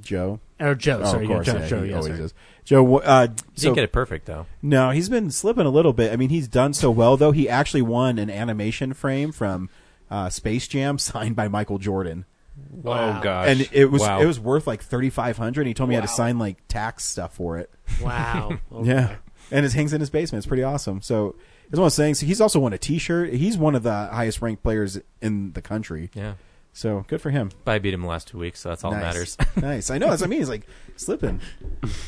Joe 0.00 0.40
Or 0.58 0.74
Joe, 0.74 1.00
Oh, 1.02 1.04
sorry, 1.04 1.24
of 1.24 1.30
yeah, 1.30 1.36
course, 1.36 1.46
Joe, 1.46 1.58
yeah, 1.58 1.66
Joe, 1.68 1.82
he 1.82 1.90
yeah, 1.90 1.96
always 1.96 2.12
sorry. 2.14 2.24
is. 2.24 2.34
Joe, 2.64 2.98
uh, 2.98 3.26
He 3.26 3.34
so 3.60 3.62
didn't 3.66 3.74
get 3.74 3.84
it 3.84 3.92
perfect 3.92 4.24
though. 4.26 4.46
No, 4.62 4.90
he's 4.90 5.08
been 5.10 5.30
slipping 5.30 5.66
a 5.66 5.70
little 5.70 5.92
bit. 5.92 6.12
I 6.12 6.16
mean, 6.16 6.30
he's 6.30 6.48
done 6.48 6.72
so 6.72 6.90
well 6.90 7.16
though. 7.18 7.32
He 7.32 7.46
actually 7.48 7.82
won 7.82 8.18
an 8.18 8.30
animation 8.30 8.94
frame 8.94 9.32
from 9.32 9.68
uh, 10.10 10.30
Space 10.30 10.66
Jam 10.66 10.96
signed 10.98 11.36
by 11.36 11.48
Michael 11.48 11.78
Jordan. 11.78 12.24
Wow. 12.70 13.18
Oh, 13.18 13.22
gosh. 13.22 13.48
And 13.48 13.68
it 13.72 13.86
was 13.90 14.00
Wow. 14.02 14.20
it 14.20 14.26
was 14.26 14.38
worth 14.40 14.66
like 14.66 14.82
thirty 14.82 15.10
five 15.10 15.36
hundred. 15.36 15.66
He 15.66 15.74
told 15.74 15.88
me 15.90 15.94
he 15.94 16.00
had 16.00 16.06
to 16.06 16.12
Wow. 16.12 16.16
sign 16.16 16.38
like 16.38 16.56
tax 16.68 17.04
stuff 17.04 17.34
for 17.34 17.58
it. 17.58 17.70
Wow. 18.02 18.58
Okay. 18.72 18.88
Yeah, 18.88 19.16
and 19.52 19.66
it 19.66 19.72
hangs 19.72 19.92
in 19.92 20.00
his 20.00 20.10
basement. 20.10 20.40
It's 20.40 20.48
pretty 20.48 20.62
awesome. 20.62 21.02
So 21.02 21.36
it's 21.66 21.78
one 21.78 21.86
of 21.86 21.92
those 21.92 21.96
things. 21.96 22.20
He's 22.20 22.40
also 22.40 22.58
won 22.58 22.72
a 22.72 22.78
T-shirt. 22.78 23.32
He's 23.32 23.56
one 23.56 23.74
of 23.74 23.82
the 23.82 23.92
highest 23.92 24.42
ranked 24.42 24.62
players 24.62 24.98
in 25.20 25.52
the 25.52 25.62
country. 25.62 26.10
Yeah. 26.14 26.34
So 26.72 27.04
good 27.06 27.20
for 27.20 27.30
him. 27.30 27.50
But 27.64 27.72
I 27.72 27.78
beat 27.78 27.92
him 27.94 28.00
the 28.00 28.08
last 28.08 28.28
two 28.28 28.38
weeks, 28.38 28.60
so 28.60 28.70
that's 28.70 28.82
all 28.82 28.92
that 28.92 29.00
matters. 29.02 29.36
nice. 29.56 29.90
I 29.90 29.98
know. 29.98 30.08
That's 30.08 30.22
what 30.22 30.28
I 30.28 30.30
mean. 30.30 30.38
He's 30.40 30.48
like 30.48 30.66
slipping. 30.96 31.40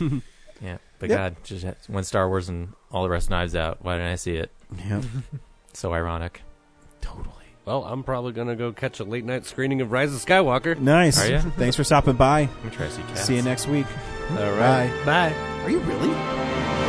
yeah, 0.63 0.79
but 0.99 1.11
Yep. 1.11 1.19
God, 1.19 1.37
just 1.45 1.67
when 1.89 2.03
Star 2.05 2.29
Wars 2.29 2.49
and 2.49 2.73
all 2.91 3.03
the 3.03 3.11
rest 3.11 3.29
knives 3.31 3.55
out, 3.55 3.85
why 3.85 3.95
didn't 3.95 4.13
I 4.13 4.17
see 4.17 4.37
it? 4.37 4.51
Yeah. 4.89 5.03
so 5.75 5.93
ironic. 5.93 6.43
Totally. 7.01 7.31
Well, 7.67 7.85
I'm 7.85 8.03
probably 8.03 8.33
gonna 8.33 8.57
go 8.57 8.73
catch 8.73 9.01
a 9.01 9.05
late 9.05 9.25
night 9.25 9.47
screening 9.47 9.81
of 9.81 9.91
Rise 9.93 10.15
of 10.15 10.21
Skywalker. 10.25 10.79
Nice. 10.79 11.23
Are 11.23 11.31
ya? 11.31 11.41
Thanks 11.57 11.77
for 11.77 11.85
stopping 11.85 12.15
by. 12.15 12.49
I'm 12.63 12.71
try 12.71 12.87
to 12.87 12.93
see 12.93 13.03
cats. 13.03 13.25
See 13.25 13.37
you 13.37 13.43
next 13.43 13.67
week. 13.69 13.87
All 14.31 14.37
right. 14.37 14.91
Bye. 15.05 15.31
Bye. 15.31 15.35
Are 15.65 15.71
you 15.71 15.79
really? 15.81 16.84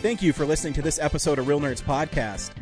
Thank 0.00 0.22
you 0.22 0.32
for 0.32 0.46
listening 0.46 0.72
to 0.74 0.82
this 0.82 0.98
episode 0.98 1.38
of 1.38 1.46
Real 1.46 1.60
Nerds 1.60 1.82
Podcast. 1.82 2.52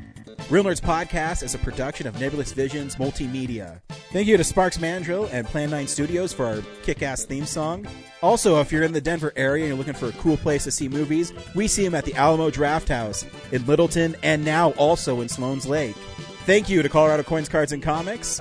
Real 0.50 0.65
Nerds 0.65 0.81
Podcast 0.81 1.44
is 1.44 1.55
a 1.55 1.58
production 1.58 2.08
of 2.08 2.18
Nebulous 2.18 2.52
Visions 2.52 2.97
Multimedia. 2.97 3.81
Thank 4.12 4.26
you 4.26 4.36
to 4.36 4.42
Sparks 4.42 4.81
Mandrill 4.81 5.26
and 5.26 5.47
Plan 5.47 5.70
9 5.70 5.86
Studios 5.86 6.33
for 6.33 6.47
our 6.47 6.62
kick 6.83 7.00
ass 7.00 7.25
theme 7.25 7.47
song. 7.47 7.86
Also, 8.23 8.60
if 8.60 8.73
you're 8.73 8.83
in 8.83 8.91
the 8.91 9.00
Denver 9.00 9.33
area 9.36 9.67
and 9.67 9.68
you're 9.68 9.78
looking 9.78 9.94
for 9.94 10.08
a 10.08 10.20
cool 10.20 10.36
place 10.36 10.65
to 10.65 10.73
see 10.73 10.89
movies, 10.89 11.33
we 11.55 11.68
see 11.68 11.84
them 11.84 11.94
at 11.94 12.05
the 12.05 12.15
Alamo 12.15 12.50
Drafthouse 12.50 13.25
in 13.52 13.65
Littleton 13.67 14.17
and 14.25 14.44
now 14.44 14.70
also 14.70 15.20
in 15.20 15.28
Sloan's 15.28 15.65
Lake. 15.65 15.94
Thank 16.44 16.68
you 16.68 16.83
to 16.83 16.89
Colorado 16.89 17.23
Coins, 17.23 17.49
Cards, 17.49 17.70
and 17.70 17.81
Comics 17.81 18.41